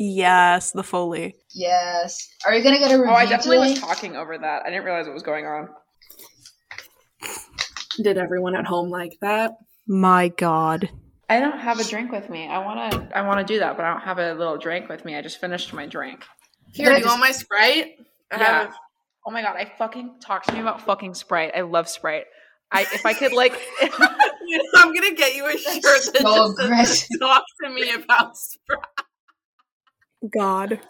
yes, 0.00 0.72
the 0.72 0.82
Foley. 0.82 1.36
Yes. 1.54 2.26
Are 2.46 2.54
you 2.54 2.62
gonna 2.64 2.78
get 2.78 2.90
a 2.90 2.96
review 2.98 3.10
Oh, 3.12 3.14
I 3.14 3.26
definitely 3.26 3.58
was 3.70 3.80
talking 3.80 4.16
over 4.16 4.36
that. 4.36 4.62
I 4.64 4.70
didn't 4.70 4.84
realize 4.84 5.06
what 5.06 5.14
was 5.14 5.22
going 5.22 5.44
on. 5.46 5.68
Did 8.02 8.16
everyone 8.18 8.56
at 8.56 8.64
home 8.66 8.88
like 8.90 9.18
that? 9.20 9.52
My 9.86 10.28
God. 10.28 10.88
I 11.28 11.38
don't 11.38 11.58
have 11.58 11.78
a 11.78 11.84
drink 11.84 12.10
with 12.10 12.30
me. 12.30 12.48
I 12.48 12.58
want 12.64 12.92
to. 12.92 13.16
I 13.16 13.22
want 13.22 13.46
to 13.46 13.52
do 13.54 13.60
that, 13.60 13.76
but 13.76 13.84
I 13.84 13.92
don't 13.92 14.02
have 14.02 14.18
a 14.18 14.32
little 14.34 14.56
drink 14.56 14.88
with 14.88 15.04
me. 15.04 15.14
I 15.16 15.22
just 15.22 15.40
finished 15.40 15.72
my 15.72 15.86
drink. 15.86 16.24
Here, 16.72 16.92
do 16.94 16.98
you 17.00 17.06
want 17.06 17.20
my 17.20 17.30
Sprite? 17.32 17.96
I 18.32 18.36
Yeah. 18.36 18.44
have- 18.62 18.74
Oh 19.26 19.30
my 19.30 19.42
god! 19.42 19.54
I 19.56 19.70
fucking 19.76 20.14
talk 20.24 20.44
to 20.44 20.52
me 20.54 20.60
about 20.60 20.80
fucking 20.80 21.12
Sprite. 21.12 21.52
I 21.54 21.60
love 21.60 21.88
Sprite. 21.90 22.24
I 22.72 22.82
if 22.82 23.04
I 23.04 23.12
could 23.12 23.32
like. 23.32 23.52
I'm 23.82 24.94
gonna 24.94 25.14
get 25.14 25.34
you 25.36 25.46
a 25.46 25.58
shirt 25.58 25.82
that 26.14 26.22
so 26.22 26.54
just 26.58 27.00
says, 27.08 27.18
talk 27.20 27.44
to 27.62 27.70
me 27.70 27.92
about 27.92 28.34
Sprite. 28.34 28.80
God. 30.28 30.80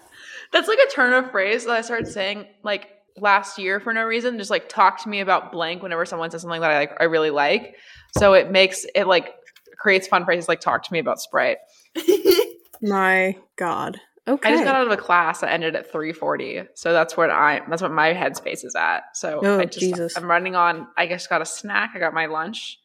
That's 0.53 0.69
like 0.69 0.79
a 0.79 0.91
turn 0.91 1.13
of 1.13 1.31
phrase 1.31 1.65
that 1.65 1.73
I 1.73 1.81
started 1.83 2.09
saying 2.09 2.47
like 2.63 2.89
last 3.17 3.59
year 3.59 3.81
for 3.81 3.93
no 3.93 4.05
reason. 4.05 4.39
Just 4.39 4.51
like 4.51 4.69
talk 4.69 5.03
to 5.03 5.09
me 5.09 5.21
about 5.21 5.53
blank 5.53 5.83
whenever 5.83 6.05
someone 6.05 6.31
says 6.31 6.43
something 6.43 6.61
that 6.61 6.71
I 6.71 6.79
like 6.79 6.97
I 7.01 7.05
really 7.05 7.31
like. 7.31 7.77
So 8.19 8.35
it 8.35 8.51
makes 8.51 8.85
it 8.95 9.07
like 9.07 9.35
creates 9.79 10.07
fun 10.09 10.25
phrases 10.25 10.49
like 10.49 10.61
talk 10.61 10.83
to 10.83 10.93
me 10.93 10.99
about 10.99 11.21
Sprite. 11.21 11.59
My 12.83 13.37
God. 13.57 14.01
Okay. 14.29 14.49
I 14.49 14.53
just 14.53 14.65
got 14.65 14.75
out 14.75 14.87
of 14.87 14.93
a 14.93 14.97
class 14.97 15.41
that 15.41 15.53
ended 15.53 15.75
at 15.75 15.93
3:40. 15.93 16.69
So 16.75 16.93
that's 16.93 17.17
what 17.17 17.31
I 17.31 17.63
that's 17.69 17.83
what 17.83 17.93
my 17.93 18.13
headspace 18.13 18.65
is 18.65 18.75
at. 18.77 19.17
So 19.17 19.41
Oh, 19.43 19.61
I 19.61 19.65
just 19.65 19.81
Jesus. 19.81 20.17
I'm 20.17 20.31
running 20.31 20.55
on 20.57 20.87
I 20.97 21.07
just 21.07 21.29
got 21.29 21.43
a 21.43 21.47
snack, 21.47 21.93
I 21.95 21.99
got 21.99 22.15
my 22.15 22.27
lunch 22.27 22.79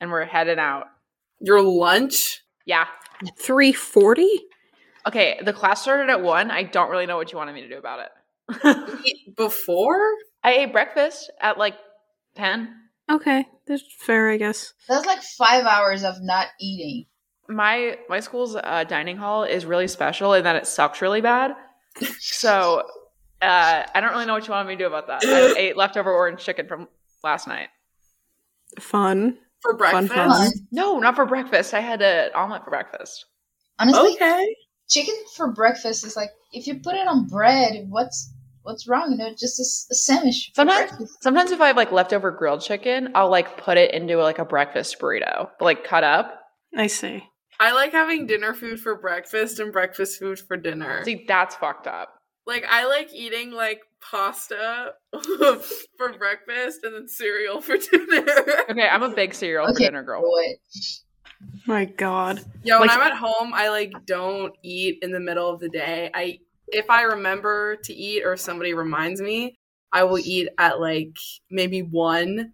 and 0.00 0.10
we're 0.10 0.24
heading 0.24 0.58
out. 0.58 0.86
Your 1.40 1.62
lunch? 1.62 2.42
Yeah. 2.66 2.86
340? 3.38 4.26
Okay, 5.06 5.40
the 5.44 5.52
class 5.52 5.82
started 5.82 6.10
at 6.10 6.22
1. 6.22 6.50
I 6.50 6.62
don't 6.64 6.90
really 6.90 7.06
know 7.06 7.16
what 7.16 7.32
you 7.32 7.38
wanted 7.38 7.54
me 7.54 7.62
to 7.62 7.68
do 7.68 7.78
about 7.78 8.00
it. 8.00 9.06
Before? 9.36 10.00
I 10.42 10.52
ate 10.54 10.72
breakfast 10.72 11.30
at 11.40 11.58
like 11.58 11.74
10. 12.36 12.74
Okay. 13.10 13.46
That's 13.66 13.82
fair, 13.98 14.30
I 14.30 14.36
guess. 14.36 14.72
That's 14.88 15.06
like 15.06 15.22
five 15.22 15.64
hours 15.64 16.02
of 16.04 16.16
not 16.20 16.48
eating. 16.60 17.06
my 17.48 17.98
my 18.08 18.20
school's 18.20 18.56
uh, 18.56 18.84
dining 18.84 19.16
hall 19.16 19.44
is 19.44 19.64
really 19.66 19.88
special 19.88 20.34
in 20.34 20.44
that 20.44 20.56
it 20.56 20.66
sucks 20.66 21.00
really 21.02 21.20
bad. 21.20 21.52
So 22.18 22.82
uh, 23.42 23.82
I 23.94 24.00
don't 24.00 24.12
really 24.12 24.26
know 24.26 24.34
what 24.34 24.46
you 24.46 24.52
wanted 24.52 24.68
me 24.68 24.76
to 24.76 24.84
do 24.84 24.86
about 24.86 25.06
that. 25.08 25.24
I 25.24 25.58
ate 25.58 25.76
leftover 25.76 26.12
orange 26.12 26.40
chicken 26.44 26.66
from 26.68 26.88
last 27.24 27.46
night. 27.48 27.68
Fun. 28.78 29.38
For 29.62 29.76
Fun, 29.78 30.06
breakfast? 30.06 30.14
fun. 30.14 30.50
No, 30.72 30.98
not 30.98 31.16
for 31.16 31.26
breakfast. 31.26 31.74
I 31.74 31.80
had 31.80 32.00
an 32.02 32.30
omelet 32.34 32.64
for 32.64 32.70
breakfast. 32.70 33.26
Honestly, 33.78 34.12
Okay. 34.14 34.56
Chicken 34.90 35.14
for 35.36 35.48
breakfast 35.52 36.04
is 36.04 36.16
like 36.16 36.30
if 36.52 36.66
you 36.66 36.80
put 36.80 36.94
it 36.96 37.06
on 37.08 37.26
bread, 37.26 37.86
what's 37.88 38.32
what's 38.62 38.86
wrong? 38.86 39.12
You 39.12 39.16
know, 39.16 39.30
just 39.30 39.58
a 39.90 39.94
sandwich. 39.94 40.50
for 40.54 40.60
Sometimes, 40.60 40.90
breakfast. 40.90 41.22
sometimes 41.22 41.50
if 41.52 41.60
I 41.60 41.68
have 41.68 41.76
like 41.76 41.92
leftover 41.92 42.30
grilled 42.30 42.60
chicken, 42.60 43.10
I'll 43.14 43.30
like 43.30 43.56
put 43.56 43.78
it 43.78 43.94
into 43.94 44.16
like 44.16 44.38
a 44.38 44.44
breakfast 44.44 44.98
burrito, 44.98 45.48
but 45.58 45.64
like 45.64 45.84
cut 45.84 46.04
up. 46.04 46.40
I 46.76 46.88
see. 46.88 47.24
I 47.58 47.72
like 47.72 47.92
having 47.92 48.26
dinner 48.26 48.54
food 48.54 48.80
for 48.80 48.94
breakfast 48.96 49.60
and 49.60 49.72
breakfast 49.72 50.18
food 50.18 50.38
for 50.38 50.56
dinner. 50.56 51.04
See, 51.04 51.24
that's 51.28 51.54
fucked 51.56 51.86
up. 51.86 52.16
Like 52.46 52.64
I 52.68 52.86
like 52.86 53.12
eating 53.14 53.52
like 53.52 53.80
pasta 54.00 54.94
for 55.98 56.12
breakfast 56.18 56.80
and 56.84 56.94
then 56.94 57.06
cereal 57.08 57.60
for 57.60 57.76
dinner. 57.76 58.24
Okay, 58.70 58.88
I'm 58.88 59.02
a 59.02 59.10
big 59.14 59.34
cereal 59.34 59.66
for 59.72 59.78
dinner 59.78 60.02
girl. 60.02 60.22
boy. 60.22 60.54
My 61.66 61.84
God. 61.84 62.42
Yeah, 62.62 62.78
when 62.78 62.88
Like- 62.88 62.98
I'm 62.98 63.06
at 63.12 63.16
home, 63.16 63.52
I 63.54 63.68
like 63.70 63.92
don't 64.06 64.54
eat 64.62 64.98
in 65.02 65.10
the 65.12 65.20
middle 65.20 65.48
of 65.48 65.60
the 65.60 65.68
day. 65.68 66.10
I 66.14 66.40
if 66.68 66.88
I 66.88 67.02
remember 67.02 67.76
to 67.76 67.92
eat 67.92 68.22
or 68.24 68.36
somebody 68.36 68.74
reminds 68.74 69.20
me, 69.20 69.58
I 69.92 70.04
will 70.04 70.18
eat 70.18 70.48
at 70.58 70.80
like 70.80 71.16
maybe 71.50 71.82
one, 71.82 72.52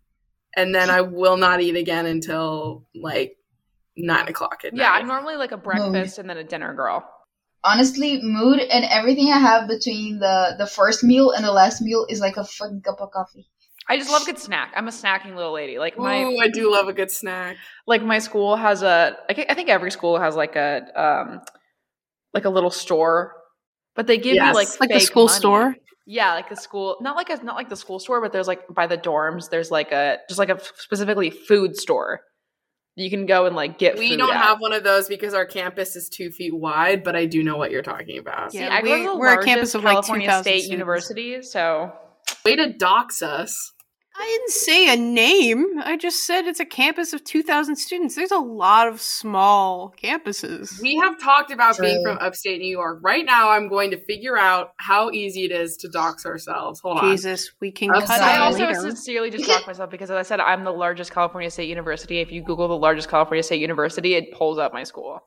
and 0.56 0.74
then 0.74 0.88
I 0.90 1.02
will 1.02 1.36
not 1.36 1.60
eat 1.60 1.76
again 1.76 2.06
until 2.06 2.86
like 2.94 3.36
nine 3.96 4.28
o'clock 4.28 4.62
at 4.64 4.72
night. 4.72 4.82
Yeah. 4.82 4.92
I'm 4.92 5.06
normally 5.06 5.36
like 5.36 5.52
a 5.52 5.56
breakfast 5.56 6.18
and 6.18 6.28
then 6.28 6.38
a 6.38 6.44
dinner 6.44 6.74
girl. 6.74 7.08
Honestly, 7.64 8.22
mood 8.22 8.60
and 8.60 8.84
everything 8.84 9.30
I 9.32 9.38
have 9.38 9.68
between 9.68 10.18
the 10.20 10.54
the 10.58 10.66
first 10.66 11.02
meal 11.02 11.32
and 11.32 11.44
the 11.44 11.52
last 11.52 11.82
meal 11.82 12.06
is 12.08 12.20
like 12.20 12.36
a 12.36 12.44
fucking 12.44 12.82
cup 12.82 13.00
of 13.00 13.10
coffee. 13.10 13.48
I 13.88 13.98
just 13.98 14.10
love 14.10 14.22
a 14.22 14.26
good 14.26 14.38
snack. 14.38 14.72
I'm 14.76 14.88
a 14.88 14.90
snacking 14.90 15.36
little 15.36 15.52
lady. 15.52 15.78
Like 15.78 15.96
my 15.98 16.22
Ooh, 16.22 16.38
I 16.40 16.48
do 16.48 16.72
love 16.72 16.88
a 16.88 16.92
good 16.92 17.10
snack. 17.10 17.56
like 17.86 18.02
my 18.02 18.18
school 18.18 18.56
has 18.56 18.82
a 18.82 19.16
I 19.28 19.54
think 19.54 19.68
every 19.68 19.90
school 19.90 20.18
has 20.18 20.34
like 20.36 20.56
a 20.56 20.82
um 21.00 21.40
like 22.34 22.44
a 22.44 22.50
little 22.50 22.70
store, 22.70 23.34
but 23.94 24.06
they 24.06 24.18
give 24.18 24.34
Yes. 24.34 24.48
you 24.48 24.54
like 24.54 24.80
Like 24.80 24.90
the 24.90 25.00
school 25.00 25.26
money. 25.26 25.38
store? 25.38 25.76
Yeah, 26.08 26.34
like 26.34 26.48
the 26.48 26.56
school, 26.56 26.96
not 27.00 27.16
like 27.16 27.30
a 27.30 27.42
not 27.42 27.56
like 27.56 27.68
the 27.68 27.76
school 27.76 27.98
store, 27.98 28.20
but 28.20 28.32
there's 28.32 28.46
like 28.48 28.62
by 28.72 28.86
the 28.86 28.98
dorms, 28.98 29.50
there's 29.50 29.70
like 29.70 29.92
a 29.92 30.18
just 30.28 30.38
like 30.38 30.50
a 30.50 30.60
specifically 30.76 31.30
food 31.30 31.76
store. 31.76 32.20
You 32.98 33.10
can 33.10 33.26
go 33.26 33.44
and 33.46 33.54
like 33.54 33.76
get. 33.78 33.98
We 33.98 34.10
food 34.10 34.18
don't 34.18 34.34
at. 34.34 34.40
have 34.42 34.58
one 34.60 34.72
of 34.72 34.82
those 34.84 35.06
because 35.08 35.34
our 35.34 35.44
campus 35.46 35.96
is 35.96 36.08
two 36.08 36.30
feet 36.30 36.54
wide, 36.54 37.04
but 37.04 37.14
I 37.14 37.26
do 37.26 37.42
know 37.44 37.56
what 37.56 37.70
you're 37.70 37.82
talking 37.82 38.18
about. 38.18 38.52
See, 38.52 38.58
Yeah, 38.60 38.72
I 38.74 38.82
go 38.82 38.92
we- 38.92 39.02
to 39.04 39.08
the 39.12 39.16
we're 39.18 39.38
a 39.38 39.44
campus 39.44 39.74
of, 39.74 39.84
like, 39.84 39.92
California 39.94 40.26
2,000 40.28 40.42
State 40.44 40.50
students. 40.60 40.70
University, 40.70 41.42
so 41.42 41.92
Way 42.44 42.56
to 42.56 42.72
dox 42.72 43.20
us. 43.22 43.72
I 44.18 44.24
didn't 44.24 44.50
say 44.50 44.92
a 44.92 44.96
name. 44.96 45.78
I 45.84 45.96
just 45.96 46.24
said 46.24 46.46
it's 46.46 46.60
a 46.60 46.64
campus 46.64 47.12
of 47.12 47.22
2,000 47.24 47.76
students. 47.76 48.14
There's 48.14 48.30
a 48.30 48.38
lot 48.38 48.88
of 48.88 49.00
small 49.00 49.94
campuses. 50.02 50.80
We 50.80 50.96
have 50.96 51.20
talked 51.20 51.50
about 51.50 51.78
being 51.78 52.02
from 52.02 52.16
upstate 52.18 52.60
New 52.60 52.70
York. 52.70 53.00
Right 53.02 53.26
now, 53.26 53.50
I'm 53.50 53.68
going 53.68 53.90
to 53.90 53.98
figure 53.98 54.38
out 54.38 54.70
how 54.78 55.10
easy 55.10 55.44
it 55.44 55.52
is 55.52 55.76
to 55.78 55.88
dox 55.88 56.24
ourselves. 56.24 56.80
Hold 56.80 56.98
on. 56.98 57.10
Jesus, 57.10 57.52
we 57.60 57.70
can 57.70 57.90
I'm 57.90 58.00
cut 58.00 58.18
sorry. 58.18 58.22
I 58.22 58.38
also 58.38 58.66
later. 58.66 58.80
sincerely 58.80 59.30
just 59.30 59.44
talk 59.50 59.66
myself 59.66 59.90
because, 59.90 60.10
as 60.10 60.16
I 60.16 60.22
said, 60.22 60.40
I'm 60.40 60.64
the 60.64 60.72
largest 60.72 61.12
California 61.12 61.50
State 61.50 61.68
University. 61.68 62.20
If 62.20 62.32
you 62.32 62.42
Google 62.42 62.68
the 62.68 62.76
largest 62.76 63.10
California 63.10 63.42
State 63.42 63.60
University, 63.60 64.14
it 64.14 64.32
pulls 64.32 64.56
up 64.58 64.72
my 64.72 64.84
school. 64.84 65.20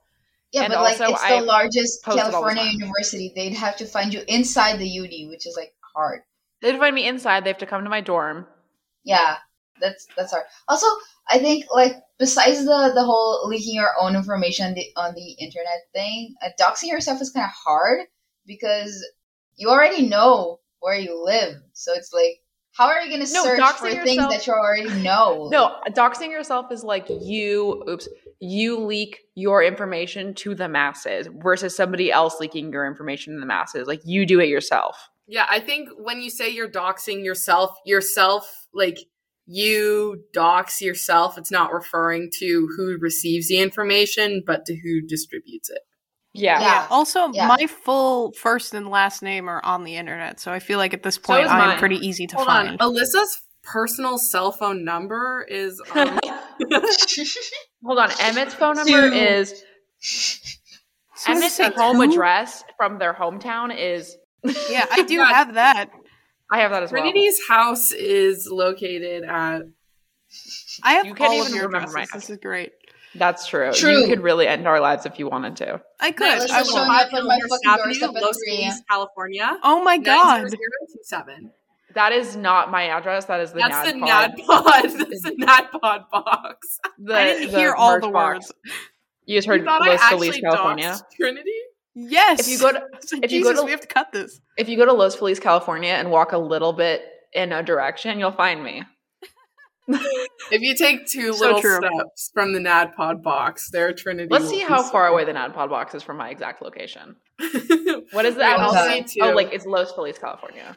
Yeah, 0.52 0.64
And 0.64 0.74
but 0.74 0.82
like 0.82 1.00
also, 1.00 1.14
it's 1.14 1.24
I 1.24 1.40
the 1.40 1.46
largest 1.46 2.04
post 2.04 2.18
it 2.18 2.22
all 2.22 2.26
the 2.28 2.32
California 2.32 2.64
university. 2.72 3.32
They'd 3.36 3.54
have 3.54 3.76
to 3.78 3.86
find 3.86 4.12
you 4.12 4.22
inside 4.28 4.80
the 4.80 4.88
uni, 4.88 5.28
which 5.30 5.46
is 5.46 5.56
like 5.56 5.74
hard. 5.94 6.22
They'd 6.62 6.80
find 6.80 6.96
me 6.96 7.08
inside. 7.08 7.44
They 7.44 7.52
have 7.52 7.60
to 7.60 7.68
come 7.68 7.84
to 7.84 7.90
my 7.90 8.02
dorm. 8.02 8.48
Yeah, 9.04 9.38
that's 9.80 10.08
that's 10.18 10.32
hard. 10.32 10.46
Also, 10.68 10.88
I 11.30 11.40
think 11.40 11.66
like 11.74 11.96
besides 12.18 12.66
the 12.66 12.92
the 12.94 13.04
whole 13.04 13.48
leaking 13.48 13.76
your 13.76 13.92
own 14.00 14.16
information 14.16 14.68
on 14.68 14.74
the, 14.74 14.86
on 14.96 15.14
the 15.16 15.32
internet 15.40 15.82
thing, 15.94 16.36
uh, 16.44 16.50
doxing 16.60 16.90
yourself 16.90 17.22
is 17.22 17.32
kind 17.32 17.46
of 17.46 17.52
hard 17.52 18.02
because 18.46 19.06
you 19.56 19.70
already 19.70 20.08
know 20.08 20.60
where 20.80 20.96
you 20.96 21.24
live. 21.24 21.56
So 21.74 21.94
it's 21.94 22.14
like, 22.14 22.42
how 22.74 22.88
are 22.88 23.02
you 23.02 23.10
going 23.10 23.26
to 23.26 23.34
No, 23.34 23.44
search 23.44 23.60
doxing 23.60 23.98
for 24.00 24.04
things 24.04 24.28
that 24.30 24.48
you 24.48 24.54
already 24.54 24.90
know? 25.02 25.50
No, 25.52 25.76
doxing 25.90 26.32
yourself 26.32 26.72
is 26.72 26.84
like 26.84 27.08
you. 27.10 27.84
Oops, 27.90 28.08
you 28.40 28.80
leak 28.80 29.20
your 29.36 29.62
information 29.64 30.34
to 30.36 30.56
the 30.56 30.70
masses 30.70 31.28
versus 31.42 31.76
somebody 31.76 32.12
else 32.12 32.40
leaking 32.40 32.72
your 32.72 32.88
information 32.88 33.34
to 33.34 33.40
the 33.40 33.46
masses. 33.46 33.88
Like 33.88 34.02
you 34.06 34.26
do 34.26 34.40
it 34.40 34.48
yourself. 34.48 35.10
Yeah, 35.28 35.46
I 35.50 35.60
think 35.60 35.90
when 35.98 36.22
you 36.22 36.30
say 36.30 36.50
you're 36.50 36.72
doxing 36.72 37.24
yourself, 37.24 37.76
yourself, 37.86 38.59
like 38.74 38.98
you 39.46 40.24
dox 40.34 40.82
yourself, 40.82 41.38
it's 41.38 41.52
not 41.52 41.74
referring 41.74 42.30
to 42.40 42.70
who 42.78 42.98
receives 43.00 43.48
the 43.48 43.58
information, 43.60 44.44
but 44.46 44.66
to 44.66 44.76
who 44.76 45.02
distributes 45.08 45.70
it. 45.70 45.80
Yeah. 46.34 46.62
Yeah. 46.62 46.88
Also, 46.92 47.32
Yeah. 47.34 47.48
my 47.48 47.66
full 47.68 48.32
first 48.34 48.74
and 48.76 48.88
last 48.90 49.24
name 49.24 49.50
are 49.50 49.64
on 49.66 49.84
the 49.84 49.96
internet, 49.96 50.40
so 50.40 50.52
I 50.52 50.60
feel 50.60 50.78
like 50.78 50.94
at 50.94 51.02
this 51.02 51.18
point 51.18 51.46
is 51.46 51.50
I'm 51.52 51.80
pretty 51.80 51.96
easy 51.98 52.28
to 52.28 52.36
Hold 52.36 52.48
find. 52.48 52.70
on. 52.70 52.94
Alyssa's 52.96 53.42
personal 53.64 54.18
cell 54.20 54.52
phone 54.52 54.86
number 54.86 55.46
is 55.50 55.82
um, 55.96 56.20
Hold 57.84 57.98
on. 58.00 58.10
Emmett's 58.22 58.54
phone 58.54 58.76
number 58.76 59.10
Two. 59.10 59.16
is 59.16 59.64
So 60.00 61.32
Emmett's 61.34 61.56
say 61.56 61.72
home 61.72 61.98
two? 61.98 62.12
address 62.12 62.64
from 62.78 63.00
their 63.00 63.14
hometown 63.14 63.76
is. 63.76 64.16
Yeah, 64.70 64.86
I 64.92 65.02
do 65.08 65.16
Yeah. 65.16 65.34
have 65.34 65.54
that. 65.56 65.90
I 66.52 66.60
have 66.60 66.72
that 66.72 66.84
as 66.84 66.92
well. 66.92 67.02
Trinity's 67.02 67.40
house 67.48 67.92
is 67.92 68.48
located 68.50 69.24
at 69.24 69.64
I 70.84 70.94
have 70.94 71.06
You 71.06 71.14
can't 71.14 71.30
all 71.32 71.42
of 71.42 71.48
even 71.48 71.56
your 71.58 71.66
remember 71.68 71.88
my 71.92 72.04
addresses. 72.04 72.14
This 72.14 72.30
is 72.32 72.38
great. 72.38 72.74
That's 73.16 73.48
true. 73.48 73.72
True. 73.74 74.02
You 74.02 74.08
could 74.08 74.22
really 74.22 74.48
end 74.48 74.68
our 74.68 74.80
lives 74.80 75.06
if 75.06 75.18
you 75.18 75.28
wanted 75.28 75.56
to. 75.58 75.82
I 76.00 76.12
could. 76.12 76.28
let's 76.40 76.52
I 76.52 76.60
just 76.60 76.72
show 76.72 76.76
will. 76.84 76.92
up 76.92 77.14
on 77.14 77.28
my 77.28 77.38
North 77.38 77.50
fucking 77.64 77.70
Avenue, 78.02 78.22
Los 78.22 78.38
3 78.38 78.52
a.m. 78.54 78.72
Feliz, 78.72 78.84
California. 78.90 79.58
Oh 79.64 79.84
my 79.84 79.98
god. 79.98 80.44
90027. 80.44 81.52
That 81.96 82.12
is 82.12 82.36
not 82.36 82.70
my 82.70 82.84
address. 82.90 83.26
That 83.26 83.40
is 83.40 83.52
the 83.52 83.60
That's 83.60 83.92
the 83.92 83.98
NAD 83.98 84.36
NADPOD. 84.38 84.98
That's 84.98 85.22
the 85.24 85.36
NADPOD 85.40 86.10
box. 86.12 86.80
The, 87.00 87.14
I 87.16 87.24
didn't 87.26 87.50
hear 87.50 87.74
all 87.74 87.94
merch 87.94 88.04
the 88.04 88.10
box. 88.10 88.52
words. 88.52 88.54
You 89.26 89.38
just 89.38 89.48
heard 89.48 89.62
You 89.62 89.66
Los 89.66 90.02
Feliz, 90.10 90.38
California. 90.40 90.96
Trinity? 91.16 91.50
Yes. 91.96 92.42
If 92.42 92.48
you 92.48 92.60
go 92.60 92.72
to 92.72 92.82
if 93.24 93.32
you 93.32 93.44
go 93.44 93.54
to- 93.54 93.64
we 93.64 93.72
have 93.72 93.82
to 93.82 93.88
cut 93.88 94.12
this. 94.12 94.40
if 94.58 94.70
you 94.70 94.78
go 94.78 94.86
to 94.86 94.94
Los 94.94 95.16
Feliz, 95.16 95.40
California, 95.40 95.92
and 95.92 96.12
walk 96.12 96.32
a 96.32 96.38
little 96.38 96.74
bit 96.74 97.02
in 97.34 97.52
a 97.52 97.64
direction, 97.64 98.20
you'll 98.20 98.32
find 98.32 98.64
me. 98.64 98.84
If 100.52 100.62
you 100.62 100.76
take 100.76 101.08
two 101.08 101.34
So 101.34 101.46
little 101.46 101.62
true. 101.62 101.78
steps 101.78 102.32
from 102.34 102.54
the 102.54 102.60
NADPOD 102.60 103.22
box, 103.24 103.70
their 103.72 103.92
Trinity. 103.94 104.28
Let's 104.30 104.48
see 104.50 104.60
how 104.60 104.84
far 104.84 105.08
away 105.08 105.26
the 105.26 105.32
NADPOD 105.34 105.70
box 105.70 105.94
is 105.96 106.04
from 106.04 106.18
my 106.18 106.30
exact 106.30 106.62
location. 106.62 107.16
What 107.38 108.04
What 108.12 108.26
is 108.26 108.36
that? 108.36 108.60
I'll 108.60 109.08
see 109.08 109.20
oh, 109.22 109.32
like 109.32 109.52
it's 109.54 109.66
Los 109.66 109.92
Feliz, 109.92 110.18
California. 110.20 110.76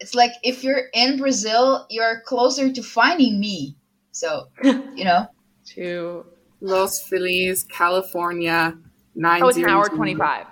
It's 0.00 0.14
like 0.14 0.32
if 0.42 0.62
you're 0.62 0.84
in 0.92 1.18
Brazil, 1.18 1.86
you're 1.90 2.20
closer 2.26 2.72
to 2.72 2.82
finding 2.82 3.40
me. 3.40 3.76
So, 4.12 4.46
you 4.62 5.04
know. 5.04 5.26
To 5.74 6.24
Los 6.60 7.02
Feliz, 7.08 7.64
California. 7.64 8.76
Nine 9.16 9.42
oh, 9.42 9.48
it's 9.48 9.58
an 9.58 9.66
hour 9.66 9.88
twenty-five. 9.88 10.46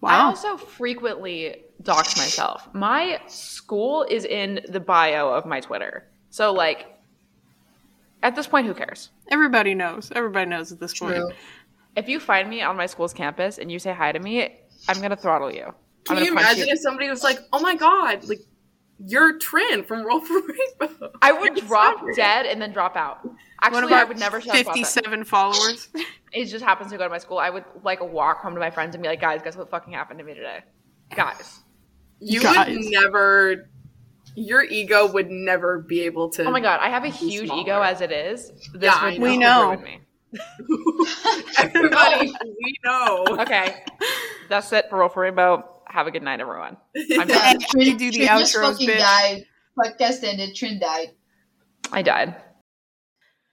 Wow. 0.00 0.10
I 0.10 0.20
also 0.24 0.56
frequently 0.56 1.62
dox 1.82 2.16
myself. 2.16 2.68
My 2.74 3.20
school 3.28 4.04
is 4.10 4.24
in 4.24 4.60
the 4.68 4.80
bio 4.80 5.28
of 5.28 5.46
my 5.46 5.60
Twitter. 5.60 6.08
So 6.30 6.52
like 6.52 6.98
at 8.22 8.34
this 8.34 8.48
point, 8.48 8.66
who 8.66 8.74
cares? 8.74 9.10
Everybody 9.30 9.74
knows. 9.74 10.10
Everybody 10.14 10.50
knows 10.50 10.72
at 10.72 10.80
this 10.80 10.92
True. 10.92 11.12
point. 11.12 11.34
If 11.96 12.08
you 12.08 12.18
find 12.18 12.50
me 12.50 12.60
on 12.62 12.76
my 12.76 12.86
school's 12.86 13.14
campus 13.14 13.58
and 13.58 13.70
you 13.70 13.78
say 13.78 13.92
hi 13.92 14.10
to 14.10 14.18
me, 14.18 14.58
I'm 14.88 15.00
gonna 15.00 15.16
throttle 15.16 15.52
you. 15.52 15.66
I'm 15.66 15.74
Can 16.04 16.16
gonna 16.16 16.26
you 16.26 16.32
imagine 16.32 16.68
if 16.68 16.80
somebody 16.80 17.08
was 17.08 17.22
like, 17.22 17.38
"Oh 17.52 17.60
my 17.60 17.76
god, 17.76 18.24
like 18.24 18.40
you're 19.04 19.38
Trin 19.38 19.84
from 19.84 20.04
Roll 20.04 20.20
for 20.20 20.34
Rainbow"? 20.80 21.12
I 21.22 21.32
would 21.32 21.56
You're 21.56 21.66
drop 21.66 22.00
so 22.00 22.06
dead 22.14 22.46
and 22.46 22.60
then 22.60 22.72
drop 22.72 22.96
out. 22.96 23.24
One 23.24 23.36
Actually, 23.62 23.84
of 23.84 23.92
our 23.92 23.98
I 23.98 24.04
would 24.04 24.18
never 24.18 24.40
shut 24.40 24.54
up 24.54 24.60
about 24.62 24.74
that. 24.74 24.78
57 24.86 25.24
followers. 25.24 25.88
It 26.32 26.44
just 26.46 26.64
happens 26.64 26.90
to 26.92 26.98
go 26.98 27.04
to 27.04 27.10
my 27.10 27.18
school. 27.18 27.38
I 27.38 27.50
would 27.50 27.64
like 27.82 28.00
walk 28.02 28.42
home 28.42 28.54
to 28.54 28.60
my 28.60 28.70
friends 28.70 28.94
and 28.94 29.02
be 29.02 29.08
like, 29.08 29.20
guys, 29.20 29.40
guess 29.42 29.56
what 29.56 29.70
fucking 29.70 29.92
happened 29.94 30.18
to 30.18 30.24
me 30.24 30.34
today? 30.34 30.60
Guys. 31.16 31.60
You 32.20 32.40
Guys. 32.42 32.68
would 32.76 32.84
never. 32.90 33.68
Your 34.34 34.62
ego 34.62 35.10
would 35.10 35.30
never 35.30 35.78
be 35.80 36.02
able 36.02 36.28
to. 36.30 36.44
Oh 36.44 36.50
my 36.50 36.60
god, 36.60 36.80
I 36.80 36.90
have 36.90 37.04
a 37.04 37.08
huge 37.08 37.46
smaller. 37.46 37.62
ego 37.62 37.80
as 37.82 38.00
it 38.00 38.12
is. 38.12 38.52
This 38.74 38.94
Yeah, 38.94 39.04
would 39.10 39.20
We 39.22 39.36
know. 39.38 39.70
ruin 39.70 39.82
me. 39.82 40.00
Everybody, 41.58 42.32
we 42.44 42.74
know. 42.84 43.24
Okay. 43.30 43.82
That's 44.48 44.72
it 44.72 44.86
for 44.90 44.98
Roll 44.98 45.08
for 45.08 45.22
Rainbow. 45.22 45.77
Have 45.88 46.06
a 46.06 46.10
good 46.10 46.22
night, 46.22 46.40
everyone. 46.40 46.76
I'm 46.96 47.28
Yeah, 47.28 47.52
done. 47.52 47.60
Trin, 47.70 47.96
do 47.96 48.10
the 48.10 48.18
Trin 48.18 48.38
just 48.38 48.54
outros, 48.54 48.72
fucking 48.72 48.88
bitch. 48.88 48.98
died. 48.98 49.44
Podcast 49.78 50.22
ended. 50.24 50.54
Trin 50.54 50.78
died. 50.78 51.08
I 51.92 52.02
died. 52.02 52.36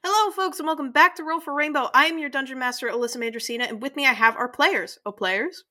Hello, 0.04 0.32
folks, 0.32 0.60
and 0.60 0.68
welcome 0.68 0.92
back 0.92 1.16
to 1.16 1.24
Roll 1.24 1.40
for 1.40 1.54
Rainbow. 1.54 1.90
I 1.94 2.06
am 2.06 2.20
your 2.20 2.30
Dungeon 2.30 2.60
Master, 2.60 2.90
Alyssa 2.90 3.18
Mandricina, 3.18 3.68
and 3.70 3.82
with 3.82 3.96
me 3.96 4.06
I 4.06 4.14
have 4.14 4.36
our 4.36 4.50
players. 4.50 5.00
Oh, 5.06 5.12
players? 5.12 5.64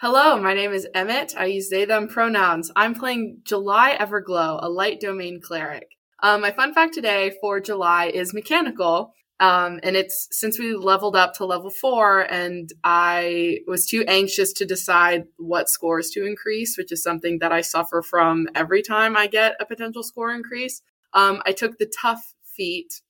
Hello, 0.00 0.38
my 0.40 0.52
name 0.54 0.72
is 0.72 0.86
Emmett. 0.94 1.34
I 1.36 1.46
use 1.46 1.68
they 1.70 1.84
them 1.84 2.08
pronouns. 2.08 2.70
I'm 2.76 2.94
playing 2.94 3.40
July 3.44 3.96
Everglow, 3.98 4.58
a 4.62 4.68
light 4.68 5.00
domain 5.00 5.40
cleric. 5.42 5.88
Um, 6.22 6.40
my 6.42 6.50
fun 6.52 6.74
fact 6.74 6.92
today 6.94 7.32
for 7.40 7.60
July 7.60 8.06
is 8.06 8.34
mechanical. 8.34 9.14
Um, 9.40 9.80
and 9.82 9.96
it's 9.96 10.28
since 10.30 10.58
we 10.58 10.74
leveled 10.74 11.16
up 11.16 11.32
to 11.34 11.46
level 11.46 11.70
four, 11.70 12.20
and 12.30 12.70
I 12.84 13.60
was 13.66 13.86
too 13.86 14.04
anxious 14.06 14.52
to 14.54 14.66
decide 14.66 15.24
what 15.38 15.70
scores 15.70 16.10
to 16.10 16.26
increase, 16.26 16.76
which 16.76 16.92
is 16.92 17.02
something 17.02 17.38
that 17.38 17.50
I 17.50 17.62
suffer 17.62 18.02
from 18.02 18.48
every 18.54 18.82
time 18.82 19.16
I 19.16 19.26
get 19.26 19.56
a 19.58 19.64
potential 19.64 20.02
score 20.02 20.34
increase. 20.34 20.82
Um, 21.14 21.42
I 21.46 21.52
took 21.52 21.78
the 21.78 21.90
tough 22.00 22.34
feat. 22.44 23.00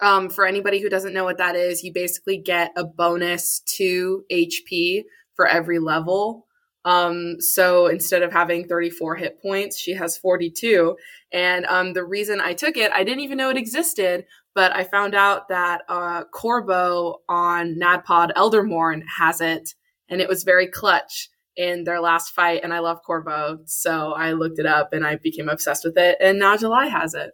Um, 0.00 0.28
for 0.28 0.46
anybody 0.46 0.80
who 0.80 0.90
doesn't 0.90 1.14
know 1.14 1.24
what 1.24 1.38
that 1.38 1.56
is, 1.56 1.82
you 1.82 1.92
basically 1.92 2.36
get 2.38 2.72
a 2.76 2.84
bonus 2.84 3.60
to 3.76 4.24
HP 4.30 5.04
for 5.34 5.46
every 5.46 5.78
level. 5.78 6.46
Um, 6.86 7.40
so 7.40 7.88
instead 7.88 8.22
of 8.22 8.32
having 8.32 8.68
34 8.68 9.16
hit 9.16 9.42
points, 9.42 9.78
she 9.78 9.94
has 9.94 10.16
42. 10.16 10.96
And 11.32 11.66
um, 11.66 11.94
the 11.94 12.04
reason 12.04 12.40
I 12.40 12.52
took 12.52 12.76
it, 12.76 12.92
I 12.92 13.04
didn't 13.04 13.24
even 13.24 13.38
know 13.38 13.50
it 13.50 13.56
existed, 13.56 14.24
but 14.56 14.74
I 14.74 14.84
found 14.84 15.14
out 15.14 15.48
that 15.48 15.82
uh, 15.86 16.24
Corbo 16.24 17.20
on 17.28 17.76
NADPOD 17.76 18.30
Eldermourne 18.34 19.04
has 19.18 19.42
it, 19.42 19.74
and 20.08 20.22
it 20.22 20.28
was 20.30 20.44
very 20.44 20.66
clutch 20.66 21.28
in 21.56 21.84
their 21.84 22.00
last 22.00 22.30
fight. 22.30 22.60
And 22.64 22.72
I 22.72 22.78
love 22.78 23.02
Corbo, 23.04 23.58
so 23.66 24.14
I 24.14 24.32
looked 24.32 24.58
it 24.58 24.64
up 24.64 24.94
and 24.94 25.06
I 25.06 25.16
became 25.16 25.50
obsessed 25.50 25.84
with 25.84 25.98
it. 25.98 26.16
And 26.20 26.38
now 26.38 26.56
July 26.56 26.86
has 26.86 27.12
it. 27.12 27.32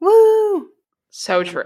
Woo! 0.00 0.68
So 1.10 1.44
true. 1.44 1.62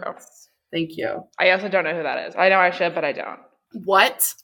Thank 0.73 0.97
you. 0.97 1.23
I 1.39 1.51
also 1.51 1.69
don't 1.69 1.85
know 1.85 1.95
who 1.95 2.03
that 2.03 2.29
is. 2.29 2.35
I 2.37 2.49
know 2.49 2.59
I 2.59 2.71
should, 2.71 2.93
but 2.93 3.05
I 3.05 3.13
don't. 3.13 3.39
What? 3.85 4.35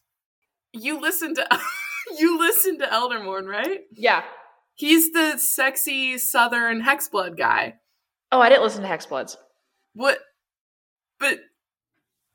You 0.72 1.00
listen 1.00 1.34
to 1.34 1.60
you 2.18 2.38
listen 2.38 2.78
to 2.78 2.92
Eldermourne, 2.92 3.46
right? 3.46 3.80
Yeah. 3.90 4.22
He's 4.76 5.12
the 5.12 5.38
sexy 5.38 6.18
southern 6.18 6.82
hexblood 6.82 7.36
guy. 7.36 7.74
Oh, 8.30 8.40
I 8.40 8.48
didn't 8.48 8.62
listen 8.62 8.82
to 8.82 8.88
Hexbloods. 8.88 9.36
What? 9.94 10.18
But 11.22 11.38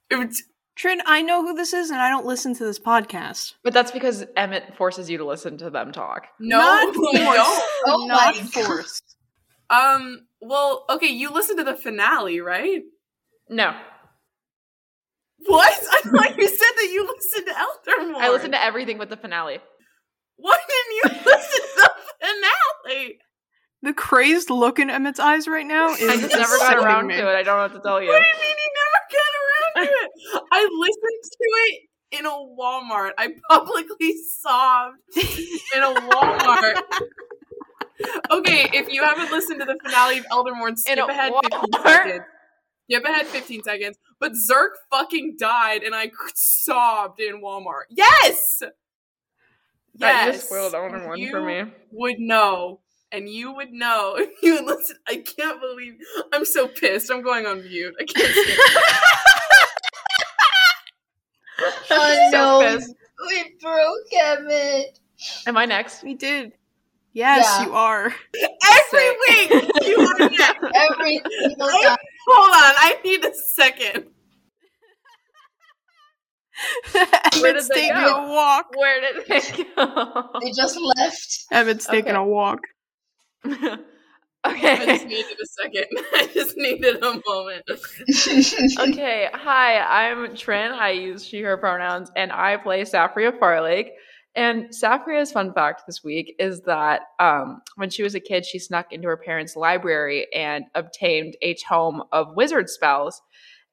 it 0.10 0.16
was, 0.16 0.42
Trin, 0.76 1.02
I 1.06 1.22
know 1.22 1.44
who 1.46 1.54
this 1.54 1.74
is, 1.74 1.90
and 1.90 2.00
I 2.00 2.10
don't 2.10 2.26
listen 2.26 2.56
to 2.56 2.64
this 2.64 2.80
podcast. 2.80 3.54
But 3.64 3.74
that's 3.74 3.92
because 3.92 4.26
Emmett 4.38 4.76
forces 4.78 5.10
you 5.10 5.18
to 5.18 5.26
listen 5.26 5.58
to 5.58 5.70
them 5.70 5.92
talk. 5.92 6.28
no, 6.40 6.58
Not 6.58 6.96
you 6.96 7.24
forced. 7.26 7.36
don't. 7.38 7.64
Oh 7.88 8.06
Not 8.08 8.36
forced. 8.36 9.16
Um. 9.70 10.22
Well, 10.40 10.86
okay. 10.90 11.08
You 11.08 11.32
listened 11.32 11.58
to 11.60 11.64
the 11.66 11.76
finale, 11.76 12.40
right? 12.40 12.82
No. 13.50 13.76
What? 15.46 15.74
I 15.92 16.02
thought 16.02 16.38
you 16.38 16.48
said 16.48 16.58
that 16.76 16.90
you 16.94 17.08
listened 17.16 17.48
to 17.48 17.54
Eldermourne. 17.60 18.22
I 18.22 18.30
listened 18.30 18.54
to 18.54 18.64
everything 18.64 18.98
but 18.98 19.10
the 19.10 19.18
finale. 19.18 19.60
Why 20.38 20.58
didn't 20.68 20.96
you 20.96 21.04
listen 21.32 21.62
to 21.76 21.92
the 22.22 22.26
finale? 22.28 23.18
The 23.84 23.94
crazed 23.94 24.50
look 24.50 24.80
in 24.80 24.90
Emmett's 24.90 25.20
eyes 25.20 25.48
right 25.48 25.66
now 25.66 25.94
is 25.94 26.02
I 26.10 26.18
just 26.18 26.36
never 26.36 26.58
got 26.58 26.78
around 26.78 27.08
me. 27.08 27.16
to 27.16 27.30
it. 27.30 27.36
I 27.36 27.44
don't 27.44 27.58
know 27.58 27.64
what 27.64 27.74
to 27.74 27.80
tell 27.80 28.02
you. 28.02 28.10
What 28.10 28.22
do 28.22 28.28
you 28.28 28.34
mean 28.42 28.56
you 28.58 28.72
never 28.76 29.00
get 29.12 29.20
around 29.38 29.86
to 29.88 29.94
it? 30.06 30.07
I 30.52 30.70
listened 30.80 31.24
to 31.32 31.38
it 31.40 31.82
in 32.20 32.26
a 32.26 32.30
Walmart. 32.30 33.12
I 33.18 33.30
publicly 33.50 34.16
sobbed 34.40 34.98
in 35.18 35.84
a 35.84 35.94
Walmart. 35.94 36.76
okay, 38.32 38.70
if 38.74 38.90
you 38.90 39.04
haven't 39.04 39.32
listened 39.32 39.60
to 39.60 39.66
the 39.66 39.78
finale 39.84 40.20
of 40.20 40.26
Eldermourne, 40.32 40.78
skip 40.78 40.98
ahead 41.00 41.34
15 41.44 41.60
Walmart? 41.72 41.84
seconds. 41.84 42.26
Skip 42.90 43.04
ahead 43.04 43.28
15 43.28 43.64
seconds. 43.64 43.98
But 44.20 44.32
Zerk 44.34 44.70
fucking 44.92 45.36
died 45.40 45.84
and 45.84 45.94
I 45.94 46.12
sobbed 46.36 47.20
in 47.20 47.42
Walmart. 47.42 47.84
Yes! 47.90 48.62
That 49.96 50.26
Yes. 50.28 50.36
just 50.36 50.46
spoiled 50.48 50.74
Elder 50.76 51.08
One 51.08 51.20
You 51.20 51.32
for 51.32 51.42
me. 51.42 51.64
would 51.92 52.20
know. 52.20 52.82
And 53.12 53.28
you 53.30 53.54
would 53.54 53.72
know 53.72 54.16
if 54.18 54.30
you 54.44 54.56
would 54.56 54.66
listen. 54.66 54.98
I 55.08 55.18
can't 55.18 55.60
believe 55.62 55.96
I'm 56.34 56.46
so 56.46 56.68
pissed. 56.68 57.10
I'm 57.12 57.22
going 57.24 57.46
on 57.46 57.62
mute. 57.64 57.96
I 58.00 58.04
can't 58.04 58.34
stand 58.34 58.60
Oh 61.90 62.30
So 62.32 62.38
no, 62.38 62.60
pissed. 62.78 62.94
we, 63.28 63.44
we 63.44 63.56
broke 63.62 64.14
Emmett. 64.16 65.00
Am 65.48 65.58
I 65.58 65.66
next? 65.66 66.04
We 66.04 66.14
did. 66.14 66.54
Yes, 67.14 67.46
Yeah. 67.60 67.66
you 67.66 67.74
are. 67.74 68.06
Every 68.06 68.14
Sick. 68.92 69.18
week 69.52 69.72
you 69.88 69.98
are 70.00 70.20
next. 70.30 70.64
Every 70.76 71.20
single 71.40 71.68
time. 71.68 71.98
Hold 72.28 72.54
on, 72.54 72.74
I 72.78 73.00
need 73.04 73.26
a 73.26 73.34
second. 73.34 74.06
Where 76.92 77.06
Emmett's 77.52 77.68
did 77.68 77.76
they 77.76 77.82
taking 77.88 77.96
go? 77.96 78.26
a 78.26 78.30
walk. 78.34 78.66
Where 78.76 79.02
did 79.02 79.26
they 79.28 79.42
go? 79.76 80.30
They 80.42 80.52
just 80.52 80.78
left. 80.98 81.46
Emmett's 81.52 81.86
taking 81.86 82.16
Okay. 82.16 82.20
a 82.20 82.24
walk. 82.24 82.62
I 84.50 84.86
just 84.86 85.06
needed 85.06 85.38
a 85.42 85.46
second. 85.46 85.86
I 86.14 86.30
just 86.34 86.58
needed 86.58 87.04
a 87.04 87.22
moment. 87.28 87.64
okay. 88.90 89.30
Hi, 89.34 90.10
I'm 90.10 90.36
Trin. 90.36 90.72
I 90.72 90.92
use 90.92 91.26
she, 91.26 91.42
her 91.42 91.58
pronouns, 91.58 92.12
and 92.16 92.32
I 92.32 92.58
play 92.58 92.82
Saffria 92.84 93.38
Farlake. 93.38 93.90
And 94.36 94.70
Saffria's 94.70 95.32
fun 95.32 95.52
fact 95.52 95.84
this 95.88 96.04
week 96.04 96.36
is 96.38 96.62
that 96.62 97.02
um, 97.20 97.62
when 97.76 97.90
she 97.90 98.04
was 98.04 98.14
a 98.14 98.20
kid, 98.20 98.46
she 98.46 98.60
snuck 98.60 98.94
into 98.94 99.08
her 99.08 99.18
parents' 99.18 99.56
library 99.56 100.28
and 100.32 100.66
obtained 100.76 101.36
a 101.42 101.56
tome 101.56 102.04
of 102.12 102.36
wizard 102.36 102.70
spells. 102.70 103.20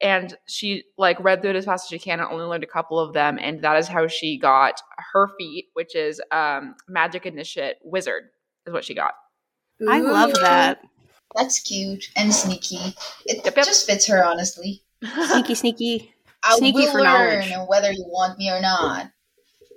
And 0.00 0.35
she 0.49 0.85
like 0.97 1.23
read 1.23 1.43
through 1.43 1.50
it 1.50 1.57
as 1.57 1.66
fast 1.66 1.85
as 1.85 1.90
she 1.90 1.99
can 1.99 2.19
and 2.19 2.31
only 2.31 2.47
learned 2.47 2.64
a 2.64 2.66
couple 2.69 2.99
of 2.99 3.12
them. 3.12 3.38
And 3.38 3.62
that 3.62 3.76
is 3.76 3.88
how 3.88 4.09
she 4.09 4.38
got 4.38 4.81
her 5.12 5.28
feat, 5.38 5.66
which 5.75 5.95
is 5.95 6.21
um, 6.33 6.75
magic 6.88 7.26
initiate 7.26 7.76
wizard, 7.85 8.25
is 8.66 8.73
what 8.73 8.85
she 8.85 8.95
got. 8.95 9.12
I 9.88 10.00
love 10.00 10.33
that. 10.35 10.81
That's 11.35 11.61
cute 11.61 12.04
and 12.16 12.33
sneaky. 12.33 12.95
It 13.26 13.45
Yep, 13.45 13.57
yep. 13.57 13.66
just 13.66 13.87
fits 13.87 14.07
her, 14.07 14.25
honestly. 14.25 14.83
Sneaky, 15.02 15.54
sneaky. 15.54 16.14
I 16.43 16.57
Sneaky 16.57 16.81
will 16.81 16.93
for 16.93 17.00
learn 17.02 17.49
knowledge. 17.49 17.69
whether 17.69 17.90
you 17.93 18.04
want 18.07 18.38
me 18.38 18.50
or 18.50 18.61
not. 18.61 19.11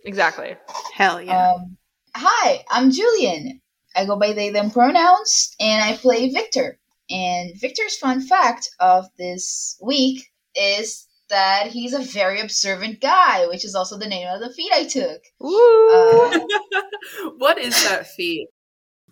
exactly. 0.05 0.55
Hell 0.93 1.21
yeah. 1.21 1.53
Um, 1.53 1.77
hi, 2.15 2.63
I'm 2.69 2.91
Julian. 2.91 3.61
I 3.95 4.05
go 4.05 4.15
by 4.17 4.33
they 4.33 4.49
them 4.51 4.69
pronouns, 4.69 5.55
and 5.59 5.81
I 5.81 5.95
play 5.97 6.29
Viktor. 6.29 6.77
And 7.09 7.59
Viktor's 7.59 7.97
fun 7.97 8.21
fact 8.21 8.69
of 8.79 9.05
this 9.17 9.77
week 9.81 10.27
is 10.55 11.07
that 11.29 11.67
he's 11.67 11.93
a 11.93 11.99
very 12.03 12.39
observant 12.41 13.01
guy, 13.01 13.47
which 13.47 13.65
is 13.65 13.75
also 13.75 13.97
the 13.97 14.07
name 14.07 14.27
of 14.27 14.41
the 14.41 14.53
feat 14.53 14.71
I 14.73 14.83
took. 14.83 15.21
Woo! 15.39 16.29
Uh, 16.29 16.39
what 17.37 17.57
is 17.57 17.81
that 17.85 18.07
feat? 18.07 18.49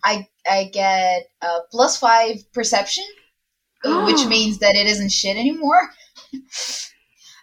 I 0.03 0.27
I 0.49 0.65
get 0.65 1.29
uh, 1.41 1.59
plus 1.71 1.97
five 1.97 2.37
perception 2.53 3.05
which 4.05 4.25
means 4.25 4.59
that 4.59 4.75
it 4.75 4.87
isn't 4.87 5.11
shit 5.11 5.37
anymore. 5.37 5.89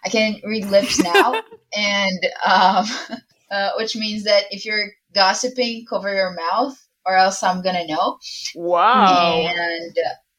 I 0.05 0.09
can 0.09 0.41
read 0.43 0.65
lips 0.65 0.99
now, 1.03 1.41
and 1.75 2.19
um, 2.45 2.85
uh, 3.51 3.71
which 3.77 3.95
means 3.95 4.23
that 4.25 4.45
if 4.51 4.65
you're 4.65 4.89
gossiping, 5.13 5.85
cover 5.89 6.13
your 6.13 6.33
mouth, 6.33 6.75
or 7.05 7.15
else 7.15 7.41
I'm 7.43 7.61
gonna 7.61 7.87
know. 7.87 8.17
Wow. 8.55 9.47
And 9.47 9.95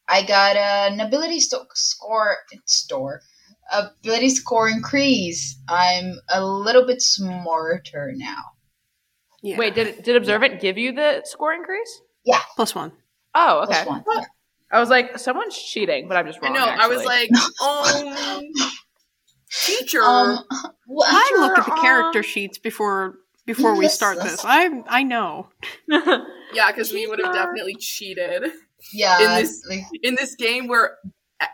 I 0.08 0.22
got 0.22 0.56
an 0.56 1.00
ability 1.00 1.40
sto- 1.40 1.66
score 1.74 2.36
store 2.66 3.22
ability 3.72 4.28
score 4.28 4.68
increase. 4.68 5.58
I'm 5.68 6.16
a 6.28 6.44
little 6.44 6.86
bit 6.86 7.00
smarter 7.00 8.12
now. 8.14 8.42
Yeah. 9.42 9.56
Wait, 9.56 9.74
did 9.74 10.02
did 10.02 10.16
Observant 10.16 10.60
give 10.60 10.76
you 10.76 10.92
the 10.92 11.22
score 11.24 11.54
increase? 11.54 12.02
Plus 12.56 12.74
one. 12.74 12.92
Oh, 13.34 13.62
okay. 13.64 13.82
Plus 13.84 13.86
one. 13.86 14.04
Yeah. 14.14 14.24
I 14.70 14.80
was 14.80 14.88
like, 14.88 15.18
someone's 15.18 15.56
cheating, 15.56 16.08
but 16.08 16.16
I'm 16.16 16.26
just 16.26 16.40
I 16.42 16.46
wrong. 16.46 16.54
know. 16.54 16.64
I 16.66 16.88
was 16.88 17.04
like, 17.04 17.30
um, 17.62 18.52
teacher. 19.64 20.02
Um, 20.02 20.38
what? 20.86 21.06
I 21.10 21.40
look 21.40 21.58
at 21.58 21.66
the 21.66 21.72
um, 21.72 21.80
character 21.80 22.22
sheets 22.22 22.58
before 22.58 23.16
before 23.46 23.76
we 23.76 23.88
start 23.88 24.20
this. 24.22 24.44
I 24.44 24.82
I 24.88 25.02
know. 25.02 25.48
yeah, 25.88 26.70
because 26.70 26.92
we 26.92 27.06
would 27.06 27.20
have 27.20 27.34
definitely 27.34 27.76
cheated 27.76 28.50
yeah, 28.92 29.20
in 29.36 29.42
this- 29.42 29.64
like, 29.68 29.84
in 30.02 30.14
this 30.14 30.34
game 30.34 30.66
where 30.66 30.98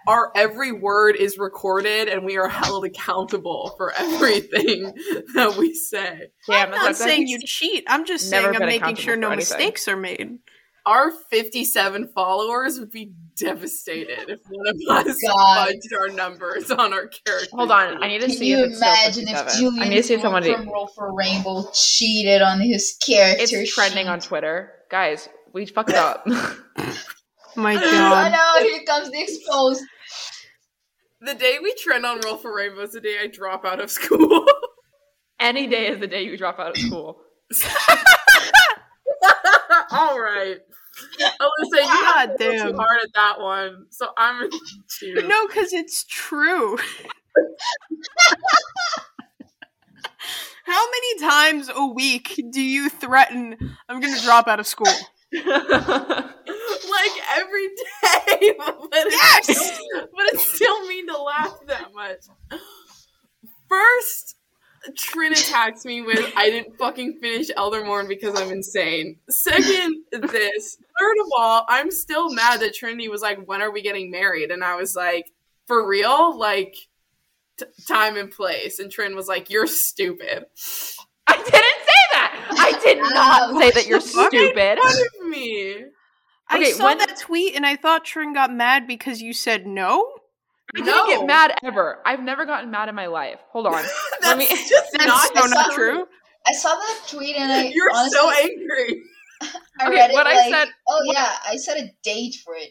our 0.07 0.31
every 0.37 0.73
word 0.73 1.17
is 1.17 1.37
recorded 1.39 2.09
and 2.09 2.25
we 2.25 2.37
are 2.37 2.49
held 2.49 2.85
accountable 2.85 3.75
for 3.77 3.93
everything 3.97 4.93
that 5.35 5.57
we 5.59 5.75
say. 5.75 6.31
Damn, 6.47 6.73
I'm 6.73 6.79
not 6.79 6.97
saying 6.97 7.27
you 7.27 7.41
cheat. 7.45 7.85
I'm 7.89 8.07
just 8.07 8.31
Never 8.31 8.53
saying 8.53 8.63
I'm 8.63 8.69
making 8.69 8.97
sure 8.97 9.17
no 9.17 9.29
for 9.29 9.33
anything. 9.33 9.59
mistakes 9.59 9.89
are 9.89 9.97
made. 9.97 10.39
Our 10.87 11.11
57 11.31 12.09
followers 12.15 12.79
would 12.81 12.91
be 12.91 13.13
devastated 13.37 14.29
if 14.31 14.41
one 14.49 14.67
of 14.67 14.77
oh 14.89 14.95
us 15.11 15.21
God. 15.23 15.69
fudged 15.69 15.99
our 15.99 16.09
numbers 16.09 16.71
on 16.71 16.93
our 16.93 17.07
character. 17.07 17.49
Hold 17.53 17.71
on, 17.71 18.03
I 18.03 18.09
need 18.09 18.21
to 18.21 18.27
can 18.29 18.37
see 18.37 18.49
you 18.51 18.59
if 18.65 18.71
it's 18.71 18.77
still 18.79 18.89
imagine 18.89 19.29
if 19.29 19.39
57. 19.47 19.59
Julian 19.61 19.83
I 19.83 19.89
need 19.89 19.97
to 19.97 20.03
see 20.03 20.15
if 20.15 20.21
Storm 20.21 20.33
somebody. 20.35 20.55
from 20.55 20.69
Roll 20.73 20.87
for 20.89 21.15
Rainbow 21.15 21.65
cheated 21.75 22.43
on 22.43 22.61
his 22.61 22.97
character? 23.05 23.61
It's 23.61 23.75
trending 23.75 24.09
on? 24.09 24.21
Twitter, 24.21 24.73
guys. 24.91 25.29
We 25.53 25.67
fucked 25.67 25.91
up. 25.91 26.27
My 27.57 27.75
Oh 27.75 27.81
God. 27.81 28.33
no! 28.33 28.63
Here 28.69 28.83
comes 28.87 29.11
the 29.11 29.21
exposed. 29.21 29.83
The 31.21 31.35
day 31.35 31.59
we 31.63 31.75
trend 31.75 32.07
on 32.07 32.21
Roll 32.21 32.37
for 32.37 32.55
Rainbow 32.55 32.83
is 32.83 32.93
the 32.93 33.01
day 33.01 33.17
I 33.23 33.27
drop 33.27 33.65
out 33.67 33.81
of 33.81 33.91
school. 33.91 34.47
Any 35.41 35.67
day 35.67 35.89
is 35.89 35.99
the 36.01 36.07
day 36.07 36.23
you 36.23 36.39
drop 36.39 36.59
out 36.59 36.71
of 36.71 36.77
school. 36.79 37.21
All 39.91 40.21
right. 40.21 40.59
Alyssa, 41.41 41.81
you 41.81 41.87
got 41.87 42.39
too 42.39 42.77
hard 42.77 43.01
at 43.03 43.13
that 43.15 43.41
one, 43.41 43.87
so 43.91 44.09
I'm 44.17 44.49
gonna. 44.51 44.63
No, 45.29 45.47
because 45.47 45.73
it's 45.73 46.05
true. 46.05 46.77
How 50.65 50.87
many 50.91 51.21
times 51.21 51.71
a 51.75 51.87
week 51.87 52.41
do 52.51 52.61
you 52.61 52.89
threaten 52.91 53.57
I'm 53.89 54.01
going 54.01 54.15
to 54.15 54.23
drop 54.23 54.47
out 54.47 54.61
of 54.61 54.67
school? 54.67 54.93
like 55.33 55.45
every 57.37 57.69
day, 57.69 58.53
but 58.59 58.93
Yes! 58.93 59.81
but 59.93 60.27
it's 60.33 60.55
still 60.55 60.87
mean 60.87 61.07
to 61.09 61.21
laugh 61.21 61.59
that 61.67 61.93
much. 61.95 62.61
First, 63.69 64.37
Trin 64.97 65.33
attacks 65.33 65.85
me 65.85 66.01
with 66.03 66.33
I 66.37 66.49
didn't 66.51 66.77
fucking 66.79 67.19
finish 67.21 67.49
Eldermourne 67.57 68.09
because 68.09 68.41
I'm 68.41 68.51
insane. 68.51 69.19
Second, 69.29 70.05
this. 70.11 70.77
Third 70.99 71.17
of 71.21 71.27
all, 71.37 71.67
I'm 71.69 71.91
still 71.91 72.33
mad 72.33 72.61
that 72.61 72.75
Trinity 72.75 73.09
was 73.09 73.21
like, 73.23 73.47
"When 73.47 73.61
are 73.63 73.71
we 73.71 73.83
getting 73.83 74.11
married?" 74.11 74.51
And 74.51 74.65
I 74.65 74.77
was 74.77 74.97
like, 74.97 75.33
"For 75.67 75.87
real? 75.87 76.39
Like." 76.39 76.75
T- 77.59 77.67
time 77.87 78.17
and 78.17 78.31
place, 78.31 78.79
and 78.79 78.91
Trin 78.91 79.15
was 79.15 79.29
like, 79.29 79.51
"You're 79.51 79.67
stupid." 79.67 80.47
I 81.27 81.37
didn't 81.37 81.53
say 81.53 82.03
that. 82.13 82.47
I 82.59 82.81
did 82.83 82.99
not 82.99 83.61
say 83.61 83.71
that 83.73 83.87
you're 83.87 84.01
stupid. 84.31 84.79
What 84.79 85.07
of 85.23 85.29
me? 85.29 85.85
I 86.49 86.73
saw 86.73 86.87
when- 86.87 86.99
that 86.99 87.19
tweet 87.19 87.55
and 87.55 87.67
I 87.67 87.77
thought 87.77 88.07
Trin 88.07 88.33
got 88.33 88.51
mad 88.51 88.87
because 88.87 89.21
you 89.21 89.35
said 89.35 89.67
no. 89.67 90.20
I 90.77 90.79
didn't 90.81 90.87
No. 90.95 91.07
get 91.07 91.27
mad 91.27 91.53
ever. 91.65 91.99
I've 92.07 92.23
never 92.23 92.45
gotten 92.47 92.71
mad 92.71 92.89
in 92.89 92.95
my 92.95 93.07
life. 93.07 93.39
Hold 93.53 93.67
on. 93.67 93.73
That's 94.21 94.23
Let 94.23 94.39
me- 94.39 94.47
just 94.69 94.93
That's 94.93 95.07
not, 95.07 95.37
so 95.37 95.47
not 95.47 95.73
true. 95.73 95.93
true. 95.95 96.07
I 96.47 96.53
saw 96.53 96.71
that 96.75 97.01
tweet 97.09 97.37
and 97.37 97.53
I 97.53 97.65
You're 97.75 97.91
honestly, 97.95 98.17
so 98.19 98.31
angry. 98.31 99.03
I 99.43 99.87
Okay, 99.87 99.91
read 99.97 100.11
it 100.11 100.15
what 100.15 100.27
I 100.27 100.35
like, 100.35 100.55
said- 100.55 100.69
oh 100.89 101.01
what- 101.07 101.15
yeah, 101.17 101.37
I 101.47 101.57
set 101.57 101.79
a 101.79 101.91
date 102.03 102.37
for 102.45 102.55
it. 102.55 102.71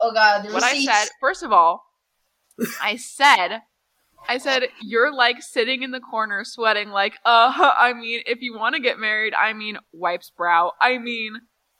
Oh 0.00 0.12
god, 0.12 0.44
the 0.46 0.52
what 0.52 0.62
I 0.64 0.78
said, 0.84 1.08
first 1.20 1.42
of 1.42 1.52
all, 1.52 1.84
I 2.82 2.96
said, 2.96 3.62
I 4.28 4.38
said, 4.38 4.64
you're 4.82 5.12
like 5.14 5.40
sitting 5.42 5.82
in 5.82 5.92
the 5.92 6.00
corner 6.00 6.44
sweating, 6.44 6.90
like, 6.90 7.14
uh, 7.24 7.52
I 7.78 7.92
mean, 7.94 8.22
if 8.26 8.40
you 8.42 8.56
want 8.58 8.74
to 8.74 8.80
get 8.80 8.98
married, 8.98 9.34
I 9.34 9.52
mean, 9.52 9.78
wipes 9.92 10.30
brow, 10.36 10.72
I 10.80 10.98
mean, 10.98 11.34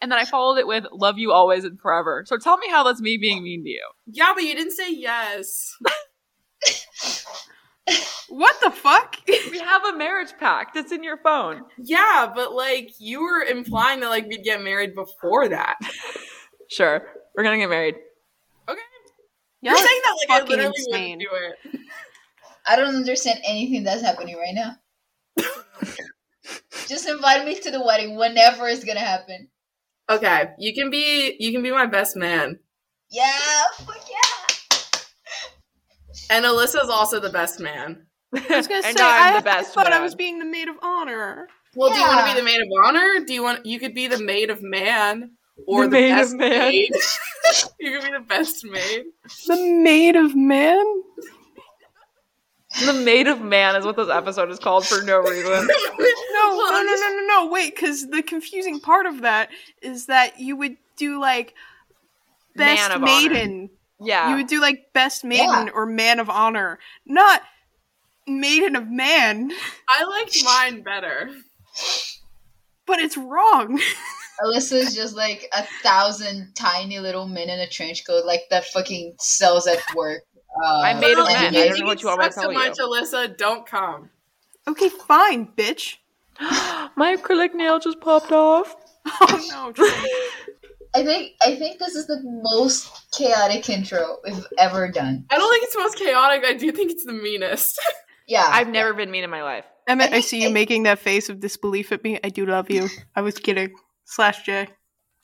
and 0.05 0.13
then 0.13 0.19
I 0.19 0.27
followed 0.27 0.59
it 0.59 0.67
with, 0.67 0.85
love 0.93 1.17
you 1.17 1.33
always 1.33 1.65
and 1.65 1.81
forever. 1.81 2.25
So 2.27 2.37
tell 2.37 2.59
me 2.59 2.69
how 2.69 2.85
that's 2.85 3.01
me 3.01 3.17
being 3.17 3.43
mean 3.43 3.65
to 3.65 3.71
you. 3.71 3.89
Yeah, 4.05 4.33
but 4.35 4.45
you 4.45 4.55
didn't 4.55 4.73
say 4.73 4.93
yes. 4.93 5.77
What 8.31 8.57
the 8.63 8.71
fuck? 8.71 9.17
We 9.29 9.59
have 9.59 9.85
a 9.85 9.97
marriage 9.97 10.33
pact. 10.41 10.77
It's 10.77 10.91
in 10.91 11.05
your 11.05 11.19
phone. 11.19 11.63
Yeah, 11.79 12.33
but 12.35 12.53
like 12.53 12.91
you 12.99 13.23
were 13.23 13.43
implying 13.43 14.01
that 14.01 14.09
like 14.09 14.27
we'd 14.27 14.43
get 14.43 14.63
married 14.63 14.95
before 14.95 15.49
that. 15.49 15.77
Sure. 16.71 17.07
We're 17.37 17.45
gonna 17.45 17.59
get 17.59 17.69
married. 17.69 17.95
Okay. 18.69 18.81
You're 19.61 19.77
saying 19.77 20.01
that 20.05 20.17
like 20.29 20.43
I 20.43 20.45
literally 20.47 20.73
insane. 20.75 21.19
wouldn't 21.19 21.21
do 21.21 21.79
it. 21.79 21.81
I 22.67 22.75
don't 22.75 22.97
understand 22.97 23.41
anything 23.47 23.85
that's 23.85 24.01
happening 24.01 24.37
right 24.37 24.55
now. 24.55 24.77
Just 26.89 27.07
invite 27.07 27.45
me 27.45 27.61
to 27.61 27.71
the 27.71 27.85
wedding 27.85 28.17
whenever 28.17 28.67
it's 28.67 28.83
gonna 28.83 28.99
happen. 28.99 29.49
Okay, 30.11 30.51
you 30.59 30.75
can 30.75 30.91
be 30.91 31.37
you 31.39 31.53
can 31.53 31.63
be 31.63 31.71
my 31.71 31.87
best 31.87 32.17
man. 32.17 32.59
Yeah, 33.11 33.31
fuck 33.79 33.97
yeah. 34.11 34.99
And 36.31 36.45
Alyssa's 36.45 36.91
also 36.91 37.21
the 37.21 37.31
best 37.31 37.61
man. 37.61 38.07
I 38.35 38.57
was 38.57 38.67
gonna 38.69 38.83
say 38.83 38.95
I'm 38.99 39.35
I, 39.35 39.39
the 39.39 39.45
best 39.45 39.71
I 39.77 39.83
thought 39.83 39.93
I 39.93 40.01
was 40.01 40.15
being 40.15 40.39
the 40.39 40.45
maid 40.45 40.69
of 40.69 40.77
honor. 40.83 41.49
Well, 41.77 41.91
do 41.91 41.99
you 41.99 42.07
want 42.07 42.27
to 42.29 42.35
be 42.35 42.41
the 42.41 42.45
maid 42.45 42.61
of 42.61 42.69
honor? 42.85 43.25
Do 43.27 43.33
you 43.35 43.43
want 43.43 43.67
you 43.67 43.79
could 43.79 43.95
be 43.95 44.07
the 44.07 44.19
maid 44.23 44.51
of 44.51 44.63
man 44.63 45.33
or 45.67 45.85
The 45.85 45.91
the, 45.91 45.97
maid 45.97 46.11
of 46.13 46.17
best 46.19 46.35
man. 46.37 46.69
maid? 46.71 46.91
you 47.81 47.93
could 48.01 48.05
be 48.05 48.13
the 48.17 48.25
best 48.27 48.65
maid. 48.65 49.05
The 49.47 49.57
maid 49.83 50.17
of 50.17 50.37
man? 50.37 50.85
The 52.85 52.93
maid 52.93 53.27
of 53.27 53.41
man 53.41 53.77
is 53.77 53.85
what 53.85 53.97
this 53.97 54.09
episode 54.09 54.51
is 54.51 54.59
called 54.59 54.87
for 54.87 55.03
no 55.03 55.19
reason. 55.19 55.69
No, 56.35 56.51
no, 56.59 56.83
no, 56.83 56.95
no, 56.95 57.09
no, 57.09 57.27
no. 57.27 57.47
Wait, 57.51 57.75
because 57.75 58.09
the 58.09 58.23
confusing 58.23 58.79
part 58.81 59.07
of 59.07 59.23
that 59.23 59.51
is 59.81 60.07
that 60.07 60.39
you 60.41 60.57
would 60.57 60.77
do 60.97 61.21
like 61.21 61.55
Man 62.57 62.77
best 62.77 62.91
of 62.91 63.03
honor. 63.03 63.07
maiden. 63.07 63.71
Yeah. 64.01 64.31
You 64.31 64.37
would 64.37 64.49
do 64.49 64.61
like 64.61 64.93
best 64.93 65.25
maiden 65.25 65.71
or 65.73 65.87
man 65.87 66.19
of 66.21 66.29
honor, 66.29 66.79
not 67.07 67.41
maiden 68.27 68.77
of 68.77 68.91
man. 68.91 69.53
I 69.89 70.05
liked 70.05 70.37
mine 70.45 70.83
better. 70.83 71.31
But 72.87 72.99
it's 72.99 73.17
wrong. 73.17 73.81
Alyssa's 74.45 74.95
just 74.95 75.15
like 75.17 75.49
a 75.57 75.63
thousand 75.83 76.53
tiny 76.55 76.99
little 76.99 77.27
men 77.29 77.49
in 77.49 77.61
a 77.61 77.69
trench 77.69 78.05
coat, 78.07 78.25
like 78.27 78.43
that 78.51 78.65
fucking 78.67 79.15
sells 79.19 79.67
at 79.67 79.79
work. 79.95 80.23
Uh, 80.63 80.81
I 80.81 80.95
made 80.95 81.17
a 81.19 81.23
anime. 81.23 81.53
men. 81.53 81.57
I 81.57 81.69
don't 81.69 81.81
know 81.81 81.87
what 81.87 82.03
you 82.03 82.09
want 82.09 82.21
me 82.21 82.27
to 82.27 82.33
sucks 82.33 82.35
so 82.37 82.53
tell 82.53 82.53
you. 82.53 82.59
much, 82.59 82.79
Alyssa. 82.79 83.37
Don't 83.37 83.67
come. 83.67 84.11
okay, 84.69 84.89
fine, 84.89 85.49
bitch. 85.57 85.97
My 86.97 87.17
acrylic 87.17 87.55
nail 87.55 87.79
just 87.79 88.01
popped 88.01 88.33
off. 88.33 88.77
Oh 89.07 89.73
no. 89.77 89.87
I 90.97 91.03
think 91.05 91.33
I 91.45 91.57
think 91.57 91.79
this 91.79 91.95
is 91.95 92.07
the 92.07 92.21
most 92.25 93.11
chaotic 93.13 93.69
intro 93.69 94.17
we've 94.25 94.47
ever 94.59 94.91
done. 94.91 95.27
I 95.29 95.37
don't 95.37 95.51
think 95.53 95.65
it's 95.65 95.75
the 95.75 95.81
most 95.81 95.99
chaotic. 95.99 96.45
I 96.45 96.55
do 96.55 96.73
think 96.73 96.91
it's 96.93 97.05
the 97.05 97.13
meanest. 97.13 97.81
Yeah, 98.27 98.49
I've 98.51 98.69
never 98.69 98.95
been 98.95 99.11
mean 99.11 99.23
in 99.23 99.29
my 99.29 99.43
life. 99.43 99.67
Emmett, 99.87 100.15
I 100.15 100.21
see 100.21 100.43
you 100.43 100.49
making 100.49 100.85
that 100.85 100.99
face 100.99 101.29
of 101.29 101.41
disbelief 101.41 101.93
at 101.93 102.03
me. 102.03 102.19
I 102.25 102.31
do 102.31 102.47
love 102.47 102.71
you. 102.71 102.89
I 103.15 103.21
was 103.21 103.35
kidding. 103.39 103.75
Slash 104.07 104.45
J. 104.47 104.67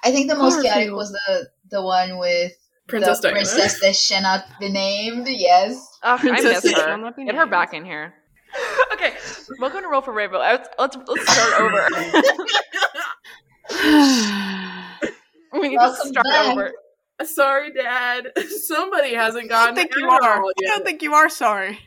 I 0.05 0.11
think 0.11 0.29
the 0.29 0.37
most 0.37 0.63
chaotic 0.63 0.93
was 0.93 1.11
the 1.13 1.49
the 1.71 1.81
one 1.83 2.19
with 2.19 2.53
Princess 2.91 3.21
the 3.21 3.29
Diana. 3.29 3.37
princess 3.37 3.81
that 3.81 3.97
shall 3.97 4.45
be 4.59 4.69
named. 4.69 5.29
Yes. 5.29 5.75
Ugh, 6.03 6.19
I 6.19 6.21
Princess 6.21 6.65
miss 6.65 6.75
her. 6.75 7.13
Get 7.25 7.35
her 7.35 7.47
back 7.47 7.75
in 7.75 7.85
here. 7.85 8.15
okay, 8.93 9.13
welcome 9.59 9.83
to 9.83 9.89
Roll 9.89 10.01
for 10.01 10.13
Rainbow. 10.13 10.39
Let's 10.39 10.69
let's, 10.79 10.97
let's 11.07 11.33
start 11.33 11.61
over. 11.61 11.87
we 15.53 15.69
need 15.69 15.79
to 15.79 15.95
start 15.95 16.25
back. 16.25 16.47
over. 16.47 16.73
Sorry, 17.23 17.73
Dad. 17.73 18.29
Somebody 18.67 19.15
hasn't 19.15 19.47
I 19.47 19.49
gotten 19.49 19.75
don't 19.75 19.85
think 19.85 19.97
you 19.97 20.09
Adderall 20.09 20.23
are. 20.23 20.43
I 20.45 20.53
don't 20.67 20.85
think 20.85 21.03
you 21.03 21.15
are 21.15 21.29
sorry. 21.29 21.79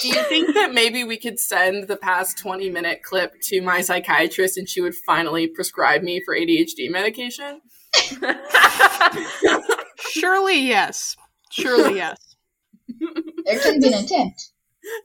Do 0.00 0.08
you 0.08 0.22
think 0.24 0.54
that 0.54 0.74
maybe 0.74 1.04
we 1.04 1.16
could 1.16 1.38
send 1.38 1.86
the 1.86 1.96
past 1.96 2.36
20 2.38 2.68
minute 2.68 3.04
clip 3.04 3.34
to 3.44 3.62
my 3.62 3.80
psychiatrist 3.80 4.58
and 4.58 4.68
she 4.68 4.80
would 4.80 4.94
finally 5.06 5.46
prescribe 5.46 6.02
me 6.02 6.20
for 6.24 6.36
ADHD 6.36 6.90
medication? 6.90 7.60
Surely, 10.12 10.60
yes. 10.60 11.16
Surely 11.50 11.96
yes. 11.96 12.18
There 13.44 13.58
can 13.60 13.80
be 13.80 13.88
an 13.88 13.94
intent. 13.94 14.32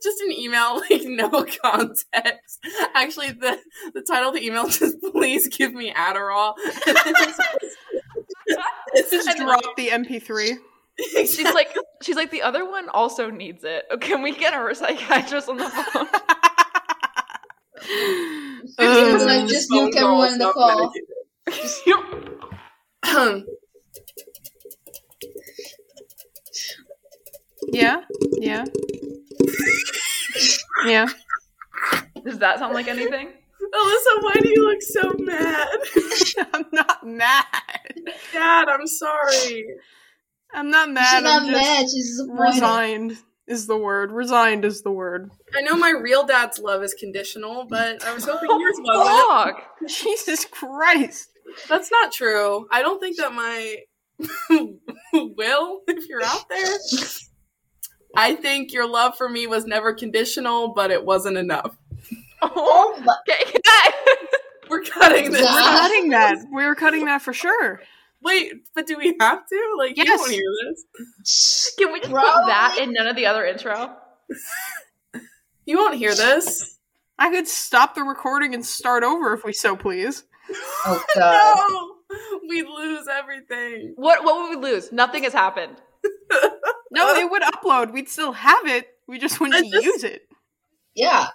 just 0.02 0.20
an 0.22 0.32
email, 0.32 0.80
like 0.90 1.02
no 1.04 1.28
context. 1.62 2.58
Actually, 2.94 3.32
the 3.32 3.58
the 3.94 4.02
title 4.02 4.28
of 4.30 4.34
the 4.34 4.44
email 4.44 4.66
is 4.66 4.78
just 4.78 4.96
please 5.12 5.48
give 5.48 5.72
me 5.74 5.92
Adderall. 5.92 6.54
Just 9.10 9.26
And 9.28 9.38
drop 9.38 9.64
the 9.76 9.88
MP3. 9.88 10.56
She's 11.26 11.42
like, 11.54 11.74
she's 12.02 12.14
like, 12.14 12.30
the 12.30 12.42
other 12.42 12.68
one 12.68 12.88
also 12.90 13.30
needs 13.30 13.64
it. 13.64 13.84
Oh, 13.90 13.96
Can 13.98 14.22
we 14.22 14.32
get 14.36 14.52
our 14.54 14.72
psychiatrist 14.74 15.48
on 15.48 15.56
the 15.56 15.68
phone? 15.68 16.06
Fifteen 18.76 18.78
Uh, 18.78 19.24
minutes, 19.26 19.52
just 19.52 19.70
Phone 19.70 19.90
nuke 19.90 19.96
everyone 19.96 20.32
in 20.34 20.38
the 20.38 20.52
call. 20.52 20.92
not 23.12 23.42
yeah, 27.72 28.00
yeah, 28.38 28.64
yeah. 30.86 31.08
Does 32.24 32.38
that 32.38 32.58
sound 32.58 32.74
like 32.74 32.88
anything? 32.88 33.28
Alyssa, 33.74 34.22
why 34.22 34.34
do 34.40 34.48
you 34.48 34.64
look 34.64 34.82
so 34.82 35.12
mad? 35.18 35.68
I'm 36.54 36.64
not 36.72 37.06
mad. 37.06 37.44
Dad, 38.32 38.68
I'm 38.68 38.86
sorry. 38.86 39.64
I'm 40.52 40.70
not 40.70 40.90
mad. 40.90 41.14
She's 41.14 41.22
not 41.22 41.42
I'm 41.42 41.46
just 41.46 41.62
mad. 41.62 41.86
She's 41.90 42.22
resigned. 42.28 43.16
Is 43.46 43.66
the 43.66 43.76
word 43.76 44.10
resigned? 44.10 44.64
Is 44.64 44.82
the 44.82 44.90
word. 44.90 45.30
I 45.54 45.60
know 45.60 45.76
my 45.76 45.90
real 45.90 46.24
dad's 46.24 46.58
love 46.58 46.82
is 46.82 46.94
conditional, 46.94 47.66
but 47.68 48.02
I 48.04 48.14
was 48.14 48.24
hoping 48.24 48.48
yours 48.58 48.76
wasn't. 48.78 49.16
Dog. 49.28 49.54
Jesus 49.86 50.46
Christ! 50.46 51.28
That's 51.68 51.90
not 51.90 52.12
true. 52.12 52.66
I 52.70 52.82
don't 52.82 53.00
think 53.00 53.16
that 53.18 53.32
my 53.32 53.76
will, 55.12 55.80
if 55.88 56.08
you're 56.08 56.24
out 56.24 56.48
there, 56.48 56.76
I 58.16 58.34
think 58.34 58.72
your 58.72 58.88
love 58.88 59.16
for 59.16 59.28
me 59.28 59.46
was 59.46 59.66
never 59.66 59.92
conditional, 59.92 60.68
but 60.74 60.90
it 60.90 61.04
wasn't 61.04 61.36
enough. 61.36 61.76
Oh, 62.42 63.00
my- 63.04 63.16
okay. 63.28 63.58
We're 64.70 64.82
cutting 64.82 65.30
this. 65.30 65.42
We're 65.42 65.48
cutting 65.60 66.10
that. 66.10 66.38
We're 66.50 66.74
cutting 66.74 67.04
that 67.06 67.22
for 67.22 67.32
sure. 67.32 67.80
Wait, 68.22 68.52
but 68.74 68.86
do 68.86 68.96
we 68.96 69.14
have 69.20 69.46
to? 69.46 69.74
Like, 69.78 69.96
you 69.98 70.04
Yes. 70.06 70.18
don't 70.20 70.30
hear 70.30 70.42
this. 71.22 71.74
Can 71.78 71.92
we 71.92 72.00
just 72.00 72.10
put 72.10 72.22
that 72.46 72.78
and 72.80 72.92
none 72.94 73.06
of 73.06 73.16
the 73.16 73.26
other 73.26 73.44
intro? 73.44 73.94
You 75.66 75.76
won't 75.78 75.96
hear 75.96 76.14
this. 76.14 76.78
I 77.18 77.30
could 77.30 77.46
stop 77.46 77.94
the 77.94 78.02
recording 78.02 78.54
and 78.54 78.64
start 78.64 79.02
over 79.04 79.34
if 79.34 79.44
we 79.44 79.52
so 79.52 79.76
please. 79.76 80.24
Oh 80.86 81.04
god. 81.14 81.56
No, 82.10 82.38
we 82.48 82.62
lose 82.62 83.06
everything. 83.10 83.94
What 83.96 84.24
what 84.24 84.36
would 84.50 84.58
we 84.60 84.70
lose? 84.70 84.92
Nothing 84.92 85.24
has 85.24 85.32
happened. 85.32 85.76
No, 86.90 87.12
it 87.16 87.28
would 87.28 87.42
upload. 87.42 87.92
We'd 87.92 88.08
still 88.08 88.30
have 88.30 88.66
it. 88.68 88.86
We 89.08 89.18
just 89.18 89.40
wouldn't 89.40 89.72
just- 89.72 89.84
use 89.84 90.04
it. 90.04 90.28
Yeah. 90.94 91.26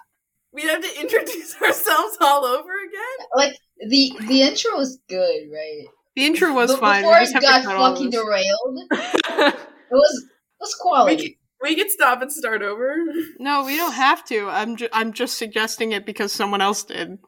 we'd 0.54 0.64
have 0.68 0.80
to 0.82 1.00
introduce 1.02 1.54
ourselves 1.62 2.16
all 2.18 2.46
over 2.46 2.70
again. 2.70 3.26
Like 3.36 3.56
the 3.86 4.12
the 4.26 4.40
intro 4.40 4.76
was 4.78 4.98
good, 5.06 5.50
right? 5.52 5.84
The 6.16 6.24
intro 6.24 6.54
was 6.54 6.70
But 6.72 6.80
fine. 6.80 7.02
Before 7.02 7.18
just 7.20 7.34
it 7.36 7.42
got 7.42 7.58
to 7.58 7.64
cut 7.66 7.76
all 7.76 7.92
fucking 7.94 8.08
derailed, 8.10 8.78
it 8.90 9.54
was 9.90 10.24
it 10.24 10.60
was 10.60 10.76
We 10.78 10.80
quality. 10.80 11.38
we 11.60 11.76
could 11.76 11.90
stop 11.90 12.22
and 12.22 12.32
start 12.32 12.62
over. 12.62 12.96
No, 13.38 13.62
we 13.64 13.76
don't 13.76 13.92
have 13.92 14.24
to. 14.28 14.48
I'm 14.48 14.76
ju- 14.76 14.88
I'm 14.94 15.12
just 15.12 15.36
suggesting 15.36 15.92
it 15.92 16.06
because 16.06 16.32
someone 16.32 16.62
else 16.62 16.84
did. 16.84 17.18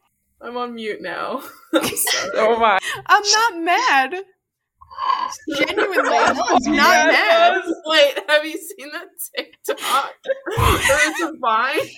I'm 0.42 0.56
on 0.56 0.74
mute 0.74 1.00
now. 1.00 1.42
I'm 1.74 1.84
sorry. 1.96 2.30
oh 2.36 2.58
my. 2.58 2.78
I'm 3.06 3.22
not 3.22 3.62
mad. 3.64 4.14
Genuinely, 5.56 5.96
No 5.96 6.10
one's 6.12 6.30
I'm 6.30 6.38
oh, 6.72 6.76
not 6.76 7.06
mad. 7.08 7.62
Wait, 7.86 8.18
have 8.28 8.44
you 8.44 8.52
seen 8.58 8.90
that 8.92 9.08
TikTok? 9.36 10.12
or 10.58 10.76
it's 10.78 11.22
a 11.22 11.32
Vine? 11.40 11.88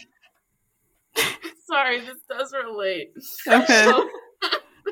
Sorry, 1.66 2.00
this 2.00 2.18
does 2.28 2.54
relate. 2.64 3.12
Okay. 3.48 3.84
So, 3.84 4.08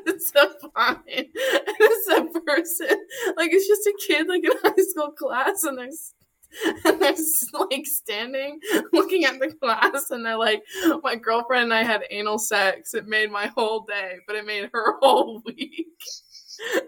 it's 0.07 0.33
a 0.35 0.49
Vine. 0.75 1.03
It's 1.07 2.09
a 2.09 2.41
person. 2.41 3.07
Like, 3.37 3.51
it's 3.53 3.69
just 3.69 3.87
a 3.87 3.95
kid, 4.07 4.27
like, 4.29 4.45
in 4.45 4.51
high 4.63 4.83
school 4.83 5.13
class, 5.13 5.63
and 5.63 5.79
there's 5.79 6.15
and 6.85 7.01
they're 7.01 7.13
s- 7.13 7.47
like 7.71 7.87
standing 7.87 8.59
looking 8.93 9.25
at 9.25 9.39
the 9.41 9.53
class 9.55 10.11
and 10.11 10.25
they're 10.25 10.37
like 10.39 10.63
my 11.03 11.15
girlfriend 11.17 11.65
and 11.65 11.75
i 11.75 11.83
had 11.83 12.03
anal 12.11 12.39
sex 12.39 12.95
it 12.95 13.07
made 13.07 13.31
my 13.31 13.47
whole 13.49 13.81
day 13.85 14.17
but 14.27 14.37
it 14.37 14.47
made 14.47 14.69
her 14.73 14.99
whole 15.01 15.43
week 15.47 15.87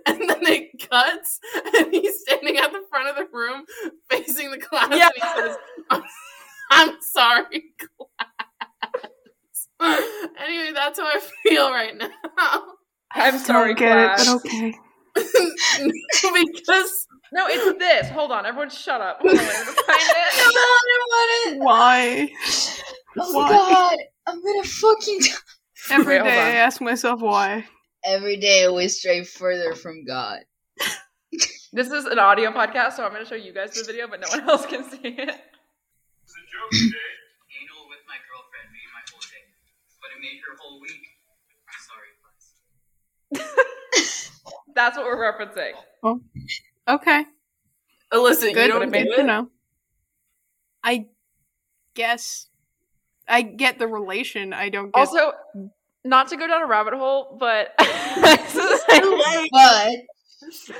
and 0.07 0.20
then 0.29 0.42
it 0.42 0.88
cuts 0.90 1.40
and 1.77 1.92
he's 1.92 2.20
standing 2.20 2.59
at 2.59 2.70
the 2.72 2.83
front 2.90 3.09
of 3.09 3.16
the 3.16 3.27
room 3.37 3.64
facing 4.11 4.50
the 4.50 4.59
class 4.59 4.88
Yeah. 4.92 5.09
and 5.09 5.14
he 5.16 5.40
says 5.42 5.57
i'm, 5.90 6.03
I'm 6.70 6.96
sorry 7.00 7.64
class 9.79 10.03
anyway 10.40 10.70
that's 10.74 10.98
how 10.98 11.07
i 11.07 11.20
feel 11.42 11.70
right 11.70 11.96
now 11.96 12.62
I'm 13.16 13.38
sorry, 13.38 13.74
don't 13.74 13.79
get 13.79 14.16
class. 14.16 14.27
it, 14.44 14.74
but 15.14 15.20
okay. 15.20 16.42
because 16.57 17.07
No, 17.32 17.46
it's 17.48 17.78
this. 17.78 18.08
Hold 18.10 18.30
on, 18.32 18.46
everyone 18.46 18.70
shut 18.70 19.00
up. 19.00 19.18
Hold 19.20 19.32
on, 19.32 19.38
I'm 19.38 19.46
gonna 19.46 19.64
find 19.64 19.76
it. 19.88 20.54
No, 20.54 20.60
I 20.60 21.42
don't 21.46 21.58
want 21.58 21.66
Why? 21.66 22.30
it. 22.30 22.82
Oh 23.18 23.32
Why? 23.32 23.48
god, 23.50 23.96
I'm 24.26 24.42
gonna 24.42 24.62
fucking 24.64 25.20
Every 25.90 26.16
Wait, 26.16 26.24
day 26.24 26.40
I 26.40 26.50
ask 26.56 26.80
myself 26.80 27.20
why. 27.20 27.64
every 28.04 28.37
day 28.38 28.64
I 28.64 28.70
we 28.70 28.88
stray 28.88 29.22
further 29.24 29.74
from 29.74 30.04
God. 30.04 30.40
This 31.72 31.90
is 31.90 32.04
an 32.04 32.20
audio 32.20 32.52
podcast, 32.52 32.92
so 32.92 33.04
I'm 33.04 33.10
gonna 33.12 33.24
show 33.24 33.34
you 33.34 33.52
guys 33.52 33.72
the 33.74 33.82
video, 33.82 34.06
but 34.06 34.20
no 34.20 34.28
one 34.28 34.48
else 34.48 34.64
can 34.64 34.84
see 34.88 34.98
it. 35.02 35.02
It's 35.02 35.18
a 35.18 36.44
joke 36.46 36.70
today. 36.70 37.10
Anal 37.50 37.88
with 37.90 37.98
my 38.06 38.14
girlfriend 38.30 38.70
made 38.70 38.90
my 38.94 39.02
whole 39.10 39.18
day, 39.26 39.42
but 40.00 40.10
it 40.14 40.20
made 40.22 40.38
her 40.46 40.54
whole 40.60 40.80
week. 40.80 41.02
I'm 43.34 43.42
sorry. 43.42 43.44
That's 44.76 44.96
what 44.96 45.04
we're 45.06 45.16
referencing. 45.18 45.72
Oh. 46.04 46.20
Okay, 46.88 47.24
uh, 48.12 48.16
Alyssa, 48.16 48.48
you 48.50 48.54
don't 48.54 48.82
it 48.94 49.04
do 49.04 49.14
to 49.14 49.20
it? 49.20 49.26
know. 49.26 49.48
I 50.82 51.06
guess 51.94 52.46
I 53.26 53.42
get 53.42 53.78
the 53.78 53.86
relation. 53.86 54.52
I 54.52 54.68
don't 54.68 54.92
get. 54.92 54.98
Also, 55.00 55.32
not 56.04 56.28
to 56.28 56.36
go 56.36 56.46
down 56.46 56.62
a 56.62 56.66
rabbit 56.66 56.94
hole, 56.94 57.36
but 57.40 57.70
Like, 57.78 58.40
But 59.50 59.90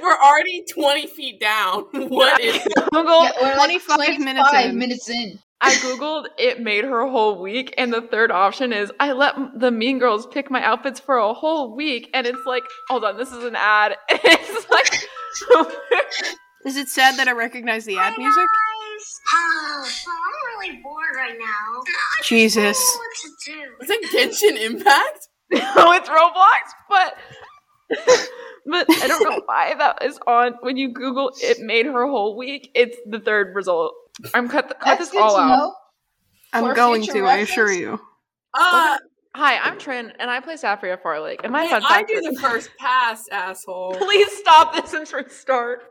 we're 0.03 0.19
already 0.23 0.65
20 0.71 1.07
feet 1.07 1.41
down. 1.41 1.85
What 1.93 2.41
is 2.43 2.63
Google. 2.93 3.25
yeah, 3.25 3.31
we're 3.41 3.57
like 3.57 3.81
25 3.81 3.97
25 3.97 4.19
minutes 4.21 4.53
in. 4.55 4.79
minutes 4.79 5.09
in. 5.11 5.39
I 5.63 5.71
googled 5.77 6.27
it 6.37 6.61
made 6.61 6.85
her 6.85 7.01
a 7.01 7.11
whole 7.11 7.41
week, 7.41 7.73
and 7.79 7.91
the 7.91 8.03
third 8.03 8.31
option 8.31 8.75
is 8.75 8.93
I 9.01 9.13
let 9.13 9.35
the 9.59 9.71
Mean 9.71 9.99
Girls 9.99 10.27
pick 10.27 10.51
my 10.51 10.63
outfits 10.63 11.01
for 11.01 11.17
a 11.17 11.33
whole 11.33 11.75
week, 11.75 12.11
and 12.13 12.27
it's 12.27 12.45
like, 12.45 12.65
hold 12.91 13.05
on, 13.05 13.17
this 13.17 13.33
is 13.33 13.43
an 13.45 13.57
ad. 13.57 13.97
It's 14.11 14.69
like, 14.71 15.04
Is 16.65 16.77
it 16.77 16.89
sad 16.89 17.19
that 17.19 17.29
I 17.29 17.33
recognize 17.33 17.85
the 17.85 17.99
ad 17.99 18.17
music? 18.17 18.47
Oh, 19.35 19.87
so 19.87 20.11
I'm 20.11 20.59
really 20.59 20.81
bored 20.83 21.15
right 21.15 21.37
now. 21.39 21.83
I 22.19 22.23
Jesus. 22.23 22.79
don't 22.79 22.95
know 22.95 23.01
what 23.01 23.17
to 23.23 23.53
do. 23.53 23.85
Is 23.85 23.91
it 23.91 24.33
Genshin 24.33 24.71
Impact? 24.71 25.29
no, 25.53 25.93
it's 25.93 26.09
Roblox, 26.09 26.73
but 26.89 27.15
but 28.67 28.87
I 29.03 29.07
don't 29.07 29.23
know 29.29 29.43
why 29.45 29.75
that 29.75 30.03
is 30.03 30.19
on. 30.27 30.55
When 30.63 30.77
you 30.77 30.93
Google 30.93 31.33
it 31.43 31.61
made 31.61 31.87
her 31.87 32.07
whole 32.07 32.37
week, 32.37 32.71
it's 32.75 32.97
the 33.07 33.21
third 33.21 33.55
result. 33.55 33.93
I'm 34.33 34.49
cut 34.49 34.69
cut 34.69 34.99
That's 34.99 35.11
this 35.11 35.21
all 35.21 35.37
out. 35.37 35.49
know. 35.49 35.75
I'm 36.53 36.65
For 36.65 36.75
going 36.75 37.03
future 37.03 37.21
to. 37.21 37.27
I 37.27 37.37
assure 37.39 37.71
you. 37.71 38.01
Uh, 38.55 38.99
Hi, 39.37 39.59
I'm 39.59 39.79
Trin, 39.81 40.13
and 40.21 40.31
I 40.31 40.39
play 40.39 40.55
Saffria 40.55 41.01
Far 41.03 41.21
Lake. 41.21 41.41
And 41.43 41.53
my 41.53 41.69
fun 41.69 41.83
I 41.85 41.89
fact 41.89 42.09
do 42.09 42.21
the 42.21 42.41
first 42.41 42.71
pass, 42.79 43.27
asshole. 43.29 43.95
Please 43.99 44.31
stop 44.39 44.73
this 44.73 44.93
and 44.93 45.13
restart. 45.13 45.83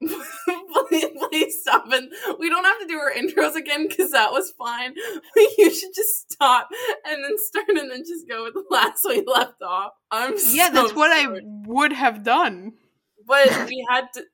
please, 0.00 1.06
please 1.30 1.60
stop. 1.60 1.84
And 1.92 2.10
we 2.38 2.48
don't 2.48 2.64
have 2.64 2.80
to 2.80 2.86
do 2.86 2.98
our 2.98 3.12
intros 3.12 3.54
again 3.54 3.86
because 3.86 4.10
that 4.10 4.32
was 4.32 4.52
fine. 4.58 4.94
You 5.58 5.72
should 5.72 5.94
just 5.94 6.32
stop 6.32 6.68
and 7.06 7.22
then 7.22 7.36
start 7.36 7.68
and 7.68 7.90
then 7.90 8.02
just 8.06 8.28
go 8.28 8.44
with 8.44 8.54
the 8.54 8.64
last 8.70 9.04
we 9.04 9.24
left 9.24 9.62
off. 9.62 9.92
I'm 10.10 10.34
Yeah, 10.50 10.68
so 10.68 10.72
that's 10.72 10.94
what 10.94 11.12
I 11.12 11.40
would 11.66 11.92
have 11.92 12.24
done. 12.24 12.72
But 13.26 13.68
we 13.68 13.86
had 13.88 14.06
to. 14.14 14.24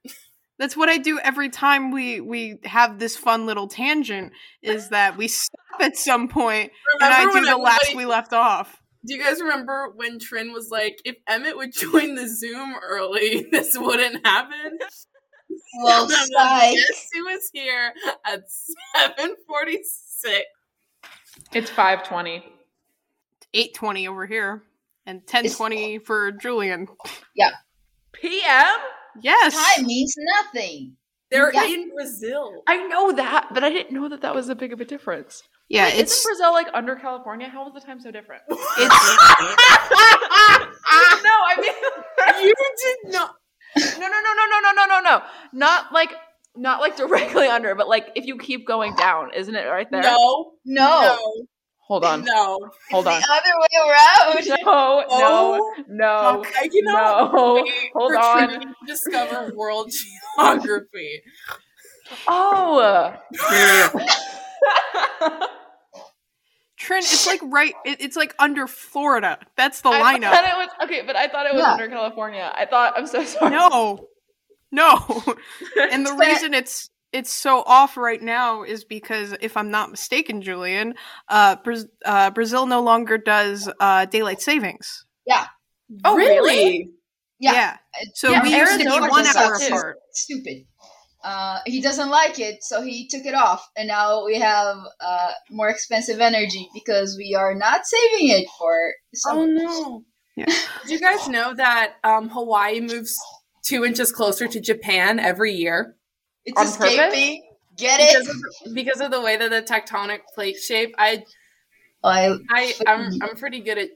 That's 0.58 0.76
what 0.76 0.88
I 0.88 0.98
do 0.98 1.18
every 1.18 1.48
time 1.48 1.90
we 1.90 2.20
we 2.20 2.58
have 2.64 2.98
this 2.98 3.16
fun 3.16 3.46
little 3.46 3.66
tangent. 3.68 4.32
Is 4.62 4.88
that 4.90 5.16
we 5.16 5.28
stop 5.28 5.80
at 5.80 5.96
some 5.96 6.28
point 6.28 6.70
and 7.00 7.12
I 7.12 7.24
do 7.24 7.32
when 7.34 7.44
the 7.44 7.56
last 7.56 7.94
we 7.94 8.06
left 8.06 8.32
off. 8.32 8.80
Do 9.06 9.14
you 9.14 9.22
guys 9.22 9.40
remember 9.40 9.92
when 9.96 10.18
Trin 10.18 10.52
was 10.54 10.70
like, 10.70 10.98
if 11.04 11.16
Emmett 11.28 11.56
would 11.58 11.74
join 11.74 12.14
the 12.14 12.26
Zoom 12.26 12.74
early, 12.82 13.46
this 13.52 13.76
wouldn't 13.78 14.26
happen? 14.26 14.78
Well, 15.76 16.02
And 16.04 16.10
then 16.10 16.26
psych. 16.28 16.76
Was 17.24 17.50
here 17.52 17.92
at 18.24 18.42
746? 18.96 20.44
It's 21.52 21.70
520. 21.70 22.44
Eight 23.52 23.74
twenty 23.74 24.08
over 24.08 24.26
here 24.26 24.62
and 25.06 25.24
ten 25.26 25.48
twenty 25.50 25.98
for 25.98 26.32
Julian. 26.32 26.88
Yeah. 27.36 27.50
PM? 28.12 28.78
Yes. 29.22 29.54
Time 29.76 29.86
means 29.86 30.14
nothing. 30.18 30.96
They're 31.30 31.52
Yeah. 31.52 31.64
in 31.64 31.90
Brazil. 31.94 32.62
I 32.66 32.86
know 32.86 33.12
that, 33.12 33.48
but 33.52 33.64
I 33.64 33.70
didn't 33.70 33.92
know 33.92 34.08
that 34.08 34.20
that 34.22 34.34
was 34.34 34.48
a 34.48 34.54
big 34.54 34.72
of 34.72 34.80
a 34.80 34.84
difference. 34.84 35.42
Yeah, 35.68 35.86
Wait, 35.86 35.98
it's 36.00 36.12
isn't 36.18 36.28
Brazil 36.28 36.52
like 36.52 36.68
under 36.74 36.94
California? 36.94 37.48
How 37.48 37.66
is 37.66 37.72
the 37.74 37.80
time 37.80 37.98
so 38.00 38.10
different? 38.10 38.42
no, 38.48 38.56
it's 38.58 38.88
I 41.30 42.32
mean, 42.36 42.46
you 42.48 42.54
did 43.04 43.12
not. 43.12 43.34
no, 43.76 43.82
no, 44.00 44.08
no, 44.08 44.32
no, 44.34 44.44
no, 44.50 44.60
no, 44.60 44.72
no, 44.72 44.86
no, 44.86 45.00
no. 45.00 45.22
Not 45.52 45.92
like, 45.92 46.12
not 46.56 46.80
like 46.80 46.96
directly 46.96 47.46
under, 47.46 47.74
but 47.74 47.88
like 47.88 48.10
if 48.14 48.26
you 48.26 48.36
keep 48.38 48.66
going 48.66 48.94
down, 48.94 49.30
isn't 49.34 49.54
it 49.54 49.66
right 49.66 49.90
there? 49.90 50.02
No, 50.02 50.52
No, 50.64 51.00
no, 51.02 51.46
Hold 51.88 52.04
on. 52.10 52.24
no. 52.24 52.58
Hold 52.90 53.06
on. 53.06 53.20
the 53.20 53.26
other 53.30 53.58
way 53.60 53.90
around. 53.90 54.46
No, 54.64 55.04
Oh, 55.08 55.74
no, 55.88 55.96
no, 56.42 56.44
I 56.58 56.68
cannot 56.68 57.32
no. 57.34 57.54
wait 57.62 57.72
Hold 57.94 58.12
for 58.12 58.18
on. 58.18 58.48
To 58.60 58.74
discover 58.86 59.52
world 59.54 59.90
geography. 60.38 61.22
Oh. 62.28 63.14
Trin. 66.76 66.98
It's 66.98 67.26
like 67.26 67.40
right. 67.44 67.74
It, 67.84 68.00
it's 68.00 68.16
like 68.16 68.34
under 68.38 68.66
Florida. 68.66 69.38
That's 69.56 69.80
the 69.80 69.88
I 69.90 70.18
lineup. 70.18 70.30
thought 70.30 70.44
it 70.44 70.56
was 70.56 70.68
okay, 70.84 71.02
but 71.06 71.16
I 71.16 71.28
thought 71.28 71.46
it 71.46 71.54
was 71.54 71.62
Yeah. 71.62 71.72
under 71.72 71.88
California. 71.88 72.50
I 72.54 72.66
thought 72.66 72.94
I'm 72.96 73.06
so 73.06 73.24
sorry. 73.24 73.50
No, 73.52 74.08
no. 74.70 74.98
and 75.90 76.04
the 76.06 76.12
reason 76.14 76.52
it's 76.52 76.90
it's 77.14 77.32
so 77.32 77.62
off 77.64 77.96
right 77.96 78.20
now 78.20 78.64
is 78.64 78.84
because 78.84 79.36
if 79.40 79.56
I'm 79.56 79.70
not 79.70 79.88
mistaken, 79.88 80.42
Julian, 80.42 80.94
uh, 81.28 81.56
Braz- 81.56 81.88
uh 82.04 82.30
Brazil 82.32 82.66
no 82.66 82.82
longer 82.82 83.18
does 83.18 83.70
uh, 83.78 84.04
daylight 84.06 84.42
savings. 84.42 85.06
Yeah. 85.24 85.46
Oh, 86.04 86.16
really? 86.16 86.90
Yeah. 87.38 87.76
So 88.14 88.32
Yeah, 88.32 88.42
we 88.42 88.56
used 88.56 88.80
to 88.80 88.84
be 88.84 88.90
one 88.90 89.26
hour 89.26 89.54
apart. 89.54 89.98
Stupid. 90.12 90.66
Uh, 91.22 91.60
he 91.66 91.80
doesn't 91.80 92.10
like 92.10 92.38
it, 92.40 92.62
so 92.62 92.82
he 92.82 93.08
took 93.08 93.24
it 93.24 93.34
off, 93.34 93.66
and 93.76 93.88
now 93.88 94.26
we 94.26 94.38
have 94.38 94.76
uh, 95.00 95.30
more 95.50 95.70
expensive 95.70 96.20
energy 96.20 96.68
because 96.74 97.16
we 97.16 97.34
are 97.34 97.54
not 97.54 97.86
saving 97.86 98.28
it 98.28 98.46
for 98.58 98.92
some. 99.14 99.38
Oh 99.38 99.46
no! 99.46 100.04
Yeah. 100.36 100.44
Did 100.82 100.90
you 100.90 101.00
guys 101.00 101.26
know 101.28 101.54
that 101.54 101.94
um, 102.02 102.28
Hawaii 102.28 102.80
moves 102.80 103.16
two 103.64 103.86
inches 103.86 104.12
closer 104.12 104.46
to 104.48 104.60
Japan 104.60 105.18
every 105.18 105.54
year 105.54 105.96
it's 106.46 106.58
on 106.58 106.66
purpose? 106.66 106.92
escaping. 106.92 107.42
Get 107.76 107.98
because 107.98 108.28
it? 108.28 108.30
of 108.30 108.36
the, 108.36 108.70
because 108.74 109.00
of 109.00 109.10
the 109.10 109.20
way 109.20 109.36
that 109.36 109.50
the 109.50 109.62
tectonic 109.62 110.20
plate 110.34 110.56
shape? 110.56 110.94
I 110.98 111.24
I, 112.04 112.36
I 112.50 112.74
I'm 112.86 113.10
I'm 113.22 113.36
pretty 113.36 113.60
good 113.60 113.78
at 113.78 113.88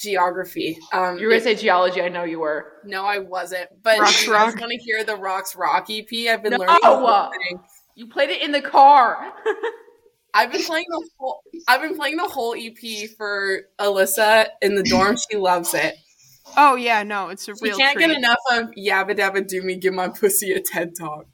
geography. 0.00 0.78
Um, 0.92 1.18
You 1.18 1.26
were 1.26 1.32
gonna 1.32 1.42
say 1.44 1.54
geology. 1.54 2.02
I 2.02 2.08
know 2.08 2.24
you 2.24 2.40
were. 2.40 2.72
no, 2.84 3.04
I 3.04 3.18
wasn't. 3.20 3.68
But 3.82 4.00
Rocks 4.00 4.20
if 4.20 4.26
you 4.26 4.32
guys 4.32 4.52
Rock. 4.52 4.60
want 4.60 4.72
to 4.72 4.78
hear 4.78 5.04
the 5.04 5.16
Rocks 5.16 5.54
Rock 5.56 5.86
EP? 5.90 6.06
I've 6.28 6.42
been 6.42 6.52
No. 6.52 6.58
learning. 6.58 6.76
the. 6.82 7.58
You 7.94 8.08
played 8.08 8.30
it 8.30 8.42
in 8.42 8.52
the 8.52 8.62
car. 8.62 9.32
I've 10.34 10.50
been 10.50 10.62
playing 10.64 10.86
the 10.88 11.08
whole. 11.18 11.42
I've 11.68 11.82
been 11.82 11.94
playing 11.94 12.16
the 12.16 12.24
whole 12.26 12.54
EP 12.58 13.08
for 13.16 13.60
Alyssa 13.78 14.46
in 14.62 14.74
the 14.74 14.82
dorm. 14.82 15.16
She 15.30 15.36
loves 15.36 15.72
it. 15.74 15.94
Oh 16.56 16.74
yeah, 16.74 17.02
no, 17.02 17.28
it's 17.28 17.46
a 17.48 17.54
She 17.54 17.64
real 17.64 17.76
can't 17.78 17.96
treat. 17.96 18.08
get 18.08 18.16
enough 18.16 18.38
of 18.50 18.70
Yabba 18.78 19.16
Dabba 19.16 19.46
Do 19.46 19.62
Me, 19.62 19.76
Give 19.76 19.94
My 19.94 20.08
Pussy 20.08 20.52
a 20.52 20.60
TED 20.60 20.92
Talk. 20.98 21.26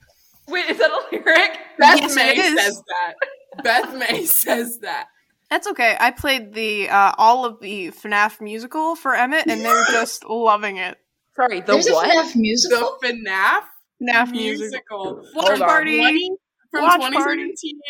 Wait, 0.49 0.71
is 0.71 0.79
that 0.79 0.91
a 0.91 1.01
lyric? 1.15 1.59
Beth 1.79 2.01
Yes, 2.01 2.15
May 2.15 2.37
says 2.37 2.83
that. 2.87 3.63
Beth 3.65 3.95
May 3.95 4.25
says 4.27 4.79
that. 4.81 5.09
That's 5.51 5.67
okay. 5.69 5.97
I 5.99 6.11
played 6.11 6.53
the 6.53 6.89
uh, 6.91 7.13
all 7.17 7.45
of 7.45 7.61
the 7.61 7.89
FNAF 7.89 8.41
musical 8.41 8.95
for 8.97 9.15
Emmett, 9.15 9.47
and 9.47 9.63
they're 9.63 9.85
just 9.91 10.25
loving 10.25 10.77
it. 10.77 10.99
Sorry, 11.37 11.61
the 11.61 11.73
there's 11.73 11.89
what? 11.89 12.07
a 12.09 12.21
FNAF 12.29 12.33
The 12.35 12.39
musical. 12.41 12.99
FNAF 13.03 13.61
FNAF 14.03 14.31
musical. 14.33 14.33
musical. 14.33 15.23
Watch 15.35 15.47
Hold 15.49 15.61
party. 15.61 15.99
20 15.99 16.31
from 16.71 16.83
Watch 16.83 17.01
2017 17.01 17.81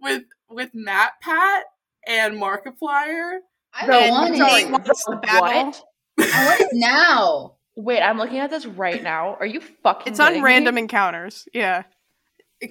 with 0.00 0.22
with 0.48 0.70
Matt 0.74 1.12
Pat 1.22 1.64
and 2.06 2.34
Markiplier. 2.36 3.38
I 3.74 3.86
The- 3.86 4.10
want 4.10 4.36
sorry, 4.36 4.62
it. 4.62 4.70
What's 4.70 5.04
the 5.04 5.16
battle? 5.16 5.64
What? 5.66 5.82
I 6.20 6.46
want 6.46 6.60
it 6.60 6.68
now. 6.72 7.54
Wait, 7.76 8.00
I'm 8.02 8.18
looking 8.18 8.38
at 8.38 8.50
this 8.50 8.66
right 8.66 9.02
now. 9.02 9.36
Are 9.40 9.46
you 9.46 9.60
fucking? 9.60 10.10
It's 10.12 10.20
on 10.20 10.28
kidding 10.28 10.42
random 10.42 10.74
Me? 10.76 10.82
encounters. 10.82 11.48
Yeah. 11.52 11.82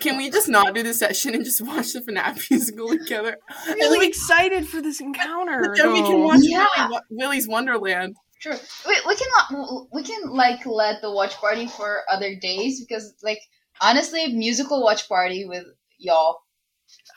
Can 0.01 0.17
we 0.17 0.29
just 0.29 0.49
not 0.49 0.75
do 0.75 0.83
the 0.83 0.93
session 0.93 1.33
and 1.33 1.45
just 1.45 1.61
watch 1.65 1.93
the 1.93 2.01
FNAF 2.01 2.51
musical 2.51 2.89
together? 2.89 3.37
I'm 3.65 3.75
really 3.75 4.07
excited 4.07 4.67
for 4.67 4.81
this 4.81 4.99
encounter. 4.99 5.73
Then 5.75 5.93
we 5.93 6.01
can 6.01 6.23
watch 6.23 6.39
Yeah. 6.43 6.65
Willy, 6.89 6.99
Willy's 7.09 7.47
Wonderland. 7.47 8.15
Sure. 8.39 8.53
Wait, 8.85 8.97
we 9.07 9.15
can 9.15 9.87
we 9.91 10.03
can 10.03 10.29
like 10.29 10.65
let 10.65 11.01
the 11.01 11.11
watch 11.11 11.35
party 11.37 11.67
for 11.67 12.01
other 12.11 12.35
days 12.35 12.81
because 12.85 13.13
like 13.23 13.39
honestly, 13.81 14.27
musical 14.33 14.83
watch 14.83 15.07
party 15.07 15.45
with 15.45 15.63
y'all. 15.97 16.37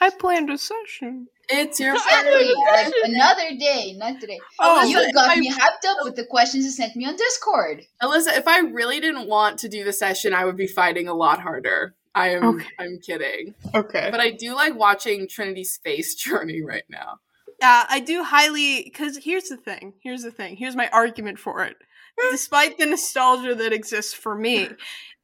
I 0.00 0.10
planned 0.10 0.48
a 0.50 0.56
session. 0.56 1.26
It's 1.48 1.78
your 1.78 1.98
Saturday, 2.10 2.54
like 2.70 2.92
another 3.04 3.50
day, 3.58 3.94
not 3.98 4.20
today. 4.20 4.38
Oh, 4.58 4.84
you 4.84 5.12
got 5.12 5.30
I- 5.30 5.40
me 5.40 5.50
hyped 5.52 5.86
up 5.86 5.98
with 6.02 6.16
the 6.16 6.24
questions 6.24 6.64
you 6.64 6.70
sent 6.70 6.96
me 6.96 7.04
on 7.04 7.16
Discord. 7.16 7.82
Alyssa, 8.02 8.38
if 8.38 8.48
I 8.48 8.60
really 8.60 9.00
didn't 9.00 9.28
want 9.28 9.58
to 9.58 9.68
do 9.68 9.84
the 9.84 9.92
session, 9.92 10.32
I 10.32 10.44
would 10.44 10.56
be 10.56 10.66
fighting 10.68 11.06
a 11.08 11.14
lot 11.14 11.40
harder. 11.40 11.94
I 12.14 12.30
am 12.30 12.44
Okay. 12.44 12.66
I'm 12.78 12.98
kidding. 12.98 13.54
Okay. 13.74 14.08
But 14.10 14.20
I 14.20 14.30
do 14.30 14.54
like 14.54 14.74
watching 14.74 15.28
Trinity's 15.28 15.72
space 15.72 16.14
journey 16.16 16.62
right 16.62 16.84
now. 16.88 17.18
Uh, 17.62 17.84
I 17.88 18.00
do 18.00 18.24
highly 18.24 18.82
because 18.84 19.18
here's 19.18 19.48
the 19.48 19.56
thing. 19.56 19.94
Here's 20.02 20.22
the 20.22 20.30
thing. 20.30 20.56
Here's 20.56 20.76
my 20.76 20.88
argument 20.88 21.38
for 21.38 21.62
it. 21.64 21.76
Despite 22.30 22.78
the 22.78 22.86
nostalgia 22.86 23.54
that 23.54 23.72
exists 23.72 24.12
for 24.14 24.34
me, 24.34 24.68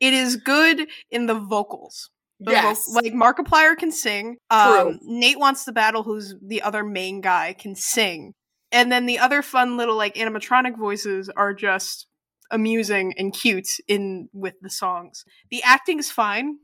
it 0.01 0.13
is 0.15 0.37
good 0.37 0.87
in 1.11 1.27
the 1.27 1.35
vocals. 1.35 2.11
The 2.39 2.53
Yes. 2.53 2.87
like 2.93 3.13
Markiplier 3.15 3.77
can 3.77 3.91
sing. 3.91 4.37
True. 4.53 4.91
Um, 4.91 4.99
Nate 5.03 5.39
wants 5.39 5.65
the 5.65 5.73
battle, 5.73 6.03
who's 6.03 6.35
the 6.47 6.61
other 6.63 6.85
main 6.85 7.23
guy, 7.23 7.55
can 7.59 7.75
sing, 7.75 8.35
and 8.71 8.93
then 8.93 9.07
the 9.07 9.19
other 9.19 9.41
fun 9.41 9.79
little 9.79 9.97
like 9.97 10.15
animatronic 10.17 10.77
voices 10.79 11.31
are 11.35 11.55
just 11.55 12.07
amusing 12.51 13.15
and 13.19 13.33
cute 13.33 13.69
in 13.89 14.29
with 14.35 14.55
the 14.61 14.69
songs. 14.71 15.25
The 15.51 15.63
acting's 15.63 16.11
fine, 16.11 16.59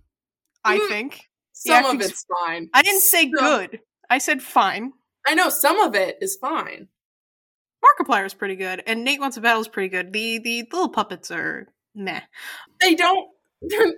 I 0.64 0.78
Mm. 0.78 0.88
think. 0.88 1.28
Some 1.52 1.84
of 1.84 2.00
it's 2.00 2.24
fine. 2.24 2.70
I 2.74 2.82
didn't 2.82 3.02
say 3.02 3.22
Some- 3.22 3.30
good. 3.32 3.80
I 4.10 4.18
said 4.18 4.42
fine. 4.42 4.92
I 5.26 5.34
know 5.34 5.48
some 5.48 5.78
of 5.80 5.94
it 5.94 6.18
is 6.20 6.36
fine. 6.36 6.88
Markiplier 7.84 8.24
is 8.26 8.34
pretty 8.34 8.56
good, 8.56 8.82
and 8.86 9.04
Nate 9.04 9.20
Wants 9.20 9.36
a 9.36 9.40
Battle 9.40 9.60
is 9.60 9.68
pretty 9.68 9.88
good. 9.88 10.12
The 10.12 10.38
the 10.38 10.62
little 10.72 10.88
puppets 10.88 11.30
are 11.30 11.68
meh. 11.94 12.20
They 12.80 12.94
don't. 12.94 13.28
They're, 13.62 13.92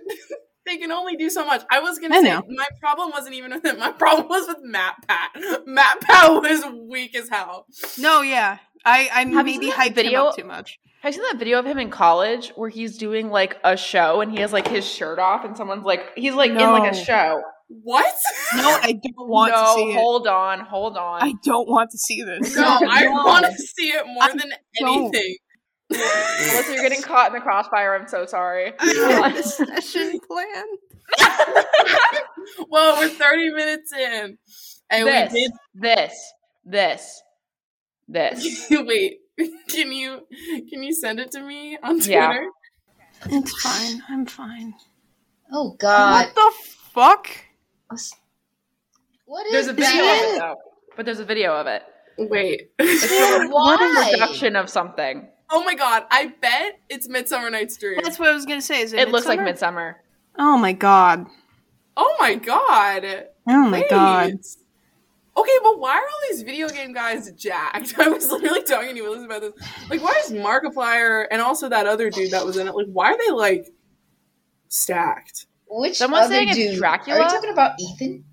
can 0.79 0.91
only 0.91 1.15
do 1.15 1.29
so 1.29 1.45
much. 1.45 1.63
I 1.69 1.79
was 1.79 1.99
gonna 1.99 2.15
I 2.15 2.21
say 2.21 2.29
know. 2.29 2.43
my 2.49 2.65
problem 2.79 3.11
wasn't 3.11 3.35
even 3.35 3.51
with 3.53 3.65
it. 3.65 3.77
My 3.77 3.91
problem 3.91 4.27
was 4.27 4.47
with 4.47 4.57
Matt 4.63 4.95
Pat. 5.07 5.31
Matt 5.67 6.01
Pat 6.01 6.31
was 6.41 6.65
weak 6.89 7.15
as 7.15 7.29
hell. 7.29 7.67
No, 7.99 8.21
yeah, 8.21 8.57
I 8.83 9.09
I 9.13 9.25
Have 9.25 9.45
maybe 9.45 9.69
hyped 9.71 9.87
him 9.89 9.93
video? 9.93 10.25
up 10.25 10.35
too 10.35 10.43
much. 10.43 10.79
Have 11.05 11.13
you 11.13 11.21
seen 11.21 11.31
that 11.33 11.37
video 11.37 11.59
of 11.59 11.67
him 11.67 11.77
in 11.77 11.91
college 11.91 12.51
where 12.55 12.67
he's 12.67 12.97
doing 12.97 13.29
like 13.29 13.59
a 13.63 13.77
show 13.77 14.21
and 14.21 14.31
he 14.31 14.39
has 14.39 14.51
like 14.51 14.67
his 14.67 14.83
shirt 14.83 15.19
off 15.19 15.45
and 15.45 15.55
someone's 15.55 15.85
like 15.85 16.01
he's 16.15 16.33
like 16.33 16.49
in 16.49 16.57
like 16.57 16.91
a 16.91 16.95
show. 16.95 17.43
What? 17.67 18.15
No, 18.55 18.79
I 18.81 18.93
don't 18.93 19.29
want 19.29 19.53
no, 19.53 19.61
to 19.61 19.73
see 19.75 19.91
it. 19.91 19.93
No, 19.93 20.01
hold 20.01 20.27
on, 20.27 20.61
hold 20.61 20.97
on. 20.97 21.21
I 21.21 21.33
don't 21.43 21.69
want 21.69 21.91
to 21.91 21.97
see 21.99 22.23
this. 22.23 22.55
No, 22.55 22.63
I 22.89 23.05
want 23.05 23.45
to 23.45 23.53
see 23.53 23.89
it 23.89 24.03
more 24.07 24.23
I 24.23 24.29
than 24.29 24.51
don't. 24.79 25.15
anything. 25.15 25.35
Melissa, 25.91 26.73
you're 26.73 26.81
getting 26.81 27.03
caught 27.03 27.27
in 27.27 27.33
the 27.33 27.39
crossfire. 27.39 27.93
I'm 27.93 28.07
so 28.07 28.25
sorry. 28.25 28.73
I 28.79 29.29
had 29.29 29.35
a 29.35 29.43
session 29.43 30.19
plan. 30.27 30.65
well, 32.67 32.99
we're 32.99 33.09
30 33.09 33.51
minutes 33.51 33.93
in. 33.93 34.39
And 34.89 35.07
this, 35.07 35.33
we 35.33 35.39
did 35.39 35.51
this, 35.75 36.33
this, 36.65 37.21
this. 38.07 38.67
wait. 38.71 39.19
Can 39.69 39.91
you 39.91 40.25
can 40.69 40.81
you 40.83 40.93
send 40.93 41.19
it 41.19 41.31
to 41.31 41.41
me 41.41 41.77
on 41.83 41.95
Twitter? 41.99 42.09
Yeah. 42.09 42.41
It's 43.25 43.61
fine. 43.61 44.01
I'm 44.09 44.25
fine. 44.25 44.73
Oh 45.51 45.75
God, 45.77 46.27
what 46.27 46.35
the 46.35 46.51
fuck? 46.93 47.27
what 49.25 49.45
is 49.47 49.51
There's 49.51 49.67
a 49.67 49.73
video 49.73 50.01
of 50.03 50.19
it 50.21 50.39
though. 50.39 50.55
But 50.95 51.05
there's 51.05 51.19
a 51.19 51.25
video 51.25 51.53
of 51.53 51.67
it. 51.67 51.83
Wait. 52.17 52.71
It's 52.79 53.07
Dude, 53.09 53.47
a 53.47 53.49
why? 53.49 54.09
production 54.11 54.55
of 54.55 54.69
something. 54.69 55.27
oh 55.49 55.63
my 55.63 55.75
god, 55.75 56.03
I 56.09 56.27
bet 56.41 56.79
it's 56.89 57.09
Midsummer 57.09 57.49
Night's 57.49 57.77
Dream. 57.77 57.99
That's 58.03 58.17
what 58.17 58.29
I 58.29 58.33
was 58.33 58.45
gonna 58.45 58.61
say. 58.61 58.81
Is 58.81 58.93
it? 58.93 58.99
It 58.99 59.09
looks 59.09 59.27
like 59.27 59.39
Midsummer? 59.41 59.97
Midsummer. 59.97 60.03
Oh 60.37 60.57
my 60.57 60.71
god. 60.73 61.25
oh 61.97 62.15
my 62.19 62.35
god. 62.35 63.25
Oh 63.47 63.69
my 63.69 63.79
Wait. 63.81 63.89
god. 63.89 64.33
Okay, 65.37 65.51
but 65.63 65.79
why 65.79 65.91
are 65.95 66.01
all 66.01 66.19
these 66.31 66.43
video 66.43 66.69
game 66.69 66.93
guys 66.93 67.29
jacked? 67.33 67.95
I 67.99 68.07
was 68.09 68.29
literally 68.31 68.63
talking 68.63 68.95
to 68.95 69.05
Elizabeth 69.05 69.25
about 69.25 69.41
this. 69.41 69.89
Like, 69.89 70.01
why 70.01 70.13
is 70.25 70.31
Markiplier 70.31 71.25
and 71.29 71.41
also 71.41 71.67
that 71.69 71.87
other 71.87 72.09
dude 72.09 72.31
that 72.31 72.45
was 72.45 72.55
in 72.57 72.67
it, 72.67 72.75
like, 72.75 72.87
why 72.87 73.11
are 73.11 73.17
they, 73.17 73.31
like, 73.31 73.67
stacked? 74.69 75.47
Which 75.67 75.97
Someone's 75.97 76.25
other 76.27 76.35
saying 76.35 76.49
it's 76.49 76.57
dude? 76.57 76.77
Dracula? 76.77 77.19
Are 77.19 77.23
you 77.23 77.29
talking 77.29 77.49
about 77.49 77.79
Ethan? 77.79 78.23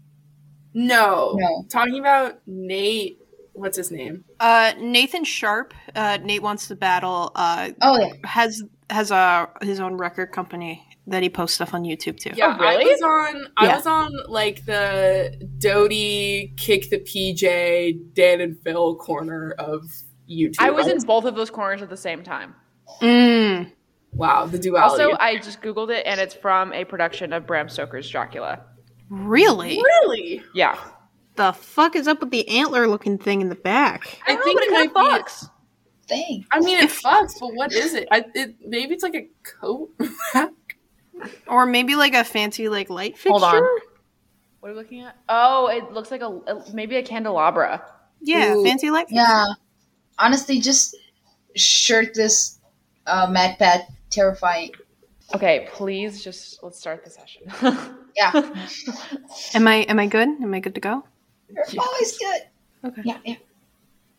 No. 0.74 1.32
No. 1.36 1.64
Talking 1.68 1.98
about 1.98 2.38
Nate. 2.46 3.18
What's 3.54 3.76
his 3.76 3.90
name? 3.90 4.24
Uh, 4.40 4.72
Nathan 4.78 5.24
Sharp. 5.24 5.74
Uh, 5.94 6.18
Nate 6.22 6.42
wants 6.42 6.68
to 6.68 6.76
battle. 6.76 7.32
Uh, 7.34 7.70
Oh 7.82 7.98
yeah. 7.98 8.12
has 8.24 8.62
has 8.88 9.10
a 9.10 9.50
his 9.60 9.80
own 9.80 9.94
record 9.96 10.32
company. 10.32 10.86
That 11.06 11.22
he 11.22 11.28
posts 11.28 11.56
stuff 11.56 11.74
on 11.74 11.82
YouTube 11.82 12.18
too. 12.18 12.30
Yeah. 12.34 12.56
I 12.60 12.74
really? 12.76 12.84
was 12.92 13.02
on. 13.02 13.44
I 13.56 13.66
Yeah. 13.66 13.76
was 13.76 13.86
on 13.86 14.12
like 14.28 14.64
the 14.66 15.34
Dodie 15.58 16.54
kick 16.56 16.90
the 16.90 16.98
PJ 16.98 18.14
Dan 18.14 18.40
and 18.40 18.58
Phil 18.62 18.94
corner 18.96 19.52
of 19.58 19.82
YouTube. 20.30 20.56
I 20.60 20.70
was 20.70 20.86
in 20.86 20.98
both 21.00 21.24
of 21.24 21.34
those 21.34 21.50
corners 21.50 21.82
at 21.82 21.90
the 21.90 21.96
same 21.96 22.22
time. 22.22 22.54
Mm. 23.00 23.72
wow 24.12 24.44
the 24.46 24.58
duality. 24.58 25.02
Also, 25.04 25.16
I 25.18 25.36
just 25.38 25.62
googled 25.62 25.90
it, 25.90 26.04
and 26.06 26.20
it's 26.20 26.34
from 26.34 26.72
a 26.72 26.84
production 26.84 27.32
of 27.32 27.46
Bram 27.46 27.68
Stoker's 27.68 28.08
Dracula. 28.08 28.60
Really? 29.08 29.76
really, 29.76 30.42
Yeah, 30.54 30.78
The 31.36 31.52
fuck 31.52 31.96
is 31.96 32.06
up 32.08 32.20
with 32.20 32.30
the 32.30 32.46
antler 32.48 32.86
looking 32.88 33.18
thing 33.18 33.40
in 33.40 33.48
the 33.48 33.54
back? 33.54 34.18
I 34.26 34.36
think 34.36 34.60
it 34.62 34.70
might 34.70 34.94
be. 34.94 35.48
Thing. 36.08 36.44
I 36.50 36.60
mean, 36.60 36.78
it 36.78 36.90
fucks, 36.90 37.38
but 37.40 37.54
what 37.54 37.72
is 37.72 37.94
it? 37.94 38.08
I, 38.10 38.24
it 38.34 38.56
maybe 38.66 38.92
it's 38.94 39.02
like 39.02 39.14
a 39.14 39.28
coat. 39.60 39.90
Or 41.46 41.66
maybe 41.66 41.94
like 41.94 42.14
a 42.14 42.24
fancy 42.24 42.68
like 42.68 42.90
light 42.90 43.16
fixture? 43.16 43.30
Hold 43.30 43.42
on. 43.44 43.62
What 44.60 44.68
are 44.68 44.72
we 44.72 44.78
looking 44.78 45.00
at? 45.00 45.16
Oh, 45.28 45.66
it 45.68 45.92
looks 45.92 46.10
like 46.10 46.20
a 46.20 46.26
a- 46.46 46.64
maybe 46.72 46.96
a 46.96 47.02
candelabra. 47.02 47.84
Yeah, 48.20 48.54
Ooh. 48.54 48.64
fancy 48.64 48.90
light 48.90 49.08
fixture. 49.08 49.22
Yeah. 49.22 49.46
Honestly, 50.18 50.60
just 50.60 50.96
shirtless 51.56 52.58
uh, 53.06 53.26
Matt 53.30 53.58
Pat, 53.58 53.88
terrifying. 54.10 54.70
Okay, 55.34 55.68
please 55.72 56.22
just 56.22 56.62
let's 56.62 56.78
start 56.78 57.04
the 57.04 57.10
session. 57.10 57.42
Yeah. 58.14 58.30
Am 59.54 59.66
I 59.66 59.76
am 59.88 59.98
I 59.98 60.06
good? 60.06 60.28
Am 60.28 60.52
I 60.52 60.60
good 60.60 60.74
to 60.74 60.82
go? 60.82 61.02
You're 61.48 61.82
always 61.82 62.18
good. 62.18 62.42
Okay. 62.84 63.02
Yeah, 63.06 63.18
yeah. 63.24 63.36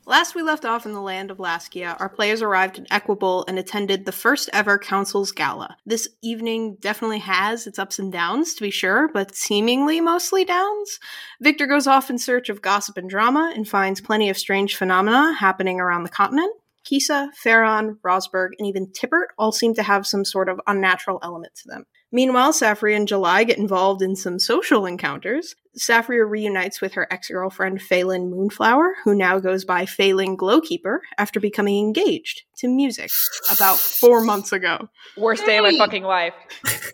Last 0.06 0.36
we 0.36 0.42
left 0.42 0.66
off 0.66 0.86
in 0.86 0.92
the 0.92 1.02
land 1.02 1.32
of 1.32 1.38
Laskia, 1.38 1.96
our 1.98 2.10
players 2.10 2.42
arrived 2.42 2.78
in 2.78 2.86
Equable 2.92 3.46
and 3.48 3.58
attended 3.58 4.04
the 4.04 4.12
first 4.12 4.50
ever 4.52 4.78
Council's 4.78 5.32
Gala. 5.32 5.78
This 5.86 6.10
evening 6.22 6.76
definitely 6.82 7.20
has 7.20 7.68
its 7.68 7.80
ups 7.80 8.00
and 8.00 8.12
downs, 8.12 8.54
to 8.56 8.64
be 8.64 8.70
sure, 8.70 9.10
but 9.14 9.34
seemingly 9.34 10.02
mostly 10.02 10.44
downs. 10.44 11.00
Viktor 11.40 11.68
goes 11.68 11.88
off 11.88 12.10
in 12.10 12.18
search 12.18 12.50
of 12.50 12.62
gossip 12.62 12.98
and 12.98 13.10
drama 13.10 13.54
and 13.56 13.66
finds 13.66 14.02
plenty 14.02 14.30
of 14.30 14.38
strange 14.38 14.76
phenomena 14.76 15.36
happening 15.40 15.80
around 15.80 16.04
the 16.04 16.10
continent. 16.10 16.54
Kisa, 16.84 17.32
Farron, 17.34 17.98
Rosberg, 18.04 18.50
and 18.60 18.68
even 18.68 18.88
Tippert 18.88 19.28
all 19.38 19.54
seem 19.54 19.74
to 19.76 19.84
have 19.84 20.06
some 20.06 20.26
sort 20.26 20.50
of 20.50 20.60
unnatural 20.68 21.20
element 21.24 21.56
to 21.56 21.70
them. 21.70 21.86
Meanwhile, 22.14 22.54
Saffria 22.54 22.96
and 22.96 23.08
July 23.08 23.44
get 23.44 23.58
involved 23.58 24.04
in 24.04 24.16
some 24.16 24.38
social 24.38 24.86
encounters. 24.86 25.56
Saffria 25.78 26.30
reunites 26.30 26.80
with 26.80 26.94
her 26.94 27.08
ex 27.12 27.28
girlfriend 27.28 27.82
Phelan 27.82 28.30
Moonflower, 28.30 28.94
who 29.04 29.16
now 29.16 29.40
goes 29.40 29.66
by 29.66 29.88
Phelan 29.88 30.38
Glowkeeper, 30.38 31.00
after 31.18 31.40
becoming 31.40 31.84
engaged 31.84 32.44
to 32.58 32.68
music 32.68 33.10
about 33.52 33.78
four 33.78 34.22
months 34.24 34.52
ago. 34.52 34.88
Worst 35.18 35.44
day 35.48 35.58
of 35.58 35.64
my 35.64 35.76
fucking 35.76 36.04
life. 36.04 36.36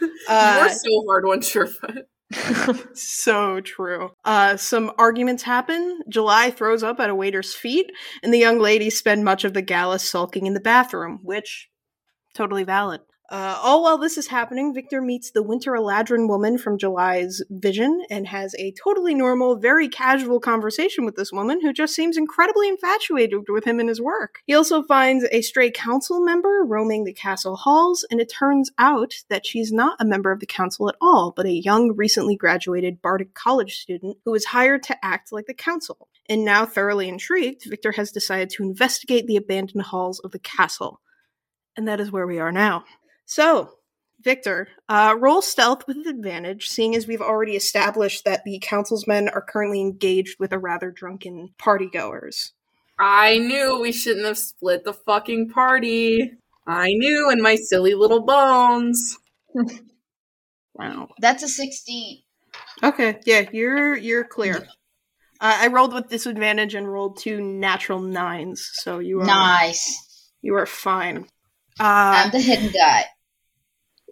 you 0.00 0.10
Uh, 0.28 0.60
were 0.62 0.68
so 0.72 1.04
hard 1.08 1.26
one 1.26 1.40
Surefoot. 1.40 2.04
so 2.94 3.60
true. 3.62 4.10
Uh, 4.24 4.56
some 4.56 4.92
arguments 4.98 5.42
happen. 5.42 6.00
July 6.08 6.50
throws 6.52 6.84
up 6.84 7.00
at 7.00 7.10
a 7.10 7.14
waiter's 7.14 7.54
feet, 7.54 7.90
and 8.22 8.32
the 8.32 8.38
young 8.38 8.60
ladies 8.60 8.96
spend 8.98 9.24
much 9.24 9.44
of 9.44 9.54
the 9.54 9.62
gala 9.62 9.98
sulking 9.98 10.46
in 10.46 10.54
the 10.54 10.60
bathroom, 10.60 11.18
which 11.22 11.68
totally 12.34 12.62
valid. 12.64 13.00
Uh, 13.30 13.60
all 13.62 13.82
while 13.82 13.98
this 13.98 14.16
is 14.16 14.28
happening, 14.28 14.72
Viktor 14.72 15.02
meets 15.02 15.32
the 15.32 15.42
Winter 15.42 15.72
Eladrin 15.72 16.28
woman 16.28 16.56
from 16.56 16.78
July's 16.78 17.42
vision 17.50 18.02
and 18.08 18.26
has 18.26 18.54
a 18.54 18.72
totally 18.72 19.14
normal, 19.14 19.56
very 19.56 19.86
casual 19.86 20.40
conversation 20.40 21.04
with 21.04 21.14
this 21.14 21.30
woman 21.30 21.60
who 21.60 21.74
just 21.74 21.94
seems 21.94 22.16
incredibly 22.16 22.70
infatuated 22.70 23.40
with 23.50 23.64
him 23.64 23.80
and 23.80 23.90
his 23.90 24.00
work. 24.00 24.38
He 24.46 24.54
also 24.54 24.82
finds 24.82 25.26
a 25.30 25.42
stray 25.42 25.70
council 25.70 26.24
member 26.24 26.64
roaming 26.64 27.04
the 27.04 27.12
castle 27.12 27.56
halls, 27.56 28.02
and 28.10 28.18
it 28.18 28.32
turns 28.32 28.70
out 28.78 29.12
that 29.28 29.44
she's 29.44 29.70
not 29.70 30.00
a 30.00 30.06
member 30.06 30.32
of 30.32 30.40
the 30.40 30.46
council 30.46 30.88
at 30.88 30.96
all, 30.98 31.30
but 31.36 31.44
a 31.44 31.52
young, 31.52 31.94
recently 31.94 32.34
graduated 32.34 33.02
Bardic 33.02 33.34
College 33.34 33.76
student 33.76 34.16
who 34.24 34.30
was 34.30 34.46
hired 34.46 34.82
to 34.84 35.04
act 35.04 35.32
like 35.32 35.46
the 35.46 35.52
council. 35.52 36.08
And 36.30 36.46
now, 36.46 36.64
thoroughly 36.64 37.10
intrigued, 37.10 37.64
Viktor 37.66 37.92
has 37.92 38.10
decided 38.10 38.48
to 38.50 38.62
investigate 38.62 39.26
the 39.26 39.36
abandoned 39.36 39.82
halls 39.82 40.18
of 40.20 40.30
the 40.30 40.38
castle. 40.38 41.02
And 41.76 41.86
that 41.86 42.00
is 42.00 42.10
where 42.10 42.26
we 42.26 42.38
are 42.38 42.52
now. 42.52 42.84
So, 43.30 43.74
Viktor, 44.22 44.68
uh, 44.88 45.14
roll 45.18 45.42
stealth 45.42 45.86
with 45.86 46.06
advantage, 46.06 46.66
seeing 46.68 46.96
as 46.96 47.06
we've 47.06 47.20
already 47.20 47.56
established 47.56 48.24
that 48.24 48.42
the 48.44 48.58
council's 48.62 49.06
men 49.06 49.28
are 49.28 49.42
currently 49.42 49.82
engaged 49.82 50.40
with 50.40 50.50
a 50.50 50.58
rather 50.58 50.90
drunken 50.90 51.50
partygoers. 51.58 52.52
I 52.98 53.36
knew 53.36 53.78
we 53.80 53.92
shouldn't 53.92 54.24
have 54.24 54.38
split 54.38 54.84
the 54.84 54.94
fucking 54.94 55.50
party. 55.50 56.32
I 56.66 56.88
knew 56.94 57.30
in 57.30 57.42
my 57.42 57.56
silly 57.56 57.94
little 57.94 58.22
bones. 58.22 59.18
Wow. 60.74 61.08
That's 61.18 61.42
a 61.42 61.48
16. 61.48 62.22
Okay, 62.84 63.18
yeah, 63.26 63.48
you're 63.52 63.96
you're 63.96 64.22
clear. 64.22 64.58
Uh, 65.40 65.58
I 65.60 65.66
rolled 65.66 65.92
with 65.92 66.08
disadvantage 66.08 66.76
and 66.76 66.90
rolled 66.90 67.18
two 67.18 67.40
natural 67.42 67.98
nines, 67.98 68.70
so 68.74 69.00
you 69.00 69.20
are 69.20 69.26
Nice. 69.26 70.30
you 70.40 70.54
are 70.54 70.66
fine. 70.66 71.26
Uh, 71.80 72.26
I'm 72.26 72.30
the 72.30 72.38
hidden 72.38 72.70
guy. 72.70 73.06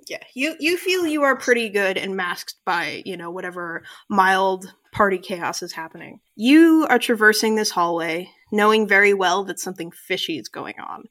Yeah, 0.06 0.22
you 0.34 0.54
you 0.60 0.76
feel 0.76 1.06
you 1.06 1.22
are 1.22 1.36
pretty 1.36 1.68
good 1.68 1.98
and 1.98 2.16
masked 2.16 2.56
by 2.64 3.02
you 3.04 3.16
know 3.16 3.30
whatever 3.30 3.82
mild 4.08 4.72
party 4.92 5.18
chaos 5.18 5.62
is 5.62 5.72
happening. 5.72 6.20
You 6.36 6.86
are 6.88 6.98
traversing 6.98 7.56
this 7.56 7.70
hallway, 7.70 8.30
knowing 8.52 8.86
very 8.86 9.12
well 9.12 9.44
that 9.44 9.58
something 9.58 9.90
fishy 9.90 10.38
is 10.38 10.48
going 10.48 10.78
on, 10.78 11.04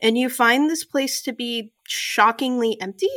and 0.00 0.16
you 0.16 0.28
find 0.28 0.70
this 0.70 0.84
place 0.84 1.22
to 1.22 1.32
be 1.32 1.72
shockingly 1.86 2.80
empty. 2.80 3.10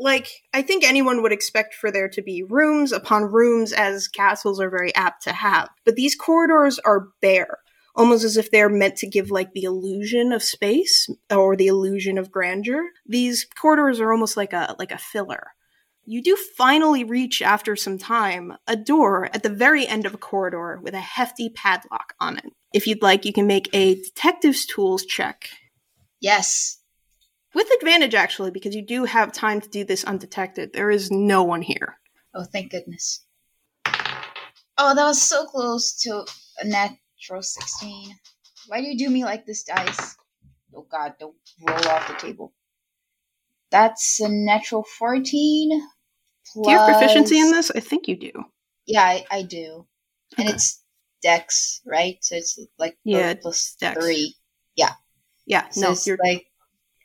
Like 0.00 0.28
I 0.52 0.62
think 0.62 0.84
anyone 0.84 1.22
would 1.22 1.32
expect 1.32 1.74
for 1.74 1.90
there 1.90 2.08
to 2.08 2.22
be 2.22 2.42
rooms 2.42 2.92
upon 2.92 3.24
rooms, 3.24 3.72
as 3.72 4.08
castles 4.08 4.60
are 4.60 4.70
very 4.70 4.94
apt 4.94 5.22
to 5.24 5.32
have, 5.32 5.68
but 5.84 5.96
these 5.96 6.16
corridors 6.16 6.78
are 6.80 7.08
bare. 7.20 7.58
Almost 7.98 8.22
as 8.22 8.36
if 8.36 8.52
they're 8.52 8.68
meant 8.68 8.96
to 8.98 9.08
give 9.08 9.32
like 9.32 9.52
the 9.52 9.64
illusion 9.64 10.32
of 10.32 10.40
space 10.40 11.08
or 11.30 11.56
the 11.56 11.66
illusion 11.66 12.16
of 12.16 12.30
grandeur. 12.30 12.90
These 13.04 13.44
corridors 13.44 13.98
are 13.98 14.12
almost 14.12 14.36
like 14.36 14.52
a 14.52 14.76
like 14.78 14.92
a 14.92 14.98
filler. 14.98 15.48
You 16.04 16.22
do 16.22 16.36
finally 16.56 17.02
reach 17.02 17.42
after 17.42 17.74
some 17.74 17.98
time 17.98 18.52
a 18.68 18.76
door 18.76 19.28
at 19.34 19.42
the 19.42 19.50
very 19.50 19.84
end 19.84 20.06
of 20.06 20.14
a 20.14 20.18
corridor 20.18 20.78
with 20.80 20.94
a 20.94 21.00
hefty 21.00 21.50
padlock 21.50 22.14
on 22.20 22.38
it. 22.38 22.46
If 22.72 22.86
you'd 22.86 23.02
like, 23.02 23.24
you 23.24 23.32
can 23.32 23.48
make 23.48 23.68
a 23.74 23.96
detective's 23.96 24.64
tools 24.64 25.04
check. 25.04 25.50
Yes. 26.20 26.78
With 27.52 27.68
advantage 27.80 28.14
actually 28.14 28.52
because 28.52 28.76
you 28.76 28.82
do 28.86 29.06
have 29.06 29.32
time 29.32 29.60
to 29.60 29.68
do 29.68 29.82
this 29.82 30.04
undetected. 30.04 30.72
There 30.72 30.92
is 30.92 31.10
no 31.10 31.42
one 31.42 31.62
here. 31.62 31.98
Oh, 32.32 32.44
thank 32.44 32.70
goodness. 32.70 33.24
Oh, 33.84 34.94
that 34.94 35.04
was 35.04 35.20
so 35.20 35.46
close 35.46 35.92
to 36.02 36.24
a 36.62 36.64
natural 37.18 37.42
16. 37.42 38.14
Why 38.68 38.80
do 38.80 38.86
you 38.86 38.98
do 38.98 39.10
me 39.10 39.24
like 39.24 39.44
this, 39.46 39.64
dice? 39.64 40.16
Oh 40.74 40.86
god, 40.90 41.14
don't 41.18 41.34
roll 41.66 41.88
off 41.88 42.08
the 42.08 42.14
table. 42.14 42.52
That's 43.70 44.20
a 44.20 44.28
natural 44.28 44.84
14. 44.98 45.82
Plus... 46.52 46.64
Do 46.64 46.70
you 46.70 46.78
have 46.78 46.88
proficiency 46.88 47.38
in 47.38 47.50
this? 47.50 47.70
I 47.74 47.80
think 47.80 48.08
you 48.08 48.16
do. 48.16 48.32
Yeah, 48.86 49.02
I, 49.02 49.24
I 49.30 49.42
do. 49.42 49.86
And 50.38 50.48
it's 50.48 50.82
dex, 51.22 51.80
right? 51.84 52.16
So 52.20 52.36
it's 52.36 52.58
like 52.78 52.96
Yeah, 53.04 53.34
plus 53.34 53.76
dex. 53.80 54.02
3. 54.02 54.34
Yeah, 55.46 55.70
So 55.70 55.80
no, 55.80 55.92
it's 55.92 56.06
you're 56.06 56.18
like 56.22 56.46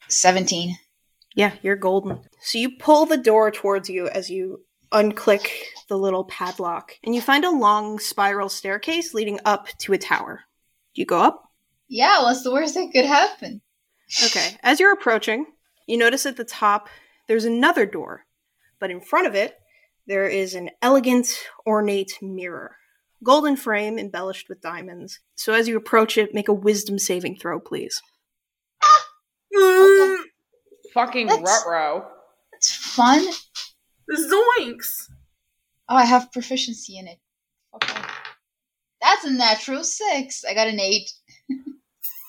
17. 0.09 0.75
Yeah, 1.35 1.53
you're 1.61 1.77
golden. 1.77 2.19
So 2.41 2.57
you 2.57 2.77
pull 2.77 3.05
the 3.05 3.17
door 3.17 3.51
towards 3.51 3.89
you 3.89 4.09
as 4.09 4.29
you 4.29 4.65
unclick 4.93 5.47
the 5.89 5.97
little 5.97 6.23
padlock, 6.25 6.93
and 7.03 7.13
you 7.13 7.21
find 7.21 7.43
a 7.43 7.51
long 7.51 7.99
spiral 7.99 8.49
staircase 8.49 9.13
leading 9.13 9.39
up 9.45 9.67
to 9.79 9.93
a 9.93 9.97
tower. 9.97 10.41
Do 10.95 11.01
you 11.01 11.05
go 11.05 11.19
up? 11.19 11.43
Yeah, 11.89 12.21
what's 12.21 12.43
the 12.43 12.51
worst 12.53 12.75
that 12.75 12.91
could 12.93 13.05
happen? 13.05 13.61
Okay. 14.25 14.57
As 14.61 14.79
you're 14.79 14.93
approaching, 14.93 15.45
you 15.87 15.97
notice 15.97 16.25
at 16.25 16.37
the 16.37 16.45
top 16.45 16.87
there's 17.27 17.45
another 17.45 17.85
door, 17.85 18.25
but 18.79 18.91
in 18.91 19.01
front 19.01 19.27
of 19.27 19.35
it 19.35 19.55
there 20.05 20.27
is 20.27 20.53
an 20.53 20.69
elegant, 20.81 21.27
ornate 21.65 22.17
mirror. 22.21 22.75
Golden 23.23 23.55
frame 23.55 23.97
embellished 23.97 24.49
with 24.49 24.61
diamonds. 24.61 25.19
So 25.35 25.53
as 25.53 25.67
you 25.67 25.77
approach 25.77 26.17
it, 26.17 26.33
make 26.33 26.49
a 26.49 26.53
wisdom 26.53 26.99
saving 26.99 27.37
throw, 27.37 27.59
please. 27.59 28.01
Ah! 28.83 29.05
Okay. 29.55 29.63
Mm. 29.63 30.17
Fucking 30.93 31.27
That's- 31.27 31.63
rutro. 31.65 32.07
It's 32.53 32.75
fun. 32.75 33.25
Zoinks! 34.11 35.09
Oh, 35.89 35.95
I 35.95 36.05
have 36.05 36.31
proficiency 36.31 36.97
in 36.97 37.07
it. 37.07 37.19
Okay. 37.75 38.01
That's 39.01 39.25
a 39.25 39.31
natural 39.31 39.83
6. 39.83 40.45
I 40.45 40.53
got 40.53 40.67
an 40.67 40.79
8. 40.79 41.11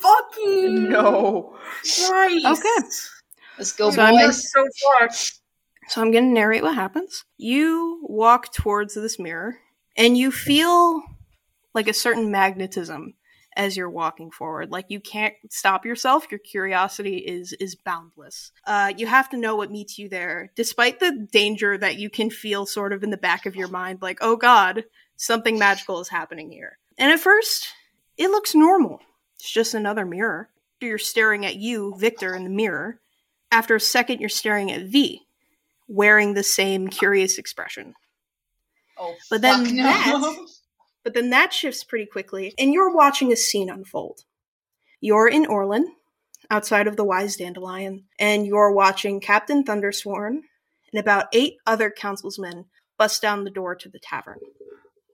Fucking 0.02 0.88
No. 0.90 1.56
Nice. 2.10 2.44
Okay. 2.44 2.86
Let's 3.58 3.72
go, 3.72 3.90
So 3.90 4.02
I'm 4.02 4.14
boys. 4.14 4.50
so 4.50 4.66
fucked. 4.98 5.40
So 5.88 6.00
I'm 6.00 6.10
going 6.10 6.24
to 6.24 6.30
narrate 6.34 6.62
what 6.62 6.74
happens. 6.74 7.24
You 7.36 8.00
walk 8.02 8.52
towards 8.52 8.94
this 8.94 9.18
mirror 9.18 9.58
and 9.96 10.18
you 10.18 10.32
feel 10.32 11.02
like 11.74 11.88
a 11.88 11.92
certain 11.92 12.30
magnetism 12.30 13.14
as 13.56 13.76
you're 13.76 13.90
walking 13.90 14.30
forward. 14.30 14.70
Like 14.70 14.86
you 14.88 15.00
can't 15.00 15.34
stop 15.50 15.84
yourself. 15.84 16.26
Your 16.30 16.38
curiosity 16.40 17.18
is 17.18 17.52
is 17.54 17.74
boundless. 17.74 18.52
Uh, 18.66 18.92
you 18.96 19.06
have 19.06 19.28
to 19.30 19.36
know 19.36 19.56
what 19.56 19.70
meets 19.70 19.98
you 19.98 20.08
there, 20.08 20.50
despite 20.56 21.00
the 21.00 21.26
danger 21.32 21.78
that 21.78 21.96
you 21.96 22.10
can 22.10 22.30
feel 22.30 22.66
sort 22.66 22.92
of 22.92 23.02
in 23.02 23.10
the 23.10 23.16
back 23.16 23.46
of 23.46 23.56
your 23.56 23.68
mind, 23.68 24.00
like, 24.02 24.18
oh 24.20 24.36
God, 24.36 24.84
something 25.16 25.58
magical 25.58 26.00
is 26.00 26.08
happening 26.08 26.50
here. 26.50 26.78
And 26.98 27.12
at 27.12 27.20
first, 27.20 27.68
it 28.16 28.28
looks 28.30 28.54
normal. 28.54 29.00
It's 29.36 29.50
just 29.50 29.74
another 29.74 30.04
mirror. 30.04 30.48
You're 30.80 30.98
staring 30.98 31.46
at 31.46 31.56
you, 31.56 31.94
Viktor, 31.98 32.34
in 32.34 32.44
the 32.44 32.50
mirror. 32.50 33.00
After 33.50 33.76
a 33.76 33.80
second, 33.80 34.20
you're 34.20 34.28
staring 34.28 34.70
at 34.70 34.82
V, 34.86 35.20
wearing 35.88 36.34
the 36.34 36.42
same 36.42 36.88
curious 36.88 37.38
expression. 37.38 37.94
Oh, 38.98 39.14
But 39.30 39.40
then 39.42 39.76
no. 39.76 39.82
that- 39.82 40.48
But 41.04 41.14
then 41.14 41.30
that 41.30 41.52
shifts 41.52 41.84
pretty 41.84 42.06
quickly, 42.06 42.54
and 42.58 42.72
you're 42.72 42.94
watching 42.94 43.30
a 43.30 43.36
scene 43.36 43.70
unfold. 43.70 44.20
You're 45.00 45.28
in 45.28 45.46
Orland, 45.46 45.88
outside 46.50 46.86
of 46.86 46.96
the 46.96 47.04
Wise 47.04 47.36
Dandelion, 47.36 48.04
and 48.18 48.46
you're 48.46 48.72
watching 48.72 49.20
Captain 49.20 49.62
Thundersworn 49.62 50.40
and 50.92 51.00
about 51.00 51.26
eight 51.32 51.56
other 51.66 51.90
councilsmen 51.90 52.64
bust 52.98 53.20
down 53.20 53.44
the 53.44 53.50
door 53.50 53.74
to 53.74 53.88
the 53.88 53.98
tavern. 53.98 54.38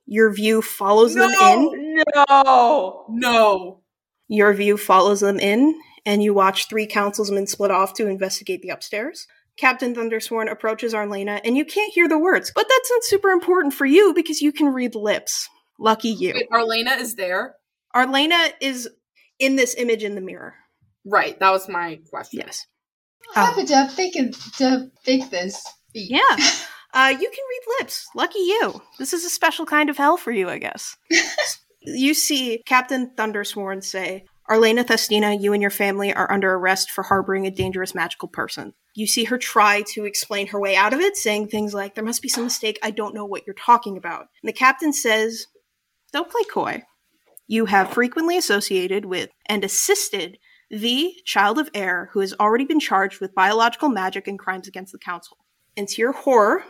Your 0.06 0.32
view 0.32 0.62
follows 0.62 1.14
them 1.14 1.30
in. 1.30 2.02
No. 2.16 3.04
No. 3.08 3.80
Your 4.28 4.52
view 4.54 4.76
follows 4.76 5.20
them 5.20 5.38
in, 5.38 5.78
and 6.06 6.22
you 6.22 6.34
watch 6.34 6.68
three 6.68 6.86
councilsmen 6.86 7.46
split 7.46 7.70
off 7.70 7.94
to 7.94 8.06
investigate 8.06 8.62
the 8.62 8.70
upstairs. 8.70 9.26
Captain 9.56 9.94
Thundersworn 9.94 10.50
approaches 10.50 10.94
Arlena, 10.94 11.40
and 11.44 11.56
you 11.56 11.64
can't 11.64 11.92
hear 11.92 12.08
the 12.08 12.18
words, 12.18 12.52
but 12.54 12.66
that's 12.68 12.90
not 12.90 13.04
super 13.04 13.30
important 13.30 13.74
for 13.74 13.86
you 13.86 14.14
because 14.14 14.40
you 14.40 14.52
can 14.52 14.68
read 14.68 14.94
lips. 14.94 15.48
Lucky 15.80 16.10
you. 16.10 16.34
Wait, 16.34 16.46
Arlena 16.52 16.92
is 16.92 17.14
there? 17.14 17.56
Arlena 17.94 18.50
is 18.60 18.88
in 19.38 19.56
this 19.56 19.74
image 19.74 20.04
in 20.04 20.14
the 20.14 20.20
mirror. 20.20 20.54
Right. 21.04 21.38
That 21.40 21.50
was 21.50 21.68
my 21.68 22.00
question. 22.10 22.42
Yes. 22.44 22.66
Happy 23.34 23.64
to 23.64 23.74
have 23.74 23.96
taken 23.96 24.32
to 24.58 24.90
pick 25.04 25.30
this. 25.30 25.64
Yeah. 25.94 26.20
Uh, 26.92 27.06
you 27.08 27.18
can 27.18 27.44
read 27.48 27.76
lips. 27.78 28.08
Lucky 28.16 28.40
you. 28.40 28.82
This 28.98 29.12
is 29.12 29.24
a 29.24 29.30
special 29.30 29.64
kind 29.64 29.90
of 29.90 29.96
hell 29.96 30.16
for 30.16 30.32
you, 30.32 30.48
I 30.48 30.58
guess. 30.58 30.96
you 31.82 32.14
see 32.14 32.64
Captain 32.66 33.12
Thundersworn 33.16 33.84
say, 33.84 34.24
Arlena 34.48 34.82
Thestina, 34.82 35.32
you 35.34 35.52
and 35.52 35.62
your 35.62 35.70
family 35.70 36.12
are 36.12 36.28
under 36.32 36.52
arrest 36.52 36.90
for 36.90 37.04
harboring 37.04 37.46
a 37.46 37.50
dangerous 37.52 37.94
magical 37.94 38.26
person. 38.26 38.74
You 38.96 39.06
see 39.06 39.22
her 39.22 39.38
try 39.38 39.84
to 39.92 40.04
explain 40.04 40.48
her 40.48 40.58
way 40.58 40.74
out 40.74 40.92
of 40.92 40.98
it, 40.98 41.16
saying 41.16 41.46
things 41.46 41.72
like, 41.72 41.94
There 41.94 42.02
must 42.02 42.22
be 42.22 42.28
some 42.28 42.42
mistake. 42.42 42.80
I 42.82 42.90
don't 42.90 43.14
know 43.14 43.24
what 43.24 43.46
you're 43.46 43.54
talking 43.54 43.96
about. 43.96 44.26
And 44.42 44.48
the 44.48 44.52
captain 44.52 44.92
says, 44.92 45.46
Don't 46.12 46.30
play 46.30 46.42
coy. 46.52 46.82
You 47.46 47.66
have 47.66 47.92
frequently 47.92 48.36
associated 48.36 49.04
with 49.04 49.30
and 49.46 49.64
assisted 49.64 50.38
the 50.70 51.14
child 51.24 51.58
of 51.58 51.70
air 51.74 52.10
who 52.12 52.20
has 52.20 52.32
already 52.38 52.64
been 52.64 52.80
charged 52.80 53.20
with 53.20 53.34
biological 53.34 53.88
magic 53.88 54.28
and 54.28 54.38
crimes 54.38 54.68
against 54.68 54.92
the 54.92 54.98
council. 54.98 55.38
And 55.76 55.88
to 55.88 56.00
your 56.00 56.12
horror, 56.12 56.64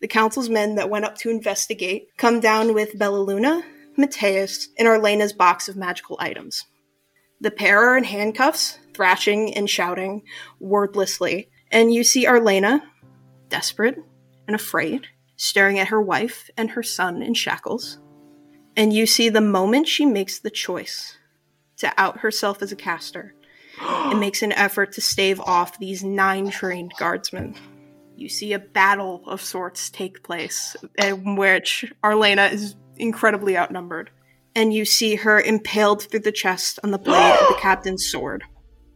the 0.00 0.08
council's 0.08 0.50
men 0.50 0.74
that 0.74 0.90
went 0.90 1.06
up 1.06 1.16
to 1.18 1.30
investigate 1.30 2.08
come 2.18 2.40
down 2.40 2.74
with 2.74 2.98
Bella 2.98 3.18
Luna, 3.18 3.62
Mateus, 3.96 4.68
and 4.78 4.86
Arlena's 4.86 5.32
box 5.32 5.68
of 5.68 5.76
magical 5.76 6.18
items. 6.20 6.66
The 7.40 7.50
pair 7.50 7.90
are 7.90 7.96
in 7.96 8.04
handcuffs, 8.04 8.78
thrashing 8.94 9.54
and 9.54 9.68
shouting 9.68 10.22
wordlessly, 10.60 11.50
and 11.70 11.92
you 11.92 12.04
see 12.04 12.26
Arlena, 12.26 12.82
desperate 13.48 13.96
and 14.46 14.54
afraid, 14.54 15.06
staring 15.36 15.78
at 15.78 15.88
her 15.88 16.00
wife 16.00 16.50
and 16.56 16.70
her 16.70 16.82
son 16.82 17.22
in 17.22 17.34
shackles. 17.34 17.98
And 18.76 18.92
you 18.92 19.06
see 19.06 19.28
the 19.28 19.40
moment 19.40 19.88
she 19.88 20.04
makes 20.04 20.38
the 20.38 20.50
choice 20.50 21.16
to 21.78 21.92
out 21.96 22.20
herself 22.20 22.62
as 22.62 22.72
a 22.72 22.76
caster 22.76 23.34
and 23.80 24.20
makes 24.20 24.42
an 24.42 24.52
effort 24.52 24.92
to 24.92 25.00
stave 25.00 25.40
off 25.40 25.78
these 25.78 26.04
nine 26.04 26.50
trained 26.50 26.92
guardsmen. 26.98 27.54
You 28.16 28.28
see 28.28 28.52
a 28.52 28.58
battle 28.58 29.22
of 29.26 29.42
sorts 29.42 29.90
take 29.90 30.22
place 30.22 30.76
in 30.98 31.36
which 31.36 31.92
Arlena 32.02 32.46
is 32.46 32.76
incredibly 32.96 33.56
outnumbered. 33.56 34.10
And 34.54 34.72
you 34.72 34.86
see 34.86 35.16
her 35.16 35.38
impaled 35.38 36.02
through 36.02 36.20
the 36.20 36.32
chest 36.32 36.78
on 36.82 36.90
the 36.90 36.98
blade 36.98 37.34
of 37.40 37.48
the 37.48 37.58
captain's 37.60 38.10
sword. 38.10 38.42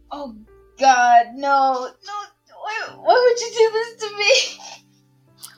Oh 0.09 0.35
God, 0.79 1.27
no, 1.35 1.91
no! 2.05 2.13
Why, 2.61 2.95
why 2.95 3.13
would 3.13 3.39
you 3.39 3.51
do 3.57 3.71
this 3.73 4.09
to 4.09 4.17
me? 4.17 4.63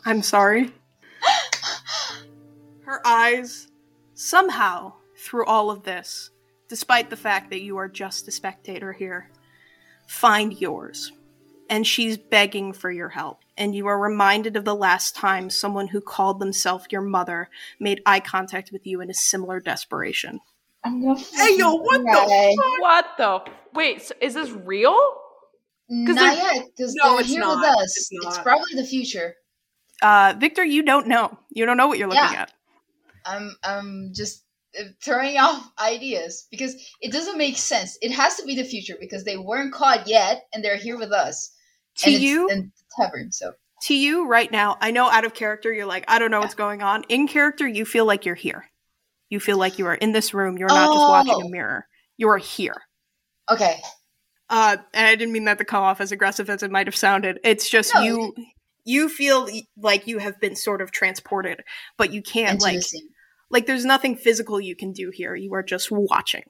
I'm 0.06 0.22
sorry. 0.22 0.74
Her 2.86 3.02
eyes, 3.06 3.68
somehow, 4.24 4.94
through 5.18 5.46
all 5.46 5.70
of 5.70 5.84
this, 5.84 6.32
despite 6.70 7.10
the 7.10 7.18
fact 7.18 7.50
that 7.50 7.62
you 7.62 7.78
are 7.78 7.88
just 7.90 8.28
a 8.28 8.32
spectator 8.32 8.94
here, 8.94 9.30
find 10.08 10.60
yours. 10.60 11.12
And 11.70 11.86
she's 11.88 12.18
begging 12.18 12.74
for 12.74 12.92
your 12.92 13.10
help. 13.10 13.40
And 13.58 13.76
you 13.76 13.88
are 13.88 14.00
reminded 14.00 14.56
of 14.58 14.66
the 14.66 14.76
last 14.76 15.16
time 15.16 15.50
someone 15.50 15.88
who 15.88 16.02
called 16.02 16.40
themselves 16.40 16.86
your 16.92 17.02
mother 17.02 17.50
made 17.80 18.02
eye 18.06 18.20
contact 18.20 18.72
with 18.72 18.86
you 18.86 19.02
in 19.02 19.10
a 19.10 19.14
similar 19.14 19.60
desperation. 19.60 20.40
I'm 20.84 21.02
gonna. 21.02 21.20
Hey, 21.20 21.56
yo, 21.58 21.76
what 21.76 22.00
the 22.00 22.04
cry. 22.12 22.56
What 22.80 23.06
the? 23.18 23.52
Wait, 23.74 24.02
so 24.02 24.14
is 24.22 24.34
this 24.34 24.50
real? 24.50 24.98
Not 25.90 26.16
they're- 26.16 26.34
yet, 26.56 26.66
because 26.76 26.94
No, 26.96 27.12
they're 27.12 27.22
it's 27.22 27.30
here 27.30 27.40
not. 27.40 27.58
with 27.60 27.70
us. 27.78 27.98
It's 27.98 28.10
It's, 28.12 28.38
probably 28.40 28.74
the 28.76 28.84
future. 28.86 29.36
Uh, 30.02 30.34
Viktor, 30.38 30.64
you 30.66 30.84
don't 30.84 31.08
know. 31.08 31.38
You 31.52 31.66
don't 31.66 31.78
know 31.78 31.88
what 31.88 31.98
you're 31.98 32.08
looking 32.10 32.24
Yeah. 32.34 32.42
at. 32.44 32.54
I'm, 33.26 33.56
I'm 33.64 34.12
just 34.14 34.44
uh, 34.80 34.84
throwing 35.04 35.38
off 35.38 35.72
ideas 35.80 36.48
because 36.52 36.76
it 37.02 37.12
doesn't 37.12 37.38
make 37.38 37.58
sense. 37.58 37.98
It 38.02 38.12
has 38.12 38.36
to 38.38 38.46
be 38.46 38.56
the 38.56 38.64
future 38.64 38.96
because 39.00 39.24
they 39.24 39.38
weren't 39.38 39.74
caught 39.74 40.08
yet, 40.08 40.46
and 40.54 40.64
they're 40.64 40.78
here 40.78 40.98
with 40.98 41.12
us. 41.12 41.52
To 41.98 42.12
and 42.14 42.24
you, 42.24 42.48
the 42.50 42.72
tavern. 43.00 43.32
So 43.32 43.54
to 43.84 43.94
you 43.96 44.28
right 44.28 44.52
now, 44.52 44.78
I 44.82 44.92
know 44.92 45.10
out 45.10 45.26
of 45.26 45.34
character, 45.34 45.72
you're 45.72 45.86
like, 45.86 46.06
I 46.08 46.18
don't 46.18 46.32
know 46.32 46.40
what's 46.40 46.56
going 46.56 46.82
on. 46.82 47.04
In 47.10 47.28
character, 47.28 47.68
you 47.68 47.86
feel 47.86 48.06
like 48.06 48.26
you're 48.26 48.34
here. 48.36 48.70
You 49.30 49.40
feel 49.40 49.58
like 49.58 49.78
you 49.78 49.86
are 49.88 49.96
in 49.96 50.12
this 50.12 50.34
room. 50.34 50.58
You're 50.58 50.70
not 50.70 50.92
just 50.92 51.08
watching 51.08 51.34
a 51.34 51.46
Oh. 51.46 51.50
mirror. 51.50 51.88
You 52.18 52.30
are 52.30 52.38
here. 52.38 52.76
okay, 53.50 53.82
Uh, 54.50 54.78
and 54.94 55.08
I 55.08 55.16
didn't 55.16 55.34
mean 55.34 55.46
that 55.46 55.58
to 55.58 55.66
come 55.66 55.84
off 55.84 56.00
as 56.00 56.12
aggressive 56.12 56.50
as 56.50 56.64
it 56.64 56.72
might 56.72 56.88
have 56.88 56.96
sounded. 56.96 57.40
It's 57.44 57.70
just 57.70 57.94
No. 57.96 58.02
you. 58.02 58.36
You 58.86 59.10
feel 59.10 59.50
like 59.78 60.08
you 60.08 60.18
have 60.20 60.40
been 60.40 60.56
sort 60.56 60.82
of 60.82 60.92
transported, 60.92 61.64
but 61.98 62.12
you 62.12 62.22
can't 62.22 62.62
like 62.62 62.84
scene. 62.84 63.10
Like. 63.54 63.66
There's 63.66 63.86
nothing 63.86 64.18
physical 64.18 64.60
you 64.60 64.76
can 64.76 64.92
do 64.92 65.12
here. 65.12 65.36
You 65.36 65.54
are 65.54 65.64
just 65.64 65.90
watching. 65.92 66.44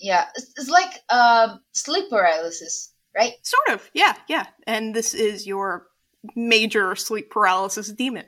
Yeah, 0.00 0.26
it's, 0.34 0.68
like 0.68 1.02
um, 1.10 1.60
sleep 1.72 2.08
paralysis, 2.08 2.92
right? 3.14 3.34
Sort 3.42 3.78
of, 3.78 3.90
yeah, 3.92 4.14
yeah. 4.28 4.46
And 4.66 4.94
this 4.94 5.12
is 5.12 5.46
your 5.46 5.86
major 6.34 6.94
sleep 6.96 7.30
paralysis 7.30 7.92
demon. 7.92 8.24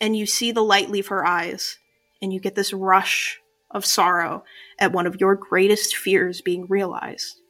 And 0.00 0.16
you 0.16 0.24
see 0.26 0.52
the 0.52 0.64
light 0.64 0.90
leave 0.90 1.08
her 1.08 1.26
eyes, 1.26 1.78
and 2.22 2.32
you 2.32 2.40
get 2.40 2.54
this 2.54 2.72
rush 2.72 3.40
of 3.70 3.84
sorrow 3.84 4.44
at 4.78 4.92
one 4.92 5.06
of 5.06 5.20
your 5.20 5.34
greatest 5.34 5.96
fears 5.96 6.40
being 6.40 6.66
realized. 6.66 7.40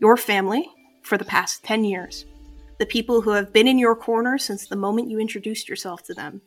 Your 0.00 0.16
family, 0.16 0.68
for 1.02 1.16
the 1.16 1.24
past 1.24 1.62
10 1.64 1.84
years, 1.84 2.24
the 2.78 2.86
people 2.86 3.20
who 3.20 3.30
have 3.30 3.52
been 3.52 3.68
in 3.68 3.78
your 3.78 3.94
corner 3.94 4.38
since 4.38 4.66
the 4.66 4.76
moment 4.76 5.10
you 5.10 5.18
introduced 5.18 5.68
yourself 5.68 6.02
to 6.04 6.14
them, 6.14 6.40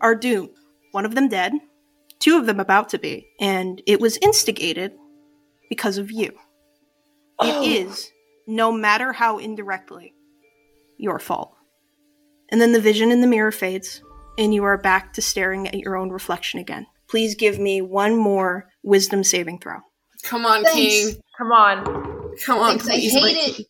are 0.00 0.14
doomed. 0.14 0.50
One 0.92 1.04
of 1.04 1.14
them 1.14 1.28
dead, 1.28 1.52
two 2.20 2.38
of 2.38 2.46
them 2.46 2.60
about 2.60 2.88
to 2.90 2.98
be, 2.98 3.26
and 3.40 3.82
it 3.86 4.00
was 4.00 4.18
instigated 4.22 4.92
because 5.68 5.98
of 5.98 6.10
you. 6.10 6.32
It 7.40 7.54
oh. 7.54 7.62
is, 7.62 8.10
no 8.46 8.72
matter 8.72 9.12
how 9.12 9.38
indirectly, 9.38 10.14
your 10.96 11.18
fault. 11.18 11.54
And 12.50 12.60
then 12.60 12.72
the 12.72 12.80
vision 12.80 13.10
in 13.10 13.20
the 13.20 13.26
mirror 13.26 13.52
fades, 13.52 14.02
and 14.38 14.54
you 14.54 14.64
are 14.64 14.78
back 14.78 15.12
to 15.14 15.22
staring 15.22 15.66
at 15.68 15.74
your 15.74 15.96
own 15.96 16.10
reflection 16.10 16.60
again. 16.60 16.86
Please 17.08 17.34
give 17.34 17.58
me 17.58 17.82
one 17.82 18.16
more 18.16 18.68
wisdom 18.82 19.22
saving 19.22 19.60
throw. 19.60 19.78
Come 20.22 20.46
on, 20.46 20.64
Thanks. 20.64 20.76
King. 20.76 21.16
Come 21.38 21.52
on. 21.52 21.84
Come 22.44 22.58
on, 22.58 22.78
Thanks, 22.78 22.88
I 22.88 22.98
hate 22.98 23.22
my 23.22 23.32
it. 23.34 23.66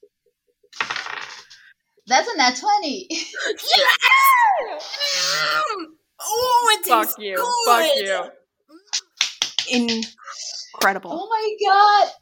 That's 2.06 2.28
a 2.28 2.36
nat 2.36 2.56
twenty. 2.56 3.08
Oh, 6.20 6.78
it 6.80 6.86
Fuck 6.86 7.02
tastes 7.06 7.18
you. 7.18 7.36
good. 7.36 7.44
Fuck 7.66 8.30
you. 9.70 9.96
Incredible. 10.74 11.10
oh 11.12 11.28
my 11.28 11.56
god! 11.68 12.12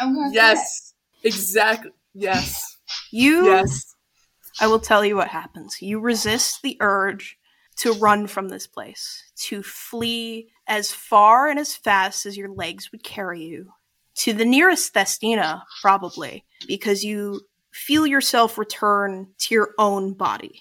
I'm 0.00 0.14
gonna. 0.14 0.32
Yes, 0.32 0.94
exactly. 1.22 1.90
Yes, 2.14 2.78
You, 3.12 3.46
yes. 3.46 3.94
I 4.60 4.66
will 4.66 4.80
tell 4.80 5.04
you 5.04 5.14
what 5.16 5.28
happens. 5.28 5.80
You 5.80 6.00
resist 6.00 6.62
the 6.62 6.76
urge 6.80 7.38
to 7.76 7.92
run 7.92 8.26
from 8.26 8.48
this 8.48 8.66
place, 8.66 9.22
to 9.36 9.62
flee 9.62 10.48
as 10.66 10.90
far 10.90 11.48
and 11.48 11.60
as 11.60 11.76
fast 11.76 12.26
as 12.26 12.36
your 12.36 12.48
legs 12.48 12.90
would 12.90 13.04
carry 13.04 13.42
you 13.42 13.70
to 14.16 14.32
the 14.32 14.44
nearest 14.44 14.92
Thestina, 14.94 15.62
probably, 15.80 16.44
because 16.66 17.04
you 17.04 17.42
feel 17.70 18.04
yourself 18.04 18.58
return 18.58 19.28
to 19.38 19.54
your 19.54 19.74
own 19.78 20.14
body. 20.14 20.60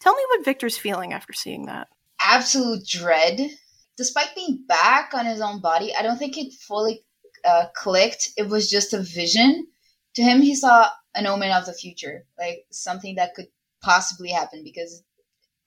Tell 0.00 0.14
me 0.14 0.22
what 0.30 0.44
Viktor's 0.44 0.78
feeling 0.78 1.12
after 1.12 1.32
seeing 1.32 1.66
that. 1.66 1.88
absolute 2.20 2.86
dread. 2.86 3.50
Despite 3.96 4.34
being 4.34 4.64
back 4.66 5.12
on 5.12 5.26
his 5.26 5.40
own 5.40 5.60
body, 5.60 5.94
I 5.94 6.02
don't 6.02 6.16
think 6.16 6.38
it 6.38 6.54
fully 6.54 7.04
uh, 7.44 7.66
clicked. 7.74 8.30
It 8.36 8.48
was 8.48 8.70
just 8.70 8.94
a 8.94 9.02
vision. 9.02 9.66
To 10.14 10.22
him, 10.22 10.40
he 10.40 10.54
saw 10.54 10.88
an 11.14 11.26
omen 11.26 11.50
of 11.50 11.66
the 11.66 11.74
future, 11.74 12.24
like 12.38 12.64
something 12.70 13.16
that 13.16 13.34
could 13.34 13.48
possibly 13.82 14.30
happen 14.30 14.62
because 14.64 15.02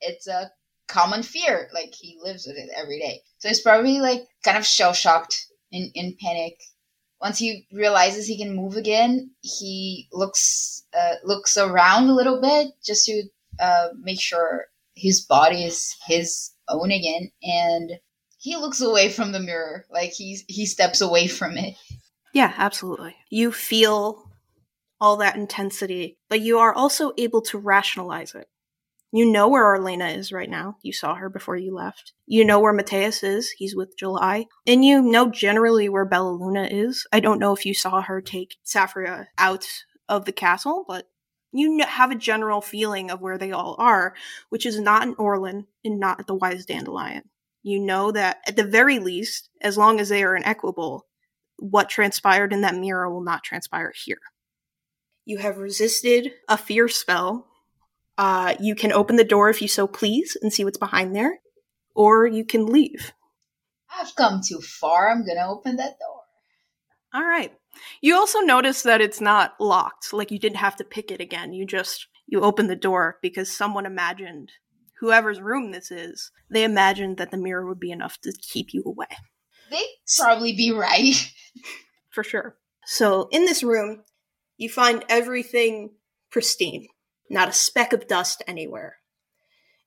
it's 0.01 0.27
a 0.27 0.51
common 0.87 1.23
fear. 1.23 1.69
Like 1.73 1.93
he 1.93 2.17
lives 2.23 2.47
with 2.47 2.57
it 2.57 2.69
every 2.75 2.99
day. 2.99 3.21
So 3.37 3.49
he's 3.49 3.61
probably 3.61 3.99
like 3.99 4.25
kind 4.43 4.57
of 4.57 4.65
shell 4.65 4.93
shocked 4.93 5.47
in, 5.71 5.91
in 5.93 6.15
panic. 6.19 6.59
Once 7.21 7.37
he 7.37 7.67
realizes 7.71 8.27
he 8.27 8.37
can 8.37 8.55
move 8.55 8.75
again, 8.75 9.31
he 9.41 10.07
looks 10.11 10.83
uh, 10.97 11.15
looks 11.23 11.55
around 11.55 12.09
a 12.09 12.15
little 12.15 12.41
bit 12.41 12.73
just 12.83 13.05
to 13.05 13.23
uh, 13.59 13.89
make 13.99 14.21
sure 14.21 14.65
his 14.95 15.21
body 15.21 15.63
is 15.63 15.95
his 16.05 16.51
own 16.67 16.91
again, 16.91 17.31
and 17.41 17.91
he 18.37 18.55
looks 18.55 18.81
away 18.81 19.09
from 19.09 19.31
the 19.31 19.39
mirror, 19.39 19.85
like 19.89 20.11
he's 20.11 20.43
he 20.47 20.65
steps 20.65 21.01
away 21.01 21.27
from 21.27 21.57
it. 21.57 21.75
Yeah, 22.33 22.53
absolutely. 22.57 23.15
You 23.29 23.51
feel 23.51 24.29
all 24.99 25.17
that 25.17 25.35
intensity, 25.35 26.17
but 26.29 26.41
you 26.41 26.59
are 26.59 26.73
also 26.73 27.13
able 27.17 27.41
to 27.41 27.57
rationalize 27.57 28.35
it. 28.35 28.47
You 29.15 29.31
know 29.31 29.47
where 29.47 29.65
Arlena 29.65 30.07
is 30.07 30.31
right 30.31 30.49
now. 30.49 30.77
You 30.81 30.91
saw 30.91 31.13
her 31.13 31.29
before 31.29 31.55
you 31.55 31.75
left. 31.75 32.13
You 32.25 32.43
know 32.43 32.59
where 32.59 32.73
Mateus 32.73 33.21
is. 33.21 33.51
He's 33.51 33.75
with 33.75 33.95
July. 33.95 34.47
And 34.65 34.83
you 34.83 35.03
know 35.03 35.29
generally 35.29 35.87
where 35.87 36.03
Bella 36.03 36.31
Luna 36.31 36.67
is. 36.71 37.05
I 37.13 37.19
don't 37.19 37.37
know 37.37 37.53
if 37.53 37.63
you 37.63 37.75
saw 37.75 38.01
her 38.01 38.21
take 38.21 38.55
Saffria 38.65 39.27
out 39.37 39.67
of 40.09 40.25
the 40.25 40.31
castle, 40.31 40.83
but 40.87 41.09
you 41.53 41.79
have 41.85 42.11
a 42.11 42.15
general 42.15 42.61
feeling 42.61 43.11
of 43.11 43.21
where 43.21 43.37
they 43.37 43.51
all 43.51 43.75
are, 43.77 44.15
which 44.49 44.65
is 44.65 44.79
not 44.79 45.03
in 45.03 45.15
Orlin 45.15 45.67
and 45.85 45.99
not 45.99 46.19
at 46.19 46.27
the 46.27 46.35
Wise 46.35 46.65
Dandelion. 46.65 47.29
You 47.61 47.79
know 47.79 48.11
that 48.11 48.41
at 48.47 48.55
the 48.55 48.63
very 48.63 48.99
least, 48.99 49.49
as 49.61 49.77
long 49.77 49.99
as 49.99 50.09
they 50.09 50.23
are 50.23 50.35
in 50.35 50.43
Equable, 50.43 51.05
what 51.57 51.89
transpired 51.89 52.51
in 52.51 52.61
that 52.61 52.75
mirror 52.75 53.09
will 53.09 53.23
not 53.23 53.43
transpire 53.43 53.93
here. 53.95 54.19
You 55.25 55.37
have 55.37 55.57
resisted 55.57 56.33
a 56.49 56.57
fear 56.57 56.89
spell. 56.89 57.47
Uh, 58.17 58.55
you 58.59 58.75
can 58.75 58.91
open 58.91 59.15
the 59.15 59.23
door 59.23 59.49
if 59.49 59.61
you 59.61 59.67
so 59.67 59.87
please 59.87 60.35
and 60.41 60.51
see 60.51 60.65
what's 60.65 60.77
behind 60.77 61.15
there, 61.15 61.39
or 61.95 62.27
you 62.27 62.43
can 62.43 62.65
leave. 62.65 63.13
I've 63.97 64.15
come 64.15 64.41
too 64.45 64.59
far. 64.59 65.09
I'm 65.09 65.25
gonna 65.25 65.49
open 65.49 65.77
that 65.77 65.97
door. 65.99 66.21
All 67.13 67.23
right. 67.23 67.53
You 68.01 68.15
also 68.15 68.39
notice 68.39 68.83
that 68.83 69.01
it's 69.01 69.21
not 69.21 69.53
locked. 69.59 70.13
Like 70.13 70.31
you 70.31 70.39
didn't 70.39 70.57
have 70.57 70.75
to 70.77 70.83
pick 70.83 71.11
it 71.11 71.21
again. 71.21 71.53
You 71.53 71.65
just 71.65 72.07
you 72.27 72.41
open 72.41 72.67
the 72.67 72.75
door 72.75 73.17
because 73.21 73.55
someone 73.55 73.85
imagined 73.85 74.51
whoever's 74.99 75.41
room 75.41 75.71
this 75.71 75.91
is. 75.91 76.31
They 76.49 76.63
imagined 76.63 77.17
that 77.17 77.31
the 77.31 77.37
mirror 77.37 77.67
would 77.67 77.79
be 77.79 77.91
enough 77.91 78.19
to 78.21 78.33
keep 78.39 78.73
you 78.73 78.83
away. 78.85 79.07
They 79.69 79.83
probably 80.17 80.53
be 80.53 80.71
right. 80.71 81.15
for 82.09 82.23
sure. 82.23 82.57
So 82.85 83.27
in 83.31 83.45
this 83.45 83.63
room, 83.63 84.03
you 84.57 84.69
find 84.69 85.03
everything 85.09 85.91
pristine, 86.31 86.87
not 87.29 87.49
a 87.49 87.53
speck 87.53 87.93
of 87.93 88.07
dust 88.07 88.43
anywhere. 88.47 88.97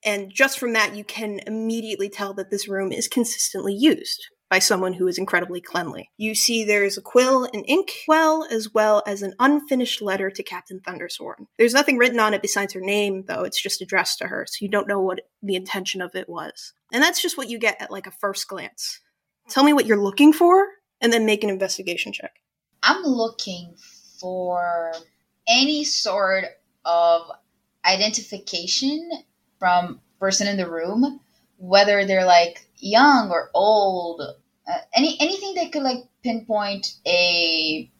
And 0.05 0.30
just 0.32 0.59
from 0.59 0.72
that, 0.74 0.95
you 0.95 1.05
can 1.05 1.41
immediately 1.47 2.09
tell 2.09 2.34
that 2.34 2.51
this 2.51 2.68
room 2.68 2.93
is 2.93 3.09
consistently 3.09 3.74
used 3.74 4.26
by 4.49 4.59
someone 4.59 4.92
who 4.92 5.09
is 5.09 5.18
incredibly 5.18 5.61
cleanly. 5.61 6.11
You 6.16 6.34
see 6.34 6.64
there's 6.64 6.97
a 6.97 7.03
quill 7.03 7.49
and 7.53 7.64
ink 7.66 7.90
well, 8.07 8.47
as 8.51 8.72
well 8.72 9.03
as 9.07 9.22
an 9.22 9.34
unfinished 9.38 10.01
letter 10.01 10.30
to 10.30 10.42
Captain 10.42 10.80
Thundersworn. 10.80 11.47
There's 11.59 11.74
nothing 11.74 11.99
written 11.99 12.20
on 12.20 12.34
it 12.34 12.42
besides 12.42 12.72
her 12.74 12.80
name, 12.80 13.24
though. 13.26 13.42
It's 13.42 13.61
just 13.61 13.82
addressed 13.82 14.18
to 14.18 14.28
her, 14.28 14.47
so 14.49 14.59
you 14.64 14.68
don't 14.68 14.88
know 14.88 15.01
what 15.01 15.20
the 15.42 15.57
intention 15.57 16.01
of 16.01 16.14
it 16.14 16.28
was. 16.28 16.72
And 16.92 17.03
that's 17.03 17.20
just 17.20 17.36
what 17.36 17.51
you 17.51 17.59
get 17.59 17.80
at 17.80 17.90
like 17.90 18.07
a 18.07 18.12
first 18.12 18.47
glance. 18.47 19.01
Tell 19.49 19.64
me 19.64 19.72
what 19.72 19.86
you're 19.86 20.03
looking 20.03 20.32
for, 20.32 20.66
and 21.01 21.12
then 21.12 21.26
make 21.26 21.42
an 21.42 21.51
investigation 21.51 22.12
check. 22.12 22.40
I'm 22.82 23.03
looking 23.03 23.74
for 24.20 24.92
any 25.49 25.84
sort 25.84 26.44
of 26.84 27.30
identification 27.84 29.11
from 29.59 30.01
person 30.18 30.47
in 30.47 30.57
the 30.57 30.70
room, 30.70 31.20
whether 31.59 32.04
they're 32.04 32.26
like 32.26 32.66
young 32.76 33.30
or 33.30 33.50
old, 33.54 34.20
uh, 34.20 34.78
any 34.94 35.16
anything 35.20 35.54
that 35.54 35.72
could 35.72 35.82
like 35.82 36.04
pinpoint 36.22 36.94
a 37.07 37.90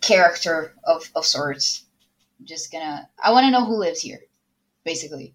character 0.00 0.74
of 0.84 1.10
of 1.14 1.24
sorts. 1.26 1.84
I'm 2.40 2.46
just 2.46 2.72
gonna. 2.72 3.08
I 3.22 3.32
want 3.32 3.44
to 3.46 3.50
know 3.50 3.64
who 3.64 3.76
lives 3.76 4.00
here, 4.00 4.20
basically. 4.84 5.34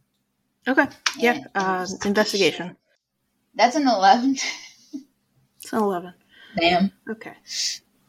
Okay. 0.67 0.87
Yeah. 1.17 1.33
And 1.33 1.47
Uh, 1.55 1.87
investigation. 2.05 2.75
That's 3.55 3.75
an 3.75 3.87
eleven. 3.87 4.37
It's 5.61 5.73
an 5.73 5.79
11. 5.79 6.13
Damn. 6.57 6.91
Okay. 7.09 7.33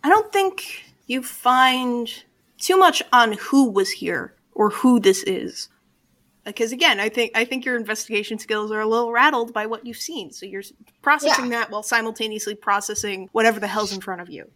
I 0.05 0.09
don't 0.09 0.33
think 0.33 0.85
you 1.09 1.21
find 1.23 2.09
too 2.59 2.79
much 2.79 3.03
on 3.13 3.33
who 3.33 3.69
was 3.69 3.91
here 3.91 4.35
or 4.55 4.71
who 4.71 5.01
this 5.01 5.23
is. 5.25 5.69
Because 6.45 6.73
again, 6.73 7.01
I 7.01 7.09
think 7.09 7.33
I 7.35 7.45
think 7.45 7.65
your 7.65 7.77
investigation 7.77 8.39
skills 8.39 8.71
are 8.71 8.81
a 8.81 8.87
little 8.87 9.13
rattled 9.13 9.53
by 9.53 9.67
what 9.67 9.87
you've 9.87 9.99
seen. 9.99 10.33
So 10.33 10.47
you're 10.47 10.63
processing 11.03 11.51
that 11.51 11.71
while 11.71 11.83
simultaneously 11.83 12.55
processing 12.55 13.29
whatever 13.33 13.61
the 13.61 13.67
hell's 13.67 13.93
in 13.93 14.01
front 14.01 14.21
of 14.21 14.31
you. 14.31 14.51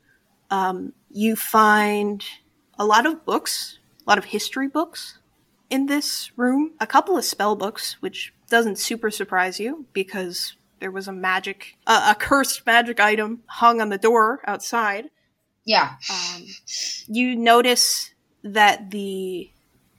Um, 0.50 0.92
you 1.10 1.36
find 1.36 2.24
a 2.78 2.84
lot 2.84 3.06
of 3.06 3.24
books, 3.24 3.78
a 4.06 4.10
lot 4.10 4.18
of 4.18 4.24
history 4.24 4.68
books 4.68 5.18
in 5.70 5.86
this 5.86 6.30
room, 6.36 6.72
a 6.80 6.86
couple 6.86 7.16
of 7.16 7.24
spell 7.24 7.56
books, 7.56 7.96
which 8.00 8.32
doesn't 8.48 8.78
super 8.78 9.10
surprise 9.10 9.58
you 9.58 9.86
because 9.92 10.56
there 10.80 10.90
was 10.90 11.08
a 11.08 11.12
magic, 11.12 11.76
uh, 11.86 12.12
a 12.12 12.14
cursed 12.14 12.64
magic 12.66 13.00
item 13.00 13.42
hung 13.46 13.80
on 13.80 13.88
the 13.88 13.98
door 13.98 14.40
outside. 14.46 15.10
Yeah. 15.64 15.94
Um, 16.10 16.44
you 17.08 17.36
notice 17.36 18.12
that 18.42 18.90
the 18.90 19.50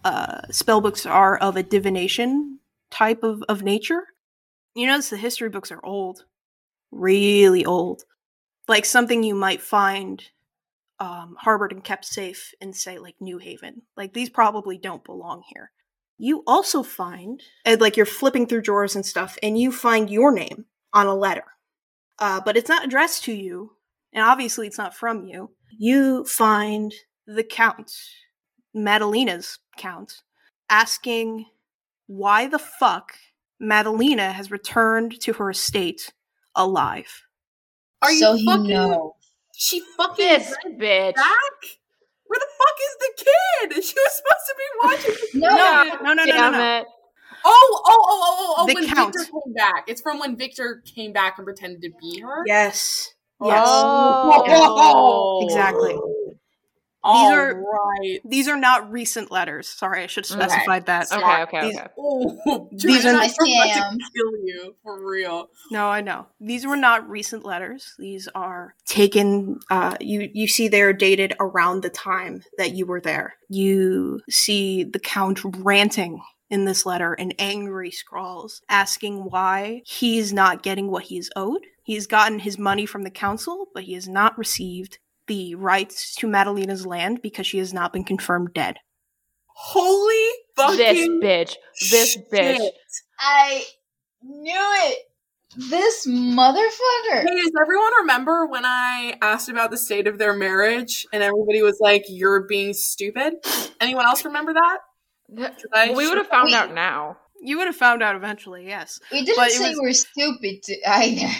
uh, 0.06 0.42
spell 0.52 0.80
books 0.80 1.06
are 1.06 1.36
of 1.36 1.58
a 1.58 1.64
divination 1.64 2.60
type 2.92 3.24
of, 3.24 3.44
of 3.50 3.64
nature. 3.64 4.04
You 4.76 4.88
notice 4.88 5.10
the 5.10 5.18
history 5.18 5.50
books 5.50 5.72
are 5.72 5.84
old, 5.84 6.26
really 6.92 7.66
old, 7.66 8.04
like 8.68 8.86
something 8.86 9.24
you 9.24 9.36
might 9.36 9.62
find 9.62 10.24
um, 11.00 11.36
harbored 11.40 11.72
and 11.72 11.84
kept 11.84 12.06
safe 12.06 12.54
in, 12.62 12.72
say, 12.72 13.00
like 13.00 13.16
New 13.20 13.40
Haven. 13.40 13.82
Like 13.98 14.14
these 14.14 14.30
probably 14.30 14.78
don't 14.78 15.04
belong 15.04 15.44
here. 15.54 15.72
You 16.18 16.44
also 16.46 16.84
find, 16.84 17.42
like 17.66 17.98
you're 17.98 18.06
flipping 18.06 18.48
through 18.48 18.62
drawers 18.62 18.96
and 18.96 19.06
stuff, 19.06 19.38
and 19.44 19.58
you 19.58 19.72
find 19.72 20.10
your 20.10 20.32
name 20.32 20.66
on 20.94 21.08
a 21.08 21.16
letter, 21.16 21.44
uh, 22.20 22.40
but 22.46 22.56
it's 22.56 22.70
not 22.70 22.86
addressed 22.86 23.26
to 23.26 23.34
you, 23.34 23.72
and 24.14 24.24
obviously 24.24 24.68
it's 24.68 24.78
not 24.78 24.96
from 24.96 25.26
you. 25.26 25.52
You 25.78 26.24
find 26.24 26.94
the 27.28 27.44
Count, 27.44 27.92
Madalena's 28.76 29.58
Count, 29.78 30.22
asking 30.70 31.46
why 32.08 32.46
the 32.48 32.60
fuck 32.60 33.14
Madalena 33.60 34.32
has 34.34 34.52
returned 34.52 35.20
to 35.22 35.34
her 35.34 35.50
estate 35.50 36.14
alive. 36.56 37.24
Are 38.02 38.12
you 38.12 38.20
so 38.20 38.34
he 38.36 38.46
fucking? 38.46 38.68
knows. 38.68 39.12
She 39.56 39.82
fucking 39.98 40.26
Bitch, 40.26 40.52
bitch. 40.78 41.16
back. 41.16 41.40
Where 42.28 42.40
the 42.40 42.48
fuck 42.58 42.76
is 42.82 42.98
the 43.00 43.14
kid? 43.24 43.84
She 43.84 43.96
was 43.96 44.14
supposed 44.16 44.46
to 44.48 44.56
be 44.58 44.66
watching. 44.84 45.16
No, 45.42 45.50
No, 45.50 45.56
no, 45.56 45.84
no, 45.84 46.02
no, 46.04 46.14
no, 46.14 46.26
Damn 46.26 46.52
no. 46.54 46.78
it. 46.80 46.86
Oh, 47.48 47.82
oh, 47.86 48.06
oh, 48.10 48.36
oh, 48.40 48.56
oh! 48.58 48.66
The 48.68 48.74
when 48.74 48.88
Count. 48.88 49.14
Viktor 49.14 49.32
came 49.32 49.54
back, 49.54 49.86
it's 49.88 50.02
from 50.02 50.18
when 50.20 50.36
Viktor 50.36 50.82
came 50.84 51.14
back 51.14 51.38
and 51.38 51.46
pretended 51.46 51.82
to 51.84 51.92
be 52.02 52.20
her. 52.22 52.44
Yes. 52.46 53.14
Yes. 53.44 53.64
Oh, 53.68 55.42
Exactly. 55.44 55.96
All 57.06 57.32
are- 57.34 57.56
right. 57.56 58.20
These 58.26 58.48
are 58.48 58.58
not 58.58 58.92
recent 58.92 59.32
letters. 59.32 59.68
Sorry, 59.68 60.04
I 60.04 60.08
should 60.08 60.28
have 60.28 60.38
Okay. 60.40 60.48
specified 60.50 60.86
that. 60.88 61.12
Okay, 61.12 61.42
okay, 61.44 61.68
These- 61.70 61.78
okay. 61.80 61.88
Oh, 61.98 62.70
These 62.72 63.06
are- 63.06 63.12
Joanna, 63.12 63.18
I 63.20 63.24
I'm 63.24 63.28
about 63.28 63.92
to 63.92 63.98
kill 64.16 64.32
you 64.44 64.76
for 64.84 65.06
real. 65.08 65.50
No, 65.72 65.88
I 65.88 66.02
know. 66.02 66.26
These 66.40 66.66
were 66.66 66.76
not 66.78 67.08
recent 67.10 67.46
letters. 67.46 67.94
These 68.00 68.28
are 68.36 68.76
taken 68.86 69.60
uh 69.70 69.96
you 70.02 70.30
you 70.34 70.48
see 70.48 70.68
they're 70.68 70.94
dated 70.94 71.34
around 71.40 71.82
the 71.82 71.90
time 71.90 72.44
that 72.58 72.74
you 72.76 72.86
were 72.86 73.02
there. 73.02 73.36
You 73.50 74.22
see 74.30 74.84
the 74.84 75.00
count 75.00 75.40
ranting 75.44 76.22
in 76.50 76.66
this 76.66 76.86
letter 76.86 77.14
in 77.14 77.32
angry 77.40 77.90
scrawls 77.92 78.62
asking 78.70 79.18
why 79.30 79.82
he's 79.86 80.32
not 80.32 80.62
getting 80.64 80.90
what 80.92 81.04
he's 81.06 81.30
owed. 81.36 81.62
He's 81.84 82.08
gotten 82.08 82.40
his 82.40 82.58
money 82.58 82.86
from 82.86 83.04
the 83.04 83.10
council, 83.12 83.68
but 83.74 83.84
he 83.84 83.94
has 83.94 84.08
not 84.08 84.38
received 84.38 84.98
the 85.28 85.56
rights 85.56 86.16
to 86.16 86.28
Madalena's 86.28 86.86
land 86.86 87.22
because 87.22 87.48
she 87.48 87.58
has 87.60 87.74
not 87.74 87.94
been 87.94 88.04
confirmed 88.04 88.54
dead. 88.54 88.78
Holy 89.48 90.30
fucking 90.56 90.78
This 90.78 91.08
bitch. 91.24 91.56
This 91.90 92.18
bitch. 92.32 92.68
I 93.20 93.64
knew 94.22 94.54
it. 94.54 95.00
This 95.58 96.06
motherfucker. 96.06 97.22
Hey, 97.22 97.36
does 97.36 97.52
everyone 97.62 97.92
remember 98.02 98.46
when 98.46 98.66
I 98.66 99.16
asked 99.22 99.48
about 99.48 99.72
the 99.72 99.78
state 99.78 100.06
of 100.08 100.18
their 100.18 100.34
marriage 100.34 101.06
and 101.14 101.24
everybody 101.24 101.62
was 101.62 101.78
like, 101.80 102.04
"You're 102.10 102.42
being 102.42 102.74
stupid"? 102.74 103.36
Anyone 103.80 104.06
else 104.06 104.26
remember 104.26 104.54
that? 104.54 104.80
I 105.74 105.92
we 105.92 106.10
would 106.10 106.18
have 106.18 106.28
found 106.28 106.48
Wait. 106.48 106.56
out 106.56 106.74
now. 106.74 107.18
You 107.42 107.58
would 107.58 107.68
have 107.68 107.76
found 107.76 108.04
out 108.04 108.16
eventually, 108.18 108.66
yes. 108.68 109.00
We 109.12 109.24
didn't 109.24 109.38
But 109.38 109.52
say 109.52 109.70
was- 109.70 109.80
we're 109.80 109.94
stupid 109.94 110.64
to, 110.64 110.90
either. 110.90 111.34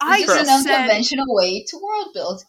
I 0.00 0.18
It's 0.18 0.26
just 0.26 0.40
an 0.40 0.46
just 0.46 0.64
said 0.64 0.74
unconventional 0.82 1.26
way 1.34 1.64
to 1.68 1.76
world 1.78 2.08
build. 2.14 2.42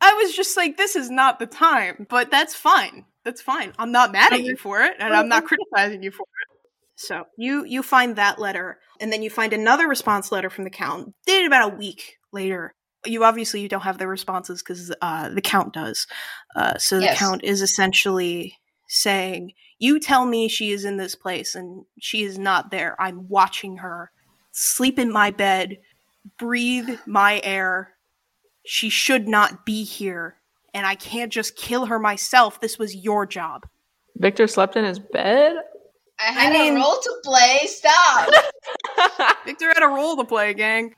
I 0.00 0.14
was 0.14 0.34
just 0.34 0.56
like, 0.56 0.76
this 0.76 0.96
is 0.96 1.10
not 1.10 1.38
the 1.38 1.46
time, 1.46 2.06
but 2.08 2.30
that's 2.30 2.54
fine. 2.54 3.04
That's 3.24 3.42
fine. 3.42 3.72
I'm 3.78 3.92
not 3.92 4.12
mad 4.12 4.32
at 4.32 4.42
you 4.42 4.56
for 4.56 4.80
it, 4.82 4.94
and 4.98 5.12
I'm 5.14 5.28
not 5.28 5.44
criticizing 5.44 6.02
you 6.02 6.10
for 6.10 6.22
it. 6.22 6.58
So 6.96 7.24
you 7.36 7.64
you 7.64 7.82
find 7.82 8.16
that 8.16 8.38
letter, 8.40 8.78
and 9.00 9.12
then 9.12 9.22
you 9.22 9.30
find 9.30 9.52
another 9.52 9.86
response 9.86 10.32
letter 10.32 10.50
from 10.50 10.64
the 10.64 10.70
count, 10.70 11.14
dated 11.26 11.46
about 11.46 11.72
a 11.72 11.76
week 11.76 12.16
later. 12.32 12.74
You 13.06 13.24
obviously 13.24 13.60
you 13.60 13.68
don't 13.68 13.82
have 13.82 13.98
the 13.98 14.08
responses 14.08 14.62
because 14.62 14.92
uh, 15.00 15.28
the 15.28 15.40
count 15.40 15.74
does. 15.74 16.06
Uh, 16.56 16.76
so 16.78 16.96
the 16.98 17.04
Yes. 17.04 17.18
count 17.18 17.44
is 17.44 17.62
essentially 17.62 18.56
saying, 18.88 19.52
"You 19.78 20.00
tell 20.00 20.24
me 20.26 20.48
she 20.48 20.70
is 20.70 20.84
in 20.84 20.96
this 20.96 21.14
place, 21.14 21.54
and 21.54 21.84
she 22.00 22.22
is 22.22 22.38
not 22.38 22.70
there. 22.70 22.96
I'm 23.00 23.28
watching 23.28 23.76
her 23.78 24.10
sleep 24.52 24.98
in 24.98 25.12
my 25.12 25.30
bed, 25.30 25.78
breathe 26.38 26.88
my 27.06 27.40
air. 27.44 27.94
She 28.68 28.90
should 28.90 29.26
not 29.26 29.64
be 29.64 29.82
here, 29.82 30.36
and 30.74 30.86
I 30.86 30.94
can't 30.94 31.32
just 31.32 31.56
kill 31.56 31.86
her 31.86 31.98
myself. 31.98 32.60
This 32.60 32.78
was 32.78 32.94
your 32.94 33.24
job." 33.26 33.66
Viktor 34.16 34.46
slept 34.46 34.76
in 34.76 34.84
his 34.84 34.98
bed. 34.98 35.56
I 36.20 36.32
had 36.32 36.52
mean- 36.52 36.76
a 36.76 36.80
role 36.80 36.98
to 37.00 37.20
play. 37.24 37.60
Stop. 37.66 38.28
Viktor 39.46 39.68
had 39.68 39.82
a 39.82 39.88
role 39.88 40.16
to 40.16 40.24
play, 40.24 40.52
gang. 40.52 40.94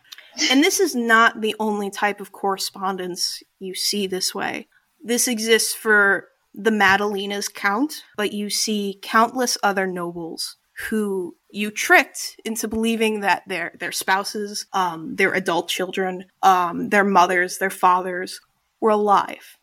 And 0.50 0.64
this 0.64 0.80
is 0.80 0.94
not 0.94 1.40
the 1.40 1.54
only 1.60 1.90
type 1.90 2.20
of 2.20 2.32
correspondence 2.32 3.42
you 3.58 3.74
see 3.74 4.06
this 4.06 4.34
way. 4.34 4.68
This 5.02 5.28
exists 5.28 5.74
for 5.74 6.28
the 6.54 6.70
Madalena's 6.70 7.48
count, 7.48 8.04
but 8.16 8.32
you 8.32 8.48
see 8.50 8.98
countless 9.02 9.58
other 9.62 9.86
nobles 9.86 10.56
who 10.88 11.36
you 11.52 11.70
tricked 11.70 12.40
into 12.44 12.68
believing 12.68 13.20
that 13.20 13.42
their 13.46 13.72
their 13.78 13.92
spouses, 13.92 14.66
um, 14.72 15.16
their 15.16 15.32
adult 15.34 15.68
children, 15.68 16.26
um, 16.42 16.88
their 16.88 17.04
mothers, 17.04 17.58
their 17.58 17.70
fathers 17.70 18.40
were 18.80 18.90
alive, 18.90 19.58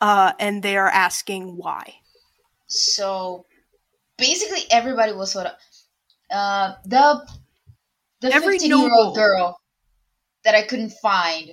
uh, 0.00 0.32
and 0.38 0.62
they 0.62 0.76
are 0.76 0.88
asking 0.88 1.56
why. 1.56 1.94
so 2.66 3.46
basically, 4.18 4.60
everybody 4.70 5.12
was 5.12 5.32
sort 5.32 5.46
of 5.46 5.52
uh, 6.30 6.74
the 6.84 7.26
the 8.20 8.30
fifteen 8.30 8.78
year 8.78 8.90
old 8.94 9.16
girl 9.16 9.60
that 10.44 10.54
I 10.54 10.62
couldn't 10.62 10.92
find. 11.02 11.50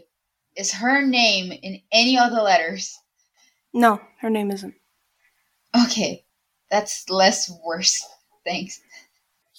Is 0.56 0.74
her 0.74 1.06
name 1.06 1.52
in 1.52 1.82
any 1.92 2.18
other 2.18 2.42
letters? 2.42 2.98
No, 3.74 4.02
her 4.22 4.30
name 4.30 4.50
isn't. 4.52 4.74
Okay, 5.86 6.26
that's 6.72 7.08
less 7.10 7.52
worse. 7.64 8.04
Thanks. 8.44 8.82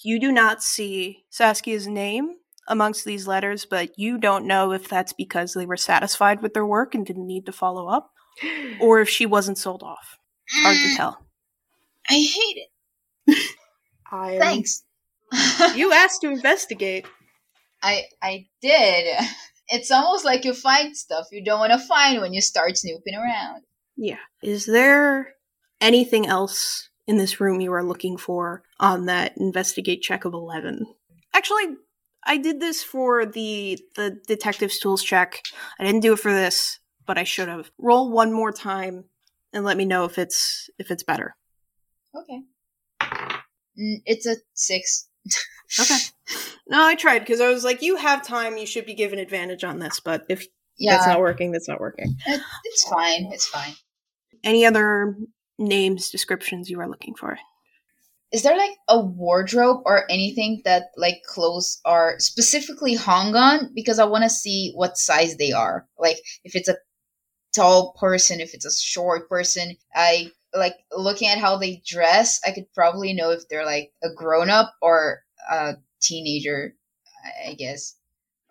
You 0.03 0.19
do 0.19 0.31
not 0.31 0.63
see 0.63 1.25
Saskia's 1.29 1.87
name 1.87 2.35
amongst 2.67 3.03
these 3.03 3.27
letters, 3.27 3.65
but 3.65 3.97
you 3.97 4.17
don't 4.17 4.45
know 4.45 4.71
if 4.71 4.87
that's 4.87 5.13
because 5.13 5.53
they 5.53 5.65
were 5.65 5.77
satisfied 5.77 6.41
with 6.41 6.53
their 6.53 6.65
work 6.65 6.95
and 6.95 7.05
didn't 7.05 7.27
need 7.27 7.45
to 7.47 7.51
follow 7.51 7.87
up, 7.87 8.11
or 8.79 9.01
if 9.01 9.09
she 9.09 9.25
wasn't 9.25 9.57
sold 9.57 9.83
off. 9.83 10.17
Hard 10.61 10.77
to 10.77 10.83
mm, 10.83 10.95
tell. 10.95 11.25
I 12.09 12.13
hate 12.13 12.67
it. 13.27 13.49
I 14.11 14.37
Thanks. 14.39 14.83
You 15.75 15.93
asked 15.93 16.21
to 16.21 16.31
investigate. 16.31 17.05
I 17.83 18.05
I 18.21 18.47
did. 18.61 19.23
It's 19.67 19.91
almost 19.91 20.25
like 20.25 20.43
you 20.43 20.53
find 20.53 20.97
stuff 20.97 21.27
you 21.31 21.43
don't 21.43 21.59
want 21.59 21.71
to 21.71 21.87
find 21.87 22.19
when 22.19 22.33
you 22.33 22.41
start 22.41 22.77
snooping 22.77 23.13
around. 23.13 23.61
Yeah. 23.95 24.17
Is 24.41 24.65
there 24.65 25.35
anything 25.79 26.25
else 26.25 26.88
in 27.09 27.17
this 27.17 27.39
room 27.41 27.59
you 27.59 27.73
are 27.73 27.83
looking 27.83 28.15
for 28.17 28.61
on 28.79 29.07
that 29.07 29.35
investigate 29.37 30.01
check 30.01 30.25
of 30.25 30.33
11? 30.33 30.85
Actually, 31.33 31.75
I 32.25 32.37
did 32.37 32.59
this 32.59 32.83
for 32.83 33.25
the 33.25 33.79
the 33.95 34.19
detective's 34.27 34.77
tools 34.79 35.03
check. 35.03 35.41
I 35.79 35.83
didn't 35.85 36.01
do 36.01 36.13
it 36.13 36.19
for 36.19 36.31
this, 36.31 36.79
but 37.05 37.17
I 37.17 37.23
should 37.23 37.47
have. 37.47 37.71
Roll 37.77 38.11
one 38.11 38.31
more 38.31 38.51
time 38.51 39.05
and 39.53 39.63
let 39.65 39.77
me 39.77 39.85
know 39.85 40.05
if 40.05 40.17
it's 40.17 40.69
if 40.77 40.91
it's 40.91 41.03
better. 41.03 41.35
Okay. 42.15 42.41
It's 44.05 44.25
a 44.27 44.35
six. 44.53 45.07
Okay. 45.79 45.97
No, 46.71 46.85
I 46.85 46.93
tried 46.93 47.19
because 47.19 47.41
I 47.41 47.49
was 47.49 47.63
like, 47.63 47.81
you 47.81 47.95
have 47.95 48.23
time, 48.23 48.55
you 48.55 48.67
should 48.67 48.85
be 48.85 48.93
given 48.93 49.17
advantage 49.17 49.63
on 49.63 49.79
this, 49.79 49.99
but 49.99 50.23
if 50.29 50.45
Yeah, 50.77 50.91
that's 50.97 51.07
not 51.07 51.19
working, 51.19 51.51
that's 51.51 51.67
not 51.67 51.79
working. 51.79 52.15
it- 52.27 52.41
it's 52.65 52.87
fine. 52.87 53.31
It's 53.33 53.47
fine. 53.47 53.73
Any 54.43 54.67
other 54.67 55.15
names, 55.59 56.09
descriptions 56.09 56.69
you 56.69 56.79
are 56.79 56.89
looking 56.89 57.15
for? 57.15 57.37
Is 58.31 58.43
there 58.43 58.57
like 58.57 58.77
a 58.87 58.99
wardrobe 58.99 59.81
or 59.85 60.09
anything 60.09 60.61
that 60.65 60.91
like 60.97 61.21
clothes 61.27 61.81
are 61.83 62.15
specifically 62.19 62.95
hung 62.95 63.35
on? 63.35 63.71
Because 63.73 63.99
I 63.99 64.05
want 64.05 64.23
to 64.23 64.29
see 64.29 64.71
what 64.75 64.97
size 64.97 65.37
they 65.37 65.51
are. 65.51 65.87
Like 65.97 66.17
if 66.43 66.55
it's 66.55 66.69
a 66.69 66.77
tall 67.53 67.93
person, 67.99 68.39
if 68.39 68.53
it's 68.53 68.65
a 68.65 68.71
short 68.71 69.29
person. 69.29 69.75
I 69.93 70.31
like 70.53 70.75
looking 70.95 71.27
at 71.27 71.37
how 71.37 71.57
they 71.57 71.81
dress. 71.85 72.39
I 72.45 72.51
could 72.51 72.71
probably 72.73 73.13
know 73.13 73.31
if 73.31 73.47
they're 73.49 73.65
like 73.65 73.91
a 74.03 74.13
grown 74.15 74.49
up 74.49 74.73
or 74.81 75.23
a 75.49 75.75
teenager. 76.01 76.75
I- 77.47 77.53
guess. 77.53 77.95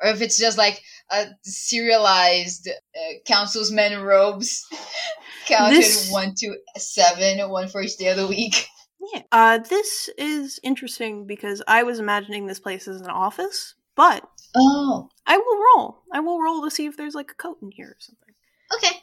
Or 0.01 0.11
if 0.11 0.23
it's 0.23 0.39
just 0.39 0.59
like 0.59 0.81
a 1.11 1.27
serialized 1.43 2.69
uh, 2.69 3.13
councilsman 3.27 4.01
robes, 4.03 4.65
counted 5.49 5.77
This- 5.77 6.11
one 6.11 6.35
to 6.39 6.57
seven, 6.77 7.49
one 7.51 7.69
for 7.69 7.83
each 7.83 7.97
day 7.97 8.09
of 8.09 8.17
the 8.17 8.27
week. 8.27 8.67
Yeah. 9.15 9.23
Uh, 9.31 9.59
this 9.59 10.11
is 10.19 10.59
interesting 10.65 11.25
because 11.29 11.63
I 11.69 11.85
was 11.85 12.01
imagining 12.01 12.47
this 12.47 12.59
place 12.59 12.89
as 12.89 13.01
an 13.01 13.09
office, 13.09 13.77
but 13.95 14.29
Oh, 14.57 15.09
I 15.25 15.37
will 15.39 15.57
roll. 15.57 16.03
I 16.13 16.19
will 16.19 16.43
roll 16.43 16.63
to 16.65 16.71
see 16.71 16.87
if 16.87 16.97
there's 16.97 17.15
like 17.15 17.31
a 17.31 17.35
coat 17.37 17.59
in 17.63 17.71
here 17.71 17.91
or 17.91 17.97
something. 18.01 18.35
okay. 18.75 18.97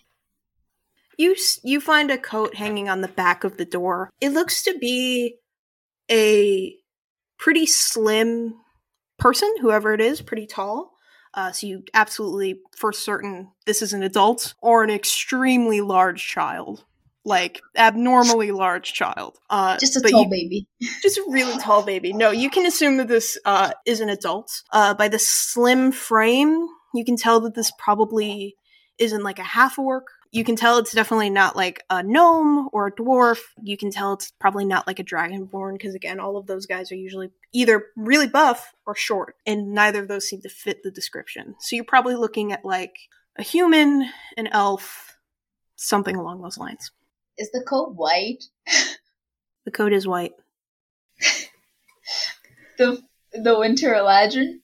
You 1.18 1.34
you 1.64 1.80
find 1.80 2.12
a 2.12 2.18
coat 2.18 2.56
hanging 2.56 2.90
on 2.90 3.00
the 3.00 3.08
back 3.08 3.46
of 3.46 3.56
the 3.56 3.64
door. 3.64 4.10
It 4.20 4.32
looks 4.34 4.64
to 4.64 4.78
be 4.78 5.38
a 6.12 6.76
pretty 7.40 7.66
slim 7.66 8.56
person, 9.18 9.52
whoever 9.62 9.94
it 9.94 10.02
is, 10.02 10.22
pretty 10.22 10.46
tall. 10.46 10.92
Uh, 11.36 11.52
so 11.52 11.68
you 11.68 11.84
absolutely, 11.94 12.60
for 12.78 12.94
certain, 12.94 13.52
this 13.66 13.82
is 13.82 13.94
an 13.94 14.02
adult 14.04 14.54
or 14.62 14.84
an 14.84 14.90
extremely 14.90 15.82
large 15.82 16.26
child, 16.26 16.86
like 17.26 17.62
abnormally 17.76 18.52
large 18.52 18.94
child. 18.94 19.38
Uh, 19.50 19.78
Just 19.78 19.98
a 19.98 20.02
tall 20.02 20.24
you- 20.24 20.30
baby. 20.30 20.68
just 21.02 21.18
a 21.18 21.26
really 21.30 21.58
tall 21.62 21.84
baby. 21.84 22.14
No, 22.14 22.32
you 22.32 22.50
can 22.50 22.66
assume 22.66 22.98
that 22.98 23.08
this 23.10 23.38
uh, 23.46 23.72
is 23.86 24.00
an 24.00 24.10
adult. 24.10 24.50
Uh, 24.72 24.94
by 24.94 25.10
the 25.10 25.20
slim 25.20 25.92
frame, 25.92 26.68
you 26.94 27.04
can 27.04 27.18
tell 27.18 27.42
that 27.42 27.54
this 27.54 27.72
probably 27.78 28.56
isn't 28.98 29.24
like 29.24 29.40
a 29.40 29.44
half 29.44 29.78
orc. 29.78 30.08
You 30.36 30.44
can 30.44 30.58
tell 30.58 30.78
it's 30.80 30.92
definitely 30.92 31.30
not 31.30 31.56
like 31.56 31.86
a 31.90 32.04
gnome 32.04 32.68
or 32.74 32.88
a 32.88 32.92
dwarf. 32.92 33.40
You 33.64 33.78
can 33.78 33.90
tell 33.90 34.12
it's 34.12 34.32
probably 34.32 34.66
not 34.66 34.86
like 34.86 35.00
a 35.00 35.04
dragonborn 35.04 35.76
because 35.76 35.96
again, 35.96 36.20
all 36.20 36.36
of 36.36 36.46
those 36.46 36.66
guys 36.66 36.92
are 36.92 36.96
usually 36.96 37.30
either 37.54 37.86
really 37.96 38.28
buff 38.28 38.74
or 38.86 38.96
short, 38.96 39.36
and 39.46 39.72
neither 39.72 40.02
of 40.02 40.10
those 40.10 40.28
seem 40.28 40.42
to 40.42 40.50
fit 40.50 40.84
the 40.84 40.92
description. 40.92 41.56
So 41.60 41.78
you're 41.78 41.86
probably 41.86 42.16
looking 42.16 42.52
at 42.52 42.66
like 42.66 42.98
a 43.38 43.44
human, 43.44 44.10
an 44.36 44.48
elf, 44.48 45.16
something 45.78 46.18
along 46.18 46.42
those 46.42 46.58
lines. 46.58 46.92
Is 47.38 47.50
the 47.52 47.64
coat 47.66 47.94
white? 47.96 48.44
The 49.64 49.72
coat 49.72 49.94
is 49.94 50.06
white. 50.06 50.34
The 52.78 53.02
the 53.32 53.58
winter 53.58 53.94
Eladrin? 53.96 54.60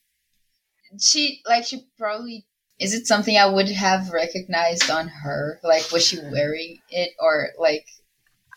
She 0.99 1.41
like 1.47 1.65
she 1.65 1.87
probably 1.97 2.45
is 2.81 2.93
it 2.95 3.05
something 3.05 3.37
I 3.37 3.45
would 3.45 3.69
have 3.69 4.09
recognized 4.11 4.89
on 4.89 5.07
her? 5.07 5.59
Like 5.63 5.91
was 5.91 6.05
she 6.05 6.19
wearing 6.19 6.79
it 6.89 7.11
or 7.19 7.49
like 7.59 7.85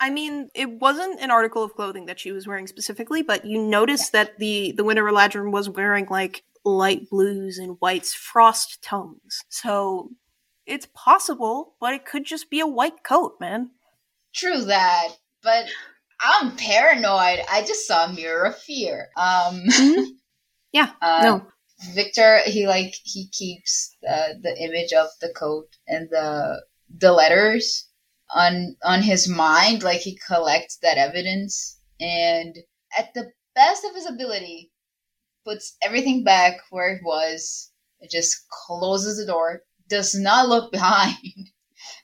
I 0.01 0.11
mean, 0.11 0.49
it 0.55 0.68
wasn't 0.68 1.20
an 1.20 1.31
article 1.31 1.62
of 1.62 1.75
clothing 1.75 2.07
that 2.07 2.18
she 2.18 2.33
was 2.33 2.47
wearing 2.47 2.66
specifically, 2.66 3.22
but 3.22 3.45
you 3.45 3.62
noticed 3.62 4.12
that 4.12 4.39
the 4.39 4.72
the 4.72 4.83
Winter 4.83 5.05
Eladrin 5.05 5.53
was 5.53 5.68
wearing 5.68 6.07
like 6.11 6.43
light 6.64 7.09
blues 7.11 7.59
and 7.59 7.77
whites, 7.81 8.14
frost 8.14 8.83
tones. 8.83 9.43
So 9.51 10.11
it's 10.66 10.89
possible, 10.95 11.75
but 11.81 11.93
it 11.95 12.07
could 12.07 12.25
just 12.25 12.51
be 12.51 12.61
a 12.61 12.66
white 12.66 13.05
coat, 13.05 13.37
man. 13.41 13.70
true 14.35 14.62
that, 14.64 15.09
but 15.43 15.66
I'm 16.20 16.57
paranoid. 16.57 17.41
I 17.51 17.62
just 17.66 17.87
saw 17.87 18.07
a 18.07 18.12
mirror 18.12 18.47
of 18.47 18.59
fear. 18.59 19.11
Um 19.16 19.64
Mhm. 19.68 20.07
Yeah, 20.72 20.91
uh, 21.01 21.20
no, 21.22 21.47
Viktor 21.95 22.41
he 22.47 22.66
like 22.66 22.95
he 23.03 23.29
keeps 23.29 23.97
uh, 24.09 24.35
the 24.41 24.57
image 24.61 24.93
of 24.93 25.09
the 25.20 25.33
coat 25.35 25.68
and 25.87 26.09
the 26.11 26.62
the 26.99 27.12
letters 27.12 27.89
on 28.35 28.77
on 28.85 29.03
his 29.03 29.29
mind 29.29 29.83
like 29.83 30.01
he 30.01 30.18
collects 30.27 30.79
that 30.83 30.99
evidence 30.99 31.81
and 32.01 32.57
at 32.97 33.12
the 33.14 33.31
best 33.55 33.85
of 33.85 33.95
his 33.95 34.07
ability 34.07 34.70
puts 35.45 35.77
everything 35.83 36.25
back 36.25 36.61
where 36.70 36.95
it 36.95 37.03
was 37.05 37.72
it 38.01 38.11
just 38.11 38.45
closes 38.66 39.18
the 39.18 39.27
door 39.27 39.62
does 39.89 40.14
not 40.14 40.49
look 40.49 40.72
behind 40.79 41.51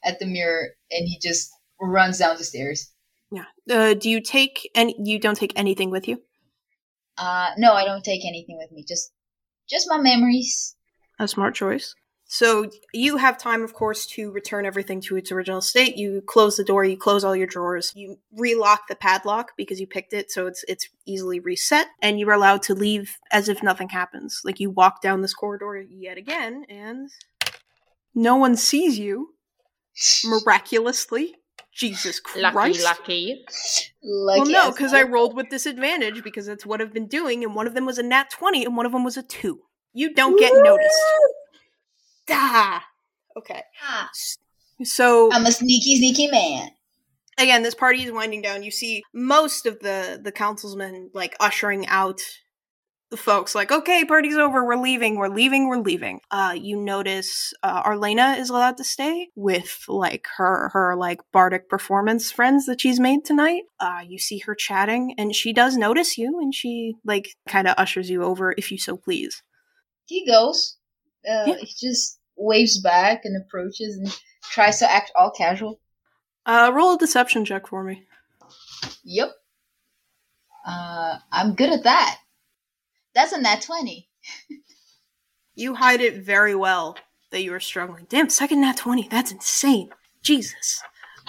at 0.05 0.19
the 0.19 0.27
mirror 0.27 0.69
and 0.91 1.07
he 1.09 1.19
just 1.21 1.51
runs 1.81 2.19
down 2.19 2.37
the 2.37 2.45
stairs 2.45 2.93
yeah. 3.33 3.45
Uh, 3.71 3.95
do 3.95 4.11
you 4.11 4.21
take 4.21 4.69
any? 4.75 4.97
You 4.99 5.21
don't 5.21 5.37
take 5.37 5.53
anything 5.55 5.91
with 5.91 6.09
you? 6.09 6.21
uh 7.19 7.51
no 7.59 7.75
i 7.75 7.85
don't 7.85 8.05
take 8.05 8.25
anything 8.25 8.57
with 8.59 8.73
me 8.73 8.85
just 8.87 9.13
just 9.71 9.87
my 9.89 9.99
memories 9.99 10.77
A 11.19 11.29
smart 11.29 11.55
choice. 11.55 11.95
So 12.33 12.71
you 12.95 13.17
have 13.17 13.39
time, 13.39 13.65
of 13.65 13.75
course, 13.75 14.07
to 14.07 14.31
return 14.31 14.65
everything 14.65 15.01
to 15.01 15.17
its 15.17 15.33
original 15.33 15.61
state. 15.61 15.97
You 15.97 16.23
close 16.25 16.57
the 16.57 16.63
door, 16.63 16.85
you 16.85 16.97
close 16.97 17.25
all 17.25 17.35
your 17.35 17.49
drawers, 17.49 17.93
you 17.97 18.21
relock 18.33 18.87
the 18.89 18.95
padlock 18.95 19.51
because 19.57 19.81
you 19.81 19.89
picked 19.89 20.13
it, 20.13 20.31
so 20.31 20.47
it's 20.47 20.65
it's 20.69 20.89
easily 21.07 21.41
reset, 21.41 21.89
and 22.01 22.21
you 22.21 22.29
are 22.29 22.35
allowed 22.35 22.63
to 22.63 22.75
leave 22.75 23.19
as 23.33 23.49
if 23.49 23.65
nothing 23.65 23.89
happens. 23.89 24.43
Like 24.45 24.61
you 24.61 24.71
walk 24.71 25.03
down 25.03 25.23
this 25.23 25.35
corridor 25.35 25.85
yet 25.91 26.19
again, 26.19 26.67
and 26.69 27.11
no 28.15 28.37
one 28.37 28.55
sees 28.55 28.97
you. 28.97 29.35
Miraculously, 30.25 31.35
Jesus 31.75 32.21
Christ! 32.21 32.83
Lucky, 32.83 32.83
lucky. 32.83 33.45
Like 34.03 34.43
well, 34.43 34.51
no, 34.51 34.71
because 34.71 34.93
I 34.93 35.03
rolled 35.03 35.35
with 35.35 35.49
disadvantage 35.51 36.23
because 36.25 36.47
that's 36.47 36.67
what 36.67 36.81
I've 36.81 36.93
been 36.93 37.07
doing, 37.07 37.45
and 37.45 37.55
one 37.55 37.67
of 37.67 37.75
them 37.75 37.87
was 37.87 37.99
a 37.99 38.03
nat 38.03 38.31
twenty, 38.31 38.65
and 38.65 38.77
one 38.77 38.87
of 38.87 38.93
them 38.93 39.05
was 39.05 39.17
a 39.17 39.23
two. 39.23 39.61
You 39.93 40.15
don't 40.15 40.39
get 40.39 40.53
noticed. 40.55 40.99
Ah. 42.31 42.85
Okay. 43.37 43.63
Ah, 43.83 44.11
So 44.83 45.33
I'm 45.33 45.47
a 45.47 45.53
sneaky, 45.53 45.97
sneaky 45.97 46.29
man. 46.29 46.71
again, 47.39 47.63
this 47.63 47.75
party 47.75 48.03
is 48.03 48.13
winding 48.13 48.43
down. 48.43 48.63
You 48.63 48.71
see 48.71 49.03
most 49.13 49.67
of 49.67 49.79
the 49.81 50.21
the 50.23 50.33
councilmen 50.33 51.11
like 51.15 51.37
ushering 51.41 51.87
out 51.87 52.21
the 53.11 53.17
folks. 53.17 53.55
Like, 53.55 53.73
okay, 53.73 54.05
party's 54.05 54.37
over. 54.37 54.65
We're 54.65 54.77
leaving. 54.77 55.17
We're 55.17 55.29
leaving. 55.29 55.69
We're 55.69 55.79
leaving. 55.79 56.21
Uh, 56.31 56.55
you 56.57 56.77
notice 56.81 57.53
uh, 57.63 57.83
Arlena 57.85 58.37
is 58.39 58.51
allowed 58.51 58.77
to 58.79 58.85
stay 58.85 59.29
with 59.35 59.85
like 59.89 60.27
her 60.37 60.71
her 60.73 60.97
like 60.97 61.21
bardic 61.33 61.69
performance 61.69 62.31
friends 62.31 62.67
that 62.67 62.81
she's 62.81 63.01
made 63.01 63.25
tonight. 63.25 63.63
Uh, 63.79 64.01
you 64.07 64.19
see 64.19 64.39
her 64.39 64.55
chatting, 64.55 65.15
and 65.19 65.35
she 65.35 65.53
does 65.53 65.77
notice 65.77 66.17
you, 66.17 66.39
and 66.41 66.55
she 66.55 66.95
like 67.05 67.37
kind 67.49 67.67
of 67.69 67.75
ushers 67.77 68.09
you 68.09 68.23
over, 68.23 68.55
if 68.57 68.71
you 68.71 68.79
so 68.79 68.97
please. 68.97 69.43
He 70.07 70.27
goes. 70.27 70.77
Uh, 71.29 71.45
Yeah. 71.47 71.57
He 71.61 71.75
just 71.79 72.19
waves 72.37 72.81
back 72.81 73.23
and 73.25 73.37
approaches 73.37 73.97
and 73.99 74.19
tries 74.51 74.79
to 74.79 74.91
act 74.91 75.13
all 75.15 75.31
casual. 75.31 75.79
Uh, 76.47 76.71
roll 76.75 76.95
a 76.95 76.99
deception 76.99 77.45
check 77.45 77.67
for 77.67 77.85
me. 77.85 78.05
Yep. 79.05 79.33
Uh, 80.67 81.19
I'm 81.31 81.55
good 81.55 81.71
at 81.71 81.85
that. 81.85 82.17
That's 83.15 83.33
a 83.33 83.41
nat 83.41 83.63
20. 83.63 84.09
You 85.55 85.75
hide 85.75 86.01
it 86.01 86.23
very 86.23 86.55
well 86.55 86.97
that 87.33 87.43
you 87.43 87.53
are 87.53 87.61
struggling. 87.61 88.07
Damn, 88.09 88.29
second 88.29 88.61
nat 88.61 88.77
20. 88.77 89.09
That's 89.09 89.33
insane. 89.33 89.91
Jesus. 90.23 90.83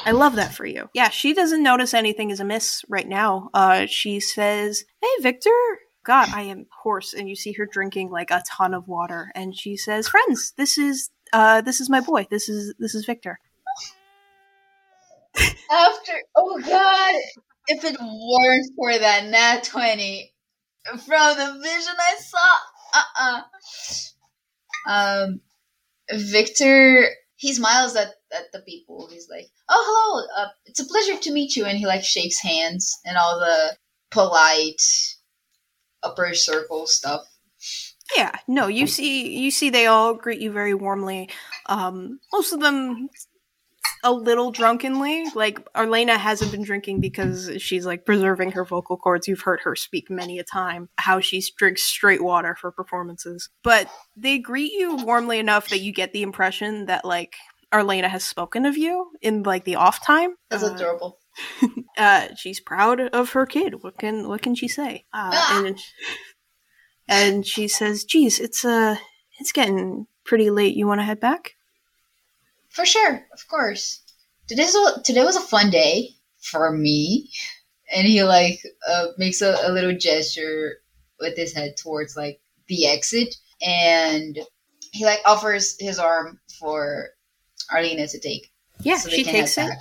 I 0.06 0.12
love 0.12 0.36
that 0.36 0.54
for 0.54 0.66
you. 0.66 0.90
Yeah, 0.94 1.10
she 1.10 1.34
doesn't 1.34 1.64
notice 1.64 1.94
anything 1.94 2.30
is 2.30 2.40
amiss 2.40 2.84
right 2.90 3.08
now. 3.08 3.50
Uh, 3.54 3.86
she 3.88 4.20
says, 4.20 4.86
Hey, 5.02 5.22
Viktor. 5.22 5.50
God, 6.04 6.30
I 6.34 6.44
am 6.44 6.66
hoarse. 6.82 7.14
And 7.14 7.30
you 7.30 7.36
see 7.36 7.52
her 7.54 7.68
drinking 7.72 8.10
like 8.10 8.32
a 8.32 8.44
ton 8.50 8.74
of 8.74 8.88
water. 8.88 9.32
And 9.36 9.56
she 9.56 9.78
says, 9.78 10.08
Friends, 10.08 10.54
this 10.58 10.78
is, 10.78 11.10
uh, 11.34 11.62
this 11.62 11.80
is 11.80 11.90
my 11.90 12.00
boy. 12.00 12.26
This 12.30 12.50
is, 12.50 12.74
this 12.80 12.96
is 12.96 13.06
Viktor. 13.06 13.40
After, 15.72 16.14
oh 16.36 16.60
god, 16.60 17.16
if 17.68 17.84
it 17.86 17.98
weren't 18.00 18.72
for 18.76 18.98
that 18.98 19.26
nat 19.26 19.64
20 19.64 20.31
from 20.86 21.38
the 21.38 21.60
vision 21.62 21.94
I 22.00 22.16
saw, 22.20 22.58
uh 22.94 23.04
uh 23.20 23.42
Um, 24.88 25.42
Viktor, 26.12 27.08
he 27.36 27.54
smiles 27.54 27.96
at, 27.96 28.14
at 28.34 28.52
the 28.52 28.60
people. 28.62 29.08
He's 29.12 29.30
like, 29.30 29.48
oh, 29.70 29.84
hello, 29.88 30.44
uh, 30.44 30.50
it's 30.66 30.80
a 30.80 30.86
pleasure 30.86 31.18
to 31.18 31.32
meet 31.32 31.56
you. 31.56 31.66
And 31.66 31.78
he 31.78 31.86
like 31.86 32.04
shakes 32.04 32.42
hands 32.42 33.00
and 33.06 33.18
all 33.18 33.40
the 33.40 33.78
polite 34.10 34.82
upper 36.04 36.34
circle 36.34 36.88
stuff. 36.88 37.22
Yeah, 38.18 38.32
no, 38.48 38.68
you 38.68 38.88
see 38.88 39.38
you 39.38 39.52
see 39.52 39.70
they 39.70 39.86
all 39.86 40.14
greet 40.14 40.42
you 40.42 40.52
very 40.52 40.74
warmly. 40.74 41.30
Um 41.68 42.20
most 42.34 42.52
of 42.54 42.60
them 42.60 43.10
a 44.04 44.12
little 44.12 44.52
drunkenly. 44.52 45.26
Like 45.36 45.60
Arlena 45.76 46.18
hasn't 46.18 46.52
been 46.52 46.64
drinking 46.64 47.00
because 47.02 47.52
she's 47.60 47.86
like 47.86 48.06
preserving 48.06 48.52
her 48.54 48.66
vocal 48.66 48.98
cords. 48.98 49.28
You've 49.28 49.42
heard 49.42 49.62
her 49.64 49.76
speak 49.76 50.10
many 50.10 50.40
a 50.40 50.44
time 50.44 50.90
how 50.98 51.20
she 51.20 51.44
drinks 51.58 51.84
straight 51.84 52.24
water 52.24 52.56
for 52.60 52.72
performances. 52.72 53.50
But 53.64 53.90
they 54.16 54.40
greet 54.40 54.72
you 54.74 54.96
warmly 54.98 55.40
enough 55.40 55.70
that 55.70 55.80
you 55.80 55.94
get 55.94 56.14
the 56.14 56.22
impression 56.24 56.86
that 56.88 57.06
like 57.06 57.36
Arlena 57.72 58.10
has 58.10 58.24
spoken 58.24 58.66
of 58.66 58.78
you 58.78 59.12
in 59.22 59.44
like 59.44 59.64
the 59.66 59.76
off 59.76 60.06
time. 60.06 60.36
That's 60.50 60.64
Uh, 60.64 60.74
adorable. 60.74 61.20
uh, 61.98 62.28
she's 62.36 62.60
proud 62.60 63.00
of 63.00 63.30
her 63.32 63.46
kid. 63.46 63.84
What 63.84 63.98
can 63.98 64.28
what 64.28 64.42
can 64.42 64.56
she 64.56 64.68
say? 64.68 65.06
Uh, 65.14 65.32
Ah. 65.34 65.64
and 65.66 65.80
and 67.08 67.46
she 67.46 67.68
says, 67.68 68.04
"Geez, 68.04 68.40
it's 68.40 68.64
uh, 68.66 68.96
it's 69.40 69.52
getting 69.52 70.08
pretty 70.24 70.50
late. 70.50 70.76
You 70.76 70.88
want 70.88 71.00
to 71.00 71.06
head 71.06 71.20
back?" 71.20 71.56
For 72.72 72.86
sure, 72.86 73.26
of 73.34 73.48
course. 73.48 74.02
Today's 74.48 74.76
a, 74.76 75.02
today 75.04 75.24
was 75.24 75.36
a 75.36 75.42
fun 75.42 75.70
day 75.70 76.10
for 76.42 76.72
me, 76.72 77.30
and 77.94 78.08
he 78.08 78.24
like 78.24 78.60
uh, 78.88 79.08
makes 79.18 79.42
a, 79.42 79.56
a 79.64 79.72
little 79.72 79.96
gesture 79.96 80.78
with 81.20 81.38
his 81.38 81.54
head 81.54 81.76
towards 81.78 82.16
like 82.16 82.42
the 82.68 82.88
exit, 82.88 83.36
and 83.62 84.40
he 84.92 85.06
like 85.06 85.20
offers 85.26 85.76
his 85.80 86.00
arm 86.00 86.40
for 86.60 87.10
Arlena 87.72 88.08
to 88.08 88.20
take. 88.20 88.52
Yeah, 88.82 88.98
so 88.98 89.10
she 89.10 89.24
takes 89.24 89.58
it. 89.58 89.70
back. 89.70 89.80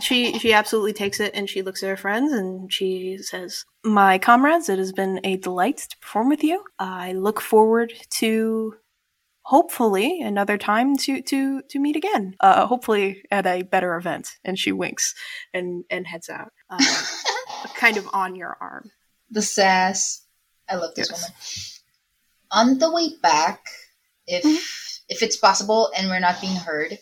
She 0.00 0.38
she 0.38 0.54
absolutely 0.54 0.94
takes 0.94 1.20
it, 1.20 1.32
and 1.34 1.48
she 1.48 1.60
looks 1.60 1.82
at 1.82 1.90
her 1.90 1.96
friends, 1.98 2.32
and 2.32 2.72
she 2.72 3.18
says, 3.18 3.66
"My 3.84 4.18
comrades, 4.18 4.70
it 4.70 4.78
has 4.78 4.92
been 4.92 5.20
a 5.22 5.36
delight 5.36 5.78
to 5.78 5.98
perform 5.98 6.30
with 6.30 6.42
you. 6.42 6.64
I 6.78 7.12
look 7.12 7.40
forward 7.40 7.92
to." 8.18 8.76
Hopefully, 9.44 10.20
another 10.20 10.56
time 10.56 10.96
to 10.98 11.20
to 11.22 11.62
to 11.62 11.78
meet 11.80 11.96
again. 11.96 12.36
Uh, 12.40 12.66
hopefully 12.66 13.22
at 13.30 13.46
a 13.46 13.62
better 13.62 13.96
event. 13.96 14.30
And 14.44 14.58
she 14.58 14.72
winks 14.72 15.14
and 15.52 15.84
and 15.90 16.06
heads 16.06 16.28
out, 16.28 16.52
uh, 16.70 16.78
kind 17.76 17.96
of 17.96 18.08
on 18.12 18.36
your 18.36 18.56
arm. 18.60 18.90
The 19.30 19.42
sass. 19.42 20.24
I 20.68 20.76
love 20.76 20.94
this 20.94 21.10
Yes. 21.10 21.20
woman. 22.52 22.72
On 22.74 22.78
the 22.78 22.92
way 22.92 23.08
back, 23.22 23.64
if 24.26 24.44
Mm-hmm. 24.44 24.56
if 25.08 25.22
it's 25.22 25.36
possible 25.36 25.90
and 25.96 26.08
we're 26.08 26.20
not 26.20 26.40
being 26.40 26.56
heard, 26.56 26.98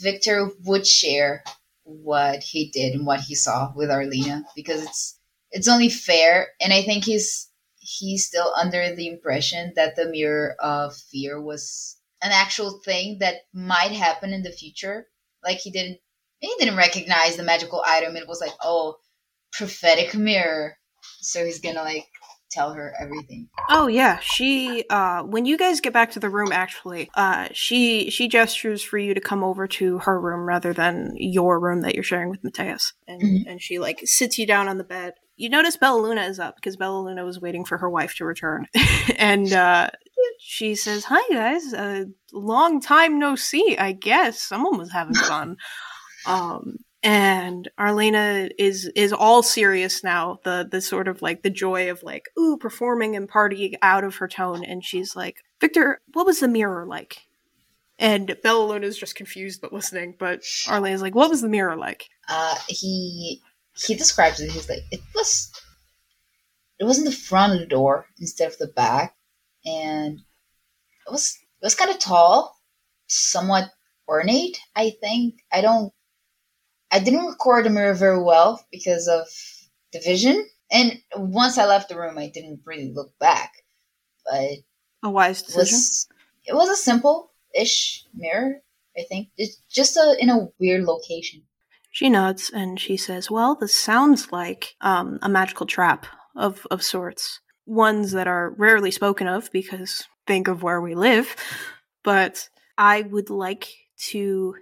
Viktor 0.00 0.50
would 0.64 0.86
share 0.86 1.44
what 1.84 2.42
he 2.42 2.70
did 2.70 2.94
and 2.94 3.06
what 3.06 3.20
he 3.20 3.34
saw 3.34 3.72
with 3.74 3.90
Arlena 3.90 4.44
because 4.56 4.82
it's 4.82 5.18
it's 5.50 5.68
only 5.68 5.88
fair, 5.90 6.48
and 6.60 6.72
I 6.72 6.82
think 6.82 7.04
he's 7.04 7.47
he's 7.88 8.26
still 8.26 8.52
under 8.60 8.94
the 8.94 9.08
impression 9.08 9.72
that 9.76 9.96
the 9.96 10.06
mirror 10.06 10.54
of 10.60 10.94
fear 10.96 11.40
was 11.40 11.96
an 12.20 12.32
actual 12.32 12.80
thing 12.84 13.18
that 13.20 13.36
might 13.54 13.92
happen 13.92 14.32
in 14.32 14.42
the 14.42 14.52
future. 14.52 15.06
Like 15.42 15.58
he 15.58 15.70
didn't 15.70 15.98
he 16.40 16.52
didn't 16.58 16.76
recognize 16.76 17.36
the 17.36 17.42
magical 17.42 17.82
item. 17.86 18.16
It 18.16 18.28
was 18.28 18.40
like, 18.40 18.52
oh, 18.62 18.96
prophetic 19.52 20.14
mirror. 20.14 20.76
So 21.20 21.44
he's 21.44 21.60
gonna 21.60 21.82
like 21.82 22.06
tell 22.50 22.72
her 22.74 22.92
everything. 23.00 23.48
Oh 23.70 23.86
yeah, 23.86 24.18
she 24.20 24.84
uh 24.88 25.22
when 25.22 25.44
you 25.44 25.58
guys 25.58 25.80
get 25.80 25.92
back 25.92 26.12
to 26.12 26.20
the 26.20 26.30
room 26.30 26.52
actually, 26.52 27.10
uh 27.14 27.48
she 27.52 28.08
she 28.10 28.28
gestures 28.28 28.82
for 28.82 28.98
you 28.98 29.14
to 29.14 29.20
come 29.20 29.44
over 29.44 29.66
to 29.68 29.98
her 29.98 30.18
room 30.20 30.40
rather 30.46 30.72
than 30.72 31.12
your 31.16 31.60
room 31.60 31.82
that 31.82 31.94
you're 31.94 32.04
sharing 32.04 32.30
with 32.30 32.42
Mateus. 32.42 32.92
And 33.06 33.22
Mhm. 33.22 33.42
and 33.46 33.62
she 33.62 33.78
like 33.78 34.00
sits 34.04 34.38
you 34.38 34.46
down 34.46 34.68
on 34.68 34.78
the 34.78 34.84
bed. 34.84 35.14
You 35.36 35.48
notice 35.50 35.76
Bella 35.76 36.00
Luna 36.00 36.22
is 36.22 36.40
up 36.40 36.56
because 36.56 36.76
Bella 36.76 37.00
Luna 37.00 37.24
was 37.24 37.40
waiting 37.40 37.64
for 37.64 37.78
her 37.78 37.90
wife 37.90 38.14
to 38.16 38.24
return. 38.24 38.66
and 39.16 39.52
uh 39.52 39.90
she 40.40 40.74
says, 40.74 41.04
"Hi 41.08 41.22
guys, 41.34 41.72
a 41.72 42.06
long 42.32 42.80
time 42.80 43.18
no 43.18 43.34
see, 43.36 43.76
I 43.76 43.92
guess. 43.92 44.40
Someone 44.40 44.78
was 44.78 44.92
having 44.92 45.16
fun." 45.16 45.56
um 46.26 46.76
and 47.02 47.68
Arlena 47.78 48.48
is 48.58 48.90
is 48.96 49.12
all 49.12 49.42
serious 49.42 50.02
now. 50.02 50.40
The 50.44 50.66
the 50.68 50.80
sort 50.80 51.08
of 51.08 51.22
like 51.22 51.42
the 51.42 51.50
joy 51.50 51.90
of 51.90 52.02
like 52.02 52.26
ooh 52.38 52.56
performing 52.56 53.14
and 53.14 53.28
partying 53.28 53.74
out 53.82 54.04
of 54.04 54.16
her 54.16 54.28
tone, 54.28 54.64
and 54.64 54.84
she's 54.84 55.14
like, 55.14 55.36
Viktor, 55.60 56.00
what 56.12 56.26
was 56.26 56.40
the 56.40 56.48
mirror 56.48 56.86
like? 56.86 57.26
And 58.00 58.36
Bella 58.42 58.64
Luna 58.64 58.86
is 58.86 58.98
just 58.98 59.16
confused 59.16 59.60
but 59.60 59.72
listening. 59.72 60.14
But 60.18 60.42
Arlena's 60.68 61.02
like, 61.02 61.14
what 61.14 61.30
was 61.30 61.40
the 61.40 61.48
mirror 61.48 61.76
like? 61.76 62.08
Uh, 62.28 62.56
he 62.68 63.42
he 63.76 63.94
describes 63.94 64.40
it. 64.40 64.50
He's 64.50 64.68
like, 64.68 64.82
it 64.90 65.00
was 65.14 65.52
it 66.80 66.84
was 66.84 66.98
in 66.98 67.04
the 67.04 67.12
front 67.12 67.54
of 67.54 67.60
the 67.60 67.66
door 67.66 68.06
instead 68.18 68.48
of 68.48 68.58
the 68.58 68.68
back, 68.68 69.14
and 69.64 70.18
it 70.18 71.10
was 71.10 71.38
it 71.60 71.66
was 71.66 71.74
kind 71.76 71.90
of 71.90 71.98
tall, 72.00 72.56
somewhat 73.06 73.70
ornate. 74.08 74.58
I 74.74 74.90
think 75.00 75.40
I 75.52 75.60
don't 75.60 75.92
I 76.90 76.98
didn't 77.00 77.26
record 77.26 77.64
the 77.64 77.70
mirror 77.70 77.94
very 77.94 78.22
well 78.22 78.64
because 78.72 79.08
of 79.08 79.26
the 79.92 80.00
vision, 80.00 80.46
and 80.70 81.00
once 81.16 81.58
I 81.58 81.66
left 81.66 81.88
the 81.88 81.98
room, 81.98 82.18
I 82.18 82.28
didn't 82.28 82.60
really 82.64 82.92
look 82.92 83.16
back. 83.18 83.52
But 84.30 84.50
A 85.02 85.10
wise 85.10 85.40
it 85.42 85.46
decision. 85.46 85.76
was 85.76 86.08
it 86.46 86.54
was 86.54 86.68
a 86.68 86.76
simple 86.76 87.32
ish 87.54 88.04
mirror. 88.14 88.60
I 88.96 89.02
think 89.08 89.28
it's 89.36 89.56
just 89.70 89.96
a 89.96 90.16
in 90.18 90.30
a 90.30 90.48
weird 90.58 90.84
location. 90.84 91.42
She 91.90 92.10
nods 92.10 92.50
and 92.50 92.78
she 92.78 92.96
says, 92.96 93.30
Well, 93.30 93.54
this 93.54 93.74
sounds 93.74 94.30
like 94.30 94.74
um, 94.80 95.18
a 95.22 95.28
magical 95.28 95.66
trap 95.66 96.06
of, 96.36 96.66
of 96.70 96.82
sorts. 96.82 97.40
Ones 97.66 98.12
that 98.12 98.26
are 98.28 98.50
rarely 98.50 98.90
spoken 98.90 99.26
of 99.26 99.50
because 99.52 100.04
think 100.26 100.48
of 100.48 100.62
where 100.62 100.80
we 100.80 100.94
live. 100.94 101.34
But 102.04 102.48
I 102.76 103.02
would 103.02 103.30
like 103.30 103.68
to 104.10 104.54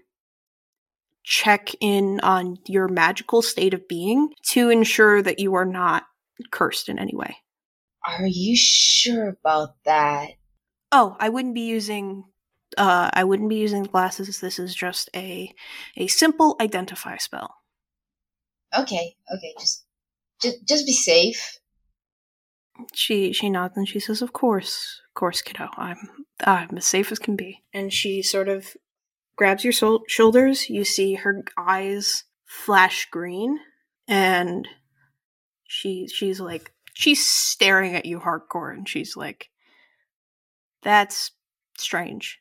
check 1.26 1.74
in 1.80 2.20
on 2.20 2.56
your 2.66 2.86
magical 2.86 3.42
state 3.42 3.74
of 3.74 3.86
being 3.88 4.32
to 4.42 4.70
ensure 4.70 5.20
that 5.20 5.40
you 5.40 5.54
are 5.54 5.64
not 5.64 6.04
cursed 6.52 6.88
in 6.88 6.98
any 6.98 7.14
way. 7.14 7.36
Are 8.06 8.26
you 8.26 8.56
sure 8.56 9.28
about 9.28 9.70
that? 9.84 10.30
Oh, 10.92 11.16
I 11.18 11.28
wouldn't 11.28 11.54
be 11.54 11.66
using 11.66 12.24
uh 12.78 13.10
I 13.12 13.24
wouldn't 13.24 13.48
be 13.48 13.56
using 13.56 13.82
glasses. 13.82 14.40
This 14.40 14.60
is 14.60 14.74
just 14.74 15.10
a 15.16 15.52
a 15.96 16.06
simple 16.06 16.56
identify 16.60 17.16
spell. 17.16 17.56
Okay, 18.76 19.16
okay, 19.34 19.54
just 19.58 19.84
just 20.40 20.64
just 20.64 20.86
be 20.86 20.92
safe. 20.92 21.58
She 22.94 23.32
she 23.32 23.50
nods 23.50 23.76
and 23.76 23.88
she 23.88 23.98
says, 23.98 24.22
"Of 24.22 24.32
course, 24.32 25.00
of 25.08 25.14
course, 25.14 25.42
kiddo. 25.42 25.70
I'm 25.76 26.26
I'm 26.44 26.76
as 26.76 26.86
safe 26.86 27.10
as 27.10 27.18
can 27.18 27.34
be." 27.34 27.64
And 27.72 27.92
she 27.92 28.22
sort 28.22 28.48
of 28.48 28.76
grabs 29.36 29.64
your 29.64 29.72
sol- 29.72 30.04
shoulders. 30.08 30.68
You 30.68 30.84
see 30.84 31.14
her 31.14 31.44
eyes 31.56 32.24
flash 32.44 33.06
green, 33.10 33.58
and 34.08 34.66
she 35.64 36.08
she's 36.08 36.40
like 36.40 36.72
she's 36.94 37.24
staring 37.24 37.94
at 37.94 38.06
you 38.06 38.20
hardcore, 38.20 38.72
and 38.72 38.88
she's 38.88 39.16
like, 39.16 39.50
"That's 40.82 41.30
strange. 41.78 42.40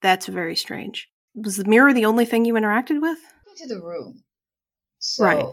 That's 0.00 0.26
very 0.26 0.56
strange." 0.56 1.08
Was 1.34 1.56
the 1.56 1.64
mirror 1.64 1.94
the 1.94 2.04
only 2.04 2.26
thing 2.26 2.44
you 2.44 2.54
interacted 2.54 3.00
with? 3.00 3.18
Into 3.48 3.74
the 3.74 3.80
room. 3.80 4.24
So 4.98 5.24
Right. 5.24 5.46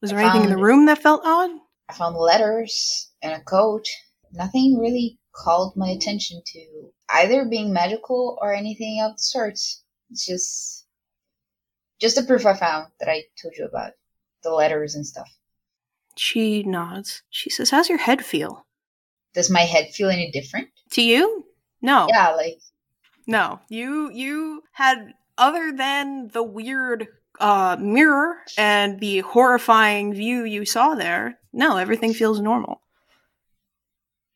Was 0.00 0.10
there 0.10 0.20
I 0.20 0.24
anything 0.24 0.50
in 0.50 0.50
the 0.50 0.62
room 0.62 0.86
that 0.86 0.98
felt 0.98 1.22
odd? 1.24 1.50
I 1.88 1.94
found 1.94 2.16
letters 2.16 3.10
and 3.22 3.32
a 3.32 3.42
coat. 3.42 3.84
Nothing 4.32 4.78
really 4.78 5.18
called 5.34 5.76
my 5.76 5.88
attention 5.88 6.42
to 6.44 6.90
either 7.08 7.46
being 7.46 7.72
magical 7.72 8.38
or 8.40 8.52
anything 8.52 9.00
of 9.00 9.12
the 9.12 9.22
sorts. 9.22 9.83
It's 10.10 10.26
just 10.26 10.86
just 12.00 12.16
the 12.16 12.22
proof 12.22 12.44
I 12.46 12.54
found 12.54 12.88
that 13.00 13.08
I 13.08 13.24
told 13.40 13.54
you 13.56 13.64
about. 13.66 13.92
The 14.42 14.50
letters 14.50 14.94
and 14.94 15.06
stuff. 15.06 15.28
She 16.16 16.62
nods. 16.62 17.22
She 17.30 17.48
says, 17.50 17.70
"How's 17.70 17.88
your 17.88 17.98
head 17.98 18.24
feel?" 18.24 18.66
Does 19.34 19.50
my 19.50 19.62
head 19.62 19.90
feel 19.94 20.10
any 20.10 20.30
different? 20.30 20.68
To 20.90 21.02
you? 21.02 21.46
No. 21.82 22.06
Yeah, 22.08 22.30
like 22.30 22.60
No, 23.26 23.60
you 23.68 24.10
you 24.12 24.62
had 24.72 25.14
other 25.38 25.72
than 25.72 26.28
the 26.28 26.42
weird 26.42 27.08
uh 27.40 27.76
mirror 27.80 28.36
and 28.56 29.00
the 29.00 29.20
horrifying 29.20 30.14
view 30.14 30.44
you 30.44 30.64
saw 30.64 30.94
there. 30.94 31.40
No, 31.52 31.78
everything 31.78 32.12
feels 32.14 32.40
normal. 32.40 32.80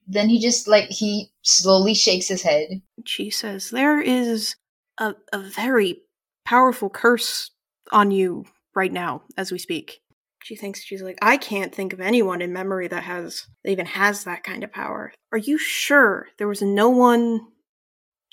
then 0.07 0.29
he 0.31 0.41
just 0.41 0.67
like 0.67 0.89
he 0.89 1.31
slowly 1.43 1.95
shakes 1.95 2.29
his 2.29 2.43
head. 2.43 2.81
She 3.05 3.31
says 3.31 3.71
there 3.71 4.01
is 4.01 4.57
a 4.99 5.15
a 5.33 5.39
very 5.39 6.03
powerful 6.45 6.91
curse 6.91 7.51
on 7.93 8.11
you 8.11 8.45
right 8.75 8.93
now 8.93 9.23
as 9.37 9.53
we 9.53 9.59
speak. 9.59 10.01
She 10.43 10.57
thinks 10.57 10.83
she's 10.83 11.03
like 11.03 11.19
I 11.21 11.37
can't 11.37 11.75
think 11.75 11.93
of 11.93 12.01
anyone 12.01 12.43
in 12.43 12.53
memory 12.53 12.89
that 12.89 13.03
has 13.03 13.47
that 13.65 13.71
even 13.71 13.87
has 13.87 14.25
that 14.25 14.45
kind 14.45 14.65
of 14.65 14.73
power. 14.73 15.13
Are 15.33 15.39
you 15.39 15.59
sure 15.59 16.29
there 16.39 16.49
was 16.49 16.63
no 16.63 16.89
one 16.89 17.41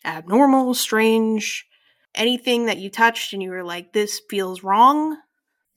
abnormal, 0.03 0.73
strange, 0.75 1.65
anything 2.13 2.67
that 2.67 2.77
you 2.77 2.89
touched 2.89 3.33
and 3.33 3.41
you 3.41 3.49
were 3.49 3.63
like 3.63 3.93
this 3.93 4.21
feels 4.29 4.63
wrong? 4.63 5.17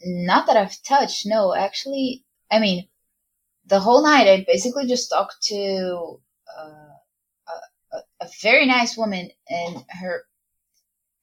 Not 0.00 0.46
that 0.46 0.56
I've 0.56 0.80
touched, 0.82 1.26
no, 1.26 1.54
actually 1.54 2.24
I 2.50 2.60
mean 2.60 2.88
the 3.66 3.80
whole 3.80 4.02
night 4.02 4.28
I 4.28 4.44
basically 4.46 4.86
just 4.86 5.10
talked 5.10 5.42
to 5.44 6.20
uh, 6.58 6.92
a, 7.48 7.96
a, 7.96 8.00
a 8.20 8.28
very 8.42 8.66
nice 8.66 8.96
woman 8.96 9.30
and 9.48 9.84
her 10.00 10.22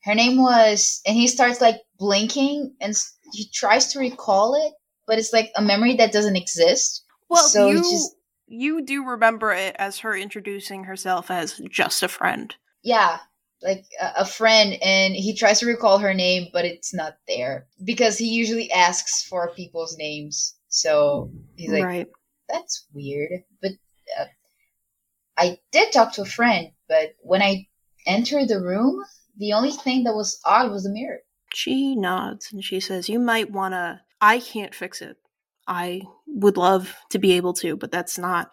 her 0.06 0.16
name 0.16 0.38
was 0.41 1.01
and 1.06 1.16
he 1.16 1.28
starts 1.28 1.60
like 1.62 1.78
blinking 1.97 2.74
and 2.80 2.95
he 3.34 3.49
tries 3.53 3.88
to 3.88 3.99
recall 3.99 4.56
it 4.56 4.74
but 5.08 5.18
it's 5.20 5.34
like 5.34 5.51
a 5.56 5.62
memory 5.62 5.95
that 5.95 6.12
doesn't 6.12 6.36
exist 6.36 7.03
Well, 7.30 7.47
So 7.47 7.68
you 7.70 7.78
just- 7.82 8.16
you 8.47 8.84
do 8.86 9.03
remember 9.03 9.51
it 9.51 9.76
as 9.80 9.99
her 9.99 10.16
introducing 10.16 10.84
herself 10.84 11.32
as 11.32 11.60
just 11.70 12.03
a 12.03 12.08
friend. 12.08 12.56
yeah 12.84 13.18
like 13.64 13.86
a, 13.99 14.12
a 14.22 14.26
friend 14.26 14.78
and 14.84 15.16
he 15.16 15.34
tries 15.36 15.60
to 15.60 15.66
recall 15.66 15.97
her 15.97 16.14
name 16.14 16.49
but 16.53 16.66
it's 16.66 16.93
not 16.93 17.18
there 17.28 17.66
because 17.84 18.18
he 18.18 18.28
usually 18.28 18.70
asks 18.72 19.24
for 19.24 19.53
people's 19.56 19.97
names 19.97 20.56
so 20.68 21.32
he's 21.56 21.72
like 21.72 21.84
right. 21.84 22.08
that's 22.49 22.86
weird 22.93 23.43
but 23.62 23.72
uh, 24.20 24.26
i 25.38 25.58
did 25.72 25.91
talk 25.91 26.14
to 26.14 26.22
a 26.22 26.26
friend 26.26 26.72
but 26.88 27.16
when 27.22 27.41
i 27.41 27.66
entered 28.06 28.47
the 28.49 28.62
room 28.62 29.03
the 29.38 29.54
only 29.54 29.72
thing 29.72 30.04
that 30.04 30.16
was 30.16 30.40
odd 30.46 30.72
was 30.72 30.84
the 30.84 30.90
mirror 30.90 31.20
She 31.54 31.96
nods 31.96 32.52
and 32.52 32.64
she 32.64 32.80
says, 32.80 33.10
"You 33.10 33.20
might 33.20 33.52
want 33.52 33.74
to 33.74 34.02
I 34.22 34.40
can't 34.40 34.74
fix 34.76 35.02
it. 35.02 35.18
I 35.68 36.02
would 36.28 36.58
love 36.58 36.96
to 37.12 37.20
be 37.20 37.34
able 37.34 37.54
to, 37.56 37.76
but 37.76 37.92
that's 37.92 38.18
not 38.18 38.52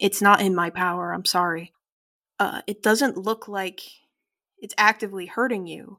it's 0.00 0.22
not 0.22 0.40
in 0.40 0.54
my 0.54 0.70
power. 0.70 1.12
I'm 1.12 1.24
sorry. 1.24 1.72
Uh 2.38 2.62
it 2.66 2.82
doesn't 2.82 3.16
look 3.16 3.48
like 3.48 3.80
it's 4.58 4.74
actively 4.78 5.26
hurting 5.26 5.66
you. 5.66 5.98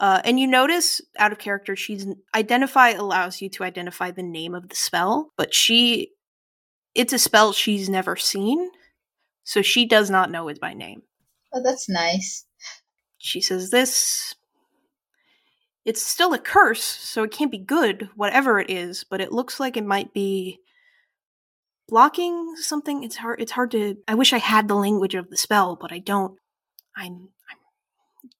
Uh, 0.00 0.20
and 0.24 0.40
you 0.40 0.48
notice 0.48 1.00
out 1.16 1.30
of 1.30 1.38
character, 1.38 1.76
she's 1.76 2.06
identify 2.34 2.90
allows 2.90 3.40
you 3.40 3.48
to 3.50 3.62
identify 3.62 4.10
the 4.10 4.22
name 4.22 4.52
of 4.54 4.68
the 4.68 4.74
spell, 4.74 5.32
but 5.36 5.54
she 5.54 6.10
it's 6.94 7.12
a 7.12 7.18
spell 7.18 7.52
she's 7.52 7.88
never 7.88 8.16
seen, 8.16 8.70
so 9.44 9.62
she 9.62 9.86
does 9.86 10.10
not 10.10 10.30
know 10.30 10.48
it 10.48 10.60
by 10.60 10.74
name. 10.74 11.02
oh 11.54 11.62
that's 11.62 11.88
nice 11.88 12.46
She 13.22 13.40
says 13.40 13.70
this 13.70 14.34
it's 15.84 16.02
still 16.02 16.32
a 16.34 16.38
curse, 16.38 16.82
so 16.82 17.22
it 17.22 17.30
can't 17.30 17.50
be 17.50 17.58
good, 17.58 18.08
whatever 18.16 18.58
it 18.58 18.70
is, 18.70 19.04
but 19.04 19.20
it 19.20 19.32
looks 19.32 19.58
like 19.58 19.76
it 19.76 19.84
might 19.84 20.12
be 20.12 20.58
blocking 21.88 22.54
something. 22.56 23.04
It's 23.04 23.16
hard 23.16 23.40
it's 23.40 23.52
hard 23.52 23.70
to 23.72 23.96
I 24.08 24.16
wish 24.16 24.32
I 24.32 24.38
had 24.38 24.66
the 24.66 24.74
language 24.74 25.14
of 25.14 25.30
the 25.30 25.36
spell, 25.36 25.76
but 25.80 25.92
I 25.92 25.98
don't. 26.00 26.36
I'm 26.96 27.28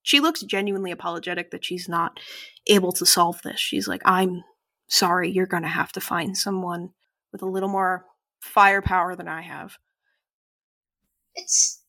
she 0.03 0.19
looks 0.19 0.43
genuinely 0.43 0.91
apologetic 0.91 1.53
that 1.53 1.65
she's 1.65 1.89
not 1.89 2.19
able 2.67 2.93
to 2.93 3.07
solve 3.07 3.41
this. 3.43 3.61
She's 3.61 3.87
like, 3.87 4.03
"I'm 4.05 4.43
sorry, 4.89 5.31
you're 5.31 5.47
going 5.47 5.63
to 5.63 5.69
have 5.69 5.93
to 5.93 6.01
find 6.01 6.37
someone 6.37 6.91
with 7.33 7.43
a 7.43 7.47
little 7.47 7.69
more 7.69 8.05
firepower 8.41 9.15
than 9.17 9.29
I 9.29 9.43
have." 9.43 9.79
it's 11.35 11.82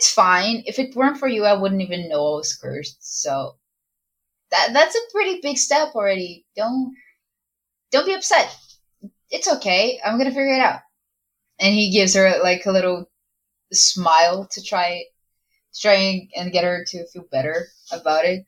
it's 0.00 0.10
fine. 0.12 0.62
If 0.66 0.78
it 0.78 0.96
weren't 0.96 1.18
for 1.18 1.28
you 1.28 1.44
i 1.44 1.52
wouldn't 1.52 1.82
even 1.82 2.08
know 2.08 2.34
i 2.34 2.36
was 2.40 2.56
cursed 2.56 2.98
so. 3.00 3.56
That 4.50 4.70
that's 4.72 4.96
a 4.96 5.12
pretty 5.12 5.40
big 5.42 5.58
step 5.58 5.94
already. 5.94 6.46
Don't 6.56 6.94
don't 7.92 8.06
be 8.06 8.14
upset. 8.14 8.56
It's 9.30 9.46
okay. 9.52 10.00
I'm 10.04 10.18
gonna 10.18 10.30
figure 10.30 10.54
it 10.54 10.60
out. 10.60 10.80
And 11.60 11.74
he 11.74 11.90
gives 11.92 12.14
her 12.14 12.40
like 12.42 12.66
a 12.66 12.72
little 12.72 13.08
smile 13.72 14.48
to 14.52 14.62
try 14.62 15.04
to 15.74 15.80
try 15.80 15.94
and- 16.34 16.52
get 16.52 16.64
her 16.64 16.84
to 16.88 17.06
feel 17.08 17.26
better 17.30 17.68
about 17.92 18.24
it. 18.24 18.46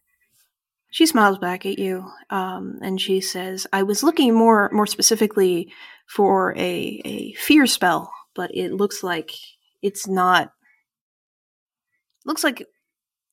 She 0.90 1.06
smiles 1.06 1.38
back 1.38 1.64
at 1.66 1.78
you, 1.78 2.10
um, 2.30 2.78
and 2.82 3.00
she 3.00 3.20
says, 3.20 3.66
"I 3.72 3.82
was 3.82 4.02
looking 4.02 4.34
more 4.34 4.70
more 4.72 4.86
specifically 4.86 5.72
for 6.06 6.54
a 6.56 7.00
a 7.04 7.32
fear 7.34 7.66
spell, 7.66 8.12
but 8.34 8.50
it 8.54 8.72
looks 8.72 9.02
like 9.02 9.30
it's 9.82 10.06
not. 10.08 10.52
Looks 12.24 12.44
like 12.44 12.64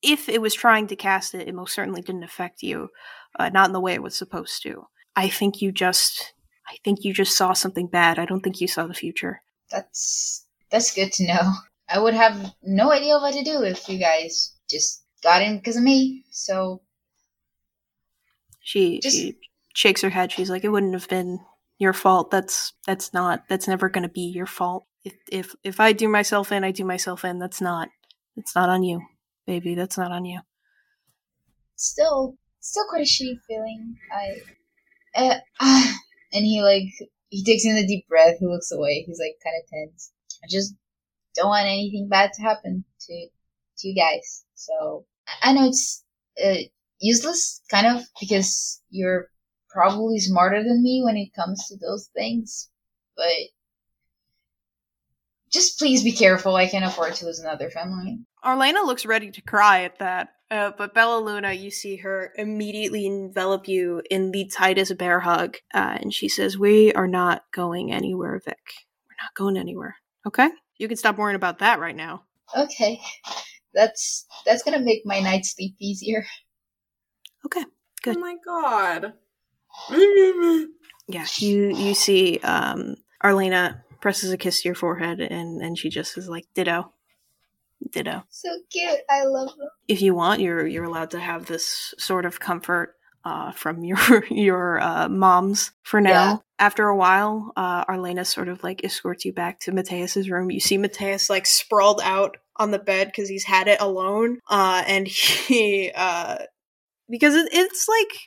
if 0.01 0.29
it 0.29 0.41
was 0.41 0.53
trying 0.53 0.87
to 0.87 0.95
cast 0.95 1.33
it, 1.35 1.47
it 1.47 1.53
most 1.55 1.73
certainly 1.73 2.01
didn't 2.01 2.23
affect 2.23 2.63
you, 2.63 2.89
uh, 3.37 3.49
not 3.49 3.67
in 3.67 3.73
the 3.73 3.79
way 3.81 3.93
it 3.93 4.03
was 4.03 4.15
supposed 4.15 4.61
to. 4.63 4.87
I 5.15 5.27
think 5.29 5.61
you 5.61 5.71
just, 5.71 6.33
I 6.67 6.77
think 6.83 7.03
you 7.03 7.13
just 7.13 7.35
saw 7.35 7.53
something 7.53 7.87
bad. 7.87 8.17
I 8.19 8.25
don't 8.25 8.41
think 8.41 8.61
you 8.61 8.67
saw 8.67 8.87
the 8.87 8.93
future. 8.93 9.41
that's 9.71 10.45
that's 10.71 10.93
good 10.93 11.11
to 11.11 11.25
know 11.27 11.51
i 11.89 11.97
would 11.99 12.13
have 12.13 12.53
no 12.63 12.91
idea 12.91 13.17
what 13.17 13.33
to 13.33 13.43
do 13.43 13.63
if 13.63 13.89
you 13.89 13.97
guys 13.97 14.53
just 14.69 15.03
got 15.23 15.41
in 15.41 15.57
because 15.57 15.75
of 15.75 15.81
me 15.83 16.23
so 16.29 16.81
She 18.61 18.99
Just- 18.99 19.15
she 19.17 19.37
shakes 19.75 20.01
her 20.01 20.09
head. 20.09 20.31
She's 20.31 20.49
like, 20.49 20.63
"It 20.63 20.69
wouldn't 20.69 20.93
have 20.93 21.07
been 21.07 21.39
your 21.77 21.93
fault. 21.93 22.29
That's 22.31 22.73
that's 22.85 23.13
not. 23.13 23.43
That's 23.49 23.67
never 23.67 23.89
going 23.89 24.03
to 24.03 24.09
be 24.09 24.21
your 24.29 24.45
fault. 24.45 24.85
If 25.03 25.13
if 25.31 25.55
if 25.63 25.79
I 25.79 25.93
do 25.93 26.07
myself 26.07 26.51
in, 26.51 26.63
I 26.63 26.71
do 26.71 26.85
myself 26.85 27.25
in. 27.25 27.39
That's 27.39 27.61
not. 27.61 27.89
It's 28.39 28.55
not 28.55 28.69
on 28.69 28.83
you, 28.83 29.01
baby. 29.45 29.75
That's 29.75 29.97
not 29.97 30.11
on 30.11 30.25
you." 30.25 30.39
still 31.79 32.35
still 32.59 32.85
quite 32.89 33.01
a 33.01 33.05
shitty 33.05 33.39
feeling. 33.47 33.95
I 34.11 34.41
uh, 35.15 35.39
ah, 35.61 35.97
and 36.33 36.45
he 36.45 36.61
like 36.61 37.09
he 37.29 37.43
takes 37.43 37.65
in 37.65 37.77
a 37.77 37.87
deep 37.87 38.07
breath. 38.07 38.37
He 38.39 38.45
looks 38.47 38.71
away. 38.71 39.03
He's 39.07 39.19
like 39.19 39.37
kind 39.43 39.55
of 39.61 39.69
tense. 39.69 40.11
I 40.43 40.47
just 40.49 40.75
don't 41.35 41.49
want 41.49 41.65
anything 41.67 42.07
bad 42.09 42.31
to 42.33 42.41
happen 42.41 42.83
to 43.07 43.27
to 43.79 43.87
you 43.87 43.95
guys. 43.95 44.45
So 44.55 45.05
I- 45.27 45.49
I 45.49 45.53
know 45.53 45.67
it's 45.67 46.03
uh, 46.43 46.63
useless, 46.99 47.61
kind 47.69 47.87
of, 47.87 48.03
because 48.19 48.81
you're 48.89 49.29
probably 49.69 50.19
smarter 50.19 50.63
than 50.63 50.83
me 50.83 51.01
when 51.03 51.17
it 51.17 51.33
comes 51.35 51.67
to 51.67 51.77
those 51.77 52.09
things. 52.15 52.69
But 53.15 53.33
just 55.51 55.79
please 55.79 56.03
be 56.03 56.11
careful. 56.11 56.55
I 56.55 56.67
can't 56.67 56.85
afford 56.85 57.15
to 57.15 57.25
lose 57.25 57.39
another 57.39 57.69
family. 57.69 58.19
Arlena 58.43 58.81
looks 58.83 59.05
ready 59.05 59.31
to 59.31 59.41
cry 59.41 59.83
at 59.83 59.99
that. 59.99 60.29
Uh, 60.51 60.71
but 60.77 60.95
Bella 60.95 61.19
Luna, 61.19 61.53
you 61.53 61.69
see 61.69 61.97
her 61.97 62.33
immediately 62.35 63.05
envelop 63.05 63.67
you 63.67 64.01
in 64.09 64.31
the 64.31 64.45
tightest 64.45 64.97
bear 64.97 65.19
hug, 65.19 65.57
uh, 65.75 65.97
and 66.01 66.11
she 66.13 66.27
says, 66.27 66.57
"We 66.57 66.91
are 66.93 67.07
not 67.07 67.43
going 67.51 67.91
anywhere, 67.91 68.41
Vic. 68.43 68.57
We're 69.07 69.23
not 69.23 69.35
going 69.35 69.57
anywhere. 69.57 69.97
Okay, 70.25 70.49
you 70.77 70.87
can 70.87 70.97
stop 70.97 71.17
worrying 71.17 71.35
about 71.35 71.59
that 71.59 71.79
right 71.79 71.95
now." 71.95 72.23
Okay, 72.57 72.99
that's 73.75 74.25
that's 74.43 74.63
gonna 74.63 74.79
make 74.79 75.05
my 75.05 75.19
night 75.19 75.45
sleep 75.45 75.75
easier. 75.79 76.25
Okay, 77.45 77.63
Good. 78.01 78.17
Oh 78.17 78.19
my 78.19 78.35
god. 78.45 79.13
yeah. 81.07 81.25
You 81.37 81.75
you 81.75 81.93
see, 81.93 82.39
um, 82.39 82.95
Arlena 83.21 83.83
presses 84.01 84.31
a 84.31 84.37
kiss 84.37 84.61
to 84.61 84.69
your 84.69 84.75
forehead, 84.75 85.19
and 85.19 85.61
and 85.61 85.77
she 85.77 85.89
just 85.89 86.17
is 86.17 86.29
like, 86.29 86.45
"Ditto, 86.55 86.93
ditto." 87.91 88.23
So 88.29 88.49
cute. 88.71 88.99
I 89.09 89.23
love 89.25 89.49
them. 89.57 89.69
if 89.87 90.01
you 90.01 90.15
want, 90.15 90.41
you're 90.41 90.65
you're 90.65 90.85
allowed 90.85 91.11
to 91.11 91.19
have 91.19 91.45
this 91.45 91.93
sort 91.97 92.25
of 92.25 92.39
comfort 92.39 92.95
uh, 93.25 93.51
from 93.51 93.83
your 93.83 94.25
your 94.29 94.79
uh, 94.79 95.09
moms 95.09 95.71
for 95.83 96.01
now. 96.01 96.11
Yeah. 96.11 96.37
After 96.61 96.87
a 96.87 96.95
while, 96.95 97.53
uh, 97.55 97.85
Arlena 97.87 98.25
sort 98.25 98.49
of 98.49 98.63
like 98.63 98.83
escorts 98.83 99.23
you 99.23 99.31
back 99.31 99.61
to 99.61 99.71
Mateus's 99.71 100.29
room. 100.29 100.51
You 100.51 100.59
see 100.59 100.77
Mateus 100.77 101.29
like 101.29 101.45
sprawled 101.45 102.01
out 102.03 102.37
on 102.57 102.71
the 102.71 102.79
bed 102.79 103.07
because 103.07 103.29
he's 103.29 103.45
had 103.45 103.67
it 103.67 103.79
alone, 103.79 104.39
uh, 104.49 104.83
and 104.85 105.07
he 105.47 105.91
uh, 105.95 106.39
because 107.09 107.35
it, 107.35 107.49
it's 107.51 107.87
like 107.87 108.19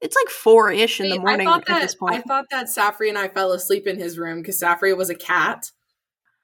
it's 0.00 0.16
like 0.16 0.28
four 0.28 0.70
ish 0.70 1.00
in 1.00 1.10
the 1.10 1.18
morning 1.18 1.46
I 1.46 1.52
thought 1.52 1.70
at 1.70 1.82
this 1.82 1.94
point. 1.94 2.14
I 2.14 2.20
thought 2.20 2.46
that 2.50 2.66
Safri 2.66 3.08
and 3.08 3.18
I 3.18 3.28
fell 3.28 3.52
asleep 3.52 3.86
in 3.86 3.98
his 3.98 4.18
room 4.18 4.40
because 4.40 4.60
Safri 4.60 4.96
was 4.96 5.10
a 5.10 5.14
cat. 5.14 5.70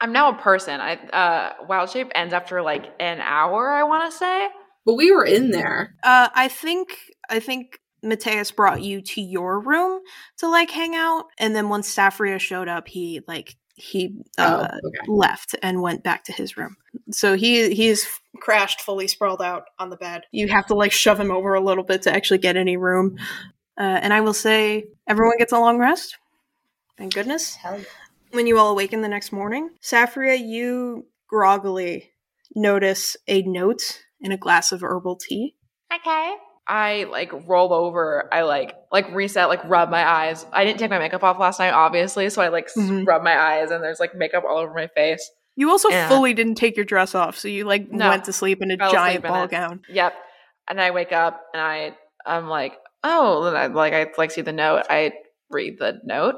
I'm 0.01 0.13
now 0.13 0.31
a 0.31 0.35
person. 0.35 0.81
I 0.81 0.95
uh 0.95 1.65
Wild 1.69 1.91
Shape 1.91 2.11
ends 2.15 2.35
after 2.35 2.63
like 2.63 2.93
an 3.01 3.21
hour, 3.21 3.71
I 3.71 3.85
wanna 3.85 4.11
say. 4.11 4.49
But 4.85 4.95
we 4.95 5.11
were 5.11 5.25
in 5.25 5.51
there. 5.51 5.97
Uh, 6.03 6.29
I 6.35 6.49
think 6.49 6.97
I 7.29 7.41
think 7.41 7.81
Mateus 8.03 8.53
brought 8.53 8.83
you 8.83 9.01
to 9.01 9.21
your 9.21 9.61
room 9.61 10.01
to 10.39 10.49
like 10.49 10.71
hang 10.71 10.95
out, 10.95 11.27
and 11.39 11.57
then 11.57 11.69
once 11.69 11.93
Saffria 11.93 12.39
showed 12.39 12.69
up, 12.69 12.87
he 12.87 13.23
like 13.27 13.57
he 13.75 14.17
uh, 14.39 14.69
oh, 14.71 14.89
okay. 14.89 14.99
left 15.07 15.55
and 15.63 15.83
went 15.83 16.03
back 16.03 16.25
to 16.25 16.33
his 16.33 16.57
room. 16.57 16.77
So 17.11 17.35
he 17.35 17.75
he's 17.75 18.07
crashed 18.41 18.81
fully 18.81 19.09
sprawled 19.09 19.43
out 19.43 19.65
on 19.79 19.91
the 19.91 19.97
bed. 19.97 20.23
You 20.33 20.49
have 20.49 20.67
to 20.67 20.75
like 20.75 20.93
shove 20.93 21.21
him 21.21 21.31
over 21.31 21.55
a 21.55 21.61
little 21.61 21.85
bit 21.85 22.03
to 22.03 22.15
actually 22.15 22.39
get 22.39 22.57
any 22.57 22.77
room. 22.77 23.19
Uh, 23.79 23.99
and 24.01 24.15
I 24.15 24.23
will 24.23 24.33
say, 24.35 24.87
everyone 25.07 25.37
gets 25.37 25.53
a 25.53 25.59
long 25.59 25.79
rest. 25.79 26.17
Thank 26.97 27.13
goodness. 27.13 27.57
Hell 27.57 27.79
yeah. 27.79 27.85
When 28.37 28.47
you 28.47 28.59
all 28.59 28.70
awaken 28.70 29.01
the 29.01 29.09
next 29.09 29.32
morning, 29.32 29.70
Saffria, 29.82 30.39
you 30.39 31.07
groggily 31.26 32.11
notice 32.55 33.16
a 33.26 33.41
note 33.41 34.03
in 34.20 34.30
a 34.30 34.37
glass 34.37 34.72
of 34.72 34.82
herbal 34.82 35.16
tea. 35.16 35.57
Okay. 35.91 36.34
I 36.68 37.07
like 37.11 37.32
roll 37.49 37.72
over. 37.72 38.28
I 38.30 38.43
like 38.43 38.76
like 38.93 39.11
reset, 39.14 39.49
like 39.49 39.64
rub 39.64 39.89
my 39.89 40.07
eyes. 40.07 40.45
I 40.53 40.66
didn't 40.66 40.78
take 40.80 40.91
my 40.91 40.99
makeup 40.99 41.24
off 41.24 41.39
last 41.39 41.59
night, 41.61 41.72
obviously, 41.72 42.28
so 42.28 42.43
I 42.43 42.49
like 42.49 42.66
s- 42.66 42.76
Mhm. 42.76 43.07
rub 43.07 43.22
my 43.22 43.34
eyes, 43.39 43.70
and 43.70 43.82
there's 43.82 44.01
like 44.01 44.14
makeup 44.14 44.45
all 44.47 44.59
over 44.59 44.74
my 44.74 44.89
face. 44.89 45.30
You 45.55 45.70
also 45.70 45.89
Yeah. 45.89 46.07
fully 46.07 46.34
didn't 46.34 46.57
take 46.57 46.76
your 46.76 46.84
dress 46.84 47.14
off, 47.14 47.39
so 47.39 47.49
you 47.49 47.64
like 47.64 47.91
No. 47.91 48.11
went 48.11 48.24
to 48.24 48.34
sleep 48.34 48.61
in 48.61 48.70
a 48.70 48.76
Fell 48.76 48.91
giant 48.93 49.24
in 49.24 49.30
ball 49.30 49.45
it. 49.45 49.51
gown. 49.51 49.80
Yep. 49.89 50.12
And 50.68 50.78
I 50.78 50.91
wake 50.91 51.12
up 51.12 51.43
and 51.55 51.62
I 51.62 51.97
I'm 52.26 52.49
like, 52.49 52.74
oh, 53.03 53.45
and 53.47 53.57
I, 53.57 53.66
like 53.68 53.95
I 53.95 54.09
like 54.18 54.30
see 54.30 54.43
the 54.43 54.53
note. 54.53 54.82
I 54.91 55.12
read 55.49 55.78
the 55.78 56.01
note. 56.05 56.34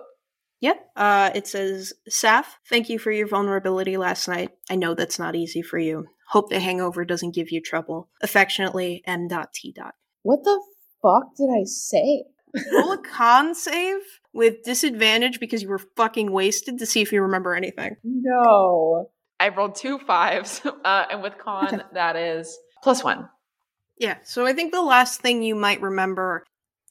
Yep. 0.61 0.91
Uh, 0.97 1.31
it 1.35 1.47
says, 1.47 1.93
Saf, 2.11 2.45
thank 2.69 2.89
you 2.89 2.99
for 2.99 3.13
your 3.13 3.29
vulnerability 3.29 3.97
last 3.97 4.27
night. 4.29 4.51
I 4.69 4.77
know 4.77 4.95
that's 4.95 5.19
not 5.19 5.37
easy 5.37 5.63
for 5.63 5.79
you. 5.79 6.07
Hope 6.29 6.51
the 6.51 6.61
hangover 6.61 7.05
doesn't 7.05 7.35
give 7.35 7.51
you 7.51 7.61
trouble. 7.61 8.09
Affectionately, 8.23 9.03
M.T. 9.07 9.75
What 10.23 10.45
the 10.45 10.61
fuck 11.01 11.37
did 11.37 11.49
I 11.49 11.65
say? 11.65 12.25
Roll 12.73 12.93
a 12.93 12.99
con 13.03 13.55
save 13.55 14.01
with 14.33 14.63
disadvantage 14.65 15.41
because 15.41 15.63
you 15.63 15.69
were 15.69 15.79
fucking 15.79 16.33
wasted 16.33 16.79
to 16.79 16.87
see 16.87 17.01
if 17.01 17.13
you 17.13 17.23
remember 17.23 17.55
anything. 17.55 17.97
No. 18.03 19.11
I 19.41 19.49
rolled 19.51 19.77
two 19.77 19.99
fives, 19.99 20.61
uh, 20.85 21.05
and 21.11 21.23
with 21.23 21.39
con 21.39 21.67
Okay. 21.67 21.83
that 21.95 22.17
is 22.17 22.59
plus 22.83 23.05
one. 23.05 23.29
Yeah, 23.99 24.19
so 24.25 24.47
I 24.47 24.53
think 24.53 24.73
the 24.73 24.83
last 24.83 25.21
thing 25.21 25.43
you 25.43 25.55
might 25.55 25.81
remember. 25.81 26.45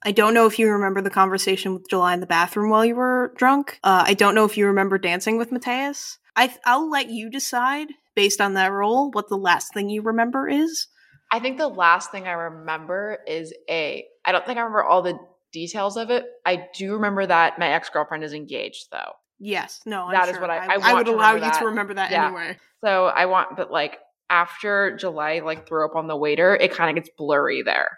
I 0.03 0.11
don't 0.11 0.33
know 0.33 0.45
if 0.45 0.59
you 0.59 0.69
remember 0.71 1.01
the 1.01 1.09
conversation 1.09 1.73
with 1.73 1.89
July 1.89 2.13
in 2.13 2.19
the 2.19 2.25
bathroom 2.27 2.69
while 2.69 2.85
you 2.85 2.95
were 2.95 3.33
drunk. 3.35 3.79
Uh, 3.83 4.03
I 4.05 4.13
don't 4.13 4.35
know 4.35 4.45
if 4.45 4.57
you 4.57 4.67
remember 4.67 4.97
dancing 4.97 5.37
with 5.37 5.51
Mateus. 5.51 6.17
I, 6.35 6.53
I'll 6.65 6.89
let 6.89 7.09
you 7.09 7.29
decide 7.29 7.87
based 8.15 8.39
on 8.39 8.53
that 8.53 8.71
roll 8.71 9.09
what 9.11 9.27
the 9.27 9.37
last 9.37 9.73
thing 9.73 9.89
you 9.89 10.01
remember 10.03 10.47
is. 10.47 10.87
I 11.31 11.39
think 11.39 11.57
the 11.57 11.67
last 11.67 12.11
thing 12.11 12.27
I 12.27 12.31
remember 12.33 13.19
is 13.27 13.53
a. 13.69 14.05
I 14.23 14.31
don't 14.31 14.45
think 14.45 14.57
I 14.57 14.61
remember 14.61 14.83
all 14.83 15.01
the 15.01 15.17
details 15.51 15.97
of 15.97 16.09
it. 16.09 16.25
I 16.45 16.67
do 16.75 16.93
remember 16.93 17.25
that 17.25 17.59
my 17.59 17.69
ex 17.69 17.89
girlfriend 17.89 18.23
is 18.23 18.33
engaged, 18.33 18.87
though. 18.91 19.13
Yes, 19.39 19.81
no, 19.85 20.03
I'm 20.05 20.13
That 20.13 20.29
is 20.29 20.39
what 20.39 20.49
I- 20.49 20.65
I 20.75 20.77
I, 20.81 20.93
would 20.93 21.07
allow 21.07 21.33
you 21.33 21.41
that. 21.41 21.59
to 21.59 21.65
remember 21.65 21.95
that 21.95 22.11
Yeah. 22.11 22.27
anyway. 22.27 22.57
So 22.83 23.05
I 23.05 23.25
want, 23.25 23.55
but 23.57 23.71
like 23.71 23.97
after 24.29 24.95
July, 24.97 25.39
like 25.39 25.67
threw 25.67 25.85
up 25.85 25.95
on 25.95 26.07
the 26.07 26.15
waiter, 26.15 26.55
it 26.55 26.73
kind 26.73 26.89
of 26.89 27.03
gets 27.03 27.13
blurry 27.17 27.61
there. 27.61 27.97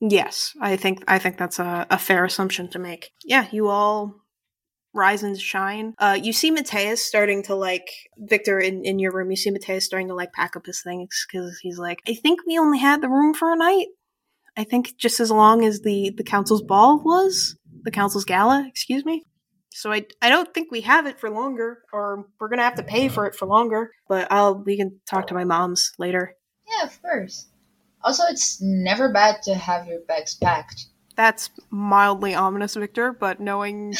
Yes, 0.00 0.54
I 0.60 0.76
think 0.76 1.02
I 1.08 1.18
think 1.18 1.38
that's 1.38 1.58
a, 1.58 1.86
a 1.90 1.98
fair 1.98 2.24
assumption 2.24 2.68
to 2.70 2.78
make. 2.78 3.10
Yeah, 3.24 3.48
you 3.50 3.68
all 3.68 4.14
rise 4.94 5.22
and 5.22 5.38
shine. 5.38 5.94
Uh, 5.98 6.18
you 6.20 6.32
see 6.32 6.50
Mateus 6.50 7.04
starting 7.04 7.42
to 7.44 7.54
like 7.54 7.88
Viktor 8.16 8.58
in, 8.58 8.84
in 8.84 8.98
your 8.98 9.12
room. 9.12 9.30
You 9.30 9.36
see 9.36 9.50
Mateus 9.50 9.84
starting 9.84 10.08
to 10.08 10.14
like 10.14 10.32
pack 10.32 10.56
up 10.56 10.66
his 10.66 10.82
things 10.82 11.26
because 11.26 11.58
he's 11.60 11.78
like, 11.78 12.00
I 12.08 12.14
think 12.14 12.40
we 12.46 12.58
only 12.58 12.78
had 12.78 13.00
the 13.00 13.08
room 13.08 13.34
for 13.34 13.52
a 13.52 13.56
night. 13.56 13.86
I 14.56 14.64
think 14.64 14.96
just 14.98 15.20
as 15.20 15.30
long 15.30 15.64
as 15.64 15.80
the 15.80 16.12
the 16.16 16.24
council's 16.24 16.62
ball 16.62 17.00
was 17.02 17.56
the 17.82 17.90
council's 17.90 18.24
gala. 18.24 18.64
Excuse 18.68 19.04
me. 19.04 19.24
So 19.72 19.92
I 19.92 20.04
I 20.22 20.28
don't 20.28 20.52
think 20.54 20.70
we 20.70 20.80
have 20.82 21.06
it 21.06 21.20
for 21.20 21.30
longer, 21.30 21.78
or 21.92 22.26
we're 22.40 22.48
gonna 22.48 22.62
have 22.62 22.76
to 22.76 22.82
pay 22.82 23.08
for 23.08 23.26
it 23.26 23.34
for 23.34 23.46
longer. 23.46 23.92
But 24.08 24.30
I'll 24.30 24.62
we 24.62 24.76
can 24.76 25.00
talk 25.08 25.26
to 25.28 25.34
my 25.34 25.44
mom's 25.44 25.92
later. 25.98 26.34
Yeah, 26.68 26.86
of 26.86 27.00
course. 27.02 27.48
Also, 28.02 28.22
it's 28.28 28.60
never 28.60 29.12
bad 29.12 29.42
to 29.42 29.54
have 29.54 29.86
your 29.86 30.00
bags 30.00 30.34
packed. 30.34 30.86
That's 31.16 31.50
mildly 31.70 32.34
ominous, 32.34 32.74
Viktor, 32.74 33.12
but 33.12 33.40
knowing 33.40 33.94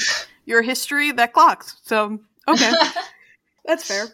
your 0.44 0.62
history, 0.62 1.10
that 1.12 1.32
clocks. 1.32 1.76
So, 1.82 2.20
okay, 2.46 2.72
that's 3.64 3.84
fair. 3.84 4.06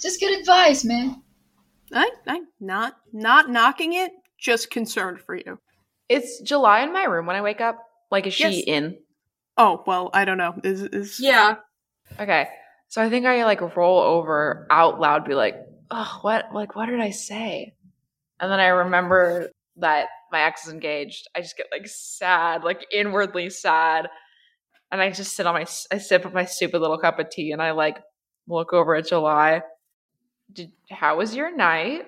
Just 0.00 0.20
good 0.20 0.38
advice, 0.40 0.84
man. 0.84 1.22
I, 1.92 2.10
I, 2.26 2.40
not, 2.60 2.96
not 3.12 3.50
knocking 3.50 3.92
it, 3.92 4.12
just 4.38 4.70
concerned 4.70 5.20
for 5.20 5.36
you. 5.36 5.58
It's 6.08 6.40
July 6.40 6.80
in 6.80 6.92
my 6.92 7.04
room 7.04 7.26
when 7.26 7.36
I 7.36 7.42
wake 7.42 7.60
up. 7.60 7.78
Like, 8.10 8.26
is 8.26 8.34
she 8.34 8.44
Yes. 8.44 8.64
in? 8.66 8.98
Oh 9.56 9.82
well, 9.86 10.10
I 10.14 10.24
don't 10.24 10.38
know. 10.38 10.54
Is 10.64 10.82
is 10.82 11.20
Yeah. 11.20 11.56
Okay. 12.18 12.48
So 12.88 13.02
I 13.02 13.10
think 13.10 13.26
I 13.26 13.44
like 13.44 13.76
roll 13.76 14.00
over 14.00 14.66
out 14.70 14.98
loud, 14.98 15.24
be 15.24 15.34
like, 15.34 15.54
oh, 15.90 16.18
what? 16.22 16.52
Like, 16.52 16.74
what 16.74 16.86
did 16.86 16.98
I 16.98 17.10
say? 17.10 17.74
And 18.40 18.50
then 18.50 18.58
I 18.60 18.68
remember 18.68 19.50
that 19.76 20.08
my 20.32 20.42
ex 20.42 20.66
is 20.66 20.72
engaged. 20.72 21.28
I 21.36 21.40
just 21.40 21.56
get 21.56 21.66
like 21.70 21.86
sad, 21.86 22.64
like 22.64 22.86
inwardly 22.92 23.50
sad. 23.50 24.08
And 24.90 25.00
I 25.00 25.10
just 25.10 25.34
sit 25.34 25.46
on 25.46 25.54
my, 25.54 25.66
I 25.92 25.98
sip 25.98 26.24
of 26.24 26.32
my 26.34 26.44
stupid 26.44 26.80
little 26.80 26.98
cup 26.98 27.18
of 27.18 27.30
tea 27.30 27.52
and 27.52 27.62
I 27.62 27.72
like 27.72 27.98
look 28.48 28.72
over 28.72 28.94
at 28.94 29.06
July. 29.08 29.62
Did, 30.52 30.72
how 30.90 31.18
was 31.18 31.36
your 31.36 31.54
night? 31.54 32.06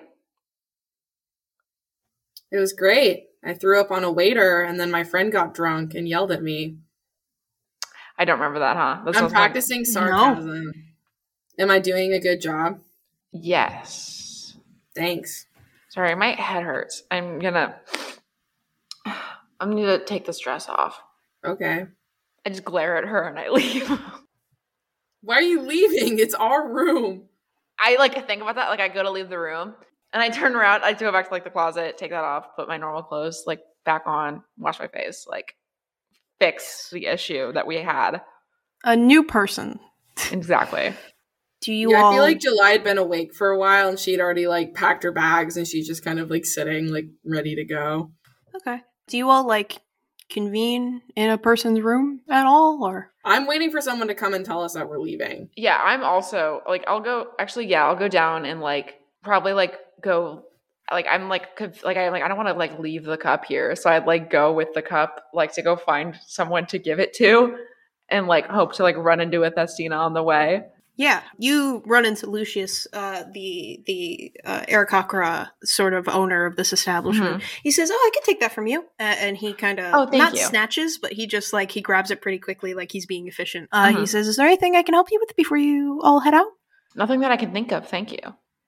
It 2.51 2.57
was 2.57 2.73
great. 2.73 3.25
I 3.45 3.53
threw 3.53 3.79
up 3.79 3.91
on 3.91 4.03
a 4.03 4.11
waiter 4.11 4.61
and 4.61 4.79
then 4.79 4.91
my 4.91 5.03
friend 5.03 5.31
got 5.31 5.53
drunk 5.53 5.93
and 5.95 6.07
yelled 6.07 6.31
at 6.31 6.43
me. 6.43 6.77
I 8.17 8.25
don't 8.25 8.39
remember 8.39 8.59
that, 8.59 8.75
huh? 8.77 9.01
That 9.05 9.09
I'm 9.09 9.13
sounds 9.13 9.33
like- 9.33 9.41
practicing 9.41 9.85
sarcasm. 9.85 10.71
Am 11.59 11.69
I 11.69 11.79
doing 11.79 12.13
a 12.13 12.19
good 12.19 12.41
job? 12.41 12.79
yes. 13.31 14.55
Thanks. 14.95 15.47
Sorry, 15.93 16.15
my 16.15 16.31
head 16.31 16.63
hurts. 16.63 17.03
I'm 17.11 17.37
gonna, 17.37 17.75
I'm 19.59 19.75
gonna 19.75 20.03
take 20.03 20.25
this 20.25 20.39
dress 20.39 20.67
off. 20.67 20.99
Okay. 21.45 21.85
I 22.43 22.49
just 22.49 22.65
glare 22.65 22.97
at 22.97 23.05
her 23.05 23.27
and 23.27 23.37
I 23.37 23.49
leave. 23.51 23.87
Why 25.21 25.35
are 25.35 25.41
you 25.43 25.61
leaving? 25.61 26.17
It's 26.17 26.33
our 26.33 26.67
room. 26.67 27.25
I 27.79 27.97
like 27.97 28.15
think 28.25 28.41
about 28.41 28.55
that. 28.55 28.69
Like 28.69 28.79
I 28.79 28.87
go 28.87 29.03
to 29.03 29.11
leave 29.11 29.29
the 29.29 29.37
room 29.37 29.75
and 30.11 30.23
I 30.23 30.29
turn 30.29 30.55
around. 30.55 30.83
I 30.83 30.93
go 30.93 31.11
back 31.11 31.27
to 31.27 31.31
like 31.31 31.43
the 31.43 31.51
closet, 31.51 31.99
take 31.99 32.09
that 32.09 32.23
off, 32.23 32.55
put 32.55 32.67
my 32.67 32.77
normal 32.77 33.03
clothes 33.03 33.43
like 33.45 33.61
back 33.85 34.01
on, 34.07 34.41
wash 34.57 34.79
my 34.79 34.87
face, 34.87 35.27
like 35.29 35.53
fix 36.39 36.89
the 36.89 37.05
issue 37.05 37.53
that 37.53 37.67
we 37.67 37.77
had. 37.77 38.21
a 38.83 38.95
new 38.95 39.23
person? 39.23 39.79
Exactly. 40.31 40.95
Do 41.63 41.71
you 41.71 41.91
yeah, 41.91 42.01
all? 42.01 42.11
I 42.11 42.15
feel 42.15 42.23
like 42.23 42.39
July 42.41 42.71
had 42.71 42.83
been 42.83 42.97
awake 42.97 43.33
for 43.33 43.49
a 43.49 43.57
while 43.57 43.87
and 43.87 43.97
she'd 43.97 44.19
already 44.19 44.47
like 44.47 44.73
packed 44.73 45.03
her 45.03 45.13
bags 45.13 45.55
and 45.55 45.65
she's 45.65 45.87
just 45.87 46.03
kind 46.03 46.19
of 46.19 46.29
like 46.29 46.45
sitting 46.45 46.91
like 46.91 47.05
ready 47.25 47.55
to 47.55 47.63
go. 47.63 48.11
okay. 48.53 48.81
Do 49.07 49.17
you 49.17 49.29
all 49.29 49.47
like 49.47 49.79
convene 50.29 51.01
in 51.15 51.29
a 51.29 51.37
person's 51.37 51.79
room 51.79 52.21
at 52.29 52.45
all, 52.45 52.83
or? 52.83 53.11
I'm 53.23 53.47
waiting 53.47 53.71
for 53.71 53.79
someone 53.79 54.09
to 54.09 54.15
come 54.15 54.33
and 54.33 54.45
tell 54.45 54.61
us 54.61 54.73
that 54.73 54.89
we're 54.89 54.99
leaving. 54.99 55.49
Yeah, 55.55 55.79
I'm 55.81 56.03
also 56.03 56.61
like 56.67 56.83
I'll 56.87 56.99
go. 56.99 57.27
Actually, 57.39 57.67
yeah, 57.67 57.85
I'll 57.85 57.95
go 57.95 58.09
down 58.09 58.45
and 58.45 58.59
like 58.59 58.95
probably 59.23 59.53
like 59.53 59.77
go 60.01 60.43
like 60.91 61.05
I'm 61.09 61.29
like 61.29 61.55
conf- 61.55 61.83
like 61.83 61.95
I 61.95 62.09
like 62.09 62.23
I 62.23 62.27
don't 62.27 62.37
want 62.37 62.49
to 62.49 62.55
like 62.55 62.77
leave 62.79 63.05
the 63.05 63.17
cup 63.17 63.45
here, 63.45 63.75
so 63.75 63.89
I'd 63.89 64.05
like 64.05 64.29
go 64.29 64.51
with 64.51 64.73
the 64.73 64.81
cup 64.81 65.23
like 65.33 65.53
to 65.53 65.61
go 65.61 65.77
find 65.77 66.15
someone 66.27 66.65
to 66.67 66.79
give 66.79 66.99
it 66.99 67.13
to, 67.15 67.55
and 68.09 68.27
like 68.27 68.47
hope 68.47 68.73
to 68.73 68.83
like 68.83 68.97
run 68.97 69.21
into 69.21 69.43
a 69.43 69.51
Thestina 69.51 69.95
on 69.95 70.13
the 70.13 70.23
way. 70.23 70.63
Yeah, 70.95 71.21
you 71.39 71.81
run 71.87 72.05
into 72.05 72.29
Lucius, 72.29 72.85
uh, 72.93 73.23
the 73.33 73.81
the 73.87 74.31
uh, 74.45 75.45
sort 75.63 75.93
of 75.93 76.07
owner 76.07 76.45
of 76.45 76.55
this 76.55 76.71
establishment. 76.71 77.41
He 77.63 77.71
says, 77.71 77.89
"Oh, 77.91 77.95
I 77.95 78.11
can 78.13 78.23
take 78.23 78.39
that 78.41 78.51
from 78.51 78.67
you," 78.67 78.81
uh, 78.99 79.03
and 79.19 79.35
he 79.35 79.53
kind 79.53 79.79
of 79.79 79.93
Oh, 79.95 80.17
not 80.17 80.33
you. 80.33 80.39
snatches, 80.39 80.99
but 80.99 81.13
he 81.13 81.25
just 81.25 81.51
like 81.51 81.71
he 81.71 81.81
grabs 81.81 82.11
it 82.11 82.21
pretty 82.21 82.37
quickly, 82.37 82.73
like 82.75 82.91
he's 82.91 83.07
being 83.07 83.27
efficient. 83.27 83.69
Uh, 83.71 83.89
He 83.89 83.97
Mhm. 84.03 84.07
says, 84.09 84.27
"Is 84.27 84.37
there 84.37 84.45
anything 84.45 84.75
I 84.75 84.83
can 84.83 84.93
help 84.93 85.09
you 85.11 85.19
with 85.19 85.35
before 85.35 85.57
you 85.57 85.99
all 86.03 86.19
head 86.19 86.33
out?" 86.35 86.47
Nothing 86.95 87.21
that 87.21 87.31
I 87.31 87.37
can 87.37 87.51
think 87.51 87.71
of. 87.71 87.87
Thank 87.89 88.11
you. 88.11 88.19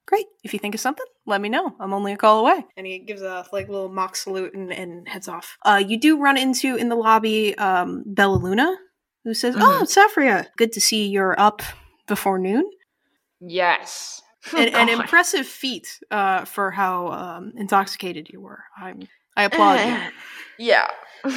Great. 0.08 0.26
If 0.44 0.54
you 0.54 0.60
think 0.60 0.74
of 0.76 0.82
something, 0.82 1.06
let 1.28 1.42
me 1.42 1.50
know. 1.50 1.76
I'm 1.80 1.94
only 1.94 2.14
a 2.14 2.18
call 2.18 2.40
away. 2.40 2.66
And 2.78 2.86
he 2.88 3.00
gives 3.00 3.22
a 3.22 3.46
like 3.52 3.70
little 3.70 3.90
mock 3.90 4.16
salute 4.16 4.54
and, 4.56 4.72
and 4.72 5.08
heads 5.08 5.28
off. 5.28 5.58
Uh, 5.64 5.82
you 5.86 6.00
do 6.00 6.20
run 6.20 6.38
into 6.38 6.76
in 6.76 6.90
the 6.90 6.96
lobby 6.96 7.56
um, 7.58 8.04
Bella 8.06 8.38
Luna, 8.38 8.76
who 9.24 9.34
says, 9.36 9.56
"Oh, 9.60 9.86
Saffria, 9.88 10.48
good 10.58 10.72
to 10.74 10.82
see 10.82 11.08
you're 11.08 11.40
up 11.40 11.62
before 12.08 12.40
noon." 12.40 12.70
Yes. 13.40 14.22
an, 14.56 14.70
an 14.70 14.90
impressive 14.90 15.48
feat 15.48 16.00
uh, 16.12 16.46
for 16.46 16.72
how 16.72 17.08
um, 17.08 17.54
intoxicated 17.58 18.30
you 18.30 18.42
were. 18.42 18.64
I'm, 18.78 19.08
I 19.36 19.44
applaud 19.44 19.80
you. 19.80 19.98
Yeah. 20.58 20.88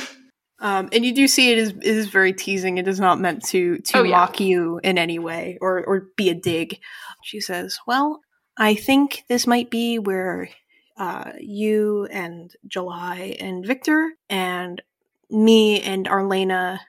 Um, 0.60 0.88
and 0.92 1.04
you 1.04 1.14
do 1.14 1.28
see 1.28 1.52
it 1.52 1.58
is 1.58 1.68
it 1.68 1.84
is 1.84 2.08
very 2.08 2.32
teasing. 2.32 2.78
It 2.78 2.88
is 2.88 2.98
not 2.98 3.20
meant 3.20 3.44
to 3.50 3.78
to 3.78 3.98
Oh, 3.98 4.02
yeah. 4.02 4.16
mock 4.16 4.40
you 4.40 4.80
in 4.82 4.98
any 4.98 5.20
way 5.20 5.56
or 5.60 5.84
or 5.84 6.08
be 6.16 6.30
a 6.30 6.34
dig. 6.34 6.80
She 7.22 7.38
says, 7.38 7.78
"Well, 7.86 8.22
I 8.56 8.74
think 8.74 9.22
this 9.28 9.46
might 9.46 9.70
be 9.70 10.00
where 10.00 10.50
uh, 10.96 11.30
you 11.38 12.08
and 12.10 12.52
July 12.66 13.36
and 13.38 13.64
Viktor 13.64 14.14
and 14.28 14.82
me 15.30 15.80
and 15.80 16.08
Arlena 16.08 16.80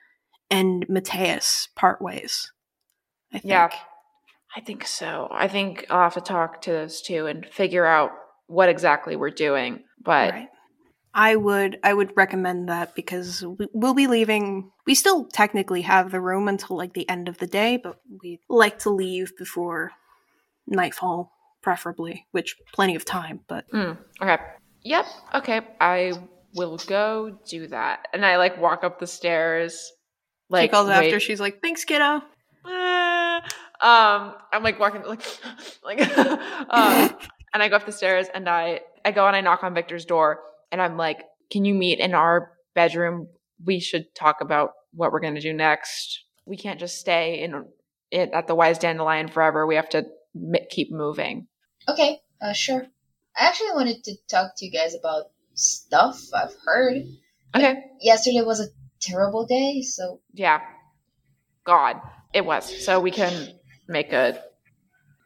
and 0.50 0.84
Mateus 0.88 1.68
part 1.76 2.02
ways." 2.02 2.50
I 3.32 3.38
think. 3.38 3.50
Yeah. 3.50 3.70
I 4.56 4.60
think 4.60 4.86
so. 4.86 5.28
I 5.30 5.46
think 5.46 5.86
I'll 5.90 6.02
have 6.02 6.14
to 6.14 6.20
talk 6.20 6.62
to 6.62 6.72
those 6.72 7.00
two 7.02 7.26
and 7.26 7.46
figure 7.46 7.86
out 7.86 8.10
what 8.48 8.68
exactly 8.68 9.14
we're 9.14 9.30
doing. 9.30 9.84
But 10.02 10.32
Right. 10.32 10.48
I 11.14 11.36
would 11.36 11.78
I 11.84 11.92
would 11.94 12.16
recommend 12.16 12.68
that 12.68 12.94
because 12.96 13.44
we, 13.44 13.68
we'll 13.72 13.94
be 13.94 14.06
leaving. 14.08 14.70
We 14.86 14.94
still 14.96 15.24
technically 15.26 15.82
have 15.82 16.10
the 16.10 16.20
room 16.20 16.48
until 16.48 16.76
like 16.76 16.94
the 16.94 17.08
end 17.08 17.28
of 17.28 17.38
the 17.38 17.46
day, 17.46 17.76
but 17.76 18.00
we 18.22 18.40
like 18.48 18.80
to 18.80 18.90
leave 18.90 19.36
before 19.36 19.92
nightfall, 20.66 21.32
preferably. 21.62 22.26
Which 22.32 22.56
plenty 22.72 22.96
of 22.96 23.04
time, 23.04 23.40
but 23.48 23.70
Mm, 23.70 23.98
okay. 24.20 24.38
Yep. 24.82 25.06
Okay. 25.34 25.60
I 25.80 26.12
will 26.54 26.78
go 26.78 27.38
do 27.48 27.68
that. 27.68 28.08
And 28.12 28.24
I 28.26 28.36
like 28.36 28.60
walk 28.60 28.82
up 28.82 28.98
the 28.98 29.06
stairs. 29.06 29.92
Like 30.48 30.62
she 30.62 30.68
calls 30.68 30.88
wait- 30.88 31.06
after. 31.06 31.20
She's 31.20 31.40
like, 31.40 31.60
"Thanks, 31.62 31.84
kiddo." 31.84 32.22
Eh. 32.68 32.99
Um, 33.80 34.34
I'm 34.52 34.62
like 34.62 34.78
walking 34.78 35.02
like 35.02 35.22
like 35.84 36.00
um, 36.18 37.10
and 37.54 37.62
I 37.62 37.68
go 37.68 37.76
up 37.76 37.86
the 37.86 37.92
stairs 37.92 38.26
and 38.32 38.48
I 38.48 38.80
I 39.04 39.10
go 39.12 39.26
and 39.26 39.34
I 39.34 39.40
knock 39.40 39.64
on 39.64 39.74
Viktor's 39.74 40.04
door 40.04 40.40
and 40.70 40.82
I'm 40.82 40.96
like, 40.96 41.24
"Can 41.50 41.64
you 41.64 41.74
meet 41.74 41.98
in 41.98 42.14
our 42.14 42.52
bedroom? 42.74 43.28
We 43.64 43.80
should 43.80 44.14
talk 44.14 44.40
about 44.40 44.72
what 44.92 45.12
we're 45.12 45.20
going 45.20 45.34
to 45.34 45.40
do 45.40 45.52
next. 45.52 46.24
We 46.46 46.56
can't 46.56 46.80
just 46.80 46.98
stay 46.98 47.42
in 47.42 47.64
it 48.10 48.30
at 48.32 48.46
the 48.46 48.54
Wise 48.54 48.78
Dandelion 48.78 49.28
forever. 49.28 49.66
We 49.66 49.76
have 49.76 49.88
to 49.90 50.06
m- 50.36 50.66
keep 50.70 50.92
moving." 50.92 51.46
Okay, 51.88 52.20
uh, 52.42 52.52
sure. 52.52 52.86
I 53.36 53.46
actually 53.46 53.72
wanted 53.72 54.04
to 54.04 54.16
talk 54.28 54.52
to 54.56 54.66
you 54.66 54.72
guys 54.72 54.94
about 54.94 55.26
stuff 55.54 56.20
I've 56.34 56.54
heard. 56.64 56.96
Okay. 57.56 57.82
Yesterday 58.00 58.42
was 58.42 58.60
a 58.60 58.68
terrible 59.00 59.46
day, 59.46 59.82
so 59.82 60.20
Yeah. 60.34 60.60
God, 61.64 62.00
it 62.32 62.44
was. 62.44 62.84
So 62.84 63.00
we 63.00 63.10
can 63.10 63.59
make 63.90 64.12
a 64.12 64.40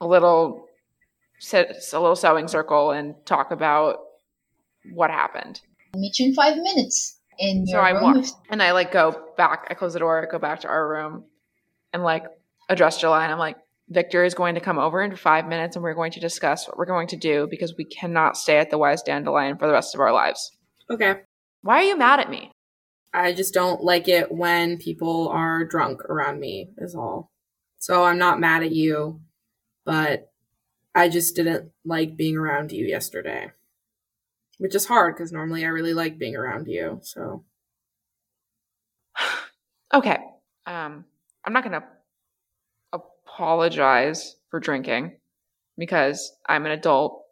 a 0.01 0.07
little 0.07 0.67
sit 1.39 1.77
a 1.93 2.01
little 2.01 2.17
sewing 2.17 2.49
circle 2.49 2.91
and 2.91 3.15
talk 3.27 3.51
about 3.51 3.99
what 4.93 5.11
happened. 5.11 5.61
I'll 5.95 6.01
meet 6.01 6.19
you 6.19 6.29
in 6.29 6.35
five 6.35 6.57
minutes 6.57 7.21
in 7.39 7.67
So 7.67 7.73
your 7.75 7.83
I 7.83 7.91
room. 7.91 8.03
walk 8.03 8.27
and 8.51 8.63
I 8.63 8.73
like 8.73 8.93
go 8.93 9.33
back. 9.37 9.67
I 9.71 9.75
close 9.75 9.93
the 9.93 9.99
door, 9.99 10.27
I 10.27 10.31
go 10.31 10.39
back 10.39 10.61
to 10.61 10.69
our 10.69 10.89
room, 10.89 11.25
and 11.93 12.03
like 12.03 12.25
address 12.69 13.01
July. 13.01 13.25
And 13.25 13.33
I'm 13.33 13.39
like, 13.39 13.57
Viktor 13.89 14.25
is 14.25 14.35
going 14.35 14.55
to 14.55 14.61
come 14.61 14.79
over 14.79 15.03
in 15.03 15.15
five 15.17 15.47
minutes, 15.47 15.77
and 15.77 15.83
we're 15.83 15.95
going 15.95 16.13
to 16.13 16.21
discuss 16.21 16.67
what 16.67 16.79
we're 16.79 16.87
going 16.87 17.09
to 17.09 17.17
do 17.17 17.47
because 17.51 17.75
we 17.77 17.85
cannot 17.85 18.37
stay 18.37 18.57
at 18.59 18.71
the 18.71 18.79
Wise 18.79 19.03
Dandelion 19.03 19.59
for 19.59 19.67
the 19.67 19.73
rest 19.75 19.95
of 19.95 20.01
our 20.01 20.13
lives. 20.13 20.51
Okay. 20.91 21.17
Why 21.63 21.81
are 21.81 21.85
you 21.85 21.97
mad 21.97 22.21
at 22.21 22.31
me? 22.31 22.51
I 23.13 23.33
just 23.33 23.55
don't 23.55 23.83
like 23.83 24.09
it 24.09 24.33
when 24.33 24.79
people 24.79 25.29
are 25.29 25.65
drunk 25.65 26.03
around 26.07 26.41
me, 26.41 26.71
is 26.79 26.95
all. 26.95 27.31
So 27.85 28.03
I'm 28.03 28.17
not 28.17 28.41
mad 28.41 28.63
at 28.63 28.73
you, 28.73 29.21
but 29.85 30.33
I 30.95 31.11
just 31.11 31.37
didn't 31.37 31.71
like 31.85 32.17
being 32.17 32.35
around 32.35 32.73
you 32.73 32.87
yesterday. 32.87 33.51
Which 34.57 34.75
is 34.75 34.87
hard 34.87 35.15
because 35.15 35.33
normally 35.33 35.67
I 35.67 35.69
really 35.69 35.93
like 35.93 36.19
being 36.19 36.35
around 36.35 36.67
you. 36.67 37.01
So 37.03 37.45
Okay. 39.95 40.17
Um, 40.65 41.05
I'm 41.45 41.53
not 41.53 41.63
going 41.63 41.79
to 41.79 41.85
apologize 42.95 44.37
for 44.49 44.61
drinking 44.61 45.19
because 45.77 46.33
I'm 46.49 46.65
an 46.65 46.73
adult. 46.73 47.23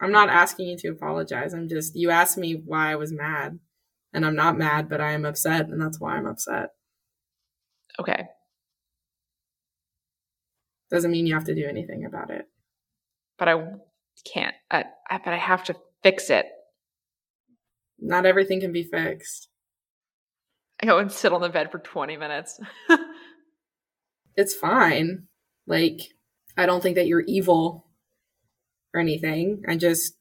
I'm 0.00 0.10
not 0.10 0.30
asking 0.30 0.68
you 0.68 0.78
to 0.78 0.88
apologize. 0.88 1.52
I'm 1.52 1.68
just, 1.68 1.94
you 1.94 2.08
asked 2.08 2.38
me 2.38 2.54
why 2.64 2.92
I 2.92 2.96
was 2.96 3.12
mad. 3.12 3.58
And 4.14 4.24
I'm 4.24 4.36
not 4.36 4.56
mad, 4.56 4.88
but 4.88 5.02
I 5.02 5.12
am 5.12 5.26
upset. 5.26 5.68
And 5.68 5.78
that's 5.78 6.00
why 6.00 6.16
I'm 6.16 6.26
upset. 6.26 6.70
Okay. 8.00 8.28
Doesn't 10.92 11.10
mean 11.10 11.26
you 11.26 11.34
have 11.34 11.46
to 11.46 11.54
do 11.54 11.66
anything 11.66 12.04
about 12.04 12.30
it. 12.30 12.46
But 13.38 13.48
I 13.48 13.64
can't. 14.30 14.54
I, 14.70 14.84
I, 15.10 15.18
but 15.24 15.32
I 15.32 15.38
have 15.38 15.64
to 15.64 15.76
fix 16.02 16.28
it. 16.28 16.46
Not 17.98 18.26
everything 18.26 18.60
can 18.60 18.72
be 18.72 18.82
fixed. 18.82 19.48
I 20.82 20.86
go 20.86 20.98
and 20.98 21.10
sit 21.10 21.32
on 21.32 21.40
the 21.40 21.48
bed 21.48 21.70
for 21.70 21.78
20 21.78 22.18
minutes. 22.18 22.60
it's 24.36 24.54
fine. 24.54 25.28
Like, 25.66 26.00
I 26.58 26.66
don't 26.66 26.82
think 26.82 26.96
that 26.96 27.06
you're 27.06 27.20
evil 27.20 27.86
or 28.92 29.00
anything. 29.00 29.62
I 29.66 29.76
just, 29.76 30.14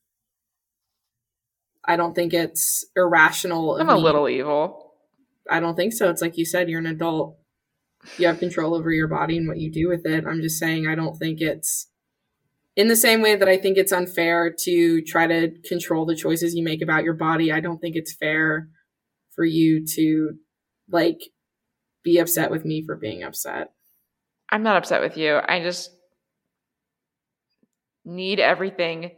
I 1.83 1.97
don't 1.97 2.13
think 2.13 2.33
it's 2.33 2.85
irrational. 2.95 3.75
I'm 3.75 3.89
a 3.89 3.97
little 3.97 4.29
evil. 4.29 4.93
I 5.49 5.59
don't 5.59 5.75
think 5.75 5.91
so. 5.91 6.09
It's 6.09 6.21
like 6.21 6.37
you 6.37 6.45
said, 6.45 6.69
you're 6.69 6.79
an 6.79 6.85
adult. 6.85 7.40
You 8.17 8.27
have 8.27 8.39
control 8.39 8.75
over 8.75 8.91
your 8.91 9.07
body 9.07 9.37
and 9.37 9.47
what 9.47 9.59
you 9.59 9.71
do 9.71 9.87
with 9.87 10.05
it. 10.05 10.25
I'm 10.25 10.41
just 10.41 10.59
saying, 10.59 10.87
I 10.87 10.95
don't 10.95 11.17
think 11.17 11.39
it's 11.41 11.87
in 12.75 12.87
the 12.87 12.95
same 12.95 13.21
way 13.21 13.35
that 13.35 13.47
I 13.47 13.57
think 13.57 13.77
it's 13.77 13.91
unfair 13.91 14.53
to 14.61 15.01
try 15.01 15.27
to 15.27 15.51
control 15.67 16.05
the 16.05 16.15
choices 16.15 16.55
you 16.55 16.63
make 16.63 16.81
about 16.81 17.03
your 17.03 17.13
body. 17.13 17.51
I 17.51 17.59
don't 17.59 17.79
think 17.79 17.95
it's 17.95 18.13
fair 18.13 18.69
for 19.35 19.45
you 19.45 19.85
to, 19.95 20.31
like, 20.89 21.19
be 22.03 22.17
upset 22.17 22.49
with 22.49 22.65
me 22.65 22.83
for 22.83 22.95
being 22.95 23.23
upset. 23.23 23.71
I'm 24.49 24.63
not 24.63 24.77
upset 24.77 25.01
with 25.01 25.17
you. 25.17 25.39
I 25.47 25.61
just 25.61 25.91
need 28.03 28.39
everything 28.39 29.11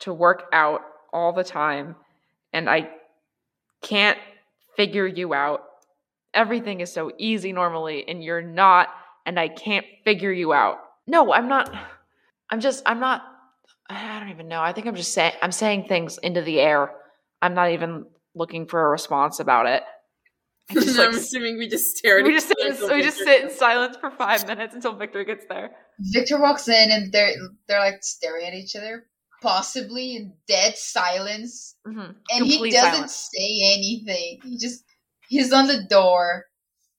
to 0.00 0.12
work 0.12 0.44
out 0.52 0.80
all 1.12 1.32
the 1.32 1.44
time. 1.44 1.96
And 2.52 2.68
I 2.68 2.90
can't 3.82 4.18
figure 4.76 5.06
you 5.06 5.34
out. 5.34 5.62
Everything 6.34 6.80
is 6.80 6.92
so 6.92 7.12
easy 7.18 7.52
normally, 7.52 8.06
and 8.08 8.22
you're 8.22 8.42
not, 8.42 8.88
and 9.24 9.38
I 9.38 9.48
can't 9.48 9.86
figure 10.04 10.32
you 10.32 10.52
out. 10.52 10.78
No, 11.06 11.32
I'm 11.32 11.48
not. 11.48 11.72
I'm 12.50 12.60
just, 12.60 12.82
I'm 12.86 13.00
not. 13.00 13.22
I 13.88 14.18
don't 14.18 14.30
even 14.30 14.48
know. 14.48 14.60
I 14.60 14.72
think 14.72 14.86
I'm 14.86 14.96
just 14.96 15.12
saying, 15.12 15.32
I'm 15.42 15.52
saying 15.52 15.86
things 15.86 16.18
into 16.18 16.42
the 16.42 16.60
air. 16.60 16.90
I'm 17.42 17.54
not 17.54 17.70
even 17.70 18.06
looking 18.34 18.66
for 18.66 18.84
a 18.84 18.88
response 18.88 19.40
about 19.40 19.66
it. 19.66 19.82
I 20.70 20.74
just, 20.74 20.98
like, 20.98 21.08
I'm 21.08 21.14
assuming 21.14 21.58
we 21.58 21.68
just 21.68 21.96
stare 21.96 22.18
at 22.18 22.24
we 22.24 22.32
just 22.32 22.48
sit, 22.48 22.56
other 22.60 22.92
in, 22.92 22.96
we 22.96 23.02
just 23.02 23.18
sit 23.18 23.44
in 23.44 23.50
silence 23.50 23.96
for 23.98 24.10
five 24.10 24.46
minutes 24.46 24.74
until 24.74 24.94
Viktor 24.94 25.22
gets 25.24 25.44
there. 25.48 25.72
Viktor 26.00 26.40
walks 26.40 26.68
in 26.68 26.90
and 26.90 27.12
they're 27.12 27.34
they're 27.68 27.80
like 27.80 27.98
staring 28.00 28.46
at 28.46 28.54
each 28.54 28.74
other, 28.74 29.06
possibly 29.42 30.16
in 30.16 30.32
dead 30.48 30.76
silence. 30.76 31.76
hmm 31.86 32.12
And 32.30 32.46
he 32.46 32.70
doesn't 32.70 32.92
silence. 32.92 33.28
say 33.32 33.74
anything. 33.74 34.40
He 34.42 34.58
just 34.58 34.84
he's 35.34 35.52
on 35.52 35.66
the 35.66 35.82
door, 35.82 36.46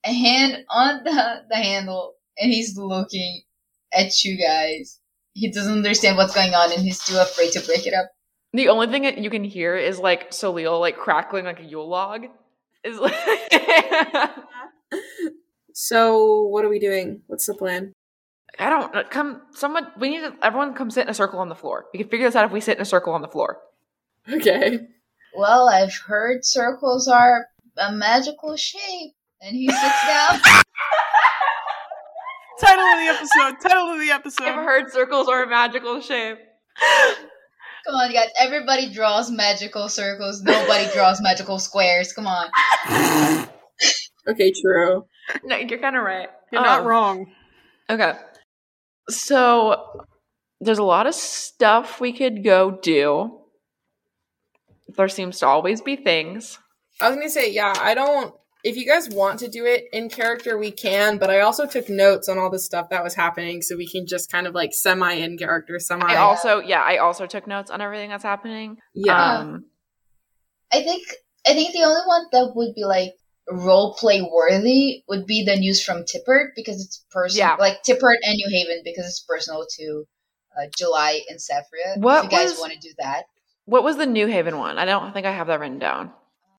a 0.06 0.14
hand 0.14 0.66
on 0.70 1.04
the, 1.04 1.44
the 1.50 1.56
handle, 1.56 2.16
and 2.38 2.52
he's 2.52 2.78
looking 2.78 3.42
at 3.94 4.24
you 4.24 4.38
guys. 4.38 5.00
He 5.34 5.50
doesn't 5.52 5.74
understand 5.74 6.18
what's 6.18 6.36
going 6.36 6.54
on 6.54 6.72
and 6.72 6.82
he's 6.82 7.04
too 7.04 7.18
afraid 7.18 7.54
to 7.54 7.62
break 7.62 7.88
it 7.88 7.94
up. 7.94 8.12
The 8.54 8.70
only 8.70 8.88
thing 8.88 9.04
that 9.04 9.18
you 9.18 9.30
can 9.30 9.44
hear 9.44 9.76
is 9.76 10.00
like 10.00 10.32
Solil 10.34 10.80
like 10.80 10.98
crackling 10.98 11.46
like 11.46 11.60
a 11.60 11.64
Yule 11.64 11.90
log. 11.90 12.26
Is 12.84 13.00
like 13.00 13.14
So, 15.74 16.44
what 16.44 16.64
are 16.64 16.70
we 16.70 16.80
doing? 16.80 17.22
What's 17.28 17.48
the 17.48 17.54
plan? 17.54 17.92
I 18.60 18.70
don't 18.70 18.94
know. 18.94 19.04
Come, 19.10 19.42
someone. 19.52 19.88
We 20.00 20.10
need 20.10 20.22
to. 20.22 20.34
Everyone 20.42 20.74
come 20.74 20.90
sit 20.90 21.04
in 21.04 21.10
a 21.10 21.14
circle 21.14 21.40
on 21.40 21.50
the 21.50 21.56
floor. 21.56 21.88
We 21.92 22.00
can 22.00 22.08
figure 22.08 22.28
this 22.28 22.36
out 22.36 22.46
if 22.46 22.52
we 22.52 22.62
sit 22.62 22.78
in 22.78 22.82
a 22.82 22.86
circle 22.86 23.12
on 23.12 23.22
the 23.22 23.28
floor. 23.28 23.60
Okay. 24.32 24.80
Well, 25.36 25.68
I've 25.68 25.94
heard 25.94 26.46
circles 26.46 27.10
are 27.10 27.48
a 27.78 27.92
magical 27.92 28.56
shape. 28.56 29.12
And 29.42 29.56
he 29.56 29.68
sits 29.70 30.06
down. 30.08 30.40
Title 32.60 32.86
of 32.86 33.00
the 33.00 33.14
episode. 33.14 33.62
Title 33.70 33.92
of 33.92 34.00
the 34.00 34.12
I've 34.12 34.20
episode. 34.22 34.54
heard 34.54 34.92
circles 34.92 35.28
are 35.28 35.44
a 35.44 35.50
magical 35.50 36.00
shape. 36.02 36.38
Come 37.86 37.96
on, 37.96 38.12
guys. 38.14 38.30
Everybody 38.40 38.92
draws 38.92 39.30
magical 39.30 39.90
circles. 39.90 40.42
Nobody 40.42 40.88
draws 40.94 41.22
magical 41.22 41.60
squares. 41.60 42.14
Come 42.14 42.28
on. 42.28 43.48
Okay, 44.28 44.52
true. 44.60 45.06
No, 45.44 45.56
you're 45.56 45.78
kind 45.78 45.96
of 45.96 46.02
right. 46.02 46.30
You're 46.52 46.64
not 46.64 46.80
Um, 46.80 46.88
wrong. 46.88 47.28
Okay. 47.92 48.14
So 49.08 50.04
there's 50.60 50.80
a 50.80 50.84
lot 50.84 51.06
of 51.06 51.14
stuff 51.14 52.02
we 52.02 52.12
could 52.12 52.44
go 52.44 52.72
do. 52.72 53.42
There 54.98 55.08
seems 55.10 55.38
to 55.42 55.46
always 55.46 55.80
be 55.82 55.96
things. 55.96 56.58
I 57.02 57.10
was 57.10 57.18
gonna 57.18 57.30
say, 57.30 57.52
yeah, 57.52 57.74
I 57.80 57.94
don't. 57.94 58.34
If 58.64 58.78
you 58.78 58.86
guys 58.88 59.08
want 59.10 59.40
to 59.40 59.48
do 59.48 59.66
it 59.66 59.86
in 59.94 60.10
character, 60.10 60.58
we 60.58 60.72
can. 60.72 61.18
But 61.20 61.30
I 61.30 61.42
also 61.42 61.68
took 61.68 61.88
notes 61.88 62.28
on 62.28 62.40
all 62.40 62.50
the 62.50 62.58
stuff 62.60 62.90
that 62.90 63.04
was 63.04 63.14
happening, 63.14 63.62
so 63.62 63.78
we 63.78 63.88
can 63.88 64.08
just 64.08 64.32
kind 64.32 64.48
of 64.48 64.56
like 64.56 64.74
semi 64.74 65.14
in 65.14 65.38
character, 65.38 65.78
semi. 65.80 66.04
I 66.06 66.16
also, 66.18 66.60
yeah, 66.60 66.82
I 66.82 66.98
also 66.98 67.28
took 67.28 67.46
notes 67.46 67.70
on 67.70 67.80
everything 67.82 68.10
that's 68.10 68.24
happening. 68.24 68.78
yeah. 68.96 69.38
Um, 69.40 69.66
I 70.74 70.82
think 70.82 71.04
I 71.48 71.54
think 71.54 71.74
the 71.74 71.84
only 71.84 72.02
one 72.06 72.24
that 72.32 72.54
would 72.56 72.74
be 72.74 72.86
like 72.86 73.14
role 73.48 73.94
play 73.94 74.24
worthy 74.24 75.04
would 75.08 75.28
be 75.28 75.44
the 75.44 75.56
news 75.56 75.84
from 75.84 75.98
Tippert 76.04 76.48
because 76.56 76.84
it's 76.84 77.06
personal. 77.12 77.50
Yeah. 77.50 77.56
Like 77.60 77.84
Tippert 77.84 78.18
and 78.24 78.36
New 78.36 78.50
Haven 78.50 78.82
because 78.84 79.06
it's 79.06 79.20
personal 79.20 79.64
to 79.78 80.06
uh, 80.58 80.66
July 80.76 81.22
and 81.30 81.38
Saffria. 81.40 82.02
What 82.02 82.26
if 82.26 82.32
you 82.32 82.38
guys 82.38 82.50
was- 82.50 82.60
want 82.60 82.74
to 82.74 82.80
do 82.80 82.94
that. 82.98 83.26
what 83.66 83.84
was 83.84 83.98
the 83.98 84.08
New 84.08 84.26
Haven 84.26 84.58
one? 84.58 84.80
I 84.80 84.86
don't 84.86 85.14
think 85.14 85.28
I 85.28 85.32
have 85.32 85.48
that 85.48 85.60
written 85.60 85.78
down. 85.78 86.12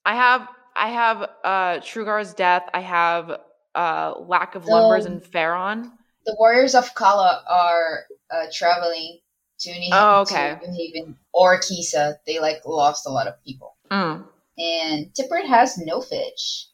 I 0.06 0.14
have, 0.14 0.48
I 0.74 0.88
have 0.88 1.30
uh 1.44 1.80
Trugar's 1.84 2.32
death. 2.32 2.62
I 2.72 2.80
have 2.80 3.38
uh 3.74 4.14
lack 4.20 4.54
of 4.54 4.64
lumbers 4.64 5.04
Um, 5.06 5.12
in 5.14 5.20
Farron. 5.20 5.92
The 6.24 6.34
Warriors 6.38 6.74
of 6.74 6.94
Kala 6.94 7.44
are 7.48 8.04
uh, 8.34 8.46
traveling 8.52 9.20
to 9.60 9.70
New, 9.70 9.90
Oh, 9.92 10.20
okay. 10.22 10.56
to 10.60 10.70
New 10.70 10.76
Haven 10.76 11.16
or 11.32 11.58
Kisa. 11.60 12.16
They 12.26 12.38
like 12.40 12.62
lost 12.66 13.06
a 13.06 13.10
lot 13.10 13.26
of 13.28 13.34
people. 13.44 13.76
Mm. 13.90 14.24
And 14.58 15.06
Tippert 15.14 15.46
has 15.46 15.76
no 15.78 16.00
fish. 16.00 16.68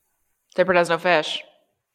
Dipper 0.54 0.72
has 0.74 0.88
no 0.88 0.98
fish. 0.98 1.42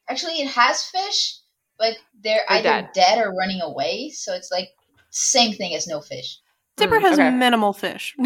Actually, 0.09 0.41
it 0.41 0.49
has 0.49 0.83
fish, 0.85 1.39
but 1.79 1.95
they're 2.23 2.41
They're 2.47 2.57
either 2.59 2.63
dead. 2.63 2.89
dead. 2.93 3.17
or 3.25 3.33
running 3.33 3.61
away. 3.61 4.09
So 4.11 4.33
it's 4.33 4.51
like 4.51 4.69
same 5.11 5.53
thing 5.53 5.73
as 5.75 5.87
no 5.87 6.01
fish. 6.01 6.39
Dipper 6.77 6.99
Mm, 6.99 7.01
has 7.01 7.13
okay. 7.19 7.29
minimal 7.31 7.73
fish. 7.73 8.15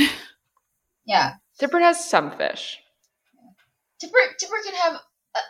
Yeah, 1.05 1.33
Dipper 1.59 1.79
has 1.79 2.03
some 2.09 2.31
fish. 2.31 2.79
Tipper 4.01 4.17
Tipper 4.39 4.55
can 4.65 4.73
have 4.75 4.93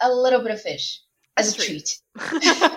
a, 0.03 0.07
a 0.07 0.13
little 0.13 0.41
bit 0.41 0.51
of 0.51 0.61
fish 0.61 1.01
as 1.37 1.55
a 1.55 1.57
treat. 1.57 1.99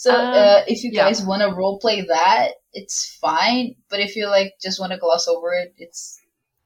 So 0.00 0.14
Um, 0.14 0.32
uh, 0.32 0.60
if 0.68 0.84
you 0.84 0.90
yeah. 0.92 1.06
guys 1.08 1.24
want 1.24 1.42
to 1.42 1.48
role 1.52 1.80
play 1.80 2.02
that, 2.02 2.52
it's 2.72 3.18
fine. 3.20 3.74
But 3.90 3.98
if 3.98 4.14
you 4.14 4.28
like 4.28 4.52
just 4.62 4.78
want 4.78 4.92
to 4.92 4.98
gloss 4.98 5.26
over 5.26 5.52
it, 5.52 5.74
it's 5.76 6.20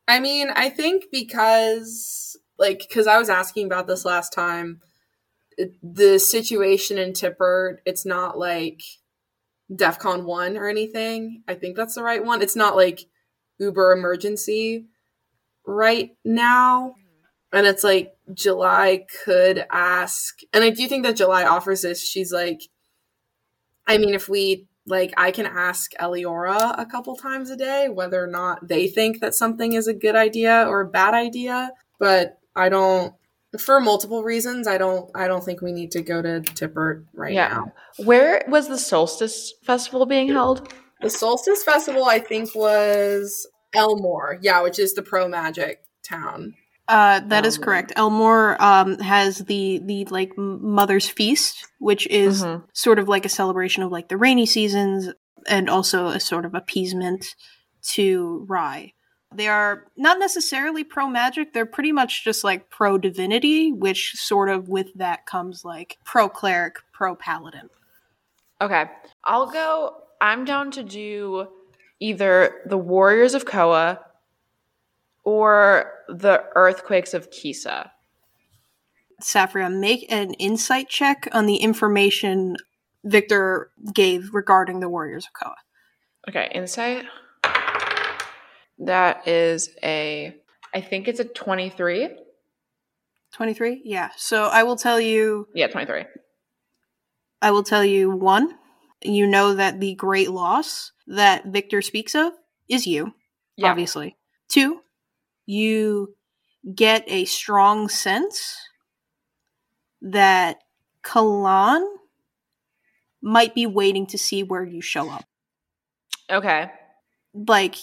I 0.06 0.20
mean, 0.20 0.50
I 0.54 0.68
think 0.68 1.04
because, 1.10 2.36
like, 2.58 2.80
because 2.86 3.06
I 3.06 3.16
was 3.18 3.30
asking 3.30 3.64
about 3.66 3.86
this 3.86 4.04
last 4.04 4.34
time, 4.34 4.80
it- 5.56 5.72
the 5.82 6.18
situation 6.18 6.98
in 6.98 7.14
Tipper, 7.14 7.80
it's 7.86 8.04
not 8.04 8.36
like 8.38 8.82
DEFCON 9.72 10.24
1 10.24 10.58
or 10.58 10.68
anything. 10.68 11.42
I 11.48 11.54
think 11.54 11.74
that's 11.76 11.94
the 11.94 12.02
right 12.02 12.22
one. 12.22 12.42
It's 12.42 12.56
not 12.56 12.76
like 12.76 13.06
Uber 13.58 13.92
emergency 13.92 14.88
right 15.66 16.10
now. 16.22 16.96
And 17.50 17.66
it's 17.66 17.84
like 17.84 18.12
July 18.34 19.04
could 19.24 19.66
ask, 19.70 20.40
and 20.52 20.62
I 20.64 20.70
do 20.70 20.86
think 20.88 21.04
that 21.04 21.16
July 21.16 21.44
offers 21.44 21.82
this. 21.82 22.06
She's 22.06 22.32
like, 22.32 22.60
I 23.86 23.98
mean, 23.98 24.14
if 24.14 24.28
we 24.28 24.66
like, 24.86 25.12
I 25.16 25.30
can 25.30 25.46
ask 25.46 25.92
Eliora 26.00 26.74
a 26.78 26.86
couple 26.86 27.14
times 27.16 27.50
a 27.50 27.56
day 27.56 27.88
whether 27.88 28.22
or 28.22 28.26
not 28.26 28.66
they 28.66 28.88
think 28.88 29.20
that 29.20 29.34
something 29.34 29.74
is 29.74 29.86
a 29.86 29.94
good 29.94 30.16
idea 30.16 30.66
or 30.68 30.80
a 30.80 30.88
bad 30.88 31.14
idea. 31.14 31.70
But 31.98 32.38
I 32.56 32.68
don't, 32.68 33.14
for 33.58 33.80
multiple 33.80 34.24
reasons, 34.24 34.66
I 34.66 34.78
don't, 34.78 35.08
I 35.14 35.28
don't 35.28 35.44
think 35.44 35.62
we 35.62 35.72
need 35.72 35.92
to 35.92 36.02
go 36.02 36.20
to 36.22 36.40
Tippert 36.40 37.04
right 37.14 37.32
Yeah. 37.32 37.48
now. 37.48 37.72
Where 38.04 38.42
was 38.48 38.66
the 38.68 38.78
Solstice 38.78 39.52
Festival 39.64 40.04
being 40.06 40.28
held? 40.28 40.72
The 41.00 41.10
Solstice 41.10 41.62
Festival, 41.62 42.04
I 42.04 42.18
think, 42.18 42.54
was 42.54 43.46
Elmore, 43.74 44.38
yeah, 44.42 44.62
which 44.62 44.78
is 44.78 44.94
the 44.94 45.02
pro 45.02 45.28
magic 45.28 45.84
town. 46.02 46.54
Uh, 46.92 47.20
that 47.20 47.46
is 47.46 47.56
correct. 47.56 47.90
Elmore 47.96 48.60
um, 48.62 48.98
has 48.98 49.38
the 49.38 49.80
the 49.82 50.04
like 50.10 50.36
Mother's 50.36 51.08
Feast, 51.08 51.66
which 51.78 52.06
is 52.08 52.42
Mhm. 52.42 52.64
sort 52.74 52.98
of 52.98 53.08
like 53.08 53.24
a 53.24 53.30
celebration 53.30 53.82
of 53.82 53.90
like 53.90 54.08
the 54.08 54.18
rainy 54.18 54.44
seasons 54.44 55.08
and 55.48 55.70
also 55.70 56.08
a 56.08 56.20
sort 56.20 56.44
of 56.44 56.54
appeasement 56.54 57.34
to 57.94 58.44
Rye. 58.46 58.92
They 59.34 59.48
are 59.48 59.86
not 59.96 60.18
necessarily 60.18 60.84
pro 60.84 61.06
magic; 61.08 61.54
they're 61.54 61.64
pretty 61.64 61.92
much 61.92 62.24
just 62.24 62.44
like 62.44 62.68
pro 62.68 62.98
divinity, 62.98 63.72
which 63.72 64.12
sort 64.16 64.50
of 64.50 64.68
with 64.68 64.92
that 64.96 65.24
comes 65.24 65.64
like 65.64 65.96
pro 66.04 66.28
cleric, 66.28 66.76
pro 66.92 67.14
paladin. 67.16 67.70
Okay. 68.60 68.84
I'll 69.24 69.46
go. 69.50 69.96
I'm 70.20 70.44
down 70.44 70.70
to 70.72 70.82
do 70.82 71.48
either 72.00 72.60
the 72.66 72.76
Warriors 72.76 73.32
of 73.32 73.46
Koa 73.46 73.98
or 75.24 75.92
the 76.08 76.44
Earthquakes 76.54 77.14
of 77.14 77.30
Kisa. 77.30 77.92
Saffria, 79.20 79.70
make 79.72 80.10
an 80.10 80.34
insight 80.34 80.88
check 80.88 81.28
on 81.32 81.46
the 81.46 81.56
information 81.56 82.56
Viktor 83.04 83.70
gave 83.92 84.32
regarding 84.32 84.80
the 84.80 84.88
Warriors 84.88 85.26
of 85.26 85.32
Koa. 85.32 85.56
Okay, 86.28 86.50
insight. 86.54 87.04
That 88.78 89.26
is 89.28 89.70
a. 89.82 90.34
I 90.74 90.80
think 90.80 91.06
it's 91.08 91.20
a 91.20 91.24
23. 91.24 92.08
23? 93.32 93.82
Yeah. 93.84 94.10
So 94.16 94.44
I 94.44 94.62
will 94.62 94.76
tell 94.76 95.00
you 95.00 95.48
Yeah, 95.54 95.66
23. 95.68 96.04
I 97.40 97.50
will 97.50 97.62
tell 97.62 97.84
you 97.84 98.10
one, 98.10 98.56
you 99.02 99.26
know 99.26 99.54
that 99.54 99.80
the 99.80 99.94
great 99.94 100.30
loss 100.30 100.92
that 101.06 101.46
Viktor 101.46 101.82
speaks 101.82 102.14
of 102.14 102.32
is 102.68 102.86
you, 102.86 103.14
Yeah. 103.56 103.70
obviously. 103.70 104.16
Two, 104.48 104.82
you 105.52 106.14
get 106.74 107.04
a 107.06 107.24
strong 107.24 107.88
sense 107.88 108.56
that 110.00 110.58
Kalan 111.02 111.84
might 113.20 113.54
be 113.54 113.66
waiting 113.66 114.06
to 114.06 114.18
see 114.18 114.42
where 114.42 114.64
you 114.64 114.80
show 114.80 115.10
up. 115.10 115.24
Okay. 116.30 116.70
Like, 117.34 117.76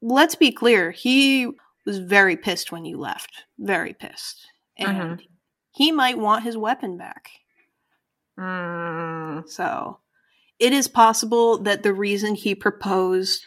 let's 0.00 0.34
be 0.34 0.52
clear, 0.52 0.90
he 0.90 1.50
was 1.84 1.98
very 1.98 2.36
pissed 2.36 2.70
when 2.70 2.84
you 2.84 2.98
left. 2.98 3.44
Very 3.58 3.92
pissed. 3.92 4.46
And 4.76 5.22
he 5.70 5.92
might 5.92 6.18
want 6.18 6.44
his 6.44 6.56
weapon 6.56 6.96
back. 6.96 7.30
Mm, 8.38 9.48
So 9.48 9.98
it 10.58 10.72
is 10.72 10.88
possible 10.88 11.58
that 11.58 11.82
the 11.82 11.92
reason 11.92 12.34
he 12.34 12.54
proposed, 12.54 13.46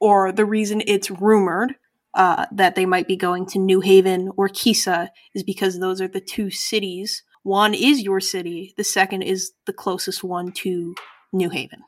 or 0.00 0.32
the 0.32 0.44
reason 0.44 0.82
it's 0.86 1.10
rumored 1.10 1.76
uh, 2.14 2.46
that 2.52 2.74
they 2.74 2.86
might 2.86 3.08
be 3.08 3.16
going 3.16 3.46
to 3.46 3.58
New 3.58 3.80
Haven 3.80 4.30
or 4.36 4.48
Kisa, 4.48 5.10
is 5.34 5.42
because 5.42 5.78
those 5.78 6.00
are 6.00 6.08
the 6.08 6.20
two 6.20 6.50
cities. 6.50 7.22
One 7.42 7.74
is 7.74 8.02
your 8.02 8.20
city, 8.20 8.74
the 8.76 8.84
second 8.84 9.22
is 9.22 9.52
the 9.66 9.72
closest 9.72 10.24
one 10.24 10.52
to 10.52 10.94
New 11.32 11.50
Haven, 11.50 11.82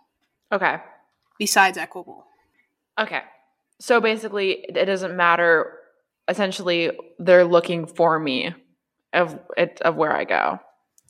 okay. 0.53 0.79
besides 1.39 1.79
Equable. 1.79 2.27
Okay. 2.99 3.21
So 3.79 4.01
basically, 4.01 4.65
it 4.69 4.87
doesn't 4.87 5.17
matter. 5.17 5.79
Essentially, 6.29 6.91
they're 7.19 7.45
looking 7.45 7.87
for 7.87 8.19
me 8.19 8.55
of 9.13 9.39
it 9.57 9.81
of 9.83 9.97
where 9.97 10.17
I 10.17 10.25
go. 10.25 10.61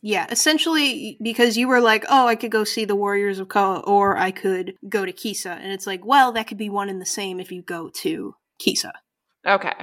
Yeah, 0.02 0.26
essentially, 0.30 1.16
because 1.22 1.56
you 1.56 1.68
were 1.68 1.80
like, 1.80 2.04
oh, 2.08 2.26
I 2.26 2.36
could 2.36 2.50
go 2.50 2.64
see 2.64 2.84
the 2.84 2.94
Warriors 2.94 3.38
of 3.38 3.48
Koa, 3.48 3.80
or 3.80 4.16
I 4.16 4.30
could 4.30 4.74
go 4.88 5.04
to 5.04 5.12
Kisa. 5.12 5.52
And 5.52 5.72
it's 5.72 5.86
like, 5.86 6.04
well, 6.04 6.32
that 6.32 6.46
could 6.46 6.58
be 6.58 6.68
one 6.68 6.88
and 6.88 7.00
the 7.00 7.06
same 7.06 7.40
if 7.40 7.50
you 7.50 7.62
go 7.62 7.88
to 8.02 8.34
Kisa. 8.58 8.92
Okay. 9.46 9.74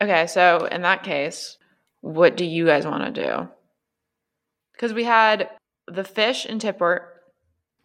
Okay, 0.00 0.26
so 0.28 0.66
in 0.66 0.82
that 0.82 1.02
case, 1.02 1.58
what 2.00 2.36
do 2.36 2.44
you 2.44 2.66
guys 2.66 2.86
want 2.86 3.14
to 3.14 3.24
do? 3.24 3.48
Because 4.72 4.92
we 4.92 5.04
had 5.04 5.50
the 5.88 6.04
fish 6.04 6.44
and 6.44 6.60
Tipper, 6.60 7.12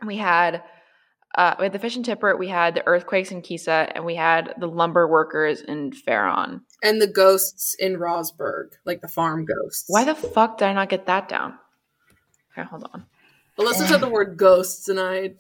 we 0.06 0.18
had 0.18 0.64
uh, 1.36 1.56
we 1.58 1.66
had 1.66 1.74
the 1.74 1.80
fish 1.80 1.96
and 1.96 2.06
Tipper, 2.06 2.38
we 2.38 2.48
had 2.48 2.76
the 2.76 2.86
earthquakes 2.86 3.32
in 3.32 3.42
Kisa, 3.42 3.90
and 3.96 4.06
we 4.06 4.14
had 4.14 4.54
the 4.60 4.68
lumber 4.68 5.08
workers 5.08 5.62
in 5.62 5.92
Farron. 5.92 6.62
And 6.84 7.02
the 7.02 7.08
ghosts 7.08 7.74
in 7.80 7.98
Rosberg, 7.98 8.74
like 8.86 9.02
the 9.02 9.08
farm 9.08 9.46
ghosts. 9.46 9.86
Why 9.88 10.04
the 10.04 10.14
fuck 10.14 10.60
did 10.60 10.66
I 10.66 10.74
not 10.74 10.90
get 10.90 11.08
that 11.08 11.28
down? 11.28 11.58
Okay, 12.52 12.68
hold 12.68 12.88
on. 12.94 13.06
Alyssa 13.58 13.88
said 13.88 14.02
the 14.02 14.10
word 14.10 14.38
ghosts 14.38 14.88
and 14.90 15.00
I 15.00 15.34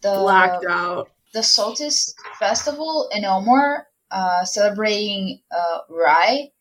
the 0.00 0.14
blacked 0.14 0.64
out. 0.64 1.10
The 1.32 1.42
Solstice 1.42 2.14
Festival 2.38 3.08
in 3.12 3.24
Elmore 3.24 3.86
uh, 4.10 4.44
celebrating 4.44 5.40
uh, 5.50 5.80
Rai, 5.88 6.52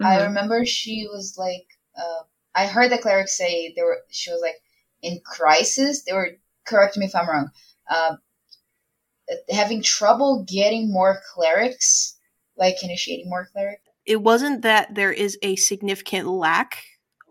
I 0.00 0.18
Mhm. 0.18 0.26
remember 0.28 0.64
she 0.66 1.06
was 1.10 1.36
like, 1.38 1.66
uh, 1.96 2.22
I 2.54 2.66
heard 2.66 2.90
the 2.90 2.98
clerics 2.98 3.36
say 3.36 3.72
they 3.74 3.82
were. 3.82 4.02
She 4.10 4.30
was 4.30 4.40
like 4.40 4.60
in 5.02 5.20
crisis. 5.20 6.02
They 6.04 6.12
were 6.12 6.38
correct 6.64 6.96
me 6.96 7.06
if 7.06 7.14
I'm 7.14 7.28
wrong. 7.28 7.50
Um, 7.88 8.18
having 9.50 9.82
trouble 9.82 10.44
getting 10.48 10.90
more 10.92 11.20
clerics, 11.34 12.16
like 12.56 12.82
initiating 12.82 13.28
more 13.28 13.48
clerics. 13.52 13.82
It 14.06 14.22
wasn't 14.22 14.62
that 14.62 14.94
there 14.94 15.12
is 15.12 15.38
a 15.42 15.56
significant 15.56 16.26
lack 16.28 16.82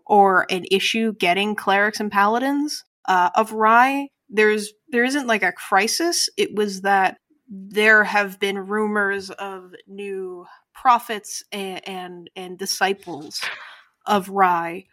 or 0.06 0.46
an 0.50 0.64
issue 0.70 1.12
getting 1.14 1.54
clerics 1.54 2.00
and 2.00 2.10
paladins 2.10 2.84
uh, 3.06 3.30
of 3.34 3.52
Rye. 3.52 4.08
There's 4.28 4.72
there 4.90 5.04
isn't 5.04 5.26
like 5.26 5.42
a 5.42 5.52
crisis. 5.52 6.28
It 6.36 6.54
was 6.54 6.82
that 6.82 7.18
there 7.48 8.04
have 8.04 8.38
been 8.38 8.58
rumors 8.58 9.30
of 9.30 9.72
new 9.86 10.46
prophets 10.74 11.42
and 11.52 11.86
and, 11.88 12.30
and 12.36 12.58
disciples 12.58 13.40
of 14.06 14.28
Rye 14.28 14.84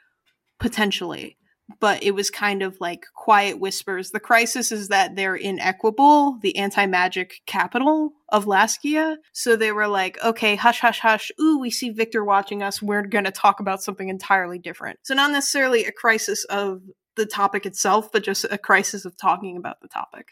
potentially 0.60 1.38
but 1.80 2.04
it 2.04 2.12
was 2.12 2.30
kind 2.30 2.62
of 2.62 2.78
like 2.80 3.06
quiet 3.16 3.60
whispers. 3.60 4.12
The 4.12 4.20
crisis 4.20 4.72
is 4.72 4.90
that 4.90 5.16
they're 5.16 5.36
in 5.36 5.60
Equable, 5.60 6.38
the 6.42 6.56
anti 6.58 6.86
magic 6.86 7.42
capital 7.46 8.14
of 8.30 8.46
Laskia. 8.46 9.18
So 9.34 9.56
they 9.56 9.72
were 9.72 9.88
like, 9.88 10.18
okay, 10.24 10.56
hush, 10.56 10.80
hush, 10.80 11.00
hush. 11.00 11.32
Ooh, 11.42 11.60
we 11.60 11.72
see 11.72 11.90
Viktor 11.90 12.24
watching 12.24 12.62
us. 12.62 12.82
We're 12.82 13.02
going 13.02 13.24
to 13.26 13.32
talk 13.32 13.60
about 13.60 13.82
something 13.82 14.10
entirely 14.10 14.60
different. 14.60 15.00
So, 15.04 15.16
not 15.16 15.32
necessarily 15.32 15.86
a 15.86 15.92
crisis 15.92 16.44
of 16.46 16.82
the 17.16 17.26
topic 17.26 17.66
itself, 17.66 18.12
but 18.12 18.24
just 18.24 18.46
a 18.50 18.58
crisis 18.58 19.06
of 19.06 19.18
talking 19.18 19.58
about 19.58 19.82
the 19.82 19.88
topic. 19.88 20.28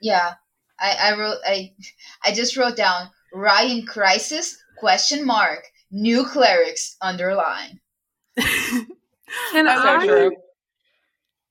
Yeah, 0.00 0.34
I, 0.80 0.96
I 1.00 1.18
wrote. 1.18 1.38
I 1.46 1.72
I 2.24 2.32
just 2.32 2.56
wrote 2.56 2.76
down 2.76 3.10
Ryan 3.32 3.86
crisis 3.86 4.58
question 4.78 5.24
mark 5.24 5.64
new 5.90 6.24
clerics 6.24 6.96
underline. 7.00 7.80
Can 8.38 9.68
I, 9.68 10.00
so 10.00 10.06
true. 10.06 10.36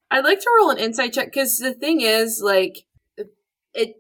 I'd 0.10 0.26
like 0.26 0.40
to 0.40 0.50
roll 0.60 0.72
an 0.72 0.78
insight 0.78 1.14
check 1.14 1.28
because 1.28 1.58
the 1.58 1.74
thing 1.74 2.02
is, 2.02 2.42
like, 2.44 2.86
it. 3.74 3.96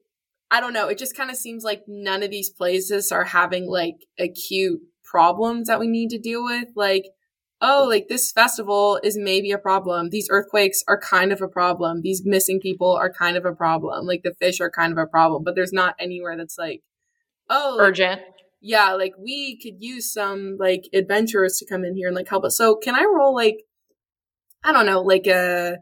I 0.50 0.60
don't 0.60 0.74
know. 0.74 0.90
It 0.90 0.98
just 0.98 1.16
kind 1.16 1.32
of 1.32 1.38
seems 1.38 1.64
like 1.64 1.84
none 1.88 2.24
of 2.24 2.30
these 2.30 2.50
places 2.50 3.12
are 3.14 3.24
having 3.24 3.68
like 3.68 4.06
acute 4.20 4.82
problems 5.06 5.68
that 5.68 5.80
we 5.80 5.88
need 5.88 6.10
to 6.10 6.20
deal 6.20 6.44
with. 6.44 6.68
Like, 6.76 7.06
oh, 7.62 7.86
like 7.88 8.08
this 8.08 8.32
festival 8.32 9.00
is 9.04 9.18
maybe 9.18 9.52
a 9.52 9.58
problem. 9.58 10.10
These 10.10 10.28
earthquakes 10.32 10.84
are 10.88 11.00
kind 11.00 11.32
of 11.32 11.42
a 11.42 11.48
problem. 11.48 12.02
These 12.02 12.24
missing 12.26 12.60
people 12.60 12.92
are 12.92 13.12
kind 13.12 13.38
of 13.38 13.46
a 13.46 13.54
problem. 13.54 14.06
Like 14.06 14.24
the 14.24 14.34
fish 14.34 14.60
are 14.60 14.72
kind 14.72 14.92
of 14.92 14.98
a 14.98 15.06
problem. 15.06 15.44
But 15.44 15.56
there's 15.56 15.74
not 15.74 15.96
anywhere 16.00 16.36
that's 16.36 16.58
like, 16.58 16.82
oh, 17.50 17.76
like, 17.78 17.90
Urgent. 17.90 18.22
yeah, 18.62 18.94
like 18.94 19.14
we 19.20 19.60
could 19.62 19.76
use 19.80 20.12
some 20.12 20.58
like 20.60 20.86
adventurers 20.94 21.58
to 21.58 21.68
come 21.68 21.86
in 21.86 21.96
here 21.96 22.08
and 22.08 22.16
like 22.16 22.30
help 22.30 22.44
us. 22.44 22.58
So 22.58 22.76
can 22.76 22.96
I 22.96 23.04
roll 23.04 23.36
like 23.36 23.58
I 24.64 24.72
don't 24.72 24.86
know, 24.86 25.02
like 25.02 25.28
a 25.28 25.78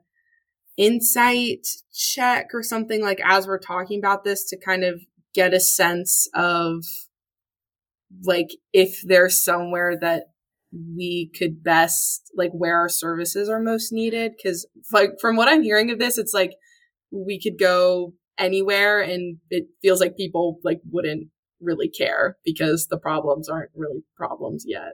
insight 0.78 1.68
check 1.94 2.48
or 2.54 2.64
something 2.64 3.02
like 3.02 3.20
as 3.26 3.46
we're 3.46 3.60
talking 3.60 4.00
about 4.00 4.24
this 4.24 4.46
to 4.46 4.58
kind 4.58 4.86
of 4.86 5.02
get 5.34 5.54
a 5.54 5.60
sense 5.60 6.28
of 6.34 6.86
like 8.24 8.48
if 8.74 9.02
there's 9.06 9.44
somewhere 9.44 9.98
that 10.00 10.24
we 10.72 11.32
could 11.38 11.64
best 11.64 12.32
like 12.36 12.52
where 12.52 12.78
our 12.78 12.90
services 12.90 13.50
are 13.50 13.60
most 13.60 13.92
needed 13.92 14.34
cuz 14.44 14.66
like 14.92 15.12
from 15.20 15.36
what 15.36 15.48
I'm 15.48 15.64
hearing 15.64 15.90
of 15.92 16.00
this 16.00 16.18
it's 16.18 16.34
like 16.34 16.52
we 17.12 17.42
could 17.42 17.58
go 17.58 18.14
anywhere 18.38 19.02
and 19.02 19.38
it 19.50 19.68
feels 19.82 20.00
like 20.00 20.16
people 20.16 20.60
like 20.64 20.80
wouldn't 20.90 21.30
really 21.60 21.90
care 21.90 22.38
because 22.46 22.88
the 22.88 22.98
problems 22.98 23.50
aren't 23.50 23.72
really 23.76 24.04
problems 24.16 24.64
yet. 24.68 24.94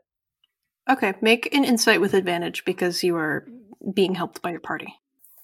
okay, 0.89 1.13
make 1.21 1.53
an 1.53 1.63
insight 1.63 2.01
with 2.01 2.13
advantage 2.13 2.63
because 2.65 3.03
you 3.03 3.15
are 3.15 3.47
being 3.93 4.15
helped 4.15 4.41
by 4.41 4.51
your 4.51 4.59
party. 4.59 4.95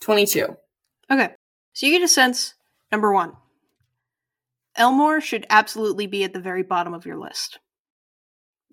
22. 0.01 0.55
Okay. 1.09 1.29
So 1.73 1.85
you 1.85 1.91
get 1.91 2.03
a 2.03 2.07
sense 2.07 2.55
number 2.91 3.13
one, 3.13 3.33
Elmore 4.75 5.21
should 5.21 5.45
absolutely 5.49 6.07
be 6.07 6.23
at 6.23 6.33
the 6.33 6.39
very 6.39 6.63
bottom 6.63 6.93
of 6.93 7.05
your 7.05 7.17
list. 7.17 7.59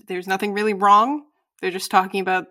There's 0.06 0.26
nothing 0.26 0.52
really 0.52 0.74
wrong. 0.74 1.24
They're 1.60 1.70
just 1.70 1.90
talking 1.90 2.20
about 2.20 2.46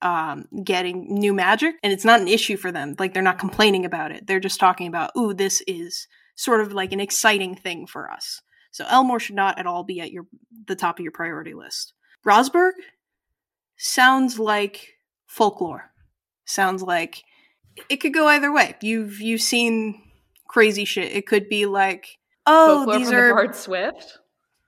um, 0.00 0.46
getting 0.64 1.06
new 1.08 1.32
magic, 1.32 1.76
and 1.82 1.92
it's 1.92 2.04
not 2.04 2.20
an 2.20 2.28
issue 2.28 2.56
for 2.56 2.72
them. 2.72 2.94
Like, 2.98 3.14
they're 3.14 3.22
not 3.22 3.38
complaining 3.38 3.84
about 3.84 4.12
it. 4.12 4.26
They're 4.26 4.40
just 4.40 4.60
talking 4.60 4.86
about, 4.86 5.10
ooh, 5.16 5.34
this 5.34 5.62
is 5.66 6.08
sort 6.34 6.60
of 6.60 6.72
like 6.72 6.92
an 6.92 7.00
exciting 7.00 7.54
thing 7.54 7.86
for 7.86 8.10
us. 8.10 8.40
So 8.70 8.86
Elmore 8.88 9.20
should 9.20 9.36
not 9.36 9.58
at 9.58 9.66
all 9.66 9.84
be 9.84 10.00
at 10.00 10.12
your 10.12 10.24
the 10.66 10.74
top 10.74 10.98
of 10.98 11.02
your 11.02 11.12
priority 11.12 11.54
list. 11.54 11.92
Rosberg 12.26 12.72
sounds 13.76 14.38
like 14.38 14.94
folklore. 15.26 15.90
Sounds 16.46 16.82
like 16.82 17.22
it 17.88 17.98
could 17.98 18.14
go 18.14 18.26
either 18.28 18.52
way. 18.52 18.74
You've 18.80 19.20
you've 19.20 19.42
seen 19.42 20.02
crazy 20.48 20.84
shit. 20.84 21.12
It 21.12 21.26
could 21.26 21.48
be 21.48 21.66
like, 21.66 22.18
oh, 22.46 22.78
Folklore 22.78 22.98
these 22.98 23.08
from 23.08 23.16
are 23.16 23.28
the 23.28 23.34
Bard 23.34 23.54
Swift. 23.54 24.18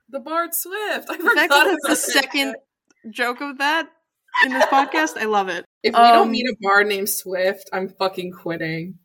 The 0.09 0.19
Bard 0.19 0.53
Swift. 0.53 1.09
I 1.09 1.17
the 1.17 1.23
fact 1.23 1.23
forgot 1.23 1.49
that 1.49 1.67
about 1.67 1.77
that's 1.87 2.05
the 2.05 2.13
that. 2.13 2.23
second 2.23 2.55
joke 3.11 3.41
of 3.41 3.57
that 3.59 3.87
in 4.45 4.53
this 4.53 4.65
podcast. 4.65 5.17
I 5.17 5.25
love 5.25 5.49
it. 5.49 5.65
If 5.83 5.93
we 5.93 5.99
don't 5.99 6.23
Um, 6.27 6.31
meet 6.31 6.47
a 6.47 6.55
bard 6.61 6.87
named 6.87 7.09
Swift, 7.09 7.69
I'm 7.71 7.89
fucking 7.89 8.31
quitting. 8.31 8.97